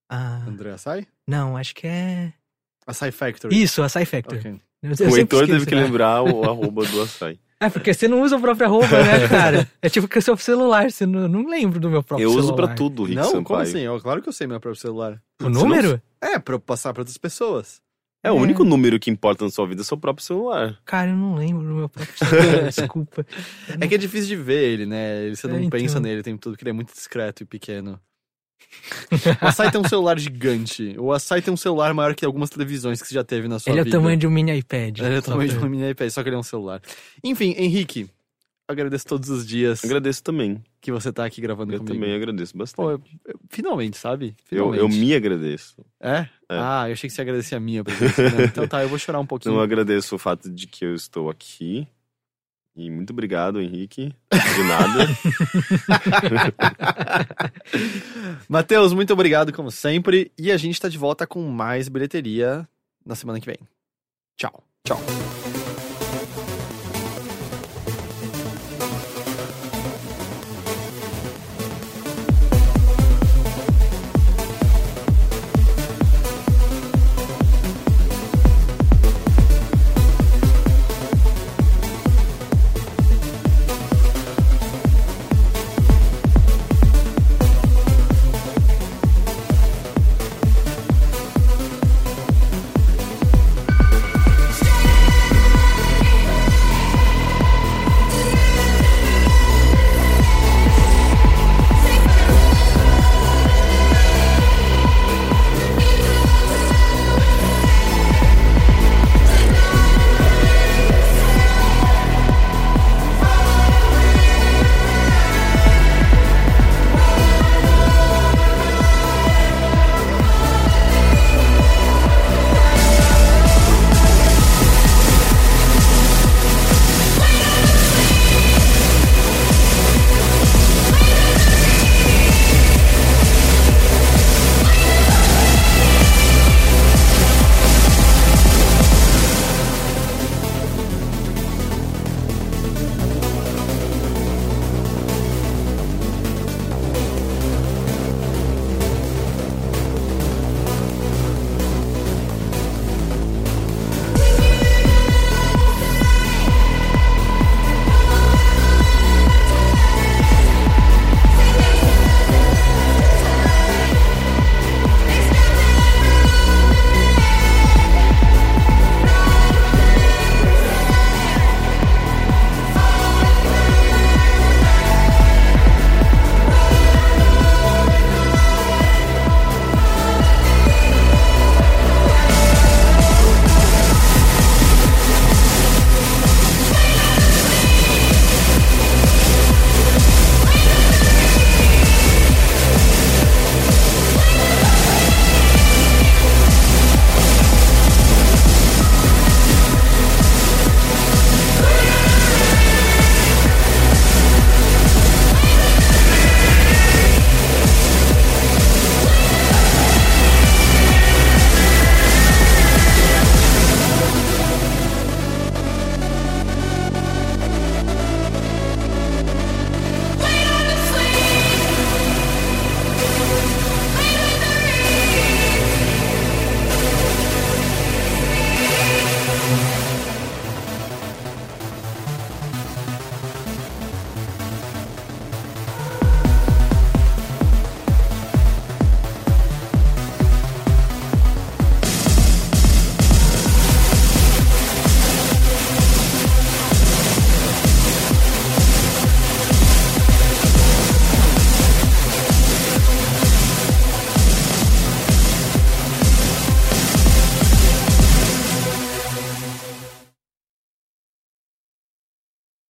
A... 0.09 0.37
André 0.47 0.71
Assai? 0.71 1.07
Não, 1.27 1.55
acho 1.55 1.75
que 1.75 1.87
é. 1.87 2.33
Assai 2.85 3.11
Factory. 3.11 3.61
Isso, 3.61 3.81
a 3.83 3.89
SciFactor. 3.89 4.39
Ok. 4.39 4.59
Eu, 4.81 4.91
eu 4.99 5.11
O 5.11 5.17
Heitor 5.17 5.45
teve 5.45 5.65
que 5.65 5.75
né? 5.75 5.83
lembrar 5.83 6.23
o 6.23 6.43
arroba 6.43 6.85
do 6.85 7.01
açaí. 7.01 7.39
É, 7.61 7.69
porque 7.69 7.93
você 7.93 8.07
não 8.07 8.21
usa 8.23 8.35
o 8.37 8.41
próprio 8.41 8.65
arroba, 8.67 8.87
né, 9.03 9.27
cara? 9.29 9.69
É 9.81 9.87
tipo 9.87 10.07
que 10.07 10.17
o 10.17 10.21
seu 10.21 10.35
celular, 10.35 10.91
você 10.91 11.05
não, 11.05 11.27
não 11.27 11.47
lembro 11.47 11.79
do 11.79 11.89
meu 11.91 12.01
próprio 12.01 12.25
Eu 12.25 12.31
celular. 12.31 12.43
uso 12.45 12.55
pra 12.55 12.67
tudo, 12.69 13.03
Rick 13.03 13.15
Não, 13.15 13.23
Sampaio. 13.25 13.43
como 13.45 13.59
assim? 13.59 13.79
Eu, 13.81 13.99
claro 14.01 14.21
que 14.21 14.27
eu 14.29 14.33
sei 14.33 14.47
meu 14.47 14.59
próprio 14.59 14.81
celular. 14.81 15.21
O 15.41 15.47
número? 15.47 16.01
É, 16.19 16.39
pra 16.39 16.55
eu 16.55 16.59
passar 16.59 16.91
pra 16.91 17.01
outras 17.01 17.17
pessoas. 17.17 17.79
É 18.23 18.31
o 18.31 18.35
único 18.35 18.63
número 18.63 18.99
que 18.99 19.09
importa 19.09 19.43
na 19.45 19.49
sua 19.49 19.65
vida, 19.67 19.81
é 19.81 19.83
o 19.83 19.85
seu 19.85 19.97
próprio 19.97 20.23
celular. 20.25 20.77
Cara, 20.85 21.09
eu 21.09 21.15
não 21.17 21.33
lembro 21.35 21.67
do 21.67 21.73
meu 21.73 21.89
próprio 21.89 22.17
celular, 22.17 22.63
desculpa. 22.69 23.25
É 23.79 23.87
que 23.87 23.95
é 23.95 23.97
difícil 23.97 24.27
de 24.27 24.35
ver 24.35 24.63
ele, 24.73 24.85
né? 24.85 25.29
Você 25.29 25.47
não 25.47 25.55
É, 25.55 25.59
então. 25.59 25.79
pensa 25.79 25.99
nele 25.99 26.21
o 26.21 26.23
tempo 26.23 26.39
todo, 26.39 26.53
porque 26.53 26.63
ele 26.63 26.69
é 26.69 26.73
muito 26.73 26.93
discreto 26.93 27.41
e 27.41 27.45
pequeno. 27.45 27.99
O 29.41 29.45
Assai 29.47 29.71
tem 29.71 29.79
um 29.81 29.87
celular 29.87 30.19
gigante. 30.19 30.95
O 30.97 31.11
Assai 31.11 31.41
tem 31.41 31.53
um 31.53 31.57
celular 31.57 31.93
maior 31.93 32.13
que 32.15 32.25
algumas 32.25 32.49
televisões 32.49 33.01
que 33.01 33.07
você 33.07 33.13
já 33.15 33.23
teve 33.23 33.47
na 33.47 33.59
sua 33.59 33.71
Ele 33.71 33.79
é 33.79 33.81
o 33.81 33.85
vida. 33.85 33.97
tamanho 33.97 34.17
de 34.17 34.27
um 34.27 34.31
mini 34.31 34.57
iPad. 34.57 34.99
Ele 34.99 35.15
é 35.15 35.19
o 35.19 35.21
tamanho 35.21 35.49
de 35.49 35.57
um 35.57 35.69
mini 35.69 35.89
iPad, 35.91 36.09
só 36.09 36.21
que 36.23 36.29
ele 36.29 36.35
é 36.35 36.39
um 36.39 36.43
celular. 36.43 36.81
Enfim, 37.23 37.53
Henrique, 37.57 38.09
agradeço 38.67 39.05
todos 39.05 39.29
os 39.29 39.45
dias 39.45 39.83
Agradeço 39.83 40.23
também. 40.23 40.61
que 40.79 40.91
você 40.91 41.11
tá 41.11 41.25
aqui 41.25 41.41
gravando 41.41 41.73
Eu 41.73 41.79
comigo. 41.79 41.93
também 41.95 42.15
agradeço 42.15 42.53
Pô, 42.53 42.59
bastante. 42.59 42.87
eu- 42.89 43.01
eu- 43.33 43.39
finalmente, 43.49 43.97
sabe? 43.97 44.35
Eu, 44.51 44.71
Finalmente. 44.71 44.79
eu 44.81 44.89
me 44.89 45.13
agradeço. 45.13 45.75
É? 45.99 46.19
É. 46.19 46.27
Ah, 46.49 46.85
eu 46.87 46.93
achei 46.93 47.09
que 47.09 47.13
você 47.15 47.21
agradecia 47.21 47.57
a 47.57 47.61
minha 47.61 47.83
presença. 47.83 48.21
né? 48.29 48.29
Então 48.55 48.67
tá, 48.67 48.81
eu 48.83 48.89
vou 48.89 48.97
chorar 48.97 49.19
um 49.19 49.25
pouquinho. 49.25 49.55
Não 49.55 49.61
agradeço 49.61 50.15
o 50.15 50.19
fato 50.19 50.49
de 50.49 50.67
que 50.67 50.85
eu 50.85 50.95
estou 50.95 51.29
aqui. 51.29 51.87
E 52.75 52.89
muito 52.89 53.11
obrigado, 53.11 53.61
Henrique. 53.61 54.13
De 54.31 54.63
nada. 54.63 55.07
Matheus, 58.47 58.93
muito 58.93 59.11
obrigado 59.11 59.51
como 59.51 59.69
sempre. 59.69 60.31
E 60.37 60.51
a 60.51 60.57
gente 60.57 60.79
tá 60.79 60.87
de 60.87 60.97
volta 60.97 61.27
com 61.27 61.41
mais 61.49 61.89
bilheteria 61.89 62.67
na 63.05 63.15
semana 63.15 63.39
que 63.39 63.45
vem. 63.45 63.57
Tchau. 64.37 64.63
Tchau. 64.85 64.99